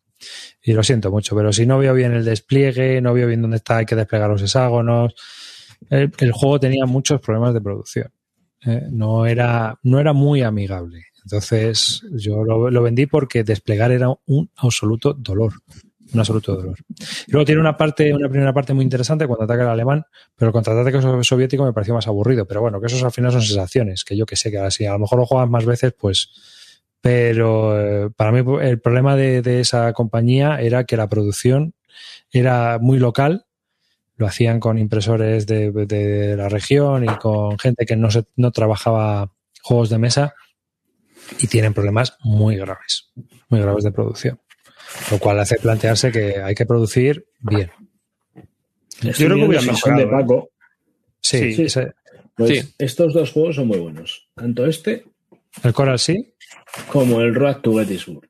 Y 0.62 0.74
lo 0.74 0.84
siento 0.84 1.12
mucho, 1.12 1.36
pero 1.36 1.52
si 1.52 1.66
no 1.66 1.78
veo 1.78 1.94
bien 1.94 2.14
el 2.14 2.26
despliegue, 2.26 3.02
no 3.02 3.14
veo 3.14 3.28
bien 3.28 3.42
dónde 3.42 3.58
está, 3.58 3.78
hay 3.78 3.86
que 3.86 3.96
desplegar 3.96 4.30
los 4.30 4.42
hexágonos. 4.42 5.16
El, 5.90 6.32
juego 6.32 6.60
tenía 6.60 6.86
muchos 6.86 7.20
problemas 7.20 7.54
de 7.54 7.62
producción. 7.62 8.12
Eh, 8.66 8.88
no, 8.90 9.26
era, 9.26 9.78
no 9.84 10.00
era 10.00 10.14
muy 10.14 10.42
amigable. 10.42 11.06
Entonces, 11.24 12.02
yo 12.12 12.44
lo, 12.44 12.82
vendí 12.82 13.06
porque 13.06 13.44
desplegar 13.44 13.92
era 13.92 14.10
un 14.26 14.50
absoluto 14.58 15.14
dolor 15.14 15.54
un 16.14 16.20
absoluto 16.20 16.56
dolor. 16.56 16.78
Luego 17.28 17.46
tiene 17.46 17.62
una 17.62 17.76
parte, 17.76 18.14
una 18.14 18.30
primera 18.30 18.54
parte 18.54 18.74
muy 18.74 18.84
interesante 18.84 19.26
cuando 19.26 19.46
ataca 19.46 19.64
el 19.64 19.70
alemán, 19.70 20.06
pero 20.36 20.50
el 20.50 20.54
contraataque 20.54 21.02
so- 21.02 21.24
soviético 21.24 21.66
me 21.66 21.74
pareció 21.74 21.94
más 21.94 22.08
aburrido. 22.08 22.46
Pero 22.46 22.62
bueno, 22.62 22.80
que 22.80 22.88
esos 22.88 23.04
al 23.04 23.12
final 23.12 23.32
son 23.32 23.42
sensaciones, 23.42 24.04
que 24.04 24.16
yo 24.16 24.26
que 24.26 24.36
sé, 24.36 24.52
que 24.52 24.60
así 24.60 24.86
a 24.86 24.94
lo 24.94 25.00
mejor 25.00 25.20
lo 25.20 25.26
juegas 25.26 25.50
más 25.50 25.66
veces, 25.66 25.94
pues. 25.98 26.30
Pero 27.04 28.06
eh, 28.06 28.10
para 28.16 28.32
mí 28.32 28.42
el 28.62 28.80
problema 28.80 29.18
de, 29.18 29.42
de 29.42 29.60
esa 29.60 29.92
compañía 29.92 30.62
era 30.62 30.86
que 30.86 30.96
la 30.96 31.10
producción 31.10 31.74
era 32.32 32.80
muy 32.80 32.98
local, 32.98 33.46
lo 34.16 34.26
hacían 34.26 34.62
con 34.62 34.78
impresores 34.78 35.46
de, 35.46 35.70
de 35.74 36.38
la 36.38 36.48
región 36.48 37.04
y 37.04 37.08
con 37.18 37.60
gente 37.60 37.86
que 37.86 37.98
no, 37.98 38.10
se, 38.10 38.24
no 38.38 38.52
trabajaba 38.52 39.34
juegos 39.62 39.90
de 39.90 39.98
mesa 39.98 40.34
y 41.40 41.48
tienen 41.48 41.74
problemas 41.74 42.16
muy 42.24 42.56
graves, 42.56 43.12
muy 43.50 43.60
graves 43.60 43.84
de 43.84 43.92
producción. 43.92 44.40
Lo 45.12 45.20
cual 45.20 45.42
hace 45.42 45.58
plantearse 45.60 46.10
que 46.10 46.42
hay 46.42 46.56
que 46.56 46.66
producir 46.66 47.26
bien. 47.42 47.70
Estoy 49.02 49.12
Yo 49.12 49.26
creo 49.26 49.36
que 49.40 49.44
hubiera 49.46 49.62
sesión 49.62 49.98
de 49.98 50.06
mejorado, 50.06 50.22
¿eh? 50.22 50.22
Paco. 50.24 50.50
Sí, 51.20 51.54
Sí. 51.54 51.64
ese- 51.64 51.92
Pues 52.38 52.50
Sí. 52.50 52.74
estos 52.80 53.14
dos 53.14 53.32
juegos 53.34 53.58
son 53.58 53.68
muy 53.68 53.80
buenos. 53.80 54.30
Tanto 54.36 54.66
este 54.66 55.04
el 55.64 55.72
Coral 55.74 56.00
sí, 56.00 56.33
como 56.92 57.22
el 57.22 57.34
Road 57.36 57.58
to 57.62 57.74
Gettysburg. 57.76 58.28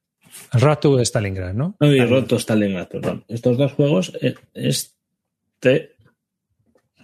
el 0.54 0.62
Ratu 0.62 0.96
de 0.96 1.04
Stalingrad, 1.06 1.54
¿no? 1.54 1.76
No, 1.80 1.94
y 1.94 2.00
Road 2.06 2.26
to 2.26 2.38
Stalingrad, 2.40 2.88
perdón. 2.88 3.24
Estos 3.28 3.58
dos 3.58 3.74
juegos, 3.74 4.14
eh, 4.22 4.36
este 4.54 5.92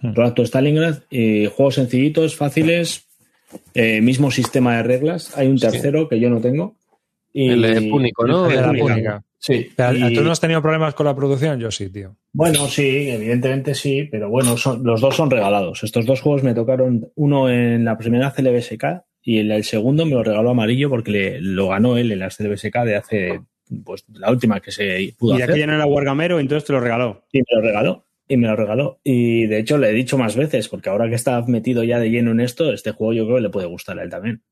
Hmm. 0.02 0.14
Road 0.14 0.32
to 0.32 0.42
Stalingrad, 0.46 1.02
y 1.10 1.44
juegos 1.46 1.74
sencillitos, 1.74 2.34
fáciles, 2.34 3.06
eh, 3.74 4.00
mismo 4.00 4.30
sistema 4.30 4.76
de 4.78 4.82
reglas. 4.82 5.36
Hay 5.36 5.46
un 5.48 5.58
tercero 5.58 6.08
que 6.08 6.18
yo 6.18 6.30
no 6.30 6.40
tengo. 6.40 6.76
Y, 7.34 7.50
El 7.50 7.60
de 7.62 7.82
Púnico, 7.82 8.26
¿no? 8.26 8.46
El 8.48 8.56
de 8.56 8.60
la 8.62 8.66
Púnica. 8.68 8.84
Púnica. 8.84 9.24
Sí. 9.38 9.70
Y- 9.96 10.14
¿Tú 10.14 10.22
no 10.22 10.32
has 10.32 10.40
tenido 10.40 10.62
problemas 10.62 10.94
con 10.94 11.04
la 11.06 11.14
producción? 11.14 11.60
Yo 11.60 11.70
sí, 11.70 11.90
tío. 11.90 12.16
Bueno, 12.32 12.66
sí, 12.66 13.10
evidentemente 13.10 13.74
sí, 13.74 14.08
pero 14.10 14.30
bueno, 14.30 14.56
son, 14.56 14.82
los 14.84 15.00
dos 15.02 15.16
son 15.16 15.30
regalados. 15.30 15.82
Estos 15.84 16.06
dos 16.06 16.20
juegos 16.22 16.42
me 16.42 16.54
tocaron 16.54 17.10
uno 17.16 17.50
en 17.50 17.84
la 17.84 17.96
primera 17.98 18.32
CLBSK 18.32 19.02
y 19.22 19.38
el, 19.38 19.50
el 19.52 19.64
segundo 19.64 20.04
me 20.06 20.12
lo 20.12 20.22
regaló 20.22 20.50
amarillo 20.50 20.88
porque 20.90 21.10
le- 21.10 21.40
lo 21.40 21.68
ganó 21.68 21.96
él 21.96 22.10
en 22.12 22.18
la 22.20 22.28
CLBSK 22.30 22.84
de 22.84 22.96
hace, 22.96 23.40
pues 23.84 24.04
la 24.12 24.30
última 24.30 24.60
que 24.60 24.72
se 24.72 25.14
pudo 25.18 25.38
Y 25.38 25.42
hacer. 25.42 25.50
aquí 25.54 25.62
en 25.62 25.70
el 25.70 25.84
Wargamero, 25.84 26.40
entonces 26.40 26.66
te 26.66 26.72
lo 26.72 26.80
regaló. 26.80 27.24
Y 27.32 27.38
me 27.38 27.44
lo 27.52 27.60
regaló. 27.60 28.06
Y 28.28 28.36
me 28.36 28.46
lo 28.48 28.54
regaló. 28.56 29.00
Y 29.04 29.46
de 29.46 29.58
hecho 29.58 29.76
le 29.76 29.90
he 29.90 29.92
dicho 29.92 30.16
más 30.16 30.36
veces, 30.36 30.68
porque 30.68 30.88
ahora 30.88 31.08
que 31.08 31.16
está 31.16 31.42
metido 31.42 31.82
ya 31.84 31.98
de 31.98 32.10
lleno 32.10 32.30
en 32.30 32.40
esto, 32.40 32.72
este 32.72 32.92
juego 32.92 33.12
yo 33.12 33.24
creo 33.24 33.36
que 33.36 33.42
le 33.42 33.50
puede 33.50 33.66
gustar 33.66 33.98
a 33.98 34.02
él 34.04 34.10
también. 34.10 34.42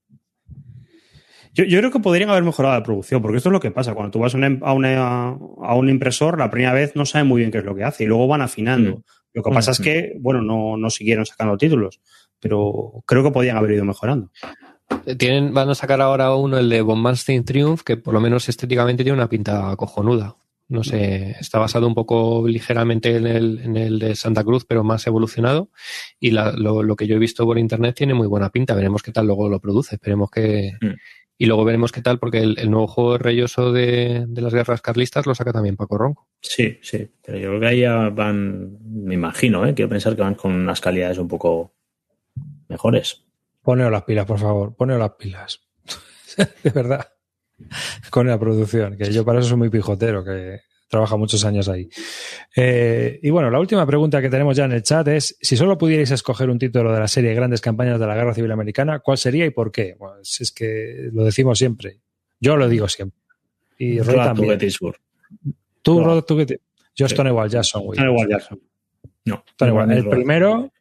Yo, 1.55 1.65
yo 1.65 1.79
creo 1.79 1.91
que 1.91 1.99
podrían 2.01 2.31
haber 2.31 2.43
mejorado 2.45 2.75
la 2.75 2.83
producción, 2.83 3.23
porque 3.23 3.39
esto 3.39 3.49
es 3.49 3.53
lo 3.53 3.61
que 3.61 3.71
pasa. 3.71 3.95
Cuando 3.95 4.11
tú 4.11 4.19
vas 4.21 4.35
a, 4.35 4.37
una- 4.39 4.59
a 4.63 4.73
una- 4.73 5.29
a 5.31 5.75
un 5.75 5.89
impresor, 5.89 6.39
la 6.39 6.51
primera 6.51 6.73
vez 6.73 6.95
no 6.95 7.05
saben 7.07 7.27
muy 7.27 7.41
bien 7.41 7.51
qué 7.51 7.59
es 7.59 7.65
lo 7.65 7.75
que 7.75 7.85
hace 7.85 8.05
y 8.05 8.07
luego 8.07 8.27
van 8.29 8.43
afinando. 8.43 8.99
Mm. 8.99 9.03
Lo 9.35 9.43
que 9.43 9.51
pasa 9.51 9.71
es 9.73 9.81
que, 9.81 10.13
bueno, 10.21 10.43
no, 10.43 10.77
no 10.77 10.91
siguieron 10.91 11.25
sacando 11.27 11.57
títulos, 11.57 12.01
pero 12.41 13.03
creo 13.07 13.23
que 13.23 13.31
podían 13.31 13.57
haber 13.57 13.73
ido 13.73 13.85
mejorando. 13.85 14.31
Tienen, 15.19 15.53
van 15.55 15.69
a 15.71 15.75
sacar 15.75 16.01
ahora 16.01 16.35
uno, 16.35 16.59
el 16.59 16.69
de 16.69 16.81
Bombasting 16.83 17.45
Triumph, 17.45 17.83
que 17.83 17.97
por 17.97 18.15
lo 18.15 18.21
menos 18.21 18.49
estéticamente 18.49 19.05
tiene 19.05 19.17
una 19.19 19.29
pinta 19.29 19.75
cojonuda. 19.77 20.37
No 20.71 20.85
sé, 20.85 21.35
está 21.41 21.59
basado 21.59 21.87
un 21.87 21.95
poco 21.95 22.47
ligeramente 22.47 23.17
en 23.17 23.27
el, 23.27 23.59
en 23.61 23.77
el 23.79 23.99
de 23.99 24.15
Santa 24.15 24.45
Cruz, 24.45 24.67
pero 24.67 24.85
más 24.85 25.07
evolucionado. 25.07 25.71
Y 26.21 26.31
la- 26.33 26.53
lo, 26.53 26.83
lo 26.83 26.95
que 26.95 27.07
yo 27.07 27.17
he 27.17 27.19
visto 27.19 27.47
por 27.47 27.59
internet 27.59 27.95
tiene 27.97 28.13
muy 28.13 28.27
buena 28.27 28.51
pinta. 28.51 28.75
Veremos 28.75 29.03
qué 29.03 29.11
tal 29.11 29.27
luego 29.27 29.49
lo 29.49 29.61
produce. 29.61 29.95
Esperemos 29.95 30.31
que. 30.31 30.73
Mm. 30.81 30.95
Y 31.41 31.47
luego 31.47 31.65
veremos 31.65 31.93
qué 31.93 32.03
tal, 32.03 32.19
porque 32.19 32.41
el, 32.41 32.59
el 32.59 32.69
nuevo 32.71 32.89
juego 32.89 33.17
reyoso 33.17 33.73
de, 33.73 34.25
de 34.29 34.43
las 34.43 34.53
guerras 34.53 34.83
carlistas 34.83 35.25
lo 35.25 35.35
saca 35.37 35.53
también 35.53 35.77
Paco 35.77 35.97
Ronco. 35.97 36.27
Sí, 36.43 36.79
sí. 36.83 37.09
Pero 37.25 37.39
yo 37.39 37.49
creo 37.51 37.61
que 37.61 37.67
ahí 37.69 37.81
ya 37.81 38.09
van, 38.11 38.77
me 38.85 39.15
imagino, 39.15 39.65
¿eh? 39.65 39.73
quiero 39.73 39.89
pensar 39.89 40.17
que 40.17 40.23
van 40.23 40.35
con 40.35 40.53
unas 40.53 40.81
calidades 40.81 41.17
un 41.17 41.29
poco 41.29 41.77
mejores. 42.69 43.25
Poneo 43.63 43.91
las 43.91 44.03
pilas, 44.05 44.25
por 44.27 44.39
favor. 44.39 44.75
Poneo 44.77 44.99
las 44.99 45.13
pilas. 45.13 45.61
de 46.63 46.71
verdad. 46.71 47.09
con 48.11 48.27
la 48.27 48.39
producción, 48.39 48.97
que 48.97 49.11
yo 49.13 49.25
para 49.25 49.41
eso 49.41 49.49
soy 49.49 49.59
muy 49.59 49.69
pijotero, 49.71 50.25
que 50.25 50.61
trabaja 50.89 51.17
muchos 51.17 51.45
años 51.45 51.69
ahí. 51.69 51.89
Eh, 52.57 53.19
y 53.23 53.31
bueno, 53.31 53.51
la 53.51 53.59
última 53.61 53.85
pregunta 53.85 54.23
que 54.23 54.31
tenemos 54.31 54.57
ya 54.57 54.65
en 54.65 54.73
el 54.73 54.83
chat 54.83 55.07
es, 55.09 55.37
si 55.41 55.57
solo 55.57 55.77
pudierais 55.77 56.11
escoger 56.11 56.49
un 56.49 56.59
título 56.59 56.93
de 56.93 57.01
la 57.01 57.09
serie 57.09 57.35
Grandes 57.35 57.61
Campañas 57.61 57.99
de 58.01 58.07
la 58.07 58.15
Guerra 58.15 58.33
Civil 58.35 58.53
Americana, 58.53 59.01
¿cuál 59.01 59.19
sería 59.19 59.45
y 59.45 59.51
por 59.51 59.71
qué? 59.73 59.97
Pues 59.99 60.41
es 60.41 60.51
que 60.53 61.11
lo 61.13 61.25
decimos 61.25 61.59
siempre. 61.59 62.01
Yo 62.41 62.57
lo 62.57 62.69
digo 62.69 62.89
siempre. 62.89 63.19
Y 63.77 63.99
Road 64.01 64.15
to 64.15 64.25
también. 64.25 64.51
Gettysburg. 64.53 64.97
Tú, 65.83 66.01
No. 66.01 66.07
Rod, 66.07 66.25
tú 66.25 66.37
que 66.37 66.47
te- 66.47 66.61
Yo 66.95 67.07
Sí. 67.09 67.15
Stonewall 67.15 67.51
Jackson, 67.51 67.83
güey. 67.85 67.99
Stonewall 67.99 68.29
Jackson. 68.29 68.61
No. 69.27 69.45
Stonewall. 69.53 69.91
El 69.93 70.05
Road. 70.05 70.11
primero, 70.15 70.73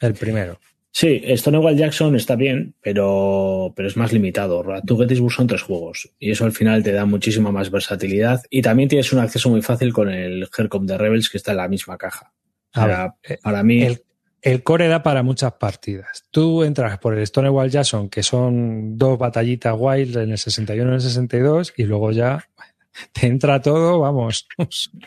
el 0.00 0.14
primero. 0.14 0.58
Sí, 0.90 1.22
Stonewall 1.36 1.76
Jackson 1.76 2.16
está 2.16 2.34
bien, 2.34 2.74
pero, 2.80 3.72
pero 3.76 3.88
es 3.88 3.96
más 3.96 4.12
limitado. 4.12 4.62
Road 4.62 4.82
to 4.84 4.96
Gettysburg 4.96 5.32
son 5.32 5.46
tres 5.46 5.62
juegos 5.62 6.10
y 6.18 6.30
eso 6.30 6.44
al 6.44 6.52
final 6.52 6.82
te 6.82 6.92
da 6.92 7.04
muchísima 7.04 7.52
más 7.52 7.70
versatilidad 7.70 8.42
y 8.50 8.62
también 8.62 8.88
tienes 8.88 9.12
un 9.12 9.20
acceso 9.20 9.48
muy 9.50 9.62
fácil 9.62 9.92
con 9.92 10.08
el 10.08 10.48
Hercom 10.56 10.86
de 10.86 10.98
Rebels 10.98 11.28
que 11.28 11.36
está 11.36 11.52
en 11.52 11.58
la 11.58 11.68
misma 11.68 11.98
caja. 11.98 12.32
O 12.74 12.80
A 12.80 12.84
sea, 12.86 13.02
ver, 13.22 13.32
eh, 13.36 13.38
para 13.42 13.62
mí, 13.62 13.82
El, 13.82 14.02
el 14.42 14.62
core 14.62 14.88
da 14.88 15.02
para 15.02 15.22
muchas 15.22 15.52
partidas. 15.52 16.24
Tú 16.30 16.64
entras 16.64 16.98
por 16.98 17.16
el 17.16 17.26
Stonewall 17.26 17.70
Jackson, 17.70 18.08
que 18.08 18.22
son 18.22 18.96
dos 18.96 19.18
batallitas 19.18 19.74
wild 19.78 20.16
en 20.16 20.30
el 20.32 20.38
61 20.38 20.82
y 20.82 20.88
en 20.88 20.94
el 20.94 21.00
62, 21.00 21.74
y 21.76 21.84
luego 21.84 22.12
ya 22.12 22.48
te 23.12 23.26
entra 23.26 23.60
todo, 23.60 24.00
vamos. 24.00 24.48
sí, 24.68 24.98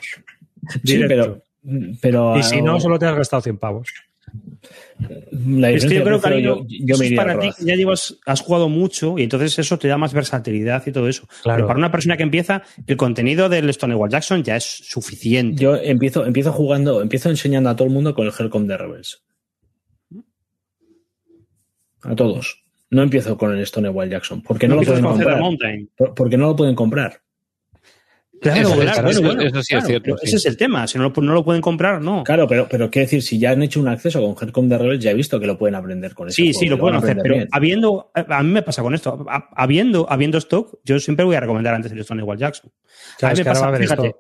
directo. 0.84 1.44
pero, 1.64 1.94
pero 2.02 2.38
y 2.38 2.44
si 2.44 2.62
no, 2.62 2.80
solo 2.80 2.98
te 3.00 3.08
has 3.08 3.16
gastado 3.16 3.42
100 3.42 3.58
pavos. 3.58 3.90
Es 5.74 5.86
que 5.86 5.96
yo 5.96 6.04
creo, 6.04 6.22
cariño, 6.22 6.58
yo, 6.60 6.66
yo 6.68 6.96
eso 6.96 7.04
es 7.04 7.14
para 7.14 7.40
ti 7.40 7.50
que 7.58 7.66
ya 7.66 7.76
llevas, 7.76 8.18
has 8.26 8.42
jugado 8.42 8.70
mucho 8.70 9.18
y 9.18 9.24
entonces 9.24 9.58
eso 9.58 9.80
te 9.80 9.88
da 9.88 9.98
más 9.98 10.14
versatilidad 10.14 10.86
y 10.86 10.92
todo 10.92 11.08
eso. 11.08 11.28
Claro. 11.42 11.58
Pero 11.58 11.68
para 11.68 11.80
una 11.80 11.92
persona 11.92 12.18
que 12.18 12.24
empieza, 12.24 12.62
el 12.86 12.98
contenido 12.98 13.50
del 13.50 13.74
Stonewall 13.74 14.10
Jackson 14.10 14.44
ya 14.44 14.56
es 14.56 14.64
suficiente. 14.64 15.62
Yo 15.62 15.76
empiezo, 15.76 16.26
empiezo 16.26 16.52
jugando, 16.52 17.02
empiezo 17.02 17.30
enseñando 17.30 17.70
a 17.70 17.76
todo 17.76 17.88
el 17.88 17.94
mundo 17.94 18.14
con 18.14 18.28
el 18.28 18.34
Hercom 18.38 18.68
de 18.68 18.78
Rebels. 18.78 19.24
A 22.04 22.16
todos. 22.16 22.64
No 22.90 23.04
empiezo 23.04 23.38
con 23.38 23.58
el 23.58 23.66
Stonewall 23.66 24.10
Jackson. 24.10 24.42
Porque 24.42 24.68
no, 24.68 24.76
lo 24.76 24.82
empiezas 24.82 25.02
pueden 25.02 25.40
comprar. 25.40 26.16
Porque 26.16 26.38
no 26.38 26.48
lo 26.48 26.56
pueden 26.56 26.76
comprar. 26.76 27.22
Claro, 28.42 28.62
Eso- 28.62 28.76
claro, 28.80 28.90
eso- 28.90 28.94
bueno, 29.02 29.10
eso- 29.12 29.22
bueno, 29.22 29.42
eso 29.44 29.64
sí 29.64 29.76
es 29.76 29.86
cierto, 29.86 30.18
sí. 30.18 30.26
Ese 30.26 30.36
es 30.38 30.46
el 30.48 30.58
tema. 30.58 30.88
Si 30.88 30.98
no 30.98 31.10
lo, 31.16 31.22
no 31.22 31.34
lo 31.34 31.46
pueden 31.46 31.62
comprar, 31.62 32.02
no. 32.02 32.24
Claro, 32.24 32.48
pero, 32.48 32.68
pero 32.68 32.90
quiero 32.90 33.06
decir, 33.06 33.22
si 33.22 33.38
ya 33.38 33.52
han 33.52 33.62
hecho 33.62 33.80
un 33.80 33.88
acceso 33.88 34.20
con 34.20 34.36
Hercom 34.48 34.68
de 34.68 34.80
Rebels, 34.80 35.04
ya 35.04 35.12
he 35.12 35.14
visto 35.14 35.40
que 35.40 35.46
lo 35.46 35.60
pueden 35.60 35.76
aprender 35.76 36.16
con 36.16 36.28
eso. 36.28 36.36
Sí, 36.36 36.52
sí, 36.52 36.66
lo 36.68 36.80
pueden 36.80 36.98
hacer, 36.98 37.18
pero 37.22 37.36
bien. 37.36 37.48
habiendo, 37.52 38.12
a 38.16 38.42
mí 38.42 38.50
me 38.52 38.64
pasa 38.64 38.82
con 38.82 38.96
esto, 38.96 39.26
habiendo, 39.56 40.08
habiendo 40.10 40.40
stock, 40.40 40.80
yo 40.84 41.00
siempre 41.00 41.24
voy 41.24 41.36
a 41.36 41.40
recomendar 41.40 41.76
antes 41.76 41.92
el 41.92 42.04
Stonewall 42.04 42.38
Jackson. 42.40 42.72
Claro, 43.20 43.34
a 43.34 43.36
mí 43.36 43.40
me 43.42 43.46
pasa, 43.46 43.78
fíjate. 43.78 44.16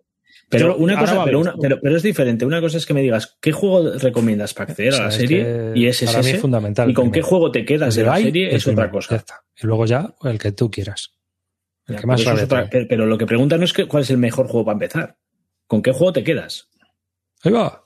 Pero, 0.50 0.76
una 0.76 1.00
cosa, 1.00 1.14
a 1.14 1.14
pero, 1.14 1.22
haber 1.22 1.36
una, 1.38 1.56
pero, 1.60 1.80
pero 1.82 1.96
es 1.96 2.04
diferente. 2.04 2.46
Una 2.46 2.60
cosa 2.60 2.78
es 2.78 2.86
que 2.86 2.94
me 2.94 3.02
digas 3.02 3.38
qué 3.42 3.54
juego 3.54 3.94
recomiendas 3.98 4.54
para 4.54 4.70
acceder 4.70 4.94
a 4.96 4.98
la 4.98 5.08
O 5.08 5.12
sea, 5.12 5.22
es 5.22 5.30
serie 5.30 5.44
que 5.46 5.72
y 5.80 5.86
ese 5.88 6.04
es 6.06 6.12
para 6.12 6.22
mí 6.24 6.28
ese. 6.28 6.36
es 6.36 6.42
fundamental 6.42 6.90
Y 6.90 6.94
con 6.94 7.10
qué 7.10 7.22
juego 7.22 7.52
te 7.52 7.64
quedas 7.64 7.96
de 7.96 8.04
la 8.04 8.18
serie 8.18 8.54
es 8.54 8.68
otra 8.68 8.92
cosa. 8.92 9.24
Y 9.64 9.66
luego 9.66 9.86
ya 9.86 10.14
el 10.26 10.38
que 10.38 10.52
tú 10.52 10.70
quieras. 10.70 11.14
El 11.92 11.96
Ya, 11.98 12.02
que 12.02 12.08
más 12.08 12.24
pero, 12.24 12.44
otra- 12.44 12.70
pero- 12.70 12.88
pero 12.88 13.06
lo 13.06 13.18
que 13.18 13.26
preguntan 13.26 13.60
no 13.60 13.66
es 13.66 13.74
que, 13.74 13.88
cuál 13.88 14.04
es 14.04 14.10
el 14.10 14.18
mejor 14.18 14.48
juego 14.48 14.66
para 14.66 14.74
empezar. 14.74 15.18
¿Con 15.68 15.82
qué 15.82 15.92
juego 15.92 16.14
te 16.14 16.24
quedas? 16.24 16.70
Ahí 17.44 17.52
va. 17.52 17.84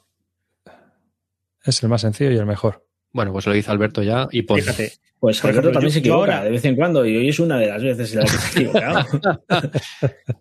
Es 1.63 1.81
el 1.83 1.89
más 1.89 2.01
sencillo 2.01 2.31
y 2.31 2.37
el 2.37 2.45
mejor. 2.45 2.87
Bueno, 3.11 3.31
pues 3.31 3.45
lo 3.47 3.53
dice 3.53 3.71
Alberto 3.71 4.03
ya 4.03 4.27
y 4.31 4.43
pon. 4.43 4.59
Fíjate, 4.59 4.93
Pues 5.25 5.41
Por 5.41 5.49
Alberto 5.49 5.69
ejemplo, 5.69 5.71
también 5.79 5.89
yo- 5.89 5.93
se 5.93 5.99
equivoca 6.01 6.19
ahora- 6.19 6.43
de 6.43 6.51
vez 6.51 6.65
en 6.65 6.75
cuando 6.75 7.03
y 7.03 7.17
hoy 7.17 7.29
es 7.29 7.39
una 7.39 7.57
de 7.57 7.65
las 7.67 7.81
veces 7.81 8.13
en 8.13 8.19
las 8.19 8.31
que 8.31 8.37
se 8.37 8.45
ha 8.45 8.61
equivocado. 8.61 9.05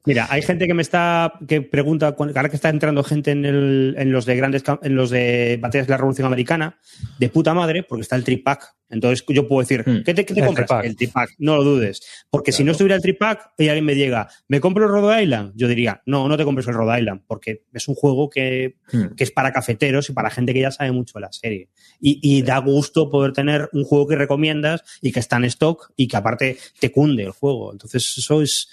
Mira, 0.04 0.26
hay 0.28 0.42
gente 0.42 0.66
que 0.66 0.74
me 0.74 0.82
está 0.82 1.32
que 1.48 1.62
pregunta 1.62 2.14
ahora 2.18 2.48
que 2.50 2.56
está 2.56 2.68
entrando 2.68 3.02
gente 3.02 3.30
en, 3.30 3.44
el- 3.46 3.94
en 3.96 4.12
los 4.12 4.26
de 4.26 4.36
grandes 4.36 4.62
en 4.82 4.94
los 4.94 5.08
de 5.10 5.58
batallas 5.60 5.86
de 5.86 5.90
la 5.92 5.96
Revolución 5.96 6.26
Americana 6.26 6.78
de 7.18 7.28
puta 7.30 7.54
madre 7.54 7.82
porque 7.82 8.02
está 8.02 8.16
el 8.16 8.24
tripack. 8.24 8.74
Entonces 8.90 9.24
yo 9.28 9.48
puedo 9.48 9.60
decir, 9.60 9.82
Hmm. 9.86 10.02
¿qué 10.04 10.12
te, 10.14 10.24
qué 10.26 10.34
te 10.34 10.40
El 10.40 10.46
compras? 10.46 10.66
tripack. 10.66 10.84
El 10.84 10.96
tripack, 10.96 11.30
no 11.38 11.56
lo 11.56 11.64
dudes. 11.64 12.02
Porque 12.30 12.52
si 12.52 12.62
no 12.62 12.72
estuviera 12.72 12.94
el 12.96 13.02
tripack 13.02 13.52
y 13.58 13.68
alguien 13.68 13.86
me 13.86 13.94
llega, 13.96 14.28
¿me 14.46 14.60
compro 14.60 14.84
el 14.84 14.90
Rhode 14.90 15.22
Island? 15.22 15.52
Yo 15.56 15.66
diría, 15.66 16.02
no, 16.06 16.28
no 16.28 16.36
te 16.36 16.44
compres 16.44 16.68
el 16.68 16.74
Rhode 16.74 17.00
Island 17.00 17.22
porque 17.26 17.62
es 17.72 17.88
un 17.88 17.94
juego 17.94 18.28
que, 18.28 18.76
Hmm. 18.92 19.14
que 19.16 19.24
es 19.24 19.30
para 19.30 19.50
cafeteros 19.52 20.10
y 20.10 20.12
para 20.12 20.28
gente 20.30 20.52
que 20.52 20.60
ya 20.60 20.70
sabe 20.70 20.92
mucho 20.92 21.14
de 21.18 21.22
la 21.22 21.32
serie. 21.32 21.70
Y, 22.00 22.18
y 22.22 22.42
da 22.42 22.58
gusto 22.58 23.08
poder 23.10 23.32
tener 23.32 23.68
un 23.72 23.84
juego 23.84 24.06
que 24.08 24.16
recomiendas 24.16 24.82
y 25.00 25.12
que 25.12 25.20
está 25.20 25.36
en 25.36 25.44
stock 25.44 25.90
y 25.96 26.08
que 26.08 26.16
aparte 26.16 26.58
te 26.78 26.90
cunde 26.92 27.22
el 27.24 27.30
juego. 27.30 27.72
Entonces, 27.72 28.14
eso 28.18 28.42
es. 28.42 28.68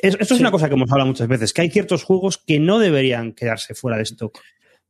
es- 0.00 0.14
esto 0.20 0.34
es 0.34 0.38
Sí. 0.38 0.40
una 0.42 0.50
cosa 0.50 0.68
que 0.68 0.74
hemos 0.74 0.90
hablado 0.90 1.08
muchas 1.08 1.28
veces, 1.28 1.52
que 1.52 1.62
hay 1.62 1.70
ciertos 1.70 2.02
juegos 2.04 2.38
que 2.38 2.58
no 2.60 2.78
deberían 2.78 3.32
quedarse 3.32 3.74
fuera 3.74 3.96
de 3.96 4.02
stock. 4.04 4.38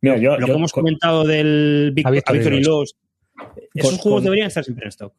Mira, 0.00 0.16
yo, 0.18 0.32
Lo 0.32 0.40
yo- 0.40 0.46
que 0.46 0.52
hemos 0.58 0.72
con- 0.72 0.82
comentado 0.82 1.24
del 1.24 1.92
Victory 1.94 2.16
Victory 2.38 2.62
Lost. 2.62 2.96
Esos 3.74 3.90
Con- 3.90 3.98
juegos 3.98 4.18
con- 4.18 4.24
deberían 4.24 4.48
estar 4.48 4.64
siempre 4.64 4.84
en 4.84 4.88
stock. 4.88 5.12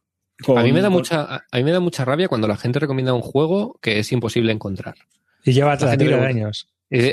con- 0.44 0.58
A 0.58 0.62
mí 0.62 0.72
me 0.72 0.80
da 0.80 0.88
con- 0.88 0.94
mucha, 0.98 1.44
a 1.50 1.56
mí 1.56 1.64
me 1.64 1.72
da 1.72 1.80
mucha 1.80 2.04
rabia 2.04 2.28
cuando 2.28 2.46
la 2.48 2.56
gente 2.56 2.78
recomienda 2.78 3.12
un 3.14 3.22
juego 3.22 3.78
que 3.80 3.98
es 3.98 4.12
imposible 4.12 4.52
encontrar. 4.52 4.94
Y 5.44 5.52
lleva 5.52 5.76
La 5.76 5.96
tira 5.96 6.16
de 6.18 6.26
años. 6.26 6.68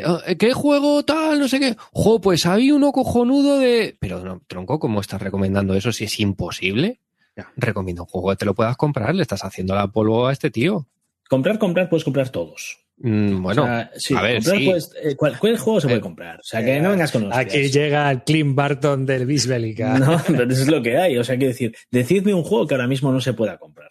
"Ah, 0.06 0.22
¿Qué 0.38 0.54
juego 0.54 1.04
tal? 1.04 1.40
No 1.40 1.48
sé 1.48 1.60
qué. 1.60 1.76
Jo, 1.92 2.22
pues 2.22 2.46
había 2.46 2.74
uno 2.76 2.92
cojonudo 2.92 3.60
de. 3.60 3.96
Pero 4.00 4.24
no, 4.24 4.42
tronco, 4.48 4.80
¿cómo 4.80 5.02
estás 5.02 5.22
recomendando 5.22 5.74
eso 5.76 5.92
si 5.92 6.06
es 6.06 6.20
imposible? 6.20 7.00
Ya. 7.36 7.52
Recomiendo 7.58 8.04
un 8.04 8.08
juego 8.08 8.30
que 8.30 8.38
te 8.38 8.46
lo 8.46 8.54
puedas 8.54 8.78
comprar. 8.78 9.14
Le 9.14 9.22
estás 9.22 9.44
haciendo 9.44 9.76
la 9.76 9.88
polvo 9.88 10.28
a 10.28 10.32
este 10.34 10.50
tío. 10.52 10.88
Comprar, 11.30 11.60
comprar, 11.60 11.90
puedes 11.90 12.04
comprar 12.06 12.30
todos. 12.30 12.80
Mm, 12.98 13.42
bueno, 13.42 13.64
O 13.64 13.66
sea, 13.66 13.92
sí, 13.98 14.14
a 14.16 14.22
ver, 14.22 14.36
comprar 14.36 14.58
sí. 14.58 14.72
eh, 15.04 15.16
¿cuál, 15.18 15.38
cuál 15.38 15.58
juego 15.58 15.82
se 15.82 15.88
puede 15.88 15.98
Eh, 16.00 16.02
comprar? 16.02 16.40
O 16.40 16.44
sea, 16.44 16.64
que 16.64 16.80
no 16.80 16.92
vengas 16.92 17.12
con 17.12 17.24
hostias. 17.24 17.46
Aquí 17.46 17.68
llega 17.70 18.10
el 18.10 18.24
Clint 18.24 18.56
Barton 18.56 19.06
del 19.06 19.26
Bisbélica. 19.26 20.00
No, 20.00 20.18
pero 20.28 20.44
eso 20.50 20.62
es 20.62 20.70
lo 20.70 20.82
que 20.82 20.98
hay. 20.98 21.18
O 21.18 21.24
sea, 21.26 21.36
quiero 21.36 21.50
decir, 21.52 21.76
decidme 21.92 22.34
un 22.34 22.44
juego 22.44 22.66
que 22.68 22.76
ahora 22.76 22.88
mismo 22.88 23.12
no 23.12 23.20
se 23.20 23.34
pueda 23.34 23.58
comprar. 23.58 23.90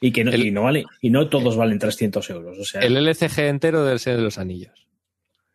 Y 0.00 0.12
que 0.12 0.24
no, 0.24 0.30
El- 0.30 0.46
y 0.46 0.50
no 0.50 0.62
vale, 0.62 0.86
y 1.02 1.10
no 1.10 1.28
todos 1.28 1.56
valen 1.56 1.78
300 1.78 2.30
euros. 2.30 2.56
O 2.58 2.64
sea, 2.64 2.80
el 2.80 2.96
LCG 2.96 3.40
entero 3.48 3.84
del 3.84 3.98
Señor 3.98 4.20
de 4.20 4.24
los 4.24 4.38
Anillos. 4.38 4.87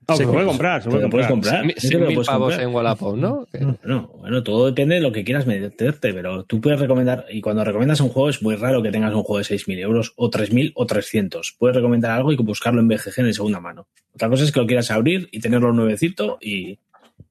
No, 0.07 0.15
Sí, 0.15 0.23
se 0.23 0.30
puede 0.30 0.45
comprar, 0.45 0.84
se 0.84 0.89
puede 0.89 1.03
lo 1.03 1.09
puedes 1.09 1.27
comprar. 1.27 1.61
comprar. 1.61 1.80
Sí 1.80 1.95
mil 1.95 2.15
pavos 2.25 2.27
comprar. 2.27 2.61
en 2.61 2.69
Wallapop, 2.73 3.15
¿no? 3.15 3.47
No, 3.84 4.07
bueno, 4.19 4.43
todo 4.43 4.65
depende 4.65 4.95
de 4.95 5.01
lo 5.01 5.11
que 5.11 5.23
quieras 5.23 5.45
meterte, 5.47 6.13
pero 6.13 6.43
tú 6.43 6.59
puedes 6.59 6.80
recomendar, 6.80 7.25
y 7.30 7.41
cuando 7.41 7.63
recomiendas 7.63 8.01
un 8.01 8.09
juego 8.09 8.30
es 8.30 8.41
muy 8.41 8.55
raro 8.55 8.81
que 8.81 8.91
tengas 8.91 9.13
un 9.13 9.23
juego 9.23 9.38
de 9.39 9.45
6.000 9.45 9.80
euros 9.80 10.13
o 10.15 10.30
3.000 10.30 10.73
o 10.75 10.85
300. 10.85 11.55
Puedes 11.57 11.75
recomendar 11.75 12.11
algo 12.11 12.31
y 12.31 12.35
buscarlo 12.35 12.81
en 12.81 12.88
BGG 12.88 13.19
en 13.19 13.34
segunda 13.34 13.59
mano. 13.59 13.88
Otra 14.13 14.30
cosa 14.30 14.43
es 14.43 14.51
que 14.51 14.59
lo 14.59 14.67
quieras 14.67 14.91
abrir 14.91 15.30
y 15.31 15.39
tenerlo 15.39 15.71
nuevecito 15.73 16.38
y... 16.41 16.80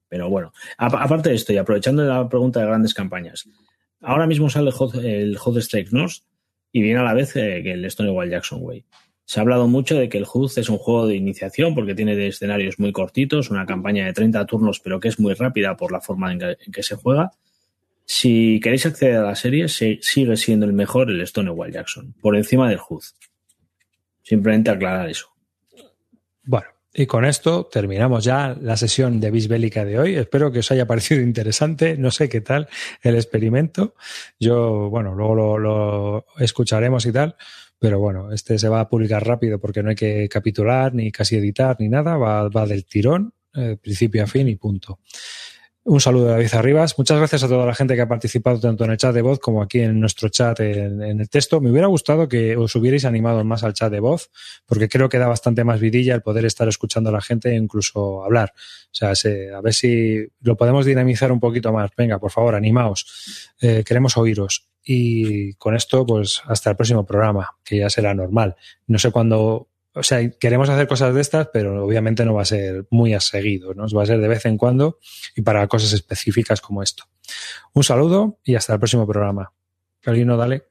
Pero 0.09 0.29
bueno, 0.29 0.53
aparte 0.77 1.29
de 1.29 1.35
esto 1.35 1.53
y 1.53 1.57
aprovechando 1.57 2.03
la 2.03 2.29
pregunta 2.29 2.59
de 2.59 2.67
grandes 2.67 2.93
campañas, 2.93 3.49
ahora 3.99 4.27
mismo 4.27 4.47
sale 4.47 4.67
el 4.67 4.73
Hot, 4.73 4.93
el 4.95 5.37
Hot 5.37 5.57
Strike 5.57 5.91
North 5.91 6.17
y 6.71 6.83
viene 6.83 6.99
a 6.99 7.03
la 7.03 7.13
vez 7.15 7.35
eh, 7.35 7.61
que 7.63 7.71
el 7.71 7.89
Stonewall 7.89 8.29
Jackson 8.29 8.59
Way. 8.61 8.85
Se 9.25 9.39
ha 9.39 9.43
hablado 9.43 9.67
mucho 9.67 9.95
de 9.95 10.09
que 10.09 10.17
el 10.17 10.25
HUD 10.31 10.51
es 10.57 10.69
un 10.69 10.77
juego 10.77 11.07
de 11.07 11.15
iniciación 11.15 11.73
porque 11.75 11.95
tiene 11.95 12.15
de 12.15 12.27
escenarios 12.27 12.77
muy 12.79 12.91
cortitos, 12.91 13.49
una 13.49 13.65
campaña 13.65 14.05
de 14.05 14.13
30 14.13 14.45
turnos, 14.45 14.79
pero 14.79 14.99
que 14.99 15.07
es 15.07 15.19
muy 15.19 15.33
rápida 15.33 15.77
por 15.77 15.91
la 15.91 16.01
forma 16.01 16.31
en 16.33 16.39
que, 16.71 16.83
se 16.83 16.95
juega. 16.95 17.31
Si 18.05 18.59
queréis 18.61 18.85
acceder 18.85 19.15
a 19.17 19.23
la 19.23 19.35
serie, 19.35 19.69
se- 19.69 19.99
sigue 20.01 20.35
siendo 20.35 20.65
el 20.65 20.73
mejor 20.73 21.09
el 21.09 21.25
Stonewall 21.25 21.71
Jackson, 21.71 22.13
por 22.21 22.35
encima 22.35 22.69
del 22.69 22.79
HUD. 22.87 23.03
Simplemente 24.21 24.69
aclarar 24.71 25.09
eso. 25.09 25.27
Bueno, 26.43 26.67
y 26.93 27.05
con 27.05 27.25
esto 27.25 27.65
terminamos 27.71 28.23
ya 28.23 28.55
la 28.59 28.77
sesión 28.77 29.19
de 29.19 29.31
Bisbélica 29.31 29.85
de 29.85 29.99
hoy. 29.99 30.15
Espero 30.15 30.51
que 30.51 30.59
os 30.59 30.71
haya 30.71 30.85
parecido 30.85 31.21
interesante. 31.21 31.97
No 31.97 32.11
sé 32.11 32.29
qué 32.29 32.41
tal 32.41 32.67
el 33.01 33.15
experimento. 33.15 33.95
Yo, 34.39 34.89
bueno, 34.89 35.15
luego 35.15 35.57
lo 35.57 36.25
escucharemos 36.39 37.05
y 37.05 37.11
tal. 37.13 37.35
Pero 37.83 37.99
bueno, 37.99 38.31
este 38.31 38.57
se 38.57 38.69
va 38.69 38.79
a 38.79 38.87
publicar 38.87 39.27
rápido 39.27 39.59
porque 39.59 39.83
no 39.83 39.89
hay 39.89 39.95
que 39.95 40.29
capitular, 40.29 40.93
ni 40.93 41.11
casi 41.11 41.35
editar, 41.35 41.75
ni 41.79 41.89
nada. 41.89 42.15
Va, 42.15 42.47
va 42.47 42.65
del 42.65 42.85
tirón, 42.85 43.33
eh, 43.53 43.75
principio 43.75 44.23
a 44.23 44.27
fin 44.27 44.47
y 44.47 44.55
punto. 44.55 44.99
Un 45.83 45.99
saludo 45.99 46.27
de 46.27 46.31
David 46.31 46.53
Arribas. 46.53 46.97
Muchas 46.97 47.17
gracias 47.17 47.43
a 47.43 47.49
toda 47.49 47.65
la 47.65 47.75
gente 47.75 47.95
que 47.95 47.99
ha 47.99 48.07
participado 48.07 48.57
tanto 48.57 48.85
en 48.85 48.91
el 48.91 48.97
chat 48.97 49.13
de 49.13 49.21
voz 49.21 49.39
como 49.39 49.61
aquí 49.61 49.81
en 49.81 49.99
nuestro 49.99 50.29
chat 50.29 50.61
en, 50.61 51.01
el 51.01 51.29
texto. 51.29 51.59
Me 51.59 51.71
hubiera 51.71 51.87
gustado 51.87 52.29
que 52.29 52.55
os 52.55 52.73
hubierais 52.77 53.03
animado 53.03 53.43
más 53.43 53.65
al 53.65 53.73
chat 53.73 53.91
de 53.91 53.99
voz, 53.99 54.31
porque 54.65 54.87
creo 54.87 55.09
que 55.09 55.17
da 55.19 55.27
bastante 55.27 55.65
más 55.65 55.81
vidilla 55.81 56.15
el 56.15 56.21
poder 56.21 56.45
estar 56.45 56.69
escuchando 56.69 57.09
a 57.09 57.13
la 57.13 57.21
gente 57.21 57.49
e 57.49 57.55
incluso 57.55 58.23
hablar. 58.23 58.53
O 58.55 58.93
sea, 58.93 59.13
se- 59.13 59.51
a 59.51 59.59
ver 59.59 59.73
si 59.73 60.25
lo 60.39 60.55
podemos 60.55 60.85
dinamizar 60.85 61.33
un 61.33 61.41
poquito 61.41 61.73
más. 61.73 61.91
Venga, 61.97 62.17
por 62.17 62.31
favor, 62.31 62.55
animaos. 62.55 63.51
Eh, 63.59 63.83
queremos 63.85 64.15
oíros. 64.15 64.69
Y 64.83 65.53
con 65.53 65.75
esto, 65.75 66.05
pues 66.05 66.41
hasta 66.45 66.71
el 66.71 66.75
próximo 66.75 67.05
programa, 67.05 67.51
que 67.63 67.77
ya 67.77 67.89
será 67.89 68.13
normal. 68.13 68.55
No 68.87 68.99
sé 68.99 69.11
cuándo 69.11 69.69
o 69.95 70.01
sea, 70.01 70.27
queremos 70.31 70.69
hacer 70.69 70.87
cosas 70.87 71.13
de 71.13 71.21
estas, 71.21 71.49
pero 71.53 71.85
obviamente 71.85 72.25
no 72.25 72.33
va 72.33 72.41
a 72.41 72.45
ser 72.45 72.87
muy 72.89 73.13
a 73.13 73.19
seguido, 73.19 73.73
¿no? 73.75 73.85
Va 73.95 74.03
a 74.03 74.07
ser 74.07 74.19
de 74.19 74.27
vez 74.27 74.45
en 74.45 74.57
cuando 74.57 74.97
y 75.35 75.43
para 75.43 75.67
cosas 75.67 75.93
específicas 75.93 76.61
como 76.61 76.81
esto. 76.81 77.03
Un 77.73 77.83
saludo 77.83 78.39
y 78.43 78.55
hasta 78.55 78.73
el 78.73 78.79
próximo 78.79 79.05
programa. 79.05 79.53
Carlino, 80.01 80.35
dale. 80.35 80.63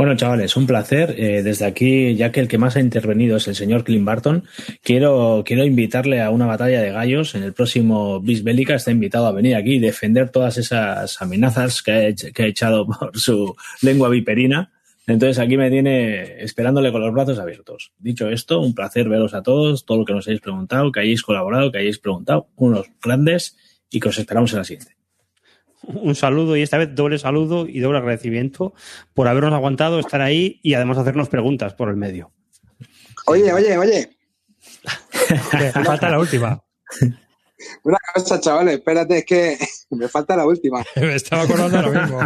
Bueno, 0.00 0.16
chavales, 0.16 0.56
un 0.56 0.66
placer. 0.66 1.14
Eh, 1.18 1.42
desde 1.42 1.66
aquí, 1.66 2.16
ya 2.16 2.32
que 2.32 2.40
el 2.40 2.48
que 2.48 2.56
más 2.56 2.74
ha 2.74 2.80
intervenido 2.80 3.36
es 3.36 3.46
el 3.48 3.54
señor 3.54 3.84
Clint 3.84 4.06
Barton, 4.06 4.44
quiero, 4.82 5.42
quiero 5.44 5.62
invitarle 5.66 6.22
a 6.22 6.30
una 6.30 6.46
batalla 6.46 6.80
de 6.80 6.90
gallos. 6.90 7.34
En 7.34 7.42
el 7.42 7.52
próximo 7.52 8.18
Bis 8.18 8.42
Bélica 8.42 8.76
está 8.76 8.90
invitado 8.90 9.26
a 9.26 9.32
venir 9.32 9.56
aquí 9.56 9.74
y 9.74 9.78
defender 9.78 10.30
todas 10.30 10.56
esas 10.56 11.20
amenazas 11.20 11.82
que 11.82 11.92
ha, 11.92 12.32
que 12.32 12.42
ha 12.42 12.46
echado 12.46 12.86
por 12.98 13.18
su 13.18 13.54
lengua 13.82 14.08
viperina. 14.08 14.72
Entonces 15.06 15.38
aquí 15.38 15.58
me 15.58 15.68
tiene 15.68 16.42
esperándole 16.42 16.92
con 16.92 17.02
los 17.02 17.12
brazos 17.12 17.38
abiertos. 17.38 17.92
Dicho 17.98 18.30
esto, 18.30 18.62
un 18.62 18.74
placer 18.74 19.06
veros 19.06 19.34
a 19.34 19.42
todos, 19.42 19.84
todo 19.84 19.98
lo 19.98 20.04
que 20.06 20.14
nos 20.14 20.26
hayáis 20.26 20.40
preguntado, 20.40 20.92
que 20.92 21.00
hayáis 21.00 21.20
colaborado, 21.20 21.70
que 21.70 21.76
hayáis 21.76 21.98
preguntado, 21.98 22.48
unos 22.56 22.86
grandes 23.02 23.54
y 23.90 24.00
que 24.00 24.08
os 24.08 24.18
esperamos 24.18 24.50
en 24.52 24.58
la 24.60 24.64
siguiente. 24.64 24.99
Un 25.82 26.14
saludo 26.14 26.56
y 26.56 26.62
esta 26.62 26.78
vez 26.78 26.94
doble 26.94 27.18
saludo 27.18 27.66
y 27.66 27.80
doble 27.80 27.98
agradecimiento 27.98 28.74
por 29.14 29.28
habernos 29.28 29.52
aguantado, 29.52 29.98
estar 29.98 30.20
ahí 30.20 30.60
y 30.62 30.74
además 30.74 30.98
hacernos 30.98 31.28
preguntas 31.28 31.74
por 31.74 31.88
el 31.88 31.96
medio. 31.96 32.30
Oye, 33.26 33.52
oye, 33.52 33.78
oye. 33.78 34.10
Falta 35.84 36.10
la 36.10 36.18
última. 36.18 36.62
Una 37.82 37.98
cosa, 38.14 38.40
chavales, 38.40 38.74
espérate, 38.74 39.18
es 39.18 39.24
que 39.24 39.58
me 39.90 40.08
falta 40.08 40.36
la 40.36 40.46
última. 40.46 40.84
Me 40.96 41.14
estaba 41.14 41.42
acordando 41.42 41.78
ahora 41.78 42.02
mismo. 42.02 42.20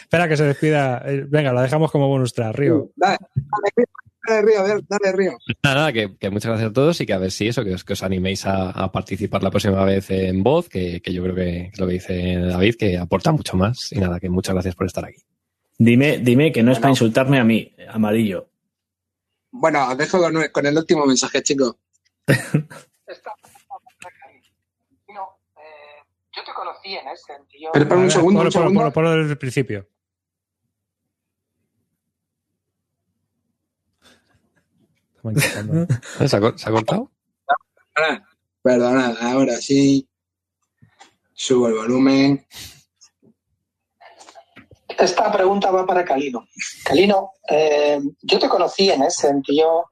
Espera 0.00 0.28
que 0.28 0.36
se 0.36 0.44
despida. 0.44 1.02
Eh, 1.06 1.24
Venga, 1.28 1.52
la 1.52 1.62
dejamos 1.62 1.90
como 1.90 2.08
bonus 2.08 2.32
track, 2.32 2.54
Río. 2.54 2.90
Dale, 2.96 3.18
dale, 3.34 3.72
Río, 3.76 3.86
dale, 4.26 4.42
Río, 4.42 4.62
dale, 4.66 4.82
dale, 4.88 5.12
Río. 5.12 5.38
Nada, 5.62 5.76
nada, 5.76 5.92
que, 5.92 6.16
que 6.18 6.30
muchas 6.30 6.50
gracias 6.50 6.70
a 6.70 6.72
todos 6.72 7.00
y 7.00 7.06
que 7.06 7.12
a 7.12 7.18
ver 7.18 7.30
si 7.30 7.48
eso, 7.48 7.64
que 7.64 7.74
os, 7.74 7.84
que 7.84 7.92
os 7.92 8.02
animéis 8.02 8.46
a, 8.46 8.70
a 8.70 8.90
participar 8.92 9.42
la 9.42 9.50
próxima 9.50 9.84
vez 9.84 10.10
en 10.10 10.42
voz, 10.42 10.68
que, 10.68 11.00
que 11.00 11.12
yo 11.12 11.22
creo 11.22 11.34
que, 11.34 11.70
lo 11.78 11.86
que 11.86 11.92
dice 11.94 12.36
David, 12.36 12.76
que 12.78 12.98
aporta 12.98 13.32
mucho 13.32 13.56
más. 13.56 13.92
Y 13.92 13.98
nada, 14.00 14.18
que 14.20 14.28
muchas 14.28 14.54
gracias 14.54 14.74
por 14.74 14.86
estar 14.86 15.04
aquí. 15.04 15.22
Dime, 15.78 16.18
dime 16.18 16.52
que 16.52 16.62
no 16.62 16.72
es 16.72 16.78
para 16.78 16.90
insultarme 16.90 17.38
a 17.38 17.44
mí, 17.44 17.74
amarillo. 17.88 18.48
Bueno, 19.50 19.88
os 19.88 19.96
dejo 19.98 20.18
con, 20.20 20.34
con 20.52 20.66
el 20.66 20.76
último 20.76 21.04
mensaje, 21.06 21.42
chicos. 21.42 21.76
Yo 26.34 26.44
te 26.44 26.52
conocí 26.54 26.94
en 26.94 27.08
ese 27.08 27.24
sentido. 27.34 27.70
Pero 27.72 27.82
espera 27.84 27.94
A 27.94 27.98
un 27.98 28.02
ver, 28.04 28.12
segundo, 28.12 28.38
ponlo, 28.40 28.48
un 28.48 28.52
ponlo, 28.52 28.68
segundo. 28.68 28.80
ponlo, 28.80 28.92
ponlo 28.92 29.10
desde 29.16 29.32
el 29.32 29.38
principio. 29.38 29.88
Estamos 34.02 34.44
intentando. 34.44 35.15
¿Se 36.26 36.36
ha, 36.36 36.58
se 36.58 36.68
ha 36.68 36.72
cortado? 36.72 37.10
Perdona, 37.94 38.24
Perdona, 38.62 39.16
ahora 39.20 39.56
sí. 39.56 40.08
Subo 41.32 41.68
el 41.68 41.74
volumen. 41.74 42.46
Esta 44.98 45.30
pregunta 45.30 45.70
va 45.70 45.84
para 45.84 46.04
Calino. 46.04 46.46
Calino, 46.84 47.32
eh, 47.48 48.00
yo 48.22 48.38
te 48.38 48.48
conocí 48.48 48.90
en 48.90 49.02
ese 49.02 49.28
sentido, 49.28 49.90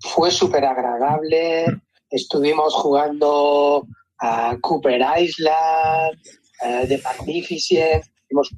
fue 0.00 0.30
súper 0.30 0.64
agradable, 0.64 1.66
estuvimos 2.10 2.74
jugando 2.74 3.86
a 4.18 4.56
Cooper 4.60 5.00
Island, 5.18 6.18
eh, 6.64 6.84
The 6.88 7.00
Magnificent, 7.02 8.04
hicimos 8.24 8.50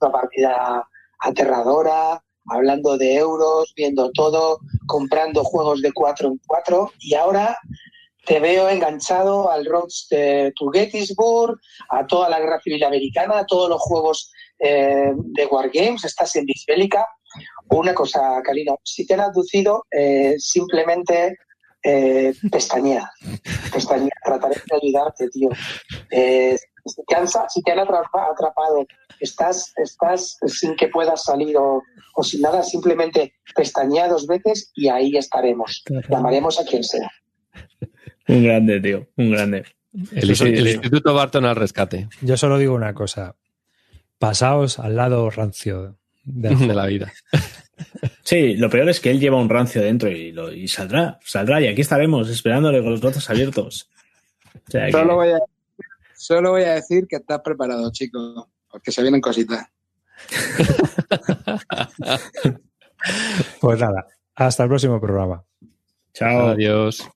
una 0.00 0.12
partida 0.12 0.88
aterradora, 1.20 2.22
hablando 2.50 2.96
de 2.96 3.14
euros, 3.14 3.72
viendo 3.76 4.10
todo, 4.12 4.60
comprando 4.86 5.44
juegos 5.44 5.82
de 5.82 5.92
4 5.92 6.28
en 6.28 6.40
4 6.46 6.92
y 7.00 7.14
ahora 7.14 7.58
te 8.28 8.40
veo 8.40 8.68
enganchado 8.68 9.50
al 9.50 9.64
Roads 9.64 10.06
de 10.10 10.52
to 10.54 10.68
Gettysburg, 10.70 11.58
a 11.88 12.06
toda 12.06 12.28
la 12.28 12.38
guerra 12.38 12.60
civil 12.60 12.84
americana, 12.84 13.38
a 13.38 13.46
todos 13.46 13.70
los 13.70 13.80
juegos 13.80 14.30
eh, 14.58 15.12
de 15.14 15.46
Wargames, 15.46 16.04
estás 16.04 16.36
en 16.36 16.44
Bisbélica. 16.44 17.06
Una 17.70 17.94
cosa, 17.94 18.40
Calino, 18.42 18.78
si 18.82 19.06
te 19.06 19.14
han 19.14 19.20
aducido, 19.20 19.86
eh, 19.90 20.34
simplemente 20.38 21.38
eh, 21.82 22.34
pestañea. 22.50 23.10
Pestañea, 23.72 24.12
trataré 24.24 24.56
de 24.56 24.76
ayudarte, 24.76 25.28
tío. 25.30 25.48
Eh, 26.10 26.58
si, 26.88 27.02
te 27.06 27.14
han, 27.16 27.26
si 27.26 27.62
te 27.62 27.72
han 27.72 27.78
atrapa- 27.78 28.30
atrapado, 28.32 28.86
estás, 29.20 29.72
estás 29.76 30.36
sin 30.46 30.74
que 30.76 30.88
puedas 30.88 31.24
salir 31.24 31.56
o, 31.56 31.82
o 32.14 32.22
sin 32.22 32.40
nada, 32.42 32.62
simplemente 32.62 33.34
pestañea 33.54 34.08
dos 34.08 34.26
veces 34.26 34.70
y 34.74 34.88
ahí 34.88 35.16
estaremos. 35.16 35.82
Llamaremos 36.08 36.58
a 36.60 36.64
quien 36.64 36.82
sea. 36.84 37.10
Un 38.28 38.44
grande, 38.44 38.80
tío, 38.80 39.06
un 39.16 39.30
grande. 39.30 39.64
El, 40.12 40.28
Sí, 40.28 40.34
sí, 40.36 40.44
el 40.48 40.64
sí. 40.66 40.70
Instituto 40.74 41.14
Barton 41.14 41.46
al 41.46 41.56
rescate 41.56 42.08
Yo 42.20 42.36
solo 42.36 42.58
digo 42.58 42.74
una 42.74 42.92
cosa. 42.94 43.36
Pasaos 44.18 44.78
al 44.78 44.96
lado 44.96 45.30
rancio 45.30 45.96
de 46.24 46.74
la 46.74 46.86
vida. 46.86 47.12
Sí, 48.22 48.54
lo 48.56 48.68
peor 48.68 48.88
es 48.90 49.00
que 49.00 49.10
él 49.10 49.18
lleva 49.20 49.40
un 49.40 49.48
rancio 49.48 49.80
dentro 49.80 50.10
y, 50.10 50.32
lo, 50.32 50.52
y 50.52 50.68
saldrá, 50.68 51.18
saldrá. 51.24 51.60
Y 51.62 51.68
aquí 51.68 51.80
estaremos 51.80 52.28
esperándole 52.28 52.82
con 52.82 52.90
los 52.90 53.00
brazos 53.00 53.28
abiertos. 53.30 53.88
O 54.54 54.70
sea 54.70 54.86
que- 54.86 54.92
Solo 54.92 55.14
voy, 55.16 55.28
a, 55.30 55.38
solo 56.18 56.50
voy 56.50 56.62
a 56.62 56.74
decir 56.74 57.06
que 57.08 57.16
estás 57.16 57.40
preparado, 57.40 57.90
chicos, 57.92 58.46
porque 58.70 58.92
se 58.92 59.02
vienen 59.02 59.20
cositas. 59.20 59.66
Pues 63.60 63.78
nada, 63.78 64.04
hasta 64.34 64.64
el 64.64 64.68
próximo 64.68 65.00
programa. 65.00 65.44
Chao. 66.12 66.48
Adiós. 66.48 67.08